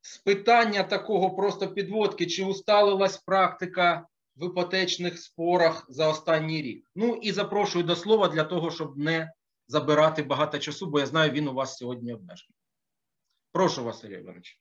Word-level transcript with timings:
з 0.00 0.18
питання 0.18 0.82
такого 0.82 1.30
просто 1.30 1.68
підводки, 1.68 2.26
чи 2.26 2.44
усталилась 2.44 3.16
практика 3.16 4.06
в 4.36 4.46
іпотечних 4.46 5.18
спорах 5.18 5.86
за 5.88 6.08
останній 6.08 6.62
рік. 6.62 6.90
Ну 6.94 7.14
і 7.14 7.32
запрошую 7.32 7.84
до 7.84 7.96
слова 7.96 8.28
для 8.28 8.44
того, 8.44 8.70
щоб 8.70 8.98
не 8.98 9.32
забирати 9.68 10.22
багато 10.22 10.58
часу, 10.58 10.86
бо 10.86 11.00
я 11.00 11.06
знаю, 11.06 11.30
він 11.30 11.48
у 11.48 11.54
вас 11.54 11.76
сьогодні 11.76 12.14
обмежений. 12.14 12.54
Прошу, 13.52 13.84
Василь 13.84 14.10
Іванович. 14.10 14.60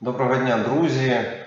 Доброго 0.00 0.36
дня, 0.36 0.58
друзі. 0.58 1.08
Е, 1.10 1.40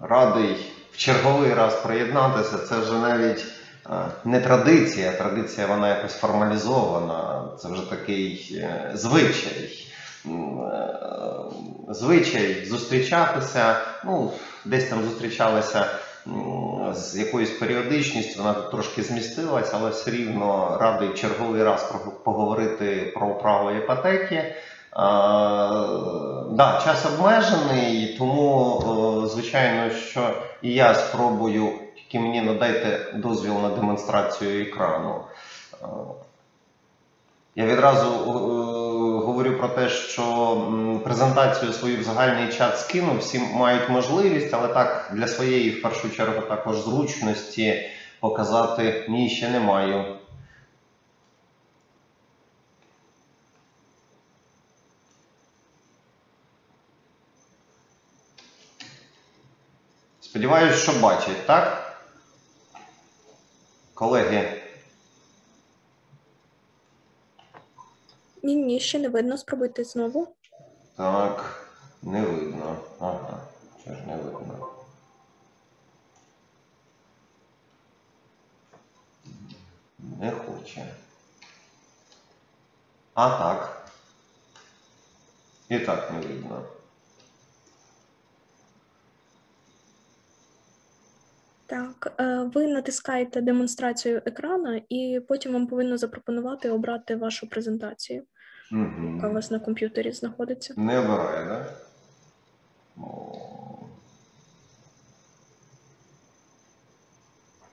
Радий 0.00 0.72
в 0.92 0.96
черговий 0.96 1.54
раз 1.54 1.82
приєднатися. 1.82 2.58
Це 2.58 2.78
вже 2.78 2.98
навіть 2.98 3.44
е, 3.90 3.90
не 4.24 4.40
традиція. 4.40 5.12
Традиція 5.12 5.66
вона 5.66 5.88
якось 5.88 6.14
формалізована. 6.14 7.48
Це 7.58 7.68
вже 7.68 7.90
такий 7.90 8.56
е, 8.56 8.90
звичай. 8.94 9.91
М, 10.26 10.60
е, 10.60 10.98
Звичай 11.88 12.64
зустрічатися. 12.64 13.76
Ну, 14.04 14.32
десь 14.64 14.88
там 14.88 15.04
зустрічалися 15.04 15.86
з 16.92 17.16
якоюсь 17.16 17.50
періодичністю, 17.50 18.42
вона 18.42 18.54
трошки 18.54 19.02
змістилась, 19.02 19.70
але 19.74 19.90
все 19.90 20.10
рівно 20.10 20.78
радий 20.80 21.14
черговий 21.14 21.62
раз 21.62 21.94
поговорити 22.24 23.12
про 23.14 23.34
право 23.34 23.70
іпотеки. 23.70 24.54
А, 24.90 25.86
да, 26.50 26.80
час 26.84 27.06
обмежений, 27.06 28.16
тому, 28.18 28.78
е, 29.24 29.28
звичайно, 29.28 29.90
що 29.90 30.30
і 30.62 30.72
я 30.74 30.94
спробую, 30.94 31.72
тільки 31.96 32.20
мені 32.20 32.40
надайте 32.42 33.12
дозвіл 33.14 33.54
на 33.58 33.68
демонстрацію 33.68 34.62
екрану. 34.62 35.20
Е, 35.82 35.86
Я 37.56 37.66
відразу 37.66 38.08
е, 38.08 38.91
говорю 39.02 39.56
про 39.58 39.68
те, 39.68 39.88
що 39.88 41.00
презентацію 41.04 41.72
свою 41.72 42.00
в 42.00 42.02
загальний 42.02 42.52
чат 42.52 42.80
скину, 42.80 43.18
всі 43.18 43.38
мають 43.38 43.88
можливість, 43.88 44.54
але 44.54 44.68
так 44.68 45.10
для 45.12 45.26
своєї 45.26 45.70
в 45.70 45.82
першу 45.82 46.10
чергу 46.10 46.40
також 46.40 46.80
зручності 46.80 47.90
показати 48.20 49.06
ні, 49.08 49.30
ще 49.30 49.48
не 49.48 49.60
маю. 49.60 50.04
Сподіваюсь, 60.20 60.76
що 60.76 60.92
бачать, 60.92 61.46
так? 61.46 61.96
Колеги, 63.94 64.61
Ні, 68.42 68.56
ні, 68.56 68.80
ще 68.80 68.98
не 68.98 69.08
видно. 69.08 69.38
Спробуйте 69.38 69.84
знову. 69.84 70.36
так, 70.96 71.66
не 72.02 72.22
видно. 72.22 72.76
Ага, 73.00 73.40
що 73.82 73.94
ж 73.94 74.00
не 74.06 74.16
видно. 74.16 74.68
Не 79.98 80.30
хоче. 80.30 80.94
А 83.14 83.38
так. 83.38 83.88
І 85.68 85.78
так 85.78 86.12
не 86.12 86.20
видно. 86.20 86.62
Так, 91.72 92.14
е, 92.20 92.50
ви 92.54 92.66
натискаєте 92.66 93.40
демонстрацію 93.40 94.22
екрану, 94.26 94.82
і 94.88 95.20
потім 95.28 95.52
вам 95.52 95.66
повинно 95.66 95.98
запропонувати 95.98 96.70
обрати 96.70 97.16
вашу 97.16 97.48
презентацію, 97.48 98.24
яка 98.72 99.26
у 99.26 99.26
Угу. 99.26 99.34
вас 99.34 99.50
на 99.50 99.58
комп'ютері 99.58 100.12
знаходиться. 100.12 100.74
Не 100.76 100.98
обирає, 100.98 101.46
да? 101.46 101.66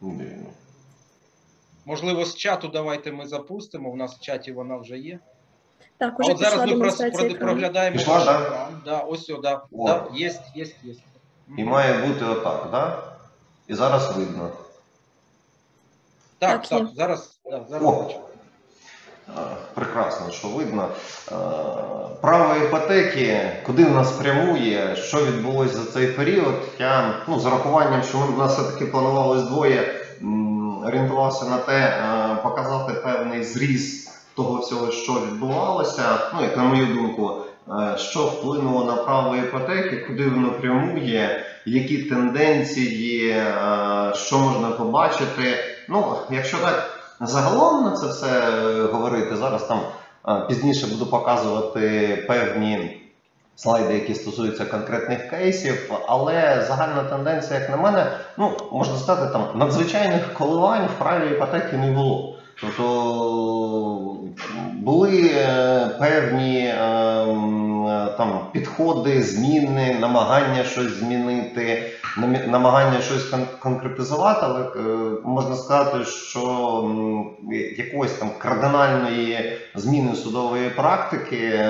Дивно. 0.02 0.50
Можливо, 1.86 2.26
з 2.26 2.36
чату 2.36 2.68
давайте 2.68 3.12
ми 3.12 3.28
запустимо. 3.28 3.90
У 3.90 3.96
нас 3.96 4.16
в 4.16 4.20
чаті 4.20 4.52
вона 4.52 4.78
вже 4.78 4.98
є. 4.98 5.20
Так, 5.98 6.14
А 6.20 6.24
уже 6.24 6.32
от 6.32 6.38
зараз 6.38 6.54
ми 6.60 6.60
просто 6.60 6.78
демонстрація 7.04 7.26
екрану. 7.26 7.46
проглядаємо 7.46 7.98
Пішла, 7.98 8.14
ваш 8.16 8.26
да? 8.26 8.42
екран. 8.44 8.82
Да, 8.86 9.00
ось 9.00 9.30
о, 9.30 9.38
да. 9.38 9.62
О. 9.72 9.88
Да, 9.88 10.08
є, 10.14 10.34
є, 10.56 10.66
є. 10.84 10.94
І 11.58 11.64
має 11.64 12.08
бути 12.08 12.26
отак, 12.26 12.68
да? 12.72 13.04
І 13.68 13.74
зараз 13.76 14.18
видно. 14.18 14.50
Так, 16.40 16.62
Так, 16.62 16.68
так, 16.68 16.82
є. 16.90 16.96
зараз, 16.96 17.40
да, 17.46 17.66
зараз 17.70 17.84
О. 17.88 18.04
бачу. 18.04 18.20
Е, 19.38 19.42
Прекрасно, 19.74 20.32
що 20.32 20.48
видно. 20.48 20.88
Е, 21.32 21.36
Право 22.22 22.56
іпотеки, 22.56 23.52
куди 23.66 23.86
в 23.86 23.92
нас 23.92 24.12
прямує, 24.12 24.96
що 24.96 25.26
відбулося 25.26 25.74
за 25.74 25.92
цей 25.92 26.08
період. 26.08 26.56
Я 26.80 27.14
ну, 27.28 27.40
з 27.40 27.46
урахуванням, 27.46 28.04
що 28.04 28.18
ми 28.18 28.26
в 28.26 28.38
нас 28.38 28.58
все-таки 28.58 28.86
планувалось 28.86 29.44
двоє, 29.44 30.02
орієнтувався 30.88 31.46
на 31.46 31.58
те, 31.58 31.80
е, 31.80 32.36
показати 32.44 32.94
певний 32.94 33.44
зріз 33.44 34.12
того 34.36 34.60
всього, 34.60 34.92
що 34.92 35.14
відбувалося. 35.14 36.04
Ну, 36.36 36.42
як 36.42 36.58
на 36.58 36.64
мою 36.64 36.86
думку, 36.86 37.32
що 37.96 38.20
вплинуло 38.26 38.84
на 38.84 38.94
право 38.96 39.36
іпотеки, 39.36 39.98
куди 39.98 40.30
воно 40.30 40.52
прямує, 40.52 41.46
які 41.66 41.98
тенденції, 41.98 43.36
що 44.14 44.40
можна 44.40 44.70
побачити. 44.70 45.58
Ну, 45.90 46.16
якщо 46.30 46.58
так 46.58 46.99
загалом 47.22 47.84
на 47.84 47.92
це 47.92 48.08
все 48.08 48.28
е, 48.28 48.84
говорити, 48.84 49.36
зараз 49.36 49.64
там 49.64 49.80
е, 50.28 50.46
пізніше 50.48 50.88
буду 50.88 51.06
показувати 51.06 52.16
певні 52.28 53.02
слайди, 53.56 53.94
які 53.94 54.16
стосуються 54.16 54.66
конкретних 54.66 55.30
кейсів, 55.30 55.94
але 56.08 56.66
загальна 56.68 57.04
тенденція, 57.04 57.60
як 57.60 57.70
на 57.70 57.78
мене, 57.78 58.12
ну 58.38 58.58
можна 58.72 58.98
сказати, 58.98 59.34
там 59.34 59.48
надзвичайних 59.56 60.34
коливань 60.34 60.88
в 60.96 61.00
праві 61.00 61.32
іпотеки 61.32 61.78
не 61.78 61.92
було. 61.92 62.39
Тобто 62.62 64.18
були 64.74 65.32
е, 65.36 65.90
певні 66.00 66.60
е, 66.60 66.74
е, 66.74 68.14
там 68.18 68.40
підходи, 68.52 69.24
зміни, 69.24 69.98
намагання 70.00 70.64
щось 70.64 70.92
змінити, 70.92 71.92
намагання 72.48 73.02
щось 73.02 73.34
конкретизувати, 73.60 74.40
але 74.44 74.66
можна 75.24 75.56
сказати, 75.56 76.06
що 76.06 76.42
якоїсь 77.78 78.14
там 78.14 78.30
кардинальної 78.38 79.58
зміни 79.76 80.16
судової 80.16 80.70
практики 80.70 81.66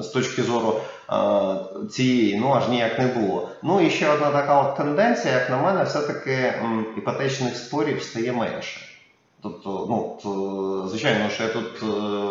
з 0.00 0.06
точки 0.06 0.42
зору 0.42 0.80
цієї, 1.90 2.38
ну 2.40 2.52
аж 2.54 2.68
ніяк 2.68 2.98
не 2.98 3.06
було. 3.06 3.48
Ну 3.62 3.80
і 3.80 3.90
ще 3.90 4.08
одна 4.08 4.30
така 4.30 4.60
от 4.60 4.76
тенденція, 4.76 5.34
як 5.34 5.50
на 5.50 5.56
мене, 5.56 5.84
все-таки 5.84 6.54
іпотечних 6.96 7.56
спорів 7.56 8.02
стає 8.02 8.32
менше. 8.32 8.89
Тобто, 9.42 9.86
ну, 9.88 10.18
то, 10.22 10.88
звичайно, 10.88 11.30
що 11.30 11.42
я 11.42 11.48
тут 11.48 11.82
е, 11.82 11.86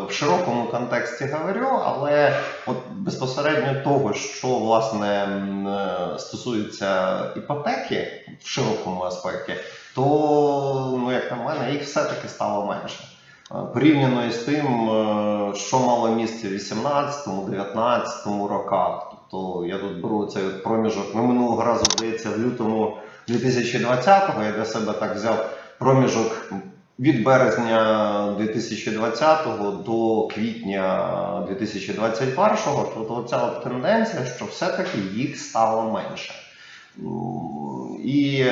в 0.07 0.11
широкому 0.11 0.63
контексті 0.63 1.25
говорю, 1.25 1.67
але 1.83 2.39
от 2.65 2.77
безпосередньо 2.91 3.83
того, 3.83 4.13
що 4.13 4.47
власне 4.47 5.07
е, 5.07 6.19
стосується 6.19 7.19
іпотеки 7.35 8.07
в 8.41 8.47
широкому 8.47 9.03
аспекті, 9.03 9.53
то, 9.95 10.01
ну, 11.01 11.11
як 11.11 11.31
на 11.31 11.37
мене, 11.37 11.71
їх 11.71 11.83
все-таки 11.83 12.27
стало 12.27 12.65
менше. 12.65 13.03
Е, 13.51 13.55
Порівняно 13.73 14.25
із 14.25 14.37
тим, 14.37 14.89
е, 14.89 15.53
що 15.55 15.79
мало 15.79 16.09
місце 16.09 16.47
в 16.47 16.51
18-19 16.51 18.47
роках. 18.47 19.11
Тобто 19.31 19.65
я 19.65 19.77
тут 19.77 20.01
беру 20.01 20.25
цей 20.25 20.43
проміжок. 20.43 21.15
Ми 21.15 21.21
минулого 21.21 21.63
разу, 21.63 21.85
здається, 21.85 22.29
в 22.29 22.39
лютому 22.39 22.97
2020-го 23.27 24.43
я 24.43 24.51
для 24.51 24.65
себе 24.65 24.93
так 24.93 25.15
взяв 25.15 25.49
проміжок 25.79 26.51
від 26.99 27.23
березня 27.23 28.35
2020 28.37 29.47
до 29.85 30.27
квітня 30.27 31.45
2021, 31.47 32.57
тобто 32.94 33.25
ця 33.29 33.38
от 33.38 33.63
тенденція, 33.63 34.25
що 34.25 34.45
все-таки 34.45 34.97
їх 35.13 35.38
стало 35.39 35.91
менше. 35.91 36.33
І, 38.03 38.45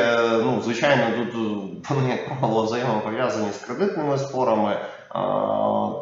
ну, 0.44 0.62
звичайно, 0.63 1.04
тут 1.18 1.89
вони, 1.89 2.10
як 2.10 2.25
правило, 2.25 2.63
взаємопов'язані 2.63 3.51
з 3.51 3.57
кредитними 3.57 4.18
спорами, 4.18 4.77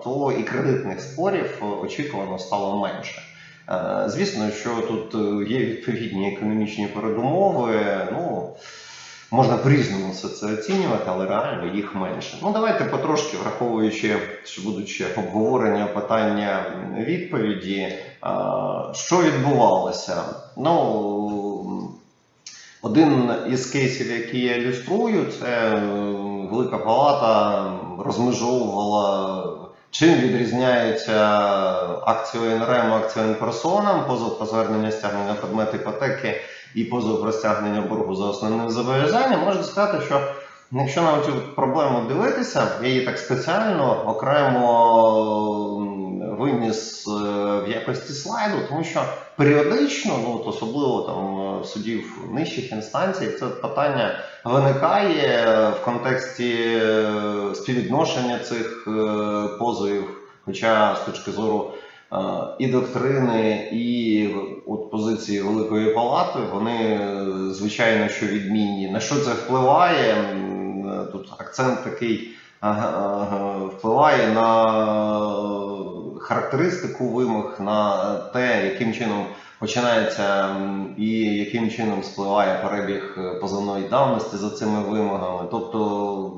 то 0.03 0.33
і 0.39 0.43
кредитних 0.43 1.01
спорів 1.01 1.63
очікувано 1.83 2.39
стало 2.39 2.79
менше. 2.79 3.21
Е, 3.69 4.03
Звісно, 4.09 4.51
що 4.51 4.69
тут 4.69 5.15
е, 5.15 5.53
є 5.53 5.59
відповідні 5.59 6.33
економічні 6.33 6.87
передумови. 6.87 7.75
Ну, 8.11 8.55
Можна 9.31 9.57
по-різному 9.57 10.11
все 10.11 10.27
це 10.27 10.45
оцінювати, 10.45 11.03
але 11.07 11.25
реально 11.25 11.75
їх 11.75 11.95
менше. 11.95 12.37
Ну 12.41 12.51
давайте 12.53 12.85
потрошки, 12.85 13.37
враховуючи, 13.37 14.17
що 14.43 14.61
будучи 14.61 15.05
обговорення 15.17 15.85
питання 15.85 16.65
відповіді, 16.97 17.99
що 18.93 19.21
відбувалося. 19.23 20.23
Ну, 20.57 21.89
один 22.81 23.31
із 23.49 23.65
кейсів, 23.65 24.11
які 24.11 24.39
я 24.39 24.55
ілюструю, 24.55 25.25
це 25.39 25.75
Велика 26.51 26.77
Палата 26.77 27.65
розмежовувала 27.99 29.65
Чим 29.97 30.13
відрізняються 30.13 31.17
акції 32.05 32.43
ОНРМ, 32.43 32.93
акції 32.93 33.33
персонам, 33.33 34.05
позов 34.07 34.37
про 34.37 34.47
звернення 34.47 34.91
стягнення 34.91 35.33
предмету 35.33 35.77
іпотеки 35.77 36.41
і 36.75 36.83
позов 36.83 37.21
про 37.21 37.31
стягнення 37.31 37.81
боргу 37.81 38.15
за 38.15 38.25
основним 38.25 38.69
зобов'язанням, 38.69 39.41
можна 39.45 39.63
сказати, 39.63 40.05
що 40.05 40.21
якщо 40.71 41.01
на 41.01 41.21
цю 41.25 41.33
проблему 41.55 42.07
дивитися, 42.07 42.67
я 42.81 42.87
її 42.87 43.05
так 43.05 43.17
спеціально 43.17 44.03
окремо 44.07 45.95
виніс 46.39 47.07
е, 47.07 47.11
в 47.59 47.69
якості 47.69 48.13
слайду, 48.13 48.57
тому 48.69 48.83
що 48.83 49.05
періодично, 49.37 50.19
ну 50.23 50.43
особливо 50.45 51.01
там 51.01 51.59
е, 51.61 51.63
судів 51.63 52.17
нижчих 52.31 52.71
інстанцій, 52.71 53.27
це 53.27 53.45
питання 53.45 54.19
виникає 54.45 55.69
в 55.69 55.85
контексті 55.85 56.53
е, 56.65 57.55
співвідношення 57.55 58.39
цих 58.39 58.87
позовів, 59.59 60.03
хоча 60.45 60.95
з 60.95 60.99
точки 61.05 61.31
зору 61.31 61.71
і 62.59 62.67
доктрини, 62.67 63.69
і 63.71 64.29
от 64.67 64.91
позиції 64.91 65.41
Великої 65.41 65.93
Палати, 65.93 66.39
вони 66.53 66.71
е, 66.71 67.27
звичайно 67.53 68.09
що 68.09 68.25
відмінні. 68.25 68.89
На 68.91 68.99
що 68.99 69.15
це 69.15 69.33
впливає? 69.33 70.15
Тут 71.11 71.33
акцент 71.37 71.83
такий 71.83 72.29
е, 72.63 72.67
е, 72.67 72.75
впливає 73.77 74.27
на 74.27 74.65
характеристику 76.19 77.09
вимог, 77.09 77.55
на 77.59 78.15
те, 78.15 78.65
яким 78.65 78.93
чином 78.93 79.25
починається 79.59 80.55
і 80.97 81.09
яким 81.19 81.71
чином 81.71 82.03
спливає 82.03 82.59
перебіг 82.63 83.15
е, 83.17 83.39
позовної 83.39 83.87
давності 83.87 84.37
за 84.37 84.49
цими 84.49 84.79
вимогами. 84.79 85.47
Тобто 85.51 86.31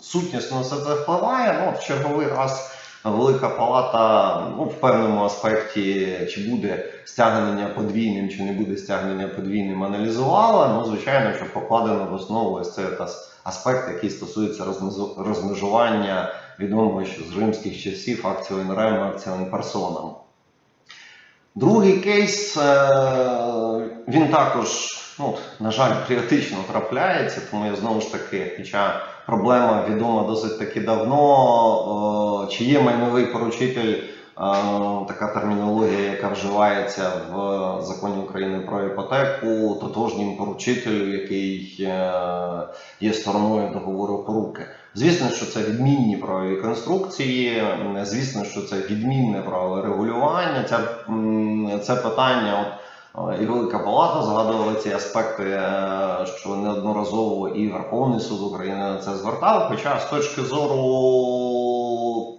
сутнісно 0.00 0.60
все 0.60 0.76
це 0.76 0.94
впливає. 0.94 1.62
Ну, 1.64 1.78
в 1.78 1.84
черговий 1.86 2.26
раз 2.26 2.73
Велика 3.04 3.48
Палата 3.48 4.40
ну, 4.56 4.64
в 4.64 4.80
певному 4.80 5.24
аспекті, 5.24 6.18
чи 6.30 6.50
буде 6.50 6.84
стягнення 7.04 7.68
подвійним, 7.68 8.28
чи 8.28 8.42
не 8.42 8.52
буде 8.52 8.76
стягнення 8.76 9.28
подвійним, 9.28 9.84
аналізувала. 9.84 10.68
Ну, 10.68 10.84
звичайно, 10.84 11.36
що 11.36 11.52
покладено 11.52 12.04
в 12.10 12.14
основу 12.14 12.54
ось 12.56 12.74
цей 12.74 12.84
аспект, 13.44 13.88
який 13.88 14.10
стосується 14.10 14.64
розмежування 15.16 16.34
відомого 16.60 17.04
ще 17.04 17.22
з 17.22 17.36
римських 17.36 17.82
часів 17.82 18.26
акцію 18.26 18.58
НРМ, 18.60 19.02
акцію 19.02 19.48
персонам. 19.50 20.10
Другий 21.54 21.98
кейс, 21.98 22.56
е, 22.56 22.88
він 24.08 24.28
також, 24.28 24.98
ну, 25.18 25.36
на 25.60 25.70
жаль, 25.70 25.92
періодично 26.08 26.58
трапляється, 26.72 27.40
тому 27.50 27.66
я 27.66 27.76
знову 27.76 28.00
ж 28.00 28.12
таки, 28.12 28.54
хоча 28.56 29.00
проблема 29.26 29.84
відома 29.90 30.22
досить 30.22 30.58
таки 30.58 30.80
давно, 30.80 32.44
е, 32.44 32.52
чи 32.52 32.64
є 32.64 32.80
майновий 32.80 33.26
поручитель, 33.26 33.92
е, 33.92 34.10
така 35.08 35.34
термінологія, 35.34 36.10
яка 36.10 36.28
вживається 36.28 37.08
в 37.08 37.82
законі 37.82 38.22
України 38.22 38.60
про 38.60 38.86
іпотеку, 38.86 39.78
тотожнім 39.80 40.36
поручителю, 40.36 41.12
який 41.12 41.76
е, 41.80 42.12
є 43.00 43.12
стороною 43.12 43.70
договору 43.72 44.24
поруки. 44.26 44.62
Звісно, 44.94 45.28
що 45.30 45.46
це 45.46 45.60
відмінні 45.60 46.16
правові 46.16 46.56
конструкції, 46.56 47.62
звісно, 48.02 48.44
що 48.44 48.62
це 48.62 48.76
відмінне 48.76 49.42
правове 49.42 49.82
регулювання. 49.82 50.64
Це, 50.68 50.78
це 51.78 51.96
питання. 51.96 52.60
От, 52.60 52.83
і 53.40 53.46
Велика 53.46 53.78
Палата 53.78 54.22
згадувала 54.22 54.74
ці 54.74 54.90
аспекти, 54.90 55.42
е, 55.42 56.26
що 56.26 56.56
неодноразово 56.56 57.48
і 57.48 57.68
Верховний 57.68 58.20
суд 58.20 58.52
України 58.52 58.78
на 58.78 58.98
це 58.98 59.14
звертав. 59.14 59.68
Хоча 59.68 60.00
з 60.00 60.10
точки 60.10 60.42
зору 60.42 60.76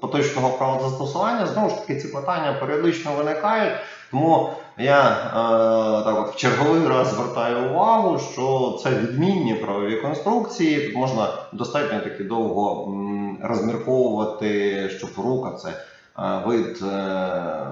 поточного 0.01 0.49
правозастосування, 0.49 1.45
знову 1.45 1.69
ж 1.69 1.75
таки, 1.75 1.95
ці 1.95 2.07
питання 2.07 2.53
періодично 2.53 3.11
виникають. 3.17 3.73
Тому 4.11 4.49
я 4.77 5.09
е, 5.09 6.03
так 6.03 6.19
от 6.19 6.33
в 6.33 6.35
черговий 6.35 6.87
раз 6.87 7.07
звертаю 7.07 7.69
увагу, 7.69 8.19
що 8.19 8.77
це 8.83 8.89
відмінні 8.89 9.53
правові 9.53 10.01
конструкції. 10.01 10.87
Тут 10.87 10.95
можна 10.95 11.33
достатньо 11.53 11.99
таки 11.99 12.23
довго 12.23 12.93
розмірковувати, 13.41 14.89
що 14.89 15.13
порука 15.15 15.51
це 15.51 15.69
е, 15.69 15.75
вид 16.17 16.81
е, 16.81 16.87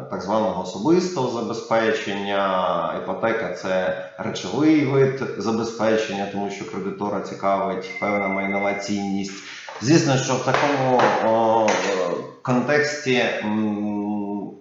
так 0.09 0.21
званого 0.21 0.63
особистого 0.63 1.41
забезпечення, 1.41 2.93
іпотека 3.03 3.53
це 3.53 4.05
речовий 4.17 4.85
вид 4.85 5.23
забезпечення, 5.37 6.27
тому 6.31 6.49
що 6.49 6.71
кредитора 6.71 7.21
цікавить 7.21 7.89
певна 7.99 8.27
майнова 8.27 8.73
цінність. 8.73 9.43
Звісно, 9.81 10.17
що 10.17 10.33
в 10.33 10.45
такому 10.45 11.01
контексті 12.41 13.23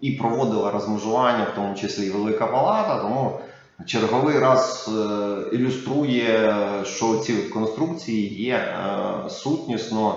і 0.01 0.11
проводила 0.11 0.71
розмежування, 0.71 1.47
в 1.53 1.55
тому 1.55 1.75
числі 1.75 2.07
і 2.07 2.11
Велика 2.11 2.47
Палата, 2.47 2.99
тому 2.99 3.41
черговий 3.87 4.39
раз 4.39 4.91
е, 4.99 5.57
ілюструє, 5.57 6.55
що 6.85 7.17
ці 7.17 7.33
конструкції 7.33 8.43
є 8.43 8.55
е, 8.55 9.31
сутнісно 9.31 10.17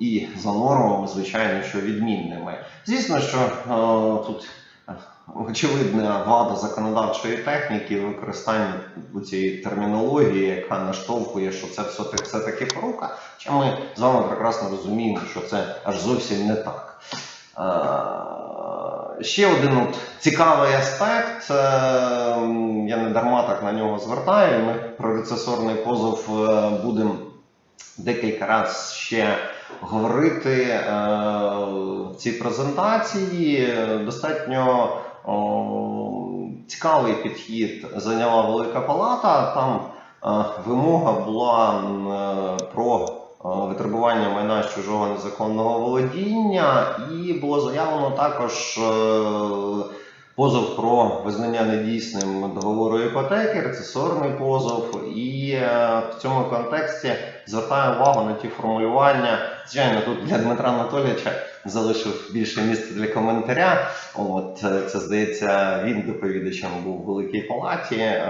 і 0.00 0.28
за 0.38 0.52
нормами, 0.52 1.08
звичайно, 1.08 1.62
що 1.62 1.80
відмінними. 1.80 2.58
Звісно, 2.86 3.20
що 3.20 3.38
е, 3.38 4.26
тут 4.26 4.48
е, 4.88 4.92
очевидна 5.34 6.22
влада 6.26 6.56
законодавчої 6.56 7.36
техніки 7.36 8.00
використання 8.00 8.74
цієї 9.26 9.58
термінології, 9.58 10.46
яка 10.46 10.78
наштовхує, 10.78 11.52
що 11.52 11.66
це 11.66 11.82
все 11.82 12.04
таки 12.04 12.22
все 12.22 12.40
таки 12.40 12.66
порука. 12.66 13.16
Хоча 13.36 13.52
ми 13.52 13.78
з 13.96 14.00
вами 14.00 14.28
прекрасно 14.28 14.70
розуміємо, 14.70 15.20
що 15.30 15.40
це 15.40 15.74
аж 15.84 16.00
зовсім 16.00 16.46
не 16.46 16.54
так. 16.54 17.00
Е, 17.58 19.24
Ще 19.24 19.46
один 19.46 19.76
от 19.76 19.98
цікавий 20.18 20.74
аспект, 20.74 21.50
я 22.88 22.96
не 22.96 23.10
дарма 23.10 23.42
так 23.42 23.62
на 23.62 23.72
нього 23.72 23.98
звертаю. 23.98 24.64
Ми 24.64 24.72
про 24.74 25.16
рецесорний 25.16 25.74
позов 25.74 26.28
будемо 26.84 27.14
декілька 27.98 28.46
разів 28.46 28.94
ще 28.96 29.36
говорити 29.80 30.62
е, 30.62 30.82
в 32.12 32.16
цій 32.16 32.32
презентації. 32.32 33.74
Достатньо 34.04 34.88
цікавий 36.66 37.14
підхід 37.14 37.86
зайняла 37.96 38.42
Велика 38.42 38.80
Палата. 38.80 39.54
Там 39.54 39.80
е, 40.24 40.44
вимога 40.66 41.12
була 41.12 41.82
е, 42.60 42.64
про 42.74 43.08
витребування 43.44 44.28
майна 44.28 44.62
з 44.62 44.74
чужого 44.74 45.06
незаконного 45.06 45.78
володіння, 45.78 46.98
і 47.14 47.32
було 47.32 47.60
заявлено 47.60 48.10
також 48.10 48.80
позов 50.36 50.76
про 50.76 51.22
визнання 51.24 51.62
недійсним 51.62 52.52
договору 52.54 52.98
іпотеки, 52.98 53.60
рецесорний 53.60 54.30
позов. 54.30 55.08
І 55.16 55.58
в 56.10 56.14
цьому 56.22 56.44
контексті 56.44 57.12
звертаю 57.46 57.94
увагу 57.96 58.24
на 58.28 58.32
ті 58.34 58.48
формулювання. 58.48 59.38
Звичайно, 59.70 60.00
тут 60.00 60.26
для 60.26 60.38
Дмитра 60.38 60.70
Анатолійовича 60.70 61.32
залишив 61.64 62.30
більше 62.32 62.62
місця 62.62 62.94
для 62.94 63.06
коментаря. 63.06 63.90
От 64.14 64.64
е, 64.64 64.82
це 64.88 65.00
здається, 65.00 65.82
він 65.84 66.04
доповідачем 66.06 66.70
був 66.84 67.00
у 67.00 67.12
великій 67.12 67.40
палаті. 67.40 67.96
Е, 67.96 68.28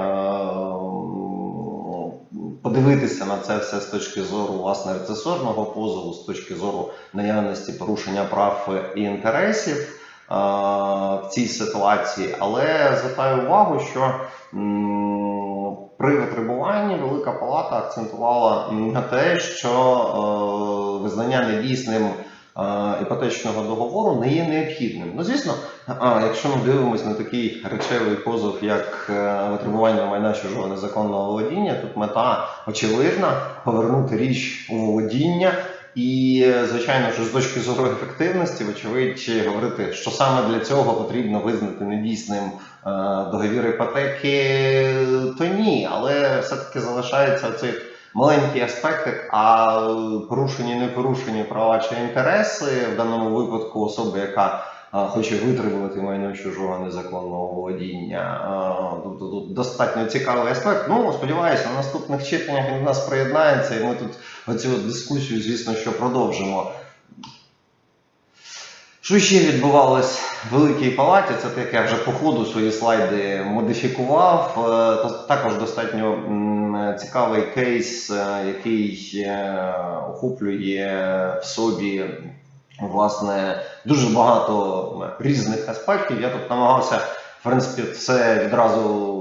Подивитися 2.63 3.25
на 3.27 3.39
це 3.39 3.59
все 3.59 3.81
з 3.81 3.87
точки 3.87 4.23
зору 4.23 4.55
власне 4.55 4.93
рецесорного 4.93 5.67
позову, 5.67 6.13
з 6.13 6.19
точки 6.19 6.55
зору 6.55 6.91
наявності 7.15 7.73
порушення 7.73 8.25
прав 8.25 8.69
і 8.97 9.01
інтересів 9.01 9.77
е, 9.77 9.89
в 11.15 11.29
цій 11.31 11.47
ситуації, 11.47 12.37
але 12.39 12.97
звертаю 13.01 13.43
увагу, 13.43 13.81
що 13.91 14.21
при 16.01 16.17
витребуванні 16.17 16.97
Велика 16.97 17.33
Палата 17.33 17.77
акцентувала 17.77 18.73
на 18.73 19.01
те, 19.01 19.39
що 19.39 19.69
е, 19.71 21.03
визнання 21.03 21.49
недійсним 21.49 22.03
е, 22.05 22.13
іпотечного 23.03 23.63
договору 23.63 24.21
не 24.21 24.33
є 24.33 24.45
необхідним. 24.45 25.13
Ну, 25.17 25.25
звісно, 25.25 25.55
а, 25.99 26.21
якщо 26.25 26.49
ми 26.49 26.55
дивимося 26.65 27.07
на 27.07 27.15
такий 27.15 27.67
речевий 27.71 28.15
позов, 28.15 28.59
як 28.63 29.11
е, 29.11 29.49
витребування 29.51 30.07
майна 30.07 30.33
чужого 30.33 30.67
незаконного 30.67 31.25
володіння, 31.25 31.75
тут 31.75 31.97
мета 31.97 32.49
очевидна 32.67 33.33
повернути 33.65 34.17
річ 34.17 34.67
у 34.71 34.77
володіння. 34.77 35.53
І, 35.95 36.43
е, 36.47 36.67
звичайно, 36.67 37.13
що 37.13 37.25
з 37.25 37.29
точки 37.29 37.61
зору 37.61 37.87
ефективності, 37.87 38.65
вочевидь, 38.65 39.47
говорити, 39.47 39.93
що 39.93 40.11
саме 40.11 40.49
для 40.49 40.65
цього 40.65 40.95
потрібно 40.95 41.41
визнати 41.41 41.85
недійсним 41.85 42.45
е, 42.45 42.53
договір 43.33 43.69
іпотеки, 43.69 44.95
то 45.39 45.45
ні, 45.45 45.89
але 45.93 46.41
все-таки 46.41 46.81
залишається 46.81 47.53
цей 47.53 47.75
маленький 48.15 48.63
аспект, 48.63 49.29
а 49.31 49.67
порушені, 50.29 50.75
не 50.75 50.89
порушені 50.89 51.45
права 51.45 51.79
чи 51.79 51.95
інтереси 51.95 52.87
в 52.93 52.97
даному 52.97 53.31
випадку 53.31 53.81
особи, 53.81 54.19
яка 54.19 54.65
хоче 54.93 55.37
витребувати 55.37 56.01
майно 56.01 56.37
чужого 56.37 56.85
незаконного 56.85 57.47
володіння. 57.47 58.41
Тобто 59.05 59.27
тут 59.29 59.55
достатньо 59.55 60.07
цікавий 60.07 60.53
аспект. 60.53 60.87
Ну, 60.89 61.13
сподіваюся, 61.13 61.69
на 61.69 61.75
наступних 61.75 62.27
читаннях 62.27 62.71
він 62.71 62.79
до 62.79 62.85
нас 62.85 63.09
приєднається, 63.09 63.81
і 63.81 63.85
ми 63.85 63.95
тут 63.95 64.09
оцю 64.47 64.69
дискусію, 64.69 65.43
звісно, 65.43 65.75
що 65.75 65.93
продовжимо. 65.93 66.73
Що 69.11 69.19
ще 69.19 69.39
відбувалось 69.39 70.19
в 70.19 70.55
Великій 70.55 70.91
Палаті? 70.91 71.33
Це 71.43 71.49
так 71.49 71.75
я 71.75 71.85
вже 71.85 71.97
по 71.97 72.13
ходу 72.13 72.45
свої 72.45 72.73
слайди 72.73 73.43
модифікував. 73.47 74.55
Е, 74.59 75.29
Також 75.29 75.55
достатньо 75.55 76.97
цікавий 77.01 77.43
кейс, 77.43 78.11
е, 78.11 78.45
який 78.47 79.13
е, 79.27 79.75
охоплює 80.11 81.35
в 81.43 81.45
собі 81.45 82.05
власне 82.81 83.63
дуже 83.85 84.17
багато 84.17 85.17
різних 85.21 85.69
аспектів. 85.69 86.21
Я 86.21 86.31
тут 86.31 86.51
намагався, 86.51 86.97
в 87.41 87.45
принципі, 87.45 87.93
все 87.93 88.45
відразу 88.45 89.17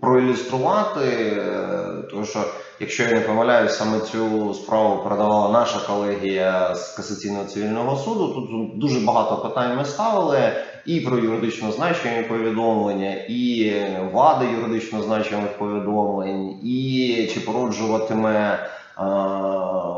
проілюструвати, 0.00 1.06
е, 1.36 2.02
тому 2.10 2.24
що. 2.24 2.44
Якщо 2.82 3.02
я 3.02 3.12
не 3.12 3.20
помиляюсь, 3.20 3.76
саме 3.76 4.00
цю 4.00 4.54
справу 4.54 5.02
передавала 5.02 5.52
наша 5.52 5.78
колегія 5.86 6.74
з 6.74 6.88
касаційного 6.96 7.44
цивільного 7.44 7.96
суду. 7.96 8.28
Тут 8.28 8.78
дуже 8.78 9.00
багато 9.00 9.36
питань 9.36 9.76
ми 9.76 9.84
ставили 9.84 10.52
і 10.86 11.00
про 11.00 11.18
юридично 11.18 11.72
значення 11.72 12.22
повідомлення, 12.28 13.14
і 13.28 13.72
вади 14.12 14.46
юридично 14.46 15.02
значимих 15.02 15.58
повідомлень, 15.58 16.66
і 16.66 17.30
чи 17.34 17.40
породжуватиме 17.40 18.66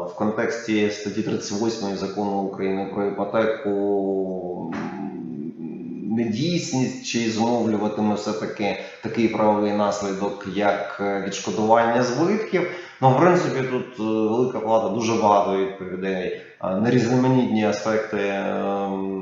в 0.04 0.14
контексті 0.18 0.90
статті 0.90 1.22
38 1.22 1.96
закону 1.96 2.42
України 2.42 2.90
про 2.94 3.06
іпотеку 3.06 4.72
недійсність, 6.14 7.06
чи 7.06 7.30
зумовлюватиме 7.30 8.14
все-таки 8.14 8.76
такий 9.02 9.28
правовий 9.28 9.72
наслідок, 9.72 10.46
як 10.54 10.96
е, 11.00 11.24
відшкодування 11.26 12.02
збитків. 12.02 12.70
Ну, 13.00 13.10
в 13.10 13.20
принципі, 13.20 13.62
тут 13.70 13.86
е, 13.98 14.02
велика 14.02 14.60
палата 14.60 14.88
дуже 14.88 15.14
багато 15.14 15.58
відповідей 15.58 16.24
е, 16.24 16.42
на 16.60 16.90
різноманітні 16.90 17.66
аспекти 17.66 18.34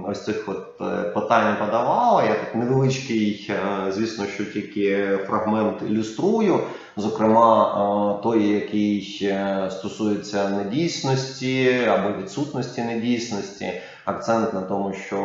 ось 0.08 0.24
цих 0.24 0.48
от 0.48 0.78
питань 1.14 1.56
подавала. 1.60 2.24
Я 2.24 2.34
тут 2.34 2.54
невеличкий, 2.54 3.50
звісно, 3.88 4.24
що 4.34 4.44
тільки 4.44 5.18
фрагмент 5.26 5.82
ілюструю. 5.90 6.60
Зокрема, 6.96 8.20
той, 8.22 8.48
який 8.48 9.30
стосується 9.70 10.48
недійсності 10.48 11.80
або 11.88 12.18
відсутності 12.22 12.82
недійсності, 12.82 13.72
акцент 14.04 14.54
на 14.54 14.60
тому, 14.60 14.92
що 14.92 15.16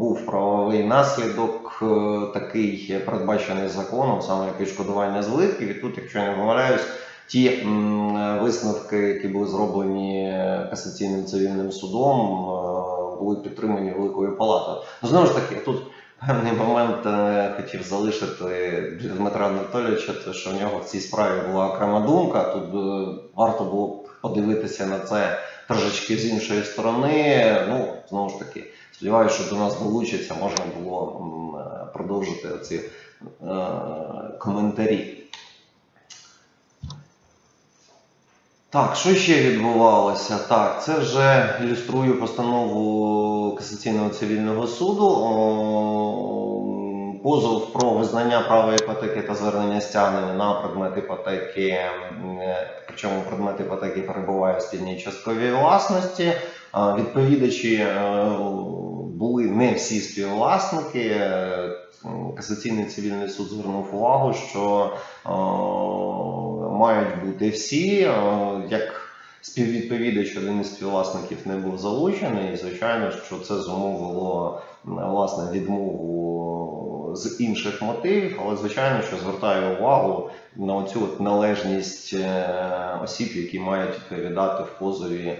був 0.00 0.26
правовий 0.26 0.84
наслідок 0.84 1.82
е, 1.82 1.86
такий 2.34 3.02
передбачений 3.06 3.68
законом, 3.68 4.22
саме 4.22 4.46
як 4.46 4.60
відшкодування 4.60 5.22
збитків. 5.22 5.68
І 5.68 5.74
тут, 5.74 5.98
якщо 5.98 6.18
я 6.18 6.30
не 6.30 6.36
помиляюсь, 6.36 6.86
ті 7.26 7.68
висновки, 8.40 8.96
які 8.96 9.28
були 9.28 9.46
зроблені 9.46 10.42
касаційним 10.70 11.24
цивільним 11.24 11.72
судом, 11.72 12.20
е, 12.20 12.96
були 13.18 13.36
підтримані 13.36 13.90
великою 13.90 14.36
палатою. 14.36 14.76
Ну 15.02 15.08
знову 15.08 15.26
ж 15.26 15.34
таки, 15.34 15.54
тут 15.54 15.82
певний 16.26 16.52
момент 16.52 17.06
е, 17.06 17.54
хотів 17.56 17.82
залишити 17.82 18.80
для 19.00 19.08
Дмитра 19.08 19.46
Анатолійовича, 19.46 20.12
те, 20.12 20.32
що 20.32 20.50
в 20.50 20.60
нього 20.60 20.78
в 20.78 20.84
цій 20.84 21.00
справі 21.00 21.40
була 21.52 21.68
окрема 21.68 22.00
думка. 22.00 22.42
Тут 22.44 22.64
е, 22.74 23.20
варто 23.36 23.64
було 23.64 24.04
подивитися 24.22 24.86
на 24.86 24.98
це 24.98 25.38
трошечки 25.68 26.16
з 26.16 26.26
іншої 26.26 26.64
сторони. 26.64 27.56
Ну, 27.68 27.94
знову 28.08 28.30
ж 28.30 28.38
таки, 28.38 28.64
сподіваюся, 28.92 29.34
що 29.34 29.50
до 29.50 29.56
нас 29.56 29.78
долучиться, 29.78 30.34
можна 30.34 30.64
було 30.80 31.90
продовжити 31.94 32.48
ці 32.58 32.74
е, 32.74 32.82
коментарі. 34.38 35.22
Так, 38.70 38.96
що 38.96 39.14
ще 39.14 39.42
відбувалося? 39.42 40.38
Так, 40.48 40.84
це 40.84 40.98
вже 40.98 41.58
ілюструю 41.64 42.20
постанову 42.20 43.56
Касаційного 43.56 44.10
цивільного 44.10 44.66
суду. 44.66 45.06
Позов 47.26 47.72
про 47.72 47.90
визнання 47.90 48.40
права 48.40 48.74
іпотеки 48.74 49.22
та 49.22 49.34
звернення 49.34 49.80
стягнення 49.80 50.34
на 50.34 50.54
предмет 50.54 50.98
іпотеки, 50.98 51.68
е, 51.68 51.90
причому 52.86 53.22
предмет 53.28 53.60
іпотеки 53.60 54.00
перебуває 54.00 54.58
в 54.58 54.62
спільній 54.62 55.00
частковій 55.00 55.50
власності. 55.50 56.32
Відповідачі 56.98 57.74
е, 57.74 58.24
були 59.14 59.44
не 59.44 59.72
всі 59.72 60.00
співвласники. 60.00 61.00
Е, 61.00 61.70
Касаційний 62.36 62.84
цивільний 62.84 63.28
суд 63.28 63.46
звернув 63.46 63.94
увагу, 63.94 64.32
що 64.32 64.92
е, 65.26 65.30
мають 66.78 67.24
бути 67.24 67.50
всі. 67.50 68.00
Е, 68.00 68.12
Як 68.70 69.02
співвідповідач, 69.40 70.36
один 70.36 70.60
із 70.60 70.74
співвласників 70.74 71.38
не 71.44 71.56
був 71.56 71.78
залучений, 71.78 72.52
і 72.52 72.56
звичайно, 72.56 73.10
що 73.10 73.38
це 73.38 73.54
зумовило 73.54 74.60
власне 74.86 75.52
відмову 75.52 77.16
з 77.16 77.40
інших 77.40 77.82
мотивів, 77.82 78.40
але 78.44 78.56
звичайно, 78.56 79.02
що 79.02 79.16
звертаю 79.16 79.78
увагу 79.78 80.30
на 80.56 80.82
цю 80.82 81.04
от 81.04 81.20
належність 81.20 82.14
е, 82.14 83.00
осіб, 83.04 83.28
які 83.34 83.60
мають 83.60 83.94
відповідати 83.94 84.62
в 84.62 84.78
позові 84.78 85.26
е, 85.28 85.38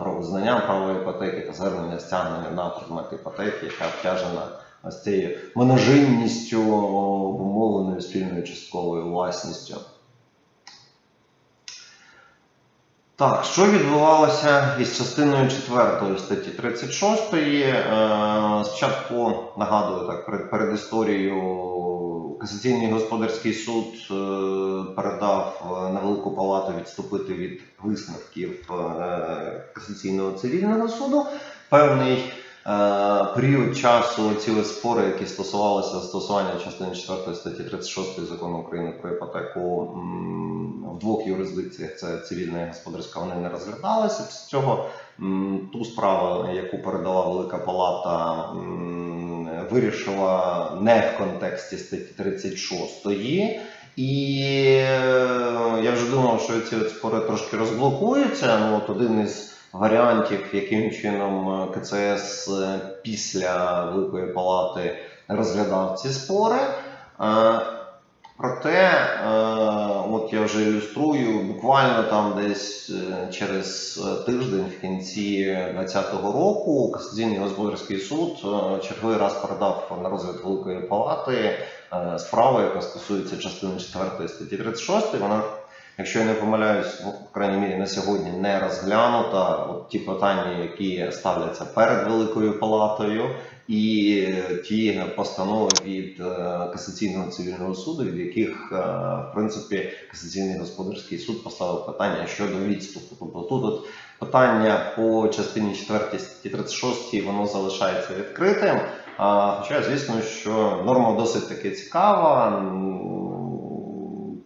про 0.00 0.14
визнання 0.14 0.60
права 0.60 0.92
іпотеки 0.92 1.40
та 1.40 1.52
звернення 1.52 2.00
стягнення 2.00 2.50
на 2.50 2.68
предмет 2.68 3.06
іпотеки, 3.12 3.66
яка 3.66 3.84
обтяжена 3.86 4.46
ось 4.82 5.02
цією 5.02 5.38
множинністю 5.56 6.76
обумовленою 6.76 8.00
спільною 8.00 8.42
частковою 8.42 9.04
власністю. 9.04 9.76
Так, 13.22 13.44
що 13.44 13.66
відбувалося 13.66 14.76
із 14.80 14.98
частиною 14.98 15.50
4 15.50 16.18
статті 16.18 16.50
36? 16.50 17.34
Е, 17.34 18.64
Спочатку 18.64 19.34
нагадую 19.58 20.06
так 20.06 20.26
перед, 20.26 20.50
перед 20.50 20.74
історією 20.74 22.38
Касаційний 22.40 22.92
господарський 22.92 23.54
суд 23.54 23.84
е, 23.84 24.14
передав 24.96 25.62
е, 25.64 25.92
на 25.92 26.00
Велику 26.00 26.30
Палату 26.30 26.72
відступити 26.80 27.34
від 27.34 27.60
висновків 27.82 28.66
Касаційного 29.74 30.32
цивільного 30.32 30.88
суду. 30.88 31.26
Певний 31.68 32.32
період 33.34 33.76
часу 33.76 34.34
ці 34.34 34.64
спори, 34.64 35.04
які 35.04 35.26
стосувалися 35.26 35.90
застосування 35.90 36.60
частини 36.64 36.94
4 36.94 37.36
статті 37.36 37.62
36 37.62 38.26
закону 38.26 38.58
України 38.58 38.94
про 39.02 39.10
іпотеку 39.10 39.80
в 40.94 40.98
двох 40.98 41.26
юрисдикціях, 41.26 41.96
це 41.96 42.18
цивільна 42.18 42.62
і 42.62 42.68
господарська, 42.68 43.20
вони 43.20 43.34
не 43.34 43.48
розглядалися. 43.48 44.22
Після 44.22 44.46
цього 44.48 44.86
ту 45.72 45.84
справу, 45.84 46.48
яку 46.54 46.78
передала 46.78 47.28
Велика 47.28 47.58
Палата, 47.58 48.48
вирішила 49.70 50.70
не 50.80 51.12
в 51.14 51.18
контексті 51.18 51.76
статті 51.76 52.14
36. 52.16 53.06
І 53.96 54.32
е, 54.68 54.90
я 55.82 55.92
вже 55.92 56.10
думав, 56.10 56.40
що 56.40 56.60
ці 56.60 56.88
спори 56.88 57.20
трошки 57.20 57.56
розблокуються. 57.56 58.58
Ну, 58.58 58.76
от 58.76 58.90
один 58.90 59.20
із 59.20 59.54
варіантів, 59.72 60.44
яким 60.52 60.90
чином 60.90 61.62
е, 61.62 61.80
КЦС 61.80 62.48
е, 62.48 62.80
після 63.02 63.84
Великої 63.84 64.26
Палати 64.26 64.96
розглядав 65.28 65.98
ці 65.98 66.08
спори. 66.08 66.58
Е, 67.20 67.60
Проте, 68.36 68.90
от 70.10 70.32
я 70.32 70.42
вже 70.42 70.62
ілюструю, 70.62 71.42
буквально 71.42 72.02
там 72.02 72.34
десь 72.42 72.92
через 73.32 73.94
тиждень 74.26 74.66
в 74.78 74.80
кінці 74.80 75.44
2020 75.44 76.12
року 76.12 76.90
Касаційний 76.90 77.38
господарський 77.38 77.98
суд 77.98 78.38
черговий 78.82 79.16
раз 79.18 79.34
передав 79.34 79.98
на 80.02 80.08
розгляд 80.08 80.36
Великої 80.44 80.80
Палати 80.80 81.58
справу, 82.18 82.60
яка 82.60 82.82
стосується 82.82 83.36
частини 83.36 83.80
4 83.80 84.28
статті 84.28 84.56
36. 84.56 85.14
Вона, 85.20 85.42
якщо 85.98 86.18
я 86.18 86.24
не 86.24 86.34
помиляюсь, 86.34 86.94
по 86.94 87.12
крайній 87.32 87.58
мірі 87.58 87.76
на 87.76 87.86
сьогодні 87.86 88.30
не 88.30 88.60
розглянута. 88.60 89.56
От 89.56 89.88
ті 89.88 89.98
питання, 89.98 90.58
які 90.62 91.12
ставляться 91.12 91.64
перед 91.64 92.08
Великою 92.08 92.58
Палатою, 92.58 93.30
і 93.68 94.26
ті 94.64 95.02
постанови 95.16 95.70
від 95.84 96.20
е, 96.20 96.24
касаційного 96.72 97.30
цивільного 97.30 97.74
суду, 97.74 98.04
від 98.04 98.18
яких, 98.18 98.72
е, 98.72 98.76
в 98.76 99.30
принципі, 99.34 99.92
касаційний 100.10 100.58
господарський 100.58 101.18
суд 101.18 101.44
поставив 101.44 101.86
питання 101.86 102.26
щодо 102.26 102.58
відступу. 102.58 103.16
Тобто 103.20 103.40
тут 103.40 103.64
от 103.64 103.86
питання 104.18 104.92
по 104.96 105.28
частині 105.28 105.74
4 105.74 106.18
статті 106.18 106.48
36 106.50 107.26
воно 107.26 107.46
залишається 107.46 108.14
відкритим. 108.18 108.80
Хоча, 109.16 109.82
звісно, 109.82 110.20
що 110.20 110.82
норма 110.86 111.12
досить 111.12 111.48
таки 111.48 111.70
цікава. 111.70 112.62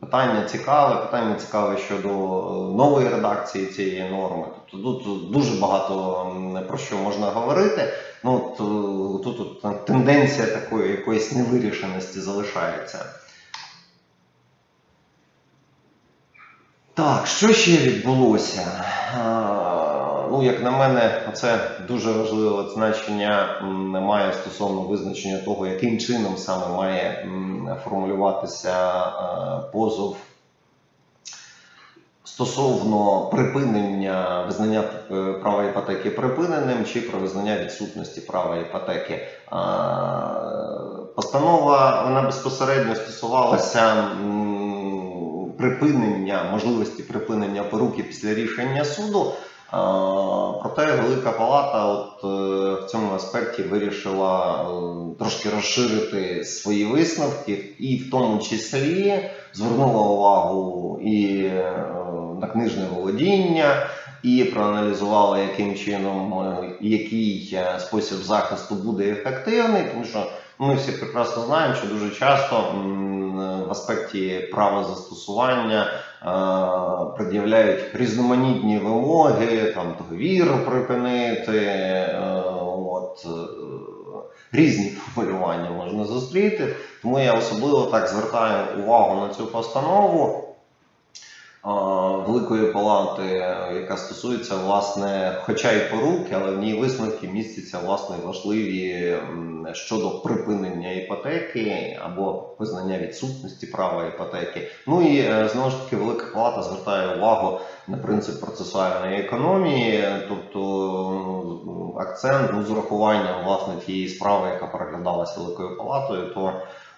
Питання 0.07 0.49
цікаве, 0.49 0.97
питання 0.97 1.35
цікаве 1.35 1.79
щодо 1.79 2.09
нової 2.77 3.09
редакції 3.09 3.67
цієї 3.67 4.11
норми. 4.11 4.47
Тобто 4.71 4.93
тут 4.93 5.31
дуже 5.31 5.61
багато 5.61 6.65
про 6.69 6.79
що 6.79 6.97
можна 6.97 7.27
говорити. 7.27 7.93
Ну, 8.25 8.55
е, 8.55 9.25
тут, 9.25 9.63
тенденція 9.87 10.47
такої 10.47 10.91
якоїсь 10.91 11.33
невирішеності 11.33 12.21
залишається. 12.21 13.05
Так, 16.95 17.27
що 17.27 17.53
ще 17.53 17.77
відбулося? 17.77 18.85
Ну, 20.30 20.42
як 20.42 20.62
на 20.62 20.71
мене, 20.71 21.30
це 21.35 21.80
дуже 21.88 22.12
важливе 22.12 22.71
значення 22.71 23.61
має 24.02 24.33
стосовно 24.33 24.80
визначення 24.80 25.38
того, 25.38 25.66
яким 25.66 25.99
чином 25.99 26.37
саме 26.37 26.76
має 26.76 27.28
формулюватися 27.85 29.06
е, 29.06 29.71
позов 29.73 30.16
стосовно 32.25 33.26
припинення 33.30 34.45
визнання 34.47 34.85
е, 35.11 35.33
права 35.33 35.64
іпотеки 35.64 36.11
припиненим 36.11 36.85
чи 36.85 37.00
про 37.00 37.18
визнання 37.18 37.59
відсутності 37.59 38.21
права 38.21 38.56
іпотеки. 38.56 39.28
Постанова 41.14 42.02
вона 42.04 42.23
безпосередньо 42.23 42.95
стосувалася 42.95 44.09
припинення 45.59 46.45
можливості 46.52 47.02
припинення 47.02 47.64
поруки 47.64 48.02
після 48.02 48.35
рішення 48.35 48.85
суду. 48.85 49.33
А, 49.70 50.52
Проте 50.62 50.96
Велика 50.96 51.32
Палата 51.32 51.85
от, 51.85 52.25
е, 52.25 52.85
в 52.85 52.87
цьому 52.87 53.14
аспекті 53.14 53.62
вирішила 53.62 54.62
е, 54.62 55.18
трошки 55.18 55.50
розширити 55.50 56.44
свої 56.44 56.85
висновки, 56.85 57.52
і 57.78 57.96
в 57.96 58.11
тому 58.11 58.42
числі 58.42 59.30
звернула 59.52 60.08
увагу 60.08 61.00
і 61.02 61.44
е, 61.44 61.87
на 62.40 62.46
книжне 62.46 62.85
володіння, 62.94 63.87
і 64.23 64.44
проаналізувала, 64.44 65.38
яким 65.38 65.75
чином 65.75 66.38
е, 66.40 66.76
який 66.80 67.50
е, 67.54 67.80
спосіб 67.80 68.18
захисту 68.18 68.75
буде 68.75 69.11
ефективний, 69.11 69.82
тому 69.92 70.04
що 70.04 70.26
ми 70.59 70.75
всі 70.75 70.93
прекрасно 70.93 71.43
знаємо, 71.43 71.75
що 71.75 71.87
дуже 71.87 72.11
часто 72.11 72.65
в 73.67 73.71
аспекті 73.71 74.49
права 74.53 74.85
застосування 74.85 75.83
е, 75.87 77.17
пред'являють 77.17 77.95
різноманітні 77.95 78.79
вимоги, 78.79 79.73
там 79.73 79.97
договір 79.99 80.67
припинити. 80.67 81.59
е, 81.59 82.23
От, 82.89 83.27
е, 83.27 83.29
різні 84.53 84.91
формулювання 84.91 85.71
можна 85.71 86.05
зустріти. 86.05 86.77
Тому 87.03 87.19
я 87.19 87.33
особливо 87.35 87.83
так 87.83 88.09
звертаю 88.09 88.85
увагу 88.85 89.21
на 89.27 89.35
цю 89.35 89.47
постанову 89.47 90.46
Великої 92.26 92.73
Палати, 92.73 93.23
яка 93.75 93.96
стосується 93.96 94.56
власне, 94.56 95.38
хоча 95.44 95.73
й 95.73 95.90
поруки, 95.90 96.35
але 96.35 96.50
в 96.50 96.58
ній 96.58 96.80
висновки 96.80 97.28
містяться 97.28 97.78
власне 97.78 98.16
важливі 98.25 99.16
щодо 99.73 100.11
припинення 100.11 100.92
іпотеки 100.92 101.99
або 102.04 102.49
визнання 102.58 102.99
відсутності 102.99 103.66
права 103.66 104.06
іпотеки. 104.06 104.68
Ну 104.87 105.02
і 105.02 105.18
е, 105.18 105.49
знову 105.52 105.70
ж 105.70 105.85
таки, 105.85 105.96
Велика 105.96 106.26
Палата 106.35 106.62
звертає 106.62 107.16
увагу 107.16 107.61
на 107.88 107.96
принцип 107.96 108.40
процесуальної 108.40 109.20
економії, 109.20 110.04
тобто 110.28 110.61
акцент 112.00 112.50
ну, 112.54 112.62
з 112.62 112.70
урахуванням 112.70 113.44
власне 113.44 113.75
тієї 113.87 114.08
справи, 114.08 114.49
яка 114.49 114.66
переглядалася 114.66 115.40
Великою 115.40 115.76
Палатою, 115.76 116.35
то 116.35 116.52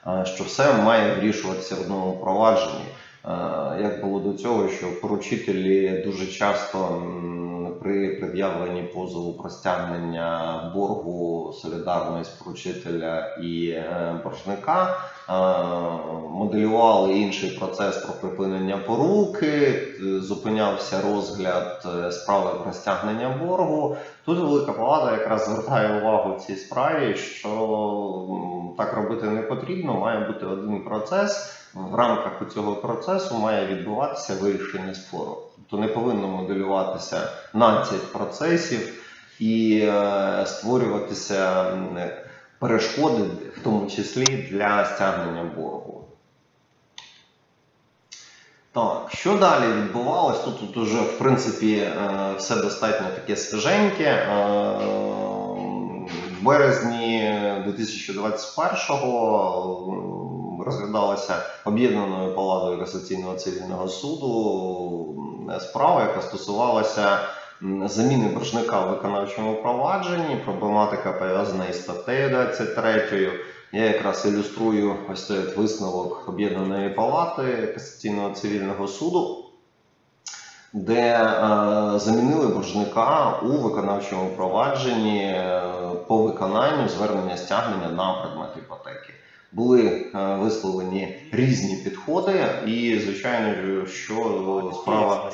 е, 0.07 0.25
що 0.27 0.45
все 0.45 0.73
має 0.73 1.15
вирішуватися 1.15 1.75
в 1.75 1.81
одному 1.81 2.21
провадженні. 2.21 2.85
Е, 3.29 3.83
Як 3.83 4.01
було 4.05 4.21
до 4.21 4.33
цього, 4.39 4.69
що 4.69 5.01
поручителі 5.01 6.03
дуже 6.07 6.27
часто 6.27 7.03
при 7.83 8.09
пред'явленні 8.09 8.83
позову 8.83 9.33
про 9.33 9.51
стягнення 9.51 10.73
боргу 10.75 11.53
солідарної 11.53 12.25
з 12.25 12.29
поручителя 12.29 13.37
і 13.43 13.69
е, 13.69 14.21
боржника 14.25 14.97
е, 15.29 15.33
моделювали 16.31 17.15
інший 17.19 17.51
процес 17.51 17.97
про 17.97 18.15
припинення 18.15 18.77
поруки, 18.77 19.83
зупинявся 20.01 21.03
розгляд 21.03 21.87
справи 22.11 22.61
про 22.63 22.73
стягнення 22.73 23.29
боргу. 23.29 23.97
Тут 24.25 24.39
Велика 24.39 24.73
Палата 24.73 25.13
якраз 25.13 25.45
звертає 25.45 26.01
увагу 26.01 26.35
в 26.35 26.41
цій 26.41 26.57
справі, 26.57 27.15
що 27.15 27.49
так 28.79 28.93
робити 28.93 29.27
не 29.27 29.43
потрібно, 29.43 29.95
має 29.95 30.27
бути 30.27 30.47
один 30.47 30.85
процес. 30.85 31.58
В 31.75 31.95
рамках 31.95 32.53
цього 32.55 32.77
процесу 32.77 33.39
має 33.39 33.67
відбуватися 33.67 34.35
вирішення 34.35 34.95
спору. 34.95 35.43
Тобто 35.57 35.87
не 35.87 35.89
повинно 35.89 36.29
моделюватися 36.29 37.33
12 37.55 38.13
процесів 38.13 39.05
і 39.39 39.81
е, 39.83 40.45
створюватися 40.47 41.73
перешкоди, 42.59 43.23
в 43.57 43.65
тому 43.65 43.91
числі 43.91 44.25
для 44.25 44.85
стягнення 44.85 45.45
боргу. 45.57 46.05
Так, 48.73 49.07
що 49.09 49.37
далі 49.37 49.73
відбувалось? 49.73 50.41
Тут, 50.41 50.61
тут 50.61 50.77
уже, 50.77 51.01
в 51.01 51.19
принципі, 51.19 51.75
е, 51.77 51.95
все 52.39 52.57
достатньо 52.57 53.07
таке 53.15 53.37
свіженьке. 53.37 54.29
В 56.41 56.45
березні 56.45 57.35
2021-го 57.67 60.65
розглядалася 60.67 61.35
об'єднаною 61.65 62.35
палатою 62.35 62.79
касаційного 62.79 63.35
цивільного 63.35 63.89
суду 63.89 65.15
справа, 65.61 66.03
яка 66.03 66.23
стосувалася 66.23 67.19
заміни 67.85 68.29
боржника 68.29 68.87
в 68.87 68.91
виконавчому 68.91 69.55
провадженні. 69.55 70.37
Проблематика 70.45 71.13
пов'язана 71.13 71.67
із 71.67 71.83
статтею 71.83 72.31
23. 72.31 73.31
Я 73.73 73.85
якраз 73.85 74.27
ілюструю 74.27 74.97
ось 75.13 75.27
цей 75.27 75.39
висновок 75.57 76.29
об'єднаної 76.29 76.91
палати 76.91 77.73
касаційного 77.75 78.31
цивільного 78.31 78.89
суду, 78.89 79.45
де 80.73 81.01
е, 81.01 81.99
замінили 81.99 82.47
боржника 82.47 83.41
у 83.43 83.49
виконавчому 83.49 84.31
провадженні 84.37 85.23
е, 85.23 85.63
по 86.09 86.23
виконанню 86.23 86.89
звернення 86.89 87.37
стягнення 87.37 87.89
на 87.89 88.13
предмет 88.13 88.51
іпотеки. 88.57 89.15
Були 89.53 89.87
е, 89.87 90.35
висловлені 90.35 91.19
різні 91.33 91.77
підходи, 91.77 92.47
і 92.67 92.99
звичайно, 92.99 93.87
що 93.87 94.73
справа. 94.83 95.31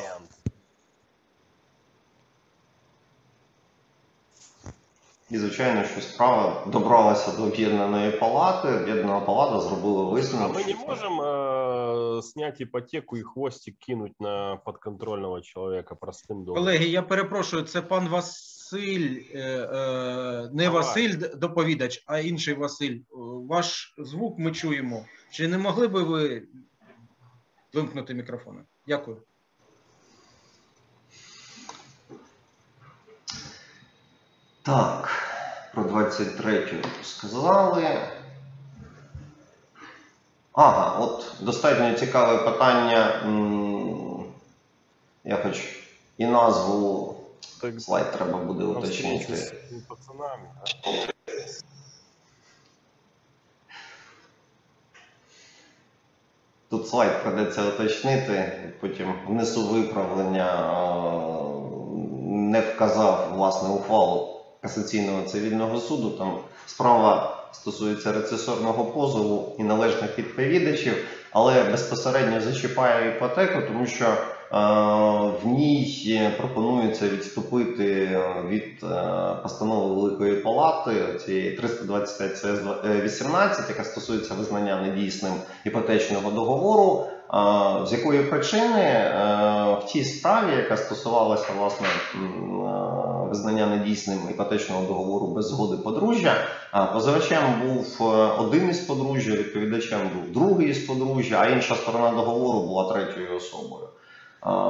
І 5.31 5.37
звичайно, 5.37 5.83
що 5.83 6.01
справа 6.01 6.65
добралася 6.67 7.37
до 7.37 7.43
об'єднаної 7.43 8.11
палати. 8.11 8.67
Об'єднана 8.67 9.19
палата 9.19 9.59
зробила 9.59 10.01
А 10.05 10.09
висновок. 10.09 10.55
мы 10.57 10.59
що 10.59 10.67
не 10.69 10.73
це- 10.73 10.87
можем 10.87 11.21
э, 11.21 12.21
снять 12.21 12.61
ипотеку 12.61 13.17
и 13.17 13.21
хвостик 13.23 13.75
кинуть 13.79 14.21
на 14.21 14.55
подконтрольного 14.55 15.41
человека 15.41 15.95
простым 15.95 16.43
долгом? 16.43 16.55
Колеги, 16.55 16.85
я 16.85 17.01
перепрошую, 17.01 17.63
це 17.63 17.81
пан 17.81 18.07
Василь, 18.07 19.19
е, 19.35 19.39
е, 19.39 20.49
не 20.53 20.63
Давай. 20.63 20.69
Василь 20.69 21.15
д- 21.17 21.27
доповідач, 21.35 22.03
а 22.07 22.19
інший 22.19 22.53
Василь. 22.53 22.95
Е, 22.95 23.03
Ваш 23.49 23.93
звук 23.97 24.39
ми 24.39 24.51
чуємо. 24.51 25.05
Чи 25.31 25.47
не 25.47 25.57
могли 25.57 25.87
би 25.87 26.03
ви 26.03 26.43
вимкнути 27.73 28.13
мікрофони? 28.13 28.61
Дякую. 28.87 29.17
Так, 34.64 35.08
про 35.74 35.84
23 35.84 36.84
сказали. 37.02 37.98
Ага, 40.52 40.98
от 40.98 41.34
достатньо 41.40 41.98
цікаве 41.98 42.50
питання. 42.50 43.22
Я 45.24 45.36
хоч 45.36 45.62
і 46.18 46.26
назву 46.26 47.16
Так, 47.60 47.80
слайд 47.80 48.12
треба 48.12 48.38
буде 48.38 48.64
уточнити. 48.64 49.54
пацанами. 49.88 50.48
Тут 56.70 56.88
слайд 56.88 57.22
придеться 57.22 57.68
уточнити, 57.68 58.52
потім 58.80 59.14
внесу 59.26 59.68
виправлення, 59.68 60.46
не 62.24 62.60
вказав 62.60 63.32
власне 63.34 63.68
ухвалу 63.68 64.33
касаційного 64.64 65.22
цивільного 65.22 65.78
суду. 65.78 66.10
Там 66.10 66.38
справа 66.66 67.36
стосується 67.52 68.12
рецесорного 68.12 68.84
позову 68.84 69.56
і 69.58 69.62
належних 69.64 70.18
відповідачів, 70.18 70.94
але 71.32 71.64
безпосередньо 71.64 72.40
зачіпає 72.40 73.16
іпотеку, 73.16 73.62
тому 73.68 73.86
що 73.86 74.04
е, 74.04 74.16
в 75.42 75.46
ній 75.46 76.30
пропонується 76.38 77.08
відступити 77.08 77.92
е, 78.12 78.42
від 78.48 78.82
е, 78.82 79.36
постанови 79.42 79.94
Великої 79.94 80.36
Палати 80.36 81.18
цієї 81.24 81.50
325 81.56 82.38
ЦС 82.38 82.60
18, 82.84 83.68
яка 83.68 83.84
стосується 83.84 84.34
визнання 84.34 84.80
недійсним 84.80 85.32
іпотечного 85.64 86.30
договору. 86.30 87.06
З 87.86 87.92
якої 87.92 88.22
причини 88.22 89.12
в 89.80 89.86
тій 89.86 90.04
справі, 90.04 90.56
яка 90.56 90.76
стосувалася 90.76 91.46
власне 91.58 91.86
визнання 93.34 93.66
недійсним 93.66 94.18
іпотечного 94.30 94.86
договору 94.86 95.26
без 95.26 95.48
згоди 95.48 95.82
подружжя, 95.82 96.34
позивачем 96.92 97.42
був 97.66 97.96
е, 98.00 98.04
один 98.38 98.68
із 98.68 98.78
подружжя, 98.78 99.32
відповідачем 99.32 100.00
був 100.14 100.32
другий 100.32 100.68
із 100.68 100.78
подружжя, 100.78 101.38
а 101.40 101.46
інша 101.46 101.74
сторона 101.74 102.10
договору 102.10 102.60
була 102.66 102.92
третьою 102.92 103.36
особою. 103.36 103.88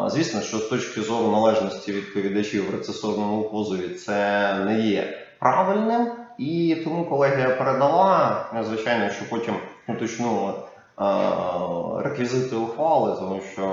Звісно, 0.06 0.40
що 0.40 0.58
з 0.58 0.68
точки 0.68 1.00
зору 1.00 1.28
належності 1.28 1.92
відповідачів 1.92 2.70
в 2.70 2.74
рецесорному 2.74 3.50
позові 3.50 3.88
це 3.88 4.54
не 4.54 4.80
є 4.80 5.18
правильним, 5.40 6.08
і 6.38 6.76
тому 6.84 7.04
колегія 7.04 7.50
передала. 7.50 8.44
Звичайно, 8.68 9.10
що 9.10 9.24
потім 9.30 9.54
уточнула 9.88 10.54
реквізити 12.04 12.56
ухвали, 12.56 13.16
тому 13.18 13.40
що 13.52 13.64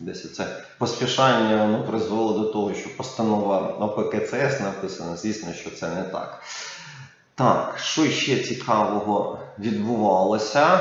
десь 0.00 0.34
це 0.34 0.46
поспішання 0.78 1.66
воно 1.66 1.84
призвело 1.84 2.38
до 2.38 2.44
того, 2.44 2.74
що 2.74 2.96
постанова 2.96 3.58
ОПКЦС 3.58 4.60
написана. 4.60 5.16
Звісно, 5.16 5.52
що 5.52 5.70
це 5.70 5.88
не 5.88 6.02
так. 6.02 6.42
Так, 7.34 7.74
що 7.78 8.06
ще 8.06 8.38
цікавого 8.38 9.38
відбувалося? 9.58 10.78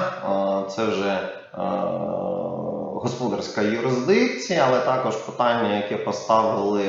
Це 0.75 0.85
вже 0.85 1.11
е, 1.11 1.57
господарська 3.03 3.61
юрисдикція, 3.61 4.65
але 4.67 4.79
також 4.79 5.15
питання, 5.15 5.75
яке 5.75 5.97
поставили 5.97 6.83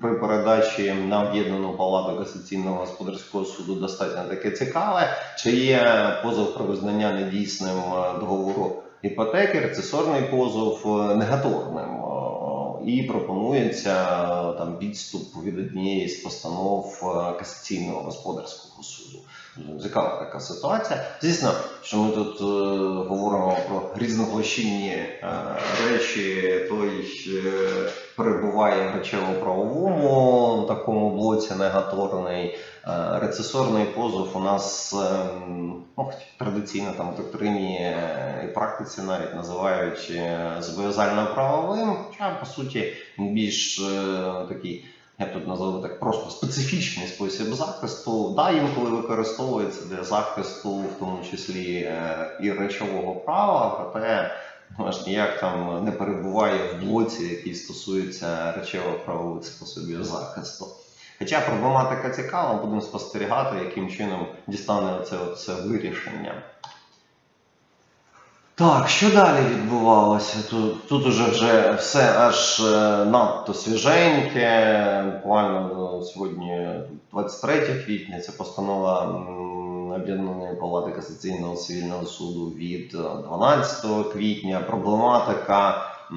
при 0.00 0.14
передачі 0.14 0.92
на 0.92 1.28
об'єднану 1.28 1.72
палату 1.72 2.18
касаційного 2.18 2.76
господарського 2.76 3.44
суду, 3.44 3.74
достатньо 3.74 4.22
таке 4.28 4.50
цікаве. 4.50 5.16
Чи 5.38 5.50
є 5.50 6.12
позов 6.22 6.54
про 6.54 6.64
визнання 6.64 7.12
недійсним 7.12 7.76
е, 7.76 8.18
договору 8.20 8.82
іпотеки, 9.02 9.60
рецесорний 9.60 10.22
позов 10.22 10.82
е, 10.86 11.14
негаторним? 11.14 11.90
Е, 11.90 12.90
І 12.90 13.02
пропонується 13.02 13.90
е, 13.92 14.58
там 14.58 14.78
відступ 14.78 15.44
від 15.44 15.58
однієї 15.58 16.08
з 16.08 16.22
постанов 16.22 17.00
касаційного 17.38 18.00
господарського 18.00 18.82
суду. 18.82 19.18
Цікава 19.82 20.24
така 20.24 20.40
ситуація. 20.40 21.04
Звісно, 21.20 21.52
що 21.82 21.96
ми 21.96 22.12
тут 22.12 22.40
е, 22.40 22.44
говоримо 23.08 23.56
про 23.68 23.90
різноплощинні 23.96 24.88
е, 24.88 25.18
речі, 25.88 26.66
той 26.68 26.88
е, 27.28 27.90
перебуває 28.16 28.88
в 28.88 28.94
речево-правовому 28.94 30.64
такому 30.68 31.10
блоці 31.10 31.54
негаторний. 31.54 32.58
Е, 32.86 33.18
Рецесорний 33.20 33.84
позов 33.84 34.30
у 34.34 34.40
нас 34.40 34.92
ем, 34.92 35.82
ну, 35.98 36.12
традиційно 36.38 36.92
там 36.96 37.12
в 37.12 37.16
доктрині 37.16 37.76
е, 37.76 38.44
і 38.44 38.54
практиці 38.54 39.02
навіть 39.02 39.34
називають 39.34 40.12
е, 40.14 40.56
зобов'язально-правовим, 40.60 41.96
хоча 42.08 42.30
по 42.40 42.46
суті 42.46 42.92
більш 43.18 43.80
такий 44.48 44.84
я 45.20 45.26
тут 45.26 45.48
назвав 45.48 45.82
так 45.82 46.00
просто 46.00 46.30
специфічний 46.30 47.08
спосіб 47.08 47.54
захисту. 47.54 48.34
Да, 48.36 48.50
інколи 48.50 48.90
використовується 48.90 49.84
для 49.84 50.04
захисту, 50.04 50.76
в 50.76 50.98
тому 50.98 51.24
числі 51.24 51.74
е, 51.74 52.38
і 52.42 52.52
речового 52.52 53.14
права, 53.14 53.90
проте 53.92 54.34
ну, 54.78 54.90
ніяк 55.06 55.40
там 55.40 55.84
не 55.84 55.92
перебуває 55.92 56.72
в 56.72 56.80
блоці, 56.80 57.22
який 57.22 57.54
стосується 57.54 58.52
речово-правових 58.52 59.44
способів 59.44 60.04
захисту. 60.04 60.66
Хоча 61.18 61.40
проблематика 61.40 62.10
цікава, 62.10 62.62
будемо 62.62 62.80
спостерігати, 62.80 63.64
яким 63.64 63.88
чином 63.88 64.26
дістане 64.46 65.04
це, 65.04 65.16
це 65.36 65.54
вирішення. 65.54 66.42
Так, 68.60 68.88
що 68.88 69.10
далі 69.10 69.46
відбувалося? 69.46 70.38
Тут, 70.50 70.88
тут 70.88 71.06
уже 71.06 71.30
вже 71.30 71.72
все 71.72 72.12
аж 72.18 72.60
е, 72.60 73.04
надто 73.04 73.54
свіженьке. 73.54 75.04
Буквально 75.14 75.70
ну, 75.74 76.02
сьогодні 76.02 76.68
23 77.12 77.60
квітня 77.60 78.20
це 78.20 78.32
постанова 78.32 79.02
Об'єднаної 79.96 80.56
палати 80.56 80.90
касаційного 80.90 81.56
цивільного 81.56 82.06
суду 82.06 82.46
від 82.56 82.94
е, 82.94 83.22
12 83.28 84.12
квітня. 84.12 84.60
Проблематика 84.60 85.70
е, 85.70 86.14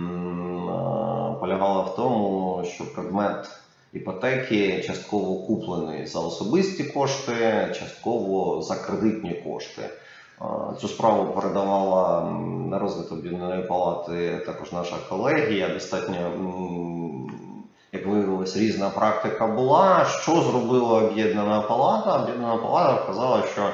полягала 1.39 1.82
в 1.82 1.95
тому, 1.95 2.63
що 2.65 2.93
предмет 2.93 3.47
іпотеки 3.93 4.84
частково 4.88 5.36
куплений 5.36 6.06
за 6.06 6.19
особисті 6.19 6.84
кошти, 6.84 7.67
частково 7.79 8.62
за 8.62 8.75
кредитні 8.75 9.34
кошти. 9.34 9.89
Е, 10.41 10.46
Цю 10.82 10.88
справу 10.88 11.34
передавала 11.34 12.32
на 12.69 12.80
розгляд 12.80 13.19
об'єднаної 13.19 13.63
палати 13.63 14.41
також 14.46 14.72
наша 14.72 14.96
колегія. 15.10 15.69
Достатньо, 15.69 16.15
як 17.91 18.08
виявилось, 18.08 18.58
різна 18.58 18.89
практика 18.89 19.48
була. 19.48 20.06
Що 20.06 20.41
зробила 20.41 21.04
об'єднана 21.04 21.62
палата? 21.62 22.24
Об'єднана 22.24 22.58
палата 22.58 22.93
вказала, 22.93 23.43
що 23.54 23.62
е, 23.62 23.74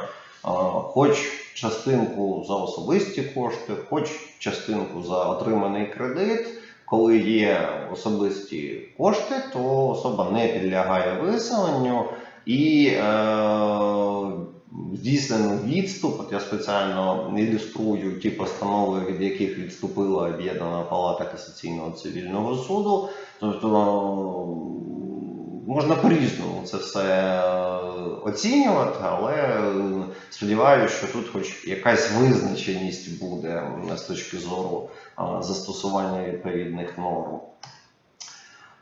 хоч 0.93 1.17
частинку 1.53 2.43
за 2.47 2.55
особисті 2.55 3.21
кошти, 3.23 3.73
хоч 3.89 4.09
частинку 4.39 5.01
за 5.01 5.23
отриманий 5.23 5.85
кредит. 5.85 6.47
Коли 6.85 7.17
є 7.17 7.69
особисті 7.93 8.87
кошти, 8.97 9.35
то 9.53 9.87
особа 9.87 10.29
не 10.31 10.47
підлягає 10.47 11.21
виселенню 11.21 12.05
і 12.45 12.87
е, 12.87 13.01
здійснено 14.93 15.57
відступ. 15.65 16.19
От 16.19 16.31
я 16.31 16.39
спеціально 16.39 17.33
ілюструю 17.37 18.19
ті 18.19 18.29
постанови, 18.29 19.05
від 19.05 19.21
яких 19.21 19.57
відступила 19.57 20.29
об'єднана 20.29 20.81
палата 20.81 21.25
касаційного 21.25 21.91
цивільного 21.91 22.55
суду. 22.55 23.09
Тобто 23.39 23.67
е, 23.67 23.79
можна 25.71 25.95
по-різному 25.95 26.61
це 26.65 26.77
все 26.77 27.03
е, 27.03 27.41
оцінювати, 28.23 28.99
але 29.01 29.61
сподіваюся, 30.29 30.95
що 30.95 31.07
тут 31.07 31.29
хоч 31.29 31.67
якась 31.67 32.11
визначеність 32.11 33.19
буде 33.19 33.71
з 33.95 34.01
точки 34.01 34.37
зору 34.37 34.89
е, 35.19 35.23
застосування 35.41 36.23
відповідних 36.23 36.97
норм. 36.97 37.39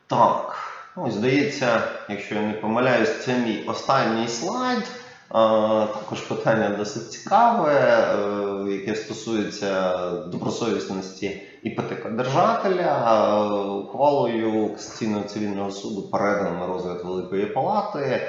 Так, 0.07 0.55
ну, 0.97 1.11
здається, 1.11 1.81
якщо 2.09 2.35
я 2.35 2.41
не 2.41 2.53
помиляюсь, 2.53 3.25
це 3.25 3.37
мій 3.37 3.63
останній 3.67 4.27
слайд. 4.27 4.83
Також 5.29 6.21
питання 6.21 6.69
досить 6.69 7.11
цікаве, 7.11 7.73
е, 7.73 8.71
яке 8.71 8.95
стосується 8.95 9.91
добросовісності 10.11 11.41
іпотекодержателя. 11.63 13.21
Е, 13.33 13.59
Ухвалою 13.69 14.73
Касаційного 14.73 15.23
цивільного 15.23 15.71
суду 15.71 16.01
передано 16.01 16.59
на 16.59 16.67
розгляд 16.67 17.01
Великої 17.05 17.45
Палати 17.45 17.99
е, 18.01 18.21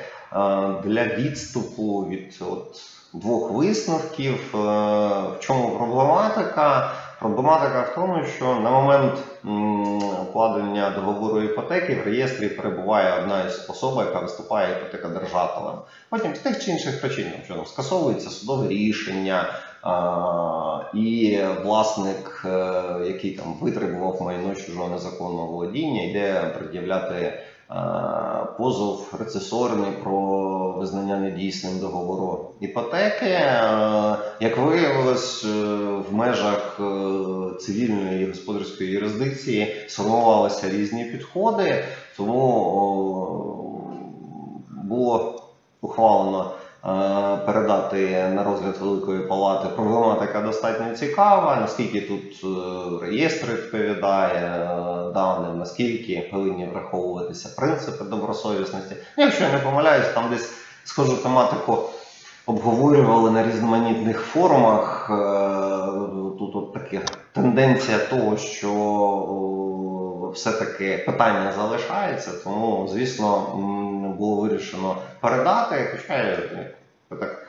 для 0.84 1.04
відступу 1.04 2.06
від 2.10 2.42
от, 2.50 2.80
двох 3.12 3.50
висновків. 3.50 4.38
В 4.52 5.36
чому 5.40 5.76
проблематика? 5.76 6.92
Проблематика 7.20 7.82
в 7.82 7.94
тому, 7.94 8.24
що 8.24 8.44
на 8.54 8.70
момент 8.70 9.18
укладення 10.28 10.90
договору 10.90 11.42
іпотеки 11.42 11.94
в 11.94 12.04
реєстрі 12.04 12.48
перебуває 12.48 13.22
одна 13.22 13.44
із 13.44 13.70
особ, 13.70 13.98
яка 13.98 14.20
виступає 14.20 14.76
іпотекодержателем. 14.76 15.74
Потім 16.08 16.34
з 16.34 16.38
тих 16.38 16.64
чи 16.64 16.70
інших 16.70 17.00
причин, 17.00 17.32
що 17.44 17.54
там 17.54 17.66
скасовується 17.66 18.30
судове 18.30 18.68
рішення, 18.68 19.46
і 20.94 21.38
власник, 21.64 22.42
е, 22.44 22.82
який 23.06 23.30
там 23.30 23.54
витребував 23.60 24.22
майно 24.22 24.54
чужого 24.54 24.88
незаконного 24.88 25.46
володіння, 25.46 26.02
йде 26.02 26.54
пред'являти 26.58 27.42
позов 28.58 29.14
рецесорний 29.18 29.92
про 30.02 30.72
визнання 30.78 31.16
недійсним 31.16 31.78
договору 31.78 32.50
іпотеки. 32.60 33.26
Е, 33.26 34.16
Як 34.40 34.58
виявилось, 34.58 35.44
е, 35.44 35.48
в 36.10 36.14
межах 36.14 36.80
е, 36.80 36.84
цивільної 37.60 38.26
господарської 38.26 38.90
юрисдикції 38.90 39.74
сформувалися 39.88 40.70
різні 40.70 41.04
підходи, 41.04 41.84
тому 42.16 42.52
було 44.84 45.42
ухвалено 45.80 46.50
е, 46.50 46.67
передати 47.46 48.28
на 48.34 48.44
розгляд 48.44 48.76
Великої 48.80 49.20
Палати. 49.20 49.68
Проблематика 49.76 50.40
достатньо 50.40 50.96
цікава, 50.96 51.56
наскільки 51.56 52.00
тут 52.00 52.44
е, 52.44 53.06
реєстр 53.06 53.52
відповідає 53.52 54.46
е, 54.46 55.12
даним, 55.14 55.58
наскільки 55.58 56.28
повинні 56.32 56.66
враховуватися 56.66 57.54
принципи 57.56 58.04
добросовісності. 58.04 58.96
Ну, 59.18 59.24
Якщо 59.24 59.44
я 59.44 59.52
не 59.52 59.58
помиляюсь, 59.58 60.06
там 60.14 60.30
десь 60.30 60.52
схожу 60.84 61.16
тематику 61.16 61.90
обговорювали 62.48 63.30
на 63.30 63.46
різноманітних 63.46 64.20
форумах. 64.20 65.10
Е, 65.10 65.38
Тут 66.38 66.56
от 66.56 66.72
така 66.72 67.04
тенденція 67.32 67.98
того, 67.98 68.36
що 68.36 68.72
все-таки 70.34 71.02
питання 71.06 71.52
залишається, 71.52 72.30
тому, 72.44 72.88
звісно, 72.92 73.46
було 74.18 74.42
вирішено 74.42 74.96
передати. 75.20 75.88
Хоча 75.96 76.38
так 77.08 77.46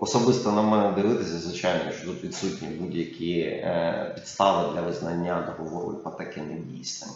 особисто 0.00 0.52
на 0.52 0.62
мене 0.62 0.92
дивитися, 0.92 1.38
звичайно, 1.38 1.92
що 1.92 2.06
тут 2.06 2.24
відсутні 2.24 2.68
будь-які 2.68 3.40
е, 3.40 4.12
підстави 4.14 4.74
для 4.74 4.80
визнання 4.80 5.54
договору 5.56 5.92
іпотеки 5.92 6.40
недійсним. 6.40 7.10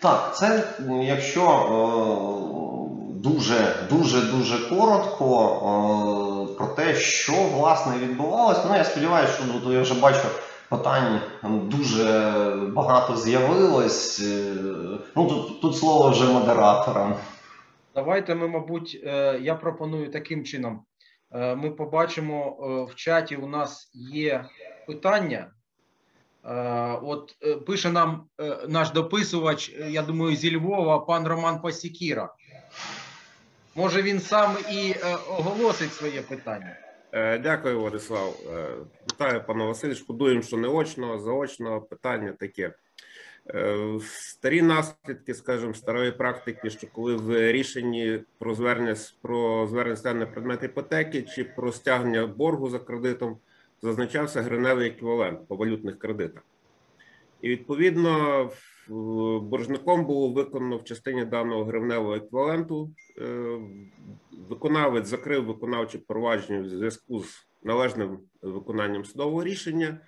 Так, 0.00 0.36
це 0.36 0.64
якщо 1.02 1.42
е, 1.50 3.11
дуже 3.22 3.86
дуже 3.90 4.20
дуже 4.20 4.68
коротко 4.68 5.26
е, 6.50 6.54
про 6.54 6.66
те, 6.66 6.94
що 6.94 7.32
власне 7.32 7.98
відбувалося. 7.98 8.64
Ну 8.68 8.76
я 8.76 8.84
сподіваюся, 8.84 9.32
що 9.32 9.44
ну, 9.64 9.72
я 9.72 9.82
вже 9.82 10.00
бачу 10.00 10.28
питань 10.68 11.20
дуже 11.42 12.32
багато 12.68 13.16
з'явилось. 13.16 14.20
Е, 14.20 14.54
Ну 15.16 15.28
тут, 15.28 15.60
тут 15.60 15.76
слово 15.76 16.10
вже 16.10 16.24
модераторам. 16.24 17.14
Давайте 17.94 18.34
ми, 18.34 18.48
мабуть, 18.48 19.00
е, 19.04 19.38
я 19.42 19.54
пропоную 19.54 20.10
таким 20.10 20.44
чином. 20.44 20.80
Ми 21.56 21.70
побачимо 21.70 22.56
в 22.90 22.94
чаті. 22.94 23.36
У 23.36 23.46
нас 23.46 23.90
є 23.94 24.44
питання. 24.86 25.50
От 27.02 27.34
пише 27.66 27.90
нам 27.90 28.24
наш 28.68 28.90
дописувач, 28.90 29.76
я 29.88 30.02
думаю, 30.02 30.36
зі 30.36 30.56
Львова, 30.56 30.98
пан 30.98 31.26
Роман 31.28 31.60
Пасікіра. 31.60 32.28
Може, 33.74 34.02
він 34.02 34.20
сам 34.20 34.56
і 34.70 34.90
е, 34.90 35.16
оголосить 35.28 35.92
своє 35.92 36.22
питання. 36.22 36.76
Е, 37.12 37.38
Дякую, 37.38 37.80
Владислав. 37.80 38.36
Е, 38.54 38.68
Вітаю, 39.12 39.44
пане 39.46 39.64
Василь. 39.64 39.94
Шкодуємо, 39.94 40.42
що 40.42 40.56
не 40.56 40.68
очно, 40.68 41.18
заочно 41.18 41.80
питання 41.80 42.32
таке. 42.32 42.72
Старі 44.06 44.62
наслідки, 44.62 45.34
скажімо, 45.34 45.74
старої 45.74 46.12
практики, 46.12 46.70
що 46.70 46.86
коли 46.92 47.16
в 47.16 47.52
рішенні 47.52 48.20
про 48.38 48.54
звернення 48.54 48.96
про 49.22 49.66
звернення 49.66 49.96
стягнення 49.96 50.26
предмету 50.26 50.66
іпотеки 50.66 51.22
чи 51.22 51.44
про 51.44 51.72
стягнення 51.72 52.26
боргу 52.26 52.70
за 52.70 52.78
кредитом 52.78 53.38
зазначався 53.82 54.42
гривневий 54.42 54.88
еквівалент 54.88 55.48
по 55.48 55.56
валютних 55.56 55.98
кредитах. 55.98 56.42
І 57.40 57.48
відповідно 57.48 58.50
боржником 59.40 60.04
було 60.04 60.28
виконано 60.28 60.76
в 60.76 60.84
частині 60.84 61.24
даного 61.24 61.64
гривневого 61.64 62.14
еквіваленту. 62.14 62.90
е, 63.18 63.58
Виконавець 64.48 65.06
закрив 65.06 65.44
виконавче 65.44 65.98
провадження 65.98 66.60
в 66.60 66.68
зв'язку 66.68 67.20
з 67.20 67.46
належним 67.62 68.18
виконанням 68.42 69.04
судового 69.04 69.44
рішення. 69.44 69.98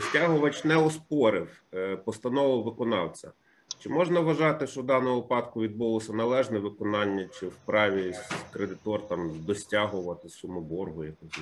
Стягувач 0.00 0.64
не 0.64 0.76
оспорив 0.76 1.62
е, 1.74 1.96
постанову 1.96 2.62
виконавця. 2.62 3.32
Чи 3.78 3.88
можна 3.88 4.20
вважати, 4.20 4.66
що 4.66 4.80
в 4.80 4.84
даному 4.84 5.16
випадку 5.20 5.60
відбулося 5.60 6.12
належне 6.12 6.58
виконання, 6.58 7.28
чи 7.40 7.46
вправі 7.46 8.14
кредитор 8.52 9.08
там 9.08 9.30
достягувати 9.46 10.28
суму 10.28 10.60
боргу 10.60 11.04
якось? 11.04 11.40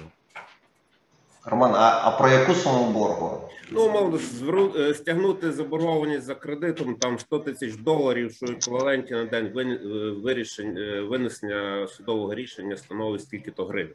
Роман, 1.51 1.75
а, 1.75 2.01
а 2.05 2.11
про 2.11 2.29
яку 2.29 2.55
суму 2.55 2.91
боргу? 2.93 3.41
Ну, 3.71 4.19
зверу- 4.19 4.81
е, 4.81 4.95
стягнути 4.95 5.53
заборгованість 5.53 6.23
за 6.27 6.35
кредитом 6.35 6.95
там 6.95 7.19
100 7.19 7.39
тисяч 7.39 7.77
доларів, 7.77 8.33
що 8.33 8.47
еквіваленті 8.47 9.15
на 9.15 9.25
день 9.25 9.47
е, 9.57 9.77
вирішень, 10.25 10.77
е, 10.79 11.01
винесення 11.01 11.87
судового 11.87 12.35
рішення 12.35 12.77
становить 12.77 13.21
стільки-то 13.21 13.65
гривень. 13.65 13.95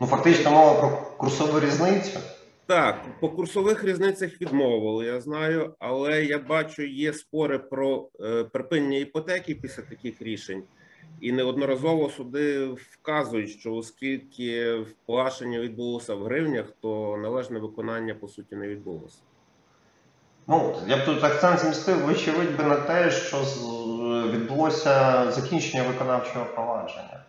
Ну 0.00 0.06
фактично 0.06 0.50
мова 0.50 0.74
про 0.80 0.90
курсову 1.16 1.60
різницю. 1.60 2.18
Так, 2.66 3.04
по 3.20 3.28
курсових 3.28 3.84
різницях 3.84 4.40
відмовили, 4.40 5.06
я 5.06 5.20
знаю, 5.20 5.74
але 5.78 6.24
я 6.24 6.38
бачу, 6.38 6.82
є 6.82 7.12
спори 7.12 7.58
про 7.58 8.08
е, 8.20 8.44
припинення 8.44 8.98
іпотеки 8.98 9.54
після 9.54 9.82
таких 9.82 10.22
рішень, 10.22 10.62
і 11.20 11.32
неодноразово 11.32 12.10
суди 12.10 12.66
вказують, 12.66 13.50
що 13.50 13.74
оскільки 13.74 14.78
погашення 15.06 15.60
відбулося 15.60 16.14
в 16.14 16.24
гривнях, 16.24 16.66
то 16.80 17.16
належне 17.22 17.58
виконання 17.58 18.14
по 18.14 18.28
суті 18.28 18.56
не 18.56 18.68
відбулося. 18.68 19.18
Ну, 20.46 20.74
я 20.86 20.96
б 20.96 21.04
тут 21.04 21.24
акцент 21.24 21.60
змістив, 21.60 22.06
вочевидь 22.06 22.56
би 22.56 22.64
на 22.64 22.76
те, 22.76 23.10
що 23.10 23.36
відбулося 24.30 25.24
закінчення 25.30 25.82
виконавчого 25.82 26.46
провадження. 26.54 27.24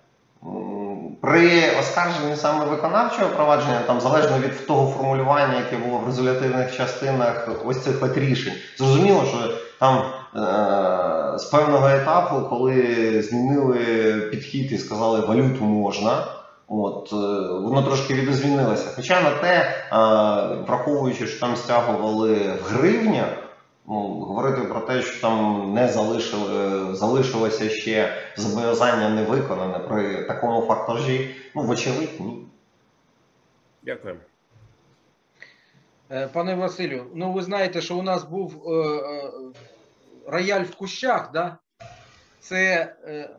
При 1.21 1.79
оскарженні 1.79 2.35
саме 2.35 2.65
виконавчого 2.65 3.29
провадження, 3.35 3.81
там 3.87 4.01
залежно 4.01 4.39
від 4.39 4.67
того 4.67 4.91
формулювання, 4.91 5.57
яке 5.57 5.77
було 5.77 5.97
в 5.97 6.05
резолютивних 6.05 6.77
частинах 6.77 7.49
ось 7.65 7.83
цих 7.83 8.03
от 8.03 8.17
рішень, 8.17 8.53
зрозуміло, 8.77 9.25
що 9.25 9.57
там 9.79 10.03
з 11.37 11.43
певного 11.51 11.89
етапу, 11.89 12.49
коли 12.49 13.21
змінили 13.21 13.77
підхід 14.31 14.71
і 14.71 14.77
сказали 14.77 15.19
валюту 15.19 15.63
можна, 15.63 16.39
От, 16.71 17.13
е, 17.13 17.15
воно 17.53 17.83
трошки 17.83 18.13
відозвінилося. 18.13 18.89
Хоча 18.95 19.21
на 19.21 19.31
те, 19.31 19.55
е, 19.57 19.73
враховуючи, 20.67 21.27
що 21.27 21.39
там 21.39 21.55
стягували 21.55 22.33
в 22.35 22.63
гривнях, 22.63 23.29
ну, 23.87 23.95
говорити 24.07 24.61
про 24.61 24.79
те, 24.79 25.01
що 25.01 25.21
там 25.21 25.65
не 25.73 25.87
залишили, 25.87 26.95
залишилося 26.95 27.69
ще 27.69 28.13
зобов'язання 28.37 29.09
не 29.09 29.23
виконане 29.23 29.79
при 29.79 30.23
такому 30.23 30.61
факторжі, 30.61 31.35
ну, 31.55 31.61
вочевидь, 31.61 32.19
ні. 32.19 32.45
Дякую. 33.83 34.15
Е, 36.11 36.27
Пане 36.27 36.55
Василю, 36.55 37.05
ну 37.15 37.31
ви 37.33 37.41
знаєте, 37.41 37.81
що 37.81 37.97
у 37.97 38.01
нас 38.01 38.23
був 38.23 38.63
е, 38.67 38.71
е, 38.71 39.31
рояль 40.31 40.63
в 40.63 40.75
кущах, 40.75 41.31
да? 41.33 41.57
Це, 42.39 42.95
е, 43.07 43.29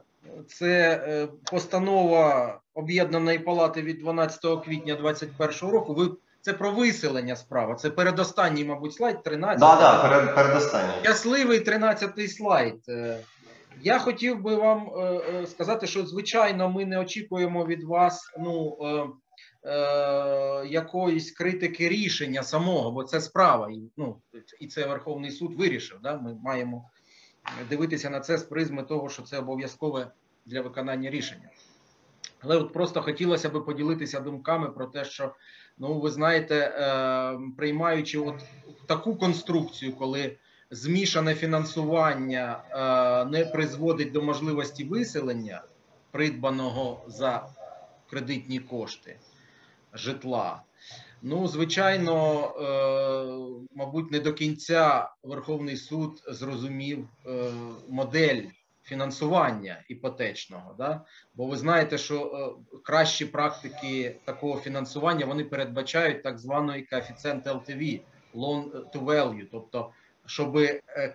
це 0.48 1.02
е, 1.08 1.28
постанова 1.50 2.56
Об'єднаної 2.74 3.38
палати 3.38 3.82
від 3.82 3.98
12 3.98 4.64
квітня 4.64 4.94
2021 4.94 5.70
року. 5.70 5.94
Ви 5.94 6.08
це 6.40 6.52
про 6.52 6.72
виселення 6.72 7.36
справа. 7.36 7.74
Це 7.74 7.90
передостанній, 7.90 8.64
мабуть, 8.64 8.94
слайд 8.94 9.22
13. 9.22 9.60
Так, 9.60 9.80
так, 9.80 10.02
перед, 10.02 10.34
передостанній. 10.34 10.92
Щасливий 11.02 11.64
13-й 11.64 12.28
слайд. 12.28 12.80
Е, 12.88 13.18
Я 13.82 13.98
хотів 13.98 14.42
би 14.42 14.54
вам 14.54 14.90
сказати, 15.46 15.86
що 15.86 16.06
звичайно 16.06 16.68
ми 16.68 16.84
не 16.84 16.98
очікуємо 16.98 17.66
від 17.66 17.84
вас 17.84 18.34
ну, 18.38 18.76
якоїсь 20.66 21.30
критики 21.30 21.88
рішення 21.88 22.42
самого, 22.42 22.90
бо 22.90 23.04
це 23.04 23.20
справа, 23.20 23.70
і, 23.70 23.80
ну, 23.96 24.16
і 24.60 24.66
це 24.66 24.86
Верховний 24.86 25.30
суд 25.30 25.54
вирішив. 25.54 25.98
Да? 26.02 26.16
Ми 26.16 26.34
маємо 26.34 26.90
дивитися 27.68 28.10
на 28.10 28.20
це 28.20 28.38
з 28.38 28.42
призми 28.42 28.82
того, 28.82 29.08
що 29.08 29.22
це 29.22 29.38
обов'язкове 29.38 30.10
для 30.46 30.60
виконання 30.62 31.10
рішення. 31.10 31.48
Але 32.40 32.56
от 32.56 32.72
просто 32.72 33.02
хотілося 33.02 33.48
би 33.48 33.60
поділитися 33.60 34.20
думками 34.20 34.70
про 34.70 34.86
те, 34.86 35.04
що 35.04 35.34
ну 35.78 36.00
ви 36.00 36.10
знаєте, 36.10 36.56
е, 36.56 37.38
приймаючи 37.56 38.18
от 38.18 38.44
таку 38.86 39.16
конструкцію, 39.16 39.92
коли 39.92 40.36
змішане 40.70 41.34
фінансування 41.34 42.62
е, 42.70 43.30
не 43.30 43.44
призводить 43.44 44.12
до 44.12 44.22
можливості 44.22 44.84
виселення 44.84 45.62
придбаного 46.10 47.04
за 47.06 47.46
кредитні 48.10 48.60
кошти 48.60 49.16
житла. 49.94 50.62
Ну, 51.22 51.48
звичайно, 51.48 52.44
е, 52.44 53.66
мабуть, 53.74 54.10
не 54.10 54.20
до 54.20 54.32
кінця 54.32 55.10
Верховний 55.22 55.76
суд 55.76 56.22
зрозумів 56.28 57.08
е, 57.26 57.52
модель 57.88 58.42
фінансування 58.82 59.84
іпотечного. 59.88 60.74
Да? 60.78 61.04
Бо 61.34 61.46
ви 61.46 61.56
знаєте, 61.56 61.98
що 61.98 62.16
е, 62.72 62.78
кращі 62.82 63.24
практики 63.26 64.16
такого 64.24 64.60
фінансування 64.60 65.26
вони 65.26 65.44
передбачають 65.44 66.22
так 66.22 66.38
званий 66.38 66.82
коефіцієнт 66.82 67.46
LTV, 67.46 68.00
loan 68.34 68.70
to 68.94 69.04
value, 69.04 69.46
тобто, 69.52 69.90
щоб 70.26 70.58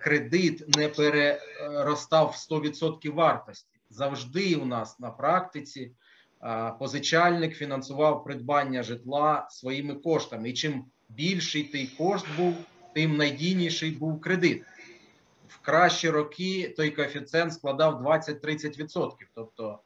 кредит 0.00 0.76
не 0.76 0.88
переростав 0.88 2.34
в 2.34 2.52
100% 2.52 3.14
вартості. 3.14 3.76
Завжди 3.90 4.54
у 4.54 4.64
нас 4.64 5.00
на 5.00 5.10
практиці 5.10 5.92
позичальник 6.78 7.56
фінансував 7.56 8.24
придбання 8.24 8.82
житла 8.82 9.46
своїми 9.50 9.94
коштами. 9.94 10.50
І 10.50 10.52
чим 10.52 10.84
більший 11.08 11.62
той 11.64 11.86
кошт 11.86 12.26
був, 12.36 12.54
тим 12.94 13.16
надійніший 13.16 13.90
був 13.90 14.20
кредит. 14.20 14.62
В 15.48 15.58
кращі 15.60 16.10
роки 16.10 16.74
той 16.76 16.90
коефіцієнт 16.90 17.52
складав 17.52 18.02
20-30%. 18.02 19.10
Тобто 19.34 19.78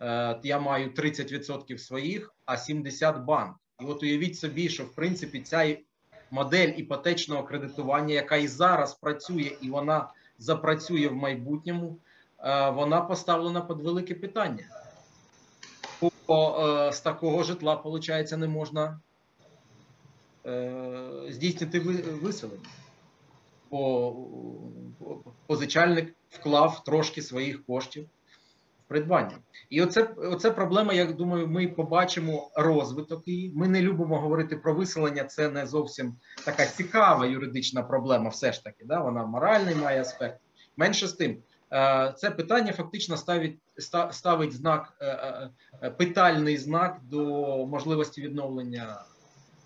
е, 0.00 0.40
я 0.42 0.58
маю 0.58 0.90
30% 0.90 1.78
своїх, 1.78 2.34
а 2.46 2.54
70% 2.54 3.24
банк. 3.24 3.56
І 3.80 3.84
от 3.84 4.02
уявіть 4.02 4.38
собі, 4.38 4.68
що 4.68 4.84
в 4.84 4.94
принципі 4.94 5.40
ця 5.40 5.76
модель 6.30 6.68
іпотечного 6.76 7.42
кредитування, 7.42 8.14
яка 8.14 8.36
і 8.36 8.48
зараз 8.48 8.94
працює, 8.94 9.52
і 9.60 9.70
вона 9.70 10.08
запрацює 10.38 11.08
в 11.08 11.14
майбутньому, 11.14 11.98
е, 12.44 12.70
вона 12.70 13.00
поставлена 13.00 13.60
під 13.60 13.80
велике 13.80 14.14
питання. 14.14 14.64
Бо 16.28 16.66
е, 16.66 16.92
з 16.92 17.00
такого 17.00 17.42
житла, 17.42 17.74
виходить, 17.74 18.32
не 18.38 18.48
можна 18.48 19.00
е, 20.46 21.10
здійснити 21.28 21.80
виселення. 22.22 22.68
Бо 23.70 24.14
е, 25.00 25.04
позичальник 25.46 26.14
вклав 26.30 26.84
трошки 26.84 27.22
своїх 27.22 27.66
коштів 27.66 28.04
в 28.84 28.88
придбання. 28.88 29.38
І 29.70 29.82
оце, 29.82 30.02
оце 30.16 30.50
проблема, 30.50 30.92
я 30.92 31.04
думаю, 31.04 31.48
ми 31.48 31.68
побачимо 31.68 32.50
розвиток 32.54 33.28
її. 33.28 33.52
Ми 33.54 33.68
не 33.68 33.82
любимо 33.82 34.20
говорити 34.20 34.56
про 34.56 34.74
виселення, 34.74 35.24
це 35.24 35.48
не 35.50 35.66
зовсім 35.66 36.16
така 36.44 36.66
цікава 36.66 37.26
юридична 37.26 37.82
проблема, 37.82 38.28
все 38.28 38.52
ж 38.52 38.64
таки. 38.64 38.84
Да? 38.84 39.00
Вона 39.00 39.26
моральний 39.26 39.74
має 39.74 40.00
аспект. 40.00 40.40
Менше 40.76 41.08
з 41.08 41.12
тим, 41.12 41.42
це 42.16 42.30
питання 42.36 42.72
фактично 42.72 43.16
ставить, 43.16 43.58
ставить 44.10 44.52
знак, 44.52 44.96
е, 45.00 45.06
е, 45.06 45.50
е, 45.82 45.90
питальний 45.90 46.56
знак 46.56 47.00
до 47.02 47.22
можливості 47.66 48.22
відновлення 48.22 49.02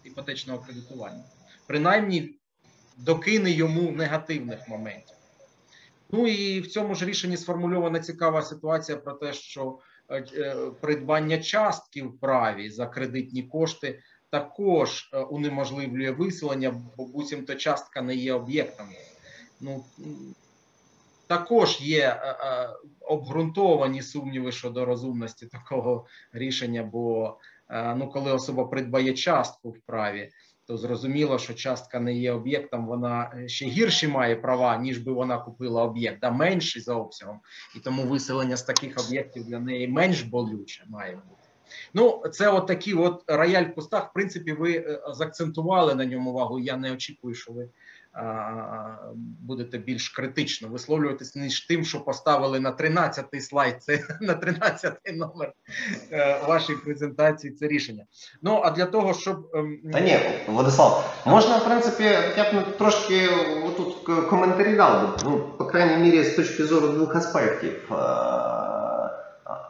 іпотечного 0.04 0.58
кредитування. 0.58 1.24
принаймні 1.66 2.34
докине 2.96 3.50
йому 3.50 3.90
негативних 3.90 4.68
моментів. 4.68 5.16
Ну 6.10 6.26
і 6.26 6.60
в 6.60 6.66
цьому 6.66 6.94
ж 6.94 7.06
рішенні 7.06 7.36
сформульована 7.36 8.00
цікава 8.00 8.42
ситуація 8.42 8.98
про 8.98 9.12
те, 9.12 9.32
що 9.32 9.78
е, 10.08 10.24
е, 10.36 10.56
придбання 10.80 11.38
частки 11.38 12.02
в 12.02 12.18
праві 12.18 12.70
за 12.70 12.86
кредитні 12.86 13.42
кошти 13.42 14.02
також 14.30 15.10
е, 15.12 15.18
унеможливлює 15.18 16.10
виселення, 16.10 16.82
бо 16.96 17.06
буцімто 17.06 17.54
частка 17.54 18.02
не 18.02 18.14
є 18.14 18.32
об'єктом. 18.32 18.86
Ну 19.60 19.84
також 21.38 21.81
є 21.81 22.01
е, 22.01 22.27
е, 22.27 22.68
обґрунтовані 23.01 24.03
сумніви 24.03 24.53
щодо 24.53 24.85
розумності 24.85 25.47
такого 25.47 26.07
рішення, 26.33 26.83
бо 26.83 27.37
е, 27.68 27.95
ну, 27.95 28.11
коли 28.11 28.33
особа 28.33 28.64
придбає 28.64 29.12
частку 29.12 29.71
в 29.71 29.81
праві, 29.87 30.31
то 30.66 30.77
зрозуміло, 30.77 31.38
що 31.38 31.55
частка 31.55 32.01
не 32.01 32.14
є 32.14 32.33
об'єктом, 32.33 32.87
вона 32.87 33.33
ще 33.47 33.66
гірші 33.66 34.09
має 34.09 34.37
права, 34.37 34.77
ніж 34.77 34.99
би 34.99 35.12
вона 35.12 35.38
купила 35.38 35.83
об'єкт, 35.83 36.25
а 36.25 36.31
менші 36.31 36.81
за 36.81 36.95
обсягом. 36.95 37.40
І 37.77 37.81
тому 37.81 38.03
виселення 38.03 38.57
з 38.57 38.62
таких 38.62 38.97
об'єктів 39.07 39.45
для 39.45 39.59
неї 39.59 39.88
менш 39.88 40.23
болюче 40.23 40.85
має 40.88 41.14
бути. 41.14 41.42
Ну, 41.95 42.23
це 42.33 42.49
от 42.49 42.66
такі 42.66 42.95
от 42.95 43.25
рояль 43.27 43.64
в 43.64 43.75
кустах. 43.75 44.11
В 44.11 44.12
принципі, 44.12 44.53
ви 44.53 45.01
заакцентували 45.12 45.95
на 45.95 46.05
ньому 46.05 46.31
увагу. 46.31 46.61
Я 46.61 46.77
не 46.77 46.92
очікую, 46.92 47.35
що 47.35 47.53
ви 47.53 47.68
будете 49.40 49.79
більш 49.79 50.09
критично 50.09 50.68
висловлюватись, 50.68 51.37
ніж 51.37 51.66
тим, 51.66 51.85
що 51.85 52.01
поставили 52.01 52.61
на 52.61 52.72
13-й 52.72 53.40
слайд, 53.40 53.83
це 53.83 54.05
на 54.20 54.35
13-й 54.35 55.12
номер 55.12 55.53
е, 56.12 56.40
вашої 56.48 56.79
презентації. 56.79 57.53
Це 57.53 57.68
рішення. 57.68 58.05
Ну 58.42 58.61
а 58.64 58.70
для 58.70 58.87
того, 58.87 59.14
щоб 59.14 59.51
ем, 59.55 59.79
Та 59.92 60.01
ні, 60.01 60.18
Владислав, 60.48 61.22
можна, 61.27 61.57
в 61.57 61.64
принципі, 61.64 62.05
я 62.37 62.53
б 62.53 62.77
трошки 62.79 63.29
тут 63.77 63.96
коментарі 64.29 64.77
дав, 64.77 65.20
ну, 65.25 65.38
по 65.59 65.64
крайній 65.64 65.96
мірі, 65.96 66.25
з 66.25 66.37
точки 66.37 66.64
зору 66.64 66.88
двох 66.88 67.16
аспектів. 67.16 67.92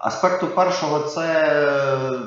Е, 0.02 0.06
Аспекту 0.06 0.46
першого 0.46 0.98
це 1.00 1.24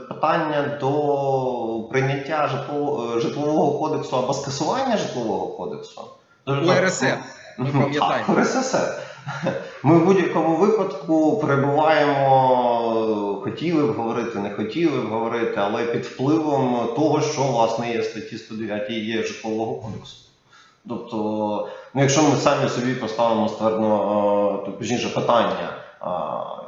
питання 0.09 0.77
до 0.79 1.87
прийняття 1.91 2.49
житло- 2.53 3.19
житлового 3.19 3.79
кодексу 3.79 4.17
або 4.17 4.33
скасування 4.33 4.97
житлового 4.97 5.47
кодексу. 5.47 6.01
УРСР, 6.47 7.17
ми 7.57 7.69
Ну, 7.73 7.81
пам'ятаємо. 7.81 8.35
РССР. 8.41 9.01
Ми 9.83 9.97
в 9.97 10.05
будь-якому 10.05 10.55
випадку 10.55 11.37
перебуваємо, 11.37 13.41
хотіли 13.43 13.83
б 13.83 13.95
говорити, 13.95 14.39
не 14.39 14.51
хотіли 14.51 14.99
б 15.01 15.09
говорити, 15.09 15.53
але 15.57 15.85
під 15.85 16.05
впливом 16.05 16.89
того, 16.95 17.21
що 17.21 17.41
власне 17.43 17.91
є 17.91 17.99
в 17.99 18.03
статті 18.03 18.37
109 18.37 18.89
є 18.89 19.23
житлового 19.23 19.75
кодексу. 19.75 20.15
Тобто, 20.89 21.17
ну, 21.93 22.01
якщо 22.01 22.23
ми 22.23 22.35
самі 22.35 22.69
собі 22.69 22.93
поставимо 22.93 23.49
ствердно, 23.49 24.59
е, 24.63 24.65
то 24.65 24.71
точніше 24.71 25.09
питання, 25.09 25.69
е, 26.01 26.05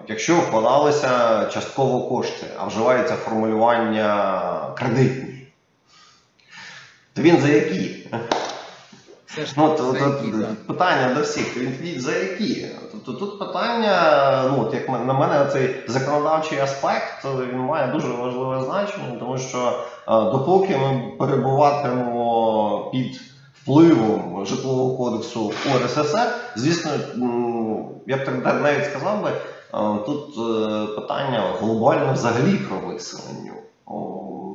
якщо 0.07 0.35
вкладалися 0.35 1.45
частково 1.53 2.09
кошти, 2.09 2.45
а 2.57 2.65
вживається 2.65 3.15
формулювання 3.15 4.73
кредитні, 4.77 5.47
то 7.13 7.21
він 7.21 7.41
за 7.41 7.47
які? 7.47 8.07
ж 9.45 9.53
Ну, 9.57 9.65
от, 9.65 9.77
це 9.77 9.99
які, 9.99 10.27
от, 10.33 10.39
да. 10.39 10.47
питання 10.67 11.13
до 11.13 11.21
всіх, 11.21 11.57
відповідь 11.57 12.01
за 12.01 12.11
які? 12.11 12.67
Тобто 12.91 13.13
тут 13.13 13.39
питання, 13.39 14.43
ну 14.51 14.61
от 14.61 14.73
як 14.73 14.89
на 14.89 15.13
мене, 15.13 15.45
цей 15.51 15.75
законодавчий 15.87 16.59
аспект 16.59 17.25
він 17.25 17.59
має 17.59 17.87
дуже 17.87 18.07
важливе 18.07 18.61
значення, 18.65 19.17
тому 19.19 19.37
що 19.37 19.83
е, 20.07 20.11
допоки 20.11 20.77
ми 20.77 21.11
перебуватимемо 21.19 22.89
під 22.91 23.21
впливом 23.61 24.45
житлового 24.45 24.97
кодексу 24.97 25.51
УРССР, 25.75 26.35
звісно, 26.55 26.91
я 28.07 28.17
б 28.17 28.25
так 28.25 28.61
навіть 28.61 28.85
сказав 28.85 29.23
би, 29.23 29.29
е, 29.29 29.56
тут 30.05 30.37
е, 30.37 30.85
питання 30.95 31.43
глобально 31.59 32.13
взагалі 32.13 32.57
про 32.57 32.79
виселення. 32.79 33.53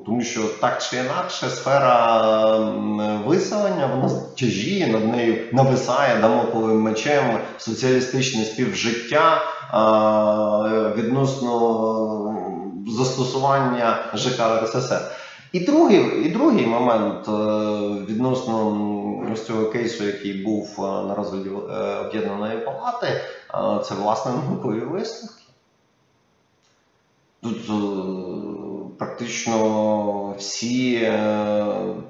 Тому 0.07 0.23
що 0.23 0.41
так 0.61 0.83
чи 0.83 0.97
інакше 0.97 1.49
сфера 1.49 2.57
виселення 3.27 3.87
вона 3.87 4.21
тяжіє 4.39 4.87
над 4.87 5.09
нею 5.09 5.49
нависає 5.53 6.21
дамоковим 6.21 6.81
мечем 6.81 7.39
соціалістичне 7.59 8.45
співжиття 8.45 9.43
відносно 10.97 11.53
застосування 12.87 13.99
ЖК 14.15 14.63
РССР. 14.63 15.01
І 15.53 15.61
другий, 15.61 16.27
і 16.27 16.31
другий 16.31 16.67
момент 16.67 17.29
е, 17.29 17.33
відносно 18.13 18.77
ось 19.33 19.47
цього 19.47 19.67
кейсу, 19.67 20.05
який 20.05 20.43
був 20.43 20.75
е, 20.79 20.83
на 20.83 21.15
розгляді 21.15 21.49
е, 21.49 21.53
об'єднаної 21.97 22.59
палати, 22.59 23.07
це 23.85 23.95
власне 23.95 24.33
наукові 24.33 24.81
висновки. 24.81 25.43
Тут 27.43 27.71
практично 28.99 30.35
всі 30.39 31.13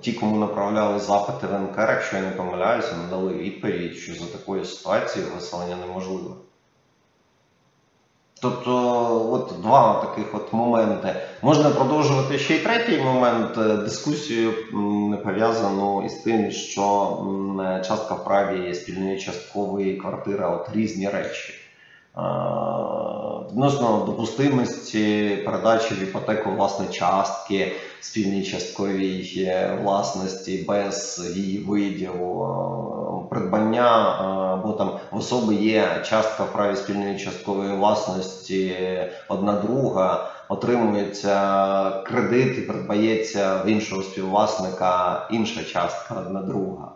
ті, 0.01 0.13
кому 0.13 0.37
направляли 0.37 0.99
запити 0.99 1.47
в 1.47 1.61
НКР, 1.61 1.91
якщо 1.91 2.17
я 2.17 2.23
не 2.23 2.31
помиляюся, 2.31 2.97
надали 2.97 3.35
відповідь, 3.35 3.97
що 3.97 4.15
за 4.15 4.27
такої 4.27 4.65
ситуації 4.65 5.25
виселення 5.35 5.77
неможливе. 5.77 6.31
Тобто, 8.43 8.73
от 9.33 9.61
два 9.63 10.05
таких 10.05 10.35
от 10.35 10.53
моменти. 10.53 11.15
Можна 11.43 11.71
продовжувати 11.71 12.39
ще 12.39 12.57
й 12.57 12.59
третій 12.59 13.03
момент 13.03 13.59
е, 13.59 13.77
дискусію 13.77 14.53
пов'язану 15.25 16.03
із 16.07 16.15
тим, 16.15 16.51
що 16.51 17.17
частка 17.89 18.15
в 18.15 18.25
праві 18.25 18.75
спільної 18.75 19.21
часткової 19.21 19.97
квартири 19.97 20.47
от 20.47 20.69
різні 20.75 21.09
речі. 21.09 21.62
Е, 22.17 22.21
Відносно 23.53 24.05
допустимості 24.07 25.37
передачі 25.45 25.95
в 25.95 26.03
іпотеку 26.03 26.51
власне 26.51 26.87
частки 26.87 27.73
спільній 28.01 28.43
частковій 28.43 29.45
е, 29.49 29.79
власності 29.83 30.65
без 30.69 31.23
її 31.37 31.59
видів, 31.59 32.43
е, 32.43 33.29
придбання 33.31 34.19
е, 34.21 34.25
або 34.53 34.73
там 34.73 34.99
в 35.11 35.17
особи 35.17 35.55
є 35.55 36.03
частка 36.05 36.45
в 36.45 36.53
праві 36.53 36.77
спільної 36.77 37.19
часткової 37.19 37.77
власності, 37.77 38.77
одна 39.29 39.53
друга, 39.53 40.31
отримується 40.49 42.03
кредит 42.07 42.59
і 42.59 42.61
придбається 42.61 43.63
в 43.65 43.69
іншого 43.69 44.03
співвласника 44.03 45.29
інша 45.31 45.65
частка, 45.65 46.15
одна 46.15 46.43
друга. 46.43 46.93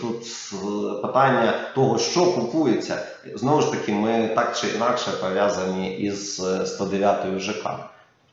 Тут 0.00 0.22
е, 0.52 1.02
питання 1.02 1.54
того, 1.74 1.98
що 1.98 2.32
купується, 2.32 3.06
знову 3.34 3.60
ж 3.62 3.70
таки, 3.70 3.92
ми 3.92 4.28
так 4.34 4.56
чи 4.56 4.68
інакше 4.68 5.10
пов'язані 5.20 5.96
із 5.96 6.40
е, 6.40 6.66
109 6.66 7.38
ЖК. 7.38 7.68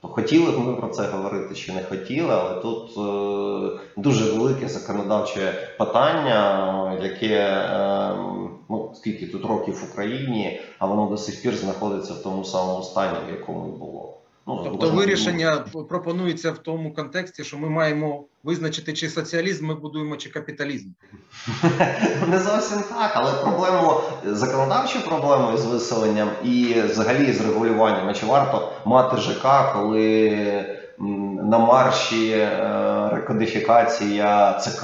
Тобто 0.03 0.15
хотіли 0.15 0.51
б 0.51 0.59
ми 0.59 0.75
про 0.75 0.87
це 0.87 1.03
говорити 1.03 1.55
чи 1.55 1.73
не 1.73 1.83
хотіли, 1.83 2.33
але 2.33 2.61
тут 2.61 2.89
е, 2.97 3.79
дуже 3.97 4.31
велике 4.31 4.69
законодавче 4.69 5.53
питання, 5.77 6.99
яке 7.03 7.35
е, 7.35 8.15
ну 8.69 8.91
скільки 8.95 9.27
тут 9.27 9.45
років 9.45 9.75
в 9.75 9.91
Україні, 9.91 10.61
а 10.79 10.85
воно 10.85 11.09
до 11.09 11.17
сих 11.17 11.41
пір 11.41 11.55
знаходиться 11.55 12.13
в 12.13 12.23
тому 12.23 12.43
самому 12.43 12.83
стані, 12.83 13.17
в 13.27 13.31
якому 13.31 13.65
було. 13.65 14.22
Ну, 14.47 14.61
Тобто 14.63 14.85
можна- 14.85 14.95
вирішення 14.95 15.65
пропонується 15.89 16.51
в 16.51 16.57
тому 16.57 16.93
контексті, 16.93 17.43
що 17.43 17.57
ми 17.57 17.69
маємо 17.69 18.23
визначити, 18.43 18.93
чи 18.93 19.09
соціалізм 19.09 19.65
ми 19.67 19.75
будуємо, 19.75 20.17
чи 20.17 20.29
капіталізм. 20.29 20.89
Не 22.27 22.39
зовсім 22.39 22.77
так, 22.89 23.11
але 23.13 23.33
проблему 23.33 24.01
законодавчу 24.25 25.01
проблему 25.01 25.53
із 25.55 25.65
виселенням 25.65 26.29
і 26.43 26.81
взагалі 26.81 27.33
з 27.33 27.41
регулюванням. 27.41 28.09
А 28.09 28.13
Чи 28.13 28.25
варто 28.25 28.71
мати 28.85 29.17
ЖК, 29.17 29.73
коли 29.73 30.39
на 31.43 31.57
марші 31.57 32.29
е, 32.31 33.09
рекодифікація 33.13 34.53
ЦК, 34.53 34.83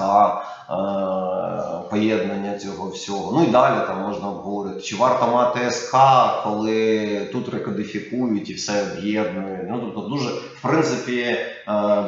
поєднання 1.89 2.57
цього 2.57 2.89
всього. 2.89 3.39
Ну 3.39 3.43
і 3.43 3.51
далі 3.51 3.87
там 3.87 4.01
можна 4.01 4.29
обговорити. 4.29 4.81
Чи 4.81 4.95
варто 4.95 5.27
мати 5.27 5.71
СК, 5.71 5.95
коли 6.43 7.29
тут 7.31 7.49
рекодифікують 7.49 8.49
і 8.49 8.53
все 8.53 8.83
об'єднують. 8.83 9.69
Ну 9.69 9.79
тобто 9.79 10.09
дуже 10.09 10.29
в 10.29 10.61
принципі 10.61 11.17
е, 11.21 11.47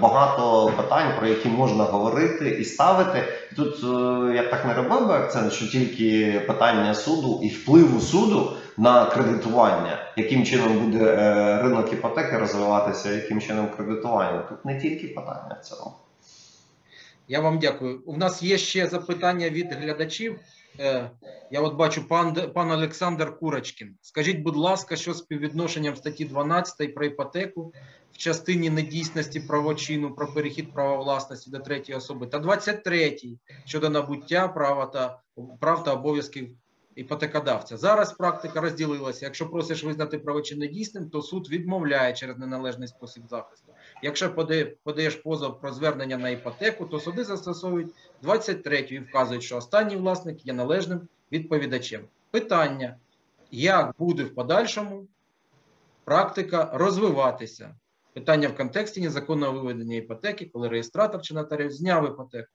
багато 0.02 0.72
питань, 0.78 1.14
про 1.18 1.28
які 1.28 1.50
можна 1.50 1.84
говорити 1.84 2.50
і 2.50 2.64
ставити. 2.64 3.24
Тут 3.56 3.76
е, 3.84 4.36
я 4.36 4.44
так 4.44 4.66
не 4.66 4.74
робив 4.74 5.08
би 5.08 5.14
акцент, 5.14 5.54
що 5.54 5.68
тільки 5.68 6.40
питання 6.48 6.94
суду 6.94 7.40
і 7.44 7.48
впливу 7.48 8.00
суду 8.00 8.52
на 8.78 9.06
кредитування, 9.06 10.00
яким 10.18 10.46
чином 10.46 10.78
буде 10.78 11.06
е, 11.06 11.62
ринок 11.64 11.94
іпотеки 11.94 12.38
розвиватися, 12.38 13.14
яким 13.14 13.42
чином 13.42 13.68
кредитування. 13.78 14.44
Тут 14.50 14.66
не 14.66 14.82
тільки 14.82 15.08
питання 15.08 15.58
в 15.62 15.66
цьому. 15.66 15.92
Я 17.32 17.40
вам 17.40 17.60
дякую. 17.60 18.04
У 18.06 18.18
нас 18.18 18.44
є 18.44 18.58
ще 18.58 18.88
запитання 18.88 19.50
від 19.50 19.74
глядачів. 19.74 20.40
Е, 20.80 21.12
Я 21.52 21.62
от 21.62 21.76
бачу 21.76 22.08
пан, 22.08 22.52
пан 22.54 22.72
Олександр 22.72 23.40
Курочкін. 23.40 23.96
Скажіть, 24.02 24.40
будь 24.40 24.56
ласка, 24.56 24.96
що 24.96 25.14
з 25.14 25.18
співвідношенням 25.18 25.96
статті 25.96 26.26
12 26.26 26.96
про 26.96 27.06
іпотеку 27.06 27.74
в 28.12 28.18
частині 28.18 28.70
недійсності 28.70 29.40
правочину 29.40 30.16
про 30.16 30.34
перехід 30.34 30.74
права 30.74 30.96
власності 31.04 31.52
до 31.52 31.60
третьої 31.60 31.98
особи 31.98 32.28
та 32.28 32.40
23 32.40 33.18
щодо 33.66 33.90
набуття 33.90 34.48
права 34.48 34.86
та 34.86 35.20
прав 35.60 35.84
та 35.84 35.94
обов'язків 35.94 36.50
іпотекодавця. 36.96 37.78
Зараз 37.78 38.14
практика 38.14 38.62
розділилася. 38.62 39.26
Якщо 39.26 39.50
просиш 39.50 39.84
визнати 39.84 40.20
правочин 40.20 40.60
недійсним, 40.60 41.10
то 41.10 41.22
суд 41.22 41.50
відмовляє 41.50 42.14
через 42.14 42.38
неналежний 42.38 42.88
спосіб 42.88 43.24
захисту. 43.28 43.74
Якщо 44.04 44.36
подаєш 44.84 45.16
позов 45.16 45.62
про 45.62 45.74
звернення 45.74 46.18
на 46.18 46.30
іпотеку, 46.30 46.86
то 46.86 47.00
суди 47.00 47.24
застосовують 47.24 47.94
23 48.22 48.78
і 48.78 49.00
вказують, 49.00 49.44
що 49.44 49.58
останній 49.58 49.96
власник 49.96 50.46
є 50.46 50.54
належним 50.54 51.08
відповідачем. 51.32 52.02
Питання: 52.32 52.98
як 53.52 53.96
буде 54.00 54.24
в 54.24 54.36
подальшому 54.36 55.08
практика 56.04 56.70
розвиватися? 56.74 57.76
Питання 58.14 58.48
в 58.48 58.58
контексті 58.58 59.02
незаконного 59.02 59.54
виведення 59.54 59.96
іпотеки, 59.96 60.46
коли 60.54 60.68
реєстратор 60.68 61.22
чи 61.22 61.34
нотаріус 61.34 61.74
зняв 61.74 62.06
іпотеку, 62.14 62.50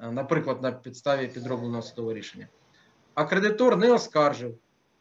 Е, 0.00 0.10
наприклад, 0.10 0.62
на 0.62 0.72
підставі 0.72 1.26
підробленого 1.26 1.82
судового 1.82 2.14
рішення. 2.14 2.48
А 3.14 3.24
кредитор 3.24 3.76
не 3.76 3.92
оскаржив 3.92 4.58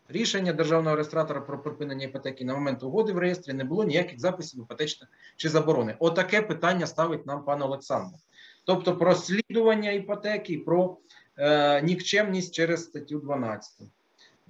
рішення 0.07 0.53
державного 0.53 0.95
реєстратора 0.95 1.41
про 1.41 1.61
припинення 1.61 2.05
іпотеки 2.05 2.45
на 2.45 2.53
момент 2.53 2.83
угоди 2.83 3.13
в 3.13 3.17
реєстрі 3.17 3.53
не 3.53 3.63
було 3.63 3.83
ніяких 3.83 4.19
записів 4.19 4.63
іпотечних 4.63 5.09
чи 5.35 5.49
заборони. 5.49 5.95
Отаке 5.99 6.41
питання 6.41 6.87
ставить 6.87 7.25
нам 7.25 7.43
пан 7.43 7.61
Олександр. 7.61 8.17
Тобто 8.65 8.97
про 8.97 9.15
слідування 9.15 9.91
іпотеки, 9.91 10.57
про 10.57 10.97
е, 11.37 11.81
нікчемність 11.81 12.53
через 12.53 12.83
статтю 12.83 13.19
12. 13.19 13.87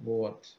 От. 0.06 0.58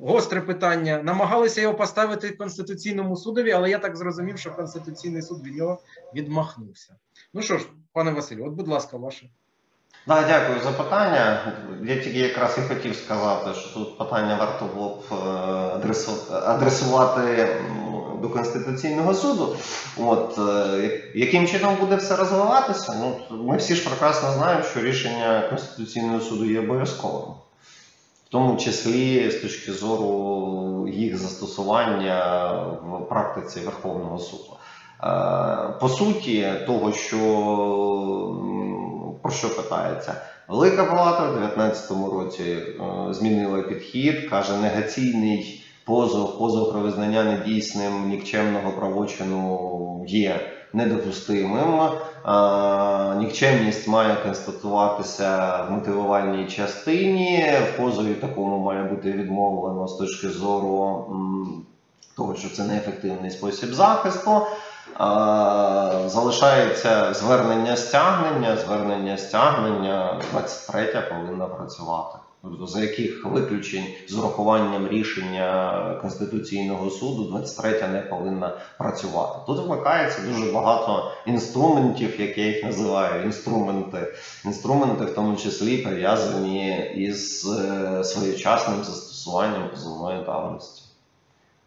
Гостре 0.00 0.40
питання. 0.40 1.02
Намагалися 1.02 1.60
його 1.60 1.74
поставити 1.74 2.30
Конституційному 2.30 3.16
судові, 3.16 3.52
але 3.52 3.70
я 3.70 3.78
так 3.78 3.96
зрозумів, 3.96 4.38
що 4.38 4.54
Конституційний 4.54 5.22
суд 5.22 5.46
від 5.46 5.56
нього 5.56 5.82
відмахнувся. 6.14 6.96
Ну 7.34 7.42
що 7.42 7.58
ж, 7.58 7.66
пане 7.92 8.10
Василю, 8.10 8.46
от, 8.46 8.52
будь 8.52 8.68
ласка, 8.68 8.96
ваше. 8.96 9.30
Да, 10.08 10.24
дякую 10.28 10.60
за 10.60 10.70
питання. 10.70 11.52
Я 11.84 11.96
тільки 11.96 12.18
якраз 12.18 12.58
і 12.58 12.74
хотів 12.74 12.96
сказати, 12.96 13.50
що 13.60 13.74
тут 13.74 13.98
питання 13.98 14.36
варто 14.40 14.64
було 14.74 14.88
б 14.88 15.02
е, 15.12 16.30
адресувати 16.32 17.48
до 18.22 18.28
Конституційного 18.28 19.14
суду. 19.14 19.56
От 19.96 20.38
е, 20.38 21.02
яким 21.14 21.46
чином 21.46 21.76
буде 21.80 21.96
все 21.96 22.16
розвиватися? 22.16 22.92
Ну 23.00 23.16
ми 23.44 23.56
всі 23.56 23.74
ж 23.74 23.88
прекрасно 23.88 24.32
знаємо, 24.32 24.62
що 24.62 24.80
рішення 24.80 25.42
Конституційного 25.48 26.20
суду 26.20 26.44
є 26.44 26.60
обов'язковим, 26.60 27.34
в 28.26 28.28
тому 28.28 28.56
числі 28.56 29.30
з 29.30 29.34
точки 29.34 29.72
зору 29.72 30.88
їх 30.88 31.18
застосування 31.18 32.50
в 32.82 33.08
практиці 33.08 33.60
Верховного 33.60 34.18
суду. 34.18 34.56
Е, 35.04 35.74
По 35.80 35.88
суті, 35.88 36.52
того, 36.66 36.92
що 36.92 37.18
про 39.22 39.32
що 39.32 39.56
питається, 39.56 40.14
Велика 40.48 40.84
Палата 40.84 41.22
в 41.22 41.40
2019 41.40 41.90
році 42.12 42.42
е, 42.42 43.14
змінила 43.14 43.62
підхід, 43.62 44.30
каже, 44.30 44.56
негаційний 44.56 45.64
позов, 45.84 46.38
позов 46.38 46.72
про 46.72 46.80
визнання 46.80 47.24
недійсним 47.24 48.08
нікчемного 48.08 48.72
правочину 48.72 50.04
є 50.08 50.40
недопустимим. 50.72 51.80
Е, 51.80 51.90
Нікчемність 53.18 53.88
має 53.88 54.16
констатуватися 54.16 55.62
в 55.68 55.72
мотивувальній 55.72 56.46
частині. 56.46 57.44
В 57.72 57.76
позові 57.76 58.14
такому 58.14 58.58
має 58.58 58.84
бути 58.84 59.12
відмовлено 59.12 59.88
з 59.88 59.96
точки 59.96 60.28
зору 60.28 61.06
того, 62.16 62.34
що 62.34 62.48
це 62.48 62.64
неефективний 62.64 63.30
спосіб 63.30 63.74
захисту. 63.74 64.40
Залишається 66.06 67.14
звернення 67.14 67.76
стягнення. 67.76 68.56
Звернення 68.56 69.18
стягнення 69.18 70.20
23 70.32 71.02
повинна 71.10 71.46
працювати. 71.46 72.18
Тобто, 72.42 72.66
за 72.66 72.80
яких 72.80 73.24
виключень 73.24 73.84
з 74.08 74.14
урахуванням 74.14 74.88
рішення 74.88 75.98
Конституційного 76.00 76.90
суду 76.90 77.24
23 77.24 77.88
не 77.88 78.00
повинна 78.00 78.58
працювати. 78.78 79.38
Тут 79.46 79.66
вмикається 79.66 80.22
дуже 80.22 80.52
багато 80.52 81.12
інструментів, 81.26 82.20
як 82.20 82.38
я 82.38 82.46
їх 82.46 82.64
називаю, 82.64 83.24
інструменти. 83.24 84.14
Інструменти, 84.44 85.04
в 85.04 85.14
тому 85.14 85.36
числі 85.36 85.78
пов'язані 85.78 86.92
із 86.96 87.46
е, 87.46 88.04
своєчасним 88.04 88.84
застосуванням 88.84 89.70
позовної 89.70 90.24
давності 90.24 90.87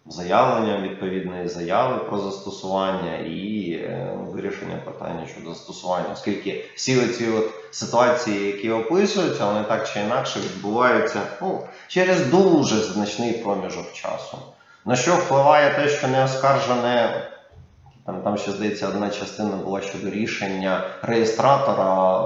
заявленням 0.05 0.81
відповідної 0.81 1.47
заяви 1.47 1.97
про 1.97 2.17
застосування 2.17 3.17
і 3.17 3.71
е, 3.73 4.17
вирішення 4.27 4.77
питання 4.85 5.27
щодо 5.27 5.49
застосування, 5.49 6.05
оскільки 6.13 6.65
всі 6.75 7.07
ці 7.07 7.27
от 7.29 7.49
ситуації, 7.71 8.47
які 8.47 8.69
описуються, 8.71 9.45
вони 9.45 9.63
так 9.63 9.89
чи 9.89 9.99
інакше 9.99 10.39
відбуваються 10.39 11.21
ну, 11.41 11.63
через 11.87 12.25
дуже 12.25 12.75
значний 12.75 13.33
проміжок 13.33 13.93
часу. 13.93 14.37
На 14.85 14.95
що 14.95 15.15
впливає 15.15 15.73
те, 15.73 15.89
що 15.89 16.07
не 16.07 16.23
оскаржене. 16.23 17.27
Там, 18.05 18.21
там 18.21 18.37
ще 18.37 18.51
здається, 18.51 18.87
одна 18.87 19.09
частина 19.09 19.55
була 19.55 19.81
щодо 19.81 20.09
рішення 20.09 20.83
реєстратора 21.01 22.21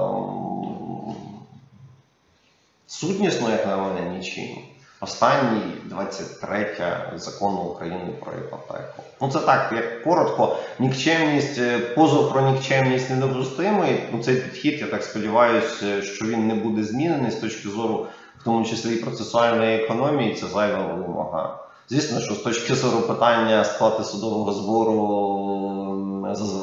сутнісно, 2.86 3.50
як 3.50 3.66
на 3.66 3.76
мене, 3.76 4.10
нічим. 4.10 4.58
Останній 5.06 5.62
23 5.84 6.76
закону 7.16 7.58
України 7.58 8.14
про 8.24 8.32
іпотеку. 8.32 9.02
Ну 9.20 9.30
це 9.30 9.38
так, 9.38 9.72
як 9.76 10.04
коротко, 10.04 10.56
нікчемність, 10.78 11.58
е, 11.58 11.78
позов 11.78 12.32
про 12.32 12.40
нікчемність 12.50 13.10
недопустимий. 13.10 14.02
Ну 14.12 14.22
цей 14.22 14.36
підхід, 14.36 14.80
я 14.80 14.86
так 14.86 15.02
сподіваюся, 15.02 16.02
що 16.02 16.24
він 16.24 16.46
не 16.46 16.54
буде 16.54 16.84
змінений 16.84 17.30
з 17.30 17.34
точки 17.34 17.68
зору, 17.68 18.06
в 18.40 18.44
тому 18.44 18.64
числі 18.64 18.94
і 18.94 18.96
процесуальної 18.96 19.84
економії, 19.84 20.34
це 20.34 20.46
зайва 20.46 20.86
вимога. 20.86 21.58
Звісно, 21.88 22.20
що 22.20 22.34
з 22.34 22.38
точки 22.38 22.74
зору 22.74 23.00
питання 23.00 23.64
сплати 23.64 24.04
судового 24.04 24.52
збору 24.52 24.92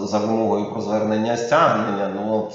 за 0.07 0.17
вимогою 0.17 0.71
про 0.71 0.81
звернення 0.81 1.37
стягнення, 1.37 2.11
ну. 2.15 2.51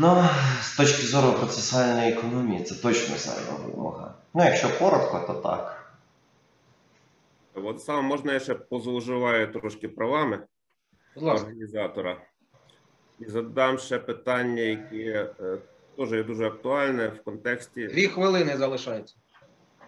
Ну, 0.00 0.24
з 0.62 0.76
точки 0.76 1.06
зору 1.06 1.32
процесуальної 1.32 2.12
економії, 2.12 2.64
це 2.64 2.74
точно 2.74 3.16
зайва 3.18 3.52
вимога. 3.66 4.14
Ну, 4.38 4.44
якщо 4.44 4.78
коротко, 4.78 5.24
то 5.26 5.34
так. 5.34 5.92
От 7.54 7.82
саме 7.82 8.02
можна 8.02 8.32
я 8.32 8.40
ще 8.40 8.54
позловживаю 8.54 9.52
трошки 9.52 9.88
правами 9.88 10.46
Будь 11.14 11.24
ласка. 11.24 11.46
організатора 11.46 12.22
і 13.18 13.24
задам 13.24 13.78
ще 13.78 13.98
питання, 13.98 14.62
яке 14.62 15.32
е, 15.40 15.58
теж 15.96 16.12
є 16.12 16.22
дуже 16.22 16.46
актуальне 16.46 17.08
в 17.08 17.24
контексті. 17.24 17.86
Дві 17.86 18.06
хвилини 18.06 18.56
залишається. 18.56 19.16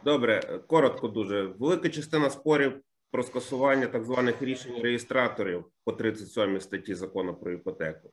Добре, 0.04 0.60
коротко 0.66 1.08
дуже. 1.08 1.42
Велика 1.42 1.88
частина 1.88 2.30
спорів 2.30 2.80
про 3.10 3.22
скасування 3.22 3.86
так 3.86 4.04
званих 4.04 4.42
рішень 4.42 4.82
реєстраторів 4.82 5.64
по 5.84 5.92
37 5.92 6.60
статті 6.60 6.94
закону 6.94 7.34
про 7.34 7.52
іпотеку. 7.52 8.10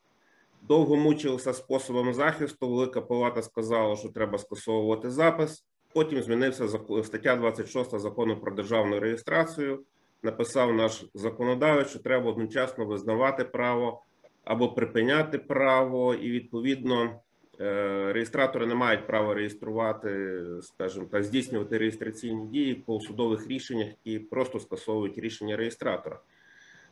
Довго 0.62 0.96
мучилися 0.96 1.54
способом 1.54 2.14
захисту. 2.14 2.70
Велика 2.70 3.02
палата 3.02 3.42
сказала, 3.42 3.96
що 3.96 4.10
треба 4.10 4.38
скасовувати 4.38 5.10
запис. 5.10 5.64
Потім 5.98 6.22
змінився 6.22 6.68
стаття 7.04 7.36
26 7.36 8.00
закону 8.00 8.38
про 8.38 8.52
державну 8.52 9.00
реєстрацію. 9.00 9.80
Написав 10.24 10.74
наш 10.74 11.06
законодавець, 11.14 11.90
що 11.90 12.00
треба 12.00 12.30
одночасно 12.30 12.86
визнавати 12.86 13.44
право 13.44 14.02
або 14.44 14.70
припиняти 14.70 15.38
право, 15.38 16.14
і 16.14 16.32
відповідно 16.32 17.20
е, 17.62 18.14
реєстратори 18.14 18.66
не 18.66 18.76
мають 18.76 19.08
права 19.08 19.34
реєструвати, 19.34 20.40
скажімо 20.62 21.06
так, 21.12 21.24
здійснювати 21.24 21.78
реєстраційні 21.78 22.48
дії 22.48 22.76
по 22.76 23.00
судових 23.00 23.48
рішеннях, 23.48 23.88
які 24.06 24.20
просто 24.20 24.60
скасовують 24.60 25.18
рішення 25.18 25.58
реєстратора. 25.58 26.20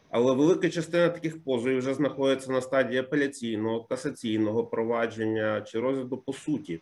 Але 0.10 0.34
велика 0.34 0.70
частина 0.70 1.10
таких 1.10 1.44
позовів 1.44 1.78
вже 1.78 1.94
знаходиться 1.94 2.52
на 2.52 2.62
стадії 2.62 3.00
апеляційного, 3.00 3.84
касаційного 3.84 4.66
провадження 4.66 5.62
чи 5.62 5.80
розгляду 5.80 6.18
по 6.18 6.34
суті. 6.34 6.82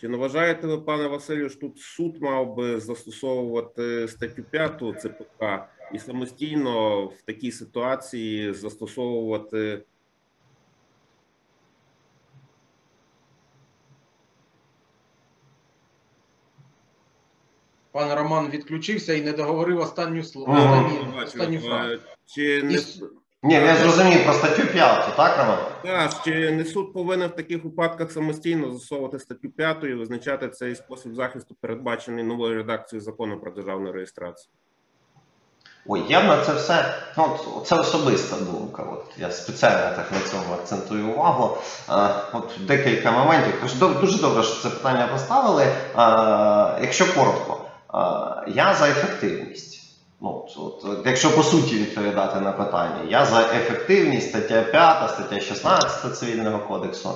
Чи 0.00 0.08
не 0.08 0.16
вважаєте 0.16 0.66
ви, 0.66 0.78
пане 0.78 1.06
Василю, 1.08 1.48
що 1.48 1.60
тут 1.60 1.78
суд 1.78 2.22
мав 2.22 2.54
би 2.54 2.80
застосовувати 2.80 4.08
статтю 4.08 4.42
5 4.42 4.82
ЦПК 5.00 5.44
і 5.94 5.98
самостійно 5.98 7.04
в 7.06 7.22
такій 7.22 7.52
ситуації 7.52 8.54
застосовувати 8.54 9.82
Пан 17.92 18.18
Роман 18.18 18.50
відключився 18.50 19.14
і 19.14 19.22
не 19.22 19.32
договорив 19.32 19.78
останню 19.78 20.24
слово. 20.24 20.52
Останню 21.24 21.60
фразу. 21.60 21.98
чи 22.26 22.62
не 22.62 22.72
І 22.72 22.78
Ні, 23.42 23.54
я 23.54 23.76
зрозумів 23.76 24.24
про 24.24 24.32
статтю 24.34 24.66
5, 24.66 25.16
так, 25.16 25.38
Роман? 25.38 25.58
Так, 25.82 26.24
чи 26.24 26.50
не 26.50 26.64
суд 26.64 26.92
повинен 26.92 27.28
в 27.28 27.36
таких 27.36 27.64
випадках 27.64 28.12
самостійно 28.12 28.72
застосовувати 28.72 29.18
статтю 29.18 29.50
5 29.50 29.84
і 29.84 29.94
визначати 29.94 30.48
цей 30.48 30.74
спосіб 30.74 31.14
захисту, 31.14 31.56
передбачений 31.60 32.24
новою 32.24 32.54
редакцією 32.54 33.04
закону 33.04 33.40
про 33.40 33.50
державну 33.50 33.92
реєстрацію? 33.92 34.52
Ой, 35.86 36.04
я 36.08 36.22
на 36.22 36.44
це 36.44 36.52
все. 36.52 36.94
Ну, 37.18 37.38
це 37.64 37.76
особиста 37.76 38.36
думка. 38.36 38.82
От 38.82 39.04
я 39.18 39.30
спеціально 39.30 39.96
так 39.96 40.12
на 40.12 40.30
цьому 40.30 40.54
акцентую 40.54 41.08
увагу. 41.08 41.58
А, 41.88 42.22
от 42.32 42.50
декілька 42.60 43.10
моментів. 43.10 43.54
Тож 43.62 43.74
дуже 43.74 44.20
добре, 44.20 44.42
що 44.42 44.62
це 44.62 44.70
питання 44.76 45.06
поставили. 45.06 45.66
А, 45.94 46.78
якщо 46.82 47.14
коротко, 47.14 47.64
а, 47.88 48.44
я 48.48 48.74
за 48.74 48.88
ефективність. 48.88 49.79
Ну, 50.22 50.46
от, 50.56 51.06
якщо 51.06 51.36
по 51.36 51.42
суті 51.42 51.74
відповідати 51.74 52.40
на 52.40 52.52
питання, 52.52 53.00
я 53.08 53.24
за 53.24 53.40
ефективність, 53.40 54.28
стаття 54.28 54.62
5, 54.62 55.10
стаття 55.10 55.40
16 55.40 56.18
цивільного 56.18 56.58
кодексу. 56.58 57.10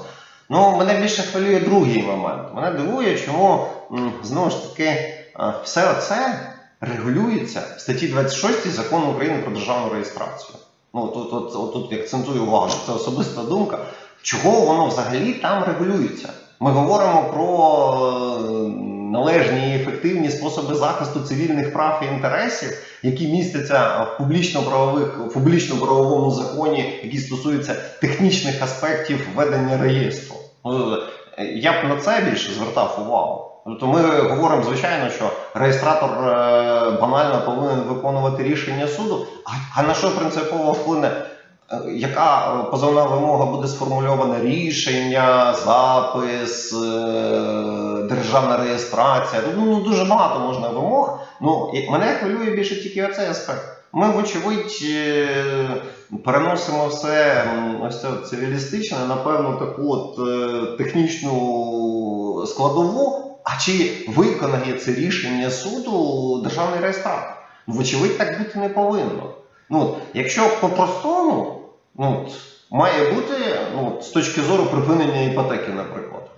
Ну, 0.48 0.76
мене 0.76 1.00
більше 1.00 1.22
хвилює 1.22 1.60
другий 1.60 2.02
момент. 2.02 2.48
Мене 2.54 2.70
дивує, 2.70 3.18
чому 3.18 3.66
знову 4.22 4.50
ж 4.50 4.70
таки 4.70 5.14
все 5.64 5.94
це 5.94 6.40
регулюється 6.80 7.62
в 7.76 7.80
статті 7.80 8.08
26 8.08 8.70
закону 8.70 9.10
України 9.10 9.38
про 9.38 9.52
державну 9.52 9.92
реєстрацію. 9.92 10.58
Ну 10.94 11.08
тут, 11.08 11.32
от, 11.32 11.54
от, 11.54 11.72
тут 11.72 11.92
акцентую 11.92 12.42
увагу, 12.42 12.68
що 12.68 12.86
це 12.86 12.92
особиста 12.92 13.42
думка. 13.42 13.78
Чого 14.22 14.60
воно 14.60 14.86
взагалі 14.86 15.32
там 15.32 15.64
регулюється? 15.64 16.28
Ми 16.60 16.70
говоримо 16.70 17.24
про 17.24 17.46
е, 18.38 18.93
належні 19.14 19.70
і 19.70 19.74
ефективні 19.74 20.30
способи 20.30 20.74
захисту 20.74 21.20
цивільних 21.20 21.72
прав 21.72 22.02
і 22.04 22.14
інтересів, 22.14 22.70
які 23.02 23.28
містяться 23.28 24.02
в 24.02 24.18
публічно-правових 24.18 25.32
публічно-правовому 25.32 26.30
законі, 26.30 27.00
які 27.02 27.18
стосуються 27.18 27.76
технічних 28.00 28.62
аспектів 28.62 29.28
ведення 29.34 29.78
реєстру. 29.78 30.36
Ну, 30.64 30.98
Я 31.54 31.72
б 31.72 31.88
на 31.88 31.96
це 31.96 32.20
більше 32.30 32.52
звертав 32.52 32.98
увагу. 33.06 33.50
Тобто 33.64 33.86
ми 33.86 34.00
говоримо, 34.20 34.62
звичайно, 34.62 35.10
що 35.10 35.30
реєстратор 35.54 36.10
е, 36.10 36.90
банально 37.00 37.42
повинен 37.46 37.80
виконувати 37.80 38.42
рішення 38.42 38.88
суду. 38.88 39.26
А 39.76 39.82
на 39.82 39.94
що 39.94 40.16
принципово 40.16 40.72
вплине? 40.72 41.10
Е, 41.72 41.76
Яка 41.94 42.60
е, 42.60 42.70
позовна 42.70 43.04
вимога 43.04 43.46
буде 43.46 43.68
сформульована 43.68 44.40
рішення, 44.40 45.54
запис, 45.54 46.72
е, 46.72 46.76
державна 48.08 48.56
реєстрація? 48.56 49.42
Ну, 49.56 49.64
ну 49.64 49.80
дуже 49.80 50.04
багато 50.04 50.40
можна 50.40 50.68
вимог. 50.68 51.18
Ну 51.40 51.72
мене 51.90 52.06
хвилює 52.06 52.50
більше 52.50 52.82
тільки 52.82 53.06
оцей 53.06 53.26
аспект. 53.26 53.62
Ми, 53.92 54.10
вочевидь, 54.10 54.84
переносимо 56.24 56.86
все 56.86 57.44
ось 57.82 58.00
це 58.00 58.08
цивілістичне 58.30 58.98
на 59.08 59.16
певну 59.16 59.58
таку 59.58 59.92
от 59.92 60.16
технічну 60.78 62.44
складову. 62.46 63.20
А 63.44 63.60
чи 63.60 64.04
виконає 64.08 64.78
це 64.78 64.94
рішення 64.94 65.50
суду 65.50 66.40
державний 66.42 66.80
реєстратор? 66.80 67.36
Вочевидь, 67.66 68.18
так 68.18 68.38
бути 68.38 68.58
не 68.58 68.68
повинно. 68.68 69.30
Ну, 69.74 69.96
якщо 70.14 70.60
по-простому, 70.60 71.60
ну, 71.94 72.28
має 72.70 73.12
бути 73.12 73.34
ну, 73.74 73.98
з 74.02 74.08
точки 74.08 74.40
зору 74.40 74.66
припинення 74.66 75.20
іпотеки, 75.20 75.72
наприклад, 75.72 76.30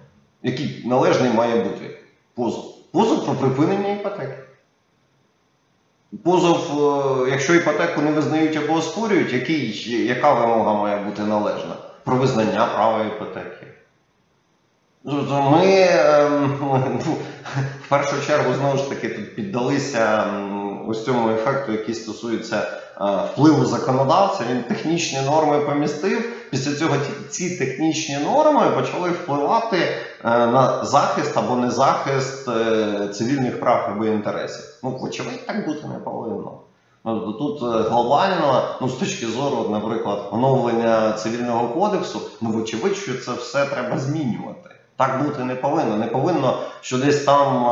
який 0.43 0.82
належний 0.87 1.30
має 1.30 1.64
бути 1.64 1.99
позов. 2.34 2.74
Позов 2.93 3.26
про 3.26 3.34
припинення 3.34 3.93
іпотеки. 3.93 4.39
Позов, 6.24 6.59
е, 7.26 7.30
якщо 7.30 7.55
іпотеку 7.55 8.01
не 8.03 8.11
визнають 8.11 8.57
або 8.57 8.72
оспорюють, 8.72 9.32
який, 9.32 10.07
яка 10.07 10.32
вимога 10.32 10.74
має 10.74 11.05
бути 11.05 11.22
належна? 11.22 11.76
Про 12.05 12.16
визнання 12.16 12.66
права 12.66 13.05
іпотеки. 13.05 13.66
Ми 15.53 15.87
ем, 15.91 16.59
ну, 17.07 17.16
в 17.84 17.89
першу 17.89 18.26
чергу 18.26 18.55
знову 18.55 18.78
ж 18.78 18.89
таки 18.89 19.09
тут 19.09 19.34
піддалися 19.34 20.24
ось 20.89 21.05
цьому 21.05 21.30
ефекту, 21.30 21.72
який 21.72 21.95
стосується 21.95 22.86
впливу 23.01 23.65
законодавця. 23.65 24.45
Він 24.51 24.63
технічні 24.63 25.21
норми 25.21 25.61
помістив. 25.61 26.37
Після 26.51 26.75
цього 26.75 26.95
ці 27.31 27.59
технічні 27.59 28.19
норми 28.19 28.71
почали 28.71 29.11
впливати 29.11 29.77
е, 29.77 29.97
на 30.25 30.85
захист 30.85 31.37
або 31.37 31.57
не 31.57 31.71
захист 31.71 32.49
е, 32.49 33.09
цивільних 33.09 33.61
прав 33.61 33.91
або 33.93 34.05
інтересів. 34.05 34.65
Ну, 34.83 34.91
вочевидь, 34.91 35.47
так 35.47 35.67
бути 35.67 35.89
не 35.89 35.99
повинно. 35.99 36.53
Ну, 37.05 37.21
тобто 37.21 37.33
Тут 37.33 37.77
е, 37.77 37.89
глобально, 37.89 38.63
ну 38.81 38.89
з 38.89 38.95
точки 38.95 39.27
зору, 39.27 39.69
наприклад, 39.71 40.29
оновлення 40.33 41.13
цивільного 41.13 41.69
кодексу, 41.69 42.21
ну 42.41 42.51
вочевидь, 42.51 42.97
що 42.97 43.19
це 43.19 43.33
все 43.33 43.65
треба 43.65 43.99
змінювати. 43.99 44.71
Так 44.97 45.25
бути 45.25 45.45
не 45.45 45.55
повинно. 45.55 45.97
Не 45.97 46.07
повинно, 46.07 46.59
що 46.81 46.99
десь 46.99 47.25
там 47.25 47.65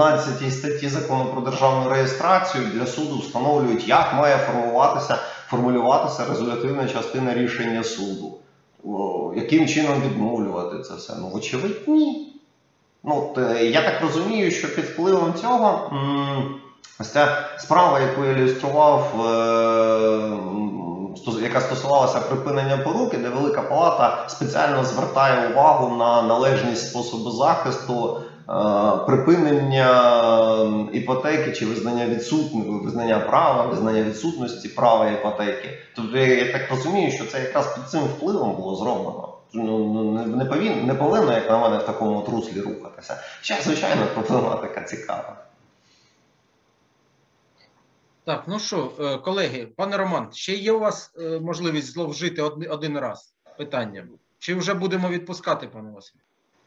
е, 0.00 0.16
в 0.16 0.38
12 0.38 0.52
статті 0.52 0.88
закону 0.88 1.24
про 1.32 1.40
державну 1.40 1.90
реєстрацію 1.90 2.64
для 2.74 2.86
суду 2.86 3.18
встановлюють, 3.18 3.88
як 3.88 4.14
має 4.14 4.36
формуватися, 4.36 5.18
формулюватися 5.48 6.24
резолютивна 6.28 6.88
частина 6.88 7.34
рішення 7.34 7.84
суду. 7.84 8.38
О, 8.84 9.32
яким 9.36 9.68
чином 9.68 10.02
відновлювати 10.02 10.82
це 10.82 10.94
все? 10.94 11.12
Ну, 11.20 11.28
вочевидь, 11.28 11.88
ні. 11.88 12.32
Ну, 13.04 13.30
от, 13.36 13.38
е, 13.38 13.64
я 13.66 13.82
так 13.82 14.02
розумію, 14.02 14.50
що 14.50 14.74
під 14.74 14.84
впливом 14.84 15.34
цього 15.34 15.92
ось 17.00 17.12
ця 17.12 17.48
справа, 17.58 18.00
яку 18.00 18.24
я 18.24 18.30
ілюстрував, 18.30 19.26
е, 21.36 21.42
яка 21.42 21.60
стосувалася 21.60 22.20
припинення 22.20 22.76
поруки, 22.76 23.16
де 23.16 23.28
Велика 23.28 23.62
Палата 23.62 24.24
спеціально 24.28 24.84
звертає 24.84 25.48
увагу 25.48 25.96
на 25.96 26.22
належність 26.22 26.90
способу 26.90 27.30
захисту. 27.30 28.20
Е, 28.48 28.96
Припинення 29.06 29.90
іпотеки 30.92 31.52
чи 31.52 31.66
визнання 31.66 32.06
відсутності, 32.06 32.70
визнання 32.70 33.18
права, 33.18 33.66
визнання 33.66 34.02
відсутності 34.02 34.68
права 34.68 35.10
іпотеки. 35.10 35.78
Тобто 35.96 36.18
я, 36.18 36.52
так 36.52 36.70
розумію, 36.70 37.10
що 37.10 37.24
це 37.24 37.40
якраз 37.40 37.74
під 37.74 37.88
цим 37.88 38.00
впливом 38.00 38.56
було 38.56 38.76
зроблено. 38.76 39.34
Ну, 39.52 39.78
ну, 39.78 40.12
не, 40.12 40.26
не, 40.26 40.44
повин, 40.44 40.86
не 40.86 40.94
повинно, 40.94 41.32
як 41.32 41.50
на 41.50 41.58
мене, 41.58 41.78
в 41.78 41.86
такому 41.86 42.18
от 42.18 42.28
руслі 42.28 42.60
рухатися. 42.60 43.22
Ще, 43.40 43.58
звичайно, 43.62 44.06
проблематика 44.14 44.82
цікава. 44.82 45.36
Так, 48.24 48.44
ну 48.46 48.58
що, 48.58 48.92
е, 49.00 49.18
колеги, 49.18 49.68
пане 49.76 49.96
Роман, 49.96 50.28
ще 50.32 50.52
є 50.52 50.72
у 50.72 50.78
вас 50.78 51.12
е, 51.18 51.40
можливість 51.40 51.92
зловжити 51.92 52.42
один, 52.42 52.70
один 52.70 52.98
раз 52.98 53.34
питанням? 53.58 54.08
Чи 54.38 54.54
вже 54.54 54.74
будемо 54.74 55.08
відпускати, 55.08 55.68
пане 55.68 55.90
Василь? 55.90 56.18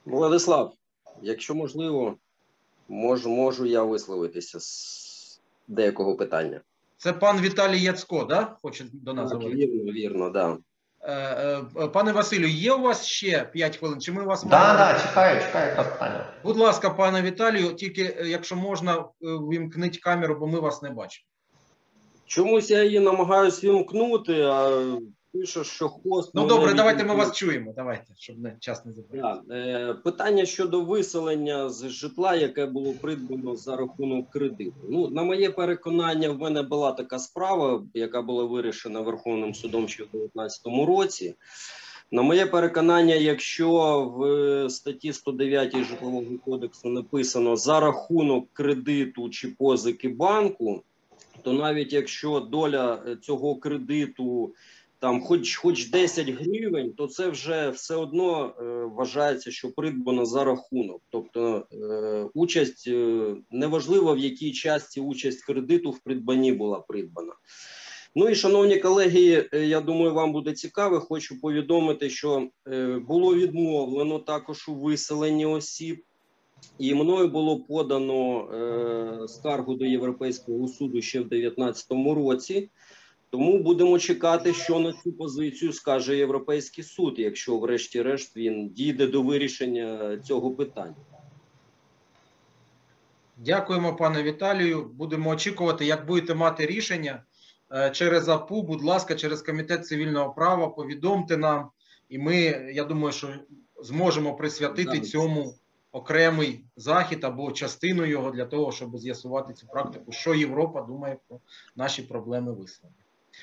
Владислав, 0.05 0.73
якщо 1.21 1.55
можливо, 1.55 2.17
можу, 2.87 3.29
можу 3.29 3.65
я 3.65 3.83
висловитися 3.83 4.59
з 4.59 5.41
деякого 5.67 6.15
питання. 6.15 6.61
Це 6.97 7.13
пан 7.13 7.41
Віталій 7.41 7.81
Яцко, 7.81 8.23
да? 8.23 8.55
Хоче 8.61 8.85
до 8.93 9.13
нас 9.13 9.31
Так, 9.31 9.43
вірно, 9.43 9.91
вірно, 9.91 10.29
да. 10.29 10.57
Е, 11.03 11.13
е, 11.13 11.87
Пане 11.87 12.11
Василю, 12.11 12.47
є 12.47 12.73
у 12.73 12.81
вас 12.81 13.05
ще 13.05 13.43
5 13.43 13.77
хвилин? 13.77 14.01
Чи 14.01 14.11
ми 14.11 14.23
вас 14.23 14.41
Так, 14.41 14.49
да, 14.49 14.77
да, 14.77 14.99
чекаю, 14.99 15.41
чекаю 15.41 15.75
питання. 15.75 16.25
Будь 16.43 16.57
ласка, 16.57 16.89
пане 16.89 17.21
Віталію, 17.21 17.73
тільки 17.73 18.03
е, 18.03 18.27
якщо 18.27 18.55
можна, 18.55 18.93
е, 18.93 19.05
вімкніть 19.21 19.99
камеру, 19.99 20.37
бо 20.39 20.47
ми 20.47 20.59
вас 20.59 20.81
не 20.81 20.89
бачимо. 20.89 21.27
Чомусь 22.25 22.69
я 22.69 22.83
її 22.83 22.99
намагаюсь 22.99 23.63
вімкнути, 23.63 24.41
а 24.41 24.81
пише, 25.33 25.63
що 25.63 25.89
хост. 25.89 26.31
Ну 26.33 26.47
добре, 26.47 26.73
давайте 26.73 27.03
ми 27.03 27.15
вас 27.15 27.35
чуємо. 27.35 27.73
Давайте, 27.75 28.13
щоб 28.17 28.39
не 28.39 28.55
час 28.59 28.85
не 28.85 28.93
забрати. 28.93 29.41
Е, 29.51 29.93
питання 30.03 30.45
щодо 30.45 30.81
виселення 30.81 31.69
з 31.69 31.89
житла, 31.89 32.35
яке 32.35 32.65
було 32.65 32.93
придбано 32.93 33.55
за 33.55 33.75
рахунок 33.75 34.29
кредиту. 34.29 34.73
Ну, 34.89 35.07
на 35.07 35.23
моє 35.23 35.49
переконання, 35.49 36.29
в 36.29 36.39
мене 36.39 36.61
була 36.61 36.91
така 36.91 37.19
справа, 37.19 37.83
яка 37.93 38.21
була 38.21 38.43
вирішена 38.43 39.01
Верховним 39.01 39.53
судом 39.53 39.87
ще 39.87 40.03
в 40.03 40.07
2019 40.11 40.87
році. 40.87 41.35
На 42.13 42.21
моє 42.21 42.45
переконання, 42.45 43.15
якщо 43.15 44.01
в 44.17 44.69
статті 44.69 45.13
109 45.13 45.77
житлового 45.83 46.25
кодексу 46.45 46.89
написано 46.89 47.55
за 47.55 47.79
рахунок 47.79 48.47
кредиту 48.53 49.29
чи 49.29 49.47
позики 49.47 50.09
банку, 50.09 50.83
то 51.43 51.53
навіть 51.53 51.93
якщо 51.93 52.39
доля 52.39 53.03
е, 53.07 53.15
цього 53.15 53.55
кредиту 53.55 54.53
там 55.01 55.21
хоч 55.21 55.55
хоч 55.55 55.89
10 55.89 56.29
гривень, 56.29 56.93
то 56.93 57.07
це 57.07 57.29
вже 57.29 57.69
все 57.69 57.95
одно 57.95 58.53
е, 58.59 58.63
вважається, 58.85 59.51
що 59.51 59.71
придбано 59.71 60.25
за 60.25 60.43
рахунок. 60.43 61.01
Тобто 61.09 61.65
е, 61.73 62.29
участь 62.33 62.87
е, 62.87 63.35
неважливо 63.51 64.15
в 64.15 64.17
якій 64.19 64.51
часті 64.51 65.01
участь 65.01 65.45
кредиту 65.45 65.91
в 65.91 65.99
придбанні 65.99 66.51
була 66.51 66.79
придбана. 66.79 67.33
Ну 68.15 68.29
і 68.29 68.35
шановні 68.35 68.77
колеги, 68.77 69.49
е, 69.53 69.65
я 69.65 69.81
думаю, 69.81 70.13
вам 70.13 70.31
буде 70.31 70.53
цікаво. 70.53 70.99
Хочу 70.99 71.41
повідомити, 71.41 72.09
що 72.09 72.47
е, 72.67 72.99
було 73.07 73.35
відмовлено 73.35 74.19
також 74.19 74.69
у 74.69 74.75
виселенні 74.75 75.45
осіб. 75.45 76.03
І 76.79 76.93
мною 76.93 77.27
було 77.27 77.59
подано 77.59 78.49
е, 78.53 79.27
скаргу 79.27 79.75
до 79.75 79.85
Європейського 79.85 80.67
суду 80.67 81.01
ще 81.01 81.19
в 81.19 81.29
2019 81.29 81.91
році 81.91 82.69
Тому 83.31 83.59
будемо 83.59 83.99
чекати, 83.99 84.53
що 84.53 84.79
на 84.79 84.93
цю 84.93 85.13
позицію 85.13 85.73
скаже 85.73 86.17
Європейський 86.17 86.83
суд, 86.83 87.19
якщо, 87.19 87.57
врешті-решт, 87.57 88.37
він 88.37 88.69
дійде 88.69 89.07
до 89.07 89.21
вирішення 89.21 90.17
цього 90.17 90.51
питання. 90.51 90.95
Дякуємо, 93.37 93.95
пане 93.95 94.23
Віталію. 94.23 94.83
Будемо 94.93 95.29
очікувати, 95.29 95.85
як 95.85 96.05
будете 96.05 96.33
мати 96.35 96.65
рішення 96.65 97.23
е, 97.71 97.89
через 97.89 98.29
АПУ. 98.29 98.61
Будь 98.61 98.83
ласка, 98.83 99.15
через 99.15 99.41
комітет 99.41 99.87
цивільного 99.87 100.33
права 100.33 100.67
повідомте 100.67 101.37
нам, 101.37 101.69
і 102.09 102.19
ми, 102.19 102.35
я 102.73 102.83
думаю, 102.83 103.13
що 103.13 103.27
зможемо 103.81 104.35
присвятити 104.35 104.99
цьому 104.99 105.53
окремий 105.91 106.65
захід 106.75 107.23
або 107.23 107.51
частину 107.51 108.05
його 108.05 108.31
для 108.31 108.45
того, 108.45 108.71
щоб 108.71 108.97
з'ясувати 108.97 109.53
цю 109.53 109.67
практику, 109.67 110.11
що 110.11 110.33
Європа 110.33 110.81
думає 110.81 111.17
про 111.27 111.39
наші 111.75 112.01
проблеми 112.01 112.51
висловлення. 112.51 113.00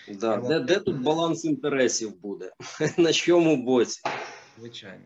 Да, 0.08 0.36
де, 0.36 0.60
де 0.60 0.80
тут 0.80 1.02
баланс 1.02 1.44
інтересів 1.44 2.20
буде? 2.20 2.52
На 2.98 3.12
чому 3.12 3.56
боці? 3.56 4.00
Звичайно, 4.58 5.04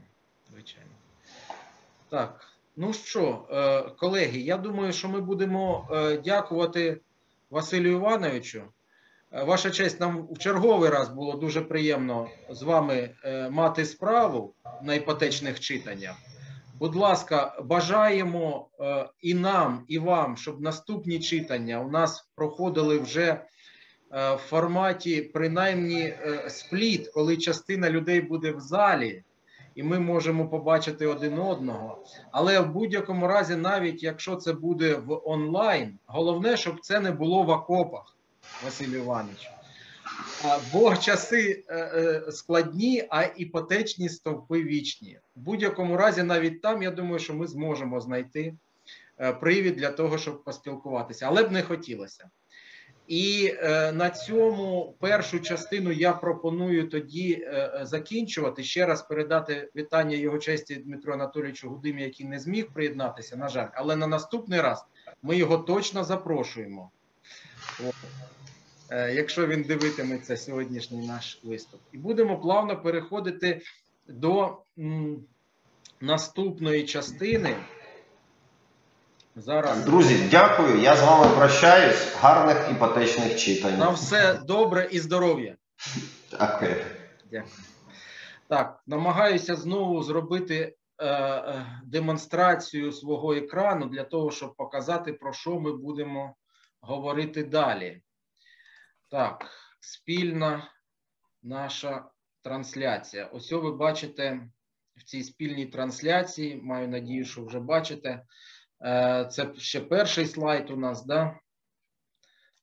звичайно. 0.53 0.91
Так, 2.09 2.47
ну 2.76 2.93
що, 2.93 3.49
е, 3.51 3.83
колеги, 3.97 4.41
я 4.41 4.57
думаю, 4.57 4.93
що 4.93 5.09
ми 5.09 5.20
будемо 5.20 5.89
е, 5.93 6.16
дякувати 6.16 7.01
Василю 7.51 7.91
Івановичу. 7.91 8.62
Е, 9.33 9.45
Ваша 9.45 9.70
честь, 9.70 10.01
нам 10.01 10.28
в 10.30 10.39
черговий 10.39 10.91
раз 10.91 11.09
було 11.09 11.33
дуже 11.33 11.61
приємно 11.61 12.28
з 12.51 12.62
вами 12.62 13.11
мати 13.51 13.85
справу 13.85 14.55
на 14.83 14.95
іпотечних 14.95 15.61
читаннях. 15.61 16.16
Будь 16.78 16.97
ласка, 16.97 17.57
бажаємо 17.64 18.68
і 19.20 19.35
нам, 19.35 19.85
і 19.89 19.99
вам, 19.99 20.37
щоб 20.37 20.61
наступні 20.61 21.20
читання 21.20 21.80
у 21.80 21.91
нас 21.91 22.30
проходили 22.35 22.99
вже 22.99 23.45
в 24.12 24.36
форматі 24.36 25.22
принаймні 25.22 26.00
е, 26.00 26.44
спліт, 26.50 27.08
коли 27.08 27.36
частина 27.36 27.90
людей 27.90 28.20
буде 28.20 28.52
в 28.52 28.60
залі, 28.60 29.22
і 29.74 29.82
ми 29.82 29.98
можемо 29.98 30.48
побачити 30.48 31.06
один 31.06 31.38
одного. 31.38 32.04
Але 32.30 32.60
в 32.60 32.72
будь-якому 32.72 33.26
разі, 33.26 33.56
навіть 33.56 34.02
якщо 34.02 34.36
це 34.36 34.52
буде 34.52 34.94
в 34.94 35.20
онлайн, 35.24 35.98
головне, 36.06 36.56
щоб 36.56 36.80
це 36.80 37.00
не 37.00 37.10
було 37.10 37.42
в 37.42 37.50
окопах, 37.50 38.16
Василь 38.64 38.88
Іванович. 38.88 39.50
Бо 40.72 40.96
часи 40.96 41.64
е, 41.68 41.76
е, 41.76 42.32
складні, 42.32 43.06
а 43.10 43.22
іпотечні 43.22 44.08
стовпи 44.08 44.62
вічні. 44.62 45.18
В 45.36 45.40
будь-якому 45.40 45.96
разі, 45.96 46.22
навіть 46.22 46.62
там, 46.62 46.82
я 46.82 46.90
думаю, 46.90 47.18
що 47.18 47.34
ми 47.34 47.46
зможемо 47.46 48.00
знайти 48.00 48.54
е, 49.20 49.32
привід 49.32 49.76
для 49.76 49.90
того, 49.90 50.18
щоб 50.18 50.44
поспілкуватися, 50.44 51.26
але 51.26 51.42
б 51.42 51.52
не 51.52 51.62
хотілося. 51.62 52.30
І 53.12 53.54
е, 53.62 53.92
на 53.92 54.10
цьому 54.10 54.94
першу 55.00 55.40
частину 55.40 55.92
я 55.92 56.12
пропоную 56.12 56.88
тоді 56.88 57.32
е, 57.32 57.46
е, 57.50 57.86
закінчувати. 57.86 58.64
Ще 58.64 58.86
раз 58.86 59.02
передати 59.02 59.70
вітання 59.76 60.16
його 60.16 60.38
честі 60.38 60.76
Дмитру 60.76 61.12
Анатолійовичу 61.12 61.70
Гудимі, 61.70 62.02
який 62.02 62.26
не 62.26 62.38
зміг 62.38 62.72
приєднатися, 62.72 63.36
на 63.36 63.48
жаль. 63.48 63.68
Але 63.74 63.96
на 63.96 64.06
наступний 64.06 64.60
раз 64.60 64.84
ми 65.22 65.36
його 65.36 65.58
точно 65.58 66.04
запрошуємо. 66.04 66.90
Е, 68.90 69.14
якщо 69.14 69.46
він 69.46 69.62
дивитиметься 69.62 70.36
сьогоднішній 70.36 71.06
наш 71.06 71.40
виступ. 71.42 71.80
І 71.92 71.98
будемо 71.98 72.40
плавно 72.40 72.82
переходити 72.82 73.60
до 74.08 74.58
м, 74.78 75.24
наступної 76.00 76.84
частини. 76.84 77.56
Зараз 79.37 79.85
друзі, 79.85 80.28
дякую. 80.30 80.80
Я 80.80 80.97
з 80.97 81.03
вами 81.03 81.37
прощаюсь. 81.37 82.14
Гарних 82.16 82.70
іпотечних 82.70 83.39
читань. 83.39 83.78
на 83.78 83.91
все 83.91 84.35
добре 84.35 84.89
і 84.93 84.99
здоров'я. 84.99 85.57
Дякую. 86.30 86.76
Дякую. 87.30 87.53
Так, 88.49 88.83
намагаюся 88.87 89.57
знову 89.57 90.03
зробити 90.03 90.76
е, 90.99 91.07
е, 91.07 91.66
демонстрацію 91.85 92.93
свого 92.93 93.35
екрану 93.35 93.87
для 93.87 94.05
того, 94.05 94.30
щоб 94.30 94.57
показати, 94.57 95.12
про 95.12 95.33
що 95.33 95.61
ми 95.61 95.76
будемо 95.76 96.35
говорити 96.80 97.45
далі. 97.45 98.03
Так, 99.11 99.51
спільна 99.80 100.68
наша 101.43 102.05
трансляція. 102.43 103.26
Ось 103.26 103.53
ви 103.53 103.72
бачите 103.72 104.49
в 104.97 105.03
цій 105.03 105.22
спільній 105.22 105.66
трансляції. 105.66 106.61
Маю 106.62 106.89
надію, 106.89 107.24
що 107.24 107.45
вже 107.45 107.61
бачите. 107.61 108.22
Е, 108.85 109.28
Це 109.30 109.51
ще 109.59 109.80
перший 109.80 110.26
слайд 110.26 110.70
у 110.70 110.76
нас, 110.76 111.07
да? 111.07 111.39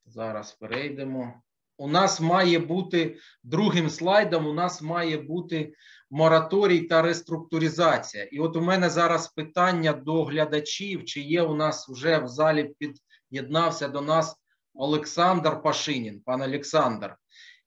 Зараз 0.06 0.52
перейдемо. 0.52 1.42
У 1.78 1.88
нас 1.88 2.22
має 2.22 2.60
бути 2.60 3.18
другим 3.44 3.90
слайдом. 3.90 4.48
У 4.48 4.54
нас 4.54 4.82
має 4.82 5.18
бути 5.18 5.74
мораторій 6.12 6.82
та 6.82 7.02
реструктуризація. 7.02 8.24
І 8.24 8.40
от 8.40 8.56
у 8.56 8.62
мене 8.62 8.90
зараз 8.90 9.28
питання 9.28 9.94
до 9.94 10.24
глядачів: 10.24 11.06
чи 11.06 11.22
є 11.22 11.42
у 11.42 11.56
нас 11.56 11.90
вже 11.90 12.20
в 12.20 12.28
залі 12.28 12.74
під'єднався 12.80 13.88
до 13.88 14.02
нас 14.02 14.36
Олександр 14.74 15.62
Пашинін. 15.62 16.22
Пан 16.26 16.42
Олександр. 16.42 17.16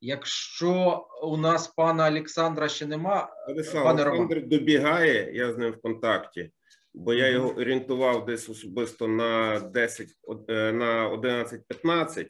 Якщо 0.01 1.07
у 1.23 1.37
нас 1.37 1.69
пана 1.69 2.09
Олександра 2.09 2.69
ще 2.69 2.87
нема, 2.87 3.29
Владислав 3.47 3.85
Пане. 3.85 4.03
Олександр 4.03 4.47
добігає, 4.47 5.31
я 5.35 5.53
з 5.53 5.59
ним 5.59 5.73
в 5.73 5.81
контакті, 5.81 6.51
бо 6.95 7.15
я 7.15 7.29
його 7.29 7.49
орієнтував 7.49 8.25
десь 8.25 8.49
особисто 8.49 9.09
на 9.09 9.61
10, 9.61 10.09
е, 10.49 10.73
на 10.73 11.09
11-15. 11.09 12.27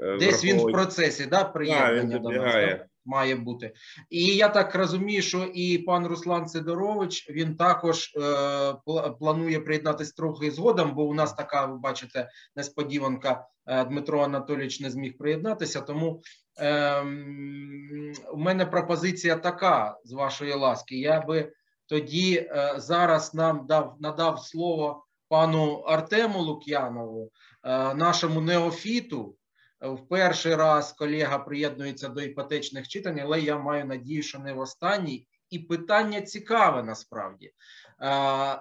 е, 0.00 0.16
десь 0.18 0.44
він 0.44 0.58
в 0.58 0.72
процесі, 0.72 1.26
да, 1.26 1.44
приєднання 1.44 2.18
до 2.18 2.30
нас. 2.30 2.54
Да? 2.54 2.86
має 3.08 3.36
бути. 3.36 3.72
І 4.10 4.24
я 4.24 4.48
так 4.48 4.74
розумію, 4.74 5.22
що 5.22 5.44
і 5.54 5.78
пан 5.78 6.06
Руслан 6.06 6.48
Сидорович 6.48 7.30
він 7.30 7.56
також 7.56 8.12
е, 8.16 8.74
планує 9.18 9.60
приєднатися 9.60 10.12
трохи 10.16 10.50
згодом, 10.50 10.94
бо 10.94 11.04
у 11.04 11.14
нас 11.14 11.34
така, 11.34 11.66
ви 11.66 11.78
бачите, 11.78 12.28
несподіванка. 12.56 13.46
Е, 13.66 13.84
Дмитро 13.84 14.20
Анатолійович 14.20 14.80
не 14.80 14.90
зміг 14.90 15.18
приєднатися. 15.18 15.80
Тому 15.80 16.22
ем, 16.58 18.12
у 18.32 18.36
мене 18.36 18.66
пропозиція 18.66 19.36
така 19.36 19.98
з 20.04 20.12
вашої 20.12 20.52
ласки. 20.52 20.98
Я 20.98 21.20
би 21.20 21.52
тоді 21.88 22.36
е, 22.36 22.74
зараз 22.76 23.34
нам 23.34 23.66
дав 23.66 23.96
надав 24.00 24.40
слово 24.40 25.04
пану 25.28 25.74
Артему 25.74 26.42
Лук'янову, 26.42 27.30
е, 27.64 27.94
нашому 27.94 28.40
неофіту. 28.40 29.34
В 29.80 30.08
перший 30.08 30.54
раз 30.54 30.92
колега 30.92 31.38
приєднується 31.38 32.08
до 32.08 32.20
іпотечних 32.20 32.88
читань, 32.88 33.20
але 33.20 33.40
я 33.40 33.58
маю 33.58 33.84
надію, 33.84 34.22
що 34.22 34.38
не 34.38 34.52
в 34.52 34.58
останній. 34.58 35.28
І 35.50 35.58
питання 35.58 36.20
цікаве 36.20 36.82
насправді. 36.82 37.52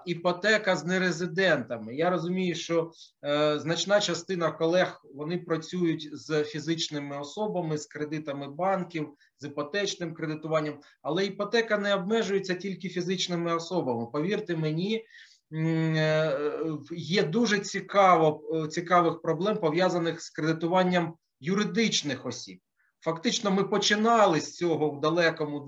Іпотека 0.05 0.75
з 0.75 0.85
нерезидентами. 0.85 1.95
Я 1.95 2.09
розумію, 2.09 2.55
що 2.55 2.91
е, 3.25 3.59
значна 3.59 3.99
частина 3.99 4.51
колег 4.51 5.01
вони 5.15 5.37
працюють 5.37 6.09
з 6.11 6.43
фізичними 6.43 7.19
особами, 7.19 7.77
з 7.77 7.85
кредитами 7.85 8.47
банків, 8.47 9.09
з 9.39 9.45
іпотечним 9.45 10.13
кредитуванням, 10.13 10.79
але 11.01 11.25
іпотека 11.25 11.77
не 11.77 11.95
обмежується 11.95 12.53
тільки 12.53 12.89
фізичними 12.89 13.55
особами. 13.55 14.05
Повірте 14.05 14.55
мені, 14.55 15.05
е, 15.53 16.57
є 16.91 17.23
дуже 17.23 17.59
цікаво, 17.59 18.41
е, 18.55 18.67
цікавих 18.67 19.21
проблем 19.21 19.57
пов'язаних 19.57 20.21
з 20.21 20.29
кредитуванням 20.29 21.13
юридичних 21.39 22.25
осіб. 22.25 22.59
Фактично, 23.01 23.51
ми 23.51 23.63
починали 23.63 24.41
з 24.41 24.55
цього 24.55 24.89
в 24.89 24.99
далекому 24.99 25.59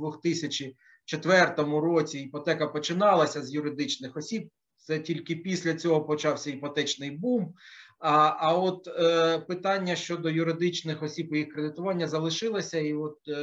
2004 1.18 1.80
році. 1.82 2.20
Іпотека 2.20 2.68
починалася 2.68 3.41
з 3.41 3.53
юридичних 3.53 4.18
осіб. 4.18 4.49
Це 4.78 4.99
тільки 4.99 5.36
після 5.36 5.74
цього 5.74 6.01
почався 6.01 6.49
іпотечний 6.49 7.12
бум. 7.12 7.53
А 7.99 8.36
а 8.39 8.53
от 8.53 8.88
е, 8.88 9.39
питання 9.39 9.95
щодо 9.95 10.30
юридичних 10.30 11.03
осіб 11.03 11.34
і 11.34 11.38
їх 11.38 11.53
кредитування 11.53 12.07
залишилося. 12.07 12.80
І 12.80 12.93
от 12.93 13.18
е, 13.28 13.34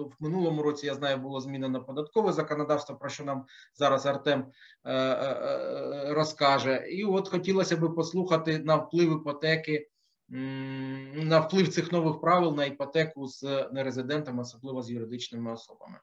в 0.00 0.12
минулому 0.20 0.62
році 0.62 0.86
я 0.86 0.94
знаю, 0.94 1.16
було 1.16 1.40
змінено 1.40 1.84
податкове 1.84 2.32
законодавство, 2.32 2.96
про 2.96 3.08
що 3.08 3.24
нам 3.24 3.44
зараз 3.74 4.06
Артем 4.06 4.46
е, 4.84 4.94
е, 4.94 4.94
е, 4.94 6.14
розкаже. 6.14 6.86
І 6.90 7.04
от 7.04 7.28
хотілося 7.28 7.76
би 7.76 7.90
послухати 7.90 8.58
на 8.58 8.76
вплив 8.76 9.20
іпотеки, 9.20 9.88
на 10.28 11.40
вплив 11.40 11.68
цих 11.68 11.92
нових 11.92 12.20
правил 12.20 12.54
на 12.54 12.64
іпотеку 12.64 13.26
з 13.26 13.68
нерезидентами, 13.72 14.42
особливо 14.42 14.82
з 14.82 14.90
юридичними 14.90 15.52
особами. 15.52 15.98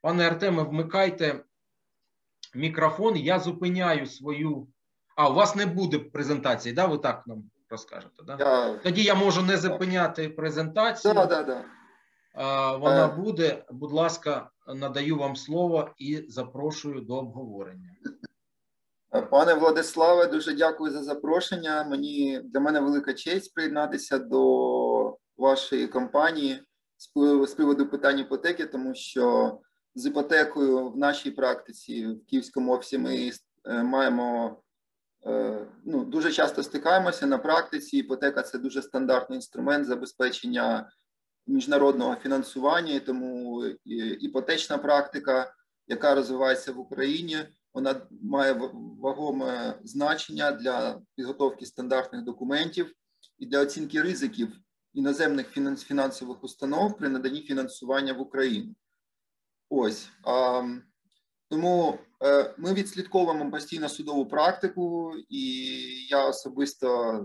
Пане 0.00 0.26
Артеме, 0.26 0.62
вмикайте 0.62 1.44
мікрофон. 2.54 3.16
Я 3.16 3.38
зупиняю 3.40 4.06
свою. 4.06 4.68
А, 5.16 5.28
у 5.28 5.34
вас 5.34 5.56
не 5.56 5.66
буде 5.66 5.98
презентації, 5.98 6.74
да? 6.74 6.86
Ви 6.86 6.98
так 6.98 7.26
нам 7.26 7.50
розкажете, 7.70 8.22
да? 8.26 8.36
Я... 8.40 8.76
Тоді 8.78 9.02
я 9.02 9.14
можу 9.14 9.42
не 9.42 9.56
зупиняти 9.56 10.28
презентацію. 10.28 11.14
Да, 11.14 11.26
да, 11.26 11.42
да. 11.42 11.64
Вона 12.76 13.04
Е. 13.06 13.16
буде. 13.16 13.64
Будь 13.70 13.92
ласка, 13.92 14.50
надаю 14.74 15.16
вам 15.16 15.36
слово 15.36 15.90
і 15.98 16.24
запрошую 16.28 17.00
до 17.00 17.14
обговорення. 17.14 17.90
Пане 19.10 19.54
Владиславе, 19.54 20.26
дуже 20.26 20.54
дякую 20.54 20.92
за 20.92 21.02
запрошення. 21.02 21.84
Мені 21.84 22.40
для 22.44 22.60
мене 22.60 22.80
велика 22.80 23.14
честь 23.14 23.54
приєднатися 23.54 24.18
до 24.18 25.18
вашої 25.36 25.88
компанії 25.88 26.62
з 27.46 27.54
приводу 27.54 27.86
питань 27.86 28.18
іпотеки, 28.18 28.66
тому 28.66 28.94
що 28.94 29.58
з 29.94 30.06
іпотекою 30.06 30.88
в 30.88 30.96
нашій 30.96 31.30
практиці 31.30 32.06
в 32.06 32.26
Київському 32.26 32.72
офісі 32.72 32.98
ми 32.98 33.32
е, 33.64 33.82
маємо 33.82 34.56
е, 35.26 35.66
ну, 35.84 36.04
дуже 36.04 36.32
часто 36.32 36.62
стикаємося 36.62 37.26
на 37.26 37.38
практиці. 37.38 37.96
Іпотека 37.96 38.42
це 38.42 38.58
дуже 38.58 38.82
стандартний 38.82 39.36
інструмент 39.36 39.86
забезпечення 39.86 40.90
міжнародного 41.46 42.14
фінансування, 42.14 43.00
тому 43.00 43.62
е, 43.64 43.74
іпотечна 44.20 44.78
практика, 44.78 45.54
яка 45.86 46.14
розвивається 46.14 46.72
в 46.72 46.78
Україні, 46.78 47.38
вона 47.74 48.06
має 48.22 48.52
вагоме 49.00 49.78
значення 49.84 50.52
для 50.52 51.02
підготовки 51.16 51.66
стандартних 51.66 52.24
документів 52.24 52.92
і 53.38 53.46
для 53.46 53.60
оцінки 53.60 54.02
ризиків 54.02 54.52
іноземних 54.94 55.56
фінанс- 55.56 55.84
фінансових 55.84 56.44
установ 56.44 56.96
при 56.96 57.08
наданні 57.08 57.40
фінансування 57.40 58.12
в 58.12 58.20
Україну. 58.20 58.74
Ось 59.68 60.08
тому 61.48 61.98
е, 62.22 62.54
ми 62.58 62.74
відслідковуємо 62.74 63.50
постійно 63.50 63.88
судову 63.88 64.26
практику, 64.26 65.12
і 65.28 65.42
я 66.08 66.28
особисто 66.28 67.18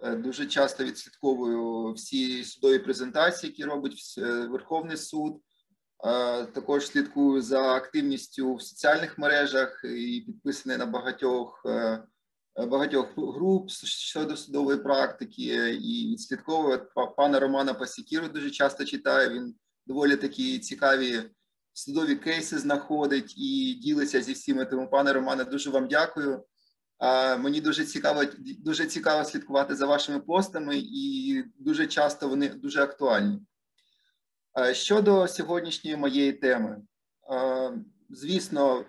е, 0.00 0.16
дуже 0.16 0.46
часто 0.46 0.84
відслідковую 0.84 1.92
всі 1.92 2.44
судові 2.44 2.78
презентації, 2.78 3.50
які 3.50 3.64
робить 3.64 4.14
Верховний 4.50 4.96
суд. 4.96 5.40
Е, 6.04 6.44
Також 6.46 6.86
слідкую 6.86 7.42
за 7.42 7.74
активністю 7.74 8.54
в 8.54 8.62
соціальних 8.62 9.18
мережах 9.18 9.80
і 9.84 10.20
підписаний 10.26 10.78
на 10.78 10.86
багатьох 10.86 11.62
е, 11.66 12.02
багатьох 12.56 13.06
груп 13.16 13.70
щодо 13.70 14.36
судової 14.36 14.78
практики 14.78 15.42
і 15.82 16.12
відслідковую 16.12 16.86
пана 17.16 17.40
Романа 17.40 17.74
Пасікіру 17.74 18.28
дуже 18.28 18.50
часто 18.50 18.84
читаю. 18.84 19.30
Він 19.30 19.54
доволі 19.86 20.16
такі 20.16 20.58
цікаві 20.58 21.22
судові 21.72 22.16
кейси 22.16 22.58
знаходить 22.58 23.34
і 23.38 23.74
ділиться 23.82 24.22
зі 24.22 24.32
всіми. 24.32 24.64
Тому, 24.64 24.90
пане 24.90 25.12
Романе, 25.12 25.44
дуже 25.44 25.70
вам 25.70 25.88
дякую. 25.88 26.44
Мені 27.38 27.60
дуже 27.60 27.84
цікаво, 27.84 28.22
дуже 28.58 28.86
цікаво 28.86 29.24
слідкувати 29.24 29.74
за 29.74 29.86
вашими 29.86 30.20
постами, 30.20 30.76
і 30.76 31.44
дуже 31.58 31.86
часто 31.86 32.28
вони 32.28 32.48
дуже 32.48 32.82
актуальні. 32.82 33.40
А, 34.52 34.74
Щодо 34.74 35.28
сьогоднішньої 35.28 35.96
моєї 35.96 36.32
теми, 36.32 36.82
звісно, 38.10 38.84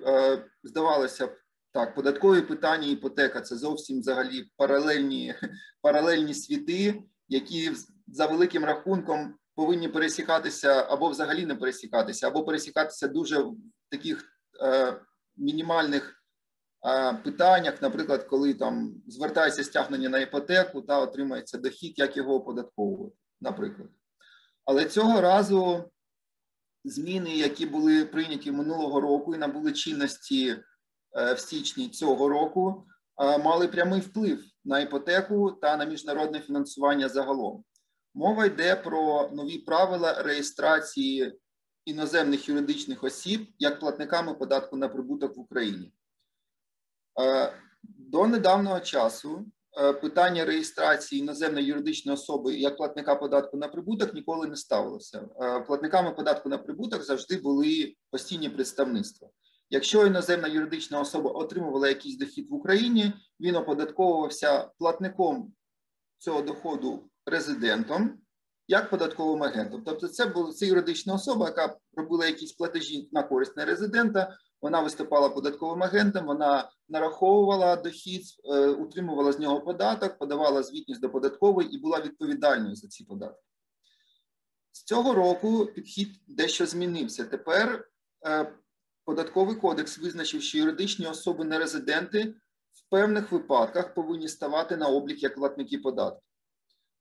здавалося 0.63 1.27
б, 1.27 1.37
так, 1.71 1.95
податкові 1.95 2.41
питання, 2.41 2.87
іпотека 2.87 3.41
це 3.41 3.55
зовсім 3.55 3.99
взагалі 3.99 4.51
паралельні, 4.57 5.35
паралельні 5.81 6.33
світи, 6.33 7.03
які 7.27 7.71
за 8.07 8.25
великим 8.25 8.65
рахунком 8.65 9.35
повинні 9.55 9.87
пересікатися 9.87 10.87
або 10.89 11.09
взагалі 11.09 11.45
не 11.45 11.55
пересікатися, 11.55 12.27
або 12.27 12.43
пересікатися 12.43 13.07
дуже 13.07 13.39
в 13.39 13.55
таких 13.89 14.23
е, 14.63 15.01
мінімальних 15.37 16.23
е, 16.85 17.13
питаннях, 17.13 17.81
наприклад, 17.81 18.23
коли 18.23 18.53
там 18.53 19.01
звертається 19.07 19.63
стягнення 19.63 20.09
на 20.09 20.19
іпотеку 20.19 20.81
та 20.81 20.99
отримається 20.99 21.57
дохід, 21.57 21.99
як 21.99 22.17
його 22.17 22.35
оподатковувати, 22.35 23.15
наприклад. 23.41 23.89
Але 24.65 24.85
цього 24.85 25.21
разу 25.21 25.91
зміни, 26.83 27.37
які 27.37 27.65
були 27.65 28.05
прийняті 28.05 28.51
минулого 28.51 29.01
року 29.01 29.35
і 29.35 29.37
набули 29.37 29.73
чинності 29.73 30.49
е, 31.17 31.33
в 31.33 31.39
січні 31.39 31.89
цього 31.89 32.29
року, 32.29 32.85
е, 33.21 33.37
мали 33.37 33.67
прямий 33.67 34.01
вплив 34.01 34.43
на 34.65 34.79
іпотеку 34.79 35.51
та 35.51 35.77
на 35.77 35.85
міжнародне 35.85 36.39
фінансування 36.39 37.09
загалом. 37.09 37.63
Мова 38.13 38.45
йде 38.45 38.75
про 38.75 39.29
нові 39.33 39.57
правила 39.57 40.23
реєстрації 40.23 41.39
іноземних 41.85 42.49
юридичних 42.49 43.03
осіб 43.03 43.47
як 43.59 43.79
платниками 43.79 44.33
податку 44.33 44.77
на 44.77 44.89
прибуток 44.89 45.37
в 45.37 45.39
Україні. 45.39 45.93
Е, 47.21 47.53
До 47.83 48.27
недавнього 48.27 48.79
часу 48.79 49.45
питання 50.01 50.45
реєстрації 50.45 51.21
іноземної 51.21 51.65
юридичної 51.65 52.13
особи 52.13 52.55
як 52.55 52.77
платника 52.77 53.15
податку 53.15 53.57
на 53.57 53.67
прибуток 53.67 54.13
ніколи 54.13 54.47
не 54.47 54.55
ставилося. 54.55 55.27
Е, 55.41 55.59
Платниками 55.59 56.11
податку 56.11 56.49
на 56.49 56.57
прибуток 56.57 57.03
завжди 57.03 57.37
були 57.37 57.95
постійні 58.11 58.49
представництва. 58.49 59.29
Якщо 59.69 60.05
іноземна 60.07 60.47
юридична 60.47 61.01
особа 61.01 61.31
отримувала 61.31 61.87
якийсь 61.87 62.17
дохід 62.17 62.49
в 62.49 62.53
Україні, 62.53 63.13
він 63.39 63.55
оподатковувався 63.55 64.69
платником 64.79 65.53
цього 66.17 66.41
доходу 66.41 67.09
резидентом 67.25 68.19
як 68.67 68.89
податковим 68.89 69.43
агентом. 69.43 69.83
Тобто, 69.85 70.07
це 70.07 70.25
була 70.25 70.51
це 70.51 70.65
юридична 70.65 71.13
особа, 71.13 71.45
яка 71.45 71.77
робила 71.93 72.25
якісь 72.25 72.53
платежі 72.53 73.09
на 73.11 73.23
користь 73.23 73.57
нерезидента. 73.57 74.37
Вона 74.63 74.81
виступала 74.81 75.29
податковим 75.29 75.83
агентом, 75.83 76.25
вона 76.25 76.71
нараховувала 76.89 77.75
дохід, 77.75 78.23
е, 78.45 78.67
утримувала 78.67 79.31
з 79.31 79.39
нього 79.39 79.61
податок, 79.61 80.17
подавала 80.17 80.63
звітність 80.63 81.01
до 81.01 81.09
податкової 81.09 81.75
і 81.75 81.79
була 81.79 82.01
відповідальною 82.01 82.75
за 82.75 82.87
ці 82.87 83.03
податки. 83.03 83.43
З 84.71 84.83
цього 84.83 85.13
року 85.13 85.65
підхід 85.65 86.07
дещо 86.27 86.65
змінився. 86.65 87.25
Тепер 87.25 87.89
е, 88.27 88.53
податковий 89.05 89.55
кодекс 89.55 89.99
визначив, 89.99 90.41
що 90.41 90.57
юридичні 90.57 91.07
особи 91.07 91.43
нерезиденти 91.43 92.35
в 92.73 92.89
певних 92.89 93.31
випадках 93.31 93.93
повинні 93.93 94.27
ставати 94.27 94.77
на 94.77 94.87
облік 94.87 95.23
як 95.23 95.35
платники 95.35 95.77
податків. 95.77 96.29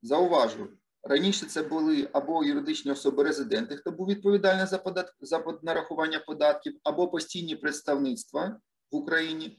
Зауважу, 0.03 0.69
раніше 1.03 1.47
це 1.47 1.63
були 1.63 2.09
або 2.13 2.45
юридичні 2.45 2.93
особи 2.93 3.25
резиденти, 3.25 3.77
хто 3.77 3.91
був 3.91 4.07
відповідальний 4.07 4.67
за 4.67 4.79
подат... 4.79 5.15
за 5.21 5.45
нарахування 5.63 6.19
податків, 6.19 6.81
або 6.85 7.09
постійні 7.09 7.57
представництва 7.57 8.61
в 8.91 8.97
Україні, 8.97 9.59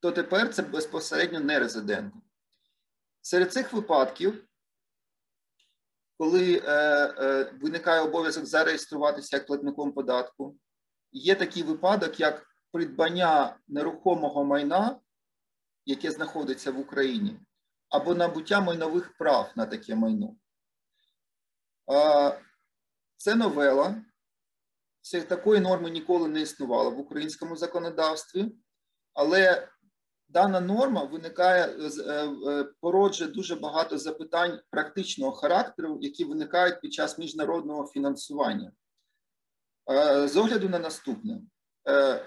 то 0.00 0.12
тепер 0.12 0.54
це 0.54 0.62
безпосередньо 0.62 1.40
не 1.40 1.58
резиденти. 1.58 2.16
Серед 3.20 3.52
цих 3.52 3.72
випадків, 3.72 4.44
коли 6.18 6.62
е, 6.64 6.72
е, 7.18 7.52
виникає 7.60 8.00
обов'язок 8.00 8.46
зареєструватися 8.46 9.36
як 9.36 9.46
платником 9.46 9.92
податку, 9.92 10.56
є 11.12 11.34
такий 11.34 11.62
випадок, 11.62 12.20
як 12.20 12.46
придбання 12.72 13.56
нерухомого 13.68 14.44
майна, 14.44 15.00
яке 15.84 16.10
знаходиться 16.10 16.70
в 16.70 16.80
Україні, 16.80 17.40
або 17.88 18.14
набуття 18.14 18.60
майнових 18.60 19.16
прав 19.18 19.52
на 19.56 19.66
таке 19.66 19.94
майно. 19.94 20.36
Це 23.16 23.34
новела. 23.34 24.02
Такої 25.28 25.60
норми 25.60 25.90
ніколи 25.90 26.28
не 26.28 26.40
існувало 26.40 26.90
в 26.90 26.98
українському 26.98 27.56
законодавстві, 27.56 28.52
але 29.14 29.68
дана 30.28 30.60
норма 30.60 31.04
виникає 31.04 31.64
е, 31.64 31.90
е, 32.48 32.64
породжує 32.80 33.30
дуже 33.30 33.56
багато 33.56 33.98
запитань 33.98 34.60
практичного 34.70 35.32
характеру, 35.32 35.98
які 36.00 36.24
виникають 36.24 36.80
під 36.80 36.92
час 36.92 37.18
міжнародного 37.18 37.86
фінансування. 37.86 38.72
З 40.24 40.36
огляду 40.36 40.68
на 40.68 40.78
наступне, 40.78 41.40
Е, 41.88 42.24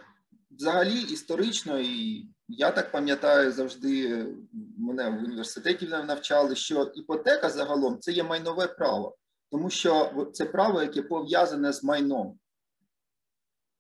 взагалі 0.52 1.02
історично, 1.02 1.80
і 1.80 2.26
я 2.48 2.72
так 2.72 2.92
пам'ятаю, 2.92 3.52
завжди 3.52 4.26
мене 4.78 5.10
в 5.10 5.24
університеті 5.24 5.88
навчали, 5.88 6.56
що 6.56 6.92
іпотека 6.96 7.50
загалом 7.50 8.00
це 8.00 8.12
є 8.12 8.24
майнове 8.24 8.68
право, 8.68 9.18
тому 9.52 9.70
що 9.70 10.28
це 10.34 10.46
право, 10.46 10.82
яке 10.82 11.02
пов'язане 11.02 11.74
з 11.74 11.84
майном. 11.84 12.40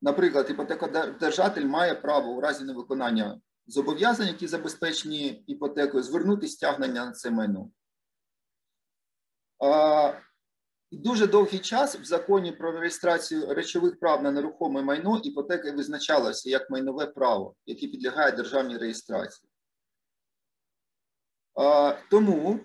Наприклад, 0.02 0.50
іпотекодержатель 0.50 1.66
має 1.66 1.96
право 1.96 2.32
у 2.32 2.42
разі 2.42 2.64
невиконання 2.64 3.42
зобов'язань, 3.68 4.28
які 4.28 4.48
забезпечені 4.48 5.44
іпотекою, 5.48 6.04
звернути 6.04 6.48
стягнення 6.48 7.06
на 7.06 7.12
це 7.12 7.32
майно. 7.32 7.70
І 10.92 10.98
Дуже 10.98 11.28
довгий 11.28 11.60
час 11.60 11.96
в 11.96 12.04
законі 12.04 12.52
про 12.52 12.72
реєстрацію 12.72 13.54
речових 13.54 14.00
прав 14.00 14.24
на 14.24 14.32
нерухоме 14.32 14.82
майно 14.82 15.18
іпотека 15.24 15.72
визначалася 15.72 16.50
як 16.50 16.70
майнове 16.70 17.06
право, 17.08 17.56
яке 17.66 17.88
підлягає 17.88 18.32
державній 18.32 18.78
реєстрації. 18.78 19.50
Тому, 22.10 22.60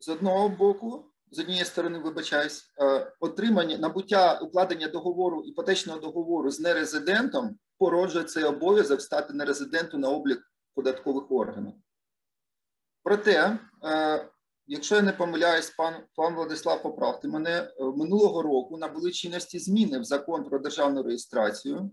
з 0.00 0.08
одного 0.08 0.48
боку, 0.48 1.11
з 1.32 1.38
однієї 1.38 1.64
сторони, 1.64 1.98
вибачаюсь, 1.98 2.72
е, 2.80 3.12
отримання 3.20 3.78
набуття 3.78 4.38
укладення 4.42 4.88
договору, 4.88 5.42
іпотечного 5.42 5.98
договору 5.98 6.50
з 6.50 6.60
нерезидентом 6.60 7.58
породжує 7.78 8.24
цей 8.24 8.44
обов'язок 8.44 9.02
стати 9.02 9.32
нерезиденту 9.32 9.98
на 9.98 10.08
облік 10.08 10.42
податкових 10.74 11.32
органів. 11.32 11.72
Проте, 13.02 13.58
е, 13.84 14.28
якщо 14.66 14.94
я 14.94 15.02
не 15.02 15.12
помиляюсь, 15.12 15.70
пан, 15.70 15.94
пан 16.16 16.34
Владислав, 16.34 16.82
поправте 16.82 17.28
мене, 17.28 17.50
е, 17.50 17.84
минулого 17.84 18.42
року 18.42 18.78
набули 18.78 19.10
чинності 19.10 19.58
зміни 19.58 19.98
в 19.98 20.04
закон 20.04 20.44
про 20.44 20.58
державну 20.58 21.02
реєстрацію 21.02 21.90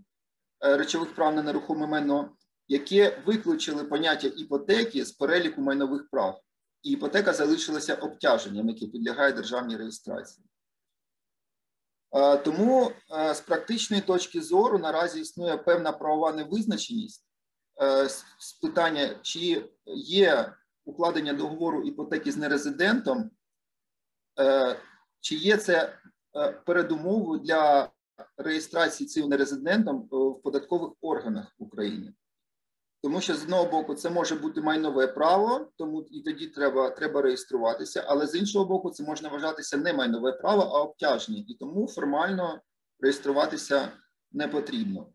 речових 0.62 1.16
прав 1.16 1.36
на 1.36 1.44
нерухоме 1.44 1.88
майно, 1.88 2.32
яке 2.68 3.22
виключили 3.26 3.84
поняття 3.84 4.28
іпотеки 4.28 5.06
з 5.06 5.12
переліку 5.12 5.62
майнових 5.62 6.10
прав. 6.10 6.42
І 6.84 6.92
іпотека 6.92 7.34
залишилася 7.34 7.96
обтяженням, 7.96 8.70
яке 8.70 8.88
підлягає 8.88 9.34
державній 9.34 9.78
реєстрації. 9.78 10.46
Е, 12.12 12.38
Тому 12.38 12.92
е, 13.12 13.36
з 13.36 13.42
практичної 13.42 14.02
точки 14.02 14.42
зору 14.42 14.80
наразі 14.80 15.22
існує 15.22 15.58
певна 15.58 15.92
правова 15.92 16.34
невизначеність 16.34 17.26
е, 17.82 18.10
з 18.40 18.54
питання, 18.62 19.20
чи 19.22 19.70
є 19.96 20.54
укладення 20.86 21.34
договору 21.34 21.84
іпотеки 21.84 22.32
з 22.32 22.38
нерезидентом, 22.38 23.32
чи 25.20 25.36
є 25.36 25.58
це 25.58 26.00
передумовою 26.66 27.40
для 27.40 27.92
реєстрації 28.38 29.08
цим 29.08 29.30
нерезидентом 29.30 30.08
в 30.12 30.42
податкових 30.42 30.92
органах 31.02 31.56
України. 31.58 32.14
Тому 33.02 33.22
що 33.22 33.36
з 33.36 33.44
одного 33.44 33.66
боку 33.66 33.96
це 33.96 34.10
може 34.10 34.36
бути 34.36 34.62
майнове 34.62 35.08
право, 35.08 35.72
тому 35.78 36.02
і 36.12 36.22
тоді 36.22 36.48
треба, 36.48 36.90
треба 36.90 37.22
реєструватися, 37.22 38.04
але 38.08 38.28
з 38.28 38.36
іншого 38.36 38.66
боку, 38.66 38.90
це 38.90 39.04
можна 39.04 39.30
вважатися 39.30 39.78
не 39.78 39.94
майнове 39.94 40.32
право, 40.32 40.62
а 40.62 40.82
обтяження, 40.82 41.44
і 41.48 41.54
тому 41.54 41.88
формально 41.88 42.62
реєструватися 43.00 43.92
не 44.32 44.48
потрібно. 44.48 45.08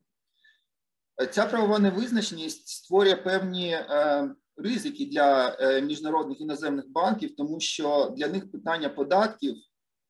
Ця 1.31 1.47
правова 1.47 1.79
невизначеність 1.79 2.69
створює 2.69 3.17
певні 3.17 3.71
е, 3.71 4.29
ризики 4.57 5.07
для 5.07 5.57
е, 5.61 5.83
міжнародних 5.83 6.41
іноземних 6.41 6.89
банків, 6.89 7.37
тому 7.37 7.61
що 7.61 8.15
для 8.17 8.29
них 8.29 8.53
питання 8.53 8.89
податків 8.89 9.57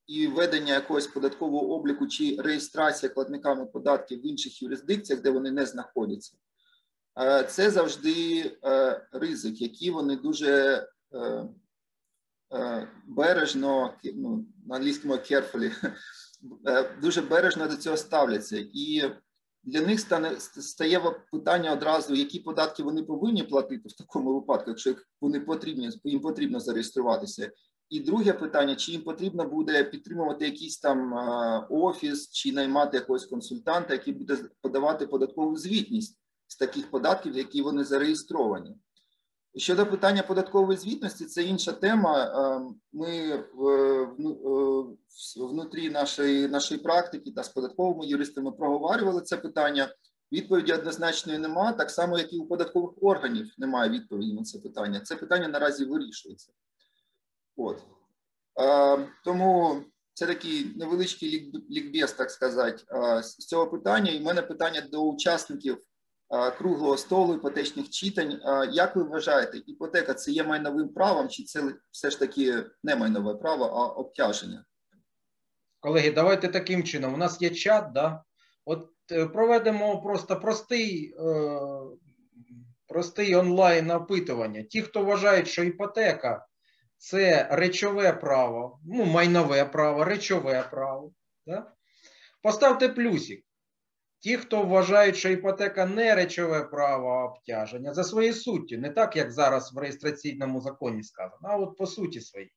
і 0.07 0.27
введення 0.27 0.75
якогось 0.75 1.07
податкового 1.07 1.75
обліку 1.75 2.07
чи 2.07 2.37
реєстрація 2.37 3.13
платниками 3.13 3.67
податків 3.67 4.21
в 4.21 4.27
інших 4.27 4.63
юрисдикціях, 4.63 5.23
де 5.23 5.31
вони 5.31 5.51
не 5.51 5.67
знаходяться. 5.67 6.37
Е, 7.21 7.45
Це 7.45 7.71
завжди 7.71 8.51
е, 8.65 9.01
ризик, 9.13 9.61
який 9.61 9.91
вони 9.91 10.17
дуже 10.17 10.87
е, 11.15 12.89
бережно, 13.07 13.95
ну, 14.15 14.47
на 14.67 14.77
англійському 14.77 15.15
carefully, 15.15 15.93
дуже 17.03 17.23
бережно 17.23 17.69
до 17.69 17.77
цього 17.77 17.97
ставляться. 17.97 18.67
І 18.73 19.03
для 19.63 19.81
них 19.81 20.01
стане 20.01 20.37
стає 20.41 21.01
питання 21.33 21.73
одразу, 21.73 22.15
які 22.15 22.39
податки 22.41 22.83
вони 22.83 23.03
повинні 23.03 23.43
платити 23.43 23.89
в 23.89 23.93
такому 23.93 24.35
випадку, 24.35 24.71
якщо 24.71 24.95
вони 25.21 25.41
потрібні, 25.41 25.91
їм 26.05 26.21
потрібно 26.21 26.61
зареєструватися. 26.61 27.51
І 27.89 28.01
друге 28.01 28.33
питання: 28.33 28.77
чи 28.77 28.93
їм 28.93 29.03
потрібно 29.03 29.45
буде 29.49 29.85
підтримувати 29.85 30.45
якийсь 30.45 30.79
там 30.79 31.13
офіс, 31.71 32.31
чи 32.31 32.53
наймати 32.53 32.97
якогось 32.97 33.27
консультанта, 33.27 33.93
який 33.93 34.15
буде 34.15 34.39
подавати 34.63 35.07
податкову 35.07 35.57
звітність 35.57 36.19
з 36.47 36.57
таких 36.57 36.91
податків, 36.91 37.37
які 37.37 37.63
вони 37.63 37.85
зареєстровані. 37.85 38.77
Щодо 39.57 39.87
питання 39.87 40.23
податкової 40.23 40.79
звітності, 40.79 41.25
це 41.25 41.43
інша 41.43 41.73
тема. 41.73 42.25
Е, 42.25 42.75
Ми 42.93 43.37
в- 43.55 44.05
в- 44.05 44.97
внутрі 45.37 45.91
нашої, 45.91 46.49
нашої 46.49 46.81
практики 46.81 47.31
та 47.31 47.43
з 47.43 47.49
податковими 47.49 48.07
юристами 48.07 48.53
проговорювали 48.53 49.21
це 49.23 49.37
питання. 49.37 49.95
Відповіді 50.33 50.73
однозначної 50.73 51.39
нема, 51.39 51.73
так 51.73 51.91
само, 51.91 52.19
як 52.19 52.33
і 52.33 52.39
у 52.39 52.47
податкових 52.47 52.91
органів 53.03 53.51
немає 53.59 53.91
відповіді 53.91 54.33
на 54.33 54.43
це 54.43 54.59
питання. 54.59 55.01
Це 55.01 55.17
питання 55.17 55.49
наразі 55.49 55.85
вирішується. 55.85 56.53
От. 57.57 57.83
Е, 58.61 59.09
Тому 59.25 59.83
це 60.15 60.27
такий 60.27 60.73
невеличкий 60.77 61.31
лік- 61.31 61.71
лікбез, 61.71 62.13
так 62.13 62.31
сказати, 62.31 62.85
е, 62.91 63.23
з 63.23 63.37
цього 63.37 63.67
питання. 63.67 64.11
І 64.13 64.19
в 64.19 64.23
мене 64.23 64.43
питання 64.43 64.81
до 64.93 65.03
учасників 65.03 65.75
е, 65.75 65.79
круглого 66.59 66.97
столу 66.97 67.35
іпотечних 67.35 67.91
читань. 67.91 68.33
Е, 68.33 68.69
Як 68.73 68.97
ви 68.97 69.03
вважаєте, 69.03 69.59
іпотека 69.67 70.15
це 70.15 70.31
є 70.31 70.45
майновим 70.45 70.89
правом, 70.89 71.29
чи 71.29 71.43
це 71.43 71.75
все 71.91 72.11
ж 72.11 72.19
таки 72.19 72.65
не 72.83 72.97
майнове 72.97 73.35
право, 73.35 73.65
а 73.65 73.87
обтяження? 73.87 74.65
Колеги, 75.81 76.11
давайте 76.11 76.49
таким 76.49 76.85
чином. 76.85 77.15
У 77.15 77.17
нас 77.17 77.43
є 77.43 77.51
чат, 77.51 77.93
да? 77.93 78.23
От 78.65 78.89
е, 79.13 79.27
проведемо 79.27 80.03
просто 80.03 80.41
простий, 80.41 81.15
е, 81.19 81.61
простий 82.89 83.37
онлайн 83.37 83.91
опитування. 83.91 84.63
Ті, 84.63 84.83
хто 84.83 85.05
вважають, 85.05 85.49
що 85.49 85.65
іпотека 85.65 86.47
це 86.99 87.49
речове 87.51 88.13
право, 88.13 88.81
ну, 88.85 89.05
майнове 89.05 89.65
право, 89.65 90.05
речове 90.05 90.69
право. 90.71 91.13
Да? 91.47 91.73
Поставте 92.43 92.89
плюсик. 92.89 93.45
Ті, 94.25 94.37
хто 94.37 94.63
вважають, 94.63 95.17
що 95.17 95.29
іпотека 95.29 95.87
не 95.87 96.15
речове 96.15 96.65
право, 96.65 97.09
обтяження 97.09 97.95
за 97.95 98.05
своєю 98.05 98.35
суттю, 98.35 98.79
не 98.79 98.91
так, 98.91 99.17
як 99.17 99.33
зараз 99.33 99.73
в 99.75 99.79
реєстраційному 99.79 100.61
законі 100.61 101.03
сказано, 101.03 101.41
а 101.43 101.57
от 101.57 101.77
по 101.77 101.87
суті 101.87 102.21
своїй. 102.21 102.53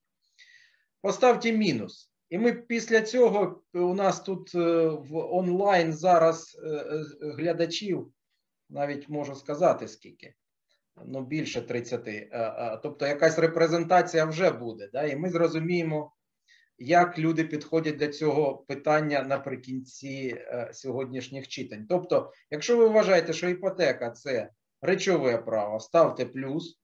Поставте 1.02 1.52
мінус. 1.52 2.12
І 2.30 2.38
ми 2.38 2.54
після 2.54 3.02
цього 3.02 3.64
у 3.74 3.94
нас 3.94 4.20
тут 4.20 4.56
е, 4.56 4.88
в 4.88 5.36
онлайн 5.36 5.94
зараз 5.94 6.60
е, 6.64 6.68
е, 6.68 7.06
глядачів, 7.22 8.12
навіть 8.70 9.10
можу 9.10 9.36
сказати 9.36 9.88
скільки, 9.88 10.34
ну 11.06 11.26
більше 11.26 11.62
30. 11.62 12.08
Е, 12.08 12.30
е, 12.32 12.80
Тобто 12.84 13.08
якась 13.08 13.40
репрезентація 13.40 14.26
вже 14.26 14.52
буде. 14.52 14.90
Да? 14.94 15.04
І 15.04 15.16
ми 15.16 15.30
зрозуміємо, 15.30 16.12
як 16.78 17.20
люди 17.20 17.44
підходять 17.44 17.98
до 17.98 18.08
цього 18.08 18.58
питання 18.68 19.22
наприкінці 19.22 20.36
е, 20.38 20.70
сьогоднішніх 20.74 21.48
читань. 21.48 21.86
Тобто, 21.90 22.32
якщо 22.52 22.78
ви 22.78 22.88
вважаєте, 22.88 23.34
що 23.34 23.50
іпотека 23.50 24.12
це 24.12 24.50
речове 24.82 25.38
право, 25.38 25.80
ставте 25.80 26.26
плюс. 26.26 26.80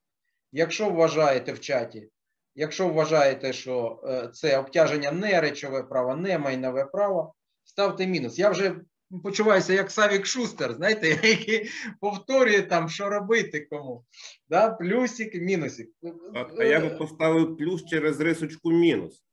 Якщо 0.52 0.90
вважаєте 0.90 1.54
в 1.54 1.60
чаті, 1.60 2.10
Якщо 2.56 2.90
вважаєте, 2.90 3.54
що 3.54 4.04
е, 4.08 4.30
це 4.34 4.58
обтяження 4.58 5.12
не 5.12 5.42
речове 5.42 5.84
право, 5.84 6.16
не 6.16 6.38
майнове 6.38 6.86
право, 6.86 7.34
ставте 7.64 8.08
мінус. 8.08 8.40
Я 8.40 8.50
вже 8.50 8.76
почуваюся 9.24 9.74
як 9.74 9.92
Савік 9.92 10.26
Шустер, 10.26 10.74
знаєте, 10.74 11.08
який 11.24 11.70
повторює 12.00 12.62
там, 12.62 12.90
що 12.90 13.10
робити 13.10 13.68
кому. 13.70 14.06
Да? 14.50 14.70
Плюсик, 14.70 15.36
мінусик. 15.36 15.90
А, 16.58 16.64
я 16.64 16.80
би 16.80 16.90
поставив 16.90 17.58
плюс 17.58 17.86
через 17.86 18.20
рисочку 18.20 18.72
мінус. 18.72 19.24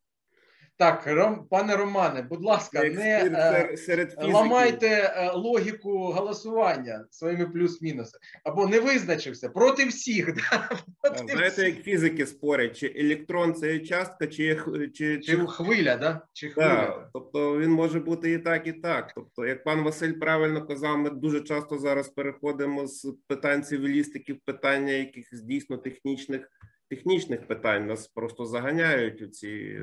Так, 0.81 1.07
Ром, 1.07 1.47
пане 1.51 1.77
Романе, 1.77 2.23
будь 2.23 2.45
ласка, 2.45 2.85
не 2.85 2.95
серед- 2.95 3.35
е, 3.35 3.77
серед- 3.77 4.15
ламайте 4.19 4.87
е, 4.89 5.31
логіку 5.35 5.99
голосування 5.99 7.05
своїми 7.11 7.47
плюс-мінуси. 7.47 8.19
Або 8.45 8.67
не 8.67 8.81
визначився 8.81 9.49
проти 9.49 9.85
всіх. 9.85 10.35
Да? 10.35 10.69
Проти 11.03 11.33
Знаєте, 11.33 11.63
всіх. 11.63 11.77
як 11.77 11.85
фізики 11.85 12.27
спорять, 12.27 12.77
чи 12.77 12.95
електрон 12.97 13.55
це 13.55 13.79
частка, 13.79 14.27
чи, 14.27 14.61
чи, 14.95 15.19
Чи 15.21 15.37
хвиля, 15.37 15.97
да? 15.97 16.21
Чи 16.33 16.49
хвиля. 16.49 16.69
Так, 16.69 17.09
тобто 17.13 17.59
він 17.59 17.71
може 17.71 18.01
бути 18.01 18.33
і 18.33 18.39
так, 18.39 18.67
і 18.67 18.73
так. 18.73 19.13
Тобто, 19.15 19.47
як 19.47 19.65
пан 19.65 19.83
Василь 19.83 20.13
правильно 20.13 20.67
казав, 20.67 20.99
ми 20.99 21.11
дуже 21.11 21.41
часто 21.41 21.79
зараз 21.79 22.09
переходимо 22.09 22.87
з 22.87 23.15
питань 23.27 23.63
цивілістики 23.63 24.33
в 24.33 24.39
питання 24.45 24.93
якихось 24.93 25.43
дійсно 25.43 25.77
технічних 25.77 26.49
технічних 26.91 27.47
питань. 27.47 27.87
Нас 27.87 28.09
просто 28.09 28.47
заганяють 28.47 29.23
у 29.23 29.27
ці 29.27 29.81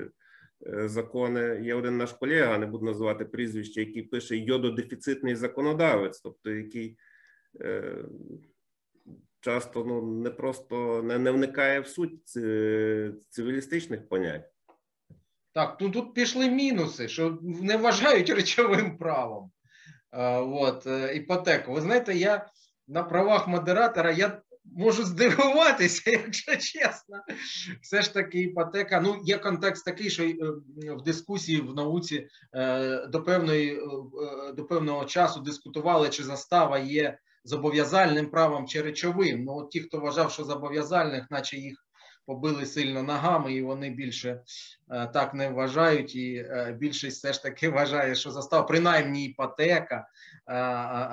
закони. 0.65 1.61
Є 1.63 1.75
один 1.75 1.97
наш 1.97 2.13
колега, 2.13 2.57
не 2.57 2.65
буду 2.65 2.85
називати 2.85 3.25
прізвище, 3.25 3.79
який 3.79 4.03
пише 4.03 4.37
йододефіцитний 4.37 5.35
законодавець, 5.35 6.21
тобто 6.21 6.51
який. 6.51 6.97
Е, 7.61 7.95
Часто 9.39 9.85
ну 9.85 10.01
не 10.01 10.29
просто 10.29 11.03
не, 11.03 11.19
не 11.19 11.31
вникає 11.31 11.79
в 11.79 11.87
суть 11.87 12.27
цивілістичних 13.29 14.09
понять. 14.09 14.49
Так, 15.53 15.77
ну 15.81 15.89
тут 15.89 16.13
пішли 16.13 16.49
мінуси, 16.49 17.07
що 17.07 17.37
не 17.41 17.77
вважають 17.77 18.29
речовим 18.29 18.97
правом. 18.97 19.51
Е, 20.11 20.37
от, 20.37 20.87
е, 20.87 21.15
іпотеку. 21.15 21.73
Ви 21.73 21.81
знаєте, 21.81 22.15
я 22.15 22.47
на 22.87 23.03
правах 23.03 23.47
модератора 23.47 24.11
я 24.11 24.41
можу 24.75 25.03
здивуватися, 25.03 26.11
якщо 26.11 26.51
чесно. 26.51 27.17
Все 27.81 28.01
ж 28.01 28.13
таки, 28.13 28.39
іпотека. 28.39 29.01
Ну, 29.01 29.21
є 29.23 29.37
контекст 29.37 29.85
такий, 29.85 30.09
що 30.09 30.23
е, 30.23 30.35
в 30.77 31.03
дискусії 31.03 31.61
в 31.61 31.75
науці 31.75 32.27
е, 32.55 33.07
до 33.07 33.23
певної 33.23 33.73
е, 33.73 34.53
до 34.53 34.65
певного 34.65 35.05
часу 35.05 35.39
дискутували, 35.39 36.09
чи 36.09 36.23
застава 36.23 36.79
є 36.79 37.17
зобов'язальним 37.43 38.29
правом 38.29 38.67
чи 38.67 38.81
речовим. 38.81 39.43
Ну, 39.43 39.55
от 39.55 39.69
ті, 39.69 39.79
хто 39.79 39.99
вважав, 39.99 40.31
що 40.31 40.43
зобов'язальних, 40.43 41.31
наче 41.31 41.57
їх 41.57 41.86
побили 42.27 42.65
сильно 42.65 43.03
ногами, 43.03 43.53
і 43.53 43.61
вони 43.61 43.89
більше 43.89 44.41
е, 44.89 45.07
так 45.07 45.33
не 45.33 45.49
вважають. 45.49 46.15
І 46.15 46.35
е, 46.35 46.77
більшість 46.79 47.17
все 47.17 47.33
ж 47.33 47.43
таки 47.43 47.69
вважає, 47.69 48.15
що 48.15 48.31
застава, 48.31 48.63
принаймні 48.63 49.25
іпотека 49.25 50.07
е, 50.47 50.53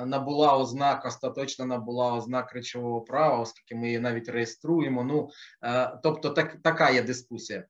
набула 0.06 0.56
ознак, 0.56 1.04
остаточно 1.04 1.66
набула 1.66 2.14
ознак 2.14 2.52
речового 2.52 3.00
права, 3.00 3.38
оскільки 3.38 3.74
ми 3.74 3.86
її 3.86 3.98
навіть 3.98 4.28
реєструємо. 4.28 5.04
Ну, 5.04 5.28
тобто, 6.02 6.30
так, 6.30 6.56
така 6.62 6.90
є 6.90 7.02
дискусія. 7.02 7.64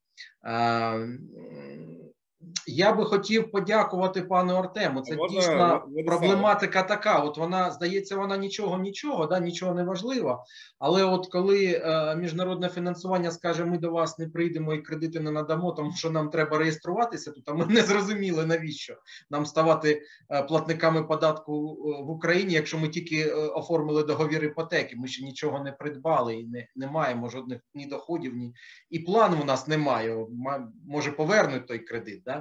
Я 2.67 2.93
би 2.93 3.05
хотів 3.05 3.51
подякувати 3.51 4.23
пану 4.23 4.55
Артему. 4.55 5.01
Це 5.01 5.17
можна, 5.17 5.41
дійсно 5.41 5.83
проблематика 6.07 6.83
така. 6.83 7.19
От 7.19 7.39
вона 7.39 7.71
здається, 7.71 8.17
вона 8.17 8.37
нічого, 8.37 8.79
нічого, 8.79 9.27
да, 9.27 9.41
нічого 9.41 9.75
не 9.75 9.85
важлива. 9.85 10.45
Але 10.79 11.05
от 11.05 11.27
коли 11.27 11.83
е, 11.85 12.17
міжнародне 12.17 12.69
фінансування 12.69 13.31
скаже, 13.31 13.65
ми 13.65 13.79
до 13.79 13.91
вас 13.91 14.19
не 14.19 14.29
прийдемо 14.29 14.75
і 14.75 14.83
кредити 14.83 15.21
не 15.21 15.31
надамо, 15.31 15.73
тому 15.73 15.93
що 15.93 16.11
нам 16.11 16.31
треба 16.31 16.59
реєструватися 16.59 17.33
а 17.47 17.53
ми 17.53 17.67
не 17.67 17.83
зрозуміли 17.83 18.47
навіщо 18.47 18.97
нам 19.31 19.47
ставати 19.47 20.03
е, 20.31 20.43
платниками 20.43 21.03
податку 21.03 21.53
е, 21.53 22.03
в 22.03 22.11
Україні, 22.11 22.55
якщо 22.55 22.79
ми 22.79 22.89
тільки 22.89 23.17
е, 23.21 23.35
оформили 23.35 24.03
договір 24.03 24.45
іпотеки. 24.45 24.97
Ми 24.97 25.09
ще 25.09 25.25
нічого 25.25 25.65
не 25.65 25.73
придбали 25.73 26.35
і 26.35 26.47
не, 26.47 26.69
не 26.77 26.87
маємо 26.87 27.29
жодних 27.29 27.61
ні 27.75 27.87
доходів, 27.87 28.37
ні 28.37 28.55
і 28.91 28.99
плану 28.99 29.37
у 29.43 29.45
нас 29.45 29.69
немає. 29.69 30.27
Ма- 30.31 30.73
Може 30.87 31.13
повернуть 31.13 31.67
той 31.67 31.79
кредит, 31.79 32.23
да? 32.25 32.34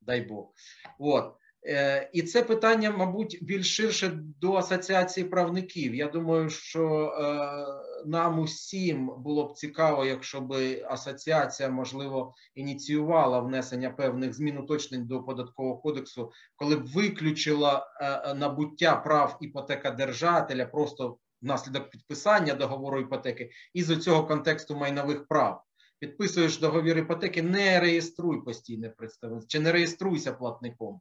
Дай 0.00 0.20
Бог. 0.20 0.52
От. 0.98 1.34
Е, 1.66 2.10
І 2.12 2.22
це 2.22 2.42
питання, 2.42 2.90
мабуть, 2.90 3.38
більш 3.42 3.76
ширше 3.76 4.08
до 4.40 4.54
асоціації 4.54 5.26
правників. 5.26 5.94
Я 5.94 6.08
думаю, 6.08 6.50
що 6.50 7.06
е, 7.06 8.08
нам 8.08 8.38
усім 8.38 9.12
було 9.18 9.44
б 9.44 9.56
цікаво, 9.56 10.04
якщо 10.04 10.40
б 10.40 10.82
асоціація, 10.88 11.68
можливо, 11.68 12.34
ініціювала 12.54 13.38
внесення 13.40 13.90
певних 13.90 14.34
змін 14.34 14.58
уточнень 14.58 15.06
до 15.06 15.22
податкового 15.22 15.76
кодексу, 15.76 16.32
коли 16.56 16.76
б 16.76 16.86
виключила 16.86 17.86
е, 18.00 18.34
набуття 18.34 18.96
прав 18.96 19.38
іпотекодержателя 19.40 20.66
просто 20.66 21.18
внаслідок 21.42 21.90
підписання 21.90 22.54
договору 22.54 23.00
іпотеки 23.00 23.50
із 23.74 23.98
цього 23.98 24.26
контексту 24.26 24.76
майнових 24.76 25.28
прав. 25.28 25.64
Підписуєш 25.98 26.58
договір 26.58 26.98
іпотеки, 26.98 27.42
не 27.42 27.80
реєструй 27.80 28.44
постійне 28.44 28.88
представництво, 28.88 29.48
чи 29.48 29.60
не 29.60 29.72
реєструйся 29.72 30.32
платником 30.32 31.00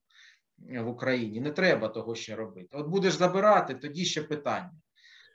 в 0.57 0.87
Україні. 0.87 1.41
Не 1.41 1.51
треба 1.51 1.87
того 1.87 2.15
ще 2.15 2.35
робити. 2.35 2.67
От 2.71 2.87
будеш 2.87 3.13
забирати, 3.13 3.73
тоді 3.75 4.05
ще 4.05 4.23
питання. 4.23 4.71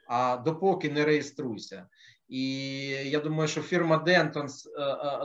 А 0.08 0.36
допоки 0.36 0.90
не 0.90 1.04
реєструйся. 1.04 1.86
І 2.28 2.58
я 2.88 3.20
думаю, 3.20 3.48
що 3.48 3.62
фірма 3.62 3.98
Дентонс 3.98 4.68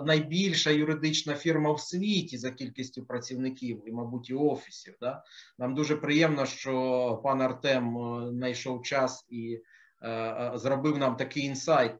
найбільша 0.05 0.71
юридична 0.71 1.35
фірма 1.35 1.71
в 1.71 1.79
світі 1.79 2.37
за 2.37 2.51
кількістю 2.51 3.05
працівників 3.05 3.83
і, 3.85 3.91
мабуть, 3.91 4.29
і 4.29 4.33
офісів. 4.33 4.95
Да? 5.01 5.23
Нам 5.57 5.75
дуже 5.75 5.95
приємно, 5.95 6.45
що 6.45 7.21
пан 7.23 7.41
Артем 7.41 7.97
е, 7.97 8.31
знайшов 8.31 8.81
час 8.81 9.25
і 9.29 9.59
е, 10.01 10.09
е, 10.09 10.51
зробив 10.55 10.97
нам 10.97 11.15
такий 11.15 11.43
інсайт, 11.43 11.91
е, 11.91 11.97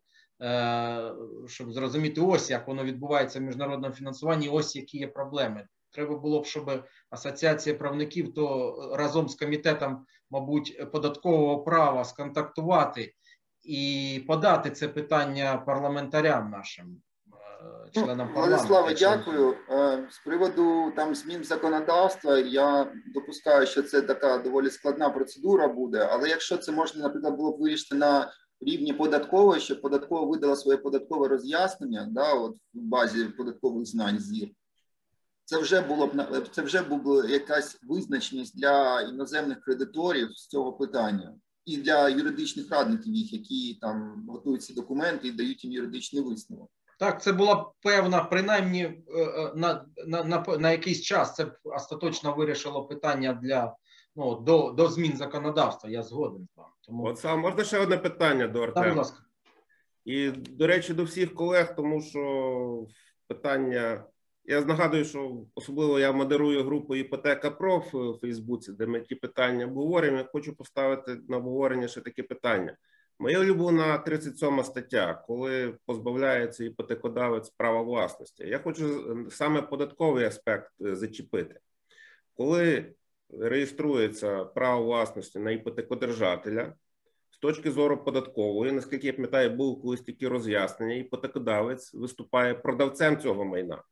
щоб 1.47 1.71
зрозуміти, 1.71 2.21
ось 2.21 2.49
як 2.49 2.67
воно 2.67 2.83
відбувається 2.83 3.39
в 3.39 3.41
міжнародному 3.41 3.93
фінансуванні, 3.93 4.49
ось 4.49 4.75
які 4.75 4.97
є 4.97 5.07
проблеми. 5.07 5.67
Треба 5.91 6.17
було 6.17 6.41
б, 6.41 6.45
щоб 6.45 6.83
асоціація 7.09 7.75
правників 7.75 8.33
то 8.33 8.75
разом 8.97 9.29
з 9.29 9.35
комітетом, 9.35 10.05
мабуть, 10.29 10.91
податкового 10.91 11.63
права 11.63 12.03
сконтактувати 12.03 13.13
і 13.63 14.23
подати 14.27 14.71
це 14.71 14.87
питання 14.87 15.63
парламентарям 15.65 16.49
нашим, 16.51 17.01
е, 17.31 17.89
членам 17.91 18.27
парламенту. 18.33 18.67
Владиславе, 18.67 18.93
дякую. 18.93 19.55
Е, 19.69 20.07
З 20.11 20.19
приводу 20.25 20.91
там 20.95 21.15
змін 21.15 21.43
законодавства, 21.43 22.37
я 22.37 22.91
допускаю, 23.13 23.67
що 23.67 23.83
це 23.83 24.01
така 24.01 24.37
доволі 24.37 24.69
складна 24.69 25.09
процедура 25.09 25.67
буде. 25.67 26.09
Але 26.11 26.29
якщо 26.29 26.57
це 26.57 26.71
можна, 26.71 27.03
наприклад, 27.03 27.35
було 27.35 27.57
б 27.57 27.61
вирішити 27.61 27.95
на 27.95 28.31
рівні 28.61 28.93
податкової, 28.93 29.61
щоб 29.61 29.81
податкова 29.81 30.27
видала 30.27 30.55
своє 30.55 30.77
податкове 30.77 31.27
роз'яснення, 31.27 32.07
да, 32.11 32.33
от 32.33 32.55
в 32.73 32.79
базі 32.79 33.25
податкових 33.25 33.85
знань 33.85 34.19
ЗІР. 34.19 34.49
Це 35.45 35.57
вже 35.57 35.81
було 35.81 36.07
б 36.07 36.27
це 36.51 36.61
вже 36.61 36.81
була 36.81 37.25
якась 37.29 37.77
визначеність 37.83 38.59
для 38.59 39.01
іноземних 39.01 39.59
кредиторів 39.59 40.31
з 40.31 40.47
цього 40.47 40.73
питання, 40.73 41.35
і 41.65 41.77
для 41.77 42.09
юридичних 42.09 42.71
радників 42.71 43.13
їх, 43.13 43.33
які 43.33 43.77
там 43.81 44.25
готують 44.29 44.63
ці 44.63 44.73
документи 44.73 45.27
і 45.27 45.31
дають 45.31 45.63
їм 45.63 45.73
юридичний 45.73 46.23
висновок. 46.23 46.69
Так, 46.99 47.21
це 47.23 47.33
була 47.33 47.71
певна, 47.81 48.23
принаймні 48.23 48.83
е, 48.83 49.03
е, 49.15 49.51
на, 49.55 49.85
на, 50.07 50.23
на, 50.23 50.57
на 50.59 50.71
якийсь 50.71 51.01
час 51.01 51.35
це 51.35 51.51
остаточно 51.63 52.35
вирішило 52.35 52.85
питання 52.85 53.39
для 53.43 53.75
ну, 54.17 54.35
до, 54.35 54.71
до 54.71 54.87
змін 54.87 55.17
законодавства. 55.17 55.89
Я 55.89 56.03
згоден 56.03 56.47
з 56.53 56.57
вами. 56.57 56.69
Тому 56.81 57.03
От 57.03 57.19
сам 57.19 57.39
можна 57.39 57.63
ще 57.63 57.79
одне 57.79 57.97
питання 57.97 58.47
до 58.47 58.67
так, 58.67 58.87
будь 58.87 58.97
ласка. 58.97 59.23
І, 60.05 60.31
до 60.31 60.67
речі, 60.67 60.93
до 60.93 61.03
всіх 61.03 61.33
колег, 61.33 61.75
тому 61.75 62.01
що 62.01 62.85
питання. 63.27 64.05
Я 64.49 64.61
нагадую, 64.61 65.05
що 65.05 65.37
особливо 65.55 65.99
я 65.99 66.11
модерую 66.11 66.63
групу 66.63 66.95
Іпотека 66.95 67.51
Проф 67.51 67.95
у 67.95 68.17
Фейсбуці, 68.21 68.71
де 68.71 68.85
ми 68.85 69.01
ті 69.01 69.15
питання 69.15 69.65
обговорюємо. 69.65 70.17
Я 70.17 70.23
хочу 70.23 70.55
поставити 70.55 71.17
на 71.29 71.37
обговорення 71.37 71.87
ще 71.87 72.01
таке 72.01 72.23
питання. 72.23 72.77
Моя 73.19 73.39
улюблена 73.39 73.97
37 73.97 74.63
стаття, 74.63 75.23
коли 75.27 75.77
позбавляється 75.85 76.63
іпотекодавець 76.63 77.49
права 77.49 77.81
власності. 77.81 78.47
Я 78.47 78.59
хочу 78.59 79.27
саме 79.31 79.61
податковий 79.61 80.25
аспект 80.25 80.71
е, 80.81 80.95
зачепити. 80.95 81.59
Коли 82.33 82.93
реєструється 83.29 84.45
право 84.45 84.83
власності 84.83 85.39
на 85.39 85.51
іпотекодержателя, 85.51 86.73
з 87.29 87.37
точки 87.39 87.71
зору 87.71 88.03
податкової, 88.03 88.71
наскільки 88.71 89.07
я 89.07 89.13
пам'ятаю, 89.13 89.49
було 89.49 89.75
колись 89.75 90.01
такі 90.01 90.27
роз'яснення, 90.27 90.95
іпотекодавець 90.95 91.93
виступає 91.93 92.53
продавцем 92.53 93.17
цього 93.17 93.45
майна. 93.45 93.83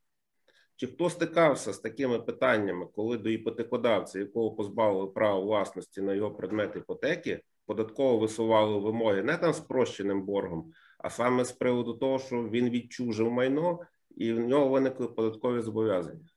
Чи 0.75 0.87
хто 0.87 1.09
стикався 1.09 1.73
з 1.73 1.79
такими 1.79 2.19
питаннями, 2.19 2.85
коли 2.95 3.17
до 3.17 3.29
іпотекодавця, 3.29 4.19
якого 4.19 4.51
позбавили 4.51 5.07
права 5.07 5.39
власності 5.39 6.01
на 6.01 6.13
його 6.13 6.31
предмет 6.31 6.75
іпотеки, 6.75 7.41
податково 7.65 8.17
висували 8.17 8.79
вимоги 8.79 9.23
не 9.23 9.37
там 9.37 9.53
спрощеним 9.53 10.25
боргом, 10.25 10.71
а 10.97 11.09
саме 11.09 11.45
з 11.45 11.51
приводу 11.51 11.93
того, 11.93 12.19
що 12.19 12.43
він 12.43 12.69
відчужив 12.69 13.31
майно 13.31 13.79
і 14.15 14.33
в 14.33 14.39
нього 14.39 14.69
виникли 14.69 15.07
податкові 15.07 15.61
зобов'язання? 15.61 16.29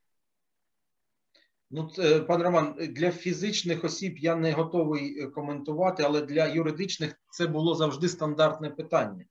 Ну, 1.71 1.91
це, 1.95 2.21
пан 2.21 2.43
Роман, 2.43 2.75
для 2.79 3.11
фізичних 3.11 3.85
осіб 3.85 4.19
я 4.19 4.37
не 4.37 4.53
готовий 4.53 5.21
е, 5.21 5.27
коментувати, 5.27 6.03
але 6.03 6.23
для 6.23 6.47
юридичних 6.47 7.15
це 7.31 7.47
було 7.47 7.75
завжди 7.75 8.09
стандартне 8.09 8.71
питання. 8.71 9.25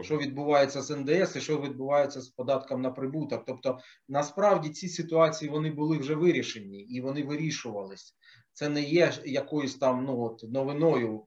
Що 0.00 0.18
відбувається 0.18 0.82
з 0.82 0.96
НДС 0.96 1.36
і 1.36 1.40
що 1.40 1.60
відбувається 1.60 2.20
з 2.20 2.28
податком 2.28 2.82
на 2.82 2.90
прибуток. 2.90 3.44
Тобто, 3.46 3.78
насправді 4.08 4.68
ці 4.68 4.88
ситуації 4.88 5.50
вони 5.50 5.70
були 5.70 5.98
вже 5.98 6.14
вирішені 6.14 6.80
і 6.80 7.00
вони 7.00 7.22
вирішувались. 7.24 8.16
Це 8.52 8.68
не 8.68 8.82
є 8.82 9.12
якоюсь 9.24 9.74
там 9.74 10.04
ну 10.04 10.20
от 10.20 10.42
новиною. 10.42 11.26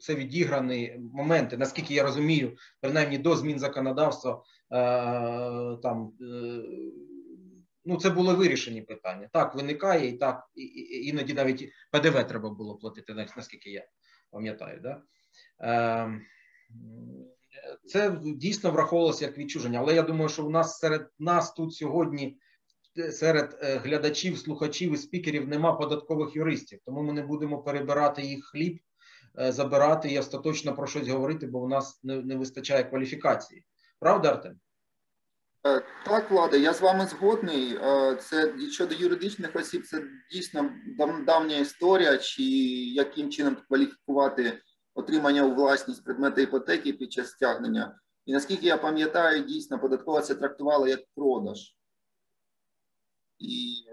Це 0.00 0.14
відіграні 0.14 0.96
моменти, 1.12 1.56
наскільки 1.56 1.94
я 1.94 2.02
розумію, 2.02 2.56
принаймні 2.80 3.18
до 3.18 3.36
змін 3.36 3.58
законодавства 3.58 4.42
е, 4.72 5.76
там. 5.82 6.12
Е, 6.20 6.62
Ну, 7.84 7.96
це 7.96 8.10
були 8.10 8.34
вирішені 8.34 8.82
питання. 8.82 9.28
Так, 9.32 9.54
виникає, 9.54 10.08
і 10.08 10.12
так, 10.12 10.50
і, 10.54 10.62
і, 10.62 11.08
іноді 11.08 11.34
навіть 11.34 11.72
ПДВ 11.90 12.26
треба 12.26 12.50
було 12.50 12.76
платити, 12.76 13.14
наскільки 13.14 13.70
я 13.70 13.86
пам'ятаю. 14.30 14.80
Да? 14.80 15.02
Е, 15.60 16.20
це 17.86 18.20
дійсно 18.22 18.70
враховувалося 18.70 19.24
як 19.24 19.38
відчуження. 19.38 19.78
Але 19.78 19.94
я 19.94 20.02
думаю, 20.02 20.28
що 20.28 20.46
у 20.46 20.50
нас 20.50 20.78
серед 20.78 21.10
нас 21.18 21.52
тут 21.52 21.74
сьогодні, 21.74 22.38
серед 23.10 23.58
глядачів, 23.62 24.38
слухачів 24.38 24.94
і 24.94 24.96
спікерів, 24.96 25.48
нема 25.48 25.72
податкових 25.72 26.36
юристів, 26.36 26.80
тому 26.84 27.02
ми 27.02 27.12
не 27.12 27.22
будемо 27.22 27.62
перебирати 27.62 28.22
їх 28.22 28.44
хліб, 28.44 28.80
забирати 29.34 30.08
і 30.08 30.18
остаточно 30.18 30.74
про 30.74 30.86
щось 30.86 31.08
говорити, 31.08 31.46
бо 31.46 31.60
у 31.60 31.68
нас 31.68 32.00
не, 32.04 32.22
не 32.22 32.36
вистачає 32.36 32.84
кваліфікації. 32.84 33.64
Правда, 34.00 34.28
Артем? 34.28 34.60
Так, 36.04 36.30
Влада, 36.30 36.56
я 36.56 36.74
з 36.74 36.80
вами 36.80 37.06
згодний. 37.06 37.78
Це 38.20 38.54
щодо 38.70 38.94
юридичних 38.94 39.56
осіб, 39.56 39.86
це 39.86 40.02
дійсно 40.32 40.70
давня 41.26 41.56
історія, 41.56 42.18
чи 42.18 42.42
яким 42.92 43.30
чином 43.30 43.56
кваліфікувати 43.68 44.62
отримання 44.94 45.44
у 45.44 45.54
власність 45.54 46.04
предмета 46.04 46.40
іпотеки 46.40 46.92
під 46.92 47.12
час 47.12 47.30
стягнення. 47.30 48.00
І 48.26 48.32
наскільки 48.32 48.66
я 48.66 48.76
пам'ятаю, 48.76 49.42
дійсно 49.42 49.78
податкова 49.78 50.20
це 50.20 50.34
трактувала 50.34 50.88
як 50.88 51.00
продаж 51.14 51.76
і, 53.38 53.72
і 53.72 53.86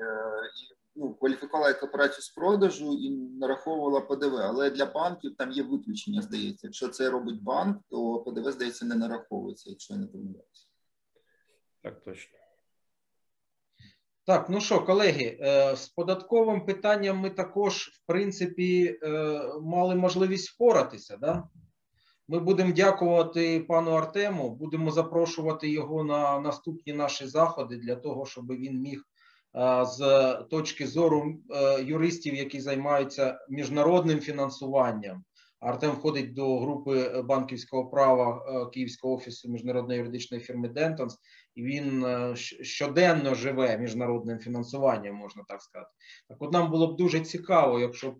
ну, 0.95 1.13
кваліфікувала 1.13 1.67
як 1.67 1.83
операцію 1.83 2.21
з 2.21 2.29
продажу 2.29 2.93
і 2.93 3.09
нараховувала 3.09 4.01
ПДВ. 4.01 4.35
Але 4.35 4.69
для 4.69 4.85
банків 4.85 5.35
там 5.37 5.51
є 5.51 5.63
виключення, 5.63 6.21
здається. 6.21 6.67
Якщо 6.67 6.87
це 6.87 7.09
робить 7.09 7.43
банк, 7.43 7.77
то 7.89 8.19
ПДВ, 8.19 8.51
здається, 8.51 8.85
не 8.85 8.95
нараховується, 8.95 9.69
якщо 9.69 9.93
я 9.93 9.99
не 9.99 10.07
помиляюся. 10.07 10.68
Так, 11.81 12.03
точно. 12.03 12.37
Так, 14.25 14.49
ну 14.49 14.61
що, 14.61 14.85
колеги, 14.85 15.37
з 15.75 15.87
податковим 15.87 16.65
питанням 16.65 17.17
ми 17.17 17.29
також, 17.29 17.87
в 17.87 18.07
принципі, 18.07 18.99
мали 19.61 19.95
можливість 19.95 20.49
впоратися. 20.49 21.17
Да? 21.17 21.49
Ми 22.31 22.39
будемо 22.39 22.71
дякувати 22.71 23.59
пану 23.59 23.91
Артему, 23.91 24.55
будемо 24.55 24.91
запрошувати 24.91 25.69
його 25.69 26.03
на 26.03 26.39
наступні 26.39 26.93
наші 26.93 27.27
заходи 27.27 27.77
для 27.77 27.95
того, 27.95 28.25
щоб 28.25 28.47
він 28.47 28.81
міг 28.81 29.03
е, 29.55 29.85
з 29.85 30.33
точки 30.49 30.87
зору 30.87 31.35
е, 31.49 31.83
юристів, 31.83 32.35
які 32.35 32.61
займаються 32.61 33.39
міжнародним 33.49 34.19
фінансуванням. 34.19 35.23
Артем 35.59 35.91
входить 35.91 36.33
до 36.33 36.59
групи 36.59 37.21
банківського 37.21 37.89
права 37.89 38.45
е, 38.47 38.69
Київського 38.73 39.13
офісу 39.13 39.49
міжнародної 39.49 39.99
юридичної 39.99 40.43
фірми 40.43 40.69
Дентонс, 40.69 41.17
і 41.55 41.63
він 41.63 42.05
е, 42.05 42.35
щоденно 42.61 43.35
живе 43.35 43.77
міжнародним 43.77 44.39
фінансуванням, 44.39 45.15
можна 45.15 45.43
так 45.47 45.61
сказати. 45.61 45.91
Так, 46.29 46.41
от 46.41 46.53
нам 46.53 46.71
було 46.71 46.93
б 46.93 46.97
дуже 46.97 47.19
цікаво, 47.19 47.79
якщо 47.79 48.11
б 48.11 48.15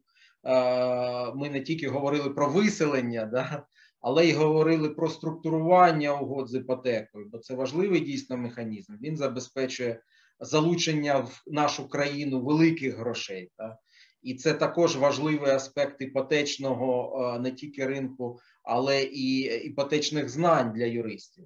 е, 0.45 1.33
ми 1.35 1.49
не 1.49 1.61
тільки 1.61 1.89
говорили 1.89 2.29
про 2.29 2.49
виселення, 2.49 3.25
да, 3.25 3.65
але 4.01 4.25
й 4.27 4.33
говорили 4.33 4.89
про 4.89 5.09
структурування 5.09 6.19
угод 6.19 6.49
з 6.49 6.55
іпотекою, 6.55 7.29
бо 7.31 7.37
це 7.37 7.55
важливий 7.55 7.99
дійсно 7.99 8.37
механізм. 8.37 8.93
Він 9.01 9.17
забезпечує 9.17 10.01
залучення 10.39 11.17
в 11.17 11.43
нашу 11.47 11.89
країну 11.89 12.41
великих 12.41 12.97
грошей. 12.97 13.51
Та? 13.57 13.77
І 14.21 14.33
це 14.33 14.53
також 14.53 14.97
важливий 14.97 15.51
аспект 15.51 16.01
іпотечного 16.01 17.13
е, 17.35 17.39
не 17.39 17.51
тільки 17.51 17.85
ринку, 17.85 18.39
але 18.63 19.03
і 19.03 19.39
іпотечних 19.65 20.29
знань 20.29 20.73
для 20.73 20.85
юристів. 20.85 21.45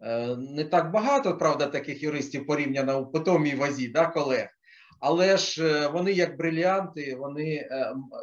Е, 0.00 0.36
Не 0.36 0.64
так 0.64 0.90
багато, 0.90 1.38
правда, 1.38 1.66
таких 1.66 2.02
юристів 2.02 2.46
порівняно 2.46 3.00
у 3.00 3.06
питомій 3.06 3.54
вазі, 3.54 3.88
да, 3.88 4.06
колег. 4.06 4.48
Але 5.00 5.36
ж 5.36 5.66
е, 5.66 5.88
вони 5.88 6.12
як 6.12 6.36
бриліанти, 6.36 7.16
вони 7.16 7.68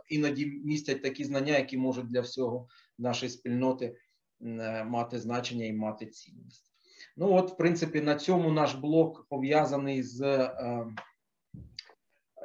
іноді 0.10 0.46
містять 0.46 1.02
такі 1.02 1.24
знання, 1.24 1.58
які 1.58 1.78
можуть 1.78 2.12
для 2.12 2.22
всього 2.22 2.68
нашої 2.98 3.30
спільноти 3.30 3.96
мати 4.86 5.20
значення 5.20 5.66
і 5.66 5.74
мати 5.74 6.06
цінність. 6.06 6.72
Ну, 7.18 7.34
от, 7.34 7.52
в 7.52 7.58
принципі, 7.58 8.02
на 8.02 8.16
цьому 8.16 8.52
наш 8.52 8.74
блок 8.74 9.26
пов'язаний 9.30 10.04
з 10.04 10.50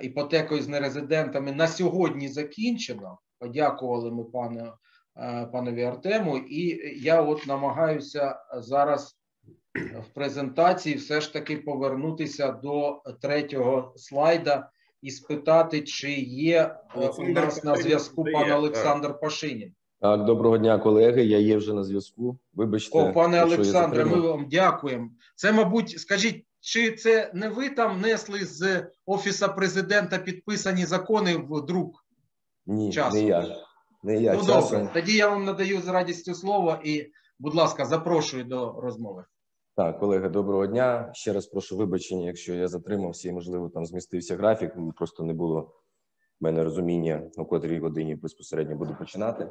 іпотекою 0.02 0.62
з 0.62 0.68
нерезидентами 0.68 1.52
на 1.52 1.66
сьогодні 1.66 2.28
закінчено. 2.28 3.18
Подякували 3.38 4.10
ми 4.10 4.24
пану, 4.24 4.72
е, 5.16 5.46
панові 5.52 5.82
Артему, 5.82 6.36
і 6.36 6.80
я 7.02 7.22
от 7.22 7.46
намагаюся 7.46 8.36
зараз 8.54 9.16
в 9.74 10.14
презентації 10.14 10.94
все 10.94 11.20
ж 11.20 11.32
таки 11.32 11.56
повернутися 11.56 12.52
до 12.52 13.02
третього 13.22 13.92
слайда 13.96 14.70
і 15.02 15.10
спитати, 15.10 15.80
чи 15.80 16.12
є 16.22 16.56
е, 16.56 16.76
у 16.96 17.00
Олександр 17.00 17.40
нас 17.40 17.64
на 17.64 17.76
зв'язку 17.76 18.24
пан. 18.24 18.52
Олександр 18.52 19.20
Пашинін. 19.20 19.72
Так, 20.00 20.24
доброго 20.24 20.58
дня, 20.58 20.78
колеги. 20.78 21.24
Я 21.24 21.38
є 21.38 21.56
вже 21.56 21.74
на 21.74 21.84
зв'язку. 21.84 22.38
Вибачте, 22.54 22.98
О, 22.98 23.12
пане 23.12 23.44
Олександре, 23.44 24.04
ми 24.04 24.20
вам 24.20 24.48
дякуємо. 24.50 25.10
Це, 25.34 25.52
мабуть, 25.52 25.90
скажіть, 25.90 26.44
чи 26.60 26.92
це 26.92 27.30
не 27.34 27.48
ви 27.48 27.70
там 27.70 28.00
несли 28.00 28.44
з 28.44 28.86
офіса 29.06 29.48
президента 29.48 30.18
підписані 30.18 30.86
закони 30.86 31.36
в 31.36 31.66
друк? 31.66 32.04
Ні, 32.66 32.92
часу. 32.92 33.16
не 33.16 33.22
я. 33.22 33.56
Не 34.02 34.22
я 34.22 34.34
ну 34.34 34.42
добре, 34.42 34.90
тоді 34.94 35.16
я 35.16 35.28
вам 35.28 35.44
надаю 35.44 35.80
з 35.80 35.88
радістю 35.88 36.34
слово 36.34 36.78
і, 36.84 37.12
будь 37.38 37.54
ласка, 37.54 37.84
запрошую 37.84 38.44
до 38.44 38.80
розмови. 38.80 39.24
Так, 39.76 39.98
колеги, 39.98 40.28
доброго 40.28 40.66
дня. 40.66 41.10
Ще 41.14 41.32
раз 41.32 41.46
прошу 41.46 41.76
вибачення, 41.76 42.26
якщо 42.26 42.54
я 42.54 42.68
затримався 42.68 43.28
і, 43.28 43.32
можливо, 43.32 43.68
там 43.68 43.86
змістився 43.86 44.36
графік. 44.36 44.72
Просто 44.96 45.24
не 45.24 45.32
було 45.32 45.60
в 46.40 46.44
мене 46.44 46.64
розуміння, 46.64 47.22
о 47.36 47.44
котрій 47.44 47.78
годині 47.78 48.14
безпосередньо 48.14 48.76
буду 48.76 48.96
починати. 48.98 49.48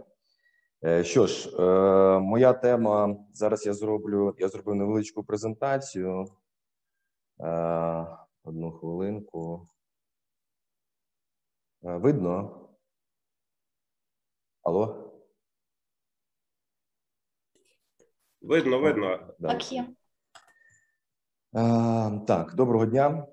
Е, 0.86 1.04
Що 1.04 1.28
ж, 1.28 1.50
е, 1.60 2.20
моя 2.20 2.54
тема 2.54 3.18
зараз 3.34 3.66
я 3.66 3.74
зроблю. 3.74 4.36
Я 4.40 4.48
зробив 4.48 4.76
невеличку 4.76 5.24
презентацію. 5.24 6.26
Е, 7.42 8.06
Одну 8.44 8.72
хвилинку. 8.72 9.68
Е, 11.84 11.98
Видно? 11.98 12.70
Алло? 14.64 15.12
Видно, 18.42 18.80
видно. 18.80 19.20
Да. 19.40 19.48
Так, 19.48 19.72
є. 19.72 19.88
Е, 21.56 22.22
Так, 22.28 22.56
доброго 22.56 22.86
дня. 22.86 23.28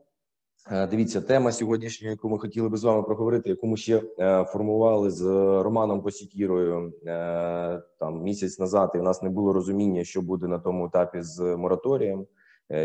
Е, 0.71 0.87
Дивіться, 0.87 1.21
тема 1.21 1.53
сьогоднішня, 1.53 2.11
яку 2.11 2.29
ми 2.29 2.39
хотіли 2.39 2.69
би 2.69 2.77
з 2.77 2.85
вами 2.85 3.03
проговорити, 3.03 3.49
яку 3.49 3.67
ми 3.67 3.77
ще 3.77 4.03
е, 4.19 4.45
формували 4.45 5.11
з 5.11 5.23
Романом 5.63 6.03
Посікірою 6.03 6.93
е, 7.07 7.83
там 7.99 8.23
місяць 8.23 8.59
назад, 8.59 8.93
і 8.95 8.99
в 8.99 9.03
нас 9.03 9.23
не 9.23 9.31
було 9.31 9.53
розуміння, 9.53 10.05
що 10.05 10.23
буде 10.23 10.47
на 10.47 10.59
тому 10.59 10.87
етапі 10.87 11.23
з 11.23 11.57
мораторієм, 11.57 12.21
е, 12.21 12.27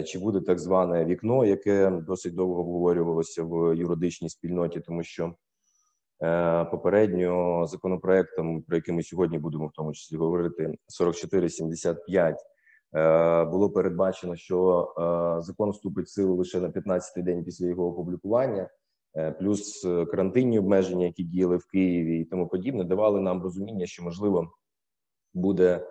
чи 0.05 0.19
буде 0.19 0.41
так 0.41 0.59
зване 0.59 1.05
вікно, 1.05 1.45
яке 1.45 1.89
досить 1.89 2.35
довго 2.35 2.61
обговорювалося 2.61 3.43
в 3.43 3.75
юридичній 3.77 4.29
спільноті, 4.29 4.79
тому 4.79 5.03
що 5.03 5.33
е, 6.23 6.65
попередньо 6.65 7.65
законопроектом, 7.67 8.61
про 8.61 8.75
який 8.75 8.95
ми 8.95 9.03
сьогодні 9.03 9.39
будемо 9.39 9.67
в 9.67 9.71
тому 9.71 9.93
числі 9.93 10.17
говорити, 10.17 10.75
4475, 10.97 12.37
Е, 12.95 13.45
було 13.45 13.69
передбачено, 13.69 14.35
що 14.35 14.87
е, 15.39 15.41
закон 15.41 15.69
вступить 15.69 16.05
в 16.05 16.09
силу 16.09 16.35
лише 16.35 16.59
на 16.59 16.69
15-й 16.69 17.21
день 17.21 17.43
після 17.43 17.67
його 17.67 17.87
опублікування, 17.87 18.69
е, 19.15 19.31
плюс 19.31 19.85
е, 19.85 20.05
карантинні 20.05 20.59
обмеження, 20.59 21.05
які 21.05 21.23
діяли 21.23 21.57
в 21.57 21.67
Києві 21.67 22.19
і 22.19 22.25
тому 22.25 22.47
подібне, 22.47 22.83
давали 22.83 23.21
нам 23.21 23.43
розуміння, 23.43 23.85
що 23.85 24.03
можливо 24.03 24.51
буде 25.33 25.87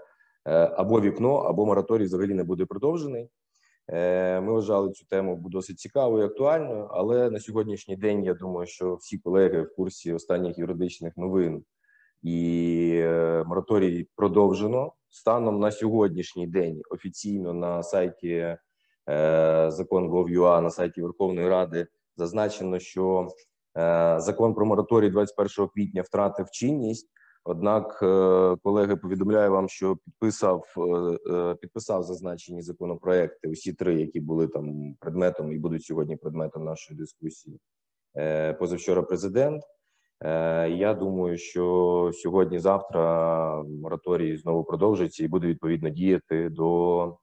е, 0.47 0.53
або 0.53 1.01
вікно, 1.01 1.35
або 1.35 1.67
мораторій 1.67 2.05
взагалі 2.05 2.35
не 2.35 2.45
буде 2.45 2.67
продовжений. 2.67 3.29
Е, 3.93 4.41
Ми 4.41 4.53
вважали 4.53 4.93
цю 4.93 5.05
тему 5.05 5.41
досить 5.45 5.79
цікавою 5.79 6.25
і 6.25 6.27
актуальною, 6.27 6.89
але 6.91 7.31
на 7.31 7.41
сьогоднішній 7.41 7.97
день 7.97 8.25
я 8.25 8.35
думаю, 8.35 8.67
що 8.67 8.95
всі 8.95 9.19
колеги 9.19 9.63
в 9.63 9.75
курсі 9.77 10.13
останніх 10.13 10.59
юридичних 10.59 11.17
новин 11.17 11.65
і 12.23 12.91
е, 12.95 13.45
мораторій 13.47 14.09
продовжено 14.17 14.93
станом 15.09 15.61
на 15.61 15.71
сьогоднішній 15.71 16.47
день 16.47 16.83
офіційно 16.91 17.55
на 17.55 17.83
сайті 17.83 18.31
е, 18.31 18.59
закон 19.71 20.11
Gov.ua, 20.11 20.61
на 20.61 20.71
сайті 20.71 21.03
Верховної 21.03 21.49
Ради 21.49 21.87
зазначено, 22.17 22.79
що 22.79 23.29
закон 24.17 24.55
про 24.55 24.67
мораторій 24.67 25.11
21 25.11 25.69
квітня 25.69 26.03
втратив 26.03 26.51
чинність. 26.51 27.09
Однак, 27.45 27.99
е, 28.03 28.57
колеги, 28.63 28.97
повідомляю 28.97 29.53
вам, 29.53 29.69
що 29.69 29.97
підписав 29.97 30.75
е, 30.77 31.33
е, 31.35 31.55
підписав 31.55 32.03
зазначені 32.03 32.63
законопроекти, 32.63 33.49
усі 33.49 33.73
три, 33.73 34.01
які 34.01 34.21
були 34.21 34.49
там 34.49 34.95
предметом 35.01 35.53
і 35.53 35.59
будуть 35.59 35.85
сьогодні 35.85 36.17
предметом 36.17 36.65
нашої 36.65 36.99
дискусії. 36.99 37.59
Позавчора 38.59 39.03
президент. 39.03 39.63
Я 40.69 40.95
думаю, 40.95 41.39
що 41.39 42.11
сьогодні-завтра 42.15 43.63
мораторій 43.63 44.37
знову 44.37 44.65
продовжиться 44.65 45.25
і 45.25 45.29
буде 45.29 45.47
відповідно 45.47 45.89
діяти 45.89 46.49
до 46.49 47.19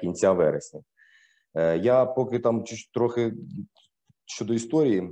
кінця 0.00 0.32
вересня. 0.32 0.80
Я 1.80 2.06
поки 2.06 2.38
там 2.38 2.64
трохи 2.94 3.32
щодо 4.26 4.54
історії 4.54 5.10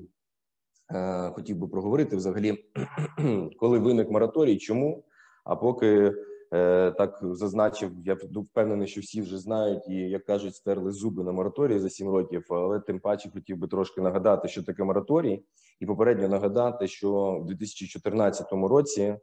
хотів 1.35 1.57
би 1.57 1.69
проговорити 1.69 2.17
взагалі, 2.17 2.65
коли 3.59 3.79
виник 3.79 4.11
мораторій, 4.11 4.59
чому? 4.59 5.05
А 5.45 5.57
поки 5.57 6.13
е, 6.53 6.91
так 6.91 7.19
зазначив, 7.23 7.91
я 8.05 8.15
впевнений, 8.15 8.89
що 8.89 9.01
всі 9.01 9.23
вже 9.23 9.39
знають 9.39 9.89
і, 9.89 9.95
як 9.95 10.25
кажуть, 10.25 10.55
стерли 10.55 10.93
зуби 10.93 11.25
на 11.25 11.33
мораторії 11.33 11.79
за 11.79 11.91
сім 11.91 12.09
років. 12.09 12.45
Але 12.51 12.81
тим 12.81 13.01
паче 13.01 13.31
хотів 13.31 13.57
би 13.57 13.69
трошки 13.69 14.01
нагадати, 14.01 14.49
що 14.49 14.63
таке 14.63 14.85
мораторій, 14.85 15.45
і 15.81 15.87
попередньо 15.87 16.29
нагадати, 16.29 16.87
що 16.87 17.41
в 17.43 17.47
2014 17.47 18.47
році 18.53 19.17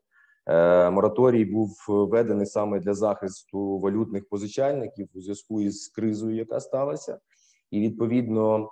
е, 0.45 0.89
мораторій 0.89 1.45
був 1.45 1.85
введений 1.87 2.45
саме 2.45 2.79
для 2.79 2.93
захисту 2.93 3.79
валютних 3.79 4.29
позичальників 4.29 5.07
у 5.13 5.21
зв'язку 5.21 5.61
із 5.61 5.87
кризою, 5.87 6.35
яка 6.35 6.59
сталася, 6.59 7.19
і 7.71 7.79
відповідно. 7.79 8.69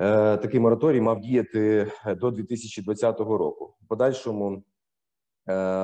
Е, 0.00 0.36
Такий 0.36 0.60
мораторій 0.60 1.00
мав 1.00 1.20
діяти 1.20 1.92
до 2.06 2.30
2020 2.30 3.20
року. 3.20 3.74
В 3.84 3.88
подальшому, 3.88 4.52
е, 4.56 4.62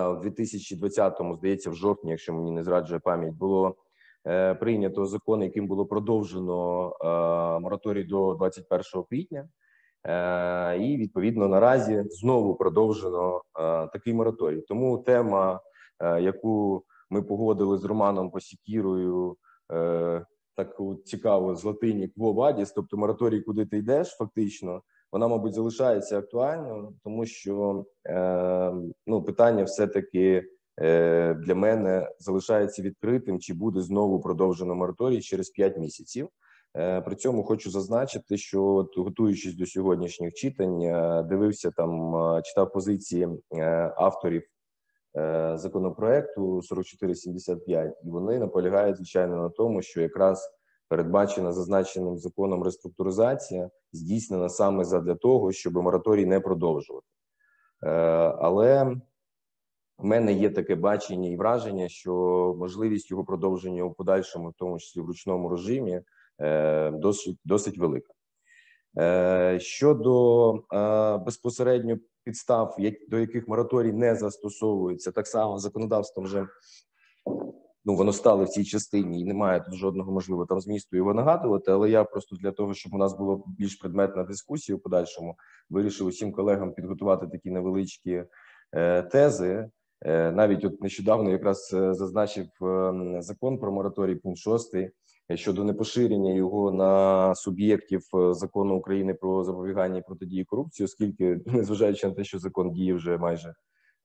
в 0.08 0.20
2020-му, 0.24 1.36
здається, 1.36 1.70
в 1.70 1.74
жовтні, 1.74 2.10
якщо 2.10 2.32
мені 2.32 2.50
не 2.50 2.64
зраджує 2.64 3.00
пам'ять, 3.00 3.34
було 3.34 3.76
е, 4.26 4.54
прийнято 4.54 5.06
закон, 5.06 5.42
яким 5.42 5.66
було 5.66 5.86
продовжено 5.86 6.88
е, 7.04 7.06
мораторій 7.60 8.04
до 8.04 8.34
21 8.34 9.02
квітня. 9.08 9.48
Е, 10.06 10.78
І 10.78 10.96
відповідно 10.96 11.48
наразі 11.48 12.04
знову 12.10 12.54
продовжено 12.54 13.42
е, 13.58 13.86
такий 13.86 14.14
мораторій. 14.14 14.60
Тому 14.60 14.98
тема, 14.98 15.60
е, 16.00 16.22
яку 16.22 16.84
ми 17.10 17.22
погодили 17.22 17.78
з 17.78 17.84
Романом 17.84 18.30
Посікірою, 18.30 19.36
е, 20.60 20.64
таку 20.64 20.94
цікаву 20.94 21.54
з 21.54 21.64
латині 21.64 22.08
«quo 22.16 22.34
vadis», 22.34 22.72
тобто 22.74 22.96
мораторій, 22.96 23.40
куди 23.40 23.66
ти 23.66 23.78
йдеш, 23.78 24.08
фактично, 24.08 24.82
вона, 25.12 25.28
мабуть, 25.28 25.54
залишається 25.54 26.18
актуальною, 26.18 26.94
тому 27.04 27.26
що 27.26 27.84
е, 28.06 28.72
ну, 29.06 29.22
питання 29.22 29.64
все-таки 29.64 30.44
е, 30.80 31.34
для 31.34 31.54
мене 31.54 32.10
залишається 32.18 32.82
відкритим, 32.82 33.40
чи 33.40 33.54
буде 33.54 33.80
знову 33.80 34.20
продовжено 34.20 34.74
мораторій 34.74 35.20
через 35.20 35.50
5 35.50 35.78
місяців. 35.78 36.28
Е, 36.76 37.00
При 37.00 37.16
цьому 37.16 37.42
хочу 37.42 37.70
зазначити, 37.70 38.36
що 38.36 38.64
от, 38.64 38.96
готуючись 38.96 39.54
до 39.54 39.66
сьогоднішніх 39.66 40.34
читань, 40.34 40.82
е, 40.82 41.22
дивився 41.28 41.70
там, 41.70 42.14
е, 42.14 42.42
читав 42.42 42.72
позиції 42.72 43.28
авторів 43.96 44.42
законопроекту 45.54 46.62
4475, 46.62 47.94
і 48.04 48.10
вони 48.10 48.38
наполягають 48.38 48.96
звичайно 48.96 49.36
на 49.36 49.48
тому, 49.48 49.82
що 49.82 50.00
якраз 50.00 50.50
передбачена 50.90 51.52
зазначеним 51.52 52.18
законом 52.18 52.62
реструктуризація 52.62 53.70
здійснена 53.92 54.48
саме 54.48 54.84
задля 54.84 55.14
того, 55.14 55.52
щоб 55.52 55.74
мораторій 55.74 56.26
не 56.26 56.40
продовжувати. 56.40 57.06
Е, 57.82 57.90
Але 58.38 58.84
в 59.98 60.04
мене 60.04 60.32
є 60.32 60.50
таке 60.50 60.74
бачення 60.74 61.28
і 61.28 61.36
враження, 61.36 61.88
що 61.88 62.12
можливість 62.58 63.10
його 63.10 63.24
продовження 63.24 63.82
у 63.82 63.92
подальшому, 63.92 64.48
в 64.48 64.54
тому 64.54 64.78
числі 64.78 65.00
в 65.00 65.06
ручному 65.06 65.48
режимі, 65.48 66.02
е, 66.40 66.90
досить 66.90 67.38
досить 67.44 67.78
велика. 67.78 68.12
Е, 68.98 69.58
Щодо 69.60 70.52
е, 70.54 71.18
безпосередньо 71.18 71.98
підстав, 72.24 72.76
до 73.08 73.18
яких 73.18 73.48
мораторій 73.48 73.92
не 73.92 74.14
застосовується, 74.14 75.12
так 75.12 75.26
само 75.26 75.58
законодавством 75.58 76.24
вже 76.24 76.46
ну 77.84 77.94
воно 77.94 78.12
стало 78.12 78.44
в 78.44 78.48
цій 78.48 78.64
частині, 78.64 79.20
і 79.20 79.24
немає 79.24 79.60
тут 79.60 79.74
жодного 79.74 80.12
можливо 80.12 80.46
там 80.46 80.60
змісту 80.60 80.96
його 80.96 81.14
нагадувати. 81.14 81.72
Але 81.72 81.90
я 81.90 82.04
просто 82.04 82.36
для 82.36 82.52
того, 82.52 82.74
щоб 82.74 82.94
у 82.94 82.98
нас 82.98 83.18
було 83.18 83.44
більш 83.58 83.74
предметна 83.74 84.24
дискусія 84.24 84.76
у 84.76 84.78
подальшому, 84.78 85.36
вирішив 85.70 86.06
усім 86.06 86.32
колегам 86.32 86.72
підготувати 86.72 87.26
такі 87.26 87.50
невеличкі 87.50 88.24
е, 88.72 89.02
тези. 89.02 89.68
Навіть 90.06 90.64
от 90.64 90.82
нещодавно 90.82 91.30
якраз 91.30 91.68
зазначив 91.72 92.46
е, 92.62 93.16
закон 93.18 93.58
про 93.58 93.72
мораторій, 93.72 94.14
пункт 94.14 94.38
6, 94.38 94.76
щодо 95.34 95.64
непоширення 95.64 96.32
його 96.32 96.72
на 96.72 97.34
суб'єктів 97.34 98.02
е, 98.14 98.34
закону 98.34 98.76
України 98.76 99.14
про 99.14 99.44
запобігання 99.44 99.98
і 99.98 100.02
протидії 100.02 100.44
корупції, 100.44 100.84
оскільки, 100.84 101.40
незважаючи 101.46 102.08
на 102.08 102.14
те, 102.14 102.24
що 102.24 102.38
закон 102.38 102.72
діє 102.72 102.94
вже 102.94 103.18
майже 103.18 103.54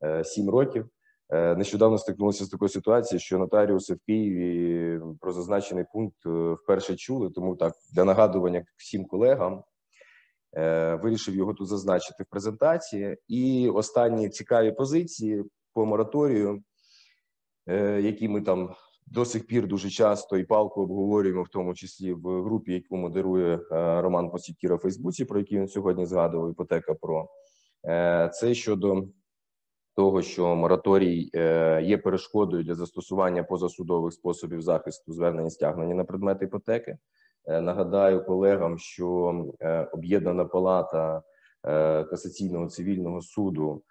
е, 0.04 0.24
сім 0.24 0.50
років, 0.50 0.90
е, 1.30 1.56
нещодавно 1.56 1.98
стикнулися 1.98 2.46
з 2.46 2.50
такою 2.50 2.70
ситуацією, 2.70 3.20
що 3.20 3.38
нотаріуси 3.38 3.94
в 3.94 4.00
Києві 4.06 5.00
про 5.22 5.32
зазначений 5.32 5.86
пункт 5.94 6.18
вперше 6.64 6.96
чули. 6.96 7.30
Тому 7.30 7.56
так 7.56 7.74
для 7.94 8.04
нагадування 8.04 8.66
всім 8.78 9.06
колегам 9.06 9.64
вирішив 11.02 11.36
його 11.36 11.54
тут 11.54 11.68
зазначити 11.68 12.24
в 12.24 12.26
презентації. 12.30 13.18
І 13.28 13.70
останні 13.70 14.30
цікаві 14.30 14.72
позиції 14.72 15.44
по 15.74 15.86
мораторію, 15.86 16.64
які 18.00 18.28
ми 18.28 18.42
там 18.42 18.76
до 19.08 19.26
сих 19.26 19.48
пір 19.48 19.68
дуже 19.68 19.90
часто 19.90 20.38
і 20.38 20.44
палко 20.44 20.82
обговорюємо, 20.82 21.44
в 21.44 21.50
тому 21.50 21.74
числі 21.74 22.14
в 22.14 22.44
групі, 22.44 22.74
яку 22.74 22.98
модерує 22.98 23.56
е, 23.56 23.60
Роман 24.02 24.30
Посікіра 24.30 24.76
в 24.76 24.80
Фейсбуці, 24.80 25.26
про 25.26 25.40
який 25.40 25.60
він 25.60 25.68
сьогодні 25.68 26.06
згадував, 26.06 26.52
іпотека 26.52 26.94
про 26.94 27.30
Е, 27.88 28.30
це 28.34 28.54
щодо 28.54 29.04
того, 29.96 30.22
що 30.22 30.56
мораторій 30.56 31.30
е, 31.36 31.82
є 31.84 31.98
перешкодою 31.98 32.64
для 32.64 32.76
застосування 32.76 33.44
позасудових 33.44 34.14
способів 34.14 34.62
захисту 34.62 35.14
звернення 35.14 35.50
стягнення 35.50 35.96
на 35.96 36.04
предмети 36.04 36.46
іпотеки. 36.46 36.98
Нагадаю 37.48 38.26
колегам, 38.26 38.78
що 38.78 39.08
об'єднана 39.94 40.46
палата 40.46 41.22
касаційного 42.10 42.68
цивільного 42.68 43.22
суду 43.22 43.84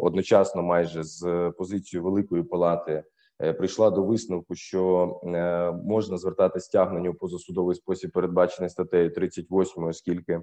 одночасно, 0.00 0.62
майже 0.62 1.02
з 1.02 1.52
позицією 1.58 2.04
Великої 2.04 2.42
палати, 2.42 3.04
прийшла 3.38 3.90
до 3.90 4.04
висновку, 4.04 4.54
що 4.54 5.12
е, 5.24 5.72
можна 5.72 6.18
звертати 6.18 6.60
стягнення 6.60 7.10
у 7.10 7.14
позасудовий 7.14 7.76
спосіб, 7.76 8.12
передбачений 8.12 8.70
статтею 8.70 9.10
38, 9.10 9.84
оскільки 9.84 10.40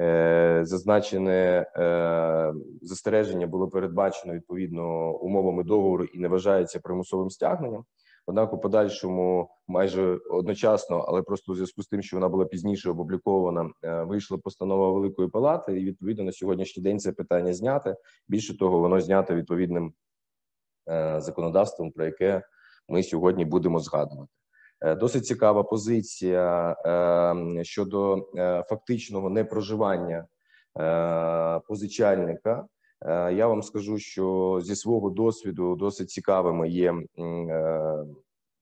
е, 0.00 0.60
зазначене 0.62 1.66
е, 1.76 2.54
застереження 2.82 3.46
було 3.46 3.68
передбачено 3.68 4.34
відповідно 4.34 5.12
умовами 5.12 5.64
договору 5.64 6.04
і 6.04 6.18
не 6.18 6.28
вважається 6.28 6.80
примусовим 6.80 7.30
стягненням. 7.30 7.84
Однак, 8.28 8.52
у 8.52 8.58
подальшому, 8.58 9.50
майже 9.68 10.20
одночасно, 10.30 10.96
але 10.96 11.22
просто 11.22 11.52
у 11.52 11.54
зв'язку 11.54 11.82
з 11.82 11.86
тим, 11.86 12.02
що 12.02 12.16
вона 12.16 12.28
була 12.28 12.44
пізніше 12.44 12.90
опублікована, 12.90 13.70
е, 13.82 14.02
вийшла 14.02 14.38
постанова 14.38 14.92
Великої 14.92 15.28
Палати, 15.28 15.80
і 15.80 15.84
відповідно 15.84 16.24
на 16.24 16.32
сьогоднішній 16.32 16.82
день 16.82 16.98
це 16.98 17.12
питання 17.12 17.54
зняте. 17.54 17.96
Більше 18.28 18.58
того, 18.58 18.78
воно 18.78 19.00
знято 19.00 19.34
відповідним 19.34 19.86
е, 19.86 20.07
законодавством, 21.18 21.90
про 21.92 22.04
яке 22.04 22.42
ми 22.88 23.02
сьогодні 23.02 23.44
будемо 23.44 23.78
згадувати. 23.78 24.32
Е, 24.80 24.94
Досить 24.94 25.26
цікава 25.26 25.62
позиція 25.62 26.76
е, 27.58 27.64
щодо 27.64 28.28
е, 28.36 28.64
фактичного 28.68 29.30
непроживання 29.30 30.26
е, 30.80 31.60
позичальника. 31.68 32.66
Е, 33.06 33.32
Я 33.32 33.46
вам 33.46 33.62
скажу, 33.62 33.98
що 33.98 34.58
зі 34.62 34.76
свого 34.76 35.10
досвіду 35.10 35.76
досить 35.76 36.10
цікавими 36.10 36.68
є 36.68 36.94
е, 37.18 38.04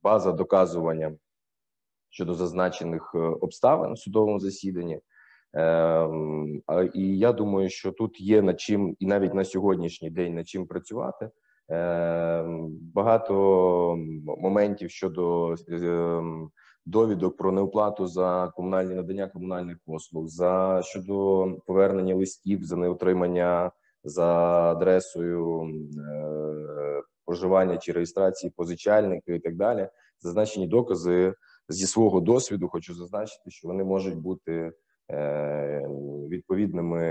база 0.02 0.32
доказування 0.32 1.12
щодо 2.10 2.34
зазначених 2.34 3.12
е, 3.14 3.18
обставин 3.18 3.92
в 3.92 3.98
судовому 3.98 4.40
засіданні. 4.40 5.00
Е, 5.56 6.08
І 6.94 7.18
я 7.18 7.32
думаю, 7.32 7.70
що 7.70 7.92
тут 7.92 8.20
є 8.20 8.42
над 8.42 8.60
чим, 8.60 8.96
і 8.98 9.06
навіть 9.06 9.34
на 9.34 9.44
сьогоднішній 9.44 10.10
день 10.10 10.34
над 10.34 10.48
чим 10.48 10.66
працювати. 10.66 11.30
Е, 11.70 12.44
Багато 12.94 13.34
моментів 14.26 14.90
щодо 14.90 15.54
е, 15.68 16.22
довідок 16.86 17.36
про 17.36 17.52
неоплату 17.52 18.06
за 18.06 18.52
комунальні 18.56 18.94
надання 18.94 19.26
комунальних 19.26 19.76
послуг, 19.86 20.26
за 20.26 20.82
щодо 20.84 21.46
повернення 21.66 22.14
листів 22.14 22.64
за 22.64 22.76
неотримання 22.76 23.70
за 24.04 24.26
адресою 24.70 25.62
е, 25.62 27.02
проживання 27.24 27.78
чи 27.78 27.92
реєстрації 27.92 28.52
позичальника 28.56 29.32
і 29.32 29.38
так 29.38 29.56
далі. 29.56 29.88
Зазначені 30.20 30.66
докази 30.66 31.34
зі 31.68 31.86
свого 31.86 32.20
досвіду. 32.20 32.68
Хочу 32.68 32.94
зазначити, 32.94 33.50
що 33.50 33.68
вони 33.68 33.84
можуть 33.84 34.16
бути 34.16 34.72
е, 35.10 35.88
відповідними 36.30 37.02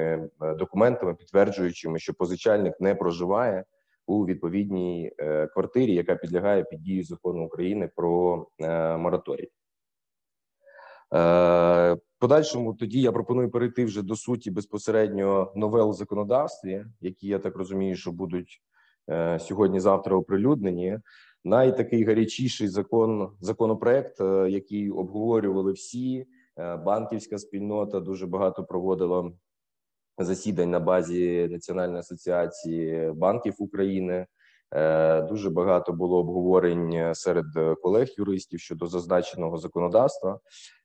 е, 0.42 0.54
документами, 0.56 1.14
підтверджуючими, 1.16 2.00
що 2.00 2.14
позичальник 2.14 2.82
не 2.82 2.96
проживає 2.96 3.64
у 4.08 4.26
відповідній 4.26 5.12
е, 5.20 5.48
квартирі, 5.48 5.94
яка 5.94 6.16
підлягає 6.16 6.64
під 6.64 6.82
дію 6.82 7.04
закону 7.04 7.46
України 7.46 7.90
про 7.96 8.46
е, 8.60 8.98
мораторій. 8.98 9.50
Е, 11.14 11.98
Подальшому 12.20 12.74
тоді 12.74 13.02
я 13.02 13.12
пропоную 13.12 13.52
перейти 13.52 13.86
вже 13.86 14.02
до 14.02 14.16
суті 14.16 14.52
безпосередньо 14.52 15.52
новел 15.56 15.94
законодавстві, 15.94 16.86
які 17.02 17.28
я 17.28 17.40
так 17.40 17.56
розумію, 17.56 17.96
що 17.96 18.12
будуть 18.12 18.62
сьогодні-завтра 19.40 20.16
оприлюднені. 20.16 21.00
Найтакий 21.44 22.04
гарячіший 22.04 22.68
закон 22.68 23.30
законопроект, 23.40 24.20
який 24.50 24.92
обговорювали 24.92 25.72
всі. 25.72 26.26
Банківська 26.86 27.38
спільнота 27.38 28.00
дуже 28.00 28.28
багато 28.28 28.64
проводила 28.64 29.32
засідань 30.18 30.70
на 30.72 30.80
базі 30.80 31.48
Національної 31.52 32.00
асоціації 32.00 33.12
банків 33.12 33.54
України. 33.58 34.26
Е, 34.74 35.22
Дуже 35.22 35.50
багато 35.50 35.94
було 35.94 36.18
обговорень 36.18 37.16
серед 37.16 37.46
колег-юристів 37.82 38.60
щодо 38.60 38.88
зазначеного 38.88 39.58
законодавства. 39.58 40.40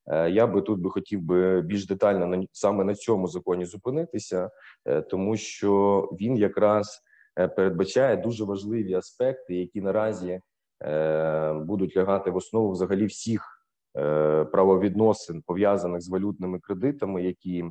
Е, 0.07 0.31
Я 0.31 0.47
би 0.47 0.63
тут 0.63 0.81
би 0.81 0.91
хотів 0.91 1.21
би 1.21 1.61
більш 1.61 1.87
детально 1.87 2.27
на 2.27 2.47
саме 2.53 2.85
на 2.85 2.95
цьому 2.95 3.27
законі 3.27 3.65
зупинитися, 3.65 4.51
е, 4.85 5.03
тому 5.03 5.37
що 5.37 6.09
він 6.21 6.37
якраз 6.37 7.01
е, 7.39 7.49
передбачає 7.49 8.17
дуже 8.17 8.45
важливі 8.45 8.95
аспекти, 8.95 9.55
які 9.55 9.81
наразі 9.81 10.41
е, 10.83 11.53
будуть 11.53 11.97
лягати 11.97 12.31
в 12.31 12.37
основу 12.37 12.71
взагалі 12.71 13.07
всіх 13.07 13.67
е, 13.97 14.45
правовідносин 14.45 15.43
пов'язаних 15.47 16.01
з 16.01 16.09
валютними 16.09 16.59
кредитами, 16.59 17.23
які 17.23 17.65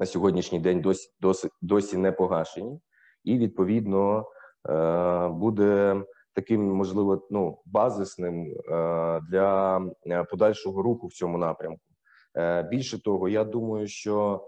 на 0.00 0.06
сьогоднішній 0.06 0.60
день 0.60 0.80
досі 0.80 1.10
досі, 1.20 1.48
досі 1.62 1.96
не 1.96 2.12
погашені, 2.12 2.80
і 3.24 3.38
відповідно 3.38 4.26
е, 4.68 5.28
буде 5.28 6.02
таким, 6.34 6.62
можливо, 6.74 7.26
ну 7.30 7.58
базисним 7.66 8.46
е, 8.46 9.20
для 9.30 9.80
е, 10.06 10.24
подальшого 10.24 10.82
руху 10.82 11.06
в 11.06 11.12
цьому 11.12 11.38
напрямку. 11.38 11.82
Більше 12.70 13.02
того, 13.02 13.28
я 13.28 13.44
думаю, 13.44 13.88
що 13.88 14.46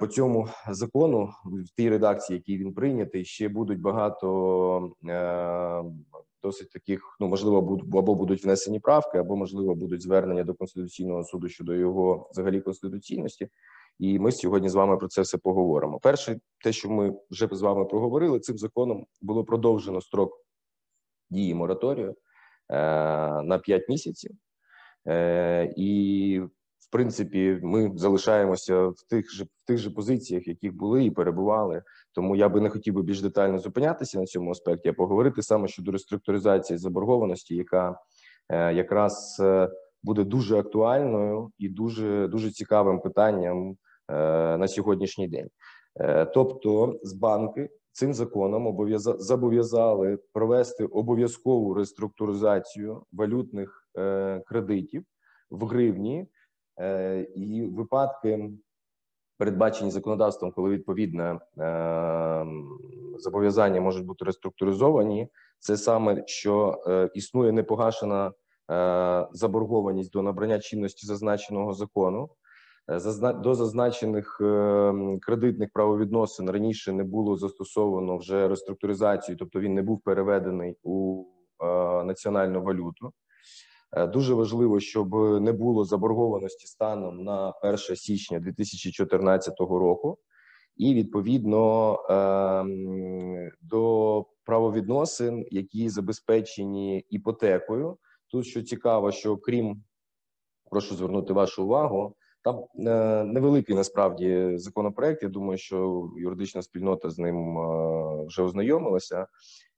по 0.00 0.06
цьому 0.06 0.48
закону 0.68 1.30
в 1.44 1.76
тій 1.76 1.90
редакції, 1.90 2.36
який 2.36 2.58
він 2.58 2.74
прийнятий, 2.74 3.24
ще 3.24 3.48
будуть 3.48 3.80
багато 3.80 4.90
досить 6.42 6.70
таких, 6.70 7.16
ну 7.20 7.28
можливо, 7.28 7.80
або 7.92 8.14
будуть 8.14 8.44
внесені 8.44 8.80
правки, 8.80 9.18
або 9.18 9.36
можливо 9.36 9.74
будуть 9.74 10.02
звернення 10.02 10.44
до 10.44 10.54
конституційного 10.54 11.24
суду 11.24 11.48
щодо 11.48 11.74
його 11.74 12.28
взагалі 12.32 12.60
конституційності. 12.60 13.48
І 13.98 14.18
ми 14.18 14.32
сьогодні 14.32 14.68
з 14.68 14.74
вами 14.74 14.96
про 14.96 15.08
це 15.08 15.22
все 15.22 15.38
поговоримо. 15.38 16.00
Перше, 16.00 16.38
те, 16.64 16.72
що 16.72 16.90
ми 16.90 17.14
вже 17.30 17.48
з 17.52 17.62
вами 17.62 17.84
проговорили, 17.84 18.40
цим 18.40 18.58
законом 18.58 19.06
було 19.22 19.44
продовжено 19.44 20.00
строк 20.00 20.46
дії 21.30 21.54
мораторію 21.54 22.10
е, 22.10 22.76
на 23.42 23.58
5 23.58 23.88
місяців. 23.88 24.30
Е, 25.08 25.74
І 25.76 26.40
в 26.78 26.90
принципі, 26.90 27.58
ми 27.62 27.92
залишаємося 27.94 28.86
в 28.86 29.02
тих 29.10 29.32
же 29.32 29.44
в 29.44 29.66
тих 29.66 29.78
же 29.78 29.90
позиціях, 29.90 30.48
яких 30.48 30.76
були 30.76 31.04
і 31.04 31.10
перебували. 31.10 31.82
Тому 32.12 32.36
я 32.36 32.48
би 32.48 32.60
не 32.60 32.70
хотів 32.70 32.94
би 32.94 33.02
більш 33.02 33.20
детально 33.20 33.58
зупинятися 33.58 34.20
на 34.20 34.26
цьому 34.26 34.50
аспекті, 34.50 34.88
а 34.88 34.92
поговорити 34.92 35.42
саме 35.42 35.68
щодо 35.68 35.92
реструктуризації 35.92 36.78
заборгованості, 36.78 37.56
яка 37.56 37.98
е, 38.48 38.74
якраз 38.74 39.36
е, 39.40 39.68
буде 40.02 40.24
дуже 40.24 40.58
актуальною 40.58 41.50
і 41.58 41.68
дуже 41.68 42.28
дуже 42.28 42.50
цікавим 42.50 43.00
питанням 43.00 43.76
на 44.58 44.68
сьогоднішній 44.68 45.28
день. 45.28 45.48
Е, 46.00 46.24
Тобто, 46.24 46.98
з 47.02 47.12
банки 47.12 47.70
цим 47.92 48.14
законом 48.14 48.88
зобов'язали 49.18 50.18
провести 50.32 50.84
обов'язкову 50.84 51.74
реструктуризацію 51.74 53.02
валютних 53.12 53.88
е, 53.98 54.42
кредитів 54.46 55.04
в 55.50 55.66
гривні, 55.66 56.26
е, 56.80 57.20
і 57.34 57.62
випадки, 57.62 58.50
передбачені 59.38 59.90
законодавством, 59.90 60.52
коли 60.52 60.70
відповідне 60.70 61.38
е, 61.58 62.46
зобов'язання 63.18 63.80
можуть 63.80 64.06
бути 64.06 64.24
реструктуризовані, 64.24 65.28
це 65.58 65.76
саме 65.76 66.22
що 66.26 66.82
е, 66.86 67.10
існує 67.14 67.52
непогашена 67.52 68.32
е, 68.70 69.28
заборгованість 69.32 70.12
до 70.12 70.22
набрання 70.22 70.58
чинності 70.58 71.06
зазначеного 71.06 71.72
закону. 71.72 72.30
До 73.42 73.54
зазначених 73.54 74.38
е, 74.40 75.18
кредитних 75.22 75.70
правовідносин 75.72 76.50
раніше 76.50 76.92
не 76.92 77.04
було 77.04 77.36
застосовано 77.36 78.16
вже 78.16 78.48
реструктуризацію, 78.48 79.36
тобто 79.36 79.60
він 79.60 79.74
не 79.74 79.82
був 79.82 80.00
переведений 80.00 80.76
у 80.82 81.24
е, 81.60 82.04
національну 82.04 82.62
валюту. 82.62 83.12
Е, 83.96 84.06
Дуже 84.06 84.34
важливо, 84.34 84.80
щоб 84.80 85.14
не 85.40 85.52
було 85.52 85.84
заборгованості 85.84 86.66
станом 86.66 87.24
на 87.24 87.50
1 87.62 87.78
січня 87.78 88.40
2014 88.40 89.60
року, 89.60 90.18
і 90.76 90.94
відповідно 90.94 91.96
до 93.62 94.24
правовідносин, 94.44 95.46
які 95.50 95.88
забезпечені 95.88 97.06
іпотекою. 97.10 97.98
Тут 98.30 98.46
що 98.46 98.62
цікаво, 98.62 99.12
що 99.12 99.36
крім 99.36 99.82
прошу 100.70 100.94
звернути 100.94 101.32
вашу 101.32 101.64
увагу. 101.64 102.14
Там 102.46 102.64
е, 102.78 103.24
невеликий 103.24 103.76
насправді 103.76 104.52
законопроект. 104.54 105.22
Я 105.22 105.28
думаю, 105.28 105.58
що 105.58 106.08
юридична 106.16 106.62
спільнота 106.62 107.10
з 107.10 107.18
ним 107.18 107.58
е, 107.58 108.24
вже 108.26 108.42
ознайомилася, 108.42 109.26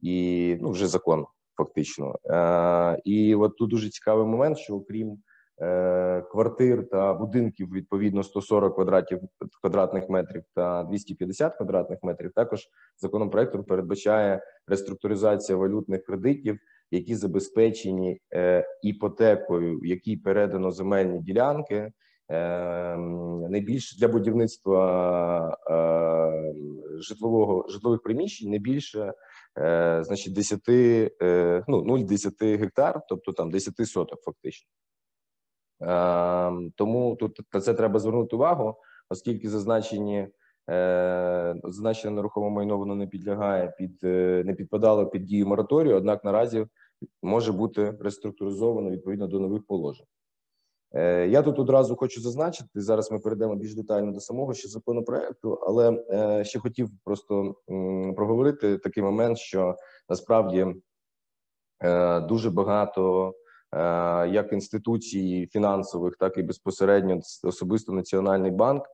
і 0.00 0.56
ну 0.60 0.70
вже 0.70 0.86
закон 0.86 1.26
фактично. 1.56 2.18
Е, 2.24 3.00
і 3.04 3.34
от 3.34 3.56
тут 3.56 3.70
дуже 3.70 3.88
цікавий 3.88 4.26
момент, 4.26 4.58
що 4.58 4.74
окрім 4.74 5.18
е, 5.60 6.22
квартир 6.30 6.88
та 6.88 7.14
будинків 7.14 7.72
відповідно 7.72 8.22
140 8.22 8.74
квадратів 8.74 9.20
квадратних 9.60 10.08
метрів 10.08 10.42
та 10.54 10.84
250 10.84 11.56
квадратних 11.56 11.98
метрів, 12.02 12.32
також 12.32 12.68
законопроектом 12.98 13.64
передбачає 13.64 14.42
реструктуризація 14.66 15.58
валютних 15.58 16.04
кредитів, 16.04 16.58
які 16.90 17.14
забезпечені 17.14 18.20
е, 18.34 18.66
іпотекою, 18.82 19.80
якій 19.84 20.16
передано 20.16 20.70
земельні 20.70 21.20
ділянки. 21.20 21.92
Е, 22.30 22.96
не 23.48 23.60
більше 23.60 23.96
для 23.98 24.08
будівництва 24.08 25.58
е, 25.70 26.54
житлового 27.00 27.68
житлових 27.68 28.02
приміщень 28.02 28.50
не 28.50 28.58
більше 28.58 29.12
е, 29.58 30.04
значить 30.04 30.34
10, 30.34 30.68
е, 30.68 31.64
ну 31.68 31.82
0,10 31.82 32.58
гектар, 32.58 33.00
тобто 33.08 33.32
там 33.32 33.50
10 33.50 33.88
соток, 33.88 34.20
фактично. 34.22 34.68
Е, 35.82 36.70
тому 36.76 37.16
тут 37.16 37.40
на 37.52 37.60
це 37.60 37.74
треба 37.74 37.98
звернути 37.98 38.36
увагу, 38.36 38.74
оскільки 39.10 39.48
зазначені 39.48 40.28
зазначене 41.64 42.14
нерухоме 42.14 42.50
майно 42.50 42.78
воно 42.78 42.94
не 42.94 43.06
підлягає 43.06 43.74
під 43.78 44.02
не 44.46 44.54
підпадало 44.58 45.06
під 45.06 45.24
дію 45.24 45.46
мораторію 45.46 45.96
однак 45.96 46.24
наразі 46.24 46.66
може 47.22 47.52
бути 47.52 47.94
реструктуризовано 48.00 48.90
відповідно 48.90 49.26
до 49.26 49.40
нових 49.40 49.66
положень. 49.66 50.06
Е, 50.94 51.28
Я 51.28 51.42
тут 51.42 51.58
одразу 51.58 51.96
хочу 51.96 52.20
зазначити. 52.20 52.80
Зараз 52.80 53.10
ми 53.10 53.18
перейдемо 53.18 53.56
більш 53.56 53.74
детально 53.74 54.12
до 54.12 54.20
самого 54.20 54.54
ще 54.54 54.68
законопроекту, 54.68 55.52
але 55.52 56.04
е, 56.10 56.44
ще 56.44 56.58
хотів 56.58 56.88
просто 57.04 57.54
проговорити 58.16 58.78
такий 58.78 59.02
момент, 59.02 59.38
що 59.38 59.76
насправді 60.08 60.66
е, 61.84 62.20
дуже 62.20 62.50
багато 62.50 63.34
як 64.30 64.52
інституцій 64.52 65.48
фінансових, 65.52 66.16
так 66.16 66.38
і 66.38 66.42
безпосередньо 66.42 67.20
особисто 67.44 67.92
Національний 67.92 68.50
банк 68.50 68.84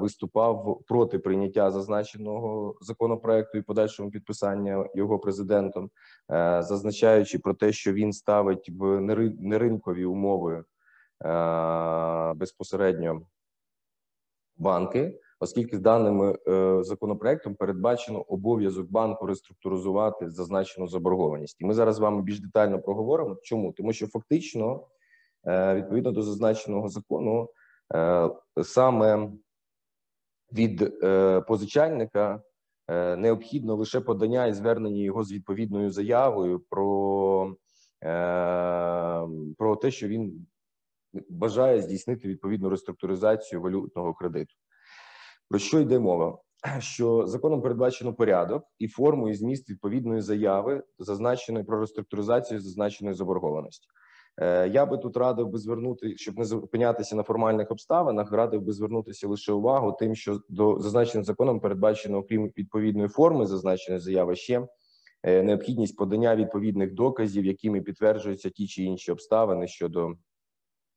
виступав 0.00 0.80
проти 0.86 1.18
прийняття 1.18 1.70
зазначеного 1.70 2.74
законопроекту 2.80 3.58
і 3.58 3.62
подальшому 3.62 4.10
підписання 4.10 4.86
його 4.94 5.18
президентом, 5.18 5.90
зазначаючи 6.60 7.38
про 7.38 7.54
те, 7.54 7.72
що 7.72 7.92
він 7.92 8.12
ставить 8.12 8.70
в 8.78 8.82
нери- 9.00 9.36
неринкові 9.40 10.04
умови 10.04 10.64
безпосередньо 12.34 13.22
банки, 14.56 15.20
оскільки 15.40 15.76
з 15.76 15.80
даним 15.80 16.22
е, 16.22 16.78
законопроектом 16.82 17.54
передбачено 17.54 18.20
обов'язок 18.20 18.90
банку 18.90 19.26
реструктуризувати 19.26 20.30
зазначену 20.30 20.88
заборгованість. 20.88 21.60
І 21.60 21.64
ми 21.64 21.74
зараз 21.74 21.96
з 21.96 21.98
вами 21.98 22.22
більш 22.22 22.40
детально 22.40 22.82
проговоримо. 22.82 23.36
Чому? 23.42 23.72
Тому 23.72 23.92
що 23.92 24.06
фактично, 24.06 24.86
е, 25.46 25.74
відповідно 25.74 26.12
до 26.12 26.22
зазначеного 26.22 26.88
закону, 26.88 27.48
е, 27.94 28.30
саме 28.62 29.30
від 30.52 30.82
е, 31.02 31.40
позичальника 31.40 32.42
е, 32.88 33.16
необхідно 33.16 33.76
лише 33.76 34.00
подання 34.00 34.46
і 34.46 34.52
звернення 34.52 35.02
його 35.02 35.24
з 35.24 35.32
відповідною 35.32 35.90
заявою 35.90 36.60
про, 36.70 37.56
е, 38.04 39.26
про 39.58 39.76
те, 39.76 39.90
що 39.90 40.08
він 40.08 40.46
бажає 41.28 41.82
здійснити 41.82 42.28
відповідну 42.28 42.68
реструктуризацію 42.68 43.62
валютного 43.62 44.14
кредиту. 44.14 44.54
Про 45.48 45.58
що 45.58 45.80
йде 45.80 45.98
мова? 45.98 46.38
Що 46.78 47.26
законом 47.26 47.62
передбачено 47.62 48.14
порядок 48.14 48.64
і 48.78 48.88
форму 48.88 49.28
і 49.28 49.34
зміст 49.34 49.70
відповідної 49.70 50.20
заяви, 50.20 50.82
зазначеної 50.98 51.64
про 51.64 51.80
реструктуризацію 51.80 52.60
зазначеної 52.60 53.16
заборгованості. 53.16 53.88
Е, 54.40 54.68
Я 54.68 54.86
би 54.86 54.98
тут 54.98 55.16
радив 55.16 55.48
би 55.48 55.58
звернути, 55.58 56.16
щоб 56.16 56.38
не 56.38 56.44
зупинятися 56.44 57.16
на 57.16 57.22
формальних 57.22 57.70
обставинах, 57.70 58.32
радив 58.32 58.62
би 58.62 58.72
звернутися 58.72 59.28
лише 59.28 59.52
увагу 59.52 59.96
тим, 59.98 60.14
що 60.14 60.40
до 60.48 60.80
зазначеним 60.80 61.24
законом 61.24 61.60
передбачено, 61.60 62.18
окрім 62.18 62.46
відповідної 62.46 63.08
форми 63.08 63.46
зазначеної 63.46 64.00
заяви, 64.00 64.36
ще 64.36 64.68
е, 65.22 65.42
необхідність 65.42 65.96
подання 65.96 66.36
відповідних 66.36 66.94
доказів, 66.94 67.44
якими 67.44 67.80
підтверджуються 67.80 68.50
ті 68.50 68.66
чи 68.66 68.82
інші 68.82 69.12
обставини 69.12 69.66
щодо 69.66 70.12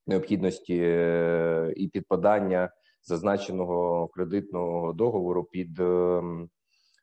необхідності 0.08 0.80
е, 0.84 1.74
і 1.76 1.88
підпадання 1.88 2.70
зазначеного 3.04 4.08
кредитного 4.08 4.94
договору 4.94 5.44
під 5.44 5.80
ем, 5.80 6.50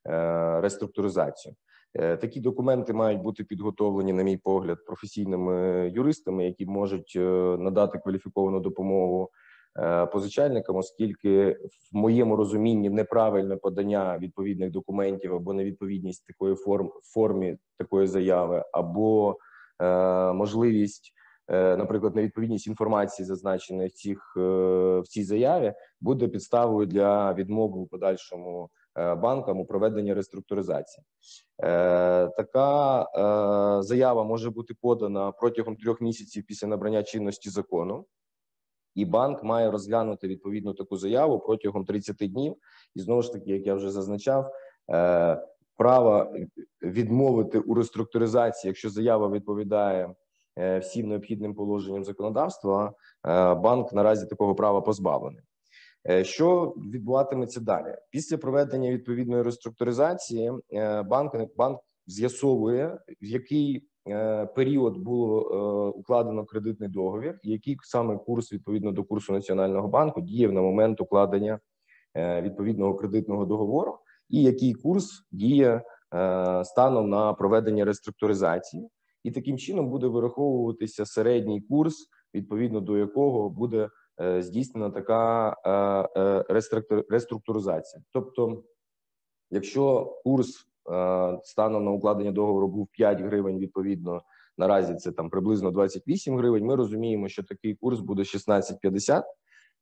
е, 0.07 0.61
реструктуризацію. 0.61 1.55
Е, 1.95 2.17
Такі 2.17 2.41
документи 2.41 2.93
мають 2.93 3.23
бути 3.23 3.45
підготовлені, 3.45 4.13
на 4.13 4.23
мій 4.23 4.37
погляд, 4.37 4.85
професійними 4.87 5.89
юристами, 5.95 6.45
які 6.45 6.67
можуть 6.67 7.13
е, 7.17 7.21
надати 7.59 7.99
кваліфіковану 7.99 8.61
допомогу 8.61 9.31
е, 9.79 10.07
позичальникам, 10.07 10.77
оскільки 10.77 11.51
в 11.93 11.97
моєму 11.97 12.37
розумінні 12.37 12.91
неправильне 12.91 13.57
подання 13.57 14.19
відповідних 14.19 14.71
документів 14.71 15.35
або 15.35 15.53
невідповідність 15.53 16.27
такої 16.27 16.55
форм 16.55 16.91
формі 17.03 17.57
такої 17.79 18.07
заяви, 18.07 18.65
або 18.73 19.37
е, 19.83 20.33
можливість 20.33 21.13
е, 21.13 21.14
наприклад, 21.49 22.17
невідповідність 22.17 22.67
інформації, 22.67 23.27
зазначеної 23.27 23.89
в 23.89 23.93
цих 23.93 24.35
е, 24.37 24.41
в 25.01 25.09
цій 25.09 25.25
заяві, 25.25 25.75
буде 26.01 26.29
підставою 26.29 26.87
для 26.87 27.35
відмови 27.35 27.79
у 27.79 27.87
подальшому 27.87 28.71
е, 28.99 29.15
банкам 29.15 29.61
у 29.61 29.67
проведенні 29.67 30.15
реструктуризації. 30.15 31.05
Е, 31.63 32.27
Така 32.37 33.03
е, 33.03 33.83
заява 33.83 34.25
може 34.25 34.51
бути 34.51 34.75
подана 34.81 35.33
протягом 35.33 35.77
трьох 35.77 36.01
місяців 36.01 36.45
після 36.47 36.69
набрання 36.69 37.03
чинності 37.03 37.51
закону. 37.51 38.05
І 38.95 39.05
банк 39.05 39.43
має 39.43 39.71
розглянути 39.71 40.29
відповідну 40.29 40.75
таку 40.75 40.97
заяву 40.97 41.39
протягом 41.39 41.85
30 41.85 42.17
днів. 42.17 42.57
І 42.95 43.01
знову 43.01 43.23
ж 43.23 43.33
таки, 43.33 43.51
як 43.51 43.67
я 43.67 43.75
вже 43.75 43.91
зазначав, 43.91 44.53
е, 44.91 45.43
право 45.77 46.35
відмовити 46.83 47.59
у 47.59 47.75
реструктуризації, 47.75 48.69
якщо 48.69 48.91
заява 48.91 49.29
відповідає 49.29 50.05
е, 50.05 50.15
всім 50.57 51.09
необхідним 51.09 51.55
положенням 51.55 52.05
законодавства, 52.05 52.93
е, 53.27 53.55
банк 53.55 53.93
наразі 53.93 54.27
такого 54.27 54.55
права 54.55 54.81
позбавлений. 54.81 55.43
Е, 56.11 56.25
Що 56.25 56.75
відбуватиметься 56.93 57.61
далі? 57.61 57.95
Після 58.11 58.39
проведення 58.39 58.91
відповідної 58.91 59.43
реструктуризації 59.43 60.53
е, 60.73 61.03
банк 61.03 61.37
банк 61.57 61.81
з'ясовує, 62.07 62.99
в 63.23 63.25
який 63.25 63.89
е, 64.09 64.47
період 64.47 64.99
було 64.99 65.41
е, 65.41 65.99
укладено 65.99 66.45
кредитний 66.45 66.89
договір, 66.89 67.39
який 67.43 67.77
саме 67.83 68.19
курс 68.19 68.53
відповідно 68.53 68.93
до 68.93 69.05
курсу 69.05 69.33
Національного 69.33 69.89
банку 69.89 70.21
діяв 70.21 70.53
на 70.53 70.61
момент 70.63 71.01
укладення 71.01 71.61
е, 72.17 72.43
відповідного 72.43 72.95
кредитного 72.95 73.45
договору, 73.45 73.99
і 74.31 74.43
який 74.43 74.75
курс 74.75 75.27
діє 75.33 75.83
е, 76.15 76.65
станом 76.65 77.11
на 77.11 77.33
проведення 77.33 77.85
реструктуризації, 77.85 78.89
і 79.25 79.31
таким 79.31 79.59
чином 79.59 79.91
буде 79.91 80.07
вираховуватися 80.07 81.07
середній 81.07 81.61
курс, 81.61 82.09
відповідно 82.35 82.81
до 82.81 82.99
якого 82.99 83.51
буде 83.51 83.89
е, 84.21 84.43
здійснена 84.43 84.91
така 84.91 85.51
е, 86.17 86.21
е, 86.21 86.45
реструктуризація. 87.09 88.03
Тобто, 88.13 88.63
якщо 89.51 90.15
курс 90.25 90.67
станом 91.43 91.85
на 91.85 91.91
укладення 91.91 92.33
договору 92.33 92.69
був 92.69 92.89
5 92.93 93.21
гривень, 93.21 93.59
відповідно 93.59 94.23
наразі 94.59 94.95
це 94.95 95.13
там 95.13 95.31
приблизно 95.31 95.71
28 95.71 96.37
гривень. 96.37 96.65
Ми 96.65 96.77
розуміємо, 96.77 97.29
що 97.29 97.43
такий 97.43 97.75
курс 97.75 98.01
буде 98.01 98.23
16,50. 98.23 99.23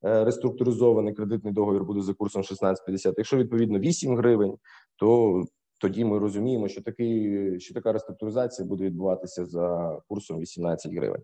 Е, 0.05 0.25
Реструктуризований 0.25 1.15
кредитний 1.15 1.53
договір 1.53 1.85
буде 1.85 2.01
за 2.01 2.15
курсом 2.15 2.43
16,50. 2.43 3.15
Якщо 3.17 3.37
відповідно 3.37 3.79
8 3.79 4.17
гривень, 4.17 4.57
то 4.97 5.43
тоді 5.83 6.05
ми 6.05 6.19
розуміємо, 6.19 6.69
що 6.69 6.83
такий 6.83 7.61
що 7.61 7.75
така 7.75 7.93
реструктуризація 7.93 8.69
буде 8.69 8.85
відбуватися 8.85 9.45
за 9.45 9.99
курсом 10.09 10.41
18 10.41 10.93
гривень. 10.93 11.23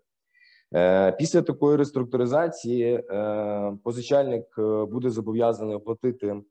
Е, 0.74 1.12
Після 1.12 1.42
такої 1.42 1.76
реструктуризації 1.76 2.84
е, 3.10 3.76
позичальник 3.84 4.44
е, 4.58 4.84
буде 4.84 5.10
зобов'язаний 5.10 5.76
оплатити 5.76 6.42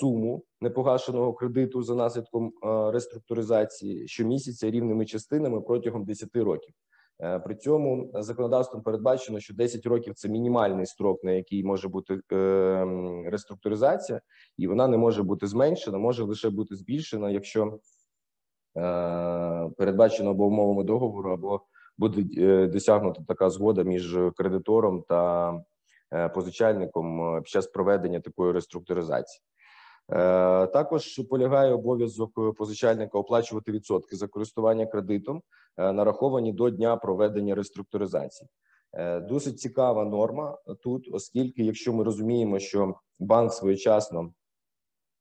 суму 0.00 0.42
непогашеного 0.60 1.32
кредиту 1.32 1.82
за 1.82 1.94
наслідком 1.94 2.52
реструктуризації 2.92 4.08
щомісяця 4.08 4.70
рівними 4.70 5.06
частинами 5.06 5.60
протягом 5.60 6.04
10 6.04 6.36
років. 6.36 6.74
Е, 7.22 7.38
При 7.38 7.54
цьому 7.54 8.10
законодавством 8.14 8.82
передбачено, 8.82 9.40
що 9.40 9.54
10 9.54 9.86
років 9.86 10.14
це 10.14 10.28
мінімальний 10.28 10.86
строк, 10.86 11.24
на 11.24 11.32
який 11.32 11.64
може 11.64 11.88
бути 11.88 12.20
е, 12.32 12.84
реструктуризація, 13.26 14.20
і 14.56 14.66
вона 14.66 14.88
не 14.88 14.96
може 14.96 15.22
бути 15.22 15.46
зменшена, 15.46 15.98
може 15.98 16.24
лише 16.24 16.50
бути 16.50 16.76
збільшена, 16.76 17.30
якщо 17.30 17.78
е, 18.76 19.70
передбачено 19.76 20.30
або 20.30 20.46
умовами 20.46 20.84
договору, 20.84 21.32
або 21.32 21.60
буде 21.98 22.66
досягнута 22.66 23.22
така 23.28 23.50
згода 23.50 23.82
між 23.82 24.18
кредитором 24.36 25.04
та 25.08 25.54
позичальником 26.34 27.36
під 27.42 27.48
час 27.48 27.66
проведення 27.66 28.20
такої 28.20 28.52
реструктуризації. 28.52 29.42
Е, 30.12 30.66
Також 30.66 31.20
полягає 31.30 31.72
обов'язок 31.72 32.56
позичальника 32.56 33.18
оплачувати 33.18 33.72
відсотки 33.72 34.16
за 34.16 34.28
користування 34.28 34.86
кредитом, 34.86 35.42
е, 35.76 35.92
нараховані 35.92 36.52
до 36.52 36.70
дня 36.70 36.96
проведення 36.96 37.54
реструктуризації. 37.54 38.48
Е, 38.92 39.20
Досить 39.20 39.60
цікава 39.60 40.04
норма 40.04 40.58
тут, 40.82 41.08
оскільки, 41.12 41.64
якщо 41.64 41.92
ми 41.92 42.04
розуміємо, 42.04 42.58
що 42.58 42.94
банк 43.18 43.52
своєчасно 43.52 44.32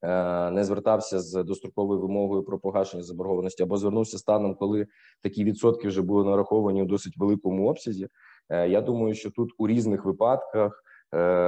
е, 0.01 0.51
не 0.51 0.63
звертався 0.63 1.19
з 1.19 1.43
достроковою 1.43 1.99
вимогою 1.99 2.43
про 2.43 2.59
погашення 2.59 3.03
заборгованості 3.03 3.63
або 3.63 3.77
звернувся 3.77 4.17
станом, 4.17 4.55
коли 4.55 4.87
такі 5.21 5.43
відсотки 5.43 5.87
вже 5.87 6.01
були 6.01 6.23
нараховані 6.23 6.83
у 6.83 6.85
досить 6.85 7.17
великому 7.17 7.69
обсязі. 7.69 8.07
Е, 8.49 8.69
Я 8.69 8.81
думаю, 8.81 9.13
що 9.13 9.31
тут 9.31 9.49
у 9.57 9.67
різних 9.67 10.05
випадках 10.05 10.83
е, 10.83 10.95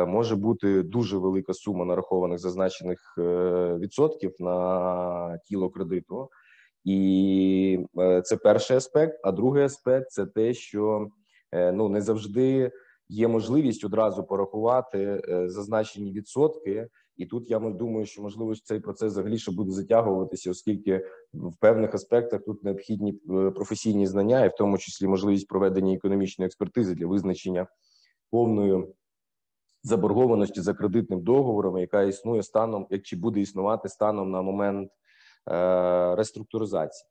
може 0.08 0.36
бути 0.36 0.84
дуже 0.84 1.18
велика 1.18 1.54
сума 1.54 1.86
нарахованих 1.86 2.40
зазначених 2.40 3.16
е, 3.18 3.78
відсотків 3.80 4.36
на 4.40 5.38
тіло 5.46 5.70
кредиту, 5.70 6.30
і 6.84 7.80
е, 8.00 8.22
це 8.22 8.38
перший 8.38 8.78
аспект. 8.78 9.20
А 9.24 9.32
другий 9.32 9.64
аспект 9.64 10.12
це 10.12 10.26
те, 10.26 10.54
що 10.54 11.08
е, 11.52 11.72
ну 11.72 11.90
не 11.90 12.02
завжди 12.02 12.72
є 13.10 13.28
можливість 13.28 13.86
одразу 13.86 14.24
порахувати 14.24 15.22
е, 15.30 15.50
зазначені 15.50 16.12
відсотки. 16.12 16.88
І 17.18 17.26
тут 17.26 17.50
я 17.50 17.60
думаю, 17.60 18.06
що 18.06 18.22
можливо 18.22 18.56
цей 18.56 18.80
процес 18.80 19.12
взагалі 19.12 19.38
ще 19.38 19.52
буде 19.52 19.72
затягуватися, 19.72 20.52
оскільки 20.52 21.06
в 21.34 21.58
певних 21.60 21.94
аспектах 21.94 22.42
тут 22.46 22.64
необхідні 22.64 23.12
е, 23.12 23.52
професійні 23.52 24.08
знання, 24.08 24.46
і 24.46 24.50
в 24.50 24.56
тому 24.58 24.78
числі 24.78 25.08
можливість 25.08 25.48
проведення 25.48 25.94
економічної 25.94 26.46
експертизи 26.46 26.96
для 26.96 27.08
визначення 27.08 27.68
повної 28.32 28.88
заборгованості 29.84 30.62
за 30.62 30.74
кредитним 30.74 31.22
договором, 31.22 31.78
яка 31.78 32.04
існує 32.04 32.44
станом, 32.44 32.88
як 32.90 33.02
чи 33.02 33.16
буде 33.16 33.40
існувати 33.40 33.90
станом 33.90 34.32
на 34.32 34.42
момент 34.42 34.92
е, 35.52 36.16
реструктуризації. 36.16 37.10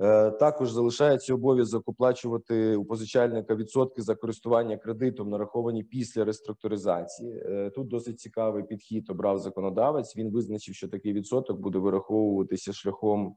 Е, 0.00 0.30
Також 0.30 0.70
залишається 0.70 1.34
обов'язок 1.34 1.88
оплачувати 1.88 2.76
у 2.76 2.84
позичальника 2.84 3.54
відсотки 3.54 4.02
за 4.02 4.14
користування 4.14 4.76
кредитом, 4.76 5.30
нараховані 5.30 5.82
після 5.82 6.24
реструктуризації. 6.24 7.42
Е, 7.46 7.70
Тут 7.70 7.88
досить 7.88 8.20
цікавий 8.20 8.62
підхід 8.62 9.10
обрав 9.10 9.38
законодавець. 9.38 10.16
Він 10.16 10.30
визначив, 10.30 10.74
що 10.74 10.88
такий 10.88 11.12
відсоток 11.12 11.60
буде 11.60 11.78
вираховуватися 11.78 12.72
шляхом. 12.72 13.36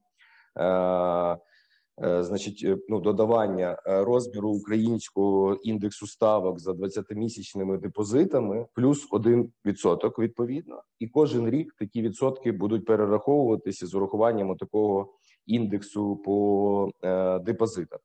Е, 2.03 2.23
Значить, 2.23 2.61
е, 2.65 2.77
ну 2.89 2.99
додавання 2.99 3.77
е, 3.85 4.03
розміру 4.03 4.49
українського 4.49 5.53
індексу 5.53 6.07
ставок 6.07 6.59
за 6.59 6.71
20-місячними 6.71 7.77
депозитами 7.77 8.65
плюс 8.73 9.09
1% 9.11 10.19
відповідно, 10.19 10.81
і 10.99 11.07
кожен 11.07 11.49
рік 11.49 11.75
такі 11.79 12.01
відсотки 12.01 12.51
будуть 12.51 12.85
перераховуватися 12.85 13.87
з 13.87 13.95
урахуванням 13.95 14.55
такого 14.55 15.13
індексу 15.45 16.15
по 16.15 16.91
депозитах. 17.45 17.99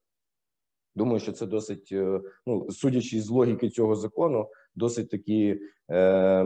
Думаю, 0.98 1.20
що 1.20 1.32
це 1.32 1.46
досить, 1.46 1.88
е, 1.92 2.20
ну 2.46 2.70
судячи 2.70 3.20
з 3.20 3.30
логіки 3.30 3.68
цього 3.68 3.96
закону, 3.96 4.48
досить 4.74 5.10
таки 5.10 5.60
е, 5.90 6.44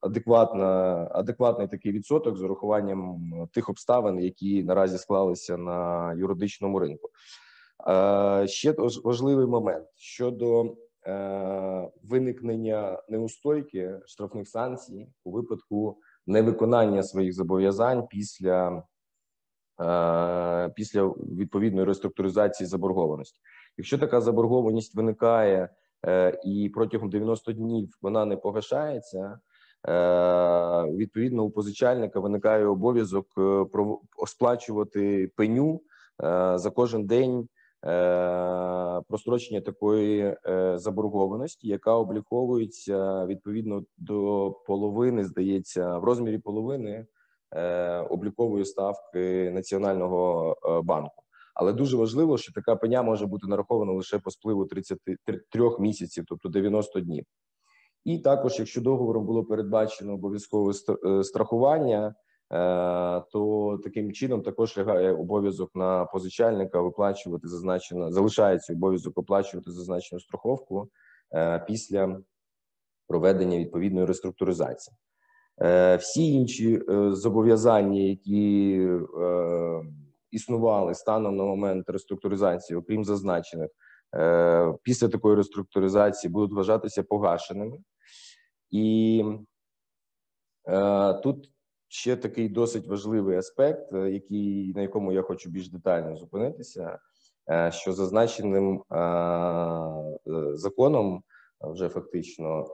адекватна, 0.00 1.08
адекватний 1.10 1.68
такий 1.68 1.92
відсоток 1.92 2.36
з 2.36 2.42
урахуванням 2.42 3.18
тих 3.52 3.68
обставин, 3.68 4.18
які 4.18 4.64
наразі 4.64 4.98
склалися 4.98 5.56
на 5.56 6.12
юридичному 6.14 6.78
ринку. 6.78 7.08
Е, 7.88 8.46
ще 8.48 8.74
важливий 9.04 9.46
момент 9.46 9.86
щодо 9.96 10.76
е, 11.06 11.90
виникнення 12.02 13.02
неустойки 13.08 14.00
штрафних 14.06 14.48
санкцій 14.48 15.08
у 15.24 15.30
випадку 15.30 15.98
невиконання 16.26 17.02
своїх 17.02 17.32
зобов'язань 17.34 18.06
після 18.06 18.82
е, 19.80 20.68
після 20.76 21.06
відповідної 21.06 21.86
реструктуризації 21.86 22.66
заборгованості. 22.66 23.40
Якщо 23.78 23.98
така 23.98 24.20
заборгованість 24.20 24.94
виникає 24.94 25.68
е, 26.06 26.40
і 26.44 26.70
протягом 26.74 27.10
90 27.10 27.52
днів 27.52 27.98
вона 28.02 28.24
не 28.24 28.36
погашається, 28.36 29.38
е, 29.88 30.82
відповідно 30.82 31.42
у 31.42 31.50
позичальника 31.50 32.20
виникає 32.20 32.66
обов'язок 32.66 33.26
е, 33.38 33.64
сплачувати 34.26 35.30
пеню 35.36 35.80
за 36.54 36.72
кожен 36.74 37.06
день 37.06 37.48
прострочення 39.08 39.60
такої 39.60 40.36
заборгованості, 40.74 41.68
яка 41.68 41.92
обліковується 41.92 43.26
відповідно 43.26 43.84
до 43.98 44.50
половини, 44.66 45.24
здається, 45.24 45.98
в 45.98 46.04
розмірі 46.04 46.38
половини 46.38 47.06
облікової 48.10 48.64
ставки 48.64 49.50
Національного 49.50 50.56
банку. 50.84 51.22
Але 51.58 51.72
дуже 51.72 51.96
важливо, 51.96 52.38
що 52.38 52.52
така 52.52 52.76
пеня 52.76 53.02
може 53.02 53.26
бути 53.26 53.46
нарахована 53.46 53.92
лише 53.92 54.18
по 54.18 54.30
спливу 54.30 54.66
33 54.66 55.40
місяців, 55.78 56.24
тобто 56.28 56.48
90 56.48 57.00
днів. 57.00 57.24
І 58.04 58.18
також, 58.18 58.58
якщо 58.58 58.80
договором 58.80 59.26
було 59.26 59.44
передбачено 59.44 60.14
обов'язкове 60.14 60.72
е, 61.06 61.24
страхування, 61.24 62.06
е, 62.06 62.14
то 63.32 63.78
таким 63.84 64.12
чином 64.12 64.42
також 64.42 64.78
лягає 64.78 65.12
обов'язок 65.12 65.70
на 65.74 66.04
позичальника 66.04 66.80
виплачувати 66.80 67.48
зазначено, 67.48 68.12
залишається 68.12 68.72
обов'язок 68.72 69.18
оплачувати 69.18 69.70
зазначену 69.70 70.20
страховку 70.20 70.88
е, 71.34 71.64
після 71.66 72.20
проведення 73.08 73.58
відповідної 73.58 74.06
реструктуризації. 74.06 74.96
Всі 75.98 76.32
інші 76.32 76.82
зобов'язання, 77.10 78.00
які 78.00 78.80
існували 80.30 80.94
станом 80.94 81.36
на 81.36 81.44
момент 81.44 81.90
реструктуризації, 81.90 82.76
окрім 82.76 83.04
зазначених, 83.04 83.70
е, 84.16 84.74
після 84.82 85.08
такої 85.08 85.36
реструктуризації 85.36 86.30
будуть 86.30 86.56
вважатися 86.56 87.02
погашеними. 87.02 87.78
І 88.70 89.24
е, 90.68 91.14
тут 91.14 91.50
ще 91.88 92.16
такий 92.16 92.48
досить 92.48 92.86
важливий 92.86 93.36
аспект, 93.36 93.92
е, 93.92 94.10
який, 94.10 94.72
на 94.74 94.82
якому 94.82 95.12
я 95.12 95.22
хочу 95.22 95.50
більш 95.50 95.68
детально 95.68 96.16
зупинитися, 96.16 96.98
що 97.70 97.92
зазначеним 97.92 98.82
законом 100.52 101.22
вже 101.60 101.88
фактично, 101.88 102.66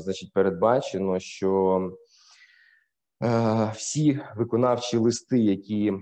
значить, 0.00 0.32
передбачено, 0.32 1.18
що 1.18 1.80
всі 3.74 4.20
виконавчі 4.36 4.96
листи, 4.96 5.38
які 5.38 5.92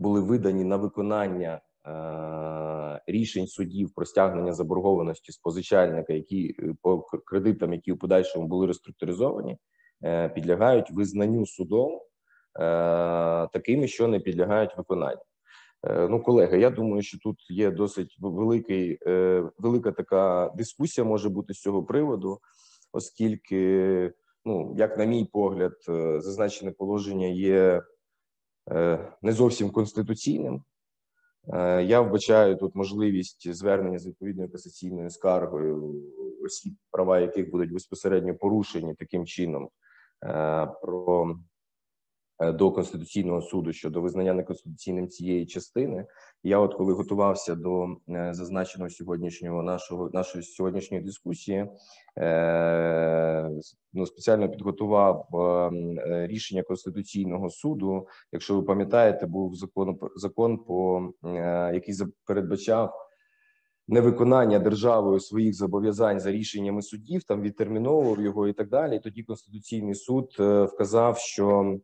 були 0.00 0.20
видані 0.20 0.64
на 0.64 0.76
виконання 0.76 1.60
е, 1.86 3.00
рішень 3.06 3.46
судів 3.46 3.90
про 3.94 4.06
стягнення 4.06 4.52
заборгованості 4.52 5.32
з 5.32 5.36
позичальника, 5.36 6.12
які 6.12 6.56
е, 6.58 6.74
по 6.82 7.00
кредитам, 7.00 7.72
які 7.72 7.92
у 7.92 7.96
подальшому 7.96 8.46
були 8.46 8.66
реструктуризовані, 8.66 9.56
е, 10.04 10.28
підлягають 10.28 10.90
визнанню 10.90 11.46
судом 11.46 12.00
такими, 13.52 13.88
що 13.88 14.08
не 14.08 14.20
підлягають 14.20 14.76
виконанню. 14.76 15.20
Ну, 15.84 16.22
колеги, 16.22 16.60
я 16.60 16.70
думаю, 16.70 17.02
що 17.02 17.18
тут 17.18 17.50
є 17.50 17.70
досить 17.70 18.16
великий, 18.20 18.98
велика 19.58 19.92
така 19.92 20.52
дискусія 20.56 21.04
може 21.04 21.28
бути 21.28 21.54
з 21.54 21.60
цього 21.60 21.82
приводу, 21.84 22.38
оскільки, 22.92 24.12
ну, 24.44 24.74
як 24.76 24.98
на 24.98 25.04
мій 25.04 25.24
погляд, 25.32 25.72
зазначене 26.18 26.70
положення 26.70 27.26
є 27.26 27.82
не 29.22 29.32
зовсім 29.32 29.70
конституційним. 29.70 30.64
Е, 31.48 31.82
Я 31.84 32.00
вбачаю 32.00 32.56
тут 32.56 32.74
можливість 32.74 33.54
звернення 33.54 33.98
з 33.98 34.06
відповідною 34.06 34.52
касаційною 34.52 35.10
скаргою 35.10 36.02
осіб, 36.44 36.74
права 36.90 37.18
яких 37.18 37.50
будуть 37.50 37.72
безпосередньо 37.72 38.34
порушені 38.34 38.94
таким 38.94 39.26
чином 39.26 39.68
е, 40.24 40.66
про 40.82 41.30
е, 41.30 41.34
до 42.40 42.72
конституційного 42.72 43.42
суду 43.42 43.72
щодо 43.72 44.00
визнання 44.00 44.34
неконституційним 44.34 45.08
цієї 45.08 45.46
частини. 45.46 46.06
Я, 46.42 46.58
от 46.58 46.74
коли 46.74 46.92
готувався 46.92 47.54
до 47.54 47.86
е, 48.08 48.34
зазначеного 48.34 48.90
сьогоднішнього 48.90 49.62
нашого 49.62 50.10
нашої 50.12 50.44
сьогоднішньої 50.44 51.02
дискусії, 51.02 51.66
е, 52.18 53.50
ну 53.92 54.06
спеціально 54.06 54.48
підготував 54.48 55.28
е, 55.34 56.26
рішення 56.26 56.62
конституційного 56.62 57.50
суду. 57.50 58.06
Якщо 58.32 58.56
ви 58.56 58.62
пам'ятаєте, 58.62 59.26
був 59.26 59.54
закон 59.54 59.98
закон, 60.16 60.58
по 60.58 61.08
е, 61.24 61.70
який 61.74 61.94
передбачав 62.26 62.94
невиконання 63.90 64.58
державою 64.58 65.20
своїх 65.20 65.54
зобов'язань 65.54 66.20
за 66.20 66.32
рішеннями 66.32 66.82
судів, 66.82 67.24
там 67.24 67.42
відтерміновував 67.42 68.20
його 68.20 68.48
і 68.48 68.52
так 68.52 68.68
далі. 68.68 69.00
Тоді 69.00 69.22
конституційний 69.22 69.94
суд 69.94 70.36
е, 70.40 70.62
вказав, 70.64 71.18
що 71.18 71.60
е, 71.60 71.78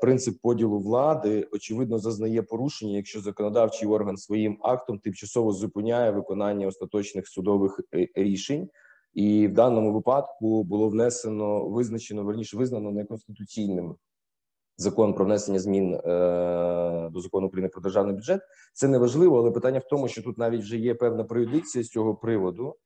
принцип 0.00 0.40
поділу 0.42 0.78
влади 0.78 1.48
очевидно 1.52 1.98
зазнає 1.98 2.42
порушення, 2.42 2.96
якщо 2.96 3.20
законодавчий 3.20 3.88
орган 3.88 4.16
своїм 4.16 4.58
актом 4.62 4.98
тимчасово 4.98 5.52
зупиняє 5.52 6.10
виконання 6.10 6.66
остаточних 6.66 7.28
судових 7.28 7.80
е, 7.94 8.08
рішень. 8.14 8.68
І 9.14 9.46
в 9.46 9.52
даному 9.52 9.92
випадку 9.92 10.64
було 10.64 10.88
внесено 10.88 11.68
визначено 11.68 12.24
верніше 12.24 12.56
визнано 12.56 12.90
неконституційним 12.92 13.96
закон 14.76 15.14
про 15.14 15.24
внесення 15.24 15.58
змін 15.58 15.94
е, 15.94 15.98
до 17.12 17.20
закону 17.20 17.46
України 17.46 17.68
про 17.68 17.82
державний 17.82 18.14
бюджет. 18.14 18.40
Це 18.72 18.88
не 18.88 18.98
важливо, 18.98 19.38
але 19.38 19.50
питання 19.50 19.78
в 19.78 19.88
тому, 19.88 20.08
що 20.08 20.22
тут 20.22 20.38
навіть 20.38 20.60
вже 20.60 20.76
є 20.76 20.94
певна 20.94 21.24
преюдиція 21.24 21.84
з 21.84 21.88
цього 21.88 22.14
приводу. 22.14 22.76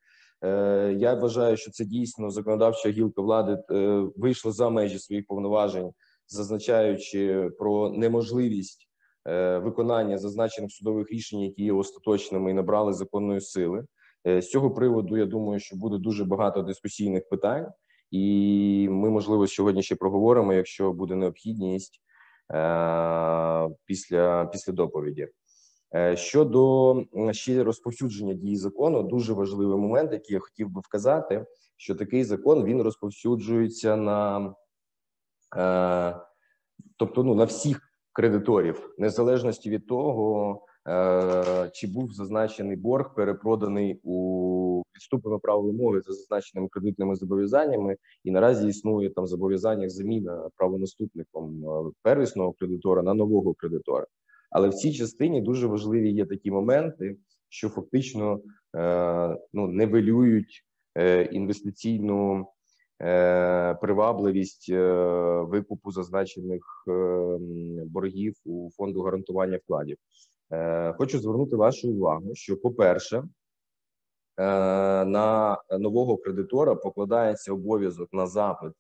Е, 0.45 0.95
я 0.99 1.15
вважаю, 1.15 1.57
що 1.57 1.71
це 1.71 1.85
дійсно 1.85 2.31
законодавча 2.31 2.89
гілка 2.89 3.23
влади 3.23 3.59
е, 3.71 4.05
вийшла 4.17 4.53
за 4.53 4.71
межі 4.71 4.99
своїх 4.99 5.27
повноважень, 5.27 5.93
зазначаючи 6.29 7.51
про 7.59 7.91
неможливість 7.91 8.89
е, 9.29 9.59
виконання 9.59 10.19
зазначених 10.19 10.71
судових 10.71 11.11
рішень, 11.11 11.41
які 11.41 11.65
є 11.65 11.73
остаточними 11.73 12.51
і 12.51 12.55
набрали 12.55 12.93
законної 12.93 13.41
сили. 13.41 13.85
Е, 14.27 14.43
З 14.43 14.51
цього 14.51 14.71
приводу 14.71 15.17
я 15.17 15.27
думаю, 15.27 15.61
що 15.61 15.77
буде 15.77 15.99
дуже 15.99 16.25
багато 16.25 16.63
дискусійних 16.63 17.29
питань, 17.29 17.67
і 18.11 18.89
ми, 18.91 19.11
можливо, 19.11 19.47
сьогодні 19.47 19.83
ще 19.83 19.97
проговоримо, 19.97 20.53
якщо 20.53 20.93
буде 20.93 21.15
необхідність 21.15 22.01
е, 22.55 23.69
після, 23.85 24.45
після 24.45 24.73
доповіді. 24.73 25.29
Щодо 26.15 26.97
ще 27.31 27.65
розповсюдження 27.65 28.35
дії 28.35 28.57
закону, 28.57 29.03
дуже 29.03 29.33
важливий 29.33 29.77
момент, 29.77 30.13
який 30.13 30.35
я 30.35 30.41
хотів 30.41 30.69
би 30.69 30.81
вказати, 30.81 31.47
що 31.77 31.95
такий 31.95 32.25
закон 32.25 32.65
він 32.65 32.83
розповсюджується 32.83 33.97
на 33.97 34.55
тобто 36.97 37.23
ну 37.25 37.35
на 37.35 37.45
всіх 37.45 37.93
кредиторів, 38.13 38.95
незалежності 38.99 39.71
від 39.71 39.87
того, 39.87 40.61
е, 40.89 41.71
чи 41.73 41.87
був 41.87 42.13
зазначений 42.13 42.77
борг 42.77 43.15
перепроданий 43.15 44.01
у 44.03 44.83
підступами 44.93 45.39
права 45.39 45.61
вимоги 45.61 46.01
за 46.01 46.13
зазначеними 46.13 46.69
кредитними 46.69 47.15
зобов'язаннями, 47.15 47.97
і 48.25 48.31
наразі 48.31 48.69
існує 48.69 49.11
там 49.11 49.27
зобов'язання 49.27 49.89
заміна 49.89 50.49
правонаступником 50.57 51.65
е, 51.67 51.91
первісного 52.03 52.53
кредитора 52.53 53.03
на 53.03 53.15
нового 53.15 53.55
кредитора. 53.55 54.07
Але 54.51 54.69
в 54.69 54.75
цій 54.75 54.93
частині 54.93 55.41
дуже 55.41 55.67
важливі 55.67 56.13
є 56.13 56.27
такі 56.27 56.51
моменти, 56.51 57.17
що 57.49 57.69
фактично 57.69 58.41
е, 58.77 59.37
ну 59.53 59.67
нивелюють 59.67 60.65
е, 60.99 61.23
інвестиційну 61.23 62.41
е, 62.41 62.45
привабливість 63.81 64.67
е, 64.71 64.93
викупу 65.41 65.93
зазначених 65.93 66.85
е, 66.89 66.93
боргів 67.87 68.35
у 68.45 68.71
фонду 68.77 69.03
гарантування 69.03 69.57
вкладів. 69.65 69.97
Е, 70.53 70.93
хочу 70.93 71.19
звернути 71.19 71.57
вашу 71.57 71.91
увагу, 71.93 72.35
що, 72.35 72.57
по-перше, 72.57 73.17
е, 73.17 73.25
на 75.05 75.59
нового 75.79 76.17
кредитора 76.17 76.75
покладається 76.75 77.53
обов'язок 77.53 78.09
на 78.13 78.27
запит 78.27 78.73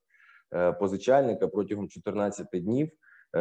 е, 0.54 0.72
позичальника 0.72 1.48
протягом 1.48 1.88
14 1.88 2.46
днів 2.52 2.88
е, 3.36 3.40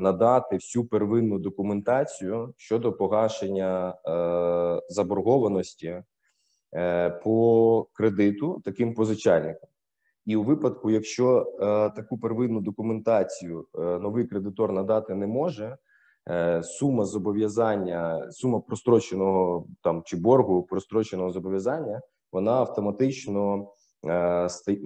надати 0.00 0.56
всю 0.56 0.84
первинну 0.84 1.38
документацію 1.38 2.54
щодо 2.56 2.92
погашення 2.92 3.94
е, 4.08 4.82
заборгованості 4.88 6.02
е, 6.74 7.10
по 7.10 7.86
кредиту 7.92 8.62
таким 8.64 8.94
позичальникам. 8.94 9.68
І 10.26 10.36
у 10.36 10.42
випадку, 10.42 10.90
якщо 10.90 11.40
е, 11.40 11.64
таку 11.90 12.18
первинну 12.18 12.60
документацію 12.60 13.66
е, 13.74 13.80
новий 13.80 14.26
кредитор 14.26 14.72
надати 14.72 15.14
не 15.14 15.26
може, 15.26 15.76
е, 16.30 16.62
сума 16.62 17.04
зобов'язання, 17.04 18.30
сума 18.30 18.60
простроченого 18.60 19.66
там 19.82 20.02
чи 20.04 20.16
боргу 20.16 20.62
простроченого 20.62 21.30
зобов'язання, 21.30 22.00
вона 22.32 22.52
автоматично 22.52 23.68
е, 24.06 24.48
стає 24.48 24.80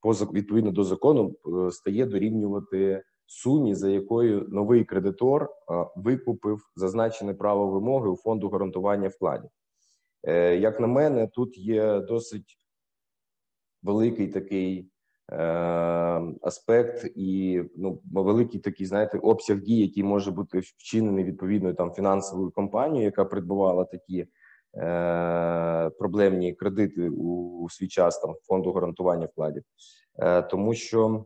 по 0.00 0.12
відповідно 0.12 0.70
до 0.70 0.84
закону 0.84 1.34
е, 1.66 1.70
стає 1.70 2.06
дорівнювати 2.06 3.02
сумі, 3.26 3.74
за 3.74 3.90
якою 3.90 4.46
новий 4.48 4.84
кредитор 4.84 5.42
е, 5.42 5.86
викупив 5.96 6.60
зазначене 6.76 7.34
право 7.34 7.66
вимоги 7.66 8.08
у 8.08 8.16
фонду 8.16 8.48
гарантування 8.48 9.08
вкладів. 9.08 9.50
Як 10.58 10.80
на 10.80 10.86
мене, 10.86 11.26
тут 11.26 11.58
є 11.58 12.00
досить 12.00 12.58
великий 13.86 14.28
такий 14.28 14.90
е, 15.32 15.36
аспект 16.42 17.12
і 17.16 17.62
ну 17.76 18.00
великий 18.12 18.60
такий, 18.60 18.86
знаєте, 18.86 19.18
обсяг 19.18 19.60
дій, 19.60 19.80
який 19.80 20.02
може 20.02 20.30
бути 20.30 20.58
вчинений 20.58 21.24
відповідною 21.24 21.74
там 21.74 21.92
фінансовою 21.92 22.50
компанією, 22.50 23.04
яка 23.04 23.24
придбувала 23.24 23.84
такі 23.84 24.26
е, 24.76 25.90
проблемні 25.98 26.54
кредити 26.54 27.10
у, 27.10 27.62
у 27.62 27.70
свій 27.70 27.88
час 27.88 28.20
там 28.20 28.34
фонду 28.42 28.72
гарантування 28.72 29.26
вкладів, 29.26 29.62
е, 30.18 30.42
тому 30.42 30.74
що 30.74 31.24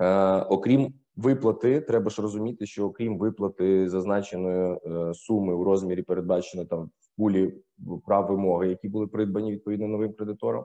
е, 0.00 0.36
окрім 0.40 0.94
виплати, 1.16 1.80
треба 1.80 2.10
ж 2.10 2.22
розуміти, 2.22 2.66
що 2.66 2.86
окрім 2.86 3.18
виплати 3.18 3.88
зазначеної 3.88 4.78
е, 4.86 5.14
суми 5.14 5.54
у 5.54 5.64
розмірі 5.64 6.02
передбачено 6.02 6.64
там 6.64 6.90
в 7.00 7.16
пулі 7.16 7.54
прав 8.06 8.26
вимоги, 8.28 8.68
які 8.68 8.88
були 8.88 9.06
придбані 9.06 9.52
відповідно 9.52 9.88
новим 9.88 10.12
кредитором. 10.12 10.64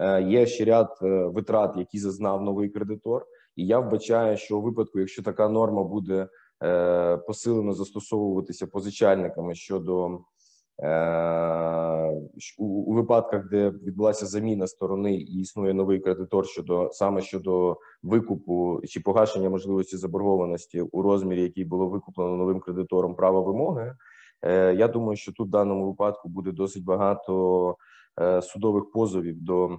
Е, 0.00 0.22
Є 0.22 0.46
ще 0.46 0.64
ряд 0.64 0.98
е, 1.02 1.06
витрат, 1.24 1.76
які 1.76 1.98
зазнав 1.98 2.42
новий 2.42 2.68
кредитор, 2.68 3.26
і 3.56 3.66
я 3.66 3.78
вбачаю, 3.78 4.36
що 4.36 4.58
у 4.58 4.62
випадку, 4.62 4.98
якщо 4.98 5.22
така 5.22 5.48
норма 5.48 5.84
буде 5.84 6.28
е, 6.64 7.16
посилено 7.16 7.72
застосовуватися 7.72 8.66
позичальниками 8.66 9.54
щодо 9.54 10.18
у, 12.58 12.94
випадках, 12.94 13.48
де 13.48 13.70
відбулася 13.70 14.26
заміна 14.26 14.66
сторони 14.66 15.14
і 15.14 15.40
існує 15.40 15.74
новий 15.74 16.00
кредитор 16.00 16.46
щодо 16.46 16.88
саме 16.92 17.20
щодо 17.20 17.76
викупу 18.02 18.80
чи 18.84 19.00
погашення 19.00 19.50
можливості 19.50 19.96
заборгованості 19.96 20.80
у 20.80 21.02
розмірі, 21.02 21.42
який 21.42 21.64
було 21.64 21.88
викуплено 21.88 22.36
новим 22.36 22.60
кредитором 22.60 23.14
права 23.14 23.40
вимоги. 23.40 23.94
Я 24.76 24.88
думаю, 24.88 25.16
що 25.16 25.32
тут 25.32 25.48
в 25.48 25.50
даному 25.50 25.86
випадку 25.86 26.28
буде 26.28 26.52
досить 26.52 26.84
багато 26.84 27.76
судових 28.42 28.90
позовів 28.90 29.42
до 29.42 29.78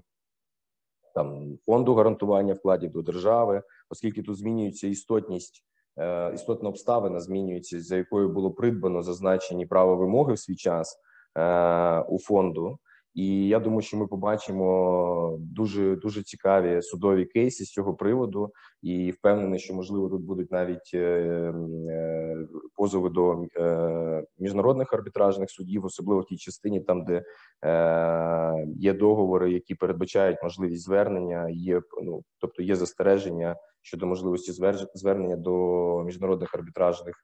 там 1.16 1.58
фонду 1.66 1.94
гарантування 1.96 2.54
вкладів 2.54 2.92
до 2.92 3.02
держави, 3.02 3.62
оскільки 3.90 4.22
тут 4.22 4.38
змінюється 4.38 4.88
істотність, 4.88 5.64
е, 5.98 6.34
істотна 6.34 6.70
обставина 6.70 7.20
змінюється, 7.20 7.82
за 7.82 7.98
якою 7.98 8.30
було 8.30 8.52
придбано 8.52 9.02
зазначені 9.02 9.66
права 9.66 9.96
вимоги 9.96 10.34
в 10.34 10.40
свій 10.40 10.56
час 10.56 10.98
е, 11.38 12.00
у 12.00 12.20
фонду, 12.20 12.78
І 13.14 13.48
я 13.48 13.60
думаю, 13.60 13.82
що 13.82 13.98
ми 13.98 14.08
побачимо 14.08 15.38
дуже 15.40 15.96
дуже 15.96 16.24
цікаві 16.24 16.82
судові 16.82 17.26
кейси 17.26 17.66
з 17.66 17.72
цього 17.72 17.94
приводу, 17.94 18.52
і 18.82 19.12
впевнений, 19.12 19.60
що 19.60 19.74
можливо 19.74 20.10
тут 20.10 20.22
будуть 20.22 20.52
навіть 20.52 20.92
е, 20.94 20.98
е, 20.98 22.38
позови 22.76 23.10
до 23.10 23.46
е, 23.58 24.24
міжнародних 24.40 24.94
арбітражних 24.94 25.52
судів, 25.52 25.86
особливо 25.86 26.22
в 26.22 26.26
тій 26.26 26.38
частині, 26.38 26.82
там 26.82 27.06
де 27.06 27.24
е, 27.66 28.68
є 28.76 28.94
договори, 28.94 29.52
які 29.52 29.76
передбачають 29.76 30.44
можливість 30.44 30.84
звернення, 30.84 31.50
є 31.50 31.82
ну 32.04 32.24
тобто 32.40 32.64
є 32.64 32.76
застереження 32.76 33.56
щодо 33.82 34.06
можливості 34.06 34.52
звернення 34.94 35.36
до 35.36 36.04
міжнародних 36.04 36.56
арбітражних 36.56 37.16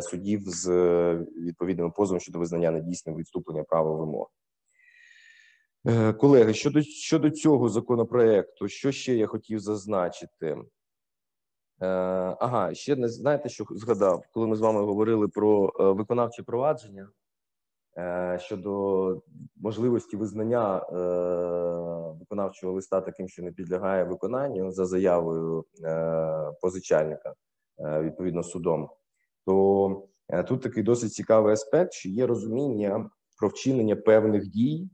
судів 0.00 0.40
з 0.44 0.68
е, 0.68 1.14
відповідним 1.36 1.92
позовом 1.92 2.20
щодо 2.20 2.38
визнання 2.38 2.70
недійсним 2.70 3.16
відступлення 3.16 3.62
права 3.62 3.96
вимог. 3.96 4.26
Е, 5.86 6.12
Колеги, 6.12 6.54
щодо 6.54 6.82
щодо 6.82 7.30
цього 7.30 7.68
законопроекту, 7.68 8.68
що 8.68 8.92
ще 8.92 9.14
я 9.14 9.26
хотів 9.26 9.58
зазначити? 9.58 10.56
Е, 11.80 11.86
Ага, 12.40 12.74
ще 12.74 12.96
не 12.96 13.08
знаєте, 13.08 13.48
що 13.48 13.64
згадав, 13.70 14.24
коли 14.32 14.46
ми 14.46 14.56
з 14.56 14.60
вами 14.60 14.80
говорили 14.80 15.28
про 15.28 15.72
е, 15.80 15.84
виконавче 15.84 16.42
провадження 16.42 17.08
щодо 18.38 19.22
можливості 19.56 20.16
визнання 20.16 20.86
виконавчого 22.20 22.72
листа 22.72 23.00
таким, 23.00 23.28
що 23.28 23.42
не 23.42 23.52
підлягає 23.52 24.04
виконанню 24.04 24.70
за 24.70 24.86
заявою 24.86 25.64
позичальника 26.60 27.34
відповідно 27.78 28.42
судом, 28.42 28.88
то 29.46 30.08
тут 30.48 30.62
такий 30.62 30.82
досить 30.82 31.12
цікавий 31.12 31.52
аспект, 31.52 31.92
що 31.92 32.08
є 32.08 32.26
розуміння 32.26 33.10
про 33.38 33.48
вчинення 33.48 33.96
певних 33.96 34.48
дій 34.48 34.88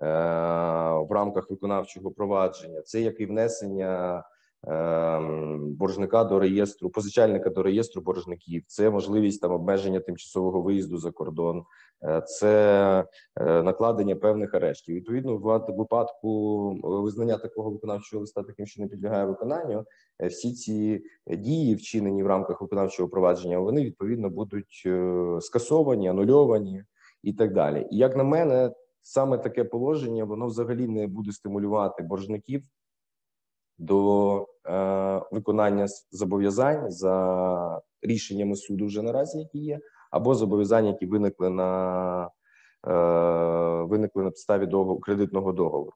в 0.00 1.08
рамках 1.10 1.50
виконавчого 1.50 2.10
провадження. 2.10 2.82
Це 2.82 3.00
як 3.00 3.20
і 3.20 3.26
внесення 3.26 4.24
е, 4.68 5.20
боржника 5.60 6.24
до 6.24 6.38
реєстру, 6.38 6.90
позичальника 6.90 7.50
до 7.50 7.62
реєстру 7.62 8.02
боржників, 8.02 8.62
це 8.66 8.90
можливість 8.90 9.40
там 9.40 9.52
обмеження 9.52 10.00
тимчасового 10.00 10.62
виїзду 10.62 10.98
за 10.98 11.10
кордон, 11.10 11.64
е, 12.02 12.20
це 12.20 13.04
е, 13.36 13.62
накладення 13.62 14.16
певних 14.16 14.54
арештів. 14.54 14.94
Відповідно, 14.94 15.36
в 15.36 15.76
випадку 15.76 16.72
е, 16.72 16.88
визнання 16.88 17.38
такого 17.38 17.70
виконавчого 17.70 18.20
листа 18.20 18.42
таким, 18.42 18.66
що 18.66 18.82
не 18.82 18.88
підлягає 18.88 19.26
виконанню, 19.26 19.84
е, 20.18 20.26
всі 20.26 20.52
ці 20.52 21.02
дії, 21.26 21.74
вчинені 21.74 22.22
в 22.22 22.26
рамках 22.26 22.60
виконавчого 22.60 23.08
провадження, 23.08 23.58
вони 23.58 23.84
відповідно 23.84 24.30
будуть 24.30 24.82
е, 24.86 25.38
скасовані, 25.40 26.08
анульовані 26.08 26.84
і 27.22 27.32
так 27.32 27.52
далі. 27.52 27.86
І 27.90 27.96
як 27.96 28.16
на 28.16 28.24
мене, 28.24 28.72
саме 29.02 29.38
таке 29.38 29.64
положення 29.64 30.24
воно 30.24 30.46
взагалі 30.46 30.88
не 30.88 31.06
буде 31.06 31.32
стимулювати 31.32 32.02
боржників 32.02 32.62
до 33.78 34.46
е, 34.66 35.22
виконання 35.32 35.86
зобов'язань 36.12 36.90
за 36.90 37.80
рішеннями 38.02 38.56
суду 38.56 38.86
вже 38.86 39.02
наразі, 39.02 39.38
які 39.38 39.58
є, 39.58 39.80
або 40.10 40.34
зобов'язань, 40.34 40.86
які 40.86 41.06
виникли 41.06 41.50
на 41.50 42.30
е, 42.86 42.92
виникли 43.82 44.22
на 44.22 44.30
підставі 44.30 44.66
договору 44.66 45.00
кредитного 45.00 45.52
договору. 45.52 45.92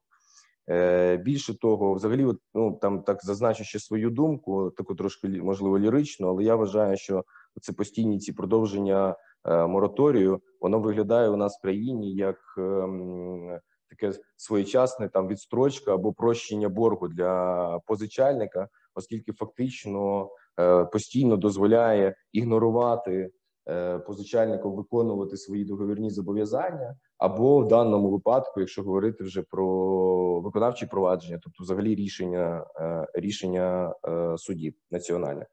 Е, 0.70 1.16
більше 1.16 1.58
того, 1.58 1.94
взагалі, 1.94 2.24
от, 2.24 2.38
ну 2.54 2.78
там 2.82 3.02
так 3.02 3.24
зазначу 3.24 3.64
ще 3.64 3.78
свою 3.78 4.10
думку, 4.10 4.70
таку 4.70 4.94
трошки 4.94 5.28
можливо 5.28 5.78
ліричну, 5.78 6.28
але 6.28 6.44
я 6.44 6.56
вважаю, 6.56 6.96
що 6.96 7.24
це 7.60 7.72
постійні 7.72 8.18
ці 8.18 8.32
продовження 8.32 9.16
мораторію, 9.44 10.40
воно 10.60 10.80
виглядає 10.80 11.28
у 11.28 11.36
нас 11.36 11.58
в 11.58 11.62
країні 11.62 12.14
як 12.14 12.38
ем, 12.58 13.58
таке 13.90 14.18
своєчасне 14.36 15.08
там 15.08 15.28
відстрочка 15.28 15.94
або 15.94 16.12
прощення 16.12 16.68
боргу 16.68 17.08
для 17.08 17.80
позичальника, 17.86 18.68
оскільки 18.94 19.32
фактично 19.32 20.30
е, 20.60 20.84
постійно 20.84 21.36
дозволяє 21.36 22.14
ігнорувати 22.32 23.30
е, 23.68 23.98
позичальникам 23.98 24.72
виконувати 24.72 25.36
свої 25.36 25.64
договірні 25.64 26.10
зобов'язання, 26.10 26.96
або 27.18 27.60
в 27.60 27.68
даному 27.68 28.10
випадку, 28.10 28.60
якщо 28.60 28.82
говорити 28.82 29.24
вже 29.24 29.42
про 29.42 30.40
виконавчі 30.40 30.86
провадження, 30.86 31.40
тобто 31.42 31.62
взагалі 31.64 31.94
рішення 31.94 32.66
е, 32.80 33.06
рішення 33.14 33.94
е, 34.08 34.38
судів 34.38 34.74
національних. 34.90 35.46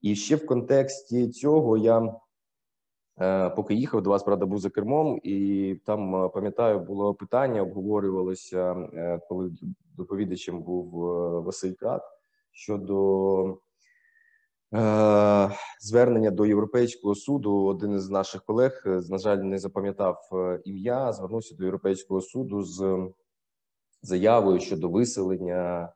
І 0.00 0.14
ще 0.14 0.36
в 0.36 0.46
контексті 0.46 1.28
цього 1.28 1.76
я 1.76 1.98
е, 1.98 2.12
поки 3.56 3.74
їхав 3.74 4.02
до 4.02 4.10
вас, 4.10 4.22
правда, 4.22 4.46
був 4.46 4.58
за 4.58 4.70
кермом, 4.70 5.20
і 5.22 5.76
там 5.86 6.24
е, 6.24 6.28
пам'ятаю, 6.28 6.80
було 6.80 7.14
питання, 7.14 7.62
обговорювалося, 7.62 8.72
е, 8.72 9.20
коли 9.28 9.50
доповідачем 9.96 10.62
був 10.62 11.06
е, 11.06 11.40
Василь 11.40 11.72
Крат 11.72 12.02
щодо 12.52 13.58
е, 14.74 15.50
звернення 15.80 16.30
до 16.30 16.46
Європейського 16.46 17.14
суду. 17.14 17.64
Один 17.64 17.94
із 17.94 18.10
наших 18.10 18.42
колег, 18.44 18.82
е, 18.86 19.00
на 19.08 19.18
жаль, 19.18 19.36
не 19.36 19.58
запам'ятав 19.58 20.28
е, 20.32 20.60
ім'я, 20.64 21.12
звернувся 21.12 21.54
до 21.54 21.64
Європейського 21.64 22.20
суду 22.20 22.62
з 22.62 23.08
заявою 24.02 24.60
щодо 24.60 24.88
виселення 24.88 25.82
е, 25.82 25.88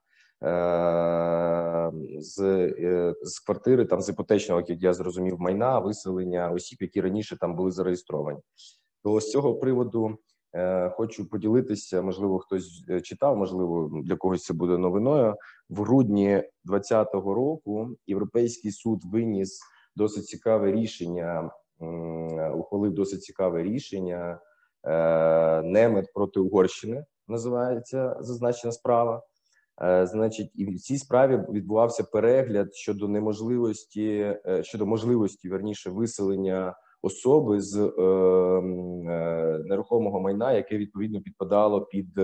з, 2.20 2.38
е, 2.40 3.14
з 3.22 3.38
квартири, 3.38 3.84
там 3.84 4.00
з 4.00 4.08
іпотечного, 4.08 4.62
як 4.68 4.82
я 4.82 4.92
зрозумів, 4.92 5.40
майна, 5.40 5.78
виселення 5.78 6.50
осіб, 6.50 6.78
які 6.80 7.00
раніше 7.00 7.36
там 7.38 7.56
були 7.56 7.70
зареєстровані. 7.70 8.38
То 9.04 9.20
з 9.20 9.30
цього 9.30 9.54
приводу 9.54 10.18
е, 10.54 10.90
хочу 10.90 11.28
поділитися. 11.28 12.02
Можливо, 12.02 12.38
хтось 12.38 12.84
е, 12.90 13.00
читав, 13.00 13.36
можливо, 13.36 14.00
для 14.04 14.16
когось 14.16 14.44
це 14.44 14.54
буде 14.54 14.78
новиною. 14.78 15.34
В 15.70 15.80
грудні 15.80 16.42
2020 16.64 17.14
року 17.14 17.90
Європейський 18.06 18.70
суд 18.70 19.00
виніс 19.04 19.60
досить 19.96 20.26
цікаве 20.26 20.72
рішення, 20.72 21.50
ухвалив 22.54 22.92
досить 22.92 23.22
цікаве 23.22 23.62
рішення. 23.62 24.40
Е, 24.86 25.62
Немет 25.62 26.12
проти 26.14 26.40
Угорщини 26.40 27.04
називається 27.28 28.16
зазначена 28.20 28.72
справа. 28.72 29.22
Е, 29.82 30.06
Значить, 30.06 30.50
і 30.54 30.66
в 30.74 30.80
цій 30.80 30.98
справі 30.98 31.40
відбувався 31.48 32.04
перегляд 32.04 32.74
щодо 32.74 33.08
неможливості 33.08 34.36
е, 34.46 34.62
щодо 34.62 34.86
можливості 34.86 35.48
верніше 35.48 35.90
виселення 35.90 36.74
особи 37.02 37.60
з 37.60 37.76
е, 37.76 38.60
нерухомого 39.64 40.20
майна, 40.20 40.52
яке 40.52 40.78
відповідно 40.78 41.20
підпадало 41.20 41.80
під 41.80 42.18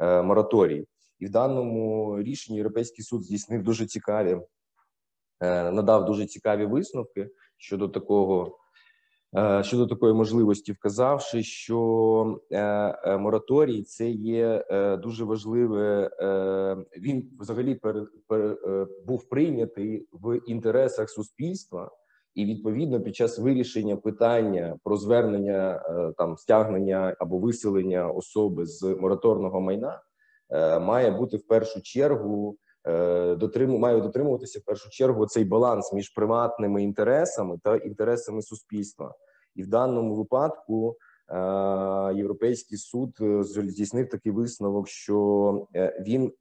мораторій. 0.00 0.86
І 1.18 1.26
в 1.26 1.30
даному 1.30 2.16
рішенні 2.22 2.56
Європейський 2.56 3.04
суд 3.04 3.24
здійснив 3.24 3.62
дуже 3.62 3.86
цікаві, 3.86 4.40
надав 5.40 6.04
дуже 6.04 6.26
цікаві 6.26 6.66
висновки 6.66 7.30
щодо 7.56 7.88
такого. 7.88 8.57
Е, 9.36 9.62
Щодо 9.64 9.86
такої 9.86 10.14
можливості, 10.14 10.72
вказавши, 10.72 11.42
що 11.42 12.40
е, 12.50 12.58
е, 13.04 13.18
мораторій 13.18 13.82
це 13.82 14.10
є 14.10 14.64
дуже 15.02 15.24
важливе. 15.24 16.10
Він 16.98 17.30
взагалі 17.40 17.74
пере, 17.74 18.06
е, 18.32 18.86
був 19.06 19.28
прийнятий 19.28 20.06
в 20.12 20.40
інтересах 20.46 21.10
суспільства, 21.10 21.90
і 22.34 22.44
відповідно 22.44 23.00
під 23.00 23.16
час 23.16 23.38
вирішення 23.38 23.96
питання 23.96 24.76
про 24.84 24.96
звернення 24.96 25.82
там 26.18 26.36
стягнення 26.36 27.16
або 27.18 27.38
виселення 27.38 28.10
особи 28.10 28.66
з 28.66 28.82
мораторного 28.82 29.60
майна 29.60 30.00
має 30.80 31.10
бути 31.10 31.36
в 31.36 31.46
першу 31.46 31.82
чергу 31.82 32.56
е, 32.86 33.34
дотриму 33.34 33.78
має 33.78 34.00
дотримуватися 34.00 34.58
в 34.58 34.62
першу 34.62 34.90
чергу 34.90 35.26
цей 35.26 35.44
баланс 35.44 35.92
між 35.92 36.08
приватними 36.08 36.82
інтересами 36.82 37.58
та 37.62 37.76
інтересами 37.76 38.42
суспільства, 38.42 39.14
і 39.54 39.62
в 39.62 39.66
даному 39.66 40.14
випадку 40.14 40.96
е, 41.28 41.34
Європейський 42.14 42.78
суд 42.78 43.16
е, 43.20 43.42
здійснив 43.42 44.08
такий 44.08 44.32
висновок, 44.32 44.88
що 44.88 45.66
він 46.00 46.32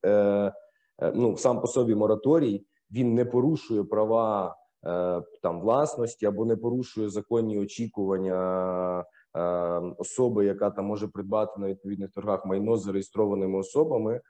ну 1.13 1.37
сам 1.37 1.61
по 1.61 1.67
собі 1.67 1.95
мораторій 1.95 2.65
він 2.91 3.13
не 3.13 3.25
порушує 3.25 3.83
права 3.83 4.55
там 5.41 5.61
власності 5.61 6.25
або 6.25 6.45
не 6.45 6.55
порушує 6.55 7.09
законні 7.09 7.59
очікування 7.59 9.05
особи, 9.97 10.45
яка 10.45 10.69
там 10.69 10.85
може 10.85 11.07
придбати 11.07 11.59
на 11.59 11.67
відповідних 11.67 12.11
торгах 12.11 12.45
майно 12.45 12.77
з 12.77 12.83
зареєстрованими 12.83 13.59
особами, 13.59 14.21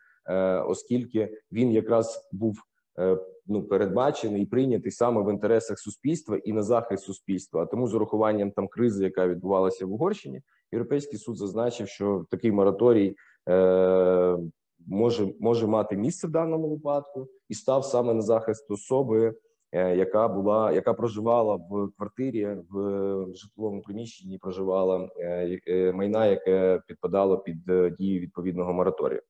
оскільки 0.67 1.37
він 1.51 1.71
якраз 1.71 2.29
був 2.31 2.57
е, 2.99 3.17
ну 3.47 3.63
передбачений 3.63 4.41
і 4.41 4.45
прийнятий 4.45 4.91
саме 4.91 5.21
в 5.21 5.31
інтересах 5.31 5.79
суспільства 5.79 6.37
і 6.37 6.53
на 6.53 6.63
захист 6.63 7.03
суспільства. 7.03 7.63
А 7.63 7.65
тому 7.65 7.87
з 7.87 7.93
урахуванням 7.93 8.51
там 8.51 8.67
кризи, 8.67 9.03
яка 9.03 9.27
відбувалася 9.27 9.85
в 9.85 9.91
Угорщині, 9.93 10.41
європейський 10.71 11.19
суд 11.19 11.37
зазначив, 11.37 11.87
що 11.87 12.25
такий 12.29 12.51
мораторій 12.51 13.15
е, 13.49 14.37
може 14.87 15.33
може 15.39 15.67
мати 15.67 15.97
місце 15.97 16.27
в 16.27 16.31
даному 16.31 16.69
випадку 16.69 17.27
і 17.49 17.53
став 17.53 17.85
саме 17.85 18.13
на 18.13 18.21
захист 18.21 18.71
особи 18.71 19.33
е, 19.71 19.95
яка 19.95 20.27
була, 20.27 20.71
яка 20.71 20.93
проживала 20.93 21.55
в 21.55 21.89
квартирі 21.97 22.57
в 22.69 23.25
житловому 23.33 23.81
приміщенні, 23.81 24.37
проживала 24.37 25.09
е, 25.19 25.59
е, 25.67 25.91
майна, 25.91 26.25
яке 26.25 26.81
підпадало 26.87 27.37
під 27.37 27.69
е, 27.69 27.95
дію 27.99 28.19
відповідного 28.19 28.73
мораторію. 28.73 29.21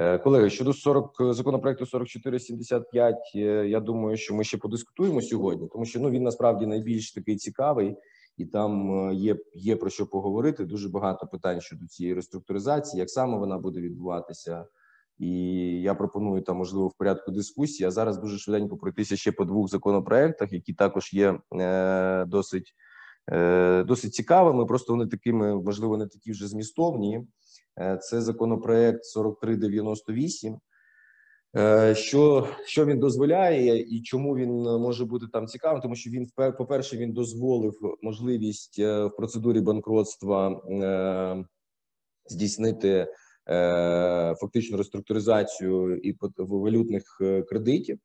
Е, 0.00 0.18
Колеги, 0.18 0.50
щодо 0.50 0.72
40 0.72 1.34
законопроекту 1.34 1.86
4475, 1.86 3.16
е, 3.34 3.38
я 3.68 3.80
думаю, 3.80 4.16
що 4.16 4.34
ми 4.34 4.44
ще 4.44 4.58
подискутуємо 4.58 5.22
сьогодні, 5.22 5.68
тому 5.68 5.84
що 5.84 6.00
ну 6.00 6.10
він 6.10 6.22
насправді 6.22 6.66
найбільш 6.66 7.12
такий 7.12 7.36
цікавий, 7.36 7.96
і 8.36 8.44
там 8.44 8.92
е, 9.10 9.14
є, 9.14 9.36
є 9.54 9.76
про 9.76 9.90
що 9.90 10.06
поговорити. 10.06 10.64
Дуже 10.64 10.88
багато 10.88 11.26
питань 11.26 11.60
щодо 11.60 11.86
цієї 11.86 12.14
реструктуризації, 12.14 13.00
як 13.00 13.10
саме 13.10 13.38
вона 13.38 13.58
буде 13.58 13.80
відбуватися. 13.80 14.64
І 15.18 15.30
я 15.82 15.94
пропоную 15.94 16.42
там, 16.42 16.56
можливо, 16.56 16.88
в 16.88 16.94
порядку 16.94 17.30
дискусії. 17.30 17.86
А 17.86 17.90
зараз 17.90 18.18
дуже 18.18 18.38
швиденько 18.38 18.76
пройтися 18.76 19.16
ще 19.16 19.32
по 19.32 19.44
двох 19.44 19.68
законопроектах, 19.68 20.52
які 20.52 20.72
також 20.72 21.12
є 21.12 21.38
е, 21.54 22.24
досить, 22.24 22.74
е, 23.32 23.84
досить 23.84 24.14
цікавими. 24.14 24.66
Просто 24.66 24.92
вони 24.92 25.06
такими, 25.06 25.62
можливо, 25.62 25.96
не 25.96 26.06
такі 26.06 26.30
вже 26.30 26.48
змістовні. 26.48 27.26
Е, 27.80 27.98
Це 28.02 28.20
законопроект 28.20 29.04
4398. 29.14 30.58
Е, 31.56 31.94
Що, 31.94 32.48
що 32.64 32.86
він 32.86 32.98
дозволяє 32.98 33.80
і 33.80 34.02
чому 34.02 34.36
він 34.36 34.50
може 34.62 35.04
бути 35.04 35.26
там 35.32 35.46
цікавим? 35.46 35.80
Тому 35.80 35.94
що 35.94 36.10
він 36.10 36.28
по-перше, 36.58 36.96
він 36.96 37.12
дозволив 37.12 37.74
можливість 38.02 38.78
е, 38.78 39.04
в 39.04 39.16
процедурі 39.16 39.60
банкротства 39.60 40.50
е, 40.50 41.44
здійснити 42.26 42.88
е, 43.48 44.34
фактичну 44.40 44.76
реструктуризацію 44.78 45.96
і 45.96 46.16
валютних 46.36 47.02
е, 47.20 47.42
кредитів. 47.42 47.98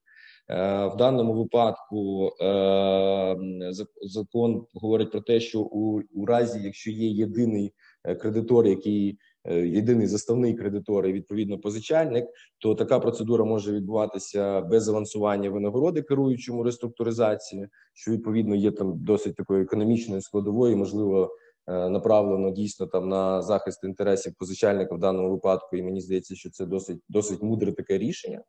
Е, 0.50 0.86
В 0.88 0.95
даному 0.98 1.34
випадку 1.34 2.32
е, 2.41 3.72
закон 4.02 4.66
говорить 4.74 5.12
про 5.12 5.22
те, 5.22 5.40
що 5.40 5.62
у, 5.62 6.02
у 6.14 6.26
разі, 6.26 6.60
якщо 6.64 6.91
є 6.91 7.08
єдиний 7.08 7.74
е, 8.04 8.16
кредитор, 8.16 8.68
який 8.68 9.10
е, 9.10 9.18
єдиний 9.52 10.07
заставний 10.07 10.53
кредитор 10.53 11.07
і 11.07 11.14
відповідно 11.14 11.60
позичальник, 11.60 12.26
то 12.60 12.76
така 12.76 12.99
процедура 12.99 13.45
може 13.45 13.74
відбуватися 13.74 14.61
без 14.61 14.90
авансування 14.90 15.49
винагороди 15.49 16.02
керуючому 16.02 16.64
реструктуризації, 16.64 17.68
що 17.94 18.11
відповідно 18.11 18.56
є 18.56 18.72
там 18.72 18.94
досить 18.95 19.36
такою 19.36 19.64
економічною 19.64 20.22
складовою, 20.22 20.78
можливо, 20.78 21.36
е, 21.68 21.90
направлено 21.90 22.52
дійсно 22.52 22.88
там 22.88 23.10
на 23.10 23.41
захист 23.41 23.84
інтересів 23.84 24.34
позичальника 24.38 24.95
в 24.95 24.99
даному 24.99 25.32
випадку. 25.32 25.78
І 25.78 25.84
мені 25.84 26.02
здається, 26.02 26.36
що 26.36 26.49
це 26.49 26.65
досить 26.65 26.99
досить 27.10 27.41
мудре 27.41 27.72
таке 27.72 27.98
рішення. 27.98 28.41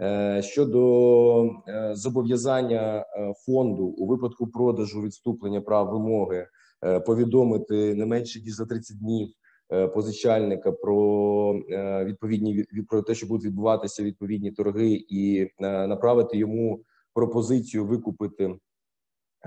Е, 0.00 0.42
Щодо 0.42 1.44
е, 1.68 1.90
зобов'язання 1.94 3.00
е, 3.00 3.34
фонду 3.46 3.84
у 3.84 4.06
випадку 4.06 4.46
продажу 4.46 5.02
відступлення 5.02 5.60
прав 5.60 5.90
вимоги 5.90 6.46
е, 6.84 7.00
повідомити 7.00 7.94
не 7.94 8.06
менше 8.06 8.40
ніж 8.40 8.52
за 8.52 8.66
30 8.66 8.98
днів 8.98 9.28
е, 9.28 9.47
позичальника 9.94 10.72
про 10.72 11.60
е, 11.70 12.04
відповідні 12.04 12.54
від- 12.54 12.88
про 12.88 13.02
те, 13.02 13.14
що 13.14 13.26
будуть 13.26 13.46
відбуватися 13.46 14.02
відповідні 14.02 14.52
торги, 14.52 15.04
і 15.08 15.50
е, 15.60 15.86
направити 15.86 16.36
йому 16.38 16.80
пропозицію 17.14 17.86
викупити 17.86 18.54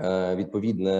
е, 0.00 0.36
відповідне 0.36 0.94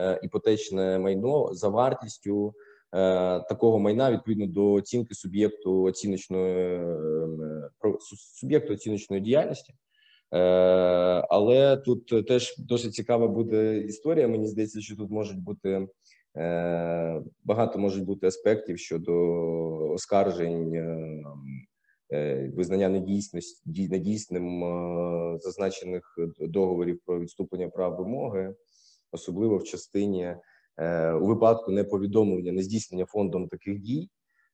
е, 0.00 0.20
іпотечне 0.22 0.98
майно 0.98 1.54
за 1.54 1.68
вартістю 1.68 2.54
е, 2.94 3.40
такого 3.40 3.78
майна 3.78 4.12
відповідно 4.12 4.46
до 4.46 4.72
оцінки 4.72 5.14
суб'єкту 5.14 5.82
оціночної 5.82 6.56
е, 6.64 7.28
суб'єкту 8.40 8.72
оціночної 8.72 9.22
діяльності. 9.22 9.72
Е, 10.34 10.38
Але 11.30 11.76
тут 11.76 12.26
теж 12.26 12.54
досить 12.58 12.94
цікава 12.94 13.28
буде 13.28 13.78
історія. 13.78 14.28
Мені 14.28 14.46
здається, 14.48 14.80
що 14.80 14.96
тут 14.96 15.10
можуть 15.10 15.38
бути 15.38 15.70
е, 15.70 15.88
багато 17.44 17.78
можуть 17.78 18.04
бути 18.04 18.26
аспектів 18.26 18.78
щодо 18.78 19.12
оскаржень, 19.90 20.74
е, 20.74 21.22
е, 22.12 22.52
визнання 22.56 22.88
недійсності 22.88 23.88
недійсним 23.88 24.64
е, 24.64 25.38
зазначених 25.38 26.18
договорів 26.40 27.00
про 27.06 27.20
відступлення 27.20 27.68
прав 27.68 27.96
вимоги, 27.96 28.54
особливо 29.12 29.56
в 29.56 29.64
частині 29.64 30.36
е, 30.76 31.12
у 31.12 31.26
випадку 31.26 31.72
неповідомлення, 31.72 32.52
нездійснення 32.52 33.04
фондом 33.06 33.48
таких 33.48 33.78
дій. 33.78 34.08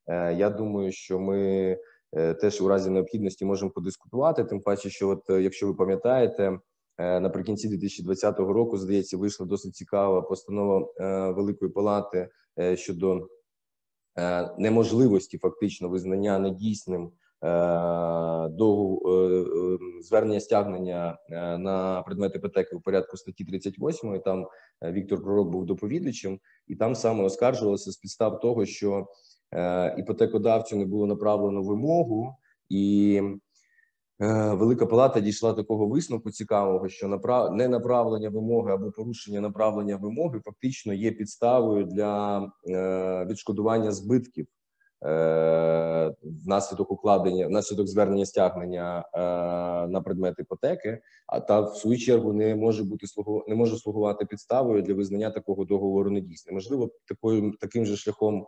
Е, 0.07 0.35
Я 0.35 0.51
думаю, 0.51 0.93
що 0.93 1.21
ми 1.21 1.39
е, 2.13 2.35
теж 2.35 2.61
у 2.61 2.69
разі 2.69 2.91
необхідності 2.91 3.45
можемо 3.45 3.71
подискутувати. 3.71 4.45
Тим 4.45 4.61
паче, 4.61 4.91
що 4.91 5.09
от 5.09 5.31
е, 5.31 5.43
якщо 5.43 5.67
ви 5.67 5.75
пам'ятаєте, 5.75 6.43
е, 6.45 6.59
наприкінці 6.99 7.69
2020 7.69 8.39
року 8.39 8.79
здається, 8.79 9.17
вийшла 9.17 9.47
досить 9.47 9.75
цікава 9.75 10.23
постанова 10.23 10.89
е, 11.01 11.31
Великої 11.31 11.71
Палати 11.71 12.29
е, 12.59 12.77
щодо 12.77 13.29
е, 14.19 14.51
неможливості 14.59 15.39
фактично 15.39 15.89
визнання 15.89 16.39
недійсним 16.39 17.03
е, 17.05 17.09
догову 18.49 19.03
е, 19.07 19.13
е, 19.13 19.79
звернення 20.03 20.41
стягнення 20.41 21.19
е, 21.31 21.59
на 21.59 22.03
предмет 22.03 22.35
іпотеки 22.35 22.77
у 22.77 22.81
порядку 22.81 23.17
статті 23.17 23.45
38. 23.45 24.21
Там 24.21 24.47
е, 24.83 24.93
Віктор 24.93 25.23
Пророк 25.23 25.49
був 25.51 25.67
доповідачем, 25.67 26.39
і 26.67 26.77
там 26.77 26.95
саме 26.95 27.25
оскаржувалося 27.25 27.93
з 27.93 27.97
підстав 27.97 28.41
того, 28.41 28.67
що 28.67 29.07
е, 29.55 29.95
іпотекодавцю 29.99 30.77
не 30.77 30.85
було 30.85 31.07
направлено 31.07 31.63
вимогу, 31.63 32.37
і 32.69 33.15
е, 33.23 33.39
Велика 34.31 34.87
Палата 34.87 35.21
дійшла 35.21 35.53
такого 35.53 35.87
висновку 35.87 36.31
цікавого, 36.31 36.89
що 36.89 37.09
направ... 37.09 37.55
ненаправлення 37.55 38.29
вимоги 38.29 38.73
або 38.73 38.91
порушення 38.91 39.41
направлення 39.41 39.97
вимоги 39.97 40.41
фактично 40.45 40.93
є 40.93 41.13
підставою 41.13 41.85
для 41.85 42.43
е, 42.69 43.27
відшкодування 43.31 43.93
збитків 43.93 44.47
е, 45.05 46.15
внаслідок 46.45 46.91
укладення, 46.91 47.47
внаслідок 47.47 47.89
звернення 47.89 48.27
стягнення 48.27 49.05
е, 49.15 49.19
на 49.89 50.01
предмет 50.05 50.35
іпотеки, 50.39 51.01
а 51.27 51.41
та 51.41 51.61
в 51.61 51.77
свою 51.77 51.99
чергу 51.99 52.33
не 52.33 52.57
може 52.57 52.85
бути 52.85 53.07
не 53.49 53.55
може 53.55 53.77
слугувати 53.77 54.25
підставою 54.25 54.83
для 54.83 54.95
визнання 54.95 55.31
такого 55.31 55.65
договору 55.65 56.11
недійсним. 56.11 56.55
Можливо, 56.55 56.91
такою 57.09 57.53
таким 57.61 57.87
же 57.87 57.97
шляхом 57.97 58.41
е, 58.41 58.47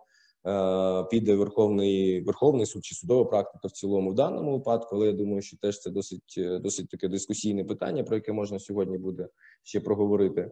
піде 1.11 1.35
Верховний 1.35 2.21
Верховний 2.21 2.67
суд 2.67 2.85
чи 2.85 2.95
судова 2.95 3.25
практика 3.25 3.69
в 3.69 3.71
цілому 3.71 4.11
в 4.11 4.15
даному 4.15 4.53
випадку, 4.53 4.97
але 4.97 5.07
я 5.07 5.13
думаю, 5.13 5.43
що 5.43 5.57
теж 5.57 5.81
це 5.81 5.91
досить 5.91 6.35
е, 6.39 6.59
досить 6.59 6.89
таке 6.89 7.09
дискусійне 7.09 7.65
питання, 7.65 8.05
про 8.05 8.17
яке 8.17 8.33
можна 8.33 8.59
сьогодні 8.59 8.99
буде 8.99 9.29
ще 9.63 9.81
проговорити. 9.81 10.51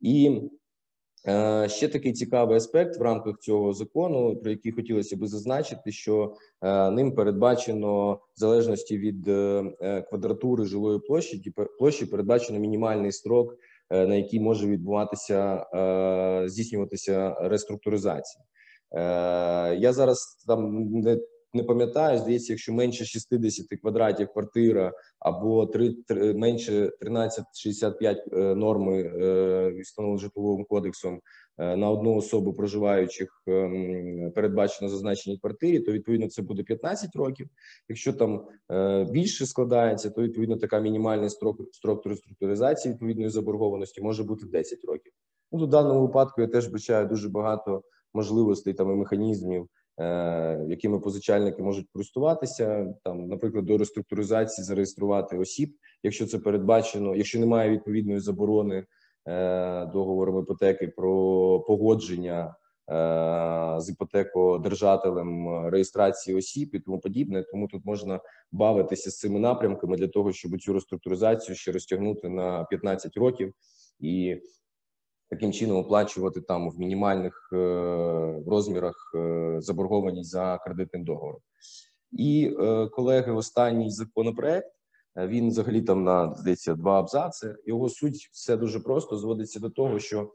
І 0.00 0.40
е, 1.28 1.68
ще 1.68 1.88
такий 1.88 2.12
цікавий 2.12 2.56
аспект 2.56 2.98
в 2.98 3.02
рамках 3.02 3.38
цього 3.38 3.72
закону, 3.72 4.36
про 4.36 4.50
який 4.50 4.72
хотілося 4.72 5.16
би 5.16 5.26
зазначити, 5.26 5.92
що 5.92 6.36
е, 6.62 6.90
ним 6.90 7.14
передбачено 7.14 8.12
в 8.12 8.40
залежності 8.40 8.98
від 8.98 9.28
е, 9.28 9.64
е, 9.80 10.02
квадратури 10.02 10.64
жилої 10.64 10.98
площі, 10.98 11.38
ті 11.38 11.52
площі 11.78 12.06
передбачено 12.06 12.58
мінімальний 12.58 13.12
строк, 13.12 13.56
е, 13.90 14.06
на 14.06 14.14
який 14.14 14.40
може 14.40 14.66
відбуватися 14.66 15.66
е, 15.74 16.48
здійснюватися 16.48 17.36
реструктуризація. 17.40 18.44
Е, 18.94 19.76
Я 19.76 19.92
зараз 19.92 20.44
там 20.46 20.90
не, 20.90 21.18
не 21.54 21.62
пам'ятаю, 21.62 22.18
здається, 22.18 22.52
якщо 22.52 22.72
менше 22.72 23.04
60 23.04 23.66
квадратів 23.80 24.28
квартира 24.32 24.92
або 25.18 25.66
3, 25.66 25.92
3, 26.08 26.34
менше 26.34 26.72
1365 26.72 28.24
е, 28.32 28.36
норми 28.54 29.00
е, 29.02 29.80
встановлені 29.82 30.20
житловим 30.20 30.64
кодексом 30.64 31.20
на 31.58 31.90
одну 31.90 32.16
особу 32.16 32.52
проживаючих 32.52 33.42
ем, 33.46 34.32
передбачено 34.34 34.88
зазначеній 34.88 35.38
квартирі, 35.38 35.80
то 35.80 35.92
відповідно 35.92 36.28
це 36.28 36.42
буде 36.42 36.62
15 36.62 37.16
років. 37.16 37.48
Якщо 37.88 38.12
там 38.12 38.46
більше 39.10 39.46
складається, 39.46 40.10
то 40.10 40.22
відповідно 40.22 40.56
така 40.56 40.80
мінімальний 40.80 41.30
строк 41.30 41.56
строк 41.72 42.06
реструктуризації 42.06 42.94
відповідної 42.94 43.30
заборгованості 43.30 44.02
може 44.02 44.24
бути 44.24 44.46
10 44.46 44.84
років. 44.84 45.12
Ну, 45.52 45.64
в 45.64 45.68
даному 45.68 46.00
випадку 46.06 46.40
я 46.40 46.46
теж 46.46 46.66
бачаю 46.66 47.06
дуже 47.06 47.28
багато 47.28 47.82
можливостей 48.14 48.74
там 48.74 48.90
і 48.92 48.94
механізмів, 48.94 49.66
е, 50.00 50.66
якими 50.68 51.00
позичальники 51.00 51.62
можуть 51.62 51.86
користуватися. 51.92 52.94
Там, 53.04 53.28
наприклад, 53.28 53.64
до 53.64 53.78
реструктуризації 53.78 54.64
зареєструвати 54.64 55.38
осіб, 55.38 55.76
якщо 56.02 56.26
це 56.26 56.38
передбачено, 56.38 57.16
якщо 57.16 57.40
немає 57.40 57.70
відповідної 57.70 58.20
заборони 58.20 58.84
е, 59.28 59.86
договором 59.86 60.42
іпотеки 60.42 60.88
про 60.88 61.60
погодження 61.60 62.54
е, 62.90 63.80
з 63.80 63.90
іпотекодержателем 63.90 65.66
реєстрації 65.66 66.36
осіб 66.36 66.70
і 66.74 66.80
тому 66.80 67.00
подібне. 67.00 67.42
Тому 67.42 67.68
тут 67.68 67.84
можна 67.84 68.20
бавитися 68.52 69.10
з 69.10 69.18
цими 69.18 69.38
напрямками 69.38 69.96
для 69.96 70.08
того, 70.08 70.32
щоб 70.32 70.60
цю 70.60 70.72
реструктуризацію 70.72 71.56
ще 71.56 71.72
розтягнути 71.72 72.28
на 72.28 72.64
15 72.64 73.16
років 73.16 73.54
і 74.00 74.36
таким 75.32 75.52
чином 75.52 75.76
оплачувати 75.76 76.40
там 76.40 76.70
в 76.70 76.78
мінімальних 76.78 77.50
е, 77.52 77.56
розмірах 78.46 79.12
е, 79.14 79.56
заборгованість 79.60 80.30
за 80.30 80.58
кредитним 80.64 81.04
договором. 81.04 81.40
І 82.10 82.56
е, 82.60 82.86
колеги, 82.86 83.32
останній 83.32 83.90
законопроект 83.90 84.72
Він 85.16 85.48
взагалі 85.48 85.82
там 85.82 86.04
на 86.04 86.34
здається 86.34 86.74
два 86.74 86.98
абзаци. 86.98 87.56
Його 87.66 87.88
суть 87.88 88.28
все 88.32 88.56
дуже 88.56 88.80
просто 88.80 89.16
зводиться 89.16 89.60
до 89.60 89.70
того, 89.70 89.98
що 89.98 90.30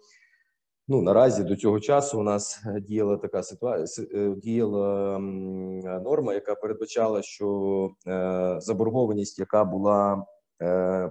ну 0.87 1.01
наразі 1.01 1.43
до 1.43 1.55
цього 1.55 1.79
часу 1.79 2.19
у 2.19 2.23
нас 2.23 2.63
діяла 2.81 3.17
така 3.17 3.43
ситуація, 3.43 4.35
діяла 4.35 5.19
норма, 6.03 6.33
яка 6.33 6.55
передбачала, 6.55 7.21
що 7.21 7.89
заборгованість, 8.59 9.39
яка 9.39 9.65
була 9.65 10.25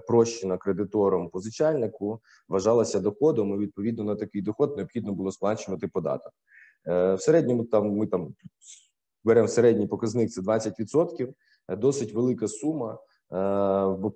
прощена 0.07 0.57
кредитором 0.57 1.29
позичальнику, 1.29 2.21
вважалася 2.47 2.99
доходом, 2.99 3.53
і 3.53 3.57
відповідно 3.57 4.03
на 4.03 4.15
такий 4.15 4.41
доход 4.41 4.77
необхідно 4.77 5.13
було 5.13 5.31
сплачувати 5.31 5.87
податок. 5.87 6.33
Е, 6.87 7.13
В 7.13 7.21
середньому 7.21 7.63
там 7.63 7.91
ми 7.91 8.07
там 8.07 8.35
беремо 9.23 9.47
середній 9.47 9.87
показник 9.87 10.29
це 10.29 10.41
20%, 10.41 11.33
е, 11.67 11.75
досить 11.75 12.13
велика 12.13 12.47
сума. 12.47 12.93
Е, 12.93 12.97
бо 13.99 14.09
в 14.09 14.13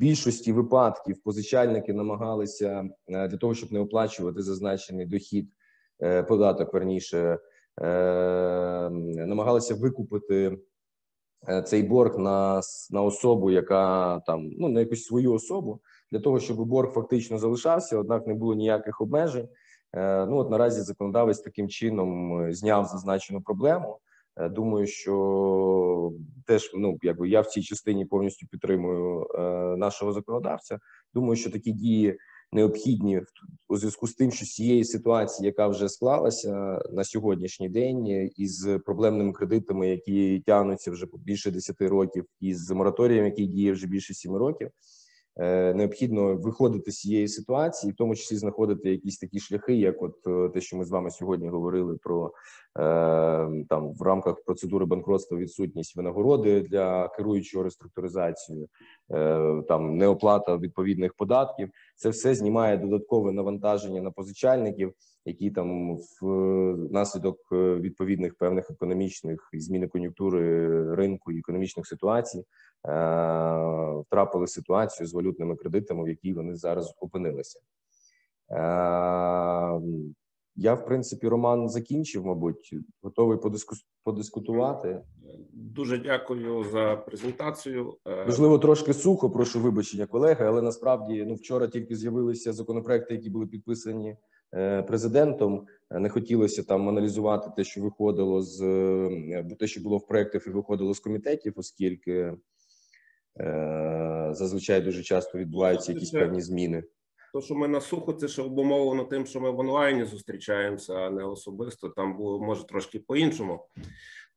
більшості 0.00 0.52
випадків 0.52 1.22
позичальники 1.22 1.92
намагалися 1.92 2.88
е, 3.08 3.28
для 3.28 3.36
того, 3.36 3.54
щоб 3.54 3.72
не 3.72 3.80
оплачувати 3.80 4.42
зазначений 4.42 5.06
дохід, 5.06 5.48
е, 6.02 6.22
податок 6.22 6.74
верніше, 6.74 7.38
е, 7.80 8.90
намагалися 9.26 9.74
викупити 9.74 10.44
е, 10.44 10.58
цей 11.64 11.82
борг 11.82 12.18
на, 12.18 12.60
на 12.90 13.02
особу, 13.02 13.50
яка 13.50 14.20
там 14.26 14.48
ну 14.58 14.68
на 14.68 14.80
якусь 14.80 15.04
свою 15.04 15.32
особу, 15.32 15.80
для 16.12 16.20
того, 16.20 16.40
щоб 16.40 16.64
борг 16.64 16.92
фактично 16.92 17.38
залишався, 17.38 17.98
однак 17.98 18.26
не 18.26 18.34
було 18.34 18.54
ніяких 18.54 19.00
обмежень. 19.00 19.48
Е, 19.92 20.26
Ну 20.26 20.36
от 20.36 20.50
наразі 20.50 20.82
законодавець 20.82 21.40
таким 21.40 21.68
чином 21.68 22.40
е, 22.40 22.52
зняв 22.52 22.84
зазначену 22.84 23.42
проблему. 23.42 23.98
Е, 24.36 24.48
Думаю, 24.48 24.86
що 24.86 26.12
теж 26.46 26.70
ну 26.74 26.98
якби 27.02 27.28
я 27.28 27.40
в 27.40 27.46
цій 27.46 27.62
частині 27.62 28.04
повністю 28.04 28.46
підтримую 28.46 29.26
е, 29.34 29.40
нашого 29.76 30.12
законодавця. 30.12 30.78
Думаю, 31.14 31.36
що 31.36 31.50
такі 31.50 31.72
дії 31.72 32.18
необхідні 32.52 33.22
у 33.68 33.76
зв'язку 33.76 34.06
з 34.06 34.14
тим, 34.14 34.30
що 34.30 34.46
цієї 34.46 34.84
ситуації, 34.84 35.46
яка 35.46 35.68
вже 35.68 35.88
склалася 35.88 36.82
на 36.92 37.04
сьогоднішній 37.04 37.68
день, 37.68 38.06
е, 38.06 38.30
із 38.36 38.68
проблемними 38.84 39.32
кредитами, 39.32 39.88
які 39.88 40.42
тягнуться 40.46 40.90
вже 40.90 41.06
більше 41.24 41.50
10 41.50 41.88
років, 41.88 42.24
і 42.40 42.54
з 42.54 42.70
мораторієм, 42.70 43.24
який 43.24 43.46
діє 43.46 43.72
вже 43.72 43.86
більше 43.86 44.14
7 44.14 44.36
років. 44.36 44.70
Е, 45.38 45.74
Необхідно 45.74 46.36
виходити 46.36 46.90
з 46.90 47.00
цієї 47.00 47.28
ситуації, 47.28 47.92
в 47.92 47.96
тому 47.96 48.16
числі 48.16 48.36
знаходити 48.36 48.90
якісь 48.90 49.18
такі 49.18 49.40
шляхи, 49.40 49.74
як 49.74 50.02
от 50.02 50.14
е, 50.26 50.48
те, 50.48 50.60
що 50.60 50.76
ми 50.76 50.84
з 50.84 50.90
вами 50.90 51.10
сьогодні 51.10 51.48
говорили 51.48 51.96
про 52.02 52.26
е, 52.26 52.30
там 53.68 53.92
в 53.94 54.02
рамках 54.02 54.44
процедури 54.44 54.86
банкротства 54.86 55.38
відсутність 55.38 55.96
винагороди 55.96 56.60
для 56.60 57.08
керуючого 57.08 57.64
реструктуризацію, 57.64 58.68
там 59.68 59.96
неоплата 59.96 60.56
відповідних 60.56 61.14
податків. 61.14 61.70
Це 61.96 62.08
все 62.08 62.34
знімає 62.34 62.76
додаткове 62.76 63.32
навантаження 63.32 64.02
на 64.02 64.10
позичальників, 64.10 64.92
які 65.24 65.50
там 65.50 65.98
в 66.20 66.26
наслідок 66.90 67.38
відповідних 67.52 68.34
певних 68.34 68.70
економічних 68.70 69.50
зміни 69.52 69.88
кон'юнктури 69.88 70.94
ринку 70.94 71.32
і 71.32 71.38
економічних 71.38 71.86
ситуацій 71.86 72.44
втрапили 74.02 74.46
ситуацію 74.46 75.06
з 75.06 75.14
валютними 75.14 75.56
кредитами, 75.56 76.04
в 76.04 76.08
якій 76.08 76.32
вони 76.32 76.54
зараз 76.54 76.94
опинилися. 77.00 77.60
Е, 78.50 78.56
Я, 80.58 80.74
в 80.74 80.84
принципі, 80.86 81.28
Роман 81.28 81.68
закінчив, 81.68 82.26
мабуть, 82.26 82.74
готовий 83.02 83.38
подиску- 83.38 83.76
подискутувати. 84.04 85.00
Дуже 85.52 85.98
дякую 85.98 86.64
за 86.64 86.96
презентацію. 86.96 87.94
Е, 88.06 88.24
Можливо, 88.26 88.58
трошки 88.58 88.94
сухо, 88.94 89.30
прошу 89.30 89.60
вибачення, 89.60 90.06
колеги, 90.06 90.44
але 90.46 90.62
насправді 90.62 91.24
ну 91.24 91.34
вчора 91.34 91.66
тільки 91.68 91.96
з'явилися 91.96 92.52
законопроекти, 92.52 93.14
які 93.14 93.30
були 93.30 93.46
підписані 93.46 94.16
е, 94.54 94.82
президентом. 94.82 95.66
Е, 95.90 95.98
Не 95.98 96.08
хотілося 96.08 96.62
там 96.62 96.88
аналізувати 96.88 97.50
те, 97.56 97.64
що 97.64 97.82
виходило 97.82 98.42
з 98.42 98.62
е, 98.62 99.56
те, 99.58 99.66
що 99.66 99.80
було 99.80 99.96
в 99.98 100.06
проектах 100.06 100.46
і 100.46 100.50
виходило 100.50 100.94
з 100.94 101.00
комітетів, 101.00 101.52
оскільки 101.56 102.12
е, 102.12 102.36
зазвичай 104.30 104.80
дуже 104.80 105.02
часто 105.02 105.38
відбуваються 105.38 105.92
якісь 105.92 106.10
певні 106.10 106.40
зміни. 106.40 106.82
То, 107.32 107.40
що 107.40 107.54
ми 107.54 107.68
на 107.68 107.80
сухо, 107.80 108.12
це 108.12 108.28
ще 108.28 108.42
обумовлено 108.42 109.04
тим, 109.04 109.26
що 109.26 109.40
ми 109.40 109.50
в 109.50 109.58
онлайні 109.58 110.04
зустрічаємося, 110.04 110.94
а 110.94 111.10
не 111.10 111.24
особисто. 111.24 111.88
Там 111.88 112.16
було 112.16 112.40
може 112.40 112.66
трошки 112.66 112.98
по-іншому. 112.98 113.66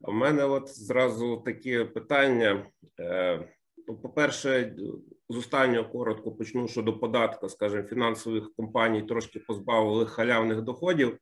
А 0.02 0.12
в 0.12 0.14
мене 0.14 0.46
от 0.46 0.70
зразу 0.78 1.38
такі 1.38 1.84
питання. 1.84 2.66
Е, 3.00 3.50
ну, 3.88 3.98
По-перше, 3.98 4.76
з 5.30 5.38
останнього 5.38 5.90
коротко 5.90 6.32
почну 6.32 6.68
щодо 6.68 7.00
податку, 7.00 7.50
скажімо, 7.50 7.84
фінансових 7.84 8.56
компаній 8.56 9.02
трошки 9.02 9.40
позбавили 9.40 10.06
халявних 10.06 10.62
доходів, 10.62 11.18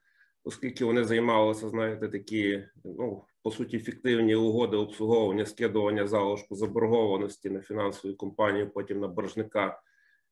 оскільки 0.47 0.85
вони 0.85 1.03
займалися, 1.03 1.69
знаєте, 1.69 2.09
такі, 2.09 2.63
ну 2.85 3.23
по 3.43 3.51
суті, 3.51 3.79
фіктивні 3.79 4.35
угоди 4.35 4.77
обслуговування, 4.77 5.45
скидування 5.45 6.07
залишку 6.07 6.55
заборгованості 6.55 7.49
на 7.49 7.61
фінансові 7.61 8.13
компанії, 8.13 8.65
потім 8.65 8.99
на 8.99 9.07
боржника 9.07 9.81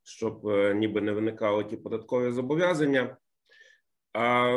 щоб 0.05 0.47
е, 0.47 0.73
ніби 0.73 1.01
не 1.01 1.11
виникали 1.11 1.63
ті 1.63 1.77
податкові 1.77 2.31
зобов'язання. 2.31 3.17
А 4.13 4.47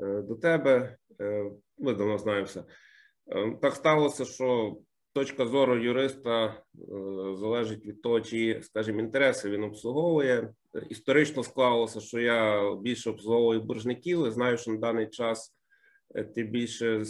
е, 0.00 0.22
до 0.22 0.34
тебе 0.34 0.96
е, 1.20 1.50
ми 1.78 1.94
давно 1.94 2.18
знаємося. 2.18 2.64
Е, 3.28 3.58
Так 3.62 3.74
сталося, 3.74 4.24
що 4.24 4.76
точка 5.16 5.46
зору 5.46 5.76
юриста 5.76 6.46
е, 6.46 6.54
залежить 7.36 7.86
від 7.86 8.02
того, 8.02 8.20
чи, 8.20 8.60
скажімо, 8.62 9.00
інтереси 9.00 9.50
він 9.50 9.64
обслуговує. 9.64 10.54
Історично 10.88 11.42
склалося, 11.42 12.00
що 12.00 12.20
я 12.20 12.74
більше 12.74 13.10
обслуговую 13.10 13.60
боржників. 13.60 14.26
і 14.26 14.30
Знаю, 14.30 14.58
що 14.58 14.70
на 14.70 14.76
даний 14.76 15.06
час 15.06 15.54
е, 16.14 16.24
ти 16.24 16.42
більше 16.42 17.02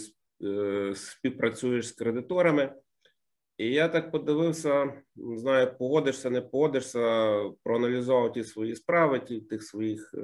е, 0.43 0.93
співпрацюєш 0.95 1.87
з 1.87 1.91
кредиторами. 1.91 2.73
І 3.57 3.71
я 3.71 3.87
так 3.87 4.11
подивився, 4.11 4.93
знаю, 5.15 5.77
погодишся, 5.79 6.29
не 6.29 6.41
погодишся, 6.41 6.99
проаналізував 7.63 8.33
ті 8.33 8.43
свої 8.43 8.75
справи, 8.75 9.19
ті 9.19 9.41
тих 9.41 9.63
своїх, 9.63 10.15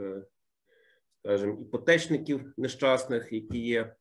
скажімо, 1.20 1.58
іпотечників 1.62 2.54
нещасних, 2.58 3.32
які 3.32 3.60
є. 3.60 3.96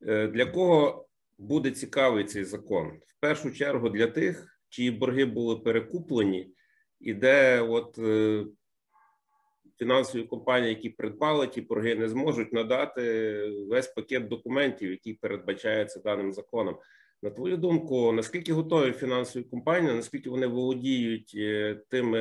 Для 0.00 0.46
кого 0.46 1.05
буде 1.38 1.70
цікавий 1.70 2.24
цей 2.24 2.44
закон? 2.44 2.86
В 3.06 3.20
першу 3.20 3.50
чергу 3.50 3.88
для 3.88 4.06
тих, 4.06 4.60
чиї 4.68 4.90
борги 4.90 5.24
були 5.24 5.56
перекуплені, 5.56 6.54
і 7.00 7.14
де 7.14 7.60
от 7.60 7.98
е, 7.98 8.44
фінансові 9.78 10.22
компанії, 10.22 10.68
які 10.68 10.90
придбали 10.90 11.46
ті 11.46 11.60
борги, 11.60 11.94
не 11.94 12.08
зможуть 12.08 12.52
надати 12.52 13.38
весь 13.70 13.88
пакет 13.88 14.28
документів, 14.28 14.90
який 14.90 15.14
передбачається 15.14 16.00
даним 16.00 16.32
законом. 16.32 16.76
На 17.22 17.30
твою 17.30 17.56
думку, 17.56 18.12
наскільки 18.12 18.52
готові 18.52 18.92
фінансові 18.92 19.44
компанії, 19.44 19.94
наскільки 19.94 20.30
вони 20.30 20.46
володіють 20.46 21.32
е, 21.36 21.80
тими 21.88 22.18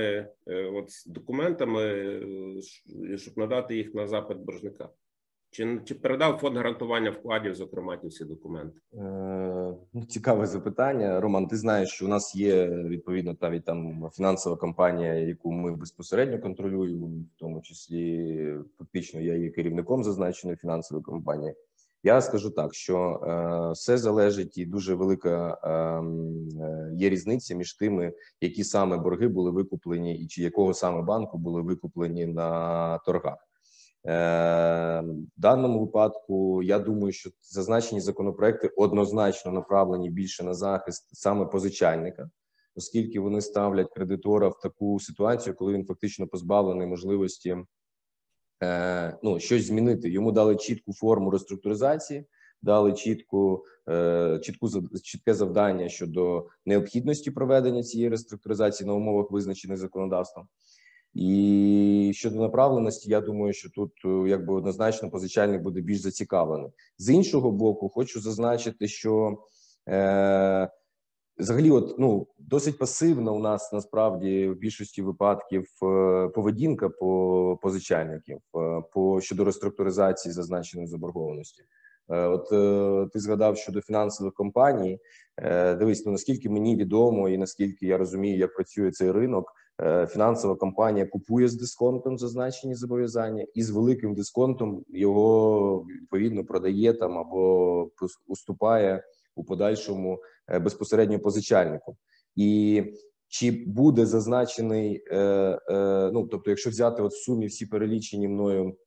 е, 0.48 0.64
от 0.64 0.90
документами, 1.08 1.82
е, 1.84 3.18
щоб 3.18 3.38
надати 3.38 3.76
їх 3.76 3.94
на 3.94 4.08
запит 4.08 4.38
боржника? 4.38 4.90
Чи, 5.56 5.82
чи 5.86 5.96
передав 5.96 6.38
фонд 6.38 6.58
гарантування 6.58 7.12
вкладів, 7.12 7.56
зокрема, 7.56 7.98
ті 7.98 8.08
всі 8.08 8.26
документи? 8.26 8.80
Е, 8.94 8.98
ну, 9.94 10.06
Цікаве 10.06 10.46
запитання. 10.46 11.22
Роман, 11.22 11.48
ти 11.48 11.58
знаєш, 11.58 11.90
що 11.90 12.06
у 12.06 12.10
нас 12.10 12.36
є 12.36 12.68
відповідно 12.68 13.36
навіть 13.42 13.66
там 13.66 14.10
фінансова 14.14 14.56
компанія, 14.56 15.14
яку 15.14 15.52
ми 15.52 15.76
безпосередньо 15.76 16.40
контролюємо, 16.40 17.08
в 17.08 17.40
тому 17.40 17.62
числі 17.62 18.54
фактично 18.78 19.22
я 19.22 19.36
є 19.36 19.50
керівником 19.50 20.04
зазначеної 20.04 20.58
фінансової 20.58 21.04
компанії. 21.04 21.56
Я 22.04 22.22
скажу 22.22 22.50
так, 22.50 22.74
що 22.74 22.98
е, 22.98 23.72
все 23.72 23.98
залежить 23.98 24.58
і 24.58 24.66
дуже 24.66 24.96
велика 24.96 25.58
е, 25.64 25.70
е, 26.66 26.92
є 26.96 27.10
різниця 27.10 27.56
між 27.56 27.74
тими, 27.74 28.14
які 28.42 28.64
саме 28.64 28.98
борги 28.98 29.28
були 29.28 29.52
викуплені, 29.52 30.18
і 30.18 30.28
чи 30.28 30.44
якого 30.44 30.74
саме 30.74 31.02
банку 31.02 31.38
були 31.38 31.62
викуплені 31.62 32.26
на 32.26 32.98
торгах. 32.98 33.38
Е, 34.08 35.02
В 35.38 35.42
даному 35.42 35.80
випадку 35.80 36.64
я 36.64 36.80
думаю, 36.80 37.12
що 37.12 37.30
зазначені 37.42 38.02
законопроекти 38.02 38.68
однозначно 38.68 39.52
направлені 39.52 40.10
більше 40.10 40.44
на 40.44 40.54
захист 40.54 41.16
саме 41.16 41.46
позичальника, 41.46 42.30
оскільки 42.76 43.20
вони 43.20 43.42
ставлять 43.42 43.94
кредитора 43.94 44.48
в 44.48 44.60
таку 44.60 45.00
ситуацію, 45.00 45.56
коли 45.56 45.74
він 45.74 45.86
фактично 45.86 46.28
позбавлений 46.28 46.88
можливості 46.88 47.58
е, 48.64 49.18
ну, 49.24 49.40
щось 49.40 49.66
змінити. 49.66 50.10
Йому 50.10 50.32
дали 50.32 50.56
чітку 50.56 50.94
форму 50.94 51.30
реструктуризації, 51.30 52.26
дали 52.62 52.94
чітку, 52.94 53.66
е, 53.90 54.40
чітку 54.44 54.70
чітке 55.04 55.34
завдання 55.34 55.90
щодо 55.90 56.48
необхідності 56.66 57.32
проведення 57.32 57.84
цієї 57.84 58.10
реструктуризації 58.10 58.88
на 58.88 58.94
умовах, 58.94 59.32
визначених 59.32 59.78
законодавством. 59.78 60.48
І 61.16 62.12
щодо 62.16 62.36
направленості, 62.36 63.10
я 63.10 63.22
думаю, 63.22 63.54
що 63.54 63.70
тут 63.70 63.92
е, 64.06 64.30
якби 64.30 64.54
однозначно 64.54 65.10
позичальник 65.10 65.62
буде 65.62 65.82
більш 65.82 66.00
зацікавлений. 66.00 66.70
З 66.98 67.10
іншого 67.10 67.52
боку, 67.52 67.90
хочу 67.90 68.22
зазначити, 68.22 68.88
що 68.88 69.38
е, 69.90 70.70
взагалі, 71.38 71.72
от 71.72 71.96
ну 72.00 72.28
досить 72.40 72.78
пасивна 72.78 73.32
у 73.32 73.40
нас 73.40 73.74
насправді 73.74 74.48
в 74.50 74.56
більшості 74.56 75.02
випадків 75.02 75.64
е, 75.84 76.28
поведінка 76.28 76.90
по 76.90 77.60
позичальників 77.62 78.38
е, 78.38 78.82
по 78.94 79.22
щодо 79.22 79.44
реструктуризації 79.44 80.34
зазначеної 80.34 80.88
заборгованості. 80.88 81.64
От 82.08 82.50
ти 83.12 83.20
згадав 83.20 83.58
щодо 83.58 83.82
фінансових 83.82 84.34
компаній. 84.34 85.00
Дивись, 85.78 86.06
ну 86.06 86.12
наскільки 86.12 86.50
мені 86.50 86.76
відомо 86.76 87.30
і 87.30 87.38
наскільки 87.38 87.86
я 87.88 87.98
розумію, 87.98 88.38
як 88.38 88.56
працює 88.56 88.92
цей 88.92 89.12
ринок. 89.12 89.52
Е, 89.82 90.08
Фінансова 90.08 90.56
компанія 90.56 91.06
купує 91.06 91.48
з 91.48 91.56
дисконтом 91.56 92.18
зазначені 92.18 92.76
зобов'язання, 92.76 93.46
і 93.54 93.64
з 93.64 93.70
великим 93.70 94.14
дисконтом 94.14 94.84
його 94.90 95.86
відповідно 96.02 96.46
продає 96.46 96.94
там 96.94 97.18
або 97.18 97.90
уступає 98.28 99.04
у 99.36 99.44
подальшому 99.44 100.20
е, 100.48 100.60
безпосередньо 100.60 101.20
позичальнику. 101.20 101.98
І 102.36 102.84
чи 103.28 103.64
буде 103.68 104.06
зазначений, 104.06 105.04
е, 105.12 105.60
ну 106.14 106.28
тобто, 106.28 106.50
якщо 106.50 106.70
взяти 106.70 107.02
от 107.02 107.12
в 107.12 107.24
сумі 107.24 107.46
всі 107.46 107.66
перелічені 107.66 108.28
мною 108.28 108.78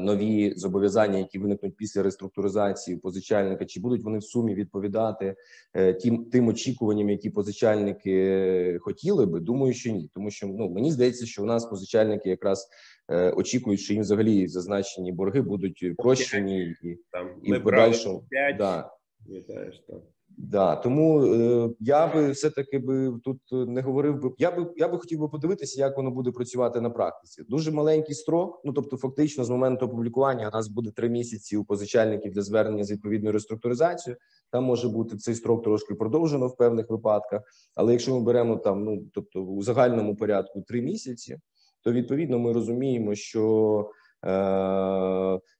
нові 0.00 0.54
зобов'язання, 0.56 1.18
які 1.18 1.38
виникнуть 1.38 1.76
після 1.76 2.02
реструктуризації 2.02 2.96
позичальника, 2.96 3.64
чи 3.64 3.80
будуть 3.80 4.02
вони 4.02 4.18
в 4.18 4.24
сумі 4.24 4.54
відповідати 4.54 5.34
е, 5.74 5.92
тим 5.92 6.24
тим 6.24 6.48
очікуванням, 6.48 7.10
які 7.10 7.30
позичальники 7.30 8.78
хотіли 8.80 9.26
би? 9.26 9.40
Думаю, 9.40 9.74
що 9.74 9.90
ні, 9.90 10.10
тому 10.14 10.30
що 10.30 10.46
ну 10.46 10.70
мені 10.70 10.92
здається, 10.92 11.26
що 11.26 11.42
у 11.42 11.46
нас 11.46 11.66
позичальники 11.66 12.30
якраз 12.30 12.68
е, 13.08 13.30
очікують, 13.30 13.80
що 13.80 13.92
їм 13.92 14.02
взагалі 14.02 14.48
зазначені 14.48 15.12
борги 15.12 15.42
будуть 15.42 15.96
прощені 15.96 16.76
і, 16.82 16.98
Там 17.10 17.30
і 17.42 17.52
в 17.52 17.62
подальшому 17.62 18.24
5, 18.30 18.56
да. 18.56 18.90
пам'ятаєш, 19.26 19.82
так. 19.88 20.02
Да, 20.36 20.76
тому 20.76 21.24
е, 21.24 21.70
я 21.80 22.06
би 22.06 22.30
все 22.30 22.50
таки 22.50 22.78
би 22.78 23.12
тут 23.24 23.38
е, 23.52 23.56
не 23.56 23.80
говорив 23.80 24.20
би. 24.20 24.30
Я 24.38 24.50
би 24.50 24.66
я 24.76 24.88
би 24.88 24.98
хотів 24.98 25.20
би 25.20 25.28
подивитися, 25.28 25.80
як 25.80 25.96
воно 25.96 26.10
буде 26.10 26.30
працювати 26.30 26.80
на 26.80 26.90
практиці. 26.90 27.42
Дуже 27.48 27.72
маленький 27.72 28.14
строк. 28.14 28.60
Ну 28.64 28.72
тобто, 28.72 28.96
фактично, 28.96 29.44
з 29.44 29.50
моменту 29.50 29.86
опублікування 29.86 30.48
у 30.48 30.50
нас 30.50 30.68
буде 30.68 30.90
три 30.90 31.08
місяці 31.08 31.56
у 31.56 31.64
позичальників 31.64 32.32
для 32.32 32.42
звернення 32.42 32.84
з 32.84 32.90
відповідною 32.90 33.32
реструктуризацією. 33.32 34.18
Там 34.50 34.64
може 34.64 34.88
бути 34.88 35.16
цей 35.16 35.34
строк 35.34 35.64
трошки 35.64 35.94
продовжено 35.94 36.46
в 36.48 36.56
певних 36.56 36.90
випадках. 36.90 37.42
Але 37.74 37.92
якщо 37.92 38.14
ми 38.14 38.20
беремо 38.20 38.56
там, 38.56 38.84
ну 38.84 39.02
тобто 39.14 39.40
у 39.40 39.62
загальному 39.62 40.16
порядку 40.16 40.62
три 40.62 40.82
місяці, 40.82 41.38
то 41.82 41.92
відповідно 41.92 42.38
ми 42.38 42.52
розуміємо, 42.52 43.14
що 43.14 43.90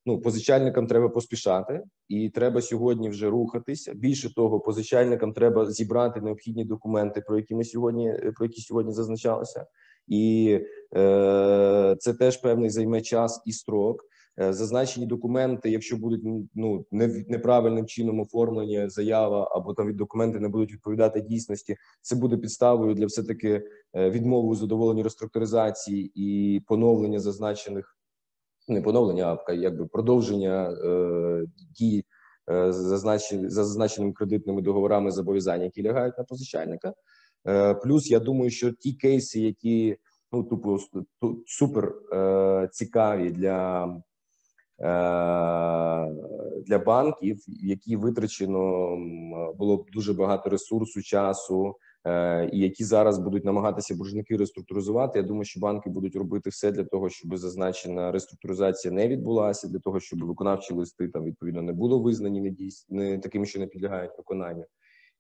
ну 0.07 0.21
позичальникам 0.25 0.87
треба 0.87 1.09
поспішати, 1.09 1.83
і 2.09 2.31
треба 2.31 2.63
сьогодні 2.63 3.09
вже 3.09 3.31
рухатися. 3.31 3.93
Більше 3.95 4.35
того, 4.35 4.61
позичальникам 4.61 5.33
треба 5.33 5.71
зібрати 5.71 6.21
необхідні 6.21 6.65
документи, 6.65 7.21
про 7.21 7.37
які 7.37 7.55
ми 7.55 7.65
сьогодні 7.65 8.15
про 8.37 8.47
які 8.47 8.61
сьогодні 8.61 8.93
зазначалося, 8.93 9.67
і 10.09 10.59
е, 10.97 11.97
це 11.99 12.15
теж 12.15 12.37
певний 12.37 12.71
займе 12.71 13.01
час 13.01 13.43
і 13.47 13.53
строк. 13.53 14.05
Е, 14.41 14.53
Зазначені 14.53 15.07
документи, 15.07 15.71
якщо 15.71 15.97
будуть 15.97 16.21
ну 16.55 16.87
не 16.91 17.25
неправильним 17.29 17.87
чином 17.87 18.21
оформлені 18.21 18.89
заява 18.89 19.49
або 19.53 19.75
там 19.75 19.89
від 19.89 19.97
документи 19.97 20.41
не 20.41 20.49
будуть 20.49 20.73
відповідати 20.73 21.21
дійсності, 21.21 21.77
це 22.03 22.17
буде 22.17 22.37
підставою 22.37 22.95
для 22.95 23.07
все 23.07 23.23
таки 23.23 23.63
відмови 23.95 24.49
у 24.49 24.55
задоволенні 24.55 25.03
реструктуризації 25.03 26.13
і 26.15 26.61
поновлення 26.67 27.21
зазначених 27.21 27.97
не 28.73 28.83
поновлення, 28.83 29.39
а 29.47 29.53
якби 29.53 29.87
продовження 29.87 30.71
е, 30.71 31.45
дій 31.79 32.05
е, 32.51 32.73
зазначені 32.73 33.49
за 33.49 33.65
зазначеними 33.65 34.13
кредитними 34.13 34.63
договорами 34.63 35.11
зобов'язань, 35.11 35.63
які 35.63 35.83
лягають 35.83 36.19
на 36.19 36.25
позичальника. 36.25 36.93
Е, 37.49 37.75
плюс 37.75 38.11
я 38.11 38.21
думаю, 38.21 38.51
що 38.51 38.73
ті 38.73 38.93
кейси, 38.93 39.41
які 39.41 39.97
ну 40.33 40.43
тупо 40.45 40.79
ту- 41.21 41.43
супер 41.47 41.93
е, 42.13 42.69
цікаві 42.73 43.31
для, 43.31 43.85
е, 44.81 44.89
для 46.67 46.79
банків, 46.79 47.39
які 47.47 47.97
витрачено 47.97 48.97
було 49.59 49.77
б 49.77 49.87
дуже 49.93 50.13
багато 50.13 50.51
ресурсу, 50.51 51.03
часу, 51.03 51.77
і 52.53 52.59
які 52.59 52.85
зараз 52.85 53.19
будуть 53.19 53.45
намагатися 53.45 53.95
боржники 53.95 54.37
реструктуризувати. 54.37 55.19
Я 55.19 55.25
думаю, 55.25 55.45
що 55.45 55.61
банки 55.61 55.91
будуть 55.91 56.17
робити 56.17 56.51
все 56.51 56.73
для 56.73 56.85
того, 56.85 57.09
щоб 57.09 57.37
зазначена 57.37 58.13
реструктуризація 58.13 58.95
не 58.95 59.09
відбулася, 59.09 59.69
для 59.69 59.79
того, 59.79 60.01
щоб 60.01 60.25
виконавчі 60.25 60.75
листи 60.75 61.09
там 61.09 61.25
відповідно 61.25 61.63
не 61.63 61.73
було 61.73 61.99
визнані 61.99 62.41
недійс... 62.41 62.87
не 62.89 63.19
такими, 63.19 63.47
що 63.47 63.61
не 63.61 63.67
підлягають 63.67 64.19
виконанню. 64.19 64.65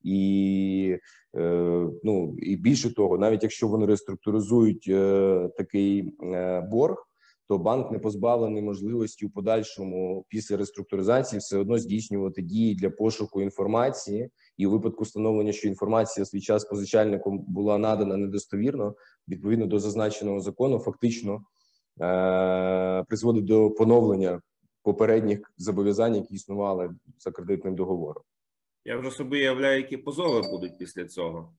І 0.03 0.99
е, 1.37 1.89
ну 2.05 2.37
і 2.39 2.57
більше 2.57 2.95
того, 2.95 3.19
навіть 3.19 3.43
якщо 3.43 3.69
вони 3.69 3.87
реструктуризують 3.87 4.87
е, 4.89 5.51
такий 5.57 6.15
е, 6.23 6.61
борг, 6.61 7.09
то 7.53 7.59
банк 7.59 7.91
не 7.91 7.99
позбавлений 7.99 8.63
можливості 8.63 9.27
у 9.27 9.31
подальшому 9.31 10.25
після 10.29 10.57
реструктуризації 10.57 11.41
все 11.41 11.59
одно 11.59 11.79
здійснювати 11.79 12.43
дії 12.43 12.75
для 12.75 12.91
пошуку 12.91 13.43
інформації, 13.43 14.31
і 14.57 14.67
у 14.67 14.71
випадку 14.71 15.05
встановлення, 15.05 15.53
що 15.53 15.69
інформація 15.69 16.27
свій 16.27 16.41
час 16.41 16.65
позичальником 16.65 17.39
була 17.39 17.79
надана 17.79 18.17
недостовірно, 18.17 18.95
відповідно 19.29 19.67
до 19.67 19.79
зазначеного 19.79 20.41
закону, 20.41 20.79
фактично 20.79 21.45
е- 22.01 23.05
призводить 23.09 23.45
до 23.45 23.71
поновлення 23.71 24.41
попередніх 24.83 25.53
зобов'язань, 25.57 26.17
які 26.17 26.35
існували 26.35 26.95
за 27.19 27.31
кредитним 27.31 27.75
договором. 27.75 28.23
Я 28.85 28.97
вже 28.97 29.11
собі 29.11 29.37
уявляю, 29.37 29.77
які 29.77 29.97
позови 29.97 30.49
будуть 30.51 30.79
після 30.79 31.05
цього. 31.05 31.55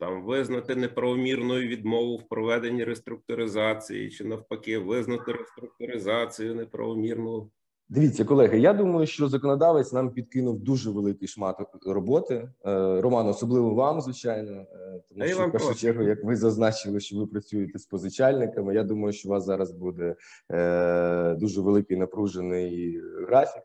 Там 0.00 0.22
визнати 0.22 0.76
неправомірною 0.76 1.68
відмову 1.68 2.16
в 2.16 2.28
проведенні 2.28 2.84
реструктуризації, 2.84 4.10
чи 4.10 4.24
навпаки, 4.24 4.78
визнати 4.78 5.32
реструктуризацію 5.32 6.54
неправомірну. 6.54 7.50
Дивіться, 7.88 8.24
колеги. 8.24 8.60
Я 8.60 8.72
думаю, 8.72 9.06
що 9.06 9.28
законодавець 9.28 9.92
нам 9.92 10.10
підкинув 10.10 10.60
дуже 10.60 10.90
великий 10.90 11.28
шмат 11.28 11.56
роботи. 11.86 12.34
Е, 12.34 13.00
Роман, 13.00 13.26
особливо 13.28 13.74
вам, 13.74 14.00
звичайно, 14.00 14.52
е, 14.52 15.02
тому 15.08 15.26
що 15.28 15.48
в 15.48 15.52
першу 15.52 15.74
чергу, 15.74 16.02
як 16.02 16.24
ви 16.24 16.36
зазначили, 16.36 17.00
що 17.00 17.16
ви 17.18 17.26
працюєте 17.26 17.78
з 17.78 17.86
позичальниками. 17.86 18.74
Я 18.74 18.82
думаю, 18.82 19.12
що 19.12 19.28
у 19.28 19.32
вас 19.32 19.44
зараз 19.44 19.72
буде 19.72 20.16
е, 20.50 21.34
дуже 21.34 21.60
великий 21.60 21.96
напружений 21.96 23.00
графік. 23.28 23.62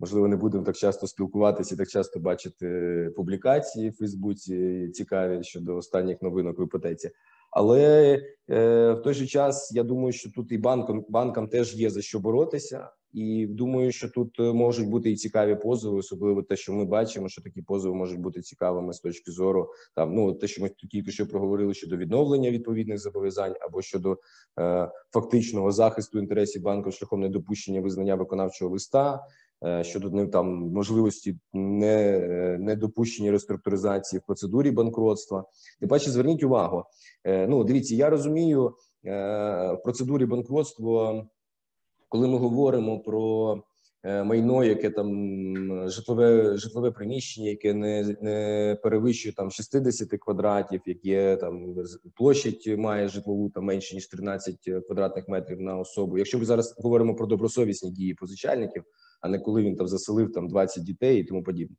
Можливо, 0.00 0.28
не 0.28 0.36
будемо 0.36 0.64
так 0.64 0.76
часто 0.76 1.06
спілкуватися, 1.06 1.76
так 1.76 1.88
часто 1.88 2.20
бачити 2.20 3.10
публікації 3.16 3.90
в 3.90 3.96
Фейсбуці 3.96 4.88
цікаві 4.88 5.42
щодо 5.42 5.76
останніх 5.76 6.22
новинок 6.22 6.58
в 6.58 6.62
іпотеці. 6.62 7.10
Але 7.50 8.14
е, 8.50 8.92
в 8.92 9.02
той 9.02 9.14
же 9.14 9.26
час 9.26 9.72
я 9.74 9.82
думаю, 9.82 10.12
що 10.12 10.30
тут 10.30 10.52
і 10.52 10.58
банкам 10.58 11.04
банкам 11.08 11.48
теж 11.48 11.74
є 11.74 11.90
за 11.90 12.02
що 12.02 12.20
боротися, 12.20 12.90
і 13.12 13.46
думаю, 13.46 13.92
що 13.92 14.08
тут 14.08 14.40
е, 14.40 14.52
можуть 14.52 14.88
бути 14.88 15.10
і 15.10 15.16
цікаві 15.16 15.54
позови, 15.54 15.98
особливо 15.98 16.42
те, 16.42 16.56
що 16.56 16.72
ми 16.72 16.84
бачимо, 16.84 17.28
що 17.28 17.42
такі 17.42 17.62
позови 17.62 17.94
можуть 17.94 18.20
бути 18.20 18.40
цікавими 18.40 18.92
з 18.92 19.00
точки 19.00 19.30
зору 19.30 19.70
там. 19.94 20.14
Ну 20.14 20.32
те, 20.32 20.46
що 20.46 20.62
ми 20.62 20.70
тільки 20.90 21.10
що 21.10 21.26
проговорили 21.26 21.74
щодо 21.74 21.96
відновлення 21.96 22.50
відповідних 22.50 22.98
зобов'язань 22.98 23.54
або 23.60 23.82
щодо 23.82 24.18
е, 24.58 24.90
фактичного 25.12 25.72
захисту 25.72 26.18
інтересів 26.18 26.62
банку 26.62 26.92
шляхом 26.92 27.20
недопущення 27.20 27.80
визнання 27.80 28.14
виконавчого 28.14 28.70
листа. 28.70 29.20
Е, 29.64 29.84
Щодо 29.84 30.10
не 30.10 30.26
там 30.26 30.46
можливості 30.48 31.38
не, 31.52 32.18
е, 32.18 32.58
недопущення 32.60 33.30
реструктуризації 33.30 34.20
в 34.20 34.26
процедурі 34.26 34.70
банкротства, 34.70 35.44
тим 35.80 35.88
паче 35.88 36.10
зверніть 36.10 36.42
увагу. 36.42 36.84
Е, 37.24 37.46
Ну, 37.46 37.64
дивіться, 37.64 37.94
я 37.94 38.10
розумію 38.10 38.74
в 39.04 39.80
процедурі 39.84 40.26
банкротства, 40.26 41.26
коли 42.08 42.28
ми 42.28 42.38
говоримо 42.38 43.00
про 43.00 43.56
майно, 44.04 44.64
яке 44.64 44.90
там 44.90 45.88
житлове 45.88 46.56
житлове 46.56 46.90
приміщення, 46.90 47.48
яке 47.50 47.74
не, 47.74 48.16
не 48.20 48.78
перевищує 48.82 49.34
там 49.34 49.50
60 49.50 50.08
квадратів, 50.20 50.80
яке 50.86 51.36
там 51.36 51.74
площадь 52.14 52.78
має 52.78 53.08
житлову 53.08 53.50
там 53.50 53.64
менше 53.64 53.94
ніж 53.94 54.06
13 54.06 54.56
квадратних 54.86 55.28
метрів 55.28 55.60
на 55.60 55.78
особу. 55.78 56.18
Якщо 56.18 56.38
ми 56.38 56.44
зараз 56.44 56.74
говоримо 56.78 57.14
про 57.14 57.26
добросовісні 57.26 57.90
дії 57.90 58.14
позичальників, 58.14 58.84
а 59.20 59.28
не 59.28 59.38
коли 59.38 59.62
він 59.62 59.76
там 59.76 59.88
заселив 59.88 60.32
там 60.32 60.48
20 60.48 60.84
дітей 60.84 61.20
і 61.20 61.24
тому 61.24 61.42
подібне, 61.42 61.76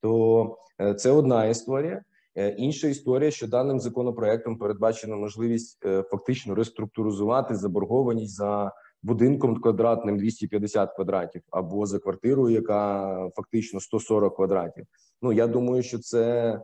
то 0.00 0.56
е, 0.80 0.94
це 0.94 1.10
одна 1.10 1.46
історія. 1.46 2.02
Е, 2.36 2.48
Інша 2.48 2.88
історія, 2.88 3.30
що 3.30 3.48
даним 3.48 3.80
законопроектом 3.80 4.58
передбачена 4.58 5.16
можливість 5.16 5.78
е, 5.86 6.02
фактично 6.02 6.54
реструктуризувати 6.54 7.54
заборгованість 7.54 8.34
за 8.34 8.72
будинком 9.02 9.60
квадратним 9.60 10.18
250 10.18 10.94
квадратів 10.94 11.42
або 11.50 11.86
за 11.86 11.98
квартирою, 11.98 12.54
яка 12.54 13.30
фактично 13.36 13.80
140 13.80 14.36
квадратів. 14.36 14.86
Ну 15.22 15.32
я 15.32 15.46
думаю, 15.46 15.82
що 15.82 15.98
це 15.98 16.60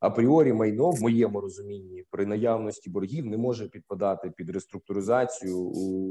апріорі 0.00 0.52
майно 0.52 0.90
в 0.90 1.02
моєму 1.02 1.40
розумінні 1.40 2.04
при 2.10 2.26
наявності 2.26 2.90
боргів 2.90 3.26
не 3.26 3.36
може 3.36 3.68
підпадати 3.68 4.30
під 4.36 4.50
реструктуризацію 4.50 5.58
у 5.58 6.10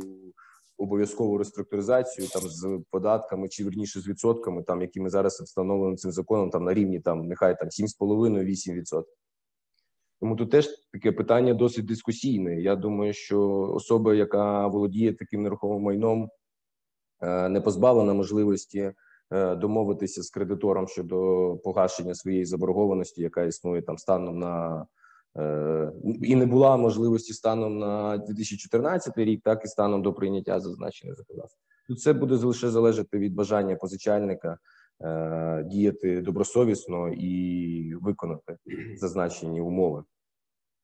обов'язкову 0.79 1.37
реструктуризацію 1.37 2.27
там 2.27 2.41
з 2.41 2.81
податками 2.91 3.49
чи 3.49 3.63
верніше 3.63 3.99
з 3.99 4.07
відсотками, 4.07 4.63
там 4.63 4.81
якими 4.81 5.09
зараз 5.09 5.41
встановлено 5.41 5.95
цим 5.95 6.11
законом, 6.11 6.49
там 6.49 6.63
на 6.63 6.73
рівні 6.73 6.99
там 6.99 7.27
нехай 7.27 7.57
там 7.59 7.67
7,5-8%. 7.67 9.03
Тому 10.19 10.35
тут 10.35 10.51
теж 10.51 10.67
таке 10.93 11.11
питання 11.11 11.53
досить 11.53 11.85
дискусійне. 11.85 12.61
Я 12.61 12.75
думаю, 12.75 13.13
що 13.13 13.41
особа, 13.73 14.15
яка 14.15 14.67
володіє 14.67 15.13
таким 15.13 15.43
нерухомим 15.43 15.81
майном, 15.81 16.29
е, 17.21 17.49
не 17.49 17.61
позбавлена 17.61 18.13
можливості 18.13 18.93
е, 19.31 19.55
домовитися 19.55 20.23
з 20.23 20.29
кредитором 20.29 20.87
щодо 20.87 21.57
погашення 21.63 22.15
своєї 22.15 22.45
заборгованості, 22.45 23.21
яка 23.21 23.43
існує 23.43 23.81
там 23.81 23.97
станом 23.97 24.39
на 24.39 24.85
і 26.23 26.35
не 26.35 26.45
була 26.45 26.77
можливості 26.77 27.33
станом 27.33 27.79
на 27.79 28.17
2014 28.17 29.17
рік, 29.17 29.41
так 29.43 29.61
і 29.65 29.67
станом 29.67 30.01
до 30.01 30.13
прийняття 30.13 30.59
зазначених 30.59 31.15
законодавств. 31.15 31.59
Тут 31.87 32.01
це 32.01 32.13
буде 32.13 32.35
лише 32.35 32.69
залежати 32.69 33.17
від 33.19 33.33
бажання 33.33 33.75
позичальника 33.75 34.57
е, 35.03 35.63
діяти 35.67 36.21
добросовісно 36.21 37.09
і 37.13 37.93
виконати 38.01 38.57
зазначені 38.95 39.61
умови. 39.61 40.03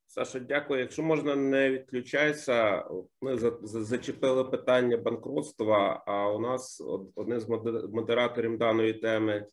Саша, 0.08 0.40
дякую. 0.40 0.80
Якщо 0.80 1.04
можна, 1.04 1.36
не 1.36 1.72
відключайся. 1.72 2.86
Ми 3.22 3.38
за- 3.38 3.58
за- 3.64 3.84
зачепили 3.84 4.44
питання 4.44 4.98
банкротства. 4.98 6.04
А 6.08 6.32
у 6.32 6.40
нас 6.40 6.84
одним 7.16 7.40
з 7.40 7.50
моде- 7.50 7.88
модераторів 7.94 8.58
даної 8.58 8.94
теми 8.94 9.46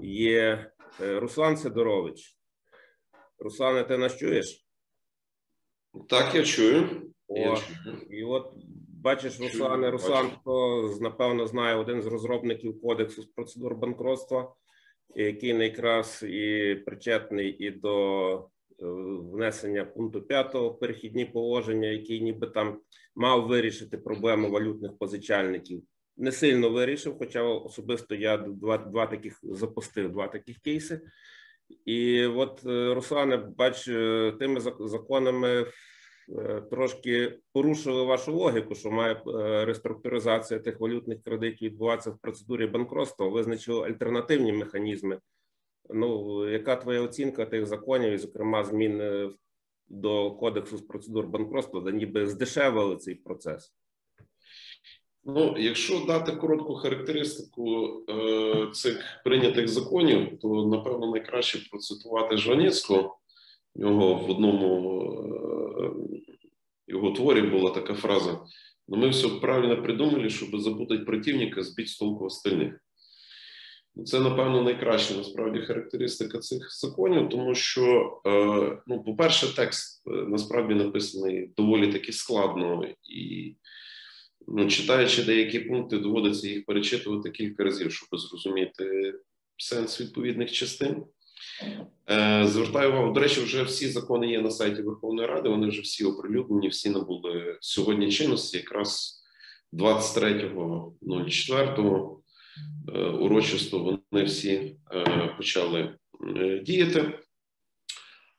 є 0.00 0.70
е, 1.02 1.20
Руслан 1.20 1.56
Сидорович. 1.56 2.36
Руслане, 3.38 3.84
ти 3.84 3.98
нас 3.98 4.16
чуєш? 4.16 4.66
Так, 6.08 6.34
я 6.34 6.42
чую. 6.44 6.88
Я 7.28 7.56
чую. 7.56 7.96
і 8.10 8.24
от 8.24 8.52
бачиш, 9.04 9.36
Чую, 9.36 9.48
Руслане, 9.48 9.90
Руслан, 9.90 10.24
бачу. 10.24 10.36
хто 10.40 10.88
напевно 11.00 11.46
знає 11.46 11.76
один 11.76 12.02
з 12.02 12.06
розробників 12.06 12.80
кодексу 12.80 13.22
з 13.22 13.26
процедур 13.26 13.74
банкротства, 13.74 14.54
який 15.14 15.50
якраз 15.50 16.22
і 16.28 16.74
причетний 16.86 17.50
і 17.50 17.70
до 17.70 18.34
е, 18.34 18.42
внесення 19.32 19.84
пункту 19.84 20.22
5 20.22 20.54
в 20.54 20.78
перехідні 20.78 21.24
положення, 21.24 21.88
який 21.88 22.20
ніби 22.20 22.46
там 22.46 22.80
мав 23.14 23.46
вирішити 23.46 23.98
проблему 23.98 24.50
валютних 24.50 24.98
позичальників. 24.98 25.82
Не 26.16 26.32
сильно 26.32 26.70
вирішив, 26.70 27.18
хоча 27.18 27.42
особисто 27.42 28.14
я 28.14 28.36
два, 28.36 28.78
два 28.78 29.06
таких 29.06 29.38
запустив, 29.42 30.12
два 30.12 30.28
таких 30.28 30.58
кейси. 30.58 31.00
І 31.84 32.26
от, 32.26 32.62
е, 32.66 32.94
Руслане, 32.94 33.36
бач, 33.36 33.88
е, 33.88 34.32
тими 34.38 34.60
зак- 34.60 34.88
законами 34.88 35.66
е, 36.38 36.60
трошки 36.70 37.38
порушили 37.52 38.02
вашу 38.02 38.34
логіку, 38.34 38.74
що 38.74 38.90
має 38.90 39.22
реструктуризація 39.64 40.60
тих 40.60 40.80
валютних 40.80 41.22
кредитів 41.22 41.70
відбуватися 41.70 42.10
в 42.10 42.18
процедурі 42.18 42.66
банкротства, 42.66 43.28
визначили 43.28 43.88
альтернативні 43.88 44.52
механізми. 44.52 45.20
Ну, 45.90 46.48
яка 46.48 46.76
твоя 46.76 47.00
оцінка 47.00 47.46
тих 47.46 47.66
законів, 47.66 48.12
і, 48.12 48.18
зокрема, 48.18 48.64
змін 48.64 49.30
до 49.88 50.30
кодексу 50.30 50.76
з 50.76 50.82
процедур 50.82 51.26
банкротства, 51.26 51.80
де 51.80 51.92
ніби 51.92 52.26
здешевили 52.26 52.96
цей 52.96 53.14
процес? 53.14 53.74
Ну, 55.26 55.54
якщо 55.58 56.04
дати 56.06 56.32
коротку 56.32 56.74
характеристику 56.74 57.90
е, 58.08 58.68
цих 58.72 59.20
прийнятих 59.24 59.68
законів, 59.68 60.38
то 60.42 60.66
напевно 60.66 61.10
найкраще 61.10 61.68
процитувати 61.70 62.36
Жваніцького. 62.36 63.18
У 63.74 63.80
нього 63.80 64.14
в 64.14 64.30
одному 64.30 65.02
е, 65.78 65.90
його 66.86 67.10
творі 67.10 67.42
була 67.42 67.70
така 67.70 67.94
фраза: 67.94 68.40
Ну, 68.88 68.96
ми 68.96 69.08
все 69.08 69.28
правильно 69.28 69.82
придумали, 69.82 70.30
щоб 70.30 70.60
запутати 70.60 71.04
противника, 71.04 71.62
збити 71.62 71.88
з 71.88 71.96
толку 71.96 72.24
остальних. 72.24 72.80
Ну, 73.96 74.04
Це, 74.04 74.20
напевно, 74.20 74.62
найкраща 74.62 75.14
насправді 75.14 75.60
характеристика 75.60 76.38
цих 76.38 76.80
законів, 76.80 77.28
тому 77.28 77.54
що, 77.54 78.20
е, 78.26 78.82
ну, 78.86 79.02
по-перше, 79.02 79.56
текст 79.56 80.02
е, 80.06 80.10
насправді 80.10 80.74
написаний 80.74 81.52
доволі 81.56 81.92
таки 81.92 82.12
складно 82.12 82.86
і 83.10 83.56
ну, 84.48 84.68
читаючи 84.68 85.22
деякі 85.22 85.60
пункти, 85.60 85.98
доводиться 85.98 86.48
їх 86.48 86.64
перечитувати 86.64 87.30
кілька 87.30 87.64
разів, 87.64 87.92
щоб 87.92 88.20
зрозуміти 88.20 89.14
сенс 89.56 90.00
відповідних 90.00 90.52
частин. 90.52 91.04
Е, 92.10 92.46
Звертаю 92.46 92.90
увагу, 92.90 93.12
до 93.12 93.20
речі, 93.20 93.40
вже 93.40 93.62
всі 93.62 93.88
закони 93.88 94.30
є 94.30 94.40
на 94.40 94.50
сайті 94.50 94.82
Верховної 94.82 95.28
Ради, 95.28 95.48
вони 95.48 95.68
вже 95.68 95.80
всі 95.80 96.04
оприлюднені, 96.04 96.68
всі 96.68 96.90
набули 96.90 97.58
сьогодні 97.60 98.12
чинності, 98.12 98.56
якраз 98.56 99.22
23.04 99.72 102.16
е, 102.94 102.98
урочисто 102.98 103.78
вони 103.78 104.24
всі 104.24 104.76
е, 104.92 105.34
почали 105.36 105.94
діяти. 106.62 107.18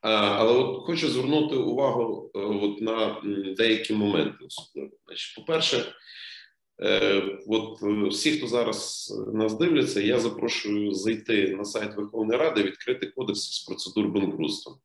Е, 0.05 0.07
Але 0.07 0.51
от 0.51 0.85
хочу 0.85 1.09
звернути 1.09 1.55
увагу 1.55 2.31
е, 2.35 2.39
от 2.39 2.81
на 2.81 3.21
деякі 3.57 3.93
моменти. 3.93 4.37
Значить, 5.05 5.35
по-перше, 5.35 5.93
е, 6.83 7.23
от 7.47 7.81
всі, 8.11 8.31
хто 8.31 8.47
зараз 8.47 9.09
нас 9.33 9.57
дивляться, 9.57 10.01
я 10.01 10.19
запрошую 10.19 10.93
зайти 10.93 11.55
на 11.55 11.65
сайт 11.65 11.95
Верховної 11.95 12.39
Ради, 12.39 12.63
відкрити 12.63 13.07
кодекс 13.07 13.39
з 13.39 13.63
процедур 13.63 14.07
банкрутства 14.07 14.77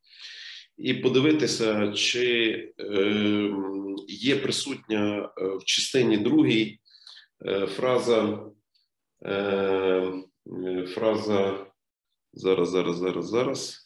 і 0.78 0.94
подивитися, 0.94 1.92
чи 1.92 2.54
е, 2.80 3.52
є 4.08 4.36
присутня 4.36 5.32
в 5.36 5.64
частині 5.64 6.16
другій 6.16 6.78
фраза. 7.76 8.46
Фраза 10.94 11.66
зараз, 12.32 12.70
зараз, 12.70 12.96
зараз, 12.96 13.28
зараз 13.28 13.79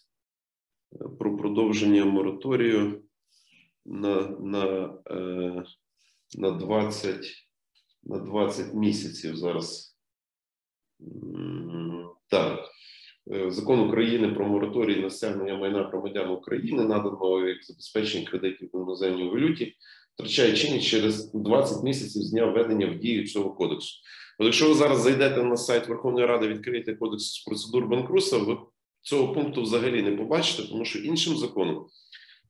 про 1.19 1.37
продовження 1.37 2.05
мораторію 2.05 3.03
на, 3.87 4.29
на, 4.29 4.95
е, 5.11 5.65
на 6.39 6.51
20 6.51 7.45
на 8.07 8.19
20 8.19 8.75
місяців 8.75 9.37
зараз. 9.37 9.97
Так. 12.31 12.61
Е, 13.33 13.51
Закон 13.51 13.81
України 13.81 14.29
про 14.29 14.49
мораторій 14.49 15.01
на 15.01 15.11
стягнення 15.11 15.57
майна 15.57 15.83
громадян 15.83 16.31
України, 16.31 16.85
наданого 16.85 17.49
як 17.49 17.65
забезпечення 17.65 18.27
кредитів 18.27 18.71
в 18.73 18.83
іноземній 18.83 19.29
валюті, 19.29 19.75
втрачає 20.15 20.57
чинність 20.57 20.87
через 20.87 21.33
20 21.33 21.85
місяців 21.85 22.23
з 22.23 22.31
дня 22.31 22.47
введення 22.47 22.87
в 22.87 22.99
дію 22.99 23.27
цього 23.27 23.51
кодексу. 23.51 24.01
От 24.39 24.45
якщо 24.45 24.69
ви 24.69 24.75
зараз 24.75 25.01
зайдете 25.01 25.43
на 25.43 25.57
сайт 25.57 25.89
Верховної 25.89 26.27
Ради, 26.27 26.49
відкриєте 26.49 26.95
кодекс 26.95 27.25
з 27.25 27.45
процедур 27.45 27.87
банкрутства, 27.87 28.39
ви 28.39 28.57
цього 29.05 29.33
пункту 29.33 29.63
взагалі 29.63 30.03
не 30.03 30.13
побачите, 30.13 30.69
тому 30.69 30.85
що 30.85 30.99
іншим 30.99 31.37
законом 31.37 31.87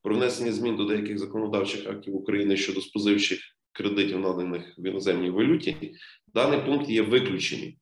про 0.02 0.14
внесення 0.14 0.52
змін 0.52 0.76
до 0.76 0.84
деяких 0.84 1.18
законодавчих 1.18 1.86
актів 1.86 2.16
України 2.16 2.56
щодо 2.56 2.80
спозивчих 2.80 3.40
кредитів, 3.72 4.18
наданих 4.18 4.78
в 4.78 4.86
іноземній 4.86 5.30
валюті, 5.30 5.94
даний 6.34 6.60
пункт 6.66 6.88
є 6.88 7.02
виключений. 7.02 7.78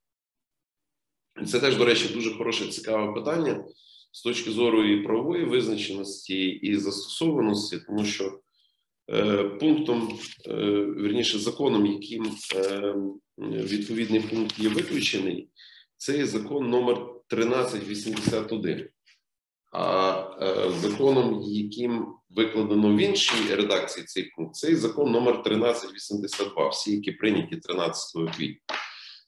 Це 1.47 1.61
теж, 1.61 1.77
до 1.77 1.85
речі, 1.85 2.15
дуже 2.15 2.31
хороше 2.31 2.69
цікаве 2.69 3.13
питання 3.13 3.65
з 4.13 4.23
точки 4.23 4.51
зору 4.51 4.85
і 4.85 5.03
правової 5.03 5.45
визначеності, 5.45 6.41
і 6.47 6.77
застосованості, 6.77 7.79
тому 7.87 8.05
що 8.05 8.41
е, 9.11 9.45
пунктом, 9.45 10.19
е, 10.49 10.55
вірніше, 10.85 11.39
законом, 11.39 11.87
яким 11.87 12.27
е, 12.57 12.95
відповідний 13.39 14.21
пункт 14.21 14.59
є 14.59 14.69
виключений, 14.69 15.49
це 15.97 16.19
є 16.19 16.27
закон 16.27 16.71
номер 16.71 17.07
1381. 17.33 18.89
А 19.73 20.17
е, 20.43 20.71
законом, 20.71 21.43
яким 21.43 22.07
викладено 22.31 22.95
в 22.95 22.97
іншій 22.97 23.55
редакції 23.55 24.07
цей 24.07 24.25
пункт, 24.37 24.55
це 24.55 24.77
закон 24.77 25.13
номер 25.13 25.35
1382, 25.35 26.69
всі, 26.69 26.93
які 26.93 27.13
прийняті 27.13 27.57
13 27.57 28.37
квітня. 28.37 28.77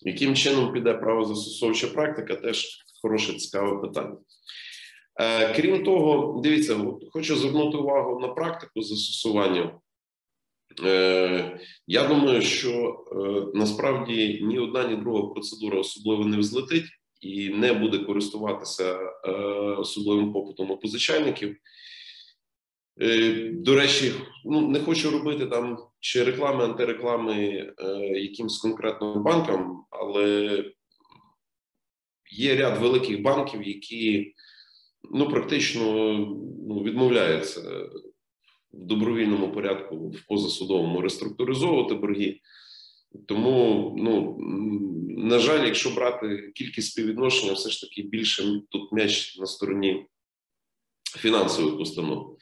Яким 0.01 0.37
чином 0.37 0.73
піде 0.73 0.95
правозастосовча 0.95 1.87
практика, 1.87 2.37
теж 2.37 2.79
хороше 3.03 3.35
цікаве 3.35 3.89
питання. 3.89 4.17
Е, 5.21 5.55
крім 5.55 5.85
того, 5.85 6.41
дивіться, 6.43 6.81
хочу 7.13 7.37
звернути 7.37 7.77
увагу 7.77 8.21
на 8.21 8.29
практику 8.29 8.83
застосування. 8.83 9.81
Е, 10.85 11.61
я 11.87 12.09
думаю, 12.09 12.43
що 12.43 13.05
насправді 13.55 14.41
ні 14.43 14.59
одна, 14.59 14.89
ні 14.89 14.97
друга 14.97 15.23
процедура 15.29 15.79
особливо 15.79 16.25
не 16.25 16.37
взлетить 16.37 16.85
і 17.25 17.49
не 17.49 17.73
буде 17.73 17.99
користуватися 17.99 18.99
е, 19.25 19.31
особливим 19.79 20.33
попитом 20.33 20.71
у 20.71 20.77
позичальників. 20.77 21.57
Е, 23.01 23.51
До 23.53 23.75
речі, 23.75 24.13
ну 24.45 24.69
не 24.69 24.81
хочу 24.81 25.11
робити 25.11 25.47
там 25.47 25.79
чи 26.01 26.25
реклами, 26.25 26.65
антиреклами 26.65 27.35
е, 27.35 27.85
якимсь 28.21 28.59
конкретним 28.59 29.23
банкам, 29.23 29.85
але 29.91 30.65
є 32.33 32.57
ряд 32.57 32.79
великих 32.81 33.23
банків, 33.23 33.69
які 33.69 34.35
ну 35.11 35.29
практично 35.29 35.83
ну, 36.69 36.83
відмовляються 36.83 37.61
в 38.73 38.85
добровільному 38.85 39.53
порядку 39.53 40.09
в 40.09 40.27
позасудовому 40.29 41.01
реструктуризовувати 41.01 41.95
борги. 41.95 42.41
Тому, 43.27 43.95
ну 43.99 44.39
на 45.25 45.39
жаль, 45.39 45.67
якщо 45.67 45.91
брати 45.91 46.53
кількість 46.55 46.91
співвідношення, 46.91 47.53
все 47.53 47.71
ж 47.71 47.81
таки 47.81 48.03
більше 48.03 48.61
тут 48.71 48.93
м'яч 48.93 49.39
на 49.39 49.47
стороні 49.47 50.07
фінансових 51.17 51.81
установ. 51.81 52.37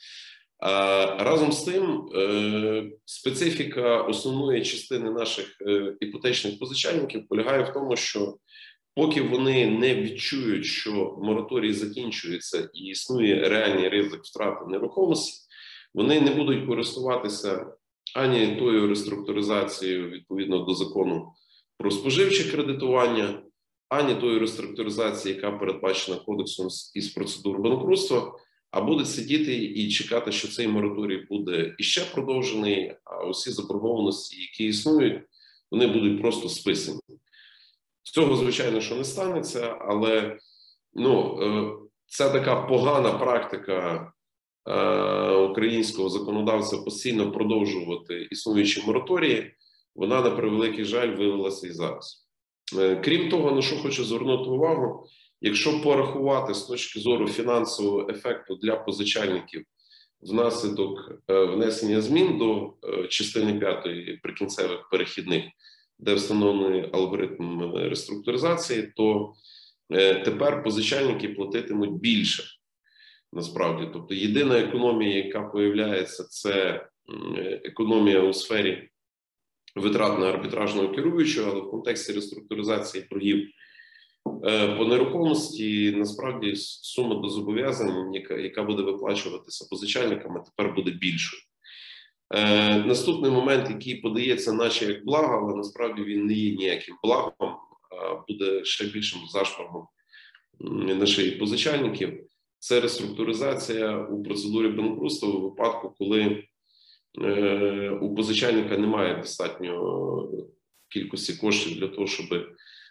А 0.59 1.07
разом 1.25 1.53
з 1.53 1.63
тим, 1.63 2.09
е, 2.15 2.91
специфіка 3.05 4.03
основної 4.03 4.65
частини 4.65 5.11
наших 5.11 5.57
е, 5.61 5.97
іпотечних 6.01 6.59
позичальників 6.59 7.29
полягає 7.29 7.63
в 7.63 7.73
тому, 7.73 7.97
що 7.97 8.37
поки 8.95 9.23
вони 9.23 9.67
не 9.67 9.95
відчують, 9.95 10.65
що 10.65 11.19
мораторій 11.23 11.73
закінчується 11.73 12.71
і 12.75 12.81
існує 12.85 13.49
реальний 13.49 13.89
ризик 13.89 14.25
втрати 14.25 14.65
нерухомості, 14.69 15.49
вони 15.95 16.21
не 16.21 16.31
будуть 16.31 16.67
користуватися 16.67 17.67
ані 18.15 18.57
тою 18.57 18.87
реструктуризацією 18.87 20.11
відповідно 20.11 20.59
до 20.59 20.75
закону 20.75 21.33
про 21.79 21.91
споживче 21.91 22.53
кредитування, 22.53 23.43
ані 23.89 24.15
тою 24.15 24.39
реструктуризацією, 24.39 25.41
яка 25.41 25.59
передбачена 25.59 26.19
кодексом 26.19 26.69
із 26.95 27.09
процедур 27.09 27.59
банкрутства, 27.59 28.33
а 28.71 28.81
будуть 28.81 29.09
сидіти 29.09 29.65
і 29.65 29.91
чекати, 29.91 30.33
що 30.33 30.49
цей 30.49 30.69
мораторій 30.69 31.27
буде 31.31 31.75
іще 31.79 32.01
продовжений. 32.15 32.95
А 33.05 33.27
усі 33.27 33.51
заборгованості, 33.51 34.41
які 34.41 34.65
існують, 34.65 35.23
вони 35.71 35.87
будуть 35.87 36.21
просто 36.21 36.49
списані. 36.49 37.01
Цього 38.03 38.37
звичайно, 38.37 38.81
що 38.81 38.95
не 38.97 39.05
станеться, 39.05 39.77
але 39.81 40.39
ну 40.95 41.39
е, 41.43 41.73
це 42.07 42.31
така 42.31 42.57
погана 42.57 43.13
практика 43.13 44.13
українського 45.51 46.09
законодавця 46.09 46.77
постійно 46.77 47.33
продовжувати 47.33 48.29
існуючі 48.31 48.83
мораторії. 48.87 49.55
Вона 49.95 50.21
на 50.21 50.31
превеликий 50.31 50.85
жаль 50.85 51.17
виявилася 51.17 51.67
і 51.67 51.71
зараз. 51.71 52.27
Е, 52.79 52.97
крім 52.97 53.29
того, 53.29 53.53
на 53.53 53.63
що 53.63 53.77
хочу 53.77 54.05
звернути 54.05 54.51
увагу, 54.51 55.07
якщо 55.41 55.83
порахувати 55.83 56.55
з 56.55 56.63
точки 56.63 57.01
зору 57.01 57.29
фінансового 57.29 58.11
ефекту 58.11 58.55
для 58.55 58.77
позичальників 58.77 59.65
внаслідок 60.21 61.13
внесення 61.29 62.01
змін 62.01 62.39
до 62.39 62.75
частини 63.09 63.59
п'ятої 63.59 64.21
прикінцевих 64.23 64.89
перехідних 64.91 65.45
де 66.03 66.15
встановлений 66.15 66.91
алгоритм 66.93 67.75
реструктуризації, 67.75 68.93
то 68.97 69.35
е, 69.91 70.15
тепер 70.15 70.63
позичальники 70.63 71.29
платитимуть 71.29 71.93
більше. 71.93 72.43
Насправді, 73.33 73.89
тобто 73.93 74.15
єдина 74.15 74.59
економія, 74.59 75.25
яка 75.25 75.43
появляється, 75.43 76.25
це 76.25 76.87
економія 77.65 78.21
у 78.21 78.33
сфері 78.33 78.89
витрат 79.77 80.23
арбітражного 80.23 80.89
керуючого, 80.89 81.51
але 81.51 81.61
в 81.61 81.71
контексті 81.71 82.13
реструктуризації 82.13 83.07
боргів 83.11 83.49
е, 84.45 84.77
по 84.77 84.85
нерухомості 84.85 85.95
насправді 85.97 86.57
сума 86.57 87.15
до 87.15 87.29
зобов'язань, 87.29 88.15
яка 88.15 88.35
яка 88.35 88.63
буде 88.63 88.83
виплачуватися 88.83 89.67
позичальниками, 89.71 90.43
тепер 90.45 90.75
буде 90.75 90.91
більшою. 90.91 91.43
Е, 92.35 92.79
Наступний 92.79 93.31
момент, 93.31 93.71
який 93.71 93.95
подається, 93.95 94.53
наче 94.53 94.87
як 94.87 95.05
благо, 95.05 95.47
але 95.47 95.57
насправді 95.57 96.03
він 96.03 96.27
не 96.27 96.35
є 96.35 96.55
ніяким 96.57 96.97
благом, 97.03 97.33
а 97.91 98.15
буде 98.29 98.65
ще 98.65 98.85
більшим 98.85 99.21
зашморгом 99.33 99.87
на 100.99 101.07
шиї 101.07 101.31
позичальників. 101.31 102.32
Це 102.63 102.81
реструктуризація 102.81 103.99
у 103.99 104.23
процедурі 104.23 104.69
банкрутства 104.69 105.29
у 105.29 105.41
випадку, 105.41 105.95
коли 105.99 106.45
е, 107.23 107.91
у 107.91 108.15
позичальника 108.15 108.77
немає 108.77 109.17
достатньо 109.17 110.29
кількості 110.89 111.35
коштів 111.35 111.79
для 111.79 111.89
того, 111.89 112.07
щоб 112.07 112.27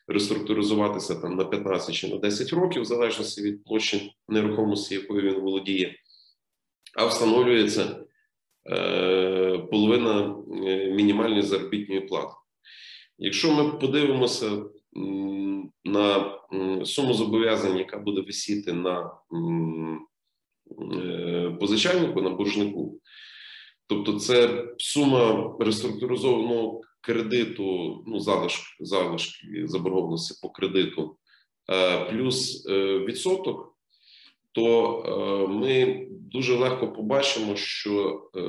реструктуризуватися 0.07 1.15
там 1.15 1.35
на 1.35 1.45
15 1.45 1.95
чи 1.95 2.07
на 2.07 2.18
10 2.18 2.53
років, 2.53 2.81
в 2.81 2.85
залежності 2.85 3.41
від 3.41 3.64
площі 3.64 4.14
нерухомості, 4.27 4.95
якою 4.95 5.22
він 5.22 5.41
володіє, 5.41 5.95
а 6.98 7.06
встановлюється. 7.06 8.06
Е, 8.69 9.57
половина 9.72 10.35
е, 10.68 10.91
мінімальної 10.91 11.41
заробітної 11.41 12.02
плати. 12.02 12.34
Якщо 13.18 13.53
ми 13.53 13.72
подивимося 13.72 14.64
на 15.85 16.38
суму 16.85 17.13
зобов'язань, 17.13 17.77
яка 17.77 17.97
буде 17.97 18.22
висіти 18.22 18.73
на 18.73 19.11
е, 20.93 21.51
позичальнику, 21.59 22.22
на 22.22 22.30
боржнику, 22.30 22.99
тобто 23.88 24.19
це 24.19 24.68
сума 24.77 25.55
реструктуризованого 25.59 26.81
кредиту, 27.01 28.03
ну 28.07 28.19
залишки, 28.19 28.85
залишки 28.85 29.68
заборгованості 29.68 30.39
по 30.41 30.49
кредиту, 30.49 31.18
плюс 32.09 32.65
відсоток 33.07 33.72
то 34.51 34.97
е, 35.05 35.47
ми 35.47 36.07
дуже 36.11 36.55
легко 36.55 36.93
побачимо, 36.93 37.55
що 37.55 38.23
е, 38.35 38.41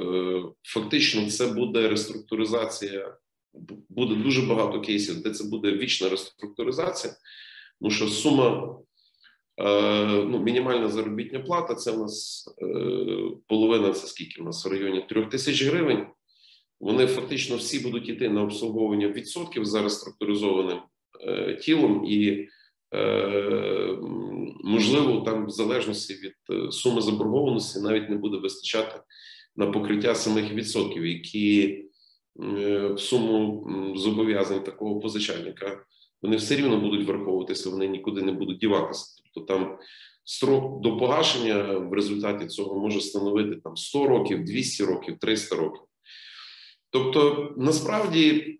фактично 0.62 1.30
це 1.30 1.46
буде 1.46 1.88
реструктуризація. 1.88 3.16
Буде 3.88 4.14
дуже 4.14 4.42
багато 4.42 4.80
кейсів, 4.80 5.22
де 5.22 5.30
це 5.30 5.44
буде 5.44 5.72
вічна 5.72 6.08
реструктуризація, 6.08 7.14
тому 7.80 7.90
що 7.90 8.08
сума 8.08 8.78
е, 9.58 10.24
ну, 10.24 10.42
мінімальна 10.42 10.88
заробітня 10.88 11.40
плата 11.40 11.74
це 11.74 11.90
у 11.90 11.98
нас 11.98 12.44
половина, 13.48 13.92
це 13.92 14.06
скільки 14.06 14.42
у 14.42 14.44
нас 14.44 14.66
в 14.66 14.68
районі 14.68 15.06
трьох 15.08 15.30
тисяч 15.30 15.62
гривень. 15.62 16.06
Вони 16.80 17.06
фактично 17.06 17.56
всі 17.56 17.78
будуть 17.78 18.08
йти 18.08 18.28
на 18.28 18.42
обслуговування 18.42 19.08
відсотків 19.08 19.64
за 19.64 19.82
реструктуризованим 19.82 20.78
тілом 21.60 22.04
і 22.06 22.48
Е, 22.94 23.98
можливо, 24.64 25.20
там 25.20 25.46
в 25.46 25.50
залежності 25.50 26.14
від 26.14 26.34
е, 26.50 26.72
суми 26.72 27.00
заборгованості 27.00 27.80
навіть 27.80 28.10
не 28.10 28.16
буде 28.16 28.36
вистачати 28.36 29.00
на 29.56 29.66
покриття 29.66 30.14
самих 30.14 30.52
відсотків, 30.52 31.06
які 31.06 31.62
е, 31.62 31.84
в 32.36 32.98
суму 32.98 33.66
зобов'язань 33.96 34.64
такого 34.64 35.00
позичальника 35.00 35.84
вони 36.22 36.36
все 36.36 36.56
рівно 36.56 36.80
будуть 36.80 37.06
враховуватися, 37.06 37.70
вони 37.70 37.88
нікуди 37.88 38.22
не 38.22 38.32
будуть 38.32 38.58
діватися. 38.58 39.22
Тобто 39.34 39.54
там 39.54 39.78
строк 40.24 40.80
до 40.80 40.96
погашення 40.96 41.62
в 41.62 41.92
результаті 41.92 42.46
цього 42.46 42.80
може 42.80 43.00
становити 43.00 43.56
там 43.56 43.76
100 43.76 44.06
років, 44.06 44.44
200 44.44 44.84
років, 44.84 45.18
300 45.18 45.56
років. 45.56 45.82
Тобто, 46.90 47.48
насправді 47.56 48.56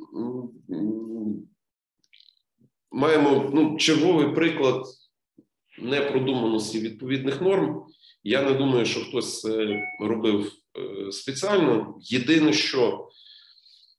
маємо 2.91 3.51
ну, 3.55 3.77
черговий 3.77 4.35
приклад 4.35 4.87
непродуманості 5.79 6.81
відповідних 6.81 7.41
норм. 7.41 7.83
Я 8.25 8.43
не 8.43 8.53
думаю, 8.53 8.87
що 8.87 9.01
хтось 9.01 9.41
це 9.41 9.83
робив 10.01 10.53
е, 10.79 11.13
спеціально. 11.13 11.99
Єдине, 12.01 12.53
що 12.53 13.09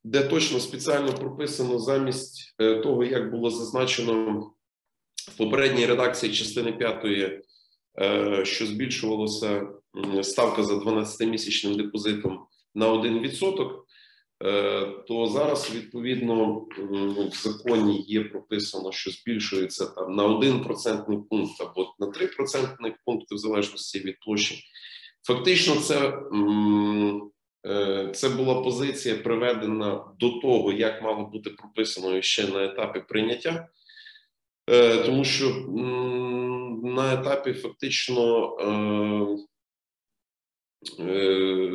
де 0.03 0.23
точно 0.23 0.59
спеціально 0.59 1.13
прописано 1.13 1.79
замість 1.79 2.55
е, 2.59 2.75
того, 2.75 3.03
як 3.03 3.31
було 3.31 3.49
зазначено 3.49 4.39
в 5.31 5.37
попередній 5.37 5.85
редакції 5.85 6.33
частини 6.33 6.71
п'ятої, 6.71 7.41
е, 8.01 8.45
що 8.45 8.65
збільшувалася 8.65 9.67
ставка 10.21 10.63
за 10.63 10.73
12-місячним 10.73 11.75
депозитом 11.75 12.39
на 12.75 12.87
1%, 12.87 13.83
Е, 14.43 14.85
то 15.07 15.27
зараз 15.27 15.75
відповідно 15.75 16.65
в 17.31 17.35
законі 17.43 18.05
є 18.07 18.23
прописано, 18.23 18.91
що 18.91 19.11
збільшується 19.11 19.85
там 19.85 20.15
на 20.15 20.23
1 20.23 20.63
процентний 20.63 21.17
пункт 21.29 21.61
або 21.61 21.95
на 21.99 22.07
3 22.07 22.27
процентних 22.27 22.93
пункти 23.05 23.35
в 23.35 23.37
залежності 23.37 23.99
від 23.99 24.19
площі. 24.19 24.63
Фактично, 25.27 25.75
це 25.75 26.19
це 28.13 28.29
була 28.29 28.61
позиція 28.61 29.15
приведена 29.15 30.03
до 30.19 30.29
того, 30.29 30.71
як 30.71 31.01
мало 31.01 31.25
бути 31.25 31.49
прописано 31.49 32.21
ще 32.21 32.47
на 32.47 32.63
етапі 32.63 32.99
прийняття, 33.09 33.67
е, 34.69 34.97
тому 34.97 35.23
що 35.23 35.45
на 36.83 37.13
етапі 37.13 37.53
фактично 37.53 38.57
Е, 40.99 41.69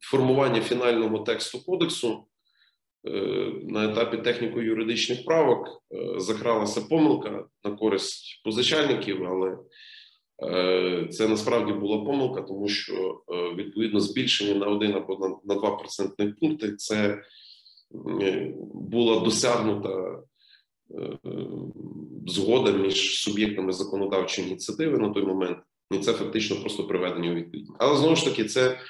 формування 0.00 0.60
фінального 0.60 1.18
тексту 1.18 1.64
кодексу 1.64 2.24
е, 3.08 3.10
на 3.62 3.90
етапі 3.90 4.16
техніко-юридичних 4.16 5.24
правок 5.24 5.82
е, 5.92 6.20
закралася 6.20 6.80
помилка 6.80 7.44
на 7.64 7.70
користь 7.70 8.42
позичальників, 8.44 9.24
але 9.24 9.58
це 11.10 11.28
насправді 11.28 11.72
була 11.72 11.98
помилка, 11.98 12.42
тому 12.42 12.68
що 12.68 13.22
відповідно 13.56 14.00
збільшення 14.00 14.54
на 14.54 14.66
один 14.66 14.94
або 14.94 15.40
на 15.44 15.54
2 15.54 15.76
процентних 15.76 16.38
пункти 16.38 16.76
це 16.76 17.22
була 18.74 19.20
досягнута 19.20 20.22
згода 22.26 22.72
між 22.72 23.20
суб'єктами 23.20 23.72
законодавчої 23.72 24.48
ініціативи 24.48 24.98
на 24.98 25.08
той 25.08 25.22
момент. 25.22 25.58
І 25.90 25.98
це 25.98 26.12
фактично 26.12 26.56
просто 26.56 26.86
приведення 26.86 27.30
у 27.30 27.34
відповідь. 27.34 27.66
Але 27.78 27.96
знову 27.96 28.16
ж 28.16 28.24
таки, 28.24 28.44
це 28.44 28.80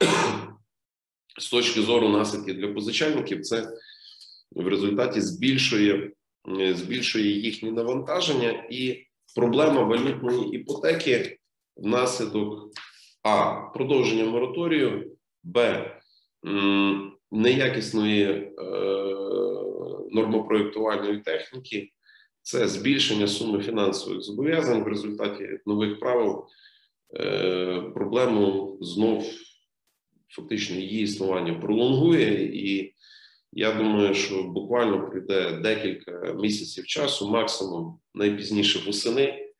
з 1.38 1.50
точки 1.50 1.82
зору 1.82 2.08
наслідків 2.08 2.56
для 2.56 2.68
позичальників, 2.68 3.40
це 3.40 3.68
в 4.52 4.68
результаті 4.68 5.20
збільшує, 5.20 6.12
е, 6.60 6.74
збільшує 6.74 7.40
їхні 7.40 7.70
навантаження 7.70 8.66
і 8.70 9.06
проблема 9.34 9.82
валютної 9.82 10.56
іпотеки 10.56 11.38
внаслідок 11.76 12.70
а. 13.22 13.52
Продовження 13.74 14.24
мораторію, 14.24 15.16
б. 15.42 15.90
Неякісної 17.30 18.24
е, 18.24 18.52
нормопроєктувальної 20.10 21.20
техніки, 21.20 21.90
це 22.42 22.68
збільшення 22.68 23.26
суми 23.26 23.62
фінансових 23.62 24.22
зобов'язань 24.22 24.82
в 24.82 24.88
результаті 24.88 25.48
нових 25.66 26.00
правил. 26.00 26.44
Е, 27.20 27.82
проблему 27.94 28.78
знов 28.80 29.24
фактично 30.28 30.76
її 30.76 31.02
існування 31.02 31.54
пролонгує, 31.54 32.44
і 32.44 32.93
я 33.56 33.72
думаю, 33.72 34.14
що 34.14 34.42
буквально 34.42 35.10
прийде 35.10 35.52
декілька 35.52 36.36
місяців 36.40 36.86
часу, 36.86 37.30
максимум 37.30 37.98
найпізніше 38.14 38.86
восени. 38.86 39.50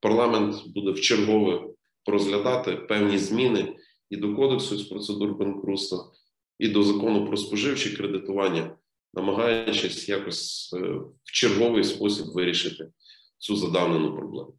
Парламент 0.00 0.54
буде 0.66 0.90
вчергове 0.90 1.70
розглядати 2.06 2.72
певні 2.76 3.18
зміни 3.18 3.76
і 4.10 4.16
до 4.16 4.36
кодексу 4.36 4.78
з 4.78 4.82
процедур 4.82 5.38
банкрутства, 5.38 6.12
і 6.58 6.68
до 6.68 6.82
закону 6.82 7.26
про 7.26 7.36
споживче 7.36 7.96
кредитування, 7.96 8.76
намагаючись 9.14 10.08
якось 10.08 10.70
е, 10.76 10.78
в 11.24 11.32
черговий 11.32 11.84
спосіб 11.84 12.26
вирішити 12.26 12.90
цю 13.38 13.56
задавнену 13.56 14.16
проблему. 14.16 14.54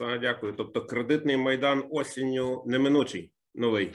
Дякую. 0.00 0.54
Тобто 0.56 0.86
кредитний 0.86 1.36
майдан 1.36 1.84
осінню 1.90 2.62
неминучий 2.66 3.30
новий. 3.54 3.90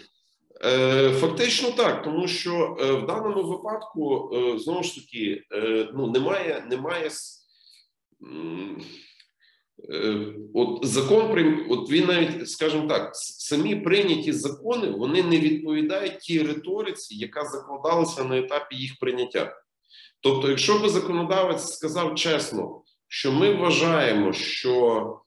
Е, 0.65 1.09
Фактично 1.09 1.71
так, 1.71 2.03
тому 2.03 2.27
що 2.27 2.77
е, 2.80 2.91
в 2.91 3.05
даному 3.05 3.43
випадку 3.43 4.31
е, 4.34 4.59
знову 4.59 4.84
ж 4.84 4.95
таки 4.95 5.43
ну 5.93 6.11
немає, 6.11 6.65
немає 6.69 7.09
от 10.53 10.85
закон 10.85 11.65
от 11.69 11.91
він 11.91 12.05
навіть, 12.05 12.49
скажімо 12.49 12.88
так, 12.88 13.09
самі 13.13 13.76
прийняті 13.76 14.34
закони 14.34 14.89
вони 14.89 15.23
не 15.23 15.39
відповідають 15.39 16.19
тій 16.19 16.43
риториці, 16.43 17.15
яка 17.15 17.45
закладалася 17.45 18.23
на 18.23 18.38
етапі 18.38 18.76
їх 18.76 18.99
прийняття. 18.99 19.55
Тобто, 20.21 20.49
якщо 20.49 20.80
би 20.80 20.89
законодавець 20.89 21.73
сказав 21.73 22.15
чесно, 22.15 22.81
що 23.07 23.31
ми 23.31 23.53
вважаємо, 23.53 24.34
що 24.34 25.21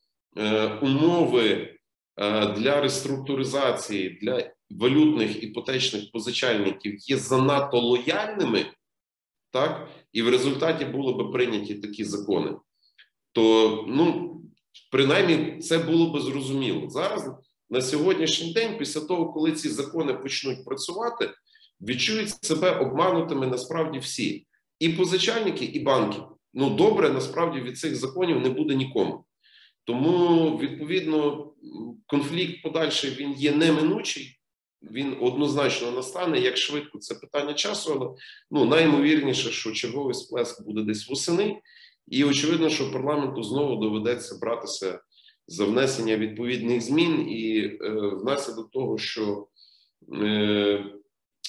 умови 0.83 1.77
е, 2.17 2.47
для 2.47 2.81
реструктуризації 2.81 4.19
для 4.23 4.53
валютних 4.71 5.43
іпотечних 5.43 6.11
позичальників 6.13 6.99
є 6.99 7.17
занадто 7.17 7.81
лояльними, 7.81 8.67
так, 9.51 9.89
і 10.13 10.23
в 10.23 10.29
результаті 10.29 10.85
були 10.85 11.13
би 11.13 11.33
прийняті 11.33 11.75
такі 11.75 12.05
закони, 12.05 12.57
то 13.33 13.85
ну, 13.89 14.37
принаймні 14.91 15.59
це 15.59 15.79
було 15.79 16.11
би 16.11 16.21
зрозуміло. 16.21 16.91
Зараз 16.91 17.31
на 17.71 17.81
сьогоднішній 17.81 18.53
день, 18.53 18.79
після 18.79 19.01
того, 19.01 19.33
коли 19.33 19.53
ці 19.53 19.69
закони 19.69 20.15
почнуть 20.15 20.65
працювати, 20.65 21.31
відчують 21.81 22.45
себе 22.45 22.71
обманутими 22.71 23.47
насправді 23.47 23.99
всі: 23.99 24.47
і 24.79 24.89
позичальники, 24.89 25.65
і 25.65 25.81
банки. 25.81 26.19
Ну, 26.55 26.71
добре, 26.71 27.11
насправді 27.11 27.61
від 27.61 27.79
цих 27.79 27.97
законів 27.97 28.41
не 28.41 28.51
буде 28.51 28.75
нікому. 28.75 29.25
Тому, 29.85 30.51
відповідно, 30.59 31.49
конфлікт 32.07 32.63
подальший 32.63 33.11
він 33.11 33.33
є 33.33 33.53
неминучий, 33.53 34.39
він 34.83 35.17
однозначно 35.21 35.91
настане. 35.91 36.41
Як 36.41 36.57
швидко 36.57 36.99
це 36.99 37.15
питання 37.15 37.55
часу, 37.55 37.93
але 38.01 38.11
ну 38.51 38.65
найімовірніше, 38.65 39.51
що 39.51 39.73
черговий 39.73 40.15
сплеск 40.15 40.65
буде 40.65 40.83
десь 40.83 41.09
восени, 41.09 41.61
і 42.09 42.25
очевидно, 42.25 42.69
що 42.71 42.93
парламенту 42.93 43.43
знову 43.43 43.77
доведеться 43.77 44.39
братися 44.41 45.01
за 45.47 45.65
внесення 45.65 46.17
відповідних 46.17 46.81
змін, 46.81 47.29
і 47.31 47.59
е, 47.59 47.77
внаслідок 48.23 48.71
того, 48.71 48.99
що 48.99 49.47
е, 50.23 50.85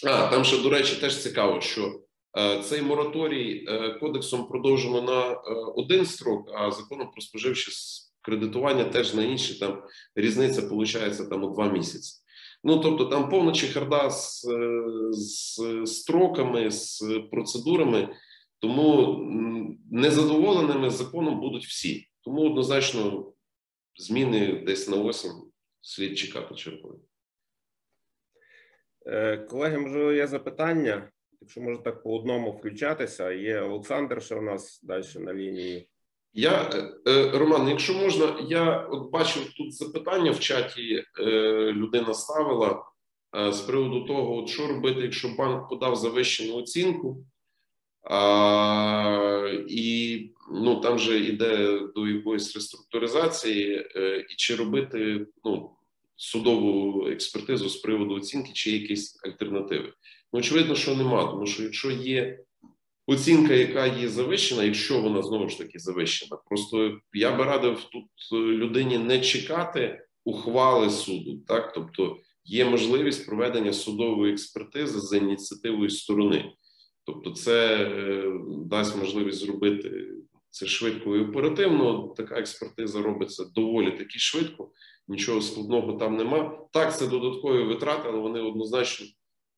а 0.07 0.27
там 0.27 0.43
ще 0.43 0.57
до 0.64 0.69
речі, 0.69 0.95
теж 1.01 1.18
цікаво, 1.23 1.61
що 1.61 2.01
е, 2.38 2.61
цей 2.64 2.81
мораторій 2.81 3.65
е, 3.68 3.89
кодексом 3.99 4.47
продовжено 4.47 5.01
на 5.01 5.31
е, 5.31 5.38
один 5.76 6.05
строк, 6.05 6.49
а 6.55 6.72
законом 6.72 7.11
про 7.11 7.22
споживче 7.22 7.72
с- 7.72 8.12
кредитування 8.23 8.83
теж 8.83 9.13
на 9.13 9.23
інший. 9.23 9.59
Там 9.59 9.83
різниця 10.15 10.61
виходить 10.61 11.29
там 11.29 11.43
у 11.43 11.53
два 11.53 11.71
місяці. 11.71 12.23
Ну 12.63 12.79
тобто 12.79 13.05
там 13.05 13.29
повна 13.29 13.51
чехарда 13.51 14.09
з, 14.09 14.47
е, 14.49 14.83
з 15.11 15.85
строками, 15.85 16.71
з 16.71 17.03
процедурами, 17.31 18.15
тому 18.59 19.17
незадоволеними 19.91 20.89
законом 20.89 21.39
будуть 21.39 21.65
всі. 21.65 22.07
Тому 22.21 22.41
однозначно 22.41 23.33
зміни 23.95 24.63
десь 24.65 24.89
на 24.89 24.97
осінь 24.97 25.51
слід 25.81 26.17
чекати 26.17 26.55
чергові. 26.55 26.99
Е, 29.05 29.37
Колеги, 29.37 29.77
може, 29.77 30.15
є 30.15 30.27
запитання? 30.27 31.11
Якщо 31.41 31.61
може 31.61 31.83
так 31.83 32.03
по 32.03 32.19
одному 32.19 32.51
включатися, 32.51 33.31
є 33.31 33.61
Олександр, 33.61 34.23
що 34.23 34.39
у 34.39 34.41
нас 34.41 34.79
далі 34.83 35.03
на 35.15 35.33
лінії. 35.33 35.89
Я 36.34 36.69
е, 37.07 37.31
Роман, 37.34 37.69
якщо 37.69 37.93
можна, 37.93 38.45
я 38.49 38.77
от 38.77 39.11
бачив 39.11 39.53
тут 39.57 39.73
запитання 39.73 40.31
в 40.31 40.39
чаті. 40.39 41.03
е, 41.19 41.23
Людина 41.72 42.14
ставила 42.14 42.85
е, 43.38 43.51
з 43.51 43.61
приводу 43.61 44.05
того, 44.05 44.38
от 44.38 44.49
що 44.49 44.68
робити, 44.68 45.01
якщо 45.01 45.30
банк 45.38 45.69
подав 45.69 45.95
завищену 45.95 46.55
оцінку, 46.55 47.26
а, 48.10 49.64
і 49.69 50.19
ну 50.51 50.81
там 50.81 50.99
же 50.99 51.19
йде 51.19 51.80
до 51.95 52.07
якоїсь 52.07 52.55
реструктуризації, 52.55 53.88
і 54.30 54.35
чи 54.38 54.55
робити 54.55 55.27
ну 55.43 55.69
судову 56.15 57.07
експертизу 57.07 57.69
з 57.69 57.77
приводу 57.77 58.15
оцінки, 58.15 58.51
чи 58.53 58.72
якісь 58.72 59.22
альтернативи. 59.26 59.93
Ну, 60.34 60.39
очевидно, 60.39 60.76
що 60.76 60.95
нема, 60.95 61.26
тому 61.26 61.45
що 61.45 61.64
якщо 61.64 61.91
є 61.91 62.39
оцінка, 63.07 63.53
яка 63.53 63.85
є 63.85 64.09
завищена, 64.09 64.63
якщо 64.63 65.01
вона 65.01 65.23
знову 65.23 65.49
ж 65.49 65.57
таки 65.57 65.80
завищена, 65.80 66.38
просто 66.49 66.99
я 67.13 67.38
би 67.38 67.43
радив 67.43 67.84
тут 67.84 68.05
е, 68.34 68.35
людині 68.35 68.97
не 68.97 69.19
чекати 69.19 70.05
ухвали 70.25 70.89
суду, 70.89 71.38
так 71.47 71.73
тобто 71.73 72.17
є 72.45 72.65
можливість 72.65 73.25
проведення 73.25 73.73
судової 73.73 74.34
експертизи 74.34 74.99
за 74.99 75.17
ініціативою 75.17 75.89
сторони. 75.89 76.51
Тобто, 77.05 77.31
це 77.31 77.75
е, 77.77 78.31
дасть 78.65 78.97
можливість 78.97 79.38
зробити 79.38 80.07
це 80.49 80.65
швидко 80.65 81.15
і 81.15 81.19
оперативно. 81.19 82.13
Така 82.17 82.39
експертиза 82.39 83.01
робиться 83.01 83.45
доволі 83.55 83.91
таки 83.91 84.19
швидко, 84.19 84.71
нічого 85.07 85.41
складного 85.41 85.93
там 85.93 86.17
нема. 86.17 86.67
Так, 86.73 86.97
це 86.97 87.07
додаткові 87.07 87.63
витрати, 87.63 88.09
але 88.09 88.19
вони 88.19 88.41
однозначно 88.41 89.07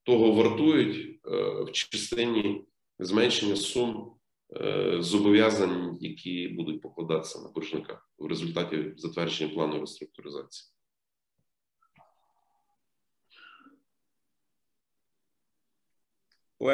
того 0.03 0.31
вартують 0.31 1.19
е, 1.26 1.63
в 1.63 1.72
частині 1.72 2.65
зменшення 2.99 3.55
сум 3.55 4.15
е, 4.61 4.97
зобов'язань, 4.99 5.97
які 6.01 6.47
будуть 6.47 6.81
покладатися 6.81 7.41
на 7.41 7.49
боржника 7.49 8.01
в 8.17 8.26
результаті 8.26 8.93
затвердження 8.97 9.53
плану 9.53 9.80
реструктуризації. 9.80 10.72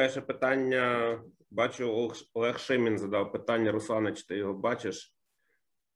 Ще 0.10 0.22
питання. 0.22 1.20
Бачу, 1.52 2.14
Олег- 2.34 2.58
Шимін 2.58 2.98
задав 2.98 3.32
питання. 3.32 3.72
Руслане, 3.72 4.14
чи 4.14 4.24
ти 4.26 4.38
його 4.38 4.54
бачиш? 4.54 5.16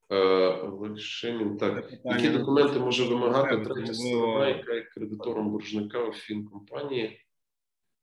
Е, 0.10 0.18
Олег 0.47 0.97
Шимін, 0.97 1.57
так. 1.57 1.89
Питання 1.89 2.18
Які 2.18 2.38
документи 2.38 2.80
може 2.80 3.03
вимагати 3.03 3.57
третя 3.57 3.93
сторона, 3.93 4.47
яка 4.47 4.73
є 4.73 4.81
кредитором 4.81 5.52
боржника 5.52 6.03
у 6.03 6.14
фінкомпанії, 6.14 7.26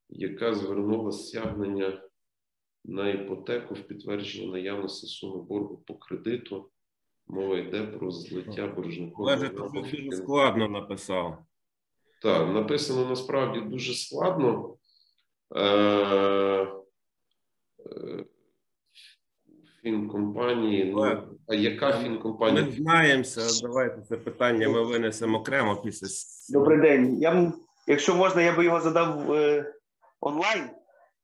яка 0.09 0.55
звернула 0.55 1.13
стягнення 1.13 2.03
на 2.85 3.11
іпотеку 3.11 3.75
в 3.75 3.81
підтвердження 3.81 4.53
наявності 4.53 5.07
суми 5.07 5.43
боргу 5.43 5.77
по 5.87 5.95
кредиту? 5.95 6.71
Мова 7.27 7.59
йде 7.59 7.83
про 7.83 8.11
злиття 8.11 8.67
боржником. 8.67 9.25
Олеже, 9.25 9.49
ти 9.49 9.55
дуже 9.55 9.69
фін- 9.69 10.13
складно 10.13 10.69
написав. 10.69 11.39
Так, 12.23 12.55
написано 12.55 13.09
насправді 13.09 13.61
дуже 13.61 13.95
складно. 13.95 14.77
Е, 15.57 15.67
е, 17.87 18.25
Фінкомпанії. 19.83 20.85
Ну, 20.85 21.23
а 21.49 21.55
яка 21.55 21.93
фінкомпанія? 21.93 22.65
Ми 22.65 22.73
знаємося. 22.73 23.67
Давайте 23.67 24.03
це 24.03 24.17
питання 24.17 24.69
ми 24.69 24.83
винесемо 24.85 25.39
окремо 25.39 25.77
після. 25.77 26.09
Добрий 26.59 26.81
день. 26.81 27.19
Я 27.21 27.53
якщо 27.87 28.15
можна, 28.15 28.43
я 28.43 28.57
би 28.57 28.65
його 28.65 28.81
задав 28.81 29.33
е, 29.33 29.75
онлайн. 30.21 30.71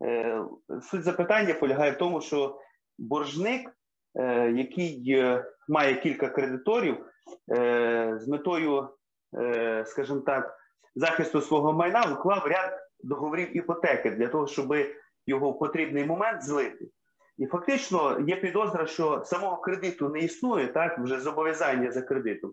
Е, 0.04 0.42
суть 0.90 1.02
запитання 1.02 1.54
полягає 1.54 1.92
в 1.92 1.98
тому, 1.98 2.20
що 2.20 2.60
боржник, 2.98 3.70
е, 4.14 4.50
який 4.50 5.12
е, 5.12 5.44
має 5.68 5.94
кілька 5.94 6.28
кредиторів, 6.28 7.04
з 8.16 8.28
метою, 8.28 8.88
скажімо 9.84 10.20
так, 10.20 10.58
захисту 10.94 11.40
свого 11.40 11.72
майна 11.72 12.16
уклав 12.18 12.46
ряд 12.46 12.78
договорів 13.00 13.56
іпотеки 13.56 14.10
для 14.10 14.28
того, 14.28 14.46
щоб 14.46 14.74
його 15.26 15.50
в 15.50 15.58
потрібний 15.58 16.04
момент 16.04 16.42
злити. 16.42 16.88
І 17.38 17.46
фактично 17.46 18.24
є 18.26 18.36
підозра, 18.36 18.86
що 18.86 19.22
самого 19.24 19.56
кредиту 19.56 20.08
не 20.08 20.18
існує, 20.18 20.66
так 20.66 20.98
вже 20.98 21.20
зобов'язання 21.20 21.90
за 21.90 22.02
кредитом. 22.02 22.52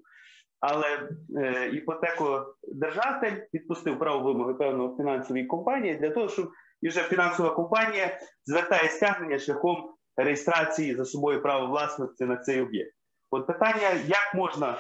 Але 0.60 1.10
е, 1.38 1.70
іпотекодержатель 1.70 3.36
підпустив 3.52 4.00
право 4.00 4.20
вимоги 4.20 4.54
певної 4.54 4.98
фінансової 4.98 5.46
компанії 5.46 5.96
для 5.96 6.10
того, 6.10 6.30
щоб 6.30 6.52
і 6.86 6.90
вже 6.90 7.04
фінансова 7.04 7.50
компанія 7.50 8.20
звертає 8.46 8.90
стягнення 8.90 9.40
шляхом 9.40 9.94
реєстрації 10.18 10.96
за 10.96 11.06
собою 11.06 11.42
права 11.42 11.66
власності 11.66 12.26
на 12.26 12.38
цей 12.38 12.62
об'єкт. 12.62 12.96
От 13.32 13.48
питання, 13.48 13.92
як 14.08 14.36
можна 14.36 14.80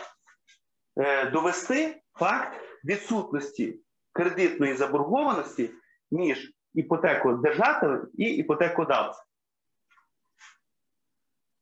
е, 0.97 1.29
довести 1.29 2.01
факт 2.19 2.57
відсутності 2.85 3.79
кредитної 4.11 4.75
заборгованості 4.75 5.69
між 6.11 6.51
іпотекодержателем 6.73 8.07
і 8.17 8.23
іпотекодавцем. 8.23 9.25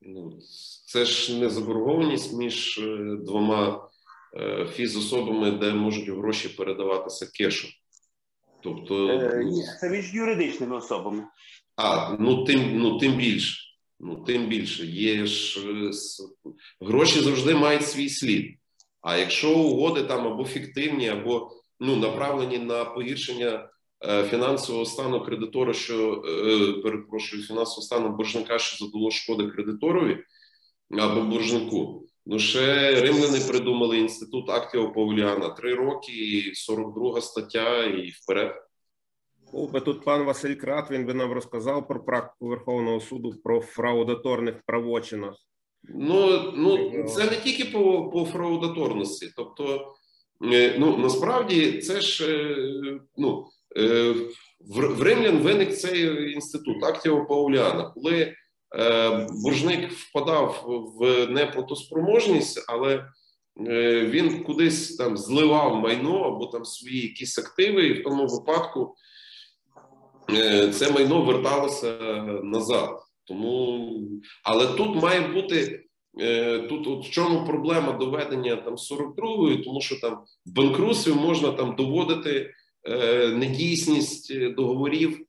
Ну, 0.00 0.38
це 0.86 1.04
ж 1.04 1.40
не 1.40 1.50
заборгованість 1.50 2.32
між 2.32 2.78
е, 2.78 3.16
двома 3.20 3.88
е, 4.36 4.66
фізособами, 4.66 5.50
де 5.50 5.74
можуть 5.74 6.08
гроші 6.08 6.48
передаватися 6.48 7.26
кешем. 7.38 7.70
Тобто, 8.64 9.08
Е, 9.08 9.32
ну, 9.44 9.50
ні, 9.50 9.62
це 9.80 9.90
між 9.90 10.14
юридичними 10.14 10.76
особами. 10.76 11.24
а, 11.76 12.16
ну 12.20 12.44
тим, 12.44 12.78
ну 12.78 12.98
тим 12.98 13.12
більше. 13.12 13.60
Ну, 14.00 14.16
тим 14.16 14.46
більше. 14.46 14.86
Є 14.86 15.26
ж 15.26 15.60
е, 15.60 15.90
гроші 16.80 17.20
завжди 17.20 17.54
мають 17.54 17.86
свій 17.86 18.08
слід. 18.08 18.56
А 19.00 19.16
якщо 19.16 19.58
угоди 19.58 20.02
там 20.02 20.26
або 20.26 20.44
фіктивні, 20.44 21.08
або 21.08 21.50
ну, 21.80 21.96
направлені 21.96 22.58
на 22.58 22.84
погіршення 22.84 23.68
е, 24.08 24.24
фінансового 24.24 24.84
стану 24.84 25.24
кредитора, 25.24 25.72
що 25.72 26.22
перепрошую, 26.82 27.42
фінансового 27.42 27.82
стану 27.82 28.08
боржника, 28.16 28.58
що 28.58 28.86
задало 28.86 29.10
шкоди 29.10 29.46
кредиторові 29.46 30.18
або 30.90 31.20
боржнику. 31.20 32.06
Ще 32.36 33.00
римляни 33.00 33.40
придумали 33.48 33.98
інститут 33.98 34.50
актіо 34.50 34.92
Пауліана. 34.92 35.48
Три 35.48 35.74
роки, 35.74 36.12
і 36.12 36.54
42 36.54 37.20
стаття, 37.20 37.84
і 37.84 38.10
вперед. 38.10 38.54
Був 39.52 39.80
тут 39.80 40.04
пан 40.04 40.22
Василь 40.22 40.54
Крат, 40.54 40.90
він 40.90 41.06
би 41.06 41.14
нам 41.14 41.32
розказав 41.32 41.88
про 41.88 42.04
практику 42.04 42.48
Верховного 42.48 43.00
суду 43.00 43.34
про 43.44 43.60
фраудаторних 43.60 44.54
правочинах. 44.66 45.34
Ну, 45.88 46.52
ну 46.56 47.04
це 47.08 47.30
не 47.30 47.36
тільки 47.36 47.64
по, 47.64 48.10
по 48.10 48.24
фраудаторності. 48.24 49.32
Тобто, 49.36 49.94
е, 50.52 50.76
ну 50.78 50.96
насправді 50.98 51.78
це 51.78 52.00
ж 52.00 52.26
е, 52.28 53.00
ну, 53.16 53.46
е, 53.76 54.14
в, 54.60 54.80
в 54.80 55.02
римлян 55.02 55.38
виник 55.38 55.76
цей 55.76 56.32
інститут 56.32 56.84
актіо 56.84 57.26
Пауліана, 57.26 57.90
коли 57.94 58.34
боржник 59.44 59.92
впадав 59.92 60.64
в 60.98 61.26
неплатоспроможність, 61.26 62.64
але 62.68 63.04
е, 63.68 64.06
він 64.06 64.44
кудись 64.44 64.96
там 64.96 65.16
зливав 65.16 65.76
майно 65.76 66.18
або 66.18 66.46
там 66.46 66.64
свої 66.64 67.02
якісь 67.02 67.38
активи, 67.38 67.86
і 67.86 68.00
в 68.00 68.04
тому 68.04 68.26
випадку 68.26 68.94
е, 70.30 70.68
це 70.68 70.92
майно 70.92 71.22
верталося 71.22 71.96
назад. 72.42 73.00
Тому, 73.26 73.90
але 74.44 74.66
тут 74.66 75.02
має 75.02 75.20
бути 75.20 75.84
е, 76.20 76.58
тут, 76.58 76.86
от 76.86 77.06
в 77.06 77.10
чому 77.10 77.46
проблема 77.46 77.92
доведення 77.92 78.56
там 78.56 78.74
42-ї, 78.74 79.64
тому 79.64 79.80
що 79.80 80.00
там 80.00 80.24
в 80.46 80.52
банкрутстві 80.52 81.12
можна 81.12 81.52
там 81.52 81.76
доводити 81.76 82.50
е, 82.88 83.28
недійсність 83.28 84.30
е, 84.30 84.50
договорів 84.50 85.20
е, 85.20 85.24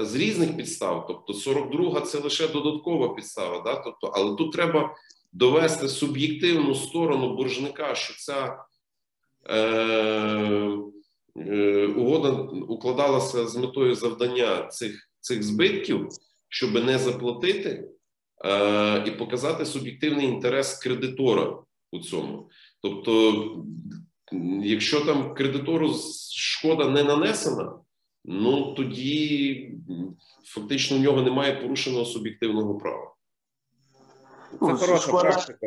з 0.00 0.14
різних 0.14 0.56
підстав. 0.56 1.04
Тобто 1.08 1.34
42 1.34 2.00
це 2.00 2.18
лише 2.18 2.48
додаткова 2.48 3.14
підстава. 3.14 3.60
Да? 3.60 3.76
Тобто, 3.76 4.06
але 4.06 4.36
тут 4.36 4.52
треба 4.52 4.94
довести 5.32 5.88
суб'єктивну 5.88 6.74
сторону 6.74 7.36
боржника, 7.36 7.94
що 7.94 8.14
ця 8.14 8.64
е, 9.50 9.58
е, 11.36 11.86
угода 11.86 12.30
укладалася 12.68 13.46
з 13.46 13.56
метою 13.56 13.94
завдання 13.94 14.66
цих, 14.66 15.10
цих 15.20 15.42
збитків 15.42 16.08
щоб 16.50 16.84
не 16.84 16.98
заплатити 16.98 17.88
е, 18.44 19.04
і 19.06 19.10
показати 19.10 19.66
суб'єктивний 19.66 20.26
інтерес 20.26 20.78
кредитора 20.78 21.62
у 21.92 21.98
цьому. 21.98 22.50
Тобто, 22.82 23.44
якщо 24.62 25.00
там 25.00 25.34
кредитору 25.34 25.94
шкода 26.32 26.88
не 26.88 27.04
нанесена, 27.04 27.72
ну 28.24 28.74
тоді 28.74 29.70
фактично 30.54 30.96
в 30.96 31.00
нього 31.00 31.22
немає 31.22 31.52
порушеного 31.56 32.04
суб'єктивного 32.04 32.78
права. 32.78 33.14
Це 34.50 34.56
Ну, 34.60 34.76
хороша 34.76 34.96
шкода- 35.10 35.20
практика. 35.20 35.66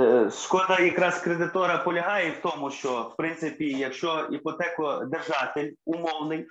Е, 0.00 0.30
Шкода 0.30 0.80
якраз 0.80 1.18
кредитора 1.18 1.78
полягає 1.78 2.30
в 2.30 2.42
тому, 2.42 2.70
що 2.70 3.02
в 3.12 3.16
принципі, 3.16 3.64
якщо 3.78 4.28
іпотекодержатель 4.32 5.72
умовний 5.84 6.46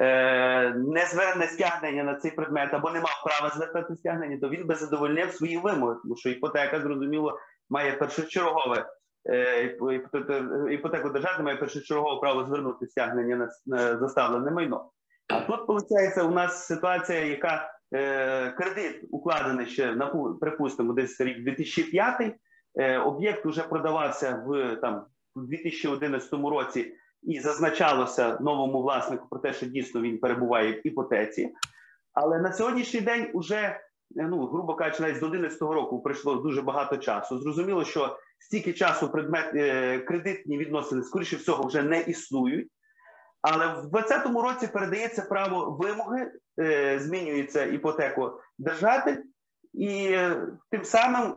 е, 0.00 0.70
не 0.70 1.06
зверне 1.06 1.46
стягнення 1.46 2.04
на 2.04 2.14
цей 2.14 2.30
предмет 2.30 2.74
або 2.74 2.90
не 2.90 3.00
мав 3.00 3.22
права 3.24 3.54
звертати 3.56 3.96
стягнення, 3.96 4.38
то 4.40 4.48
він 4.48 4.66
би 4.66 4.74
задовольнив 4.74 5.32
свої 5.32 5.58
вимоги, 5.58 5.96
тому 6.02 6.16
що 6.16 6.28
іпотека, 6.30 6.80
зрозуміло, 6.80 7.38
має 7.70 7.92
першочергове 7.92 8.86
е, 9.28 9.76
іпотека- 9.80 10.70
іпотекодержатель 10.70 11.44
має 11.44 11.56
першочергове 11.56 12.20
право 12.20 12.44
звернути 12.44 12.86
стягнення 12.86 13.48
на, 13.66 13.98
заставлене 13.98 14.50
майно. 14.50 14.90
А 15.28 15.40
тут 15.40 15.60
виходить, 15.68 16.18
у 16.24 16.30
нас 16.30 16.66
ситуація, 16.66 17.24
яка 17.24 17.70
е, 17.94 18.50
кредит 18.50 19.04
укладений 19.10 19.66
ще 19.66 19.94
на 19.94 20.06
припустимо, 20.40 20.92
десь 20.92 21.20
рік 21.20 21.44
2005, 21.44 22.34
е, 22.78 22.98
об'єкт 22.98 23.46
вже 23.46 23.62
продавався 23.62 24.44
в 24.46 24.76
там 24.76 25.06
у 25.34 25.40
2011 25.40 26.32
році 26.32 26.92
і 27.22 27.40
зазначалося 27.40 28.38
новому 28.40 28.82
власнику 28.82 29.26
про 29.30 29.38
те, 29.38 29.52
що 29.52 29.66
дійсно 29.66 30.00
він 30.00 30.18
перебуває 30.18 30.72
в 30.72 30.86
іпотеці. 30.86 31.54
Але 32.12 32.38
на 32.38 32.52
сьогоднішній 32.52 33.00
день 33.00 33.30
уже, 33.34 33.80
ну 34.10 34.46
грубо 34.46 34.74
кажучи, 34.74 35.02
навіть 35.02 35.16
з 35.16 35.20
2011 35.20 35.62
року 35.62 36.02
пройшло 36.02 36.34
дуже 36.34 36.62
багато 36.62 36.96
часу. 36.96 37.38
Зрозуміло, 37.38 37.84
що 37.84 38.18
стільки 38.38 38.72
часу 38.72 39.08
предмет 39.08 39.50
е, 39.54 39.98
кредитні 39.98 40.58
відносини, 40.58 41.02
скоріше 41.02 41.36
всього, 41.36 41.66
вже 41.66 41.82
не 41.82 42.00
існують. 42.00 42.68
Але 43.42 43.66
в 43.66 43.90
2020 43.90 44.26
році 44.26 44.66
передається 44.72 45.22
право 45.22 45.70
вимоги, 45.80 46.32
е, 46.60 46.98
змінюється 46.98 47.64
іпотекодержатель, 47.64 49.16
і 49.74 50.08
е, 50.12 50.46
тим 50.70 50.84
самим 50.84 51.34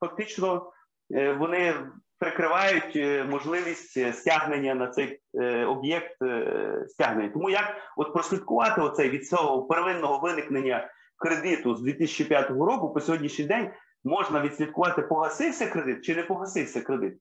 фактично 0.00 0.70
вони 1.38 1.74
прикривають 2.18 2.96
можливість 3.30 4.14
стягнення 4.14 4.74
на 4.74 4.86
цей 4.86 5.20
об'єкт 5.66 6.16
стягнення. 6.88 7.30
Тому 7.32 7.50
як 7.50 7.76
от 7.96 8.12
прослідкувати 8.12 8.80
оцей 8.80 9.10
від 9.10 9.28
цього 9.28 9.62
первинного 9.62 10.18
виникнення 10.18 10.88
кредиту 11.16 11.74
з 11.74 11.82
2005 11.82 12.50
року 12.50 12.92
по 12.92 13.00
сьогоднішній 13.00 13.44
день 13.44 13.70
можна 14.04 14.42
відслідкувати, 14.42 15.02
погасився 15.02 15.66
кредит 15.66 16.04
чи 16.04 16.14
не 16.14 16.22
погасився 16.22 16.80
кредит. 16.80 17.14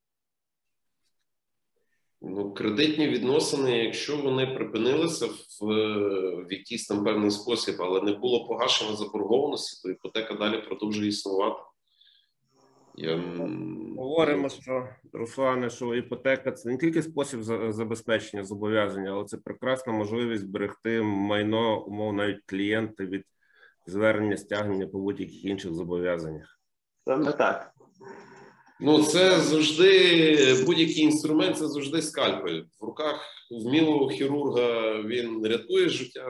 Ну, 2.25 2.53
кредитні 2.53 3.07
відносини, 3.07 3.83
якщо 3.83 4.17
вони 4.17 4.47
припинилися 4.47 5.25
в, 5.25 5.65
в 6.47 6.51
якийсь 6.51 6.87
там 6.87 7.03
певний 7.03 7.31
спосіб, 7.31 7.75
але 7.79 8.01
не 8.01 8.13
було 8.13 8.47
погашено 8.47 8.95
заборгованості, 8.95 9.81
то 9.83 9.91
іпотека 9.91 10.33
далі 10.33 10.61
продовжує 10.61 11.07
існувати. 11.07 11.61
Я, 12.95 13.23
Говоримо, 13.97 14.49
що 14.49 14.87
Руслане, 15.13 15.69
що 15.69 15.95
іпотека 15.95 16.51
це 16.51 16.69
не 16.69 16.77
тільки 16.77 17.01
спосіб 17.01 17.43
забезпечення 17.69 18.43
зобов'язання, 18.43 19.11
але 19.11 19.25
це 19.25 19.37
прекрасна 19.37 19.93
можливість 19.93 20.47
берегти 20.47 21.01
майно, 21.01 21.83
умов 21.83 22.13
навіть 22.13 22.41
клієнти 22.45 23.05
від 23.05 23.25
звернення 23.87 24.37
стягнення 24.37 24.87
по 24.87 24.99
будь-яких 24.99 25.45
інших 25.45 25.73
зобов'язаннях. 25.73 26.59
Саме 27.05 27.31
так. 27.31 27.73
Ну, 28.79 29.03
це 29.03 29.39
завжди 29.39 30.63
будь-який 30.65 31.03
інструмент, 31.03 31.57
це 31.57 31.67
завжди 31.67 32.01
скальпель. 32.01 32.63
В 32.81 32.85
руках 32.85 33.25
вмілого 33.51 34.09
хірурга 34.09 35.01
він 35.01 35.47
рятує 35.47 35.89
життя, 35.89 36.27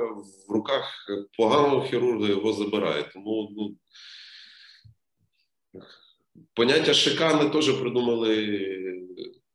в 0.50 0.52
руках 0.52 1.08
поганого 1.38 1.84
хірурга 1.86 2.28
його 2.28 2.54
забирає. 2.54 3.04
Тому 3.14 3.50
ну, 3.58 3.76
поняття 6.54 6.94
шикани 6.94 7.50
теж 7.50 7.72
придумали 7.72 8.46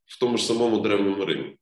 в 0.07 0.21
тому 0.21 0.37
ж 0.37 0.45
самому 0.47 0.81
древньому 0.81 1.25
Римі. 1.25 1.57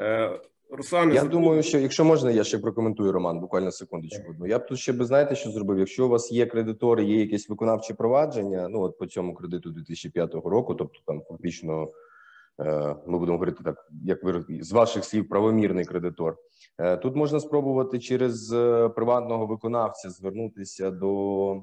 Е, 0.00 0.40
Руслане, 0.76 1.14
Я 1.14 1.24
думаю, 1.24 1.62
що 1.62 1.78
якщо 1.78 2.04
можна, 2.04 2.30
я 2.30 2.44
ще 2.44 2.58
прокоментую 2.58 3.12
Роман, 3.12 3.40
буквально 3.40 3.70
секундочку. 3.70 4.30
одну. 4.30 4.46
Я 4.46 4.58
б 4.58 4.66
тут 4.66 4.78
ще 4.78 4.92
би 4.92 5.04
знаєте, 5.04 5.34
що 5.34 5.50
зробив. 5.50 5.78
Якщо 5.78 6.06
у 6.06 6.08
вас 6.08 6.32
є 6.32 6.46
кредитори, 6.46 7.04
є 7.04 7.20
якесь 7.20 7.48
виконавче 7.48 7.94
провадження, 7.94 8.68
ну 8.68 8.80
от 8.80 8.98
по 8.98 9.06
цьому 9.06 9.34
кредиту 9.34 9.70
2005 9.70 10.34
року, 10.34 10.74
тобто 10.74 11.00
там 11.06 11.22
фактично 11.28 11.88
е, 12.60 12.96
ми 13.06 13.18
будемо 13.18 13.32
говорити 13.38 13.64
так, 13.64 13.86
як 14.04 14.24
ви 14.24 14.44
з 14.60 14.72
ваших 14.72 15.04
слів, 15.04 15.28
правомірний 15.28 15.84
кредитор. 15.84 16.36
Е, 16.78 16.96
Тут 16.96 17.16
можна 17.16 17.40
спробувати 17.40 17.98
через 17.98 18.52
е, 18.52 18.88
приватного 18.88 19.46
виконавця 19.46 20.10
звернутися 20.10 20.90
до, 20.90 21.54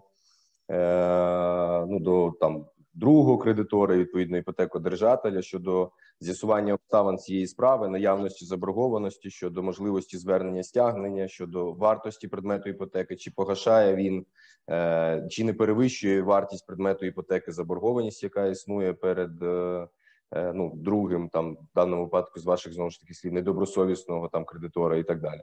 ну, 1.88 2.00
до 2.00 2.34
там 2.40 2.66
другого 3.00 3.38
кредитора, 3.38 3.98
відповідно 3.98 4.38
іпотекодержателя 4.38 5.42
щодо 5.42 5.92
з'ясування 6.20 6.74
обставин 6.74 7.18
цієї 7.18 7.48
справи, 7.48 7.88
наявності 7.88 8.46
заборгованості 8.46 9.30
щодо 9.30 9.64
можливості 9.64 10.18
звернення 10.18 10.64
стягнення, 10.64 11.28
щодо 11.28 11.72
вартості 11.72 12.28
предмету 12.28 12.70
іпотеки, 12.70 13.16
чи 13.16 13.32
погашає 13.32 13.96
він, 13.96 14.26
е, 14.70 15.28
чи 15.30 15.44
не 15.44 15.54
перевищує 15.54 16.22
вартість 16.22 16.68
предмету 16.68 17.06
іпотеки 17.06 17.52
заборгованість, 17.52 18.24
яка 18.24 18.46
існує 18.46 18.94
перед 18.94 19.44
е, 19.44 19.88
е, 20.32 20.54
ну 20.54 20.72
другим, 20.76 21.30
там 21.30 21.56
в 21.56 21.76
даному 21.76 22.04
випадку 22.04 22.40
з 22.40 22.46
ваших 22.46 22.74
знову 22.74 22.90
ж 22.90 23.02
таки 23.02 23.14
слів 23.14 23.34
недобросовісного 23.34 24.28
там 24.28 24.46
кредитора 24.46 24.98
і 24.98 25.04
так 25.04 25.22
далі. 25.22 25.42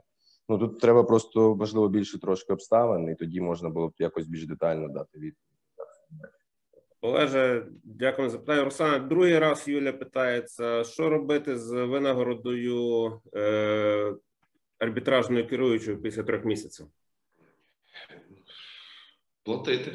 Ну 0.49 0.57
тут 0.57 0.79
треба 0.79 1.03
просто 1.03 1.55
можливо 1.55 1.89
більше 1.89 2.19
трошки 2.19 2.53
обставин, 2.53 3.09
і 3.09 3.15
тоді 3.15 3.41
можна 3.41 3.69
було 3.69 3.87
б 3.87 3.93
якось 3.99 4.27
більш 4.27 4.45
детально 4.47 4.87
дати 4.87 5.19
відповідь. 5.19 5.56
Олеже, 7.01 7.67
дякую 7.83 8.29
за 8.29 8.39
питання. 8.39 8.63
Руслан, 8.63 9.07
другий 9.09 9.39
раз 9.39 9.67
Юля 9.67 9.93
питається, 9.93 10.83
що 10.83 11.09
робити 11.09 11.57
з 11.57 11.71
винагородою 11.71 13.21
е, 13.35 14.13
арбітражною 14.79 15.47
керуючою 15.47 16.01
після 16.01 16.23
трьох 16.23 16.45
місяців? 16.45 16.87
Платити. 19.43 19.91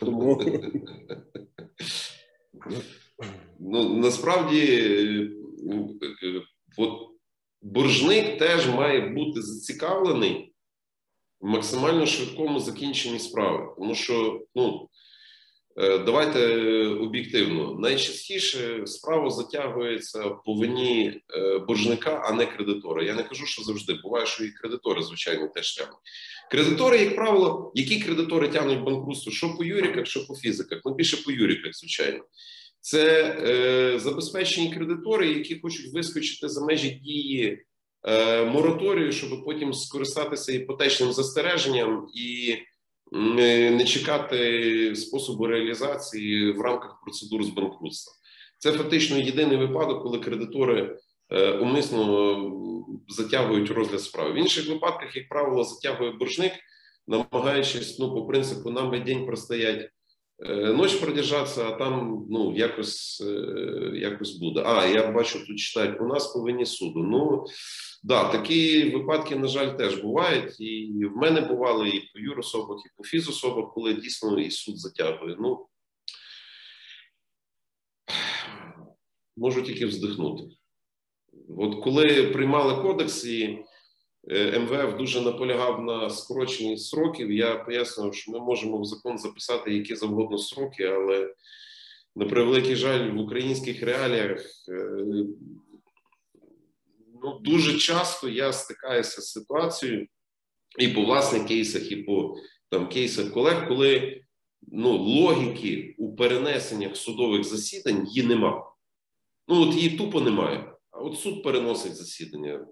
Тому 0.00 0.42
Ну, 3.58 3.94
насправді, 3.94 5.30
от 6.78 6.92
боржник 7.62 8.38
теж 8.38 8.68
має 8.68 9.08
бути 9.08 9.42
зацікавлений 9.42 10.54
в 11.40 11.46
максимально 11.46 12.06
швидкому 12.06 12.60
закінченні 12.60 13.18
справи. 13.18 13.74
Тому 13.78 13.94
що, 13.94 14.46
ну, 14.54 14.88
давайте 15.76 16.56
об'єктивно, 16.86 17.76
найчастіше 17.78 18.82
справа 18.86 19.30
затягується 19.30 20.28
по 20.28 20.54
вині 20.54 21.20
е, 21.36 21.58
боржника, 21.58 22.22
а 22.24 22.32
не 22.32 22.46
кредитора. 22.46 23.02
Я 23.02 23.14
не 23.14 23.22
кажу, 23.22 23.46
що 23.46 23.62
завжди 23.62 23.94
буває, 24.02 24.26
що 24.26 24.44
і 24.44 24.50
кредитори, 24.50 25.02
звичайно, 25.02 25.48
теж 25.48 25.74
тягнуть. 25.74 25.98
Кредитори, 26.50 26.98
як 26.98 27.16
правило, 27.16 27.72
які 27.74 28.00
кредитори 28.00 28.48
тягнуть 28.48 28.82
банкрутство, 28.82 29.32
що 29.32 29.54
по 29.56 29.64
юриках, 29.64 30.06
що 30.06 30.26
по 30.26 30.34
фізиках, 30.34 30.80
ну 30.84 30.94
більше 30.94 31.16
по 31.16 31.32
юриках, 31.32 31.74
звичайно. 31.74 32.24
Це 32.80 33.36
е, 33.46 33.98
забезпечені 33.98 34.74
кредитори, 34.74 35.28
які 35.28 35.60
хочуть 35.60 35.94
вискочити 35.94 36.48
за 36.48 36.64
межі 36.64 36.90
дії 36.90 37.64
е, 38.08 38.44
мораторію, 38.44 39.12
щоб 39.12 39.44
потім 39.44 39.72
скористатися 39.72 40.52
іпотечним 40.52 41.12
застереженням 41.12 42.06
і 42.14 42.50
е, 42.50 42.58
не 43.12 43.84
чекати 43.84 44.96
способу 44.96 45.46
реалізації 45.46 46.52
в 46.52 46.60
рамках 46.60 47.00
процедур 47.04 47.44
з 47.44 47.48
банкрутства. 47.48 48.12
Це 48.58 48.72
фактично 48.72 49.16
єдиний 49.16 49.56
випадок, 49.56 50.02
коли 50.02 50.18
кредитори 50.18 50.98
е, 51.30 51.52
умисно 51.52 52.52
затягують 53.08 53.70
розгляд 53.70 54.00
справи. 54.00 54.32
В 54.32 54.36
інших 54.36 54.68
випадках, 54.68 55.16
як 55.16 55.28
правило, 55.28 55.64
затягує 55.64 56.10
боржник, 56.10 56.52
намагаючись 57.06 57.98
ну 57.98 58.14
по 58.14 58.26
принципу 58.26 58.70
нам 58.70 58.90
би 58.90 59.00
день 59.00 59.26
простоять. 59.26 59.90
Е, 60.44 60.54
Ночь 60.54 60.94
продержаться, 60.94 61.68
а 61.68 61.72
там 61.72 62.26
ну 62.30 62.56
якось 62.56 63.24
е, 63.26 63.90
якось 63.94 64.32
буде. 64.32 64.62
А 64.66 64.86
я 64.86 65.10
бачу, 65.10 65.46
тут 65.46 65.58
читають 65.58 66.00
у 66.00 66.06
нас 66.06 66.26
по 66.26 66.40
вині 66.40 66.66
суду. 66.66 67.02
Ну 67.02 67.44
да, 68.06 68.28
такі 68.28 68.90
випадки, 68.90 69.36
на 69.36 69.48
жаль, 69.48 69.76
теж 69.76 69.94
бувають. 70.02 70.60
І 70.60 71.04
в 71.06 71.16
мене 71.16 71.40
бували 71.40 71.88
і 71.88 72.00
по 72.12 72.18
юрособах, 72.18 72.78
і 72.86 72.88
по 72.96 73.04
фізособах, 73.04 73.74
коли 73.74 73.94
дійсно 73.94 74.40
і 74.40 74.50
суд 74.50 74.78
затягує. 74.78 75.36
Ну 75.40 75.66
можу 79.36 79.62
тільки 79.62 79.86
вздихнути. 79.86 80.44
От 81.58 81.84
коли 81.84 82.22
приймали 82.22 82.82
кодекс 82.82 83.24
і 83.24 83.58
е, 84.30 84.58
МВФ 84.58 84.98
дуже 84.98 85.20
наполягав 85.20 85.84
на 85.84 86.10
скороченні 86.10 86.78
сроків, 86.78 87.32
я 87.32 87.54
пояснював, 87.54 88.14
що 88.14 88.32
ми 88.32 88.40
можемо 88.40 88.80
в 88.80 88.84
закон 88.84 89.18
записати 89.18 89.74
які 89.74 89.94
завгодно 89.94 90.38
сроки, 90.38 90.84
але 90.84 91.34
на 92.16 92.26
превеликий 92.26 92.76
жаль, 92.76 93.10
в 93.10 93.20
українських 93.20 93.82
реаліях 93.82 94.46
е, 94.68 95.04
ну, 97.22 97.38
дуже 97.38 97.78
часто 97.78 98.28
я 98.28 98.52
стикаюся 98.52 99.20
з 99.20 99.32
ситуацією 99.32 100.06
і 100.78 100.88
по 100.88 101.04
власних 101.04 101.46
кейсах, 101.46 101.92
і 101.92 101.96
по 101.96 102.36
там 102.70 102.88
кейсах 102.88 103.32
колег, 103.32 103.68
коли 103.68 104.22
ну, 104.62 104.96
логіки 104.96 105.94
у 105.98 106.16
перенесеннях 106.16 106.96
судових 106.96 107.44
засідань 107.44 108.06
її 108.06 108.28
нема. 108.28 108.72
Ну 109.48 109.62
от 109.62 109.74
її 109.74 109.98
тупо 109.98 110.20
немає. 110.20 110.72
А 110.90 110.98
от 110.98 111.20
суд 111.20 111.42
переносить 111.42 111.96
засідання. 111.96 112.66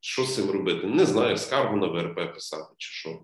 Що 0.00 0.24
з 0.24 0.34
цим 0.34 0.50
робити? 0.50 0.86
Не 0.86 1.06
знаю, 1.06 1.36
скаргу 1.36 1.76
на 1.76 1.86
ВРП 1.86 2.34
писати 2.34 2.74
чи 2.76 2.90
що. 2.92 3.22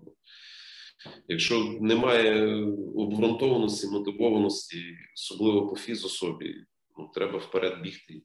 Якщо 1.27 1.77
немає 1.81 2.55
обґрунтованості, 2.95 3.87
мотивованості, 3.87 4.83
особливо 5.15 5.67
по 5.67 5.75
фізособі, 5.75 6.55
ну, 6.97 7.11
треба 7.13 7.37
вперед 7.37 7.81
бігти 7.81 8.21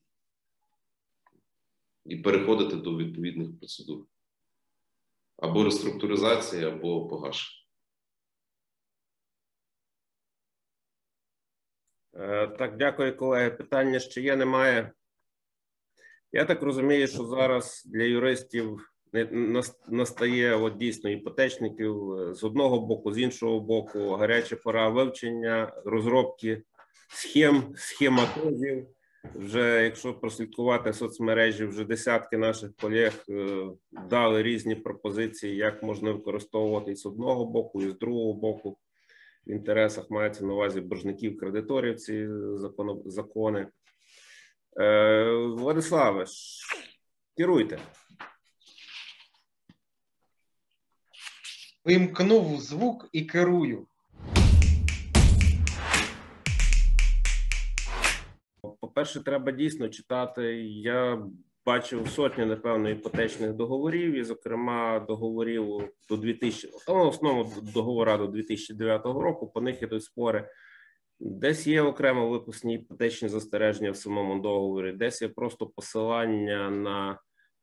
і 2.08 2.16
переходити 2.16 2.76
до 2.76 2.96
відповідних 2.96 3.58
процедур. 3.58 4.06
Або 5.36 5.64
реструктуризація, 5.64 6.68
або 6.68 7.08
погашення. 7.08 7.64
Е, 12.14 12.46
Так, 12.46 12.76
дякую, 12.76 13.16
колеги. 13.16 13.50
Питання 13.50 14.00
ще 14.00 14.20
є, 14.20 14.36
немає. 14.36 14.92
Я 16.32 16.44
так 16.44 16.62
розумію, 16.62 17.06
що 17.08 17.24
зараз 17.24 17.82
для 17.86 18.02
юристів 18.02 18.92
настає 19.88 20.56
от 20.56 20.76
дійсно 20.76 21.10
іпотечників 21.10 22.12
е, 22.12 22.34
з 22.34 22.44
одного 22.44 22.80
боку, 22.80 23.12
з 23.12 23.18
іншого 23.18 23.60
боку, 23.60 24.10
гаряча 24.10 24.56
пора 24.56 24.88
вивчення, 24.88 25.82
розробки 25.84 26.62
схем, 27.08 27.74
схематозів. 27.76 28.88
Вже 29.34 29.84
якщо 29.84 30.14
прослідкувати 30.14 30.92
соцмережі, 30.92 31.64
вже 31.64 31.84
десятки 31.84 32.36
наших 32.36 32.76
колег 32.76 33.24
е, 33.28 33.66
дали 34.10 34.42
різні 34.42 34.74
пропозиції, 34.74 35.56
як 35.56 35.82
можна 35.82 36.12
використовувати 36.12 36.92
і 36.92 36.96
з 36.96 37.06
одного 37.06 37.44
боку, 37.44 37.82
і 37.82 37.90
з 37.90 37.98
другого 37.98 38.32
боку. 38.32 38.78
В 39.46 39.50
інтересах 39.50 40.10
мається 40.10 40.46
на 40.46 40.52
увазі 40.52 40.80
боржників, 40.80 41.38
кредиторів 41.38 41.96
ці 41.96 42.28
закони. 43.06 43.68
Е, 44.80 45.32
Владиславе, 45.32 46.26
керуйте. 47.36 47.78
Вимкнув 51.84 52.60
звук 52.60 53.08
і 53.12 53.22
керую. 53.22 53.86
По-перше, 58.98 59.24
треба 59.24 59.52
дійсно 59.52 59.88
читати. 59.88 60.62
Я 60.64 61.26
бачив 61.66 62.08
сотні, 62.08 62.44
напевно, 62.44 62.90
іпотечних 62.90 63.52
договорів, 63.52 64.14
і, 64.14 64.24
зокрема, 64.24 65.00
договорів 65.00 65.90
до 66.08 66.16
2000, 66.16 66.68
ну, 66.88 67.04
в 67.04 67.08
основному 67.08 67.52
договора 67.74 68.16
до 68.16 68.26
2009 68.26 69.04
року. 69.04 69.50
По 69.54 69.60
них 69.60 69.82
ідуть 69.82 70.04
спори. 70.04 70.48
Десь 71.20 71.66
є 71.66 71.82
окремо 71.82 72.28
випускні 72.28 72.74
іпотечні 72.74 73.28
застереження 73.28 73.90
в 73.90 73.96
самому 73.96 74.42
договорі, 74.42 74.92
десь 74.92 75.22
є 75.22 75.28
просто 75.28 75.66
посилання 75.66 76.70
на 76.70 77.18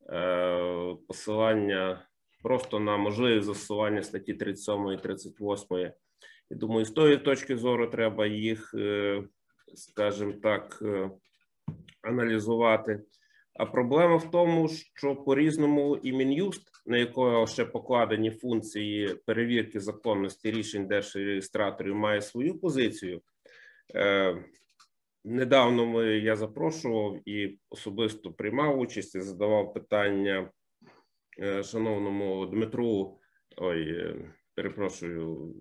е, 0.09 0.95
посилання 1.07 2.07
просто 2.43 2.79
на 2.79 2.97
можливість 2.97 3.45
застосування 3.45 4.03
статті 4.03 4.33
37 4.33 4.91
і 4.91 4.97
38. 4.97 5.91
І 6.51 6.55
думаю, 6.55 6.85
з 6.85 6.91
тої 6.91 7.17
точки 7.17 7.57
зору 7.57 7.87
треба 7.87 8.27
їх, 8.27 8.73
е, 8.77 9.23
скажімо 9.73 10.33
так, 10.43 10.79
е, 10.81 11.11
аналізувати. 12.01 13.03
А 13.53 13.65
проблема 13.65 14.15
в 14.15 14.31
тому, 14.31 14.67
що 14.67 15.15
по 15.15 15.35
різному 15.35 15.97
і 15.97 16.13
Мін'юст, 16.13 16.61
на 16.85 16.97
якого 16.97 17.47
ще 17.47 17.65
покладені 17.65 18.31
функції 18.31 19.15
перевірки 19.25 19.79
законності 19.79 20.51
рішень 20.51 20.87
держреєстраторів, 20.87 21.95
має 21.95 22.21
свою 22.21 22.59
позицію. 22.59 23.21
Е, 23.95 24.43
Недавно 25.27 25.85
ми, 25.85 26.05
я 26.05 26.35
запрошував 26.35 27.29
і 27.29 27.59
особисто 27.69 28.33
приймав 28.33 28.79
участь 28.79 29.15
і 29.15 29.21
задавав 29.21 29.73
питання 29.73 30.49
е, 31.39 31.63
шановному 31.63 32.45
Дмитру. 32.45 33.19
Ой, 33.57 34.15
перепрошую, 34.55 35.53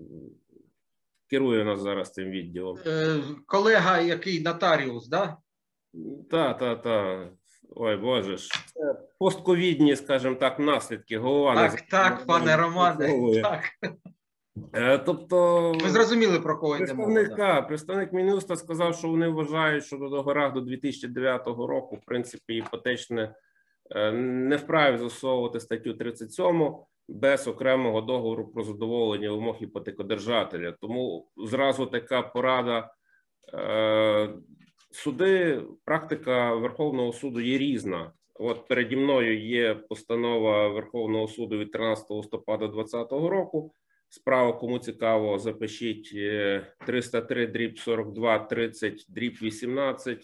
керує 1.30 1.64
нас 1.64 1.80
зараз 1.80 2.12
цим 2.12 2.30
відділом. 2.30 2.78
Е, 2.86 3.20
Колега, 3.46 4.00
який 4.00 4.42
нотаріус, 4.42 5.08
да? 5.08 5.36
Та, 6.30 6.54
та, 6.54 6.76
та. 6.76 7.28
Ой, 7.76 7.96
Боже 7.96 8.36
ж. 8.36 8.50
Це 8.74 8.94
постковідні, 9.18 9.96
скажімо 9.96 10.34
так, 10.34 10.58
наслідки. 10.58 11.18
Голова 11.18 11.54
не 11.54 11.68
Так, 11.68 11.80
так, 11.80 12.26
пане 12.26 12.56
Романе. 12.56 13.42
Так. 13.42 13.62
Е, 14.72 14.98
Тобто, 14.98 15.72
Ви 15.72 15.90
зрозуміли, 15.90 16.40
про 16.40 16.58
кого 16.58 16.76
йде 16.76 16.94
мова. 16.94 17.24
да. 17.36 17.62
представник 17.62 18.12
Мінюста 18.12 18.56
сказав, 18.56 18.94
що 18.94 19.08
вони 19.08 19.28
вважають, 19.28 19.84
що 19.84 19.96
до 19.96 20.08
договорах 20.08 20.52
до 20.52 20.60
2009 20.60 21.46
року, 21.46 21.96
в 21.96 22.04
принципі, 22.06 22.54
іпотечне 22.54 23.34
е, 23.90 24.12
не 24.12 24.56
вправі 24.56 24.98
засовувати 24.98 25.60
статтю 25.60 25.94
37 25.94 26.74
без 27.08 27.48
окремого 27.48 28.00
договору 28.00 28.48
про 28.48 28.62
задоволення 28.64 29.30
вимог 29.30 29.56
іпотекодержателя. 29.60 30.72
Тому 30.72 31.28
зразу 31.36 31.86
така 31.86 32.22
порада. 32.22 32.90
Е, 33.54 34.34
Суди, 34.90 35.62
практика 35.84 36.54
Верховного 36.54 37.12
суду 37.12 37.40
є 37.40 37.58
різна. 37.58 38.12
От 38.34 38.68
переді 38.68 38.96
мною 38.96 39.46
є 39.46 39.74
постанова 39.74 40.68
Верховного 40.68 41.28
суду 41.28 41.58
від 41.58 41.72
13 41.72 42.10
листопада 42.10 42.66
2020 42.66 43.12
року. 43.12 43.74
Справа, 44.08 44.52
кому 44.52 44.78
цікаво, 44.78 45.38
запишіть 45.38 46.12
е, 46.14 46.66
303 46.86 47.46
дріб 47.46 47.78
42 47.78 48.38
30 48.38 49.06
дріб 49.08 49.38
18, 49.42 50.18
е, 50.18 50.22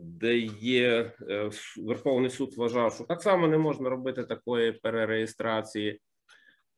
де 0.00 0.38
є 0.60 1.12
е, 1.30 1.50
Верховний 1.76 2.30
суд 2.30 2.54
вважав, 2.56 2.94
що 2.94 3.04
так 3.04 3.22
само 3.22 3.48
не 3.48 3.58
можна 3.58 3.90
робити 3.90 4.24
такої 4.24 4.72
перереєстрації. 4.72 6.00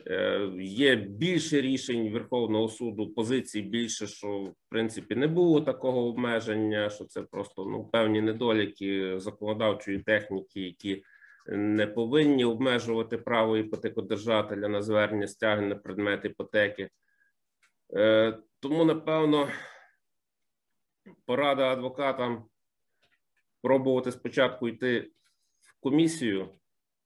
Е, 0.07 0.51
Є 0.61 0.97
більше 0.97 1.61
рішень 1.61 2.13
Верховного 2.13 2.69
суду, 2.69 3.15
позицій 3.15 3.63
більше, 3.63 4.07
що 4.07 4.29
в 4.39 4.55
принципі 4.69 5.15
не 5.15 5.27
було 5.27 5.61
такого 5.61 6.07
обмеження, 6.09 6.91
що 6.91 7.05
це 7.05 7.23
просто 7.23 7.65
ну 7.65 7.85
певні 7.85 8.21
недоліки 8.21 9.21
законодавчої 9.21 9.99
техніки, 9.99 10.61
які 10.61 11.03
не 11.49 11.87
повинні 11.87 12.45
обмежувати 12.45 13.19
право 13.19 13.57
іпотекодержателя 13.57 14.69
на 14.69 14.83
звернення 14.83 15.27
стягнення 15.27 15.75
предмет 15.75 16.25
іпотеки. 16.25 16.89
Е, 17.97 18.39
Тому, 18.61 18.85
напевно, 18.85 19.49
порада 21.27 21.73
адвокатам 21.73 22.45
пробувати 23.63 24.13
спочатку 24.13 24.69
йти 24.69 25.11
в 25.61 25.81
комісію 25.81 26.49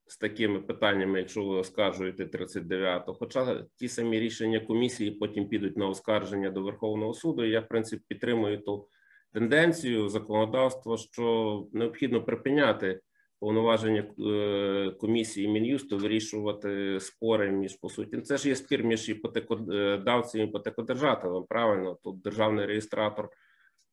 з 0.06 0.16
такими 0.16 0.60
питаннями, 0.60 1.18
якщо 1.18 1.44
ви 1.44 1.56
оскаржуєте 1.56 2.24
39-го. 2.24 3.14
Хоча 3.14 3.64
ті 3.76 3.88
самі 3.88 4.20
рішення 4.20 4.60
комісії 4.60 5.10
потім 5.10 5.48
підуть 5.48 5.76
на 5.76 5.88
оскарження 5.88 6.50
до 6.50 6.62
Верховного 6.62 7.14
суду. 7.14 7.44
Я, 7.44 7.60
в 7.60 7.68
принципі, 7.68 8.04
підтримую 8.08 8.58
ту 8.58 8.88
тенденцію 9.32 10.08
законодавства, 10.08 10.96
що 10.96 11.66
необхідно 11.72 12.24
припиняти 12.24 13.00
повноваження 13.40 14.04
е, 14.18 14.90
комісії 14.90 15.48
Мін'юсту 15.48 15.98
вирішувати 15.98 17.00
спори 17.00 17.50
між 17.50 17.76
по 17.76 17.88
суті. 17.88 18.20
Це 18.20 18.36
ж 18.36 18.48
є 18.48 18.56
спір 18.56 18.84
між 18.84 19.08
іпотекодавцем 19.08 20.40
і 20.40 20.44
іпотекодержателем. 20.44 21.44
Правильно, 21.48 21.98
тут 22.02 22.22
державний 22.22 22.66
реєстратор 22.66 23.28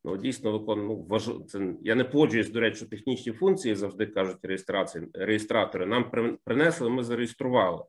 ну 0.04 0.16
дійсно 0.16 0.58
виконує. 0.58 0.88
Ну, 0.88 1.06
важ... 1.08 1.30
це 1.48 1.74
я 1.82 1.94
не 1.94 2.04
погоджуюсь, 2.04 2.50
до 2.50 2.60
речі, 2.60 2.86
технічні 2.86 3.32
функції 3.32 3.74
завжди 3.74 4.06
кажуть 4.06 4.38
реєстрації 4.42 5.06
реєстратори. 5.14 5.86
Нам 5.86 6.10
при- 6.10 6.38
принесли, 6.44 6.90
ми 6.90 7.02
зареєстрували. 7.02 7.84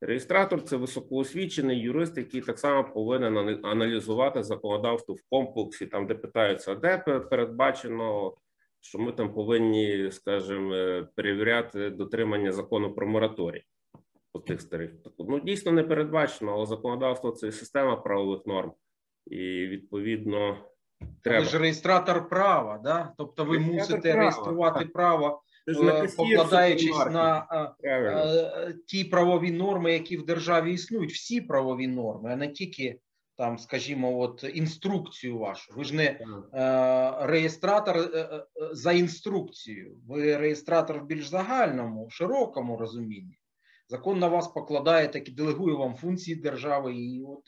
Реєстратор 0.00 0.62
це 0.62 0.76
високоосвічений 0.76 1.80
юрист, 1.80 2.16
який 2.16 2.40
так 2.40 2.58
само 2.58 2.92
повинен 2.94 3.60
аналізувати 3.64 4.42
законодавство 4.42 5.14
в 5.14 5.22
комплексі, 5.30 5.86
там 5.86 6.06
де 6.06 6.14
питаються, 6.14 6.74
де 6.74 6.98
передбачено, 7.30 8.34
що 8.80 8.98
ми 8.98 9.12
там 9.12 9.34
повинні, 9.34 10.10
скажімо, 10.10 10.74
е, 10.74 11.08
перевіряти 11.14 11.90
дотримання 11.90 12.52
закону 12.52 12.94
про 12.94 13.06
мораторій 13.06 13.62
по 14.32 14.38
тих 14.38 14.60
старих. 14.60 14.90
Ну 15.18 15.40
дійсно 15.40 15.72
не 15.72 15.82
передбачено, 15.82 16.52
але 16.52 16.66
законодавство 16.66 17.30
це 17.30 17.52
система 17.52 17.96
правових 17.96 18.46
норм, 18.46 18.72
і 19.26 19.66
відповідно 19.66 20.58
Ви 21.24 21.44
ж 21.44 21.58
реєстратор 21.58 22.28
права, 22.28 22.80
да? 22.84 23.12
тобто 23.18 23.44
ви 23.44 23.56
Реєстратор 23.56 23.80
мусите 23.80 24.12
права, 24.12 24.20
реєструвати 24.20 24.84
право, 24.84 25.42
е, 25.68 26.08
покладаючись 26.16 27.06
на 27.06 27.46
е, 27.52 27.82
Правильно. 27.82 28.18
е, 28.18 28.74
ті 28.86 29.04
правові 29.04 29.50
норми, 29.50 29.92
які 29.92 30.16
в 30.16 30.26
державі 30.26 30.72
існують, 30.72 31.12
всі 31.12 31.40
правові 31.40 31.86
норми, 31.86 32.32
а 32.32 32.36
не 32.36 32.48
тільки 32.48 32.98
там, 33.36 33.58
скажімо, 33.58 34.18
от 34.20 34.44
інструкцію 34.54 35.38
вашу. 35.38 35.72
Ви 35.76 35.84
ж 35.84 35.94
не 35.94 36.04
е, 36.04 36.18
реєстратор 37.26 37.96
е, 37.96 38.44
за 38.72 38.92
інструкцією, 38.92 39.96
ви 40.08 40.36
реєстратор 40.36 40.98
в 40.98 41.06
більш 41.06 41.26
загальному, 41.26 42.10
широкому 42.10 42.76
розумінні. 42.76 43.38
Закон 43.88 44.18
на 44.18 44.28
вас 44.28 44.48
покладає 44.48 45.08
такі, 45.08 45.32
делегує 45.32 45.76
вам 45.76 45.94
функції 45.94 46.36
держави, 46.36 46.94
і 46.94 47.22
от 47.22 47.42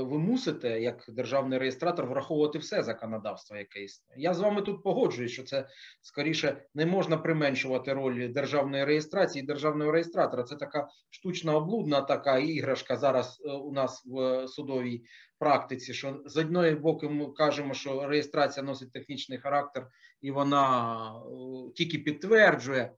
ви 0.00 0.18
мусите, 0.18 0.80
як 0.80 1.04
державний 1.08 1.58
реєстратор, 1.58 2.06
враховувати 2.06 2.58
все 2.58 2.82
законодавство, 2.82 3.56
яке 3.56 3.84
існує. 3.84 4.22
Я 4.22 4.34
з 4.34 4.40
вами 4.40 4.62
тут 4.62 4.82
погоджуюсь, 4.82 5.32
що 5.32 5.42
це 5.42 5.68
скоріше 6.02 6.64
не 6.74 6.86
можна 6.86 7.16
применшувати 7.16 7.92
роль 7.92 8.32
державної 8.32 8.84
реєстрації 8.84 9.42
і 9.42 9.46
державного 9.46 9.92
реєстратора. 9.92 10.42
Це 10.42 10.56
така 10.56 10.88
штучна 11.10 11.56
облудна 11.56 12.00
така 12.00 12.38
іграшка 12.38 12.96
зараз 12.96 13.42
е, 13.44 13.52
у 13.52 13.72
нас 13.72 14.02
в 14.06 14.20
е, 14.20 14.48
судовій 14.48 15.02
практиці. 15.38 15.94
Що 15.94 16.22
з 16.26 16.36
одної 16.36 16.74
боку 16.74 17.10
ми 17.10 17.26
кажемо, 17.26 17.74
що 17.74 18.06
реєстрація 18.06 18.66
носить 18.66 18.92
технічний 18.92 19.38
характер, 19.38 19.88
і 20.20 20.30
вона 20.30 20.96
е, 21.06 21.72
тільки 21.74 21.98
підтверджує. 21.98 22.92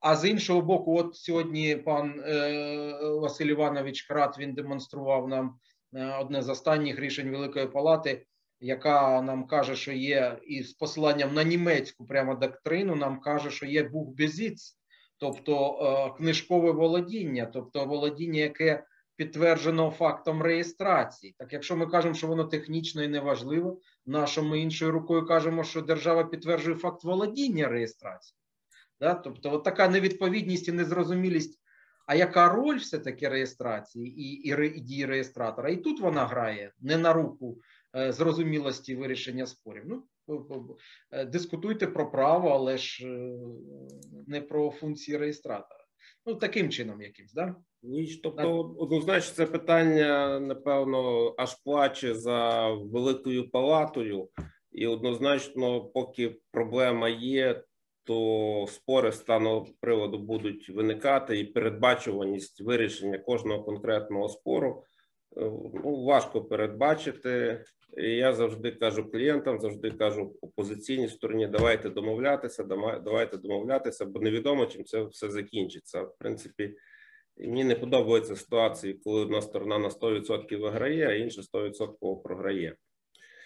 А 0.00 0.16
з 0.16 0.28
іншого 0.28 0.62
боку, 0.62 0.98
от 0.98 1.16
сьогодні 1.16 1.76
пан 1.76 2.22
е, 2.26 2.98
Василь 3.20 3.46
Іванович 3.46 4.02
Крат 4.02 4.38
він 4.38 4.54
демонстрував 4.54 5.28
нам 5.28 5.46
е, 5.46 5.71
одне 5.92 6.42
з 6.42 6.48
останніх 6.48 7.00
рішень 7.00 7.30
Великої 7.30 7.66
Палати, 7.66 8.26
яка 8.60 9.22
нам 9.22 9.46
каже, 9.46 9.76
що 9.76 9.92
є 9.92 10.38
і 10.46 10.62
з 10.62 10.72
посиланням 10.72 11.34
на 11.34 11.42
німецьку 11.42 12.06
прямо 12.06 12.34
доктрину, 12.34 12.96
нам 12.96 13.20
каже, 13.20 13.50
що 13.50 13.66
є 13.66 13.82
бухбезіц, 13.82 14.78
тобто 15.18 15.78
е, 16.14 16.16
книжкове 16.18 16.70
володіння, 16.70 17.46
тобто 17.46 17.84
володіння, 17.84 18.40
яке 18.40 18.84
підтверджено 19.16 19.90
фактом 19.90 20.42
реєстрації. 20.42 21.34
Так, 21.38 21.52
якщо 21.52 21.76
ми 21.76 21.86
кажемо, 21.86 22.14
що 22.14 22.26
воно 22.26 22.44
технічно 22.44 23.02
і 23.02 23.08
неважливо, 23.08 23.80
нащо 24.06 24.42
ми 24.42 24.60
іншою 24.60 24.90
рукою 24.90 25.26
кажемо, 25.26 25.64
що 25.64 25.82
держава 25.82 26.24
підтверджує 26.24 26.76
факт 26.76 27.04
володіння 27.04 27.68
реєстрації. 27.68 28.38
Да? 29.00 29.14
Тобто, 29.14 29.52
от 29.52 29.64
така 29.64 29.88
невідповідність 29.88 30.68
і 30.68 30.72
незрозумілість. 30.72 31.61
А 32.06 32.14
яка 32.14 32.48
роль 32.48 32.76
все-таки 32.76 33.28
реєстрації 33.28 34.20
і, 34.20 34.48
і, 34.48 34.76
і 34.76 34.80
дії 34.80 35.06
реєстратора? 35.06 35.70
І 35.70 35.76
тут 35.76 36.00
вона 36.00 36.26
грає 36.26 36.72
не 36.80 36.96
на 36.96 37.12
руку 37.12 37.58
е, 37.96 38.12
зрозумілості 38.12 38.96
вирішення 38.96 39.46
спорів. 39.46 39.84
Ну, 39.86 40.02
е, 41.10 41.24
дискутуйте 41.24 41.86
про 41.86 42.10
право, 42.10 42.48
але 42.48 42.78
ж 42.78 43.06
е, 43.06 43.38
не 44.26 44.40
про 44.40 44.70
функції 44.70 45.16
реєстратора. 45.16 45.84
Ну, 46.26 46.34
таким 46.34 46.70
чином 46.70 47.02
якимсь, 47.02 47.32
да? 47.32 47.56
Ніч, 47.82 48.20
тобто, 48.22 48.74
однозначно, 48.78 49.34
це 49.34 49.46
питання, 49.46 50.40
напевно, 50.40 51.34
аж 51.38 51.54
плаче 51.54 52.14
за 52.14 52.68
великою 52.68 53.50
палатою, 53.50 54.28
і 54.72 54.86
однозначно, 54.86 55.84
поки 55.84 56.40
проблема 56.50 57.08
є, 57.08 57.64
то 58.04 58.66
спори 58.68 59.12
стану 59.12 59.66
приводу 59.80 60.18
будуть 60.18 60.68
виникати, 60.68 61.38
і 61.38 61.44
передбачуваність 61.44 62.60
вирішення 62.60 63.18
кожного 63.18 63.62
конкретного 63.62 64.28
спору 64.28 64.84
е, 65.36 65.40
ну, 65.84 66.04
важко 66.04 66.44
передбачити. 66.44 67.64
І 67.96 68.10
я 68.10 68.34
завжди 68.34 68.70
кажу 68.70 69.10
клієнтам, 69.10 69.60
завжди 69.60 69.90
кажу 69.90 70.36
опозиційній 70.40 71.08
стороні: 71.08 71.46
давайте 71.46 71.90
домовлятися, 71.90 72.64
давайте 73.04 73.36
домовлятися, 73.36 74.04
бо 74.04 74.20
невідомо, 74.20 74.66
чим 74.66 74.84
це 74.84 75.02
все 75.02 75.30
закінчиться. 75.30 76.02
В 76.02 76.18
принципі, 76.18 76.74
мені 77.36 77.64
не 77.64 77.74
подобаються 77.74 78.36
ситуації, 78.36 78.94
коли 79.04 79.20
одна 79.20 79.42
сторона 79.42 79.78
на 79.78 79.88
100% 79.88 80.60
виграє, 80.60 81.08
а 81.08 81.14
інша 81.14 81.42
100% 81.54 82.22
програє. 82.22 82.76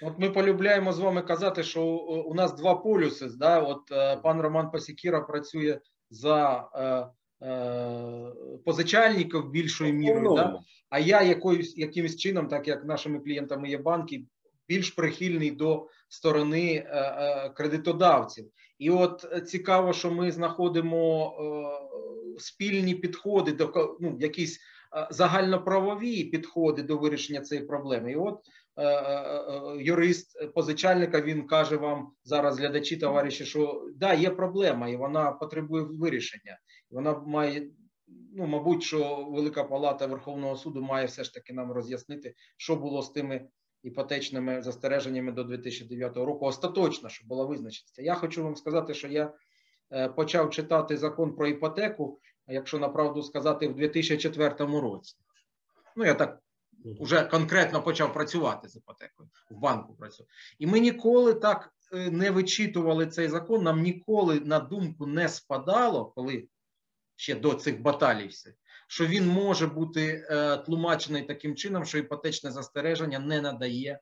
От 0.03 0.19
ми 0.19 0.31
полюбляємо 0.31 0.93
з 0.93 0.99
вами 0.99 1.23
казати, 1.23 1.63
що 1.63 1.83
у 2.27 2.35
нас 2.35 2.55
два 2.55 2.75
полюси. 2.75 3.29
Да? 3.39 3.61
От 3.61 3.93
е, 3.93 4.17
пан 4.17 4.41
Роман 4.41 4.71
Посікіра 4.71 5.21
працює 5.21 5.81
за 6.11 6.69
е, 6.75 7.47
е, 7.47 8.33
позичальників 8.65 9.51
більшою 9.51 9.93
мірою, 9.93 10.35
да? 10.35 10.61
а 10.91 10.99
я 10.99 11.23
якоюсь 11.23 11.79
якимось 11.79 12.17
чином, 12.17 12.49
так 12.49 12.69
як 12.69 12.85
нашими 12.85 13.19
клієнтами 13.19 13.69
є 13.69 13.79
банки, 13.79 14.25
більш 14.69 14.91
прихильний 14.91 15.51
до 15.51 15.89
сторони 16.09 16.75
е, 16.75 16.99
е, 16.99 17.49
кредитодавців. 17.49 18.47
І 18.79 18.91
от 18.91 19.27
е, 19.33 19.41
цікаво, 19.41 19.93
що 19.93 20.11
ми 20.11 20.33
знаходимо 20.33 21.35
е, 22.37 22.41
спільні 22.41 22.95
підходи 22.95 23.53
до 23.53 23.97
ну, 24.01 24.17
якісь 24.21 24.61
загальноправові 25.11 26.25
підходи 26.25 26.83
до 26.83 26.99
вирішення 26.99 27.41
цієї 27.41 27.67
проблеми. 27.67 28.13
І 28.13 28.17
от 28.17 28.41
е, 28.77 28.85
е, 28.85 28.93
е, 28.93 29.83
юрист 29.83 30.53
позичальника 30.55 31.21
він 31.21 31.47
каже 31.47 31.77
вам 31.77 32.13
зараз, 32.25 32.59
глядачі, 32.59 32.97
товариші, 32.97 33.45
що 33.45 33.89
да, 33.97 34.15
є 34.15 34.31
проблема, 34.31 34.89
і 34.89 34.97
вона 34.97 35.33
потребує 35.33 35.85
вирішення. 35.85 36.59
Вона 36.91 37.19
має, 37.19 37.71
ну 38.37 38.47
мабуть, 38.47 38.83
що 38.83 39.27
Велика 39.31 39.65
Палата 39.65 40.07
Верховного 40.07 40.57
суду 40.57 40.83
має 40.83 41.07
все 41.07 41.25
ж 41.25 41.35
таки 41.35 41.53
нам 41.53 41.73
роз'яснити, 41.73 42.35
що 42.57 42.77
було 42.77 43.03
з 43.03 43.11
тими 43.11 43.49
іпотечними 43.83 44.63
застереженнями 44.63 45.33
до 45.33 45.45
2009 45.45 46.17
року. 46.17 46.47
Остаточно, 46.47 47.09
щоб 47.09 47.29
була 47.29 47.45
визначеність. 47.45 47.99
Я 47.99 48.15
хочу 48.15 48.45
вам 48.45 48.57
сказати, 48.57 48.95
що 48.95 49.09
я 49.09 49.33
е, 49.93 50.09
почав 50.09 50.51
читати 50.51 50.97
закон 50.97 51.37
про 51.37 51.47
іпотеку, 51.47 52.21
якщо 52.49 52.79
на 52.79 52.89
правду 52.89 53.23
сказати, 53.23 53.69
в 53.69 53.75
2004 53.75 54.55
році. 54.81 55.17
Ну, 55.97 56.05
я 56.05 56.15
так 56.15 56.39
вже 57.01 57.23
конкретно 57.23 57.83
почав 57.83 58.13
працювати 58.13 58.69
з 58.69 58.77
іпотекою, 58.77 59.29
в 59.51 59.59
банку 59.59 59.95
працював. 59.95 60.29
І 60.59 60.67
ми 60.67 60.81
ніколи 60.81 61.35
так 61.35 61.73
е, 61.93 62.11
не 62.11 62.31
вичитували 62.31 63.07
цей 63.07 63.29
закон, 63.29 63.63
нам 63.63 63.83
ніколи 63.83 64.41
на 64.41 64.61
думку 64.61 65.07
не 65.07 65.29
спадало, 65.29 66.05
коли 66.05 66.49
ще 67.17 67.35
до 67.35 67.55
цих 67.55 67.83
баталій 67.83 68.27
все, 68.27 68.55
що 68.89 69.07
він 69.07 69.29
може 69.29 69.67
бути 69.67 70.27
е, 70.31 70.57
тлумачений 70.57 71.23
таким 71.23 71.57
чином, 71.57 71.85
що 71.85 71.99
іпотечне 71.99 72.51
застереження 72.51 73.19
не 73.19 73.41
надає 73.41 74.01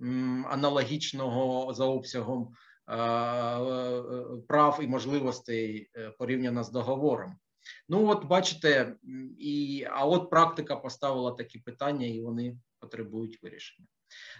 м, 0.00 0.46
аналогічного 0.50 1.74
за 1.74 1.84
обсягом 1.84 2.54
е, 2.88 2.96
е, 2.96 4.02
прав 4.48 4.78
і 4.82 4.86
можливостей 4.86 5.90
е, 5.96 6.10
порівняно 6.18 6.64
з 6.64 6.70
договором. 6.70 7.38
Ну, 7.88 8.08
от 8.08 8.24
бачите, 8.24 8.94
і, 9.38 9.86
а 9.90 10.04
от 10.04 10.30
практика 10.30 10.76
поставила 10.76 11.30
такі 11.30 11.58
питання, 11.58 12.06
і 12.06 12.20
вони 12.20 12.56
потребують 12.80 13.42
вирішення. 13.42 13.88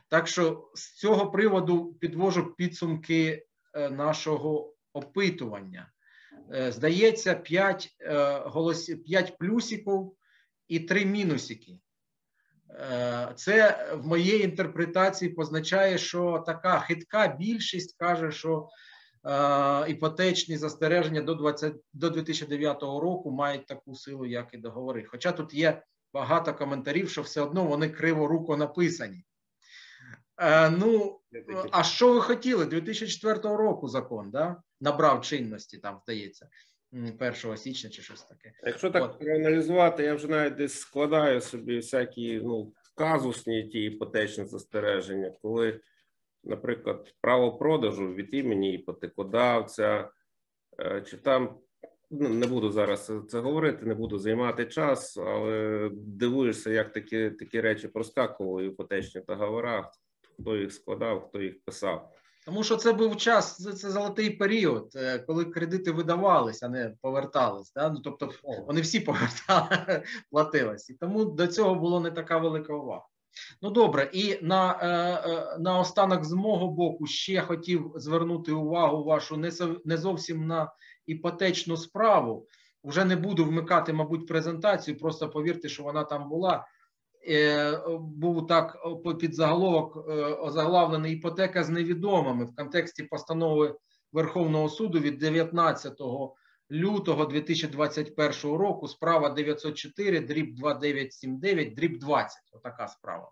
Так 0.09 0.29
що 0.29 0.71
з 0.75 0.95
цього 0.95 1.31
приводу 1.31 1.95
підвожу 1.95 2.55
підсумки 2.55 3.47
е, 3.75 3.91
нашого 3.91 4.75
опитування. 4.93 5.93
Е, 6.55 6.73
Здається, 6.73 7.35
5, 7.35 7.97
голосів, 8.45 9.05
5 9.05 9.39
плюсиків 9.39 10.13
і 10.69 10.81
3 10.81 11.05
мінусики. 11.05 11.81
Е, 12.71 13.33
Це 13.37 13.87
в 13.95 14.07
моїй 14.07 14.43
інтерпретації 14.43 15.31
позначає, 15.31 15.99
що 15.99 16.45
така 16.47 16.81
хитка 16.81 17.37
більшість 17.41 17.99
каже, 17.99 18.33
що 18.33 18.69
іпотечні 19.89 20.57
застереження 20.57 21.23
до 21.23 21.35
20, 21.35 21.75
до 21.93 22.11
2009 22.11 22.83
року 22.83 23.31
мають 23.31 23.67
таку 23.67 23.95
силу, 23.95 24.27
як 24.27 24.55
і 24.55 24.59
договори. 24.59 25.05
Хоча 25.09 25.33
тут 25.33 25.55
є 25.55 25.83
багато 26.13 26.55
коментарів, 26.55 27.11
що 27.11 27.23
все 27.23 27.41
одно 27.41 27.65
вони 27.65 27.89
криворуко 27.89 28.57
написані. 28.57 29.25
Е, 30.41 30.71
ну, 30.71 31.21
а 31.71 31.83
що 31.83 32.13
ви 32.13 32.21
хотіли? 32.21 32.67
2004 32.67 33.57
року 33.57 33.89
закон 33.89 34.31
да? 34.31 34.63
набрав 34.81 35.21
чинності, 35.25 35.79
там 35.79 35.99
здається, 36.03 36.49
1 36.93 37.57
січня 37.57 37.91
чи 37.91 38.03
щось 38.03 38.23
таке. 38.23 38.53
Якщо 38.63 38.91
так 38.91 39.05
От. 39.05 39.19
проаналізувати, 39.19 40.03
я 40.03 40.15
вже 40.15 40.29
навіть 40.29 40.55
десь 40.55 40.81
складаю 40.81 41.41
собі 41.41 41.77
всякі 41.77 42.41
ну, 42.45 42.73
казусні 42.95 43.69
ті 43.69 43.85
іпотечні 43.85 44.45
застереження, 44.45 45.33
коли, 45.43 45.81
наприклад, 46.49 47.15
право 47.21 47.59
продажу 47.59 48.15
від 48.15 48.35
імені 48.35 48.75
іпотекодавця, 48.75 50.11
е, 50.81 51.03
чи 51.07 51.17
там 51.17 51.59
ну, 52.11 52.29
не 52.29 52.47
буду 52.47 52.71
зараз 52.71 53.13
це- 53.29 53.41
говорити, 53.41 53.87
не 53.87 53.95
буду 53.95 54.19
займати 54.19 54.67
час, 54.67 55.17
але 55.17 55.91
дивуєшся, 55.93 56.71
як 56.71 56.93
такі, 56.93 57.31
такі 57.31 57.61
речі 57.61 57.89
проскакували 57.89 58.63
в 58.63 58.67
іпотечних 58.67 59.25
договорах, 59.25 59.91
хто 60.41 60.57
їх 60.57 60.73
складав, 60.73 61.29
хто 61.29 61.41
їх 61.41 61.65
писав. 61.65 62.13
Тому 62.49 62.65
що 62.65 62.77
це 62.77 62.93
був 62.93 63.17
час, 63.17 63.57
це, 63.57 63.73
це 63.73 63.91
золотий 63.91 64.31
період, 64.31 64.93
е, 64.97 65.19
коли 65.19 65.45
кредити 65.45 65.91
видавались, 65.91 66.63
а 66.63 66.69
не 66.69 66.95
повертались. 67.03 67.73
Да? 67.73 67.89
Ну, 67.91 68.01
тобто 68.01 68.31
вони 68.67 68.81
всі 68.81 69.01
повертали, 69.01 70.03
платились. 70.31 70.91
І 70.91 70.95
тому 70.95 71.25
до 71.25 71.47
цього 71.47 71.75
було 71.75 72.01
не 72.01 72.11
така 72.11 72.39
велика 72.39 72.75
увага. 72.75 73.07
Ну 73.63 73.71
добре, 73.71 74.11
і 74.13 74.39
на, 74.43 74.79
е, 74.83 74.89
е, 75.31 75.59
на 75.59 75.79
останок 75.79 76.25
з 76.25 76.33
мого 76.33 76.69
боку 76.69 77.07
ще 77.07 77.41
хотів 77.41 77.93
звернути 77.95 78.53
увагу 78.53 79.05
вашу 79.05 79.37
не, 79.85 79.97
зовсім 79.97 80.47
на 80.47 80.73
іпотечну 81.07 81.77
справу. 81.77 82.47
Вже 82.85 83.05
не 83.05 83.17
буду 83.17 83.45
вмикати, 83.45 83.93
мабуть, 83.93 84.27
презентацію, 84.27 84.99
просто 84.99 85.29
повірте, 85.29 85.69
що 85.69 85.83
вона 85.83 86.05
там 86.05 86.29
була. 86.29 86.67
Е, 87.29 87.81
був 88.01 88.47
так 88.47 88.77
під 89.21 89.35
заголовок 89.35 90.09
озаглавлений 90.41 91.13
іпотека 91.13 91.65
з 91.65 91.69
невідомими 91.69 92.45
в 92.45 92.55
контексті 92.55 93.03
постанови 93.03 93.75
Верховного 94.13 94.69
суду 94.69 94.99
від 94.99 95.19
19 95.19 96.01
лютого 96.73 97.25
2021 97.25 98.57
року. 98.57 98.89
Справа 98.89 99.31
904, 99.31 100.21
дріб 100.21 100.55
2979, 100.55 101.75
дріб 101.75 101.99
20. 101.99 102.39
Отака 102.53 102.89
справа. 102.89 103.31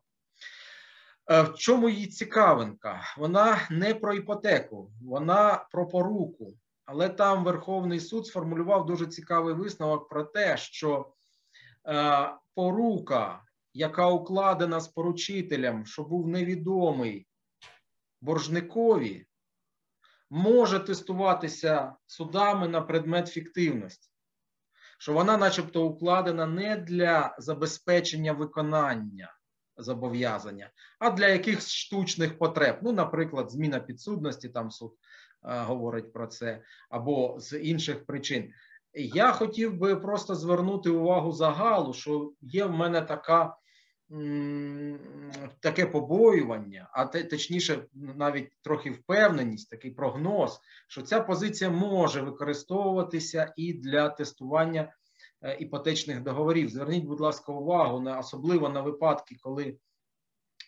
Е, 1.31 1.43
В 1.43 1.55
чому 1.55 1.89
її 1.89 2.07
цікавинка? 2.07 3.01
Вона 3.19 3.61
не 3.71 3.95
про 3.95 4.15
іпотеку, 4.15 4.91
вона 5.03 5.67
про 5.73 5.89
поруку. 5.89 6.55
Але 6.85 7.09
там 7.09 7.45
Верховний 7.45 8.01
суд 8.01 8.27
сформулював 8.27 8.87
дуже 8.87 9.07
цікавий 9.07 9.55
висновок 9.55 10.09
про 10.09 10.25
те, 10.25 10.57
що 10.57 11.13
е, 11.89 12.31
порука, 12.55 13.43
яка 13.75 14.09
укладена 14.09 14.81
з 14.81 14.89
поручителем, 14.89 15.87
що 15.87 16.03
був 16.03 16.29
невідомий 16.29 17.27
боржникові, 18.21 19.27
може 20.31 20.81
тестуватися 20.81 21.95
судами 22.07 22.69
на 22.69 22.81
предмет 22.81 23.29
фіктивності, 23.29 24.11
що 24.99 25.13
вона, 25.13 25.37
начебто, 25.37 25.87
укладена 25.87 26.47
не 26.47 26.77
для 26.77 27.37
забезпечення 27.39 28.33
виконання 28.33 29.33
зобов'язання, 29.77 30.71
а 30.99 31.11
для 31.11 31.29
якихось 31.29 31.71
штучних 31.71 32.39
потреб. 32.39 32.79
Ну, 32.83 32.93
наприклад, 32.93 33.51
зміна 33.51 33.81
підсудності, 33.81 34.49
там 34.49 34.71
суд 34.71 34.93
е, 34.93 35.61
говорить 35.61 36.13
про 36.13 36.27
це, 36.27 36.63
або 36.91 37.41
з 37.41 37.59
інших 37.59 38.07
причин. 38.07 38.53
Я 38.95 39.33
хотів 39.33 39.77
би 39.79 39.97
просто 39.97 40.35
звернути 40.35 40.91
увагу 40.91 41.33
загалу, 41.33 41.93
що 41.93 42.33
є 42.41 42.65
в 42.65 42.73
мене 42.73 43.03
така 43.03 43.57
таке 45.61 45.87
побоювання, 45.87 46.89
а 46.93 47.07
точніше, 47.07 47.87
навіть 47.95 48.49
трохи 48.63 48.91
впевненість, 48.91 49.71
такий 49.71 49.91
прогноз, 49.91 50.61
що 50.89 51.03
ця 51.03 51.21
позиція 51.21 51.71
може 51.71 52.21
використовуватися 52.21 53.53
і 53.57 53.73
для 53.73 54.09
тестування 54.09 54.93
е, 55.43 55.57
іпотечних 55.57 56.23
договорів. 56.23 56.69
Зверніть, 56.69 57.05
будь 57.05 57.21
ласка, 57.21 57.53
увагу 57.53 58.01
на 58.01 58.19
особливо 58.19 58.69
на 58.69 58.81
випадки, 58.81 59.37
коли 59.41 59.77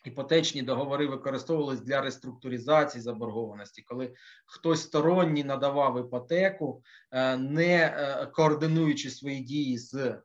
іпотечні 0.05 0.63
договори 0.63 1.07
використовувались 1.07 1.81
для 1.81 2.01
реструктуризації 2.01 3.03
заборгованості, 3.03 3.83
коли 3.83 4.15
хтось 4.47 4.83
сторонній 4.83 5.45
надавав 5.45 6.07
іпотеку, 6.07 6.83
е, 7.11 7.37
не 7.37 7.77
е, 7.77 8.27
координуючи 8.27 9.11
свої 9.11 9.41
дії 9.41 9.79
з 9.79 10.19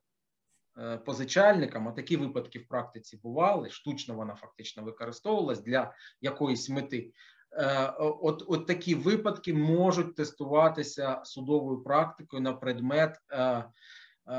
е, 0.77 0.97
позичальником, 0.97 1.87
а 1.87 1.91
такі 1.91 2.17
випадки 2.17 2.59
в 2.59 2.67
практиці 2.67 3.19
бували. 3.23 3.69
Штучно 3.69 4.15
вона 4.15 4.35
фактично 4.35 4.83
використовувалась 4.83 5.61
для 5.61 5.93
якоїсь 6.21 6.69
мети. 6.69 7.11
Е, 7.51 7.93
От, 7.99 8.43
от 8.47 8.67
такі 8.67 8.95
випадки 8.95 9.53
можуть 9.53 10.15
тестуватися 10.15 11.21
судовою 11.23 11.83
практикою 11.83 12.41
на 12.41 12.53
предмет 12.53 13.17
е, 13.31 13.65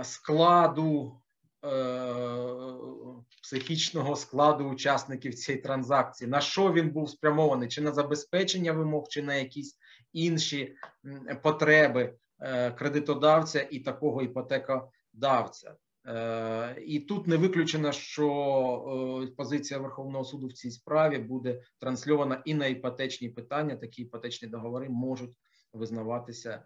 складу 0.03 1.21
психічного 3.43 4.17
складу 4.17 4.65
учасників 4.65 5.35
цієї 5.35 5.63
транзакції, 5.63 6.31
на 6.31 6.41
що 6.41 6.73
він 6.73 6.91
був 6.91 7.11
спрямований, 7.11 7.69
чи 7.69 7.81
на 7.81 7.93
забезпечення 7.93 8.73
вимог, 8.73 9.05
чи 9.09 9.23
на 9.23 9.35
якісь 9.35 9.79
інші 10.13 10.75
потреби 11.43 12.15
кредитодавця 12.79 13.69
і 13.71 13.79
такого 13.79 14.23
іпотекодавця. 14.23 15.75
Е, 16.07 16.83
І 16.87 17.01
тут 17.01 17.27
не 17.27 17.37
виключено, 17.37 17.93
що 17.93 19.23
е, 19.25 19.35
позиція 19.37 19.81
Верховного 19.81 20.25
суду 20.25 20.47
в 20.47 20.53
цій 20.53 20.71
справі 20.71 21.19
буде 21.19 21.61
трансльована 21.81 22.43
і 22.45 22.55
на 22.55 22.67
іпотечні 22.67 23.29
питання. 23.29 23.77
Такі 23.77 24.03
іпотечні 24.03 24.49
договори 24.49 24.89
можуть 24.89 25.33
визнаватися 25.73 26.63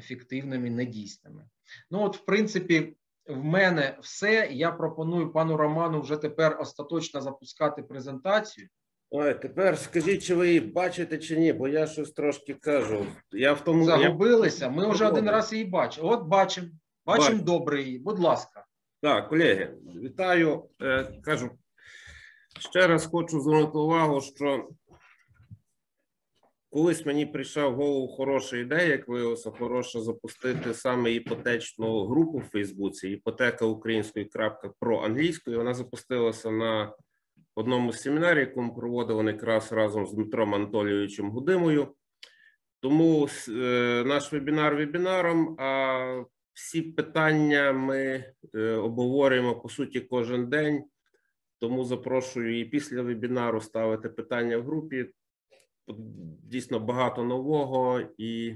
фіктивними, 0.00 0.70
недійсними. 0.70 1.44
Ну, 1.90 2.02
от, 2.02 2.16
в 2.16 2.24
принципі, 2.24 2.96
в 3.26 3.44
мене 3.44 3.98
все. 4.02 4.48
Я 4.50 4.70
пропоную 4.72 5.32
пану 5.32 5.56
Роману 5.56 6.00
вже 6.00 6.16
тепер 6.16 6.56
остаточно 6.60 7.20
запускати 7.20 7.82
презентацію. 7.82 8.68
Ой, 9.10 9.34
тепер 9.34 9.78
скажіть, 9.78 10.22
чи 10.22 10.34
ви 10.34 10.48
її 10.48 10.60
бачите 10.60 11.18
чи 11.18 11.38
ні, 11.38 11.52
бо 11.52 11.68
я 11.68 11.86
щось 11.86 12.12
трошки 12.12 12.54
кажу. 12.54 13.06
Я 13.32 13.52
в 13.52 13.64
тому 13.64 13.84
Загубилися. 13.84 14.68
Ми 14.68 14.90
вже 14.90 15.06
один 15.06 15.30
раз 15.30 15.52
її 15.52 15.64
бачили. 15.64 16.08
От 16.08 16.22
бачимо. 16.22 16.68
Бачимо 17.06 17.42
добре 17.42 17.82
її. 17.82 17.98
Будь 17.98 18.18
ласка. 18.18 18.64
Так, 19.02 19.28
колеги, 19.28 19.74
вітаю. 20.02 20.64
Е, 20.82 21.20
Кажу, 21.22 21.50
ще 22.58 22.86
раз 22.86 23.06
хочу 23.06 23.40
звернути 23.40 23.78
увагу, 23.78 24.20
що 24.20 24.68
колись 26.70 27.06
мені 27.06 27.26
прийшла 27.26 27.68
в 27.68 27.74
голову 27.74 28.08
хороша 28.08 28.56
ідея, 28.56 28.84
як 28.84 29.08
виявилося, 29.08 29.50
хороша 29.50 30.00
запустити 30.00 30.74
саме 30.74 31.12
іпотечну 31.12 32.06
групу 32.06 32.38
в 32.38 32.44
Фейсбуці, 32.52 33.08
іпотека 33.08 33.64
української 33.64 34.24
крапка 34.24 34.70
про 34.80 35.00
англійською. 35.04 35.58
Вона 35.58 35.74
запустилася 35.74 36.50
на 36.50 36.92
одному 37.54 37.92
з 37.92 38.00
семінарів, 38.00 38.48
яку 38.48 38.62
ми 38.62 38.74
проводили 38.74 39.32
якраз 39.32 39.72
разом 39.72 40.06
з 40.06 40.12
Дмитром 40.12 40.54
Анатолійовичем 40.54 41.30
Гудимою. 41.30 41.94
Тому 42.80 43.28
е, 43.48 43.52
наш 44.06 44.32
вебінар 44.32 44.76
вебінаром, 44.76 45.56
а 45.60 46.24
всі 46.58 46.82
питання 46.82 47.72
ми 47.72 48.24
е, 48.54 48.72
обговорюємо 48.72 49.60
по 49.60 49.68
суті 49.68 50.00
кожен 50.00 50.48
день. 50.48 50.84
Тому 51.60 51.84
запрошую 51.84 52.60
і 52.60 52.64
після 52.64 53.02
вебінару 53.02 53.60
ставити 53.60 54.08
питання 54.08 54.58
в 54.58 54.62
групі. 54.62 55.06
Дійсно 56.42 56.80
багато 56.80 57.24
нового 57.24 58.00
і 58.18 58.54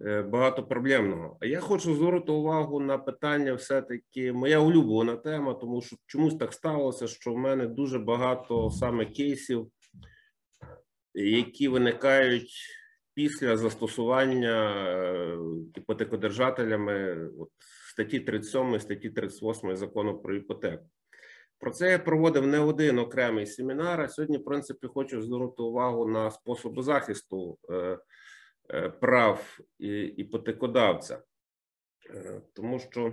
е, 0.00 0.22
багато 0.22 0.66
проблемного. 0.66 1.38
А 1.40 1.46
я 1.46 1.60
хочу 1.60 1.94
звернути 1.94 2.32
увагу 2.32 2.80
на 2.80 2.98
питання, 2.98 3.54
все-таки 3.54 4.32
моя 4.32 4.58
улюблена 4.58 5.16
тема, 5.16 5.54
тому 5.54 5.82
що 5.82 5.96
чомусь 6.06 6.36
так 6.36 6.52
сталося, 6.52 7.06
що 7.06 7.32
в 7.32 7.38
мене 7.38 7.66
дуже 7.66 7.98
багато 7.98 8.70
саме 8.70 9.06
кейсів, 9.06 9.70
які 11.14 11.68
виникають 11.68 12.52
після 13.16 13.56
застосування 13.56 14.74
е, 14.88 15.38
іпотекодержателями 15.74 17.28
от, 17.38 17.50
статті 17.92 18.20
37, 18.20 18.80
статті 18.80 19.10
38 19.10 19.76
закону 19.76 20.18
про 20.18 20.34
іпотеку. 20.36 20.84
Про 21.58 21.70
це 21.70 21.90
я 21.90 21.98
проводив 21.98 22.46
не 22.46 22.58
один 22.58 22.98
окремий 22.98 23.46
семінар. 23.46 24.00
А 24.00 24.08
сьогодні, 24.08 24.38
в 24.38 24.44
принципі, 24.44 24.86
хочу 24.86 25.22
звернути 25.22 25.62
увагу 25.62 26.08
на 26.08 26.30
способи 26.30 26.82
захисту 26.82 27.58
е, 27.70 27.98
е, 28.70 28.88
прав 28.88 29.58
іпотекодавця, 30.16 31.22
тому 32.52 32.78
що. 32.78 33.12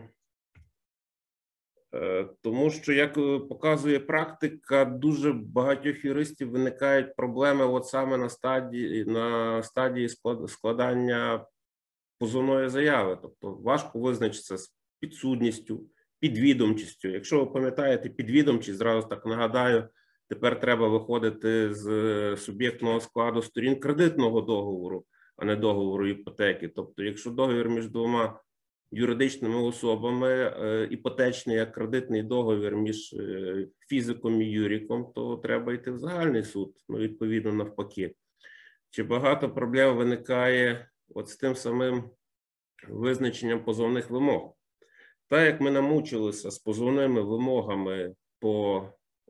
Е, 1.95 2.25
Тому 2.41 2.69
що, 2.71 2.93
як 2.93 3.17
е, 3.17 3.39
показує 3.39 3.99
практика, 3.99 4.85
дуже 4.85 5.33
багатьох 5.33 6.05
юристів 6.05 6.49
виникають 6.49 7.15
проблеми 7.15 7.65
от 7.65 7.85
саме 7.87 8.17
на 8.17 8.29
стадії 8.29 9.05
на 9.05 9.63
стадії 9.63 10.07
склад- 10.07 10.47
складання 10.47 11.45
позовної 12.19 12.69
заяви. 12.69 13.17
Тобто 13.21 13.51
важко 13.51 13.99
визначитися 13.99 14.57
з 14.57 14.75
підсудністю, 14.99 15.83
підвідомчістю. 16.19 17.07
Якщо 17.07 17.39
ви 17.39 17.51
пам'ятаєте 17.51 18.09
підвідомчість, 18.09 18.77
зразу 18.77 19.07
так 19.07 19.25
нагадаю, 19.25 19.87
тепер 20.29 20.59
треба 20.59 20.87
виходити 20.87 21.73
з 21.73 21.87
е, 21.87 22.37
суб'єктного 22.37 22.99
складу 22.99 23.41
сторін 23.41 23.75
кредитного 23.79 24.41
договору, 24.41 25.05
а 25.37 25.45
не 25.45 25.55
договору 25.55 26.07
іпотеки. 26.07 26.67
Тобто, 26.67 27.03
якщо 27.03 27.29
договір 27.29 27.69
між 27.69 27.87
двома 27.87 28.39
юридичними 28.93 29.61
особами, 29.61 30.29
е, 30.29 30.87
іпотечний 30.91 31.55
як 31.55 31.71
кредитний 31.71 32.23
договір 32.23 32.75
між 32.75 33.13
е, 33.13 33.67
фізиком 33.89 34.41
і 34.41 34.45
юриком, 34.45 35.11
то 35.15 35.37
треба 35.37 35.73
йти 35.73 35.91
в 35.91 35.97
загальний 35.97 36.43
суд, 36.43 36.75
ну 36.89 36.97
відповідно 36.97 37.53
навпаки. 37.53 38.15
Чи 38.89 39.03
багато 39.03 39.49
проблем 39.49 39.97
виникає 39.97 40.89
от 41.09 41.29
з 41.29 41.35
тим 41.35 41.55
самим 41.55 42.03
визначенням 42.89 43.63
позовних 43.63 44.09
вимог? 44.09 44.53
Так 45.29 45.45
як 45.45 45.61
ми 45.61 45.71
намучилися 45.71 46.51
з 46.51 46.59
позовними 46.59 47.21
вимогами 47.21 48.15
по 48.39 48.83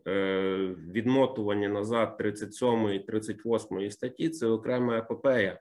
е, 0.08 0.76
відмотуванні 0.92 1.68
назад 1.68 2.18
37 2.18 2.90
і 2.90 3.00
38 3.00 3.92
статті, 3.92 4.30
це 4.30 4.48
окрема 4.48 4.98
епопея. 4.98 5.60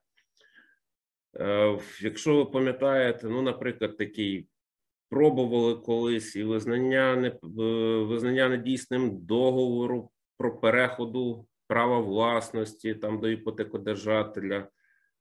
Е, 1.41 1.79
Якщо 2.01 2.37
ви 2.37 2.45
пам'ятаєте, 2.45 3.29
ну, 3.29 3.43
наприклад, 3.43 3.97
такий 3.97 4.49
пробували 5.11 5.75
колись 5.75 6.37
і 6.37 6.45
визнання 6.45 7.17
не 7.17 7.33
визнання 8.05 8.49
недійсним 8.49 9.19
договору 9.27 10.11
про 10.39 10.61
переходу 10.61 11.47
права 11.67 11.99
власності 11.99 12.95
там 12.95 13.21
до 13.21 13.29
іпотекодержателя, 13.29 14.69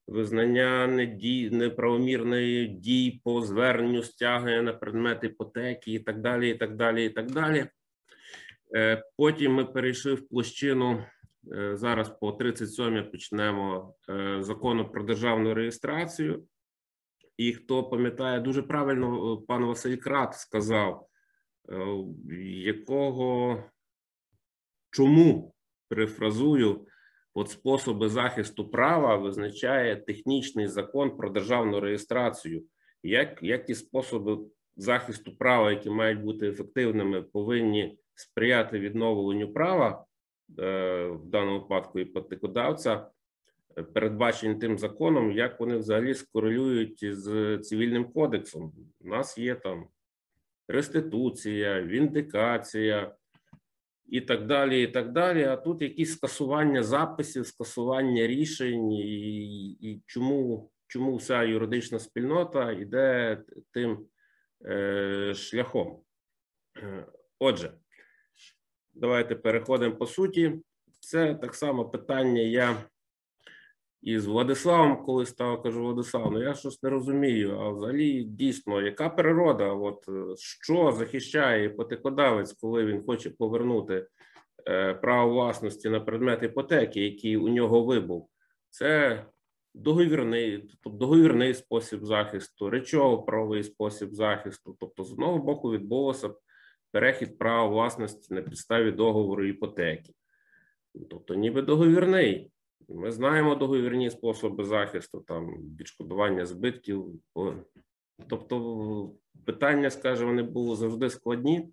визнання 0.08 0.88
недій, 0.88 1.50
неправомірної 1.50 2.68
дій 2.68 3.22
по 3.24 3.42
зверненню 3.42 4.04
стягнення 4.04 4.62
на 4.62 4.74
предмет 4.74 5.24
іпотеки 5.24 5.92
і 5.92 6.00
так 6.00 6.22
далі, 6.22 6.50
і 6.50 6.54
так 6.54 6.76
далі, 6.76 7.06
і 7.06 7.10
так 7.10 7.32
далі. 7.32 7.66
Е, 8.76 9.04
Потім 9.18 9.54
ми 9.54 9.66
перейшли 9.66 10.14
в 10.14 10.28
площину 10.28 11.04
Е, 11.04 11.21
Зараз 11.74 12.10
по 12.10 12.32
37 12.32 13.12
почнемо 13.12 13.96
е, 14.10 14.38
закону 14.44 14.92
про 14.92 15.04
державну 15.04 15.54
реєстрацію. 15.54 16.44
І 17.38 17.54
хто 17.54 17.84
пам'ятає, 17.84 18.40
дуже 18.40 18.62
правильно 18.62 19.34
е, 19.34 19.46
пан 19.48 19.66
Василь 19.66 19.98
Крат 19.98 20.34
сказав, 20.34 21.08
е, 21.70 21.76
якого 22.64 23.64
чому 24.92 25.56
перефразую, 25.90 26.88
от 27.34 27.50
способи 27.50 28.10
захисту 28.10 28.70
права 28.70 29.16
визначає 29.16 29.96
технічний 29.96 30.68
закон 30.68 31.18
про 31.18 31.30
державну 31.30 31.80
реєстрацію. 31.80 32.64
Як, 33.04 33.44
як 33.44 33.66
ті 33.66 33.76
способи 33.76 34.38
захисту 34.76 35.38
права, 35.38 35.72
які 35.72 35.90
мають 35.90 36.22
бути 36.22 36.48
ефективними, 36.48 37.22
повинні 37.22 37.98
сприяти 38.16 38.80
відновленню 38.80 39.54
права 39.54 39.90
е, 39.90 40.11
в 40.58 41.26
даному 41.26 41.60
випадку 41.60 42.00
іпотекодавця, 42.00 43.08
е, 43.78 43.84
передбачені 43.84 44.56
тим 44.56 44.78
законом, 44.78 45.32
як 45.32 45.60
вони 45.60 45.78
взагалі 45.78 46.14
скорелюють 46.14 47.00
з 47.16 47.58
цивільним 47.58 48.12
кодексом. 48.12 48.74
У 49.02 49.08
нас 49.08 49.38
є 49.38 49.56
там 49.56 49.88
реституція, 50.68 51.82
віндикація 51.82 53.16
і 54.08 54.22
так 54.22 54.48
далі. 54.48 54.84
І 54.84 54.88
так 54.88 55.12
далі. 55.12 55.44
А 55.44 55.58
тут 55.58 55.82
якісь 55.82 56.12
скасування 56.14 56.84
записів, 56.84 57.48
скасування 57.48 58.28
рішень, 58.28 58.92
і, 58.92 59.72
і 59.72 60.02
чому, 60.06 60.72
чому 60.88 61.16
вся 61.16 61.44
юридична 61.44 62.00
спільнота 62.00 62.72
йде 62.72 63.38
тим 63.72 64.06
е, 64.66 65.34
шляхом. 65.36 66.02
Е, 66.78 67.06
Отже, 67.40 67.74
давайте 68.94 69.36
переходимо 69.36 69.96
по 69.96 70.08
суті. 70.08 70.62
Це 71.00 71.36
так 71.36 71.56
само 71.56 71.86
питання. 71.86 72.42
Я 72.42 72.78
із 74.02 74.26
Владиславом, 74.26 75.06
коли 75.06 75.26
став, 75.26 75.64
кажу, 75.64 75.84
Владислав, 75.84 76.32
ну 76.32 76.42
я 76.42 76.54
щось 76.54 76.84
не 76.84 76.90
розумію. 76.90 77.60
А 77.60 77.70
взагалі 77.70 78.24
дійсно, 78.24 78.82
яка 78.82 79.10
природа? 79.10 79.74
От 79.74 80.06
е, 80.10 80.36
що 80.38 80.92
захищає 80.92 81.66
іпотекодавець, 81.66 82.54
коли 82.54 82.86
він 82.86 83.04
хоче 83.04 83.30
повернути 83.30 84.08
е, 84.68 84.94
право 84.94 85.34
власності 85.34 85.90
на 85.90 86.00
предмет 86.00 86.44
іпотеки, 86.44 87.02
який 87.02 87.38
у 87.38 87.48
нього 87.48 87.84
вибув? 87.84 88.30
Це 88.70 89.26
договірний, 89.74 90.58
тобто 90.58 90.98
договірний 90.98 91.54
спосіб 91.54 92.06
захисту, 92.06 92.70
речово-правовий 92.70 93.64
спосіб 93.64 94.14
захисту. 94.14 94.78
Тобто, 94.80 95.04
з 95.04 95.12
одного 95.12 95.38
боку, 95.38 95.72
відбулося 95.72 96.30
перехід 96.92 97.38
права 97.38 97.68
власності 97.68 98.34
на 98.34 98.42
підставі 98.42 98.92
договору 98.92 99.46
іпотеки. 99.46 100.14
Тобто, 101.10 101.36
ніби 101.36 101.62
договірний. 101.62 102.52
Ми 102.90 103.12
знаємо 103.12 103.56
договірні 103.56 104.10
способи 104.10 104.64
захисту, 104.64 105.24
там 105.28 105.48
відшкодування 105.80 106.46
збитків. 106.46 107.06
Тобто, 108.28 109.12
питання, 109.46 109.90
скажімо, 109.90 110.30
вони 110.30 110.44
були 110.44 110.76
завжди 110.76 111.10
складні, 111.10 111.70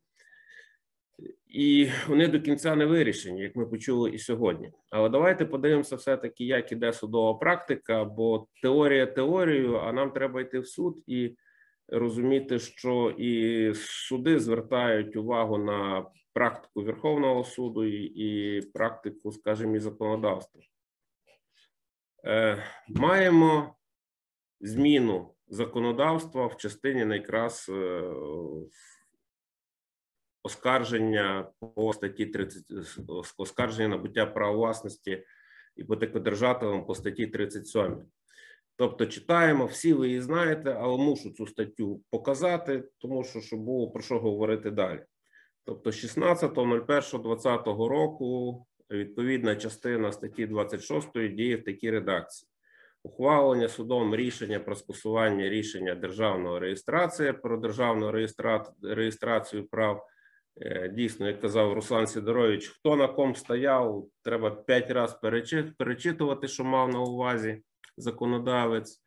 і 1.46 1.88
вони 2.08 2.28
до 2.28 2.40
кінця 2.40 2.76
не 2.76 2.86
вирішені, 2.86 3.40
як 3.42 3.56
ми 3.56 3.66
почули 3.66 4.10
і 4.10 4.18
сьогодні. 4.18 4.72
Але 4.90 5.08
давайте 5.08 5.44
подивимося, 5.44 5.96
все-таки, 5.96 6.44
як 6.44 6.72
іде 6.72 6.92
судова 6.92 7.34
практика, 7.34 8.04
бо 8.04 8.46
теорія 8.62 9.06
теорією, 9.06 9.76
а 9.76 9.92
нам 9.92 10.10
треба 10.10 10.40
йти 10.40 10.58
в 10.58 10.66
суд 10.66 11.02
і 11.06 11.36
розуміти, 11.88 12.58
що 12.58 13.14
і 13.18 13.72
суди 13.74 14.38
звертають 14.40 15.16
увагу 15.16 15.58
на 15.58 16.06
практику 16.32 16.82
Верховного 16.82 17.44
суду 17.44 17.84
і, 17.84 18.02
і 18.04 18.60
практику, 18.60 19.32
скажімо, 19.32 19.76
і 19.76 19.78
законодавства. 19.78 20.60
Е, 22.24 22.64
маємо 22.88 23.76
зміну 24.60 25.34
законодавства 25.48 26.46
в 26.46 26.56
частині 26.56 27.14
якраз 27.14 27.66
е, 27.68 28.02
оскарження 30.42 31.50
по 31.74 31.92
статті 31.92 32.26
30, 32.26 32.64
оскарження 33.36 33.88
набуття 33.88 34.26
права 34.26 34.56
власності 34.56 35.24
іпотекодержателем 35.76 36.86
по 36.86 36.94
статті 36.94 37.26
37. 37.26 38.06
Тобто 38.78 39.06
читаємо, 39.06 39.66
всі 39.66 39.92
ви 39.92 40.08
її 40.08 40.20
знаєте, 40.20 40.76
але 40.80 40.98
мушу 40.98 41.30
цю 41.30 41.46
статтю 41.46 42.02
показати, 42.10 42.84
тому 42.98 43.24
що 43.24 43.40
щоб 43.40 43.60
було 43.60 43.90
про 43.90 44.02
що 44.02 44.18
говорити 44.18 44.70
далі. 44.70 45.04
Тобто 45.64 45.90
16.01.2020 45.90 47.88
року 47.88 48.66
відповідна 48.90 49.56
частина 49.56 50.12
статті 50.12 50.46
26 50.46 51.12
діє 51.12 51.56
в 51.56 51.64
такій 51.64 51.90
редакції. 51.90 52.48
Ухвалення 53.02 53.68
судом 53.68 54.14
рішення 54.14 54.60
про 54.60 54.74
скасування 54.74 55.48
рішення 55.48 55.94
державного 55.94 56.58
реєстрації 56.58 57.32
про 57.32 57.56
державну 57.56 58.12
реєстра... 58.12 58.66
реєстрацію 58.82 59.68
прав. 59.68 60.06
Е, 60.60 60.88
Дійсно, 60.88 61.26
як 61.26 61.40
казав 61.40 61.72
Руслан 61.72 62.06
Сидорович, 62.06 62.68
хто 62.68 62.96
на 62.96 63.08
ком 63.08 63.34
стояв, 63.34 64.06
треба 64.22 64.50
п'ять 64.50 64.90
разів 64.90 65.74
перечитувати, 65.78 66.48
що 66.48 66.64
мав 66.64 66.88
на 66.88 67.00
увазі 67.00 67.62
законодавець. 67.98 69.02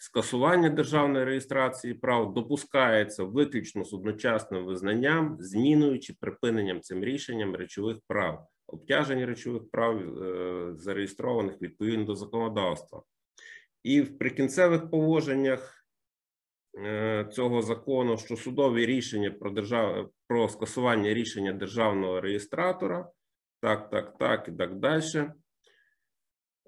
Скасування 0.00 0.70
державної 0.70 1.24
реєстрації 1.24 1.94
прав 1.94 2.34
допускається 2.34 3.24
виключно 3.24 3.84
з 3.84 3.94
одночасним 3.94 4.64
визнанням, 4.64 5.36
зміною 5.40 5.98
чи 5.98 6.14
припиненням 6.20 6.80
цим 6.80 7.04
рішенням 7.04 7.56
речових 7.56 7.96
прав, 8.06 8.48
обтяжень 8.66 9.24
речових 9.24 9.70
прав, 9.70 10.22
е, 10.22 10.74
зареєстрованих 10.76 11.62
відповідно 11.62 12.04
до 12.04 12.14
законодавства. 12.14 13.02
І 13.82 14.00
в 14.00 14.18
прикінцевих 14.18 14.90
положеннях 14.90 15.84
е, 16.78 17.28
цього 17.32 17.62
закону, 17.62 18.18
що 18.18 18.36
судові 18.36 18.86
рішення 18.86 19.30
про 19.30 19.50
держав... 19.50 20.10
про 20.26 20.48
скасування 20.48 21.14
рішення 21.14 21.52
державного 21.52 22.20
реєстратора, 22.20 23.10
так, 23.60 23.90
так, 23.90 24.18
так 24.18 24.48
і 24.48 24.52
так 24.52 24.74
далі. 24.74 25.30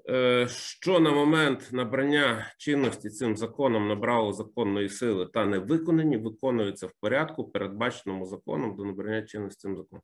Е, 0.09 0.47
Що 0.51 1.01
на 1.01 1.11
момент 1.11 1.69
набрання 1.73 2.53
чинності 2.59 3.11
цим 3.11 3.37
законом 3.37 3.89
набрало 3.89 4.33
законної 4.33 4.89
сили 4.89 5.27
та 5.27 5.47
не 5.47 5.59
виконані, 5.59 6.17
виконуються 6.17 6.87
в 6.87 6.93
порядку, 7.01 7.45
передбаченому 7.51 8.27
законом 8.27 8.77
до 8.77 8.85
набрання 8.85 9.23
чинності 9.23 9.61
цим 9.61 9.77
законом. 9.77 10.03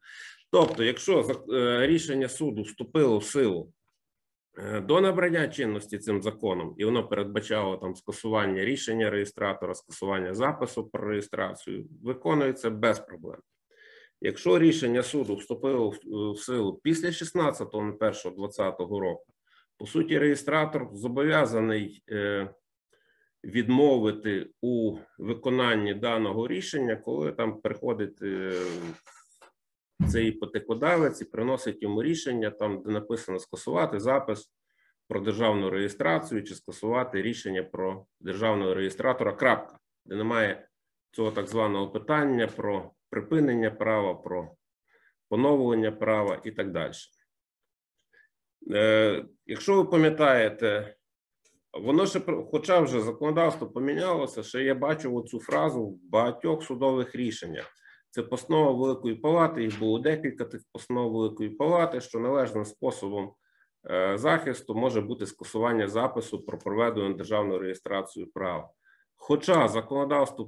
Тобто, 0.53 0.85
якщо 0.85 1.45
е, 1.53 1.87
рішення 1.87 2.29
суду 2.29 2.63
вступило 2.63 3.19
в 3.19 3.25
силу 3.25 3.73
е, 4.59 4.81
до 4.81 5.01
набрання 5.01 5.49
чинності 5.49 5.99
цим 5.99 6.23
законом, 6.23 6.75
і 6.79 6.85
воно 6.85 7.09
передбачало 7.09 7.77
там 7.77 7.97
скасування 7.97 8.65
рішення 8.65 9.11
реєстратора, 9.11 9.75
скасування 9.75 10.35
запису 10.35 10.89
про 10.89 11.09
реєстрацію, 11.09 11.87
виконується 12.03 12.71
без 12.71 12.99
проблем. 13.01 13.41
Якщо 14.21 14.59
рішення 14.59 15.03
суду 15.03 15.37
вступило 15.37 15.89
в- 15.91 16.37
силу 16.39 16.81
після 16.83 17.09
16.01.2020 17.09 18.99
року, 19.01 19.25
по 19.79 19.87
суті, 19.87 20.19
реєстратор 20.19 20.89
зобов'язаний 20.93 22.03
е, 22.11 22.49
відмовити 23.45 24.51
у 24.61 24.99
виконанні 25.19 25.95
даного 25.95 26.49
рішення, 26.49 26.97
коли 26.97 27.33
там 27.33 27.61
приходить 27.61 28.23
е, 28.23 28.53
цей 30.09 30.29
іпотекодавець 30.29 31.21
і 31.21 31.25
приносить 31.25 31.83
йому 31.83 32.03
рішення, 32.03 32.51
там 32.51 32.83
де 32.83 32.91
написано 32.91 33.39
скасувати 33.39 34.01
запис 34.01 34.53
про 35.09 35.21
державну 35.21 35.71
реєстрацію 35.71 36.43
чи 36.43 36.55
скасувати 36.55 37.23
рішення 37.23 37.63
про 37.63 38.07
державного 38.21 38.75
реєстратора. 38.75 39.33
Крапка, 39.33 39.79
де 40.05 40.17
немає 40.17 40.69
цього 41.11 41.31
так 41.31 41.49
званого 41.49 41.91
питання 41.91 42.47
про 42.47 42.91
припинення 43.11 43.71
права, 43.71 44.15
про 44.15 44.51
поновлення 45.29 45.93
права 45.93 46.41
і 46.45 46.51
так 46.51 46.73
далі. 46.73 46.93
Е, 48.71 49.25
Якщо 49.47 49.77
ви 49.77 49.85
пам'ятаєте, 49.85 50.97
воно 51.73 52.07
ще 52.07 52.21
хоча 52.51 52.81
вже 52.81 53.01
законодавство 53.01 53.67
помінялося, 53.67 54.43
ще 54.43 54.63
я 54.63 54.75
бачив 54.75 55.17
оцю 55.17 55.41
фразу 55.41 55.87
в 55.87 56.11
багатьох 56.11 56.63
судових 56.63 57.15
рішеннях. 57.15 57.73
Це 58.11 58.23
постанова 58.23 58.73
Великої 58.73 59.15
Палати, 59.15 59.63
їх 59.63 59.79
було 59.79 59.99
декілька 59.99 60.45
тих 60.45 60.63
постанов 60.73 61.13
Великої 61.13 61.51
Палати, 61.51 62.01
що 62.01 62.19
належним 62.19 62.65
способом 62.65 63.33
е, 63.91 64.19
захисту 64.19 64.75
може 64.75 65.01
бути 65.01 65.27
скасування 65.27 65.89
запису 65.89 66.45
про 66.45 66.59
проведення 66.59 67.15
державної 67.15 67.61
реєстрацію 67.61 68.27
прав. 68.33 68.71
Хоча 69.17 69.69
законодавство 69.69 70.47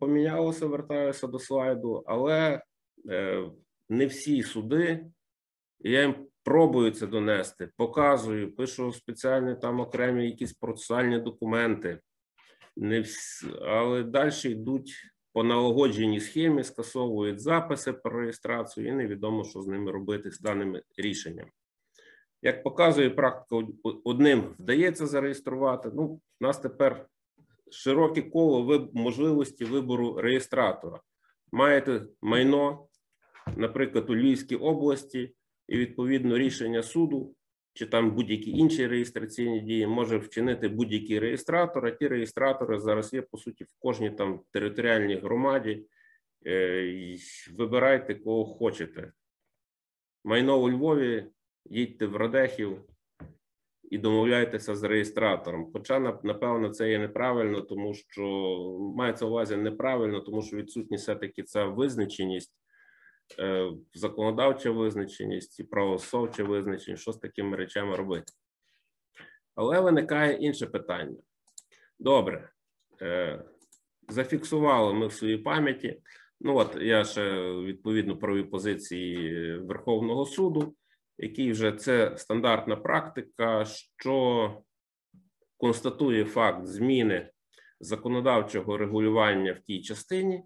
помінялося, 0.00 0.66
вертаюся 0.66 1.26
до 1.26 1.38
слайду, 1.38 2.02
але 2.06 2.62
е, 3.10 3.44
не 3.88 4.06
всі 4.06 4.42
суди, 4.42 5.06
я 5.80 6.02
їм 6.02 6.29
пробую 6.44 6.90
це 6.90 7.06
донести, 7.06 7.70
показую, 7.76 8.56
пишу 8.56 8.92
спеціальні 8.92 9.54
там 9.54 9.80
окремі 9.80 10.26
якісь 10.26 10.52
процесуальні 10.52 11.18
документи, 11.18 12.00
не 12.76 13.00
всі, 13.00 13.46
але 13.62 14.02
далі 14.02 14.32
йдуть 14.44 14.92
по 15.32 15.44
налагодженій 15.44 16.20
схемі, 16.20 16.64
скасовують 16.64 17.40
записи 17.40 17.92
про 17.92 18.20
реєстрацію, 18.20 18.88
і 18.88 18.92
невідомо, 18.92 19.44
що 19.44 19.62
з 19.62 19.66
ними 19.66 19.90
робити 19.90 20.30
з 20.30 20.40
даними 20.40 20.82
рішеннями. 20.96 21.50
Як 22.42 22.62
показує 22.62 23.10
практика, 23.10 23.66
одним 24.04 24.54
вдається 24.58 25.06
зареєструвати. 25.06 25.90
Ну, 25.94 26.02
у 26.04 26.20
нас 26.40 26.58
тепер 26.58 27.06
широке 27.70 28.22
коло 28.22 28.90
можливості 28.94 29.64
вибору 29.64 30.20
реєстратора. 30.20 31.00
Маєте 31.52 32.06
майно, 32.20 32.86
наприклад, 33.56 34.10
у 34.10 34.16
Львівській 34.16 34.56
області, 34.56 35.34
і 35.70 35.78
відповідно 35.78 36.38
рішення 36.38 36.82
суду 36.82 37.34
чи 37.72 37.86
там 37.86 38.10
будь-які 38.14 38.50
інші 38.50 38.86
реєстраційні 38.86 39.60
дії 39.60 39.86
може 39.86 40.18
вчинити 40.18 40.68
будь-який 40.68 41.18
реєстратор. 41.18 41.86
А 41.86 41.90
ті 41.90 42.08
реєстратори 42.08 42.80
зараз 42.80 43.12
є 43.12 43.22
по 43.22 43.38
суті 43.38 43.64
в 43.64 43.68
кожній 43.78 44.10
там 44.10 44.40
територіальній 44.52 45.14
громаді. 45.14 45.86
Е, 46.46 47.16
Вибирайте 47.56 48.14
кого 48.14 48.44
хочете. 48.44 49.12
Майно 50.24 50.62
у 50.62 50.70
Львові, 50.70 51.26
їдьте 51.64 52.06
в 52.06 52.16
Радехів 52.16 52.82
і 53.90 53.98
домовляйтеся 53.98 54.76
з 54.76 54.82
реєстратором. 54.82 55.70
Хоча 55.72 55.98
напевно 56.22 56.68
це 56.68 56.90
є 56.90 56.98
неправильно, 56.98 57.60
тому 57.60 57.94
що 57.94 58.22
мається 58.96 59.26
увазі 59.26 59.56
неправильно, 59.56 60.20
тому 60.20 60.42
що 60.42 60.56
відсутність 60.56 61.02
все 61.02 61.14
таки 61.14 61.42
ця 61.42 61.64
визначеність 61.64 62.52
законодавча 63.94 64.70
визначеність 64.70 65.60
і 65.60 65.64
правосовча 65.64 66.44
визначеність, 66.44 67.02
що 67.02 67.12
з 67.12 67.18
такими 67.18 67.56
речами 67.56 67.96
робити. 67.96 68.32
Але 69.54 69.80
виникає 69.80 70.36
інше 70.36 70.66
питання. 70.66 71.16
Добре, 71.98 72.50
е, 73.02 73.44
зафіксували 74.08 74.94
ми 74.94 75.06
в 75.06 75.12
своїй 75.12 75.38
пам'яті. 75.38 76.02
Ну 76.40 76.56
от 76.56 76.76
я 76.80 77.04
ще 77.04 77.52
відповідно 77.52 78.16
провів 78.16 78.50
позиції 78.50 79.56
Верховного 79.56 80.26
суду, 80.26 80.74
який 81.18 81.52
вже 81.52 81.72
це 81.72 82.16
стандартна 82.16 82.76
практика, 82.76 83.64
що 83.64 84.62
констатує 85.56 86.24
факт 86.24 86.66
зміни 86.66 87.30
законодавчого 87.80 88.76
регулювання 88.76 89.52
в 89.52 89.60
тій 89.60 89.82
частині, 89.82 90.42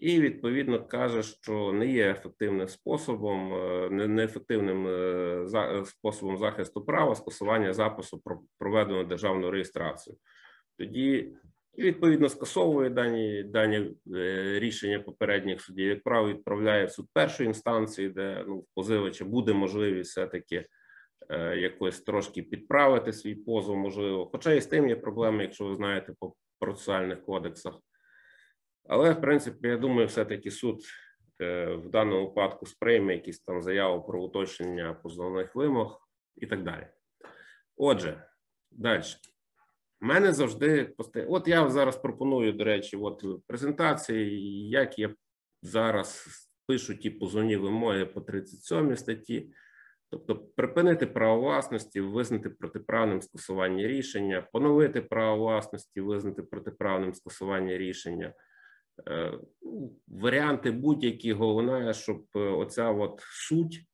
і 0.00 0.20
відповідно 0.20 0.84
каже, 0.84 1.22
що 1.22 1.72
не 1.72 1.86
є 1.86 2.10
ефективним 2.10 2.68
способом, 2.68 3.54
е, 3.54 3.88
неефективним 3.90 4.86
е, 4.86 5.84
способом 5.86 6.38
захисту 6.38 6.84
права 6.84 7.14
скасування 7.14 7.72
запису 7.72 8.20
про 8.24 8.40
проведену 8.58 9.04
державну 9.04 9.50
реєстрацію. 9.50 10.16
Тоді 10.78 11.34
і 11.74 11.82
відповідно 11.82 12.28
скасовує 12.28 12.90
дані 12.90 13.42
дані 13.42 13.94
е, 14.14 14.58
рішення 14.58 15.00
попередніх 15.00 15.60
судів. 15.60 15.88
Як 15.88 16.02
правило, 16.02 16.34
відправляє 16.34 16.84
в 16.84 16.90
суд 16.90 17.06
першої 17.12 17.46
інстанції, 17.46 18.08
де 18.08 18.44
ну 18.48 18.64
позивача 18.74 19.24
буде 19.24 19.52
можливість 19.52 20.10
все 20.10 20.26
таки 20.26 20.66
якось 21.56 22.00
трошки 22.00 22.42
підправити 22.42 23.12
свій 23.12 23.34
позов, 23.34 23.76
можливо. 23.76 24.26
Хоча 24.32 24.52
і 24.52 24.60
з 24.60 24.66
тим 24.66 24.88
є 24.88 24.96
проблеми, 24.96 25.42
якщо 25.42 25.64
ви 25.64 25.74
знаєте 25.74 26.14
по 26.20 26.34
процесуальних 26.58 27.24
кодексах. 27.24 27.74
Але 28.84 29.12
в 29.12 29.20
принципі, 29.20 29.68
я 29.68 29.76
думаю, 29.76 30.06
все-таки 30.06 30.50
суд 30.50 30.80
е, 31.40 31.66
в 31.66 31.90
даному 31.90 32.26
випадку 32.26 32.66
сприйме 32.66 33.14
якісь 33.14 33.40
там 33.40 33.62
заяву 33.62 34.02
про 34.02 34.22
уточнення 34.22 34.94
позовних 34.94 35.54
вимог 35.54 36.08
і 36.36 36.46
так 36.46 36.62
далі. 36.62 36.86
Отже, 37.76 38.24
далі. 38.70 39.02
У 40.00 40.06
мене 40.06 40.32
завжди 40.32 40.84
постає. 40.84 41.26
От 41.26 41.48
я 41.48 41.70
зараз 41.70 41.96
пропоную, 41.96 42.52
до 42.52 42.64
речі, 42.64 42.96
от 42.96 43.24
презентації, 43.46 44.68
як 44.68 44.98
я 44.98 45.14
зараз 45.62 46.26
пишу 46.66 46.94
ті 46.94 47.10
позовні 47.10 47.56
вимоги 47.56 48.06
по 48.06 48.20
37 48.20 48.96
статті. 48.96 49.52
Тобто 50.10 50.36
припинити 50.36 51.06
право 51.06 51.40
власності, 51.40 52.00
визнати 52.00 52.50
протиправним 52.50 53.22
скасування 53.22 53.86
рішення, 53.86 54.48
поновити 54.52 55.02
право 55.02 55.36
власності, 55.36 56.00
визнати 56.00 56.42
протиправним 56.42 57.14
скасування 57.14 57.78
рішення. 57.78 58.34
Е, 59.08 59.38
ну, 59.62 59.92
Варіанти 60.08 60.70
будь-які, 60.70 61.32
головне, 61.32 61.94
щоб 61.94 62.24
е, 62.36 62.38
оця 62.38 62.90
от 62.90 63.20
суть 63.20 63.86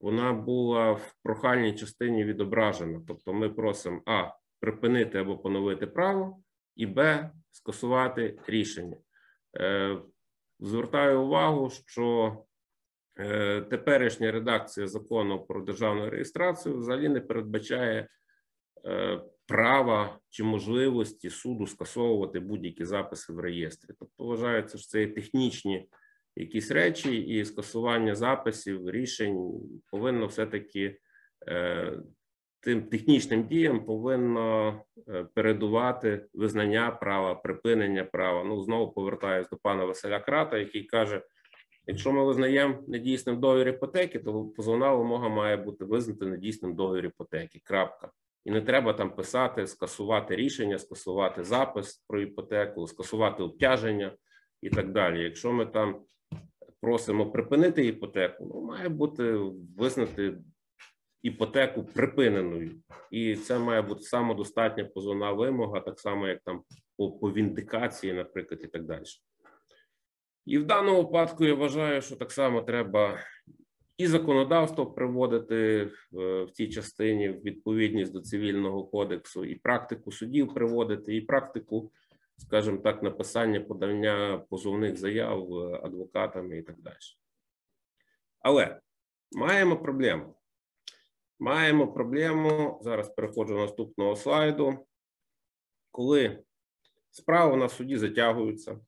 вона 0.00 0.32
була 0.32 0.92
в 0.92 1.14
прохальній 1.22 1.74
частині 1.74 2.24
відображена. 2.24 3.00
Тобто, 3.08 3.32
ми 3.32 3.50
просимо 3.50 4.02
а 4.06 4.30
припинити 4.60 5.18
або 5.18 5.38
поновити 5.38 5.86
право, 5.86 6.42
і 6.76 6.86
Б. 6.86 7.30
Скасувати 7.50 8.38
рішення. 8.46 8.96
Е, 9.56 9.98
Звертаю 10.60 11.22
увагу, 11.22 11.70
що 11.70 12.36
теперішня 13.70 14.32
редакція 14.32 14.86
закону 14.86 15.46
про 15.46 15.60
державну 15.60 16.10
реєстрацію 16.10 16.78
взагалі 16.78 17.08
не 17.08 17.20
передбачає 17.20 18.08
права 19.48 20.18
чи 20.28 20.44
можливості 20.44 21.30
суду 21.30 21.66
скасовувати 21.66 22.40
будь-які 22.40 22.84
записи 22.84 23.32
в 23.32 23.40
реєстрі. 23.40 23.94
Тобто 23.98 24.24
вважається, 24.24 24.78
що 24.78 24.86
це 24.88 25.00
є 25.00 25.06
технічні 25.06 25.88
якісь 26.36 26.70
речі, 26.70 27.20
і 27.20 27.44
скасування 27.44 28.14
записів, 28.14 28.90
рішень 28.90 29.52
повинно 29.90 30.26
все-таки 30.26 30.98
е, 31.48 31.92
тим 32.60 32.82
технічним 32.82 33.46
діям 33.46 33.84
повинно 33.84 34.80
е, 35.08 35.26
передувати 35.34 36.26
визнання 36.34 36.90
права, 36.90 37.34
припинення 37.34 38.04
права. 38.04 38.44
Ну 38.44 38.62
знову 38.62 38.92
повертаюся 38.92 39.50
до 39.50 39.56
пана 39.56 39.84
Василя 39.84 40.20
Крата, 40.20 40.58
який 40.58 40.84
каже: 40.84 41.22
якщо 41.86 42.12
ми 42.12 42.24
визнаємо 42.24 42.84
недійсним 42.88 43.40
договір 43.40 43.68
іпотеки, 43.68 44.18
то 44.18 44.44
позовна 44.44 44.94
вимога 44.94 45.28
має 45.28 45.56
бути 45.56 45.84
визнати 45.84 46.26
недійсним 46.26 46.74
договір 46.74 47.04
іпотеки. 47.04 47.60
Крапка. 47.64 48.10
І 48.44 48.50
не 48.50 48.60
треба 48.60 48.92
там 48.92 49.16
писати, 49.16 49.66
скасувати 49.66 50.36
рішення, 50.36 50.78
скасувати 50.78 51.44
запис 51.44 52.04
про 52.08 52.20
іпотеку, 52.20 52.86
скасувати 52.86 53.42
обтяження 53.42 54.16
і 54.62 54.70
так 54.70 54.92
далі. 54.92 55.22
Якщо 55.22 55.52
ми 55.52 55.66
там 55.66 56.00
просимо 56.80 57.30
припинити 57.30 57.86
іпотеку, 57.86 58.50
ну 58.54 58.60
має 58.60 58.88
бути 58.88 59.38
визнати 59.76 60.38
іпотеку 61.22 61.84
припиненою, 61.84 62.82
і 63.10 63.36
це 63.36 63.58
має 63.58 63.82
бути 63.82 64.02
самодостатня 64.02 64.84
позовна 64.84 65.32
вимога, 65.32 65.80
так 65.80 66.00
само 66.00 66.28
як 66.28 66.42
там 66.44 66.62
по, 66.96 67.12
по 67.12 67.32
віндикації, 67.32 68.12
наприклад, 68.12 68.60
і 68.64 68.66
так 68.66 68.84
далі. 68.84 69.04
І 70.46 70.58
в 70.58 70.64
даному 70.64 71.02
випадку 71.02 71.44
я 71.44 71.54
вважаю, 71.54 72.02
що 72.02 72.16
так 72.16 72.32
само 72.32 72.62
треба 72.62 73.18
і 73.98 74.06
законодавство 74.06 74.86
приводити 74.86 75.90
в, 76.12 76.46
цій 76.52 76.68
частині 76.68 77.28
в 77.28 77.42
відповідність 77.42 78.12
до 78.12 78.20
цивільного 78.20 78.84
кодексу, 78.84 79.44
і 79.44 79.54
практику 79.54 80.12
судів 80.12 80.54
приводити, 80.54 81.16
і 81.16 81.20
практику, 81.20 81.92
скажімо 82.36 82.78
так, 82.78 83.02
написання 83.02 83.60
подання 83.60 84.38
позовних 84.50 84.96
заяв 84.96 85.54
е, 85.54 85.80
адвокатами 85.82 86.58
і 86.58 86.62
так 86.62 86.80
далі. 86.80 86.96
Але 88.40 88.80
маємо 89.32 89.76
проблему. 89.76 90.34
Маємо 91.38 91.92
проблему. 91.92 92.80
Зараз 92.82 93.08
переходжу 93.08 93.54
до 93.54 93.60
наступного 93.60 94.16
слайду. 94.16 94.86
Коли 95.90 96.42
справи 97.10 97.56
на 97.56 97.68
суді 97.68 97.96
затягуються, 97.96 98.80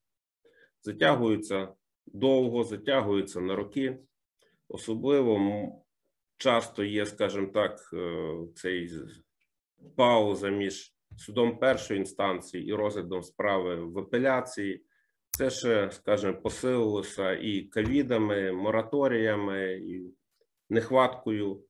затягуються 0.83 1.75
довго, 2.07 2.65
затягуються 2.65 3.41
на 3.41 3.57
роки. 3.57 3.99
Особливо 4.71 5.39
часто 6.37 6.85
є, 6.85 7.07
скажімо 7.07 7.47
так, 7.47 7.81
е, 7.93 8.35
цей 8.55 8.91
пауза 9.97 10.49
між 10.49 10.95
судом 11.17 11.59
першої 11.59 12.01
інстанції 12.01 12.67
і 12.67 12.75
розглядом 12.75 13.23
справи 13.23 13.77
в 13.77 13.99
апеляції. 13.99 14.85
Це 15.31 15.51
ще, 15.51 15.91
скажімо, 15.91 16.43
посилилося 16.43 17.33
і 17.33 17.63
ковідами, 17.63 18.53
мораторіями, 18.53 19.73
і 19.73 20.15
нехваткою, 20.71 21.65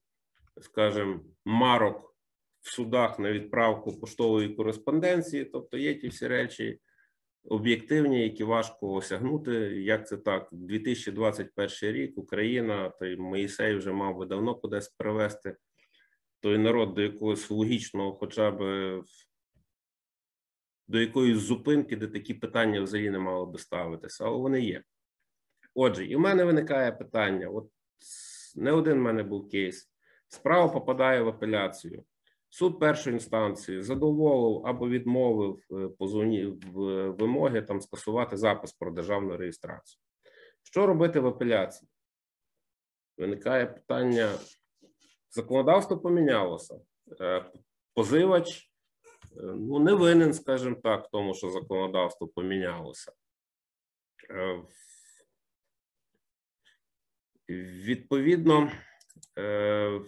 скажімо, 0.60 1.20
марок 1.44 2.14
в 2.60 2.74
судах 2.74 3.18
на 3.18 3.32
відправку 3.32 4.00
поштової 4.00 4.48
кореспонденції. 4.48 5.44
Тобто 5.44 5.76
є 5.76 5.94
ті 5.94 6.08
всі 6.08 6.26
речі 6.26 6.80
об'єктивні, 7.44 8.22
які 8.22 8.44
важко 8.44 8.92
осягнути. 8.92 9.52
Як 9.82 10.08
це 10.08 10.16
так? 10.16 10.48
2021 10.52 11.94
рік 11.96 12.18
Україна, 12.18 12.90
той 12.90 13.16
Моїсей 13.16 13.74
вже 13.74 13.92
мав 13.92 14.18
би 14.18 14.26
давно 14.26 14.54
кудись 14.54 14.88
привести 14.88 15.56
той 16.40 16.58
народ 16.58 16.94
до 16.94 17.02
якогось 17.02 17.50
логічного, 17.50 18.12
хоча 18.12 18.50
б 18.50 18.58
до 20.88 21.00
якоїсь 21.00 21.38
зупинки, 21.38 21.96
де 21.96 22.06
такі 22.06 22.34
питання 22.34 22.80
взагалі 22.80 23.10
не 23.10 23.18
мало 23.18 23.46
би 23.46 23.58
ставитися, 23.58 24.24
але 24.24 24.36
вони 24.36 24.60
є. 24.60 24.82
Отже, 25.74 26.06
і 26.06 26.16
в 26.16 26.20
мене 26.20 26.44
виникає 26.44 26.92
питання: 26.92 27.48
от 27.48 27.70
не 28.56 28.72
один 28.72 28.98
в 28.98 29.02
мене 29.02 29.22
був 29.22 29.48
кейс. 29.48 29.90
Справа 30.28 30.68
попадає 30.68 31.22
в 31.22 31.28
апеляцію. 31.28 32.04
Суд 32.52 32.80
першої 32.80 33.14
інстанції 33.14 33.82
задоволив 33.82 34.66
або 34.66 34.88
відмовив 34.88 35.62
е, 35.72 35.88
позовні 35.88 36.44
в 36.46 37.08
вимоги 37.10 37.62
там 37.62 37.80
скасувати 37.80 38.36
запис 38.36 38.72
про 38.72 38.90
державну 38.90 39.36
реєстрацію. 39.36 40.00
Що 40.62 40.86
робити 40.86 41.20
в 41.20 41.26
апеляції? 41.26 41.90
Виникає 43.18 43.66
питання: 43.66 44.32
законодавство 45.30 45.98
помінялося. 45.98 46.80
Е, 47.20 47.52
Позивач 47.94 48.58
е, 48.58 48.66
ну, 49.42 49.78
не 49.78 49.94
винен, 49.94 50.34
скажімо 50.34 50.76
так, 50.82 51.04
в 51.04 51.10
тому, 51.10 51.34
що 51.34 51.50
законодавство 51.50 52.28
помінялося. 52.28 53.12
Е, 54.30 54.62
Відповідно, 57.84 58.72
е, 59.38 60.00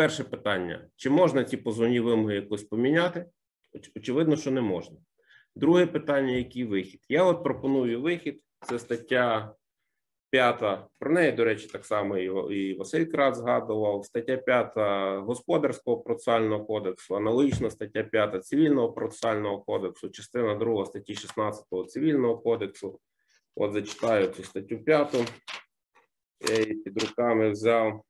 перше 0.00 0.24
питання: 0.24 0.88
чи 0.96 1.10
можна 1.10 1.44
ці 1.44 1.56
позовні 1.56 2.00
вимоги 2.00 2.34
якось 2.34 2.64
поміняти? 2.64 3.26
Очевидно, 3.96 4.36
що 4.36 4.50
не 4.50 4.60
можна. 4.60 4.96
Друге 5.56 5.86
питання: 5.86 6.32
який 6.32 6.64
вихід? 6.64 7.00
Я 7.08 7.24
от 7.24 7.44
пропоную 7.44 8.00
вихід. 8.00 8.44
Це 8.68 8.78
стаття 8.78 9.54
5. 10.30 10.78
Про 10.98 11.12
неї, 11.12 11.32
до 11.32 11.44
речі, 11.44 11.66
так 11.66 11.86
само 11.86 12.18
і 12.18 12.74
Василь 12.74 13.04
Крат 13.04 13.36
згадував. 13.36 14.04
Стаття 14.04 14.36
5 14.36 14.72
Господарського 15.20 15.98
процесуального 15.98 16.64
кодексу, 16.64 17.16
аналогічна 17.16 17.70
стаття 17.70 18.02
5 18.02 18.46
Цивільного 18.46 18.92
процесуального 18.92 19.60
кодексу, 19.62 20.08
частина 20.08 20.54
2 20.54 20.86
статті 20.86 21.14
16 21.14 21.64
Цивільного 21.88 22.38
кодексу. 22.38 23.00
От 23.56 23.72
зачитаю 23.72 24.28
цю 24.28 24.44
статтю 24.44 24.78
5. 24.78 25.14
Я 26.48 26.58
її 26.58 26.74
під 26.74 27.02
руками 27.02 27.50
взяв. 27.50 28.02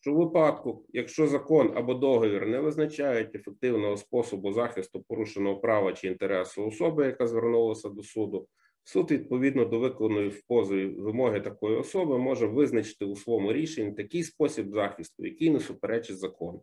Що 0.00 0.12
в 0.12 0.16
випадку, 0.16 0.84
якщо 0.92 1.26
закон 1.26 1.72
або 1.74 1.94
договір 1.94 2.46
не 2.46 2.60
визначають 2.60 3.34
ефективного 3.34 3.96
способу 3.96 4.52
захисту 4.52 5.02
порушеного 5.02 5.60
права 5.60 5.92
чи 5.92 6.08
інтересу 6.08 6.66
особи, 6.66 7.06
яка 7.06 7.26
звернулася 7.26 7.88
до 7.88 8.02
суду, 8.02 8.48
суд 8.84 9.10
відповідно 9.10 9.64
до 9.64 9.78
виконаної 9.78 10.28
в 10.28 10.42
позові 10.42 10.86
вимоги 10.86 11.40
такої 11.40 11.76
особи 11.76 12.18
може 12.18 12.46
визначити 12.46 13.04
у 13.04 13.16
своєму 13.16 13.52
рішенні 13.52 13.92
такий 13.92 14.22
спосіб 14.22 14.70
захисту, 14.70 15.26
який 15.26 15.50
не 15.50 15.60
суперечить 15.60 16.18
закону. 16.18 16.62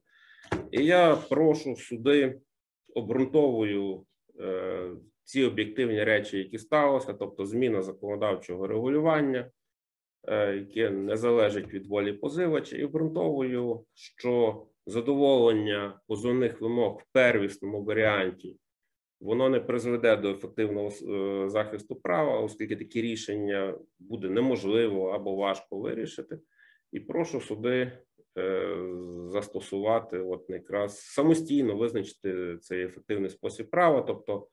І 0.71 0.85
я 0.85 1.15
прошу 1.15 1.75
суди 1.75 2.39
обґрунтовую 2.95 4.05
е, 4.39 4.89
ці 5.23 5.43
об'єктивні 5.43 6.03
речі, 6.03 6.37
які 6.37 6.57
сталося, 6.57 7.13
тобто 7.13 7.45
зміна 7.45 7.81
законодавчого 7.81 8.67
регулювання, 8.67 9.51
яке 10.55 10.89
не 10.89 11.17
залежить 11.17 11.73
від 11.73 11.87
волі 11.87 12.13
позивача, 12.13 12.77
і 12.77 12.83
обґрунтовую, 12.83 13.85
що 13.93 14.65
задоволення 14.85 15.99
позовних 16.07 16.61
вимог 16.61 17.01
в 17.01 17.13
первісному 17.13 17.83
варіанті 17.83 18.57
воно 19.19 19.49
не 19.49 19.59
призведе 19.59 20.15
до 20.15 20.31
ефективного 20.31 20.87
е, 20.87 21.49
захисту 21.49 21.95
права, 21.95 22.39
оскільки 22.39 22.75
такі 22.75 23.01
рішення 23.01 23.77
буде 23.99 24.29
неможливо 24.29 25.09
або 25.09 25.35
важко 25.35 25.79
вирішити. 25.79 26.39
І 26.91 26.99
прошу 26.99 27.41
суди 27.41 27.91
е, 28.37 28.77
застосувати 29.29 30.19
от 30.19 30.45
якраз 30.49 30.99
самостійно 30.99 31.75
визначити 31.75 32.57
цей 32.57 32.83
ефективний 32.83 33.29
спосіб 33.29 33.69
права, 33.69 34.01
тобто 34.01 34.47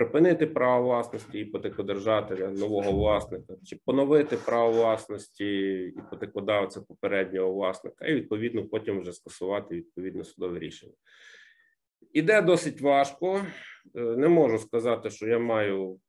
припинити 0.00 0.46
право 0.46 0.84
власності 0.84 1.38
іпотекодержателя, 1.38 2.48
нового 2.48 2.92
власника, 2.92 3.54
чи 3.64 3.76
поновити 3.84 4.36
право 4.36 4.72
власності 4.72 5.78
іпотекодавця 5.98 6.80
попереднього 6.80 7.52
власника, 7.52 8.06
і 8.06 8.14
відповідно 8.14 8.64
потім 8.64 9.00
вже 9.00 9.12
скасувати 9.12 9.74
відповідне 9.74 10.24
судове 10.24 10.58
рішення. 10.58 10.92
Іде 12.12 12.42
досить 12.42 12.80
важко. 12.80 13.40
Е, 13.94 14.00
Не 14.00 14.28
можу 14.28 14.58
сказати, 14.58 15.10
що 15.10 15.26
я 15.26 15.38
маю 15.38 16.00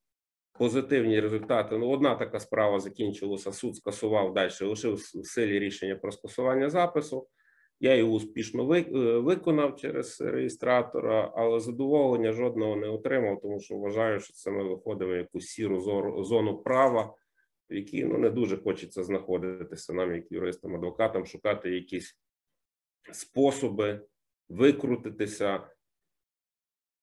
позитивні 0.60 1.20
результати. 1.20 1.78
Ну, 1.78 1.90
одна 1.90 2.16
така 2.16 2.40
справа 2.40 2.80
закінчилася. 2.80 3.52
Суд 3.52 3.76
скасував 3.76 4.34
далі, 4.34 4.52
лишив 4.62 4.94
в 4.94 5.26
силі 5.26 5.60
рішення 5.60 5.96
про 5.96 6.12
скасування 6.12 6.70
запису. 6.70 7.28
Я 7.84 7.96
його 7.96 8.12
успішно 8.12 8.76
е, 8.76 8.84
виконав 9.20 9.76
через 9.76 10.22
реєстратора, 10.22 11.34
але 11.36 11.60
задоволення 11.60 12.32
жодного 12.32 12.76
не 12.76 12.88
отримав, 12.88 13.42
тому 13.42 13.60
що 13.60 13.76
вважаю, 13.76 14.20
що 14.20 14.34
це 14.34 14.52
ми 14.52 14.64
виходимо 14.64 15.14
в 15.14 15.18
якусь 15.18 15.46
сіру 15.46 15.82
зону 16.24 16.58
права, 16.58 17.14
в 17.70 17.74
якій 17.74 18.06
ну 18.06 18.18
не 18.18 18.30
дуже 18.30 18.58
хочеться 18.58 19.04
знаходитися 19.04 19.94
нам, 19.94 20.16
як 20.16 20.32
юристам, 20.32 20.76
адвокатам, 20.76 21.26
шукати 21.26 21.70
якісь 21.70 22.18
способи 23.12 24.02
викрутитися 24.50 25.70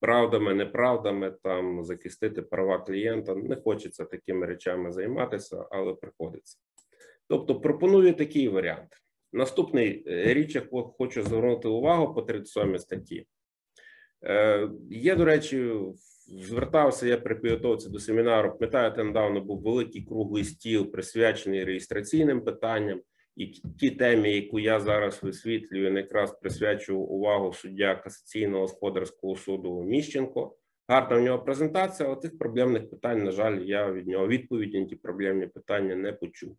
правдами, 0.01 0.55
неправдами, 0.55 1.31
там 1.43 1.85
захистити 1.85 2.43
права 2.43 2.79
клієнта. 2.79 3.35
Не 3.35 3.57
хочеться 3.57 4.05
такими 4.05 4.47
речами 4.47 4.93
займатися, 4.93 5.67
але 5.71 5.95
приходиться. 5.95 6.59
Тобто 7.29 7.61
пропоную 7.61 8.15
такий 8.15 8.49
варіант. 8.49 8.89
Наступний 9.33 10.05
е, 10.07 10.35
річ, 10.35 10.55
я 10.55 10.63
хочу 10.99 11.23
звернути 11.23 11.69
увагу 11.69 12.15
по 12.15 12.23
37 12.23 12.79
статті. 12.79 13.27
Е, 14.25 14.69
Є, 14.91 15.17
до 15.17 15.25
речі, 15.25 15.75
звертався 16.27 17.07
я 17.07 17.19
при 17.19 17.35
підготовці 17.35 17.89
до 17.89 17.99
семінару. 17.99 18.53
Пам'ятаєте, 18.53 19.05
недавно 19.05 19.41
був 19.41 19.63
великий 19.63 20.05
круглий 20.05 20.45
стіл, 20.45 20.91
присвячений 20.91 21.65
реєстраційним 21.65 22.41
питанням, 22.41 23.01
і 23.37 23.47
ті 23.81 23.91
темі, 23.91 24.35
яку 24.35 24.59
я 24.59 24.81
зараз 24.81 25.23
висвітлюю, 25.23 25.97
якраз 25.97 26.39
присвячую 26.41 26.99
увагу 26.99 27.53
суддя 27.53 27.95
касаційного 27.95 28.61
господарського 28.61 29.37
суду 29.37 29.83
Міщенко. 29.83 30.57
Гарна 30.89 31.17
в 31.17 31.23
нього 31.23 31.45
презентація, 31.45 32.09
але 32.09 32.21
тих 32.21 32.39
проблемних 32.39 32.91
питань, 32.91 33.25
на 33.25 33.31
жаль, 33.31 33.61
я 33.61 33.93
від 33.93 34.07
нього 34.07 34.29
відповіді 34.29 34.81
на 34.81 34.87
ті 34.87 34.97
проблемні 34.97 35.47
питання 35.47 35.97
не 35.97 36.13
почув. 36.13 36.57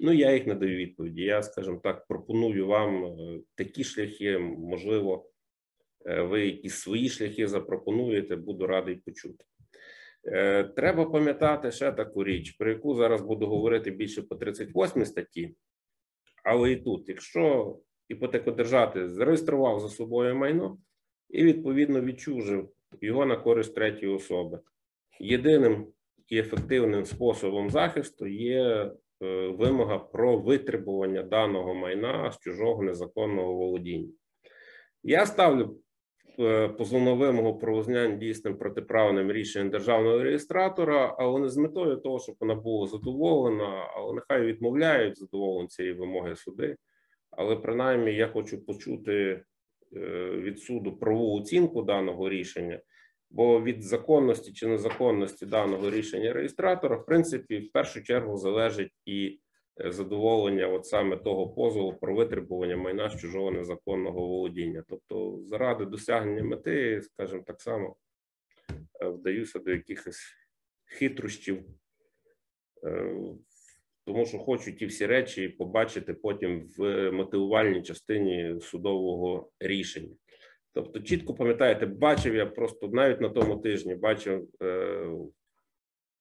Ну, 0.00 0.12
я 0.12 0.32
їх 0.32 0.46
не 0.46 0.54
даю 0.54 0.76
відповіді. 0.76 1.22
Я, 1.22 1.42
скажімо 1.42 1.80
так, 1.82 2.06
пропоную 2.06 2.66
вам 2.66 3.04
е, 3.04 3.40
такі 3.54 3.84
шляхи, 3.84 4.38
можливо, 4.38 5.30
е, 6.06 6.22
ви 6.22 6.46
якісь 6.46 6.74
свої 6.74 7.08
шляхи 7.08 7.48
запропонуєте, 7.48 8.36
буду 8.36 8.66
радий 8.66 8.96
почути. 8.96 9.44
Е, 10.26 10.64
Треба 10.64 11.04
пам'ятати 11.04 11.70
ще 11.70 11.92
таку 11.92 12.24
річ, 12.24 12.50
про 12.50 12.70
яку 12.70 12.94
зараз 12.94 13.22
буду 13.22 13.46
говорити 13.46 13.90
більше 13.90 14.22
по 14.22 14.36
38 14.36 15.04
статті. 15.04 15.56
Але 16.44 16.72
і 16.72 16.76
тут, 16.76 17.08
якщо 17.08 17.76
іпотекодержатель 18.08 19.08
зареєстрував 19.08 19.80
за 19.80 19.88
собою 19.88 20.36
майно 20.36 20.78
і 21.30 21.44
відповідно 21.44 22.00
відчужив 22.00 22.70
його 23.00 23.26
на 23.26 23.36
користь 23.36 23.74
третьої 23.74 24.12
особи, 24.12 24.60
єдиним 25.20 25.86
і 26.28 26.38
ефективним 26.38 27.04
способом 27.04 27.70
захисту 27.70 28.26
є 28.26 28.92
вимога 29.50 29.98
про 29.98 30.38
витребування 30.38 31.22
даного 31.22 31.74
майна 31.74 32.32
з 32.32 32.38
чужого 32.38 32.82
незаконного 32.82 33.54
володіння. 33.54 34.12
Я 35.06 35.26
ставлю 35.26 35.76
е, 36.38 36.68
позовну 36.68 37.16
вимогу 37.16 37.58
про 37.58 37.76
визнання 37.76 38.16
дійсним 38.16 38.58
протиправним 38.58 39.32
рішенням 39.32 39.70
державного 39.70 40.22
реєстратора, 40.22 41.16
але 41.18 41.40
не 41.40 41.48
з 41.48 41.56
метою 41.56 41.96
того, 41.96 42.18
щоб 42.18 42.36
вона 42.40 42.54
була 42.54 42.86
задоволена, 42.86 43.88
але 43.96 44.14
нехай 44.14 44.46
відмовляють 44.46 45.18
задоволення 45.18 45.68
цієї 45.68 45.94
вимоги 45.94 46.36
суди. 46.36 46.76
Але 47.30 47.56
принаймні 47.56 48.14
я 48.14 48.28
хочу 48.28 48.64
почути 48.66 49.12
е, 49.12 50.30
від 50.30 50.58
суду 50.58 50.96
правову 50.96 51.40
оцінку 51.40 51.82
даного 51.82 52.28
рішення, 52.28 52.80
бо 53.34 53.62
від 53.62 53.82
законності 53.82 54.52
чи 54.52 54.66
незаконності 54.66 55.46
даного 55.46 55.90
рішення 55.90 56.32
реєстратора, 56.32 56.96
в 56.96 57.06
принципі, 57.06 57.58
в 57.58 57.72
першу 57.72 58.02
чергу 58.02 58.36
залежить 58.36 58.92
і 59.06 59.40
е, 59.80 59.92
задоволення 59.92 60.68
от 60.68 60.86
саме 60.86 61.16
того 61.16 61.48
позову 61.48 61.94
про 61.94 62.14
витребування 62.14 62.76
майна 62.76 63.10
з 63.10 63.20
чужого 63.20 63.50
незаконного 63.50 64.28
володіння. 64.28 64.84
Тобто, 64.88 65.40
заради 65.44 65.84
досягнення 65.84 66.42
мети, 66.42 67.02
скажімо 67.02 67.42
так 67.46 67.60
само, 67.60 67.96
е, 69.00 69.08
вдаюся 69.08 69.58
до 69.58 69.70
якихось 69.70 70.22
хитрощів, 70.86 71.64
е, 72.84 73.14
тому 74.04 74.26
що 74.26 74.38
хочу 74.38 74.72
ті 74.72 74.86
всі 74.86 75.06
речі 75.06 75.48
побачити 75.48 76.14
потім 76.14 76.70
в 76.78 77.10
мотивувальній 77.10 77.82
частині 77.82 78.60
судового 78.60 79.50
рішення. 79.60 80.16
Тобто, 80.74 81.00
чітко 81.00 81.34
пам'ятаєте, 81.34 81.86
бачив 81.86 82.34
я 82.34 82.46
просто 82.46 82.88
навіть 82.88 83.20
на 83.20 83.28
тому 83.28 83.56
тижні 83.56 83.94
бачив 83.94 84.48
е, 84.62 85.08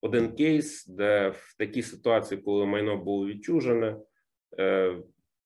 один 0.02 0.36
кейс, 0.36 0.88
де 0.88 1.30
в 1.30 1.56
такій 1.58 1.82
ситуації, 1.82 2.42
коли 2.42 2.66
майно 2.66 2.98
було 2.98 3.28
відчужене, 3.28 3.98
е, 4.60 4.96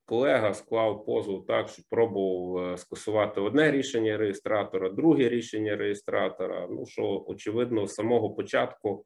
колега 0.05 0.53
склав 0.53 1.05
позов 1.05 1.45
так, 1.45 1.69
що 1.69 1.83
пробував 1.89 2.73
е, 2.73 2.77
скасувати 2.77 3.41
одне 3.41 3.71
рішення 3.71 4.17
реєстратора, 4.17 4.89
друге 4.89 5.29
рішення 5.29 5.75
реєстратора. 5.75 6.67
Ну 6.71 6.85
що 6.85 7.23
очевидно, 7.27 7.87
з 7.87 7.93
самого 7.93 8.29
початку 8.29 9.05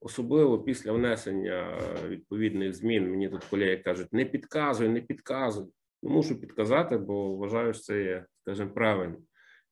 Особливо 0.00 0.58
після 0.58 0.92
внесення 0.92 1.78
відповідних 2.08 2.74
змін, 2.74 3.10
мені 3.10 3.28
тут 3.28 3.44
колеги 3.44 3.76
кажуть, 3.76 4.12
не 4.12 4.24
підказуй, 4.24 4.88
не 4.88 5.00
підказуй. 5.00 5.66
Не 6.02 6.10
мушу 6.10 6.40
підказати, 6.40 6.96
бо 6.98 7.36
вважаю, 7.36 7.74
що 7.74 7.82
це 7.82 8.02
є, 8.02 8.26
скажімо, 8.42 8.70
правильно. 8.70 9.16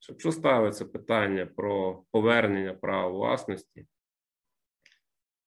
Якщо 0.09 0.33
ставиться 0.33 0.85
питання 0.85 1.47
про 1.47 2.03
повернення 2.11 2.75
права 2.75 3.09
власності, 3.09 3.87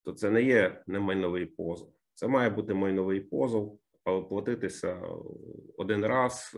то 0.03 0.13
це 0.13 0.29
не 0.29 0.41
є 0.41 0.83
не 0.87 0.99
майновий 0.99 1.45
позов. 1.45 1.93
Це 2.13 2.27
має 2.27 2.49
бути 2.49 2.73
майновий 2.73 3.19
позов, 3.19 3.79
але 4.03 4.21
платитися 4.21 5.01
один 5.77 6.05
раз 6.05 6.57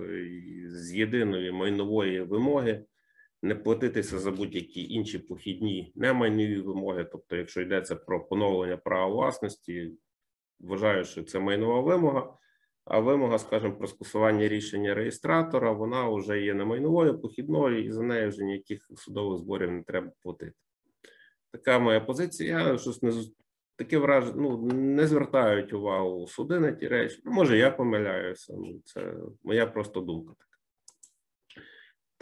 з 0.65 0.93
єдиної 0.93 1.51
майнової 1.51 2.21
вимоги, 2.21 2.85
не 3.43 3.55
платитися 3.55 4.19
за 4.19 4.31
будь-які 4.31 4.93
інші 4.93 5.19
похідні 5.19 5.91
немайнові 5.95 6.59
вимоги. 6.59 7.03
Тобто, 7.11 7.35
якщо 7.35 7.61
йдеться 7.61 7.95
про 7.95 8.25
поновлення 8.25 8.77
права 8.77 9.07
власності, 9.07 9.91
вважаю, 10.59 11.05
що 11.05 11.23
це 11.23 11.39
майнова 11.39 11.81
вимога. 11.81 12.33
А 12.85 12.99
вимога, 12.99 13.39
скажімо, 13.39 13.75
про 13.75 13.87
скасування 13.87 14.47
рішення 14.47 14.93
реєстратора, 14.93 15.71
вона 15.71 16.09
вже 16.09 16.41
є 16.41 16.53
не 16.53 16.65
майновою, 16.65 17.19
похідною, 17.19 17.85
і 17.85 17.91
за 17.91 18.03
нею 18.03 18.29
вже 18.29 18.43
ніяких 18.43 18.91
судових 18.97 19.39
зборів 19.39 19.71
не 19.71 19.83
треба 19.83 20.11
платити. 20.21 20.53
Така 21.51 21.79
моя 21.79 21.99
позиція. 21.99 22.69
Я 22.69 22.77
щось 22.77 23.03
не 23.03 23.11
таке 23.75 23.97
враження, 23.97 24.35
ну 24.37 24.57
не 24.73 25.07
звертають 25.07 25.73
увагу 25.73 26.27
суди 26.27 26.59
на 26.59 26.71
ті 26.71 26.87
речі. 26.87 27.21
Ну, 27.25 27.31
може, 27.31 27.57
я 27.57 27.71
помиляюся. 27.71 28.53
Ну, 28.57 28.81
це 28.85 29.13
моя 29.43 29.67
просто 29.67 30.01
думка. 30.01 30.33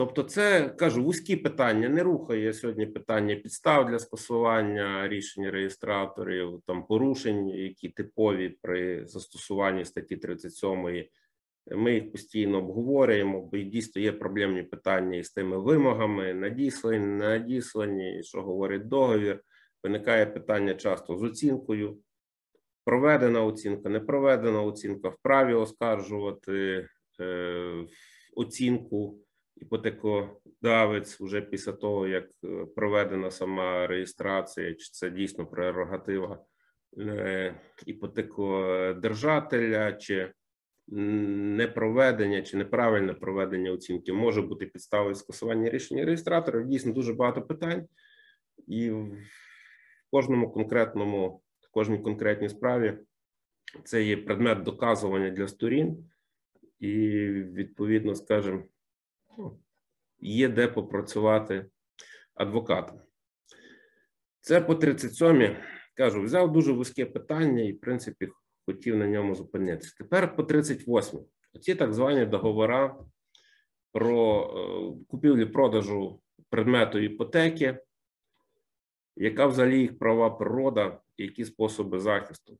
Тобто, 0.02 0.24
це 0.24 0.70
кажу, 0.70 1.04
вузькі 1.04 1.36
питання 1.36 1.90
не 1.90 2.04
рухає 2.04 2.54
сьогодні 2.54 2.86
питання 2.86 3.36
підстав 3.36 3.90
для 3.90 4.00
скасування 4.00 5.08
рішення 5.08 5.52
реєстраторів, 5.52 6.62
там 6.68 6.86
порушень, 6.86 7.50
які 7.50 7.90
типові 7.90 8.50
при 8.62 9.06
застосуванні 9.08 9.86
статті 9.86 10.18
37 10.18 11.06
Ми 11.72 11.94
їх 11.94 12.12
постійно 12.12 12.58
обговорюємо, 12.58 13.42
бо 13.42 13.58
дійсно 13.58 14.02
є 14.02 14.12
проблемні 14.12 14.64
питання 14.64 15.18
із 15.18 15.30
тими 15.30 15.58
вимогами, 15.58 16.34
надіслані, 16.34 17.06
надіслані, 17.06 18.24
що 18.24 18.42
говорить 18.42 18.88
договір. 18.88 19.42
Виникає 19.84 20.26
питання 20.26 20.74
часто 20.74 21.18
з 21.18 21.24
оцінкою. 21.24 21.98
Проведена 22.86 23.44
оцінка, 23.44 23.90
не 23.90 24.00
проведена 24.00 24.62
оцінка, 24.62 25.10
вправі 25.10 25.54
оскаржувати 25.54 26.88
е, 27.20 27.86
оцінку 28.36 29.18
іпотекодавець 29.62 31.20
вже 31.20 31.42
після 31.42 31.72
того, 31.72 32.08
як 32.08 32.30
е, 32.44 32.66
проведена 32.76 33.32
сама 33.32 33.88
реєстрація, 33.88 34.74
чи 34.74 34.90
це 34.92 35.10
дійсно 35.10 35.46
прерогатива 35.46 36.44
е, 36.98 37.56
іпотекодержателя, 37.86 39.94
чи 39.94 40.34
непроведення 40.88 42.42
чи 42.42 42.58
неправильне 42.58 43.14
проведення 43.14 43.72
оцінки. 43.72 44.14
Може 44.14 44.42
бути 44.42 44.66
підставою 44.66 45.16
скасування 45.16 45.70
рішення 45.70 46.06
реєстратора. 46.06 46.64
Дійсно 46.64 46.94
дуже 46.94 47.14
багато 47.14 47.42
питань, 47.42 47.88
і 48.68 48.90
в 48.90 49.18
кожному 50.12 50.52
конкретному, 50.52 51.42
в 51.60 51.72
кожній 51.72 52.00
конкретній 52.00 52.50
справі 52.50 52.98
це 53.84 54.04
є 54.04 54.18
предмет 54.18 54.64
доказування 54.64 55.30
для 55.30 55.48
сторін, 55.48 56.10
і 56.80 56.98
відповідно, 57.30 58.16
скажімо, 58.16 58.64
є 60.20 60.50
де 60.50 60.68
попрацювати 60.68 61.66
адвокатам. 62.34 63.02
Це 64.42 64.62
по 64.62 64.76
37 64.76 65.58
кажу, 65.94 66.22
взяв 66.22 66.52
дуже 66.52 66.72
вузьке 66.72 67.06
питання 67.06 67.64
і, 67.64 67.74
в 67.74 67.80
принципі, 67.80 68.30
хотів 68.66 68.96
на 68.96 69.08
ньому 69.08 69.36
зупинитися. 69.36 69.96
Тепер 69.98 70.36
по 70.36 70.44
38. 70.44 71.20
Оці 71.54 71.76
так 71.76 71.94
звані 71.94 72.26
договори 72.26 72.92
про 73.92 74.44
е, 74.44 75.06
купівлі-продажу 75.08 76.22
предмету 76.50 77.00
іпотеки, 77.00 77.80
яка 79.16 79.48
взагалі 79.48 79.80
їх 79.80 80.00
права 80.00 80.30
природа, 80.30 81.02
які 81.18 81.46
способи 81.46 82.00
захисту. 82.00 82.58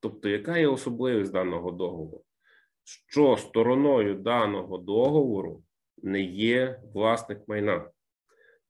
Тобто, 0.00 0.28
яка 0.28 0.58
є 0.58 0.68
особливість 0.68 1.32
даного 1.32 1.70
договору? 1.70 2.24
Що 2.84 3.36
стороною 3.36 4.14
даного 4.14 4.78
договору 4.78 5.62
не 6.02 6.22
є 6.22 6.80
власник 6.94 7.48
майна, 7.48 7.90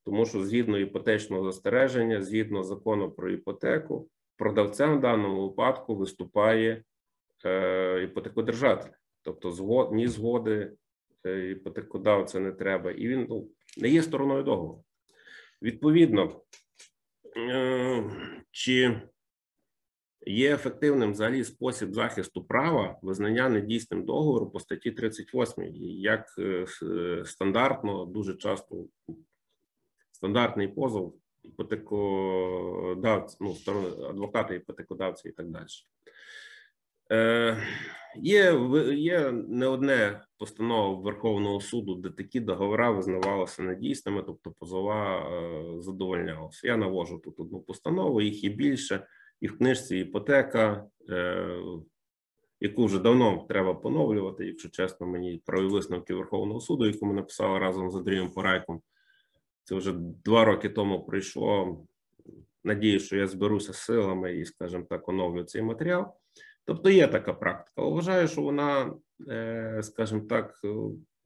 тому 0.04 0.26
що 0.26 0.44
згідно 0.44 0.78
іпотечного 0.78 1.44
застереження, 1.44 2.22
згідно 2.22 2.62
закону 2.62 3.10
про 3.10 3.30
іпотеку, 3.30 4.08
продавцем 4.36 4.98
в 4.98 5.00
даному 5.00 5.48
випадку 5.48 5.96
виступає 5.96 6.84
е, 7.44 8.02
іпотекодержатель, 8.02 8.92
тобто 9.22 9.50
згод, 9.50 9.92
ні 9.92 10.08
згоди 10.08 10.72
е, 11.26 11.50
іпотекодавця 11.50 12.40
не 12.40 12.52
треба, 12.52 12.90
і 12.90 13.08
він 13.08 13.26
ну, 13.28 13.48
не 13.76 13.88
є 13.88 14.02
стороною 14.02 14.42
договору. 14.42 14.84
Відповідно, 15.62 16.40
е, 17.36 18.04
чи 18.50 19.00
є 20.26 20.54
ефективним 20.54 21.12
взагалі 21.12 21.44
спосіб 21.44 21.94
захисту 21.94 22.44
права 22.44 22.98
визнання 23.02 23.48
недійсним 23.48 24.04
договору 24.04 24.50
по 24.50 24.60
статті 24.60 24.90
38, 24.90 25.64
як 26.00 26.26
е, 26.38 26.66
стандартно, 27.26 28.04
дуже 28.04 28.34
часто 28.34 28.84
стандартний 30.12 30.68
позов 30.68 31.14
іпотекодавці, 31.42 33.36
ну, 33.40 33.54
сторони 33.54 33.88
адвокати, 33.88 34.54
іпотекодавці 34.54 35.28
і 35.28 35.32
так 35.32 35.48
далі. 35.48 35.66
Е, 37.12 37.62
Є 38.16 38.60
є 38.94 39.30
не 39.32 39.66
одне 39.66 40.20
постанова 40.38 41.00
Верховного 41.00 41.60
суду, 41.60 41.94
де 41.94 42.10
такі 42.10 42.40
договори 42.40 42.90
визнавалися 42.90 43.62
недійсними, 43.62 44.22
тобто 44.26 44.50
позова 44.50 45.18
е, 45.18 45.82
задовольнялася. 45.82 46.66
Я 46.66 46.76
навожу 46.76 47.18
тут 47.18 47.40
одну 47.40 47.60
постанову, 47.60 48.20
їх 48.20 48.44
є 48.44 48.50
більше, 48.50 49.06
і 49.40 49.46
в 49.46 49.58
книжці 49.58 49.96
іпотека, 49.96 50.86
е, 51.10 51.58
яку 52.60 52.84
вже 52.86 52.98
давно 52.98 53.46
треба 53.48 53.74
поновлювати, 53.74 54.46
якщо 54.46 54.68
чесно, 54.68 55.06
мені 55.06 55.42
про 55.46 55.68
висновки 55.68 56.14
Верховного 56.14 56.60
суду, 56.60 56.86
яку 56.86 57.06
ми 57.06 57.14
написали 57.14 57.58
разом 57.58 57.90
з 57.90 57.96
Андрієм 57.96 58.30
Порайком. 58.30 58.80
Це 59.64 59.74
вже 59.74 59.92
два 60.24 60.44
роки 60.44 60.68
тому 60.68 61.04
прийшло. 61.04 61.84
Надію, 62.64 63.00
що 63.00 63.16
я 63.16 63.26
зберуся 63.26 63.72
силами 63.72 64.36
і, 64.36 64.44
скажімо 64.44 64.86
так, 64.90 65.08
оновлю 65.08 65.44
цей 65.44 65.62
матеріал. 65.62 66.14
Тобто 66.64 66.90
є 66.90 67.08
така 67.08 67.32
практика. 67.32 67.82
Вважаю, 67.82 68.28
що 68.28 68.42
вона, 68.42 68.94
е, 69.28 69.80
скажімо 69.82 70.20
так, 70.20 70.60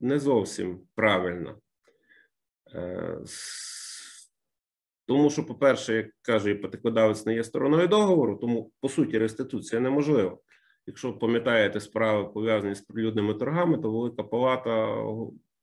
не 0.00 0.18
зовсім 0.18 0.80
правильна. 0.94 1.56
Тому 5.08 5.30
що, 5.30 5.44
по-перше, 5.46 5.94
як 5.94 6.06
каже, 6.22 6.50
іпотекодавець 6.50 7.26
не 7.26 7.34
є 7.34 7.44
стороною 7.44 7.88
договору, 7.88 8.36
тому 8.36 8.70
по 8.80 8.88
суті 8.88 9.18
реституція 9.18 9.80
неможлива. 9.80 10.38
Якщо 10.86 11.12
пам'ятаєте 11.12 11.80
справи 11.80 12.28
пов'язані 12.28 12.74
з 12.74 12.80
прилюдними 12.80 13.34
торгами, 13.34 13.78
то 13.78 13.90
Велика 13.90 14.22
Палата 14.22 14.86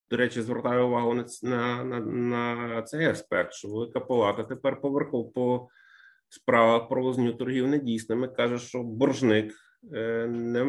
до 0.09 0.17
речі, 0.17 0.41
звертаю 0.41 0.88
увагу 0.88 1.14
на 1.14 1.25
на, 1.43 1.83
на, 1.83 1.99
на 1.99 2.82
цей 2.82 3.06
аспект, 3.06 3.53
що 3.53 3.67
Велика 3.67 3.99
Палата 3.99 4.43
тепер 4.43 4.82
поверху 4.82 5.32
по 5.32 5.67
справах 6.30 6.90
про 6.90 7.03
визнання 7.03 7.32
торгів 7.32 7.67
недійсними 7.67 8.27
каже, 8.27 8.59
що 8.59 8.83
боржник 8.83 9.53
е, 9.93 10.27
не 10.27 10.65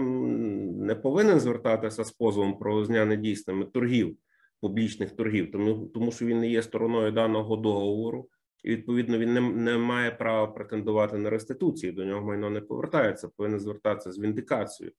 не 0.87 0.95
повинен 0.95 1.41
звертатися 1.41 2.05
з 2.05 2.11
позовом 2.11 2.59
про 2.59 2.75
визнання 2.75 3.05
недійсними 3.05 3.65
торгів, 3.65 4.17
публічних 4.61 5.11
торгів, 5.11 5.51
тому, 5.53 5.87
тому 5.87 6.13
що 6.13 6.27
він 6.27 6.39
не 6.39 6.49
є 6.49 6.63
стороною 6.63 7.13
даного 7.13 7.57
договору, 7.57 8.29
і 8.67 8.71
відповідно 8.71 9.19
він 9.19 9.35
не, 9.35 9.41
не 9.41 9.79
має 9.79 10.11
права 10.11 10.47
претендувати 10.47 11.17
на 11.17 11.31
реституцію. 11.31 11.93
До 11.93 12.05
нього 12.05 12.27
майно 12.27 12.51
не 12.51 12.61
повертається, 12.61 13.29
повинен 13.29 13.61
звертатися 13.61 14.13
з 14.13 14.19
віндикацією. 14.19 14.95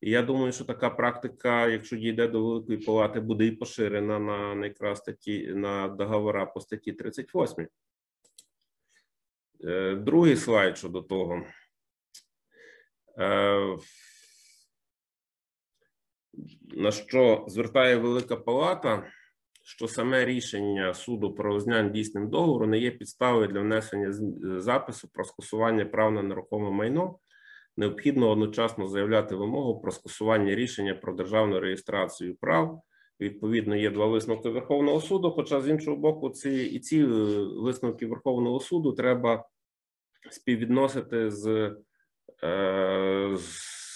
І 0.00 0.10
я 0.10 0.22
думаю, 0.22 0.52
що 0.52 0.64
така 0.64 0.90
практика, 0.90 1.66
якщо 1.66 1.96
дійде 1.96 2.28
до 2.28 2.44
великої 2.44 2.78
палати, 2.78 3.20
буде 3.20 3.46
і 3.46 3.50
поширена 3.50 4.18
на 4.18 4.54
на 4.54 4.66
якраз 4.66 4.98
статті 4.98 5.46
на 5.46 5.88
договора 5.88 6.46
по 6.46 6.60
статті 6.60 6.92
38. 6.92 7.68
Е, 9.64 9.94
другий 9.94 10.36
слайд 10.36 10.78
щодо 10.78 11.02
того. 11.02 11.42
Е, 13.18 13.76
на 16.74 16.90
що 16.90 17.44
звертає 17.48 17.96
Велика 17.96 18.36
Палата, 18.36 19.12
що 19.62 19.88
саме 19.88 20.24
рішення 20.24 20.94
суду 20.94 21.34
про 21.34 21.54
визнання 21.54 21.88
дійсним 21.88 22.30
договору 22.30 22.66
не 22.66 22.78
є 22.78 22.90
підставою 22.90 23.48
для 23.48 23.60
внесення 23.60 24.12
запису 24.60 25.08
про 25.12 25.24
скасування 25.24 25.84
прав 25.84 26.12
на 26.12 26.22
нерухоме 26.22 26.70
майно 26.70 27.18
необхідно 27.76 28.30
одночасно 28.30 28.88
заявляти 28.88 29.34
вимогу 29.34 29.80
про 29.80 29.92
скасування 29.92 30.54
рішення 30.54 30.94
про 30.94 31.12
державну 31.12 31.60
реєстрацію 31.60 32.36
прав. 32.36 32.82
Відповідно, 33.20 33.76
є 33.76 33.90
два 33.90 34.06
висновки 34.06 34.48
Верховного 34.48 35.00
суду. 35.00 35.30
Хоча 35.30 35.60
з 35.60 35.68
іншого 35.68 35.96
боку, 35.96 36.30
ці 36.30 36.50
і 36.50 36.78
ці 36.78 36.98
е, 36.98 37.06
висновки 37.62 38.06
Верховного 38.06 38.60
суду 38.60 38.92
треба 38.92 39.44
співвідносити 40.30 41.30
з, 41.30 41.74
е, 42.42 43.36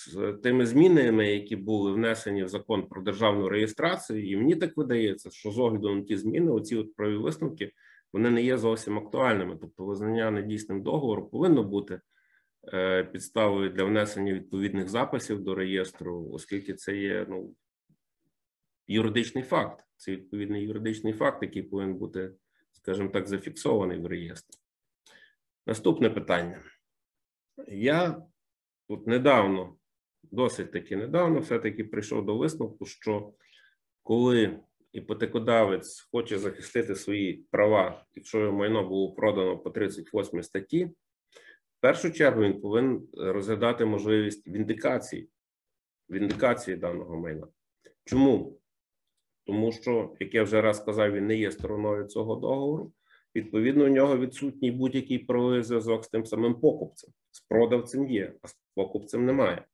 з 0.09 0.33
тими 0.43 0.67
змінами, 0.67 1.33
які 1.33 1.57
були 1.57 1.93
внесені 1.93 2.45
в 2.45 2.49
закон 2.49 2.87
про 2.89 3.03
державну 3.03 3.49
реєстрацію. 3.49 4.31
І 4.31 4.37
мені 4.37 4.57
так 4.57 4.77
видається, 4.77 5.31
що 5.31 5.51
з 5.51 5.59
огляду 5.59 5.95
на 5.95 6.03
ті 6.03 6.17
зміни, 6.17 6.51
оці 6.51 6.77
от 6.77 6.95
праві 6.95 7.17
висновки, 7.17 7.73
вони 8.13 8.31
не 8.31 8.43
є 8.43 8.59
зовсім 8.59 8.99
актуальними. 8.99 9.59
Тобто, 9.61 9.85
визнання 9.85 10.31
недійсним 10.31 10.83
договору 10.83 11.29
повинно 11.29 11.63
бути. 11.63 12.01
Е, 12.73 13.05
підставою 13.05 13.71
для 13.71 13.85
внесення 13.85 14.33
відповідних 14.33 14.89
записів 14.89 15.43
до 15.43 15.55
реєстру, 15.55 16.31
оскільки 16.33 16.75
це 16.75 16.97
є 16.97 17.27
ну, 17.29 17.55
юридичний 18.87 19.45
факт. 19.45 19.85
Це 19.97 20.13
відповідний 20.13 20.63
юридичний 20.63 21.13
факт, 21.13 21.43
який 21.43 21.63
повинен 21.63 21.95
бути, 21.95 22.33
скажімо 22.73 23.09
так, 23.09 23.27
зафіксований 23.27 23.99
в 23.99 24.07
реєстрі. 24.07 24.59
Наступне 25.67 26.11
питання. 26.11 26.61
Я 27.69 28.23
тут 28.89 29.07
недавно, 29.07 29.77
досить 30.31 30.73
таки 30.73 30.97
недавно, 30.97 31.41
все-таки 31.41 31.85
прийшов 31.85 32.27
до 32.27 32.37
висновку, 32.37 32.87
що 32.87 33.33
коли 34.03 34.59
іпотекодавець 34.93 36.01
хоче 36.01 36.39
захистити 36.39 36.95
свої 36.95 37.47
права, 37.51 38.07
якщо 38.15 38.39
його 38.39 38.53
майно 38.53 38.89
було 38.89 39.13
продано 39.13 39.59
по 39.59 39.71
38 39.71 40.43
статті, 40.43 40.85
в 40.85 41.81
першу 41.81 42.13
чергу 42.13 42.43
він 42.43 42.61
повинен 42.61 43.09
розглядати 43.17 43.85
можливість 43.85 44.49
віндикації, 44.49 45.29
віндикації 46.11 46.77
даного 46.77 47.17
майна. 47.17 47.47
Чому? 48.05 48.59
Тому 49.47 49.73
що, 49.73 50.17
як 50.21 50.35
я 50.35 50.43
вже 50.43 50.61
раз 50.61 50.77
сказав, 50.77 51.13
він 51.13 51.27
не 51.27 51.37
є 51.37 51.53
стороною 51.53 52.05
цього 52.05 52.37
договору. 52.37 52.93
Відповідно, 53.35 53.85
у 53.85 53.89
нього 53.89 54.19
відсутній 54.19 54.71
будь-який 54.71 55.19
правовий 55.19 55.63
зв'язок 55.63 56.05
з 56.05 56.09
тим 56.09 56.27
самим 56.27 56.55
покупцем. 56.55 57.11
З 57.31 57.41
продавцем 57.41 58.11
є, 58.11 58.35
а 58.43 58.49
з 58.49 58.57
покупцем 58.75 59.27
немає. 59.27 59.65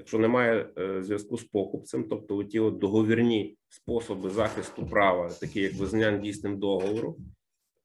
Якщо 0.00 0.18
немає 0.18 0.68
е, 0.78 1.02
зв'язку 1.02 1.36
з 1.36 1.44
покупцем, 1.44 2.04
тобто 2.08 2.44
ті 2.44 2.60
от 2.60 2.78
договірні 2.78 3.58
способи 3.68 4.30
захисту 4.30 4.86
права, 4.86 5.28
такі 5.40 5.60
як 5.60 5.74
визнання 5.74 6.18
дійсним 6.18 6.58
договору, 6.58 7.16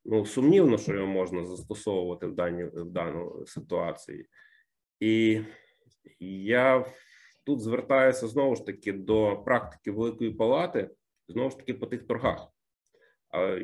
ну 0.05 0.25
сумнівно, 0.25 0.77
що 0.77 0.93
його 0.93 1.07
можна 1.07 1.45
застосовувати 1.45 2.27
в 2.27 2.35
даній 2.35 2.63
в 2.63 2.89
даній 2.89 3.45
ситуації. 3.45 4.25
І 4.99 5.41
я 6.19 6.85
тут 7.45 7.61
звертаюся 7.61 8.27
знову 8.27 8.55
ж 8.55 8.65
таки 8.65 8.93
до 8.93 9.41
практики 9.45 9.91
Великої 9.91 10.31
Палати, 10.31 10.89
знову 11.27 11.49
ж 11.49 11.57
таки 11.57 11.73
по 11.73 11.85
тих 11.85 12.07
торгах. 12.07 12.47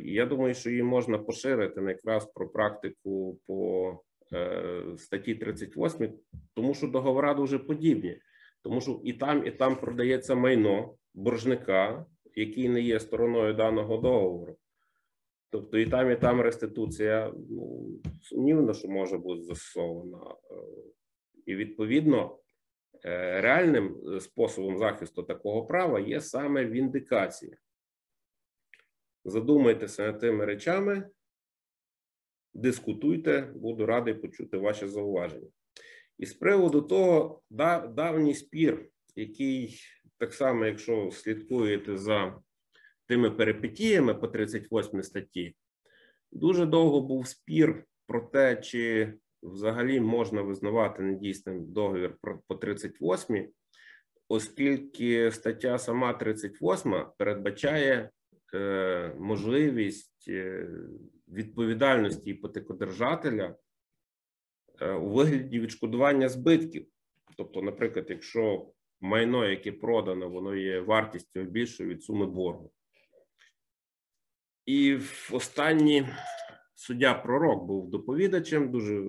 Я 0.04 0.26
думаю, 0.26 0.54
що 0.54 0.70
її 0.70 0.84
можна 0.84 1.18
поширити 1.18 1.82
якраз 1.82 2.26
про 2.26 2.50
практику 2.50 3.40
по 3.48 4.00
е, 4.34 4.84
статті 4.98 5.36
38, 5.36 6.14
тому 6.54 6.74
що 6.74 6.88
договори 6.88 7.34
дуже 7.34 7.60
подібні, 7.60 8.18
тому 8.64 8.82
що 8.82 9.02
і 9.04 9.14
там, 9.14 9.48
і 9.48 9.52
там 9.52 9.76
продається 9.76 10.36
майно 10.36 10.96
боржника, 11.14 12.06
який 12.36 12.70
не 12.70 12.82
є 12.82 13.00
стороною 13.00 13.54
даного 13.54 13.98
договору. 13.98 14.58
Тобто 15.50 15.78
і 15.78 15.86
там, 15.86 16.12
і 16.12 16.16
там 16.16 16.42
реституція 16.42 17.34
ну, 17.50 17.90
сумнівно, 18.22 18.74
що 18.74 18.88
може 18.88 19.18
бути 19.18 19.42
застосована. 19.42 20.36
Е, 20.52 20.56
І 21.46 21.56
відповідно 21.56 22.40
е, 23.06 23.42
реальним 23.42 23.98
е, 24.08 24.20
способом 24.20 24.78
захисту 24.78 25.24
такого 25.24 25.66
права 25.66 26.00
є 26.00 26.22
саме 26.22 26.66
віндикація. 26.66 27.58
Задумайтеся 29.26 30.06
над 30.06 30.20
тими 30.20 30.46
речами, 30.46 31.10
дискутуйте, 32.54 33.42
буду 33.56 33.86
радий 33.86 34.14
почути 34.14 34.58
ваші 34.58 34.88
зауваження. 34.88 35.50
І 36.22 36.26
з 36.26 36.34
приводу 36.34 36.82
того, 36.82 37.42
да- 37.50 37.88
давній 37.88 38.34
спір, 38.34 38.86
який 39.16 39.80
так 40.18 40.34
само, 40.34 40.66
якщо 40.66 41.12
слідкуєте 41.12 41.98
за 41.98 42.40
тими 43.08 43.32
перипетіями 43.32 44.14
по 44.14 44.28
38 44.28 45.04
статті, 45.04 45.56
дуже 46.32 46.66
довго 46.66 47.02
був 47.02 47.28
спір 47.28 47.84
про 48.08 48.22
те, 48.22 48.56
чи 48.56 49.14
взагалі 49.44 50.00
можна 50.00 50.42
визнавати 50.42 51.04
недійсним 51.04 51.72
договір 51.72 52.18
по 52.48 52.56
38, 52.56 53.50
оскільки 54.28 55.32
стаття 55.32 55.78
сама 55.78 56.14
38 56.14 57.06
передбачає 57.18 58.10
е, 58.54 59.16
можливість 59.20 60.26
е, 60.28 60.68
відповідальності 61.28 62.30
іпотекодержателя 62.30 63.56
у 64.82 65.10
вигляді 65.10 65.60
відшкодування 65.60 66.30
збитків. 66.30 66.88
Тобто, 67.38 67.62
наприклад, 67.62 68.06
якщо 68.10 68.72
майно, 69.02 69.50
яке 69.50 69.72
продано, 69.72 70.30
воно 70.30 70.56
є 70.56 70.80
вартістю 70.80 71.44
більшою 71.44 71.90
від 71.90 72.04
суми 72.04 72.26
боргу. 72.26 72.72
І 74.66 74.96
в 74.96 75.30
останній 75.34 76.08
суддя 76.76 77.14
пророк 77.14 77.66
був 77.66 77.90
доповідачем, 77.90 78.72
дуже 78.72 79.04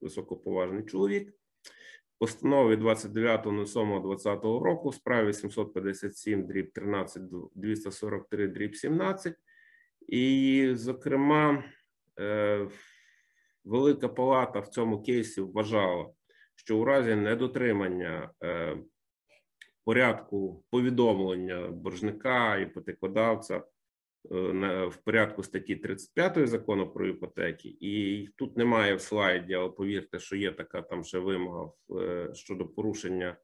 високоповажний 0.00 0.84
чоловік. 0.84 1.34
Постанові 2.18 2.76
29.07.2020 2.76 4.60
року 4.60 4.88
в 4.88 4.94
справі 4.94 5.32
757 5.32 6.46
дріб 6.46 6.72
13 6.72 7.22
243 7.54 8.48
дріб 8.48 8.76
17. 8.76 9.34
І, 10.08 10.70
зокрема, 10.74 11.64
е, 12.20 12.68
Велика 13.68 14.08
Палата 14.08 14.60
в 14.60 14.68
цьому 14.68 15.02
кейсі 15.02 15.40
вважала, 15.40 16.10
що 16.54 16.78
у 16.78 16.84
разі 16.84 17.14
недотримання 17.14 18.30
е, 18.44 18.76
порядку 19.84 20.64
повідомлення 20.70 21.68
боржника, 21.68 22.56
іпотекодавця 22.56 23.56
е, 23.56 23.62
в 24.86 24.96
порядку 25.04 25.42
статті 25.42 25.76
35 25.76 26.48
закону 26.48 26.92
про 26.92 27.06
іпотеки, 27.06 27.76
і 27.80 28.28
тут 28.36 28.56
немає 28.56 28.94
в 28.94 29.00
слайді, 29.00 29.54
але 29.54 29.68
повірте, 29.68 30.18
що 30.18 30.36
є 30.36 30.52
така 30.52 30.82
там 30.82 31.04
ще 31.04 31.18
вимога 31.18 31.70
е, 32.00 32.30
щодо 32.34 32.66
порушення 32.66 33.36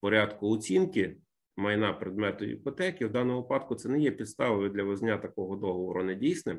порядку 0.00 0.50
оцінки 0.50 1.16
майна 1.56 1.92
предмету 1.92 2.44
іпотеки. 2.44 3.06
В 3.06 3.12
даному 3.12 3.42
випадку 3.42 3.74
це 3.74 3.88
не 3.88 4.00
є 4.00 4.10
підставою 4.10 4.70
для 4.70 4.82
визнання 4.82 5.18
такого 5.18 5.56
договору 5.56 6.04
недійсним, 6.04 6.58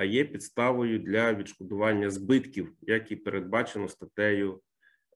а 0.00 0.04
є 0.04 0.24
підставою 0.24 0.98
для 0.98 1.34
відшкодування 1.34 2.10
збитків, 2.10 2.72
як 2.80 3.12
і 3.12 3.16
передбачено 3.16 3.88
статтею 3.88 4.60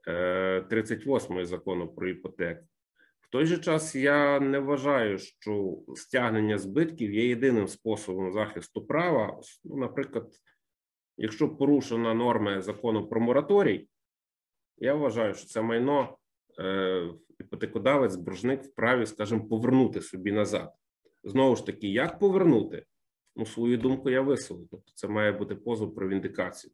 е, 0.08 0.62
38 0.62 1.46
закону 1.46 1.88
про 1.88 2.08
іпотеку. 2.08 2.64
В 3.20 3.28
той 3.30 3.46
же 3.46 3.58
час 3.58 3.94
я 3.94 4.40
не 4.40 4.58
вважаю, 4.58 5.18
що 5.18 5.78
стягнення 5.94 6.58
збитків 6.58 7.14
є 7.14 7.28
єдиним 7.28 7.68
способом 7.68 8.32
захисту 8.32 8.86
права. 8.86 9.40
Ну, 9.64 9.76
наприклад, 9.76 10.32
якщо 11.16 11.48
порушена 11.48 12.14
норми 12.14 12.62
закону 12.62 13.08
про 13.08 13.20
мораторій, 13.20 13.88
я 14.78 14.94
вважаю, 14.94 15.34
що 15.34 15.46
це 15.46 15.62
майно 15.62 16.18
е, 16.58 17.08
іпотекодавець, 17.40 18.16
боржник 18.16 18.62
вправі, 18.62 19.06
скажімо, 19.06 19.48
повернути 19.48 20.00
собі 20.00 20.32
назад. 20.32 20.72
Знову 21.22 21.56
ж 21.56 21.66
таки, 21.66 21.88
як 21.88 22.18
повернути? 22.18 22.86
Ну, 23.36 23.46
свою 23.46 23.78
думку 23.78 24.10
я 24.10 24.20
висловив. 24.20 24.68
Тобто, 24.70 24.92
це 24.94 25.08
має 25.08 25.32
бути 25.32 25.54
позов 25.54 25.94
про 25.94 26.08
віндикацію. 26.08 26.72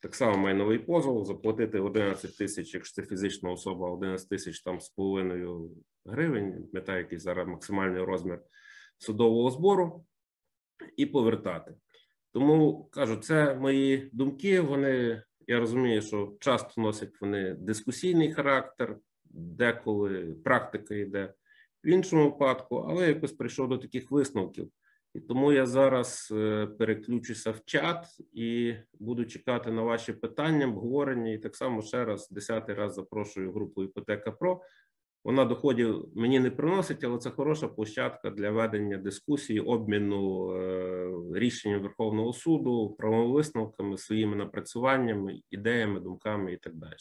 Так 0.00 0.14
само 0.14 0.38
майновий 0.38 0.78
позов, 0.78 1.24
заплатити 1.24 1.80
11 1.80 2.36
тисяч, 2.36 2.74
якщо 2.74 3.02
це 3.02 3.08
фізична 3.08 3.50
особа, 3.50 3.90
11 3.90 4.28
тисяч 4.28 4.60
там 4.60 4.80
з 4.80 4.88
половиною 4.88 5.70
гривень, 6.04 6.68
пам'ятаю, 6.72 6.98
який 6.98 7.18
зараз 7.18 7.48
максимальний 7.48 8.02
розмір 8.02 8.40
судового 8.98 9.50
збору, 9.50 10.04
і 10.96 11.06
повертати. 11.06 11.74
Тому 12.32 12.84
кажу, 12.84 13.16
це 13.16 13.54
мої 13.54 14.10
думки. 14.12 14.60
Вони 14.60 15.22
я 15.46 15.60
розумію, 15.60 16.02
що 16.02 16.36
часто 16.40 16.80
носять 16.80 17.20
вони 17.20 17.54
дискусійний 17.54 18.32
характер, 18.32 18.96
деколи 19.24 20.36
практика 20.44 20.94
йде 20.94 21.34
в 21.84 21.88
іншому 21.88 22.24
випадку, 22.24 22.76
але 22.76 23.08
якось 23.08 23.32
прийшов 23.32 23.68
до 23.68 23.78
таких 23.78 24.10
висновків. 24.10 24.70
І 25.14 25.20
тому 25.20 25.52
я 25.52 25.66
зараз 25.66 26.28
е, 26.32 26.66
переключуся 26.66 27.50
в 27.50 27.60
чат 27.64 28.06
і 28.32 28.74
буду 28.98 29.24
чекати 29.24 29.70
на 29.70 29.82
ваші 29.82 30.12
питання, 30.12 30.66
обговорення. 30.66 31.32
І 31.32 31.38
так 31.38 31.56
само 31.56 31.82
ще 31.82 32.04
раз, 32.04 32.28
десятий 32.30 32.74
раз 32.74 32.94
запрошую 32.94 33.52
групу 33.52 33.84
Іпотека 33.84 34.32
Про. 34.32 34.62
Вона 35.24 35.44
доходів 35.44 36.08
мені 36.14 36.40
не 36.40 36.50
приносить, 36.50 37.04
але 37.04 37.18
це 37.18 37.30
хороша 37.30 37.68
площадка 37.68 38.30
для 38.30 38.50
ведення 38.50 38.96
дискусії, 38.96 39.60
обміну 39.60 40.52
е, 40.52 41.10
рішенням 41.38 41.82
Верховного 41.82 42.32
суду, 42.32 42.96
правовими 42.98 43.32
висновками, 43.32 43.98
своїми 43.98 44.36
напрацюваннями, 44.36 45.40
ідеями, 45.50 46.00
думками 46.00 46.52
і 46.52 46.56
так 46.56 46.74
далі. 46.74 46.92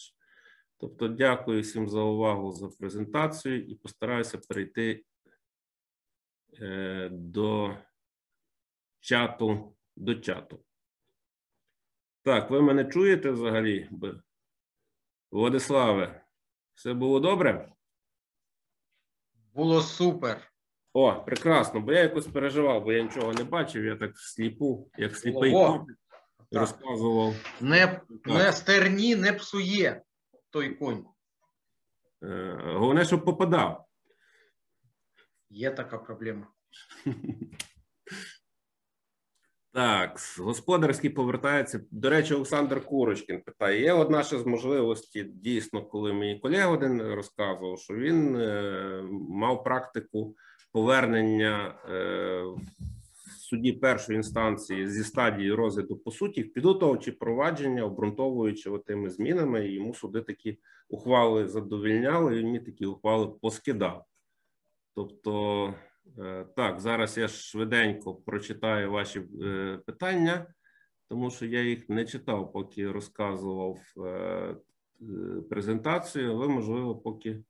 Тобто, 0.80 1.08
дякую 1.08 1.62
всім 1.62 1.90
за 1.90 2.02
увагу 2.02 2.52
за 2.52 2.68
презентацію 2.68 3.64
і 3.66 3.76
постараюся 3.76 4.38
перейти 4.50 5.04
е, 6.62 7.10
до 7.12 7.76
чату 9.08 9.76
до 9.96 10.16
чату. 10.16 10.60
Так, 12.24 12.50
ви 12.52 12.62
мене 12.62 12.86
чуєте 12.86 13.32
взагалі? 13.32 13.90
Владиславе, 15.32 16.26
все 16.74 16.94
було 16.94 17.20
добре? 17.20 17.72
Було 19.54 19.82
супер. 19.82 20.52
О, 20.94 21.24
прекрасно, 21.24 21.80
бо 21.80 21.94
я 21.94 22.00
якось 22.00 22.28
переживав, 22.28 22.84
бо 22.84 22.94
я 22.94 23.04
нічого 23.04 23.34
не 23.34 23.44
бачив, 23.44 23.86
я 23.86 23.96
так 23.96 24.18
сліпу, 24.18 24.90
як 24.98 25.18
сліпий 25.18 25.52
кот 25.52 25.82
розказував. 26.52 27.34
Не, 27.62 28.02
не 28.26 28.52
стерні, 28.52 29.16
не 29.16 29.34
псує 29.34 30.02
той 30.50 30.76
конь. 30.76 31.06
Е, 32.24 32.60
Головне, 32.64 33.06
щоб 33.06 33.26
попадав. 33.26 33.86
Є 35.50 35.72
така 35.72 35.98
проблема. 35.98 36.48
Так, 39.78 40.20
господарський 40.40 41.10
повертається. 41.10 41.80
До 41.92 42.10
речі, 42.10 42.34
Олександр 42.34 42.86
Курочкін 42.86 43.42
питає: 43.42 43.82
є 43.82 43.94
одна 43.94 44.24
ще 44.24 44.40
з 44.40 44.46
можливості, 44.46 45.24
дійсно, 45.24 45.82
коли 45.82 46.14
мені 46.14 46.40
колега 46.40 46.68
один 46.68 47.02
розказував, 47.02 47.80
що 47.80 47.94
він 47.94 48.36
е, 48.36 49.04
мав 49.30 49.64
практику 49.64 50.36
повернення 50.72 51.76
е, 51.90 52.42
в 52.44 53.40
суді 53.40 53.74
першої 53.74 54.16
інстанції 54.16 54.90
зі 54.90 55.04
стадії 55.04 55.54
розгляду 55.54 55.98
по 55.98 56.12
суті, 56.12 56.44
підготовчі 56.44 57.12
провадження, 57.12 57.84
обґрунтовуючи 57.84 58.72
тими 58.78 59.10
змінами, 59.10 59.68
йому 59.68 59.94
суди 59.94 60.22
такі 60.22 60.58
ухвали 60.90 61.48
задовільняли, 61.48 62.40
і 62.40 62.44
він 62.44 62.64
такі 62.64 62.86
ухвали 62.86 63.28
поскидав. 63.28 64.06
Тобто, 64.96 65.74
так, 66.56 66.80
зараз 66.80 67.18
я 67.18 67.28
швиденько 67.28 68.16
прочитаю 68.16 68.92
ваші 68.92 69.20
е, 69.44 69.80
питання, 69.86 70.48
тому 71.10 71.32
що 71.32 71.46
я 71.46 71.62
їх 71.62 71.90
не 71.90 72.06
читав, 72.06 72.54
поки 72.54 72.92
розказував 72.92 73.78
е, 73.98 74.02
е, 74.02 74.56
презентацію. 75.50 76.38
Ви, 76.38 76.48
можливо, 76.48 76.96
поки 76.96 77.44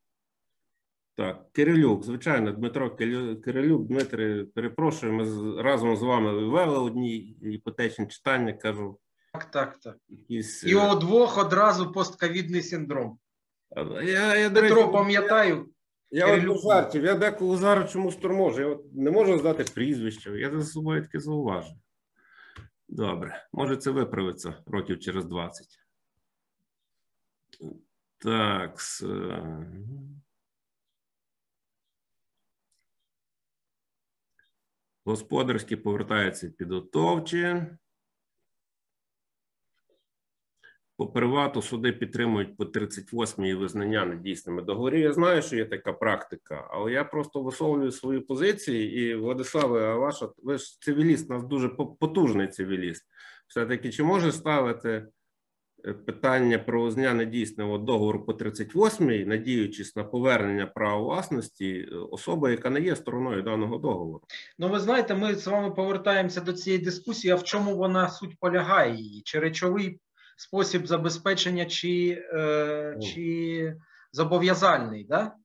Так, 1.16 1.52
Кирилюк, 1.52 2.04
звичайно, 2.04 2.52
Дмитро 2.52 2.96
Кирилюк, 2.96 3.88
Дмитре, 3.88 4.46
перепрошую, 4.56 5.14
ми 5.14 5.24
разом 5.62 5.98
з 5.98 6.02
вами 6.02 6.48
вели 6.48 6.78
одні 6.78 7.18
іпотечні 7.42 8.08
читання, 8.08 8.54
кажу, 8.54 9.00
Так, 9.34 9.52
так, 9.52 9.80
так. 9.80 9.98
якісь. 10.10 10.64
І 10.64 10.74
е, 10.74 10.92
у 10.92 11.00
двох 11.00 11.38
одразу 11.38 11.92
постковідний 11.92 12.62
синдром. 12.62 13.20
Я, 14.04 14.36
я, 14.36 14.50
речі, 14.50 14.92
пам'ятаю, 14.94 15.70
Я 16.12 16.26
от 16.26 16.32
Кирилюк. 16.36 16.62
жартів, 16.62 17.04
я 17.04 17.16
деколи 17.16 17.58
зараз 17.58 17.92
чомусь 17.92 18.16
торможу. 18.16 18.62
Я 18.62 18.68
от 18.68 18.94
не 18.94 19.12
можу 19.12 19.40
здати 19.40 19.64
прізвище. 19.64 20.40
Я 20.40 20.52
за 20.52 20.66
собою 20.66 21.02
таке 21.02 21.20
зауважу. 21.20 21.76
Добре, 22.88 23.48
може 23.54 23.78
це 23.78 23.92
виправиться 23.92 24.64
років 24.66 25.00
через 25.00 25.26
20. 25.26 25.80
Так. 28.18 28.80
е, 29.04 29.68
Господарські 35.06 35.76
повертаються 35.76 36.50
підготовчі. 36.50 37.66
По 40.98 41.08
привату 41.08 41.62
суди 41.62 41.92
підтримують 41.92 42.58
по 42.58 42.64
38-й 42.64 43.54
визнання 43.54 44.06
недійсними 44.06 44.62
договорів. 44.62 45.00
Я 45.00 45.14
знаю, 45.14 45.42
що 45.42 45.56
є 45.56 45.66
така 45.66 45.94
практика, 45.94 46.68
але 46.72 46.92
я 46.92 47.04
просто 47.04 47.42
висловлюю 47.42 47.92
свої 47.92 48.20
позиції. 48.20 49.02
І 49.02 49.16
Владиславе, 49.16 49.86
а 49.86 49.96
ваша 49.96 50.30
ви 50.44 50.58
ж 50.58 50.82
цивіліст, 50.82 51.30
нас 51.30 51.44
дуже 51.44 51.70
потужний 52.00 52.48
цивіліст. 52.48 53.06
Все-таки 53.48 53.90
чи 53.90 54.04
може 54.04 54.32
ставити 54.32 55.08
е, 55.86 55.94
питання 55.94 56.60
про 56.60 56.84
визнання 56.84 57.14
недійсного 57.14 57.78
договору 57.78 58.26
по 58.26 58.34
38-й, 58.34 59.26
надіючись 59.26 59.96
на 59.96 60.04
повернення 60.04 60.66
права 60.66 60.98
власності 60.98 61.90
е, 61.92 61.96
особи, 61.96 62.52
яка 62.52 62.70
не 62.70 62.82
є 62.82 62.96
стороною 62.96 63.42
даного 63.42 63.78
договору? 63.78 64.22
Ну, 64.60 64.70
ви 64.70 64.80
знаєте, 64.80 65.16
ми 65.16 65.36
з 65.36 65.48
вами 65.48 65.72
повертаємося 65.72 66.42
до 66.42 66.54
цієї 66.54 66.84
дискусії. 66.84 67.34
А 67.34 67.36
в 67.36 67.44
чому 67.44 67.76
вона 67.76 68.10
суть 68.10 68.40
полягає 68.40 68.96
її? 68.96 69.22
Чи 69.22 69.40
речовий 69.40 70.00
спосіб 70.38 70.88
забезпечення, 70.88 71.66
чи, 71.66 72.24
е, 72.34 72.98
чи 73.02 73.76
зобов'язальний? 74.12 75.04
Да? 75.04 75.36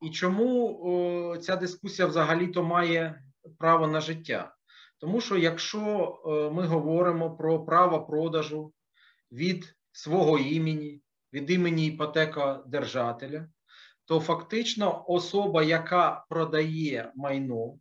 І 0.00 0.10
чому 0.10 0.80
о, 0.82 1.36
ця 1.36 1.56
дискусія 1.56 2.08
взагалі-то 2.08 2.62
має 2.62 3.22
право 3.58 3.86
на 3.86 4.00
життя? 4.00 4.54
Тому 4.98 5.20
що 5.20 5.36
якщо 5.36 5.80
е, 6.26 6.54
ми 6.54 6.66
говоримо 6.66 7.36
про 7.36 7.64
право 7.64 8.06
продажу 8.06 8.72
від 9.32 9.74
свого 9.92 10.38
імені, 10.38 11.02
від 11.32 11.50
імені 11.50 11.86
іпотекодержателя, 11.86 13.48
то 14.04 14.20
фактично 14.20 15.04
особа, 15.08 15.62
яка 15.62 16.24
продає 16.28 17.12
майно, 17.16 17.78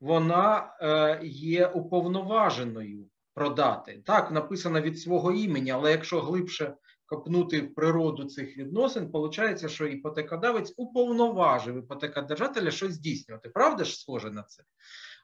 вона 0.00 0.76
е, 0.80 1.20
є 1.26 1.66
уповноваженою 1.66 3.06
продати. 3.34 4.02
Так, 4.06 4.30
написано 4.30 4.80
від 4.80 4.98
свого 4.98 5.32
імені, 5.32 5.70
але 5.70 5.90
якщо 5.90 6.20
глибше 6.20 6.74
копнути 7.06 7.60
в 7.60 7.74
природу 7.74 8.24
цих 8.24 8.58
відносин, 8.58 9.10
виходить, 9.12 9.70
що 9.70 9.86
іпотекодавець 9.86 10.74
уповноважив 10.76 11.78
іпотекодержателя 11.78 12.70
щось 12.70 12.92
здійснювати. 12.92 13.48
Правда 13.48 13.84
ж 13.84 13.98
схоже 13.98 14.30
на 14.30 14.42
це? 14.42 14.62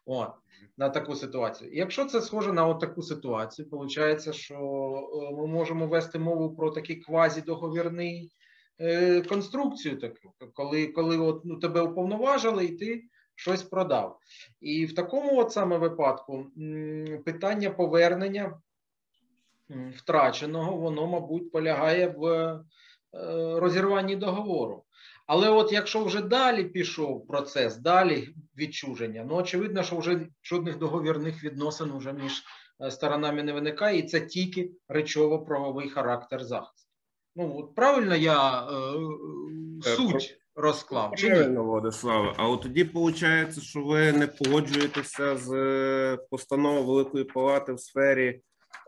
От, 0.07 0.31
на 0.77 0.89
таку 0.89 1.15
ситуацію. 1.15 1.71
І 1.73 1.79
якщо 1.79 2.05
це 2.05 2.21
схоже 2.21 2.53
на 2.53 2.67
от 2.67 2.81
таку 2.81 3.03
ситуацію, 3.03 3.69
виходить, 3.71 4.35
що 4.35 4.55
е, 4.55 5.37
ми 5.37 5.47
можемо 5.47 5.87
вести 5.87 6.19
мову 6.19 6.57
про 6.57 6.71
такий 6.71 6.97
квазідоговірний 6.97 8.33
е, 8.79 9.23
конструкцію, 9.23 9.99
таку, 9.99 10.35
коли, 10.55 10.87
коли 10.87 11.19
от, 11.19 11.45
ну, 11.45 11.59
тебе 11.59 11.81
уповноважили, 11.81 12.65
і 12.65 12.77
ти 12.77 13.03
щось 13.41 13.63
продав. 13.63 14.19
І 14.61 14.87
в 14.87 14.95
такому 14.95 15.41
от 15.41 15.53
саме 15.53 15.79
випадку 15.79 16.47
питання 17.25 17.71
повернення 17.71 18.61
втраченого, 19.97 20.77
воно, 20.77 21.07
мабуть, 21.07 21.53
полягає 21.53 22.09
в 22.09 22.25
е, 22.27 22.61
розірванні 23.61 24.17
договору. 24.17 24.85
Але 25.27 25.49
от 25.49 25.73
якщо 25.73 26.05
вже 26.05 26.23
далі 26.23 26.65
пішов 26.65 27.27
процес, 27.27 27.77
далі 27.77 28.35
відчуження, 28.57 29.25
ну 29.29 29.37
очевидно, 29.37 29.83
що 29.83 29.97
вже 29.99 30.27
жодних 30.43 30.79
договірних 30.79 31.45
відносин 31.45 31.99
вже 31.99 32.13
між 32.13 32.43
е, 32.81 32.91
сторонами 32.91 33.43
не 33.43 33.53
виникає, 33.53 33.99
і 33.99 34.03
це 34.03 34.21
тільки 34.21 34.71
речово-правовий 34.89 35.89
характер 35.89 36.45
захисту. 36.45 36.89
Ну 37.37 37.59
от 37.59 37.75
правильно 37.75 38.17
я 38.17 38.63
е, 38.63 38.73
е, 39.87 39.97
суть 39.97 40.40
розклав 40.57 41.13
чи? 41.17 41.31
Правильно, 41.31 41.65
Владиславе. 41.65 42.35
А 42.37 42.49
от 42.49 42.63
тоді 42.63 42.85
виходить, 42.85 43.63
що 43.63 43.81
ви 43.81 44.13
не 44.13 44.27
погоджуєтеся 44.27 45.37
з 45.37 45.53
е, 45.53 46.19
постановою 46.31 46.85
Великої 46.85 47.25
Палати 47.25 47.73
в 47.73 47.81
сфері. 47.81 48.41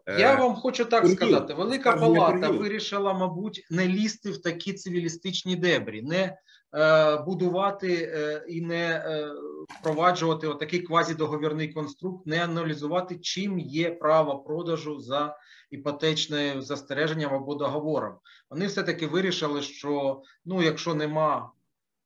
Е, 0.07 0.21
Я 0.21 0.35
вам 0.35 0.55
хочу 0.55 0.85
так 0.85 1.03
торгів, 1.03 1.17
сказати: 1.17 1.55
Велика 1.55 1.93
Палата 1.93 2.49
вирішила, 2.49 3.13
мабуть, 3.13 3.67
не 3.71 3.89
лізти 3.89 4.31
в 4.31 4.43
такі 4.43 4.73
цивілістичні 4.73 5.57
дебрі, 5.57 6.03
не 6.03 6.37
е, 6.75 7.17
будувати 7.17 8.13
е, 8.15 8.45
і 8.49 8.61
не 8.61 8.85
е, 8.85 9.33
впроваджувати 9.69 10.47
отакий 10.47 10.81
квазідоговірний 10.81 11.69
конструкт, 11.69 12.27
не 12.27 12.45
аналізувати, 12.45 13.19
чим 13.19 13.59
є 13.59 13.91
право 13.91 14.39
продажу 14.39 15.01
за 15.01 15.37
іпотечним 15.71 16.63
застереженням 16.63 17.35
або 17.35 17.55
договором. 17.55 18.15
Вони 18.51 18.67
все-таки 18.67 19.07
вирішили, 19.07 19.63
що 19.63 20.23
ну, 20.45 20.63
якщо 20.63 20.95
нема 20.95 21.51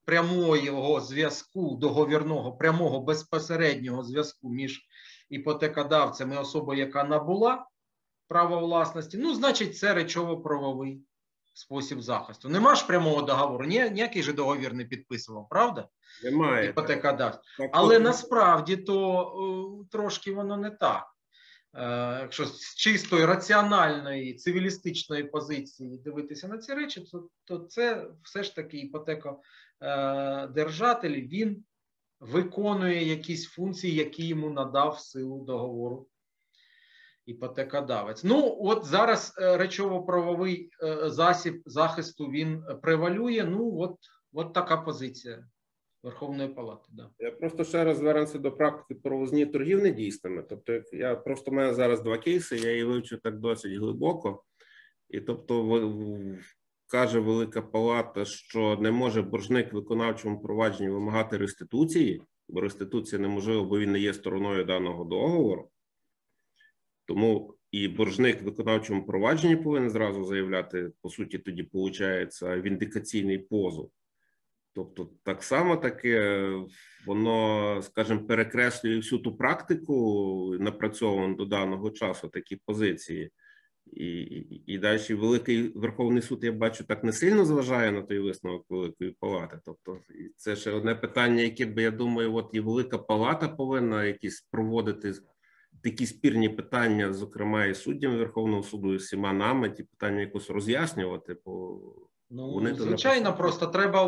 прямого 0.04 1.00
зв'язку 1.00 1.76
договірного, 1.80 2.52
прямого 2.52 3.00
безпосереднього 3.00 4.02
зв'язку 4.02 4.50
між 4.50 4.86
іпотекодавцем 5.30 6.32
і 6.32 6.36
особою, 6.36 6.80
яка 6.80 7.04
набула 7.04 7.66
право 8.28 8.60
власності, 8.60 9.18
ну, 9.18 9.34
значить, 9.34 9.78
це 9.78 9.94
речово-правовий 9.94 11.00
спосіб 11.54 12.00
захисту. 12.00 12.48
Нема 12.48 12.74
ж 12.74 12.86
прямого 12.86 13.22
договору, 13.22 13.64
ні, 13.64 13.90
ніякий 13.90 14.22
же 14.22 14.32
договір 14.32 14.74
не 14.74 14.84
підписував, 14.84 15.48
правда? 15.50 15.88
Немає. 16.24 16.68
Іпотекодавець. 16.68 17.36
Так, 17.58 17.70
Але 17.72 17.98
насправді 17.98 18.76
то 18.76 19.22
е, 19.22 19.26
трошки 19.90 20.32
воно 20.32 20.56
не 20.56 20.70
так. 20.70 21.06
Е, 21.74 22.18
Якщо 22.20 22.46
з 22.46 22.74
чистої 22.74 23.24
раціональної 23.24 24.34
цивілістичної 24.34 25.24
позиції 25.24 25.98
дивитися 25.98 26.48
на 26.48 26.58
ці 26.58 26.74
речі, 26.74 27.00
то, 27.00 27.28
то 27.44 27.58
це 27.58 28.06
все 28.22 28.42
ж 28.42 28.56
таки 28.56 28.78
іпотекодержатель, 28.78 31.28
він 31.28 31.64
виконує 32.20 33.04
якісь 33.04 33.46
функції, 33.46 33.94
які 33.94 34.26
йому 34.26 34.50
надав 34.50 35.00
силу 35.00 35.44
договору 35.44 36.08
іпотекодавець. 37.26 38.24
Ну, 38.24 38.56
от 38.60 38.84
зараз 38.84 39.34
е, 39.38 39.56
речово-правовий 39.56 40.70
е, 40.82 41.10
засіб 41.10 41.62
захисту 41.66 42.26
він 42.26 42.62
превалює. 42.82 43.44
Ну, 43.50 43.78
от, 43.78 43.96
от 44.32 44.52
така 44.52 44.76
позиція 44.76 45.46
Верховної 46.02 46.48
Палати. 46.48 46.88
Да. 46.92 47.10
Я 47.18 47.30
просто 47.30 47.64
ще 47.64 47.84
раз 47.84 47.98
звернуся 47.98 48.38
до 48.38 48.52
практики 48.52 49.00
про 49.04 49.18
визнання 49.18 49.46
торгів. 49.46 50.10
Тобто, 50.48 50.80
я 50.92 51.14
просто 51.14 51.50
мене 51.50 51.74
зараз 51.74 52.02
два 52.02 52.18
кейси, 52.18 52.56
я 52.56 52.70
її 52.70 52.84
вивчу 52.84 53.16
так 53.16 53.38
досить 53.38 53.78
глибоко. 53.78 54.42
І 55.08 55.20
тобто, 55.20 55.80
каже 56.86 57.20
Велика 57.20 57.62
Палата, 57.62 58.24
що 58.24 58.78
не 58.80 58.90
може 58.90 59.22
боржник 59.22 59.72
в 59.72 59.76
виконавчому 59.76 60.42
провадженні 60.42 60.90
вимагати 60.90 61.36
реституції, 61.36 62.22
бо 62.48 62.60
реституція 62.60 63.22
неможлива, 63.22 63.64
бо 63.64 63.78
він 63.78 63.92
не 63.92 63.98
є 63.98 64.14
стороною 64.14 64.64
даного 64.64 65.04
договору. 65.04 65.70
Тому 67.06 67.54
і 67.70 67.88
боржник 67.88 68.42
в 68.42 68.44
виконавчому 68.44 69.06
провадженні 69.06 69.56
повинен 69.56 69.90
зразу 69.90 70.24
заявляти, 70.24 70.90
по 71.02 71.10
суті, 71.10 71.38
тоді 71.38 71.68
виходить 71.72 72.42
віндикаційний 72.42 73.38
позов. 73.38 73.90
Тобто, 74.74 75.10
так 75.22 75.42
само 75.42 75.76
таке 75.76 76.48
воно, 77.06 77.82
скажімо, 77.82 78.20
перекреслює 78.20 78.96
всю 78.96 79.18
ту 79.18 79.36
практику, 79.36 80.56
напрацьовану 80.60 81.34
до 81.34 81.44
даного 81.44 81.90
часу, 81.90 82.28
такі 82.28 82.56
позиції. 82.66 83.30
І, 83.92 84.06
і, 84.06 84.62
і 84.66 84.78
далі 84.78 85.14
Великий 85.14 85.68
Верховний 85.68 86.22
суд, 86.22 86.44
я 86.44 86.52
бачу, 86.52 86.84
так 86.84 87.04
не 87.04 87.12
сильно 87.12 87.44
зважає 87.44 87.92
на 87.92 88.02
той 88.02 88.18
висновок 88.18 88.64
Великої 88.68 89.16
Палати. 89.20 89.58
Тобто, 89.64 89.98
це 90.36 90.56
ще 90.56 90.70
одне 90.70 90.94
питання, 90.94 91.42
яке 91.42 91.66
би 91.66 91.82
я 91.82 91.90
думаю, 91.90 92.34
от 92.34 92.50
і 92.52 92.60
Велика 92.60 92.98
Палата 92.98 93.48
повинна 93.48 94.04
якісь 94.04 94.46
проводити 94.50 95.14
такі 95.90 96.06
спірні 96.06 96.48
питання, 96.48 97.12
зокрема, 97.12 97.64
і 97.64 97.74
суддями 97.74 98.16
Верховного 98.16 98.62
суду, 98.62 98.94
і 98.94 98.96
всіма 98.96 99.32
нами, 99.32 99.70
ті 99.70 99.82
питання 99.82 100.20
якось 100.20 100.50
роз'яснювати. 100.50 101.36
Бо 101.44 101.80
Ну, 102.30 102.50
Вони 102.50 102.74
звичайно, 102.74 103.24
написали. 103.24 103.36
просто 103.36 103.66
треба 103.66 104.02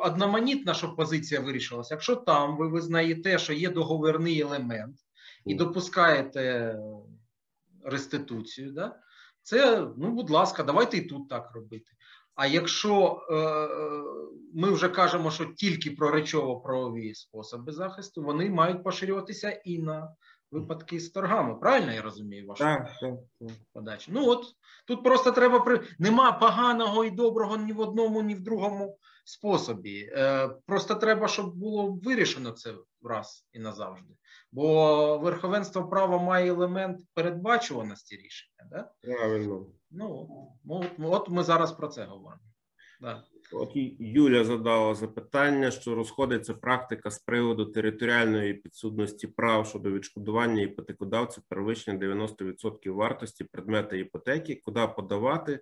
одноманітна, 0.00 0.74
щоб 0.74 0.96
позиція 0.96 1.40
вирішилася. 1.40 1.94
Якщо 1.94 2.16
там 2.16 2.56
ви 2.56 2.68
визнаєте, 2.68 3.38
що 3.38 3.52
є 3.52 3.70
договірний 3.70 4.40
елемент 4.40 4.96
і 5.46 5.54
допускаєте 5.54 6.76
реституцію, 7.84 8.72
да? 8.72 8.96
це, 9.42 9.86
ну, 9.96 10.10
будь 10.10 10.30
ласка, 10.30 10.62
давайте 10.62 10.96
і 10.96 11.00
тут 11.02 11.28
так 11.28 11.50
робити. 11.54 11.90
А 12.34 12.46
якщо 12.46 13.20
е, 13.30 13.68
ми 14.54 14.70
вже 14.70 14.88
кажемо, 14.88 15.30
що 15.30 15.44
тільки 15.44 15.90
про 15.90 16.10
речово-правові 16.10 17.14
способи 17.14 17.72
захисту, 17.72 18.22
вони 18.22 18.50
мають 18.50 18.84
поширюватися 18.84 19.50
і 19.50 19.78
на 19.78 20.14
випадки 20.52 21.00
з 21.00 21.10
торгами. 21.10 21.54
Правильно 21.54 21.92
я 21.92 22.02
розумію 22.02 22.46
вашу 22.46 22.64
Так, 22.64 22.90
так, 23.00 23.14
так. 23.40 23.50
подачу? 23.72 24.10
Ну 24.14 24.28
от 24.28 24.44
тут 24.86 25.04
просто 25.04 25.32
треба 25.32 25.60
при 25.60 25.80
нема 25.98 26.32
поганого 26.32 27.04
і 27.04 27.10
доброго 27.10 27.56
ні 27.56 27.72
в 27.72 27.80
одному, 27.80 28.22
ні 28.22 28.34
в 28.34 28.40
другому 28.40 28.98
способі. 29.24 30.10
Е, 30.12 30.48
просто 30.66 30.94
треба, 30.94 31.28
щоб 31.28 31.54
було 31.56 31.98
вирішено 32.04 32.50
це 32.50 32.74
раз 33.02 33.46
і 33.52 33.58
назавжди. 33.58 34.14
Бо 34.52 35.18
верховенство 35.18 35.88
права 35.88 36.18
має 36.18 36.50
елемент 36.50 37.00
передбачуваності 37.14 38.16
рішення. 38.16 38.68
Да? 38.70 38.90
Правильно. 39.02 39.66
Ну, 39.90 40.28
от, 40.68 40.86
от 40.98 41.28
ми 41.28 41.42
зараз 41.42 41.72
про 41.72 41.88
це 41.88 42.04
говоримо. 42.04 42.42
Да. 43.02 43.24
От 43.52 43.70
Юля 43.98 44.44
задала 44.44 44.94
запитання, 44.94 45.70
що 45.70 45.94
розходиться 45.94 46.54
практика 46.54 47.10
з 47.10 47.18
приводу 47.18 47.64
територіальної 47.64 48.54
підсудності 48.54 49.26
прав 49.26 49.66
щодо 49.66 49.90
відшкодування 49.90 50.62
іпотекодавців 50.62 51.42
перевищення 51.48 51.98
90% 51.98 52.90
вартості 52.90 53.44
предмета 53.44 53.96
іпотеки, 53.96 54.60
куди 54.64 54.88
подавати, 54.96 55.60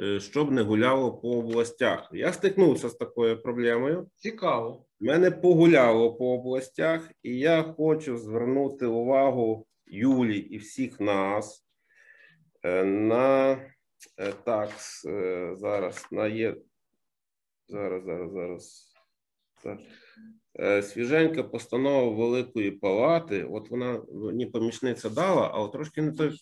е, 0.00 0.20
щоб 0.20 0.50
не 0.50 0.62
гуляло 0.62 1.12
по 1.12 1.38
областях. 1.38 2.10
Я 2.12 2.32
стикнувся 2.32 2.88
з 2.88 2.94
такою 2.94 3.42
проблемою. 3.42 4.10
Цікаво. 4.16 4.86
Мене 5.00 5.30
погуляло 5.30 6.14
по 6.14 6.34
областях, 6.34 7.10
і 7.22 7.38
я 7.38 7.62
хочу 7.62 8.18
звернути 8.18 8.86
увагу 8.86 9.66
Юлі 9.86 10.38
і 10.38 10.58
всіх 10.58 11.00
нас 11.00 11.66
е, 12.62 12.84
на 12.84 13.58
е, 14.16 14.32
так, 14.32 14.70
е, 15.06 15.54
зараз 15.56 16.06
на 16.10 16.26
є. 16.26 16.56
Зараз, 17.68 18.04
зараз, 18.04 18.32
зараз. 18.32 18.94
Так. 19.62 19.78
Е, 20.60 20.82
Свіженька 20.82 21.42
постанова 21.42 22.16
Великої 22.16 22.70
Палати. 22.70 23.44
От 23.44 23.70
вона 23.70 24.02
мені 24.12 24.46
помічниця 24.46 25.10
дала, 25.10 25.50
а 25.54 25.60
от 25.60 25.72
трошки 25.72 26.02
не 26.02 26.12
той. 26.12 26.38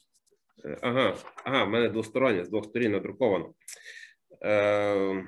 Ага, 0.81 1.17
ага, 1.44 1.65
в 1.65 1.68
мене 1.68 1.89
двостороння, 1.89 2.44
з 2.44 2.49
двох 2.49 2.65
сторін 2.65 2.93
надруковано. 2.93 3.55
Е, 4.44 5.26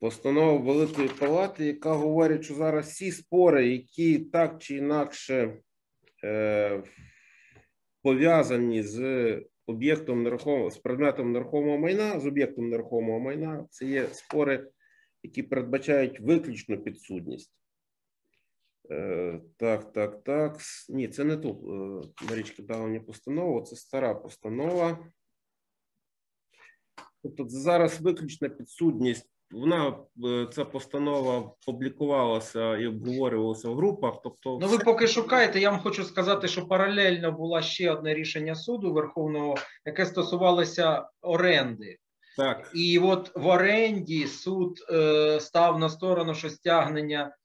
постанова 0.00 0.58
Великої 0.58 1.08
Палати, 1.08 1.66
яка 1.66 1.92
говорить, 1.92 2.44
що 2.44 2.54
зараз 2.54 2.86
всі 2.86 3.12
спори, 3.12 3.68
які 3.68 4.18
так 4.18 4.62
чи 4.62 4.76
інакше 4.76 5.56
е, 6.24 6.82
пов'язані 8.02 8.82
з 8.82 9.00
об'єктом 9.70 10.22
нерухомого, 10.22 10.70
з 10.70 10.78
предметом 10.78 11.32
нерухомого 11.32 11.78
майна, 11.78 12.20
з 12.20 12.26
об'єктом 12.26 12.68
нерухомого 12.68 13.20
майна, 13.20 13.66
це 13.70 13.86
є 13.86 14.06
спори, 14.06 14.70
які 15.22 15.42
передбачають 15.42 16.20
виключну 16.20 16.82
підсудність. 16.82 17.52
Е, 18.90 19.40
так, 19.56 19.92
так, 19.92 20.24
так. 20.24 20.58
Ні, 20.88 21.08
це 21.08 21.24
не 21.24 21.36
ту. 21.36 21.48
е, 21.50 22.24
Марічка 22.30 22.62
дала 22.62 22.86
мені 22.86 23.00
постанову, 23.00 23.62
це 23.62 23.76
стара 23.76 24.14
постанова. 24.14 25.12
Тобто 27.22 27.48
зараз 27.48 28.00
виключна 28.00 28.48
підсудність. 28.48 29.29
Вона 29.52 29.94
е, 30.24 30.46
ця 30.52 30.64
постанова 30.64 31.50
публікувалася 31.66 32.76
і 32.76 32.86
обговорювалася 32.86 33.68
в 33.68 33.74
групах. 33.76 34.14
Тобто, 34.24 34.58
Ну, 34.62 34.68
ви 34.68 34.78
поки 34.78 35.06
шукаєте, 35.06 35.60
я 35.60 35.70
вам 35.70 35.80
хочу 35.80 36.04
сказати, 36.04 36.48
що 36.48 36.66
паралельно 36.66 37.32
було 37.32 37.62
ще 37.62 37.92
одне 37.92 38.14
рішення 38.14 38.54
суду 38.54 38.92
Верховного, 38.92 39.54
яке 39.86 40.06
стосувалося 40.06 41.08
оренди. 41.22 41.96
так, 42.36 42.70
І 42.74 42.98
от 42.98 43.30
в 43.36 43.46
оренді 43.46 44.26
суд 44.26 44.78
е, 44.92 45.40
став 45.40 45.78
на 45.78 45.88
сторону, 45.88 46.34
що 46.34 46.50
стягнення 46.50 47.36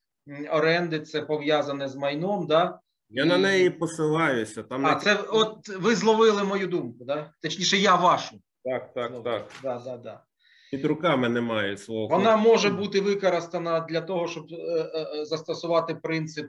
оренди 0.51 0.99
це 0.99 1.21
пов'язане 1.21 1.87
з 1.87 1.95
майном. 1.95 2.47
Да? 2.47 2.79
я 3.09 3.25
на 3.25 3.37
неї 3.37 3.69
посилаюся. 3.69 4.63
Там 4.63 4.85
А 4.85 4.93
не- 4.95 4.99
це 5.01 5.15
от 5.15 5.69
ви 5.69 5.95
зловили 5.95 6.43
мою 6.43 6.67
думку, 6.67 7.05
да? 7.05 7.33
точніше, 7.41 7.77
я 7.77 7.95
вашу. 7.95 8.35
так, 8.63 8.93
так, 8.93 9.23
так. 9.23 9.51
Да, 9.63 9.81
да, 9.85 9.97
да. 9.97 10.23
Під 10.77 10.85
руками 10.85 11.29
немає 11.29 11.77
свого. 11.77 12.07
Вона 12.07 12.37
може 12.37 12.69
бути 12.69 13.01
використана 13.01 13.79
для 13.79 14.01
того, 14.01 14.27
щоб 14.27 14.45
е, 14.51 14.55
е, 14.55 15.19
е, 15.21 15.25
застосувати 15.25 15.95
принцип 15.95 16.45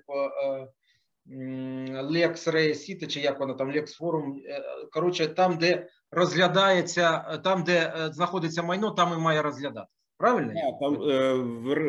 лекс 2.02 2.48
Lex 2.48 2.54
Reacite, 2.54 3.06
чи 3.06 3.20
як 3.20 3.40
вона 3.40 3.54
там 3.54 3.72
Lex 3.72 4.00
Forum. 4.00 4.32
е, 4.46 4.62
Коротше, 4.92 5.26
там, 5.26 5.58
де 5.58 5.86
розглядається, 6.10 7.18
там, 7.44 7.64
де 7.64 7.92
знаходиться 8.12 8.62
майно, 8.62 8.90
там 8.90 9.12
і 9.12 9.20
має 9.20 9.42
розглядатися. 9.42 9.92
Правильно? 10.18 10.52
я? 10.54 10.72
Там 10.72 11.02
е, 11.02 11.34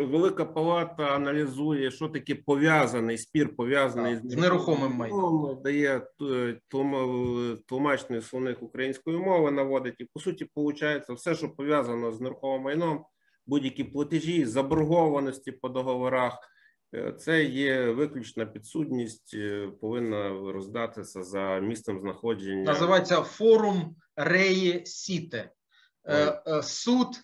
Велика 0.05 0.45
Палата 0.45 1.03
аналізує, 1.03 1.91
що 1.91 2.09
таке 2.09 2.35
пов'язаний 2.35 3.17
спір, 3.17 3.55
пов'язаний 3.55 4.15
Так, 4.15 4.29
з 4.31 4.35
нерухомим 4.35 4.91
майном. 4.91 5.61
дає 5.63 6.01
е, 6.21 6.59
тлумачний 7.67 8.21
словник 8.21 8.63
української 8.63 9.17
мови, 9.17 9.51
наводить, 9.51 9.95
і 9.99 10.05
по 10.13 10.19
суті, 10.19 10.49
виходить, 10.55 11.09
все, 11.09 11.35
що 11.35 11.49
пов'язано 11.49 12.11
з 12.11 12.21
нерухомим 12.21 12.61
майном, 12.61 13.05
будь-які 13.45 13.83
платежі, 13.83 14.45
заборгованості 14.45 15.51
по 15.51 15.69
договорах. 15.69 16.37
е, 16.95 17.13
Це 17.19 17.43
є 17.43 17.91
виключна 17.91 18.45
підсудність, 18.45 19.33
е, 19.33 19.67
повинна 19.81 20.29
роздатися 20.29 21.23
за 21.23 21.59
місцем 21.59 21.99
знаходження. 21.99 22.63
Називається 22.63 23.21
форум 23.21 23.95
Реє 24.15 24.85
Сіте. 24.85 25.51
Е, 26.05 26.41
е, 26.47 26.63
Суд 26.63 27.07
е, 27.07 27.21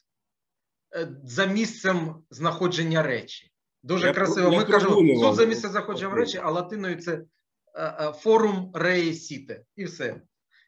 за 1.24 1.46
місцем 1.46 2.24
знаходження 2.30 3.04
речі. 3.04 3.52
Дуже 3.84 4.08
Я 4.08 4.14
красиво. 4.14 4.52
Ми 4.52 4.64
кажемо 4.64 5.20
суд 5.20 5.36
за 5.36 5.46
місцем 5.46 5.72
знаходження 5.72 6.16
речі, 6.16 6.40
а 6.44 6.52
латиною 6.52 6.96
це 6.96 7.14
е, 7.14 7.26
е, 7.76 8.12
форум 8.12 8.72
Реє 8.74 9.14
Сіте. 9.14 9.64
І 9.76 9.86
все. 9.86 10.22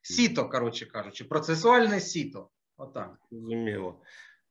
Сіто, 0.03 0.49
коротше 0.49 0.85
кажучи, 0.85 1.23
процесуальне 1.23 1.99
сіто. 1.99 2.49
Отак. 2.77 3.17
Зрозуміло. 3.31 4.01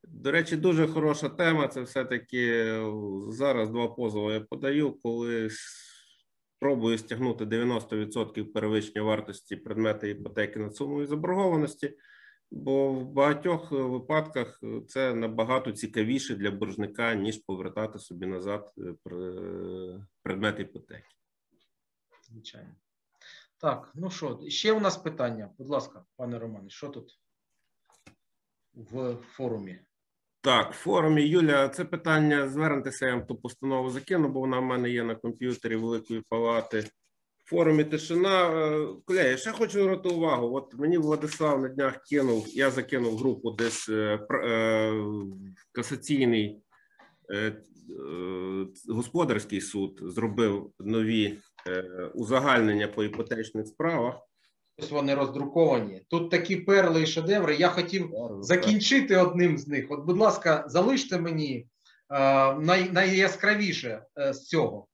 До 0.09 0.31
речі, 0.31 0.57
дуже 0.57 0.86
хороша 0.86 1.28
тема. 1.28 1.69
Це 1.69 1.83
все-таки 1.83 2.47
е, 2.49 2.93
зараз 3.28 3.70
два 3.70 3.89
позови 3.89 4.33
я 4.33 4.41
подаю, 4.41 4.99
коли 5.03 5.49
спробую 6.57 6.99
стягнути 6.99 7.44
90% 7.44 8.44
перевищення 8.44 9.03
вартості 9.03 9.57
предмета 9.57 10.07
іпотеки 10.07 10.59
над 10.59 10.77
сумою 10.77 11.07
заборгованості, 11.07 11.97
бо 12.55 12.92
в 12.92 13.12
багатьох 13.12 13.73
е, 13.73 13.76
випадках 13.76 14.60
е, 14.62 14.81
це 14.89 15.15
набагато 15.15 15.73
цікавіше 15.73 16.34
для 16.34 16.50
боржника, 16.50 17.15
ніж 17.15 17.39
повертати 17.39 17.99
собі 17.99 18.26
назад 18.26 18.73
е, 18.78 18.94
пр- 19.05 20.07
предмет 20.23 20.60
іпотеки. 20.60 21.08
Звичайно. 22.23 22.74
Так, 23.58 23.91
ну 23.94 24.10
що, 24.10 24.41
ще 24.49 24.73
у 24.73 24.81
нас 24.81 24.97
питання. 24.97 25.50
Будь 25.58 25.68
ласка, 25.68 26.05
пане 26.16 26.39
Романе, 26.39 26.70
що 26.70 26.89
тут 26.89 27.20
в 28.74 29.15
форумі? 29.15 29.81
Так, 30.41 30.73
в 30.73 30.76
форумі 30.76 31.23
Юля, 31.23 31.68
це 31.68 31.84
питання 31.84 32.49
звернутися, 32.49 33.07
я 33.07 33.15
вам 33.15 33.26
ту 33.26 33.36
постанову 33.36 33.91
закину, 33.91 34.28
бо 34.28 34.41
вона 34.41 34.58
в 34.58 34.65
мене 34.65 34.91
є 34.91 35.05
на 35.05 35.15
комп'ютері 35.15 35.76
Великої 35.76 36.23
Палати. 36.28 36.91
Форумі 37.55 37.84
тишина. 37.84 38.50
Е, 38.50 38.86
Колеги, 39.05 39.36
ще 39.36 39.52
хочу 39.52 39.73
звернути 39.73 40.08
увагу. 40.08 40.57
От 40.57 40.74
мені 40.78 40.99
Владислав 40.99 41.62
на 41.62 41.68
днях 41.68 42.02
кинув, 42.10 42.47
я 42.49 42.70
закинув 42.70 43.16
групу 43.16 43.50
десь 43.50 43.89
е, 43.89 44.20
е, 44.31 44.92
касаційний 45.73 46.60
господарський 48.89 49.60
суд 49.60 50.00
зробив 50.02 50.70
нові 50.81 51.39
узагальнення 52.15 52.89
по 52.89 53.05
іпотечних 53.05 53.66
справах. 53.66 54.15
Ось 54.78 54.91
вони 54.91 55.15
роздруковані. 55.15 56.02
Тут 56.10 56.31
такі 56.31 56.57
перли 56.57 57.02
і 57.02 57.07
шедеври. 57.07 57.57
Я 57.57 57.68
хотів 57.68 58.10
закінчити 58.41 59.16
одним 59.16 59.58
з 59.58 59.68
них. 59.68 59.86
От, 59.91 60.05
будь 60.05 60.18
ласка, 60.18 60.65
залиште 60.66 61.20
мені 61.20 61.66
най, 62.60 62.91
найяскравіше 62.92 64.02
з 64.16 64.39
цього. 64.39 64.86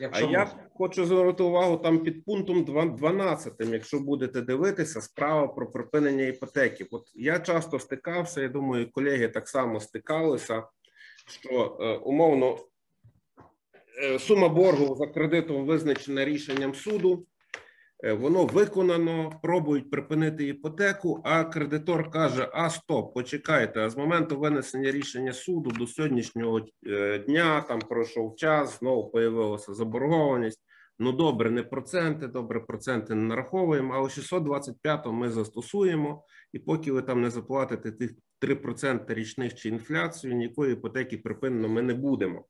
А 0.00 0.02
Якщо 0.02 0.30
я 0.30 0.38
можна. 0.38 0.67
Хочу 0.78 1.04
звернути 1.04 1.42
увагу 1.42 1.76
там 1.76 1.98
під 1.98 2.24
пунктом 2.24 2.64
два- 2.64 2.84
12, 2.86 3.54
якщо 3.72 4.00
будете 4.00 4.40
дивитися, 4.40 5.00
справа 5.00 5.48
про 5.48 5.70
припинення 5.70 6.24
іпотеки. 6.24 6.86
От 6.90 7.02
я 7.14 7.38
часто 7.38 7.78
стикався, 7.78 8.40
я 8.42 8.48
думаю, 8.48 8.90
колеги 8.90 9.28
так 9.28 9.48
само 9.48 9.80
стикалися, 9.80 10.62
що 11.26 11.78
е, 11.80 11.96
умовно 11.96 12.58
е, 14.04 14.18
сума 14.18 14.48
боргу 14.48 14.94
за 14.96 15.06
кредитом 15.06 15.66
визначена 15.66 16.24
рішенням 16.24 16.74
суду. 16.74 17.26
е, 18.04 18.12
Воно 18.12 18.46
виконано, 18.46 19.32
пробують 19.42 19.90
припинити 19.90 20.46
іпотеку, 20.48 21.20
а 21.24 21.44
кредитор 21.44 22.10
каже: 22.10 22.48
А 22.52 22.70
стоп, 22.70 23.14
почекайте. 23.14 23.80
А 23.80 23.90
з 23.90 23.96
моменту 23.96 24.38
винесення 24.38 24.90
рішення 24.90 25.32
суду 25.32 25.70
до 25.70 25.86
сьогоднішнього 25.86 26.60
е, 26.86 27.18
дня 27.18 27.60
там 27.68 27.78
пройшов 27.78 28.36
час, 28.36 28.78
знову 28.78 29.10
появилася 29.10 29.74
заборгованість. 29.74 30.60
Ну 31.00 31.12
добре, 31.12 31.50
не 31.50 31.62
проценти, 31.62 32.26
добре, 32.26 32.60
проценти 32.60 33.14
не 33.14 33.22
нараховуємо, 33.22 33.94
але 33.94 34.10
625 34.10 35.06
ми 35.06 35.30
застосуємо 35.30 36.24
і 36.52 36.58
поки 36.58 36.92
ви 36.92 37.02
там 37.02 37.22
не 37.22 37.30
заплатите 37.30 37.92
тих 37.92 38.14
3% 38.40 39.14
річних 39.14 39.54
чи 39.54 39.68
інфляцію, 39.68 40.34
ніякої 40.34 40.72
іпотеки 40.72 41.18
припинено 41.18 41.68
ми 41.68 41.82
не 41.82 41.94
будемо. 41.94 42.44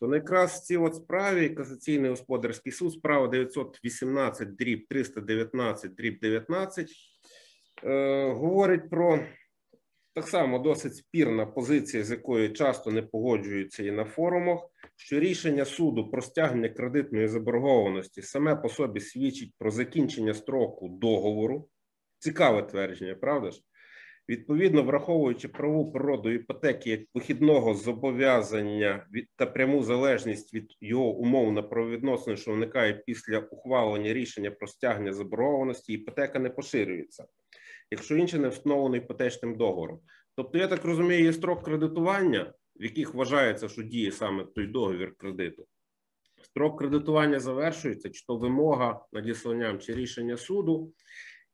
То 0.00 0.14
якраз 0.14 0.52
в 0.52 0.62
цій 0.62 0.76
от 0.76 0.94
справі 0.94 1.50
Касаційний 1.50 2.10
господарський 2.10 2.72
суд, 2.72 2.92
справа 2.92 3.28
918 3.28 4.56
дріб 4.56 4.86
319 4.88 5.94
дріб 5.94 6.20
19, 6.20 6.90
е, 7.84 8.32
говорить 8.32 8.90
про 8.90 9.20
так 10.14 10.28
само 10.28 10.58
досить 10.58 10.96
спірна 10.96 11.46
позиція, 11.46 12.04
з 12.04 12.10
якою 12.10 12.52
часто 12.52 12.90
не 12.90 13.02
погоджуються 13.02 13.82
і 13.84 13.90
на 13.90 14.04
форумах, 14.04 14.60
що 15.04 15.20
рішення 15.20 15.64
суду 15.64 16.10
про 16.10 16.22
стягнення 16.22 16.68
кредитної 16.68 17.28
заборгованості 17.28 18.22
саме 18.22 18.56
по 18.56 18.68
собі 18.68 19.00
свідчить 19.00 19.54
про 19.58 19.70
закінчення 19.70 20.34
строку 20.34 20.88
договору. 20.88 21.68
Цікаве 22.18 22.62
твердження, 22.62 23.14
правда 23.14 23.50
ж? 23.50 23.60
Відповідно, 24.28 24.82
враховуючи 24.82 25.48
правову 25.48 25.92
природу 25.92 26.30
іпотеки 26.30 26.90
як 26.90 27.00
вихідного 27.14 27.74
зобов'язання 27.74 29.06
та 29.36 29.46
пряму 29.46 29.82
залежність 29.82 30.54
від 30.54 30.76
його 30.80 31.04
умов 31.04 31.52
на 31.52 31.62
правовідносини, 31.62 32.36
що 32.36 32.50
виникають 32.50 33.04
після 33.04 33.38
ухвалення 33.38 34.12
рішення 34.12 34.50
про 34.50 34.66
стягнення 34.66 35.12
заборгованості, 35.12 35.92
іпотека 35.92 36.38
не 36.38 36.50
поширюється, 36.50 37.24
якщо 37.90 38.16
інше 38.16 38.38
не 38.38 38.48
встановлено 38.48 38.96
іпотечним 38.96 39.56
договором. 39.56 40.00
Тобто, 40.36 40.58
я 40.58 40.68
так 40.68 40.84
розумію, 40.84 41.24
є 41.24 41.32
строк 41.32 41.62
кредитування, 41.62 42.52
в 42.76 42.84
яких 42.84 43.14
вважається, 43.14 43.68
що 43.68 43.82
діє 43.82 44.12
саме 44.12 44.44
той 44.44 44.66
договір 44.66 45.14
кредиту. 45.16 45.66
Строк 46.42 46.78
кредитування 46.78 47.40
завершується, 47.40 48.10
чи 48.10 48.26
то 48.26 48.36
вимога 48.36 49.00
надісланням 49.12 49.78
чи 49.78 49.94
рішення 49.94 50.36
суду, 50.36 50.92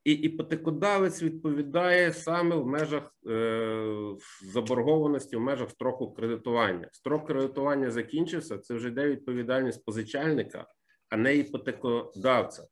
і 0.04 0.12
іпотекодавець 0.12 1.22
відповідає 1.22 2.12
саме 2.12 2.56
в 2.56 2.66
межах 2.66 3.14
е, 3.26 4.14
заборгованості, 4.42 5.36
в 5.36 5.40
межах 5.40 5.70
строку 5.70 6.12
кредитування. 6.12 6.88
Строк 6.92 7.26
кредитування 7.26 7.90
закінчився. 7.90 8.58
Це 8.58 8.74
вже 8.74 8.88
йде 8.88 9.08
відповідальність 9.08 9.84
позичальника, 9.84 10.66
а 11.08 11.16
не 11.16 11.36
іпотекодавця. 11.36 12.66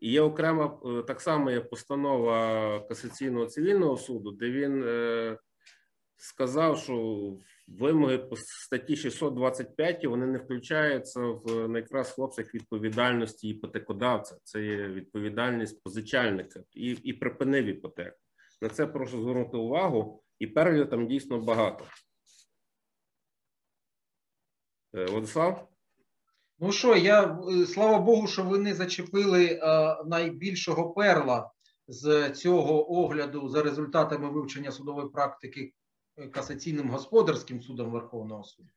І 0.00 0.10
є 0.10 0.20
окрема 0.20 0.80
е, 0.84 1.02
так 1.02 1.20
само 1.20 1.50
є 1.50 1.60
постанова 1.60 2.80
касаційного 2.80 3.46
цивільного 3.46 3.96
суду, 3.96 4.32
де 4.32 4.50
він 4.50 4.84
е, 4.86 5.38
сказав, 6.16 6.78
що 6.78 7.36
вимоги 7.66 8.18
по 8.18 8.36
статті 8.36 8.96
625 8.96 10.04
вони 10.04 10.26
не 10.26 10.38
включаються 10.38 11.20
в 11.20 11.68
на 11.68 11.78
якраз 11.78 12.18
в 12.18 12.20
обсяг 12.20 12.46
відповідальності 12.54 13.48
іпотекодавця. 13.48 14.36
Це 14.44 14.62
є 14.62 14.88
відповідальність 14.88 15.82
позичальника 15.82 16.60
і 16.72 16.90
і 16.90 17.12
припинив 17.12 17.64
іпотеку. 17.64 18.18
На 18.62 18.68
це 18.68 18.86
прошу 18.86 19.22
звернути 19.22 19.56
увагу, 19.56 20.22
і 20.38 20.46
перелю 20.46 20.86
там 20.86 21.06
дійсно 21.08 21.40
багато. 21.40 21.84
Е, 24.94 25.04
Владислав? 25.04 25.68
Ну 26.58 26.72
що, 26.72 26.96
я 26.96 27.38
слава 27.66 27.98
Богу, 27.98 28.26
що 28.26 28.42
ви 28.42 28.58
не 28.58 28.74
зачепили 28.74 29.44
е, 29.44 29.58
найбільшого 30.06 30.90
перла 30.90 31.50
з 31.88 32.30
цього 32.30 32.92
огляду 32.92 33.48
за 33.48 33.62
результатами 33.62 34.30
вивчення 34.30 34.72
судової 34.72 35.08
практики 35.08 35.72
касаційним 36.32 36.90
господарським 36.90 37.62
судом 37.62 37.90
Верховного 37.90 38.44
суду. 38.44 38.68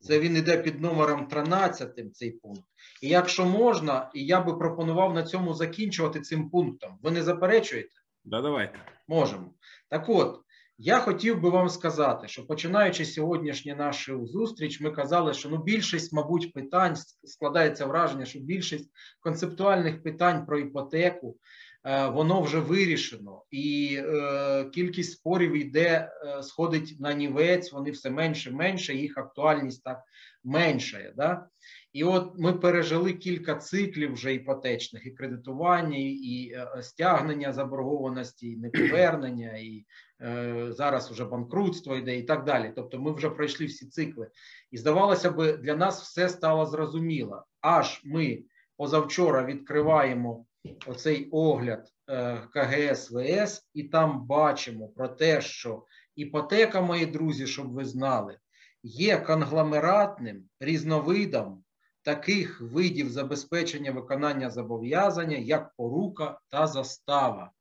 Це 0.00 0.20
він 0.20 0.36
іде 0.36 0.58
під 0.58 0.80
номером 0.80 1.26
13, 1.26 2.16
цей 2.16 2.30
пункт. 2.30 2.62
І 3.02 3.08
якщо 3.08 3.44
можна, 3.44 4.10
і 4.14 4.26
я 4.26 4.40
би 4.40 4.54
пропонував 4.54 5.14
на 5.14 5.22
цьому 5.22 5.54
закінчувати 5.54 6.20
цим 6.20 6.50
пунктом. 6.50 6.98
Ви 7.02 7.10
не 7.10 7.22
заперечуєте? 7.22 7.94
Да, 8.24 8.42
давайте. 8.42 8.78
Можемо. 9.08 9.54
Так 9.88 10.08
от, 10.08 10.40
я 10.78 10.98
хотів 10.98 11.40
би 11.40 11.50
вам 11.50 11.68
сказати, 11.68 12.28
що 12.28 12.46
починаючи 12.46 13.04
сьогоднішню 13.04 13.76
нашу 13.76 14.26
зустріч, 14.26 14.80
ми 14.80 14.90
казали, 14.90 15.34
що 15.34 15.48
ну 15.48 15.62
більшість, 15.62 16.12
мабуть, 16.12 16.52
питань 16.52 16.96
складається 17.24 17.86
враження, 17.86 18.24
що 18.24 18.38
більшість 18.38 18.90
концептуальних 19.20 20.02
питань 20.02 20.46
про 20.46 20.58
іпотеку 20.58 21.36
воно 21.84 22.42
вже 22.42 22.58
вирішено, 22.58 23.42
і 23.50 23.96
е, 23.98 24.64
кількість 24.64 25.12
спорів 25.12 25.56
йде, 25.56 26.12
е, 26.24 26.42
сходить 26.42 26.96
на 27.00 27.12
нівець, 27.12 27.72
вони 27.72 27.90
все 27.90 28.10
менше, 28.10 28.50
менше, 28.50 28.94
їх 28.94 29.18
актуальність 29.18 29.84
так 29.84 30.02
меншає. 30.44 31.12
Да? 31.16 31.46
І 31.92 32.04
от 32.04 32.32
ми 32.38 32.52
пережили 32.52 33.12
кілька 33.12 33.54
циклів 33.54 34.12
вже 34.12 34.34
іпотечних, 34.34 35.06
і 35.06 35.10
кредитування, 35.10 35.98
і 35.98 36.54
стягнення 36.80 37.52
заборгованості, 37.52 38.48
і 38.48 38.56
неповернення, 38.56 39.52
і 39.56 39.84
е, 40.22 40.66
зараз 40.72 41.10
вже 41.10 41.24
банкрутство 41.24 41.96
йде, 41.96 42.18
і 42.18 42.22
так 42.22 42.44
далі. 42.44 42.72
Тобто, 42.76 42.98
ми 42.98 43.12
вже 43.12 43.30
пройшли 43.30 43.66
всі 43.66 43.86
цикли. 43.86 44.28
І 44.70 44.78
здавалося 44.78 45.30
б, 45.30 45.56
для 45.56 45.76
нас 45.76 46.02
все 46.02 46.28
стало 46.28 46.66
зрозуміло. 46.66 47.44
Аж 47.60 48.02
ми 48.04 48.42
позавчора 48.76 49.44
відкриваємо 49.44 50.44
оцей 50.86 51.28
огляд 51.30 51.88
е, 52.08 52.36
КГС 52.52 53.10
ВС, 53.10 53.62
і 53.74 53.82
там 53.82 54.26
бачимо 54.26 54.88
про 54.88 55.08
те, 55.08 55.40
що 55.40 55.86
іпотека, 56.16 56.80
мої 56.80 57.06
друзі, 57.06 57.46
щоб 57.46 57.72
ви 57.72 57.84
знали, 57.84 58.38
є 58.82 59.16
конгломератним 59.16 60.44
різновидом 60.60 61.64
таких 62.02 62.60
видів 62.60 63.10
забезпечення 63.10 63.92
виконання 63.92 64.50
зобов'язання, 64.50 65.36
як 65.36 65.74
порука 65.76 66.40
та 66.48 66.66
застава. 66.66 67.52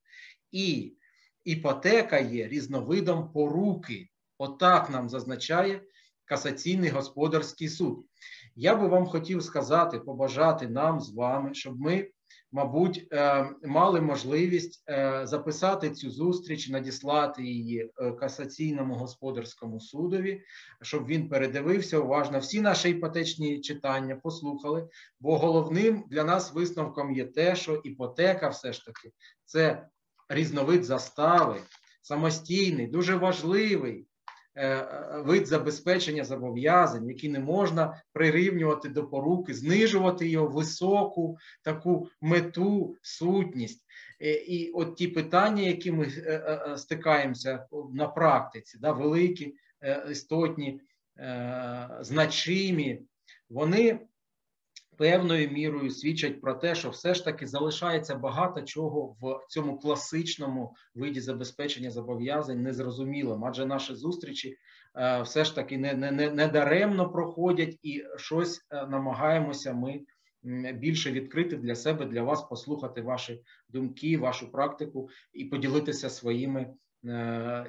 І 0.52 0.96
іпотека 1.44 2.20
є 2.20 2.48
різновидом 2.48 3.32
поруки. 3.32 4.08
Отак 4.38 4.90
нам 4.90 5.10
зазначає 5.10 5.82
касаційний 6.26 6.90
господарський 6.90 7.70
суд. 7.70 8.06
Я 8.56 8.76
би 8.76 8.88
вам 8.88 9.06
хотів 9.06 9.44
сказати, 9.44 10.00
побажати 10.00 10.68
нам 10.68 11.00
з 11.00 11.14
вами, 11.14 11.54
щоб 11.54 11.80
ми 11.80 12.10
мабуть, 12.52 13.08
е, 13.12 13.50
мали 13.64 14.02
можливість 14.02 14.84
е, 14.90 15.22
записати 15.24 15.90
цю 15.90 16.10
зустріч, 16.10 16.70
надіслати 16.70 17.44
її 17.44 17.92
е, 17.98 18.12
касаційному 18.12 18.96
господарському 18.96 19.80
судові, 19.80 20.42
щоб 20.82 21.06
він 21.06 21.30
передивився 21.30 22.00
уважно 22.00 22.40
всі 22.40 22.62
наші 22.62 22.90
іпотечні 22.90 23.62
читання, 23.62 24.16
послухали. 24.16 24.88
Бо 25.20 25.38
головним 25.38 26.04
для 26.10 26.24
нас 26.24 26.54
висновком 26.54 27.12
є 27.12 27.26
те, 27.26 27.56
що 27.56 27.76
іпотека, 27.76 28.50
все 28.50 28.74
ж 28.74 28.86
таки, 28.86 29.12
це 29.46 29.88
різновид 30.30 30.84
застави, 30.84 31.62
самостійний, 32.02 32.88
дуже 32.88 33.16
важливий. 33.16 34.08
Е, 34.56 34.68
е, 34.68 35.22
вид 35.26 35.48
забезпечення 35.48 36.24
зобов'язань, 36.24 37.10
які 37.10 37.30
не 37.30 37.40
можна 37.40 38.02
прирівнювати 38.14 38.90
до 38.90 39.08
поруки, 39.08 39.54
знижувати 39.54 40.28
його 40.28 40.48
високу 40.48 41.38
таку 41.64 42.10
мету, 42.22 42.96
сутність. 43.02 43.86
Е, 44.22 44.32
і 44.32 44.72
от 44.72 44.96
ті 44.96 45.08
питання, 45.08 45.64
які 45.64 45.92
ми 45.92 46.08
стикаємося 46.78 47.66
на 47.94 48.08
практиці, 48.08 48.78
да, 48.82 48.92
великі, 48.92 49.56
істотні, 50.10 50.82
значимі, 52.02 53.02
вони 53.50 54.00
певною 55.02 55.52
мірою 55.52 55.90
свідчать 55.90 56.42
про 56.42 56.54
те, 56.54 56.76
що 56.76 56.90
все 56.90 57.14
ж 57.14 57.26
таки 57.26 57.48
залишається 57.48 58.16
багато 58.16 58.62
чого 58.62 59.16
в 59.22 59.46
цьому 59.50 59.80
класичному 59.80 60.76
виді 60.96 61.20
забезпечення 61.22 61.92
зобов'язань 61.92 62.62
незрозумілим, 62.62 63.46
адже 63.46 63.66
наші 63.66 63.96
зустрічі 63.96 64.58
е, 64.96 65.22
все 65.22 65.46
ж 65.46 65.56
таки 65.56 65.78
не, 65.78 65.94
не, 65.94 66.12
не 66.12 66.48
даремно 66.48 67.12
проходять 67.12 67.80
і 67.84 68.04
щось 68.18 68.68
е, 68.70 68.88
намагаємося 68.88 69.74
ми. 69.74 70.02
Більше 70.74 71.12
відкрити 71.12 71.58
для 71.58 71.76
себе, 71.76 72.06
для 72.06 72.24
вас, 72.24 72.42
послухати 72.42 73.02
ваші 73.02 73.42
думки, 73.70 74.18
вашу 74.18 74.52
практику 74.52 75.10
і 75.34 75.46
поділитися 75.46 76.10
своїми 76.10 76.74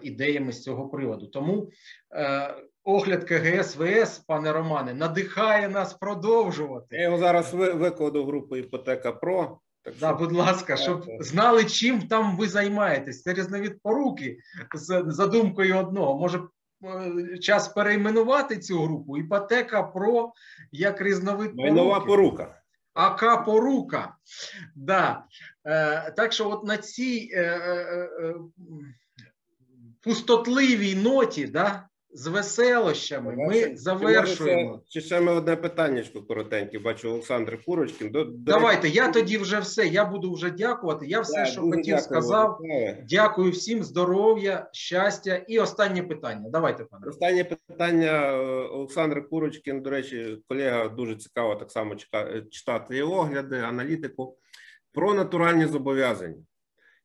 ідеями 0.03 0.53
з 0.53 0.63
цього 0.63 0.89
приводу. 0.89 1.27
Тому 1.27 1.71
е, 2.15 2.55
огляд 2.85 3.25
КГС 3.25 3.77
ВС, 3.77 4.23
пане 4.27 4.53
Романе, 4.53 4.95
надихає 4.95 5.69
нас 5.69 5.95
продовжувати. 5.95 6.97
Я 6.97 7.03
його 7.03 7.19
зараз 7.19 7.55
викладу 7.55 8.25
в 8.25 8.27
групу 8.27 8.57
іпотека 8.57 9.13
Про. 9.13 9.59
Так 9.85 9.95
да, 10.01 10.13
будь 10.13 10.33
ласка, 10.33 10.77
щоб 10.77 11.07
знали, 11.21 11.65
чим 11.65 12.03
там 12.03 12.37
ви 12.37 12.49
займаєтесь. 12.49 13.23
Це 13.23 13.35
різновид 13.35 13.83
поруки 13.83 14.39
з 14.75 15.05
задумкою 15.07 15.79
одного. 15.79 16.19
Може 16.19 16.41
е, 16.85 17.39
час 17.39 17.69
перейменувати 17.69 18.59
цю 18.59 18.83
групу 18.83 19.19
іпотека 19.19 19.83
про 19.83 20.33
як 20.73 21.01
різновид 21.01 21.57
поруки. 21.57 21.73
Нова 21.73 22.01
порука. 22.01 22.63
АК 22.95 23.45
порука. 23.45 24.17
Да. 24.75 25.25
Е, 25.65 26.11
Так 26.11 26.33
що, 26.33 26.51
от 26.51 26.65
на 26.65 26.77
цій 26.77 27.31
е, 27.35 27.41
е, 27.41 28.11
е, 28.21 28.35
пустотливій 30.03 30.95
ноті, 30.95 31.47
да, 31.47 31.89
з 32.15 32.27
веселощами 32.27 33.35
ми 33.37 33.77
завершуємо. 33.77 34.83
Чи 34.89 35.01
ще 35.01 35.21
ми 35.21 35.33
одне 35.33 35.57
питаннячко 35.57 36.23
коротеньке? 36.23 36.79
Бачу 36.79 37.11
Олександр 37.11 37.65
Курочкин. 37.65 38.11
До, 38.11 38.25
до 38.25 38.53
Давайте, 38.53 38.89
я 38.89 39.09
тоді 39.09 39.39
вже 39.39 39.59
все. 39.61 39.87
Я 39.87 40.05
буду 40.05 40.33
вже 40.33 40.51
дякувати. 40.51 41.07
Я 41.07 41.21
все, 41.21 41.47
що 41.47 41.61
хотів, 41.61 41.85
дякую, 41.85 42.01
сказав. 42.01 42.59
Дякую 43.09 43.51
всім, 43.51 43.85
здоров'я, 43.85 44.69
щастя. 44.73 45.37
І 45.37 45.59
останнє 45.59 46.03
питання. 46.03 46.51
Давайте, 46.51 46.85
пане. 46.85 47.07
Останнє 47.07 47.45
питання. 47.45 48.33
е, 48.33 48.37
Олександр 48.69 49.29
Курочкин, 49.29 49.83
до 49.83 49.91
речі, 49.91 50.39
колега 50.49 50.89
дуже 50.89 51.17
цікаво 51.17 51.55
так 51.55 51.71
само 51.71 51.97
читати 52.51 52.97
і 52.97 53.03
огляди, 53.03 53.59
аналітику 53.59 54.37
про 54.93 55.15
натуральні 55.15 55.67
зобов'язання. 55.67 56.43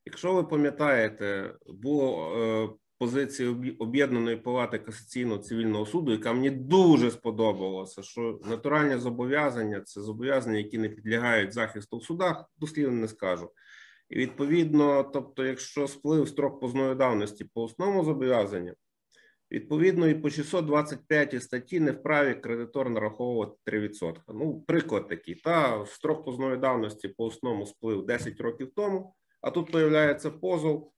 Якщо 0.06 0.34
ви 0.34 0.44
пам'ятаєте, 0.44 1.54
було 1.66 2.78
позиція 2.98 3.48
об'є- 3.50 3.76
об'єднаної 3.78 4.36
палати 4.36 4.78
касаційного 4.78 5.38
цивільного 5.38 5.86
суду, 5.86 6.12
яка 6.12 6.32
мені 6.32 6.50
дуже 6.50 7.10
сподобалася, 7.10 8.02
що 8.02 8.40
натуральні 8.44 8.96
зобов'язання 8.96 9.80
це 9.80 10.00
зобов'язання, 10.00 10.58
які 10.58 10.78
не 10.78 10.88
підлягають 10.88 11.52
захисту 11.52 11.98
в 11.98 12.04
судах, 12.04 12.44
дослівно 12.58 12.96
не 13.00 13.08
скажу. 13.08 13.50
І 14.10 14.16
відповідно, 14.16 15.04
тобто, 15.04 15.44
якщо 15.44 15.88
сплив 15.88 16.28
строк 16.28 16.60
позної 16.60 16.94
давності 16.94 17.44
по 17.44 17.62
основному 17.62 18.04
зобов'язанню, 18.04 18.74
Відповідно, 19.50 20.08
і 20.08 20.14
по 20.14 20.30
625 20.30 21.42
статті 21.42 21.80
не 21.80 21.92
вправі 21.92 22.34
кредитор 22.34 22.90
нараховувати 22.90 23.52
3%. 23.64 24.14
Ну, 24.28 24.60
приклад 24.60 25.08
такий. 25.08 25.34
Та 25.34 25.86
строк 25.86 26.24
позної 26.24 26.56
давності 26.56 27.08
по 27.08 27.24
основному 27.24 27.66
сплив 27.66 28.06
10 28.06 28.40
років 28.40 28.72
тому, 28.76 29.14
а 29.40 29.50
тут 29.50 29.72
появляється 29.72 30.30
позов 30.30 30.92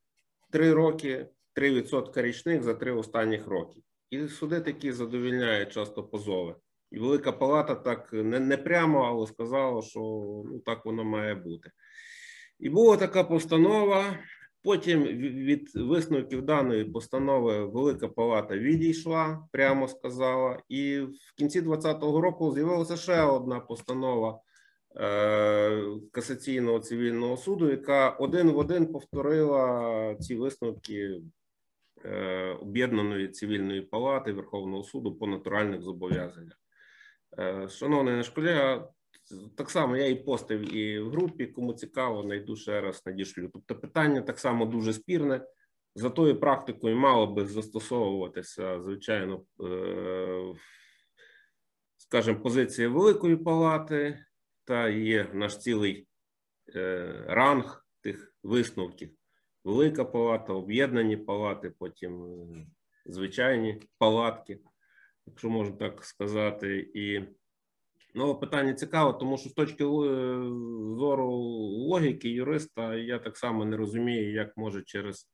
3 0.51 0.73
роки, 0.73 1.29
3% 1.61 2.23
річних 2.23 2.63
за 2.63 2.75
3 2.75 2.93
останніх 2.93 3.47
роки. 3.47 3.81
І 4.11 4.29
суди 4.29 4.61
такі 4.61 4.93
задовільняють 4.93 5.73
часто 5.73 6.05
позови. 6.05 6.55
І 6.91 6.99
Велика 6.99 7.33
Палата 7.33 7.75
так 7.75 8.13
не, 8.13 8.41
не 8.41 8.57
прямо, 8.57 9.05
але 9.05 9.27
сказала, 9.27 9.83
що 9.83 10.01
ну, 10.47 10.63
так 10.67 10.85
воно 10.85 11.05
має 11.05 11.35
бути. 11.35 11.71
І 12.59 12.71
була 12.71 12.97
така 12.97 13.25
постанова. 13.25 14.19
Потім 14.63 15.03
від 15.05 15.77
висновків 15.77 16.43
даної 16.43 16.85
постанови 16.85 17.67
Велика 17.67 18.09
Палата 18.09 18.59
відійшла, 18.59 19.49
прямо 19.53 19.89
сказала. 19.89 20.63
І 20.69 20.99
в 20.99 21.35
кінці 21.37 21.61
2020 21.61 22.03
року 22.03 22.53
з'явилася 22.53 22.97
ще 22.97 23.23
одна 23.23 23.61
постанова 23.61 24.41
е, 24.97 25.83
касаційного 26.13 26.79
цивільного 26.79 27.37
суду, 27.37 27.71
яка 27.71 28.11
один 28.11 28.51
в 28.51 28.59
один 28.59 28.87
повторила 28.87 30.15
ці 30.21 30.37
висновки 30.37 31.21
об'єднаної 32.61 33.29
цивільної 33.29 33.83
палати 33.83 34.33
Верховного 34.33 34.85
суду 34.85 35.15
по 35.15 35.27
натуральних 35.27 35.83
зобов'язаннях. 35.83 36.61
Е, 37.39 37.69
Шановний 37.69 38.15
наш 38.15 38.29
колега, 38.29 38.89
так 39.57 39.70
само 39.70 39.97
я 39.97 40.07
і 40.07 40.15
постив 40.15 40.77
і 40.77 41.01
в 41.01 41.11
групі, 41.11 41.47
кому 41.47 41.73
цікаво, 41.73 42.25
найду 42.25 42.57
ще 42.57 42.81
раз 42.81 43.03
надішлю. 43.07 43.51
Тобто 43.53 43.77
питання 43.77 44.20
так 44.20 44.39
само 44.39 44.67
дуже 44.67 44.93
спірне. 44.93 45.47
За 45.95 46.11
тою 46.11 46.41
практикою 46.41 46.97
мало 46.97 47.27
би 47.27 47.47
застосовуватися, 47.47 48.83
звичайно, 48.83 49.45
е, 49.65 50.55
скажімо, 51.97 52.41
позиція 52.41 52.89
Великої 52.89 53.37
Палати, 53.37 54.25
та 54.65 54.89
є 54.89 55.31
наш 55.33 55.59
цілий 55.59 56.09
е, 56.75 57.25
ранг 57.27 57.87
тих 58.01 58.35
висновків. 58.43 59.11
Велика 59.65 60.05
палата, 60.05 60.53
об'єднані 60.53 61.17
палати, 61.17 61.73
потім 61.79 62.25
е, 62.25 62.67
звичайні 63.07 63.83
палатки, 63.99 64.59
якщо 65.27 65.51
можна 65.51 65.77
так 65.77 66.05
сказати. 66.05 66.91
І 66.95 67.21
ну, 68.15 68.35
питання 68.35 68.75
цікаве, 68.75 69.19
тому 69.19 69.39
що 69.39 69.49
з 69.49 69.53
точки 69.53 69.85
е, 69.85 69.87
зору 70.99 71.31
логіки 71.89 72.29
юриста 72.29 72.95
я 72.95 73.19
так 73.19 73.37
само 73.37 73.65
не 73.65 73.77
розумію, 73.77 74.33
як 74.33 74.57
може 74.57 74.83
через 74.83 75.31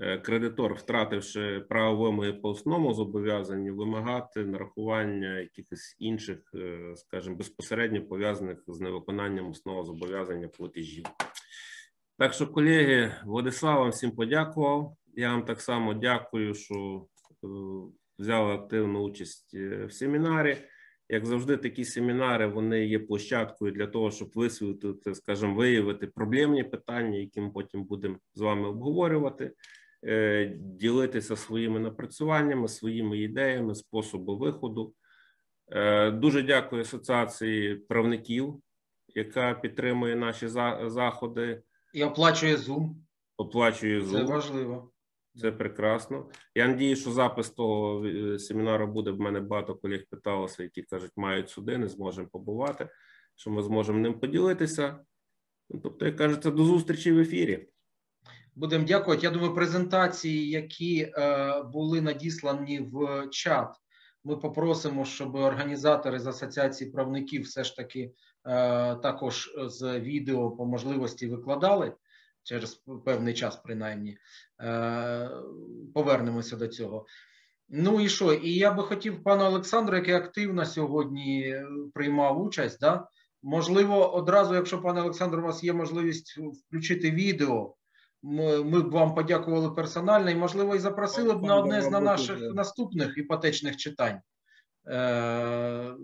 е, 0.00 0.18
кредитор, 0.18 0.74
втративши 0.74 1.66
право 1.68 2.04
вимоги 2.04 2.32
по 2.32 2.48
основному 2.48 2.94
зобов'язанню, 2.94 3.76
вимагати 3.76 4.44
нарахування 4.44 5.38
якихось 5.38 5.96
інших, 5.98 6.38
скажімо, 6.96 7.36
безпосередньо 7.36 8.06
пов'язаних 8.06 8.64
з 8.66 8.80
невиконанням 8.80 9.50
основного 9.50 9.84
зобов'язання 9.84 10.48
платежів. 10.48 11.04
Так 12.18 12.32
що, 12.32 12.46
колеги, 12.46 13.14
Владислав 13.24 13.78
вам 13.80 13.90
всім 13.90 14.10
подякував. 14.10 14.96
Я 15.14 15.30
вам 15.30 15.44
так 15.44 15.60
само 15.60 15.94
дякую, 15.94 16.54
що 16.54 17.06
е, 17.44 17.46
взяли 18.18 18.54
активну 18.54 19.02
участь 19.02 19.54
е, 19.54 19.84
в 19.86 19.92
семінарі. 19.92 20.56
Як 21.08 21.26
завжди, 21.26 21.56
такі 21.56 21.84
семінари 21.84 22.46
вони 22.46 22.86
є 22.86 22.98
площадкою 22.98 23.72
для 23.72 23.86
того, 23.86 24.10
щоб 24.10 24.30
висвітлити, 24.34 25.14
скажімо, 25.14 25.54
виявити 25.54 26.06
проблемні 26.06 26.64
питання, 26.64 27.18
які 27.18 27.40
ми 27.40 27.50
потім 27.50 27.84
будемо 27.84 28.16
з 28.34 28.40
вами 28.40 28.68
обговорювати, 28.68 29.52
е, 30.04 30.46
ділитися 30.58 31.36
своїми 31.36 31.80
напрацюваннями, 31.80 32.68
своїми 32.68 33.18
ідеями, 33.18 33.74
способу 33.74 34.38
виходу. 34.38 34.94
Дуже 36.12 36.42
дякую 36.42 36.82
Асоціації 36.82 37.74
правників, 37.74 38.54
яка 39.14 39.54
підтримує 39.54 40.16
наші 40.16 40.48
за- 40.48 40.80
заходи, 40.86 41.62
І 41.94 42.04
оплачує 42.04 42.56
Zoom. 42.56 42.90
оплачує 43.36 44.02
Це 44.02 44.22
важливо. 44.22 44.90
Це 45.40 45.52
прекрасно. 45.52 46.28
Я 46.54 46.68
надію, 46.68 46.96
що 46.96 47.10
запис 47.10 47.50
того 47.50 48.06
е, 48.06 48.38
семінару 48.38 48.86
буде. 48.86 49.10
В 49.10 49.20
мене 49.20 49.40
багато 49.40 49.74
колег 49.74 50.04
питалося, 50.10 50.62
які 50.62 50.82
кажуть, 50.82 51.12
мають 51.16 51.50
суди, 51.50 51.78
не 51.78 51.88
зможемо 51.88 52.28
побувати, 52.28 52.88
що 53.36 53.50
ми 53.50 53.62
зможемо 53.62 53.98
ним 53.98 54.20
поділитися. 54.20 55.04
Ну, 55.70 55.80
Тобто, 55.80 56.06
як 56.06 56.16
кажеться, 56.16 56.50
до 56.50 56.64
зустрічі 56.64 57.12
в 57.12 57.18
ефірі. 57.18 57.68
Будемо 58.54 58.84
дякувати. 58.84 59.22
Я 59.22 59.30
думаю, 59.30 59.54
презентації, 59.54 60.50
які 60.50 61.00
е, 61.02 61.62
були 61.62 62.00
надіслані 62.00 62.80
в 62.92 63.26
чат, 63.30 63.76
ми 64.24 64.36
попросимо, 64.36 65.04
щоб 65.04 65.34
організатори 65.34 66.20
з 66.20 66.26
асоціації 66.26 66.90
правників 66.90 67.42
все 67.42 67.64
ж 67.64 67.76
таки 67.76 68.00
е, 68.00 68.10
також 68.94 69.54
з 69.58 70.00
відео 70.00 70.50
по 70.50 70.66
можливості 70.66 71.26
викладали 71.26 71.92
через 72.42 72.82
певний 73.04 73.34
час, 73.34 73.56
принаймні. 73.56 74.18
Е, 74.60 75.30
повернемося 75.94 76.56
до 76.56 76.68
цього. 76.68 77.06
Ну 77.68 78.00
і 78.00 78.08
що? 78.08 78.32
І 78.32 78.54
я 78.54 78.72
би 78.72 78.82
хотів 78.82 79.22
пану 79.22 79.44
Олександру, 79.44 79.96
який 79.96 80.14
активно 80.14 80.64
сьогодні 80.64 81.48
е, 81.48 81.66
приймав 81.94 82.42
участь, 82.42 82.80
да? 82.80 83.08
можливо, 83.44 84.14
одразу, 84.14 84.54
якщо 84.54 84.82
пане 84.82 85.00
Олександр, 85.00 85.38
у 85.38 85.42
вас 85.42 85.64
є 85.64 85.72
можливість 85.72 86.38
включити 86.38 87.10
відео. 87.10 87.74
Ми, 88.26 88.64
ми 88.64 88.80
б 88.82 88.90
вам 88.90 89.14
подякували 89.14 89.70
персонально 89.70 90.30
і, 90.30 90.34
можливо, 90.34 90.76
і 90.76 90.78
запросили 90.78 91.34
б 91.34 91.42
на 91.42 91.56
одне 91.56 91.82
з 91.82 91.90
на 91.90 92.00
наших 92.00 92.38
наступних 92.54 93.18
іпотечних 93.18 93.76
читань. 93.76 94.20
Е, 94.86 95.94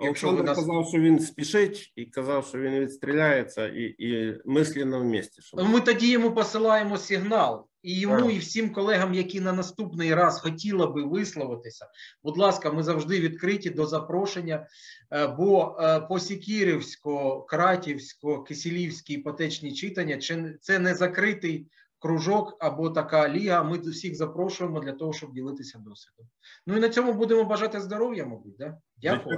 якщо 0.00 0.32
ви 0.32 0.42
нас... 0.42 0.58
казав, 0.58 0.86
що 0.88 0.98
він 0.98 1.20
спішить, 1.20 1.92
і 1.96 2.04
казав, 2.04 2.46
що 2.46 2.58
він 2.58 2.80
відстріляється, 2.80 3.66
і, 3.66 3.94
і 3.98 4.40
мислі 4.44 4.84
в 4.84 5.04
місті. 5.04 5.42
Щоб... 5.42 5.68
Ми 5.68 5.80
тоді 5.80 6.10
йому 6.10 6.34
посилаємо 6.34 6.96
сигнал. 6.96 7.66
І 7.82 8.00
йому, 8.00 8.30
і 8.30 8.38
всім 8.38 8.72
колегам, 8.72 9.14
які 9.14 9.40
на 9.40 9.52
наступний 9.52 10.14
раз 10.14 10.40
хотіли 10.40 10.86
би 10.86 11.02
висловитися. 11.02 11.86
Будь 12.22 12.38
ласка, 12.38 12.72
ми 12.72 12.82
завжди 12.82 13.20
відкриті 13.20 13.70
до 13.70 13.86
запрошення. 13.86 14.66
Е, 15.10 15.26
Бо 15.26 15.76
е, 15.80 16.00
по 16.00 16.18
Сікірівсько, 16.18 17.42
Кратівсько, 17.42 18.42
Киселівські 18.42 19.14
іпотечні 19.14 19.72
читання 19.72 20.16
чи- 20.18 20.56
це 20.60 20.78
не 20.78 20.94
закритий 20.94 21.66
кружок 21.98 22.56
або 22.58 22.90
така 22.90 23.28
ліга. 23.28 23.62
Ми 23.62 23.78
всіх 23.78 24.14
запрошуємо 24.14 24.80
для 24.80 24.92
того, 24.92 25.12
щоб 25.12 25.32
ділитися 25.32 25.78
досвідом. 25.78 26.26
Ну 26.66 26.76
і 26.76 26.80
на 26.80 26.88
цьому 26.88 27.12
будемо 27.12 27.44
бажати 27.44 27.80
здоров'я, 27.80 28.26
мабуть. 28.26 28.56
Да? 28.58 28.78
Дякую. 29.02 29.36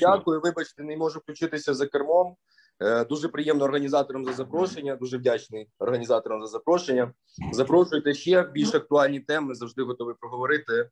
Дякую. 0.00 0.40
Вибачте, 0.40 0.82
не 0.82 0.96
можу 0.96 1.18
включитися 1.18 1.74
за 1.74 1.86
кермом. 1.86 2.36
Е, 2.80 3.04
Дуже 3.04 3.28
приємно 3.28 3.64
організаторам 3.64 4.24
за 4.24 4.32
запрошення. 4.32 4.96
Дуже 4.96 5.18
вдячний 5.18 5.68
організаторам 5.78 6.40
за 6.40 6.46
запрошення. 6.46 7.12
Запрошуйте 7.52 8.14
ще 8.14 8.42
більш 8.42 8.74
актуальні 8.74 9.20
теми. 9.20 9.54
Завжди 9.54 9.82
готові 9.82 10.14
проговорити. 10.20 10.90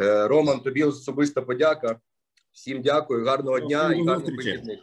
Е, 0.00 0.28
Роман, 0.28 0.60
тобі 0.60 0.84
особиста 0.84 1.42
подяка. 1.42 2.00
Всім 2.52 2.82
дякую, 2.82 3.24
гарного 3.26 3.60
дня 3.60 3.94
і 3.94 4.06
гарних 4.06 4.36
вихідних. 4.36 4.78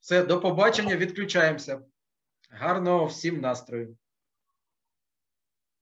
Все, 0.00 0.22
до 0.22 0.40
побачення. 0.40 0.96
Відключаємося. 0.96 1.80
Гарного 2.50 3.06
всім 3.06 3.40
настрою. 3.40 3.96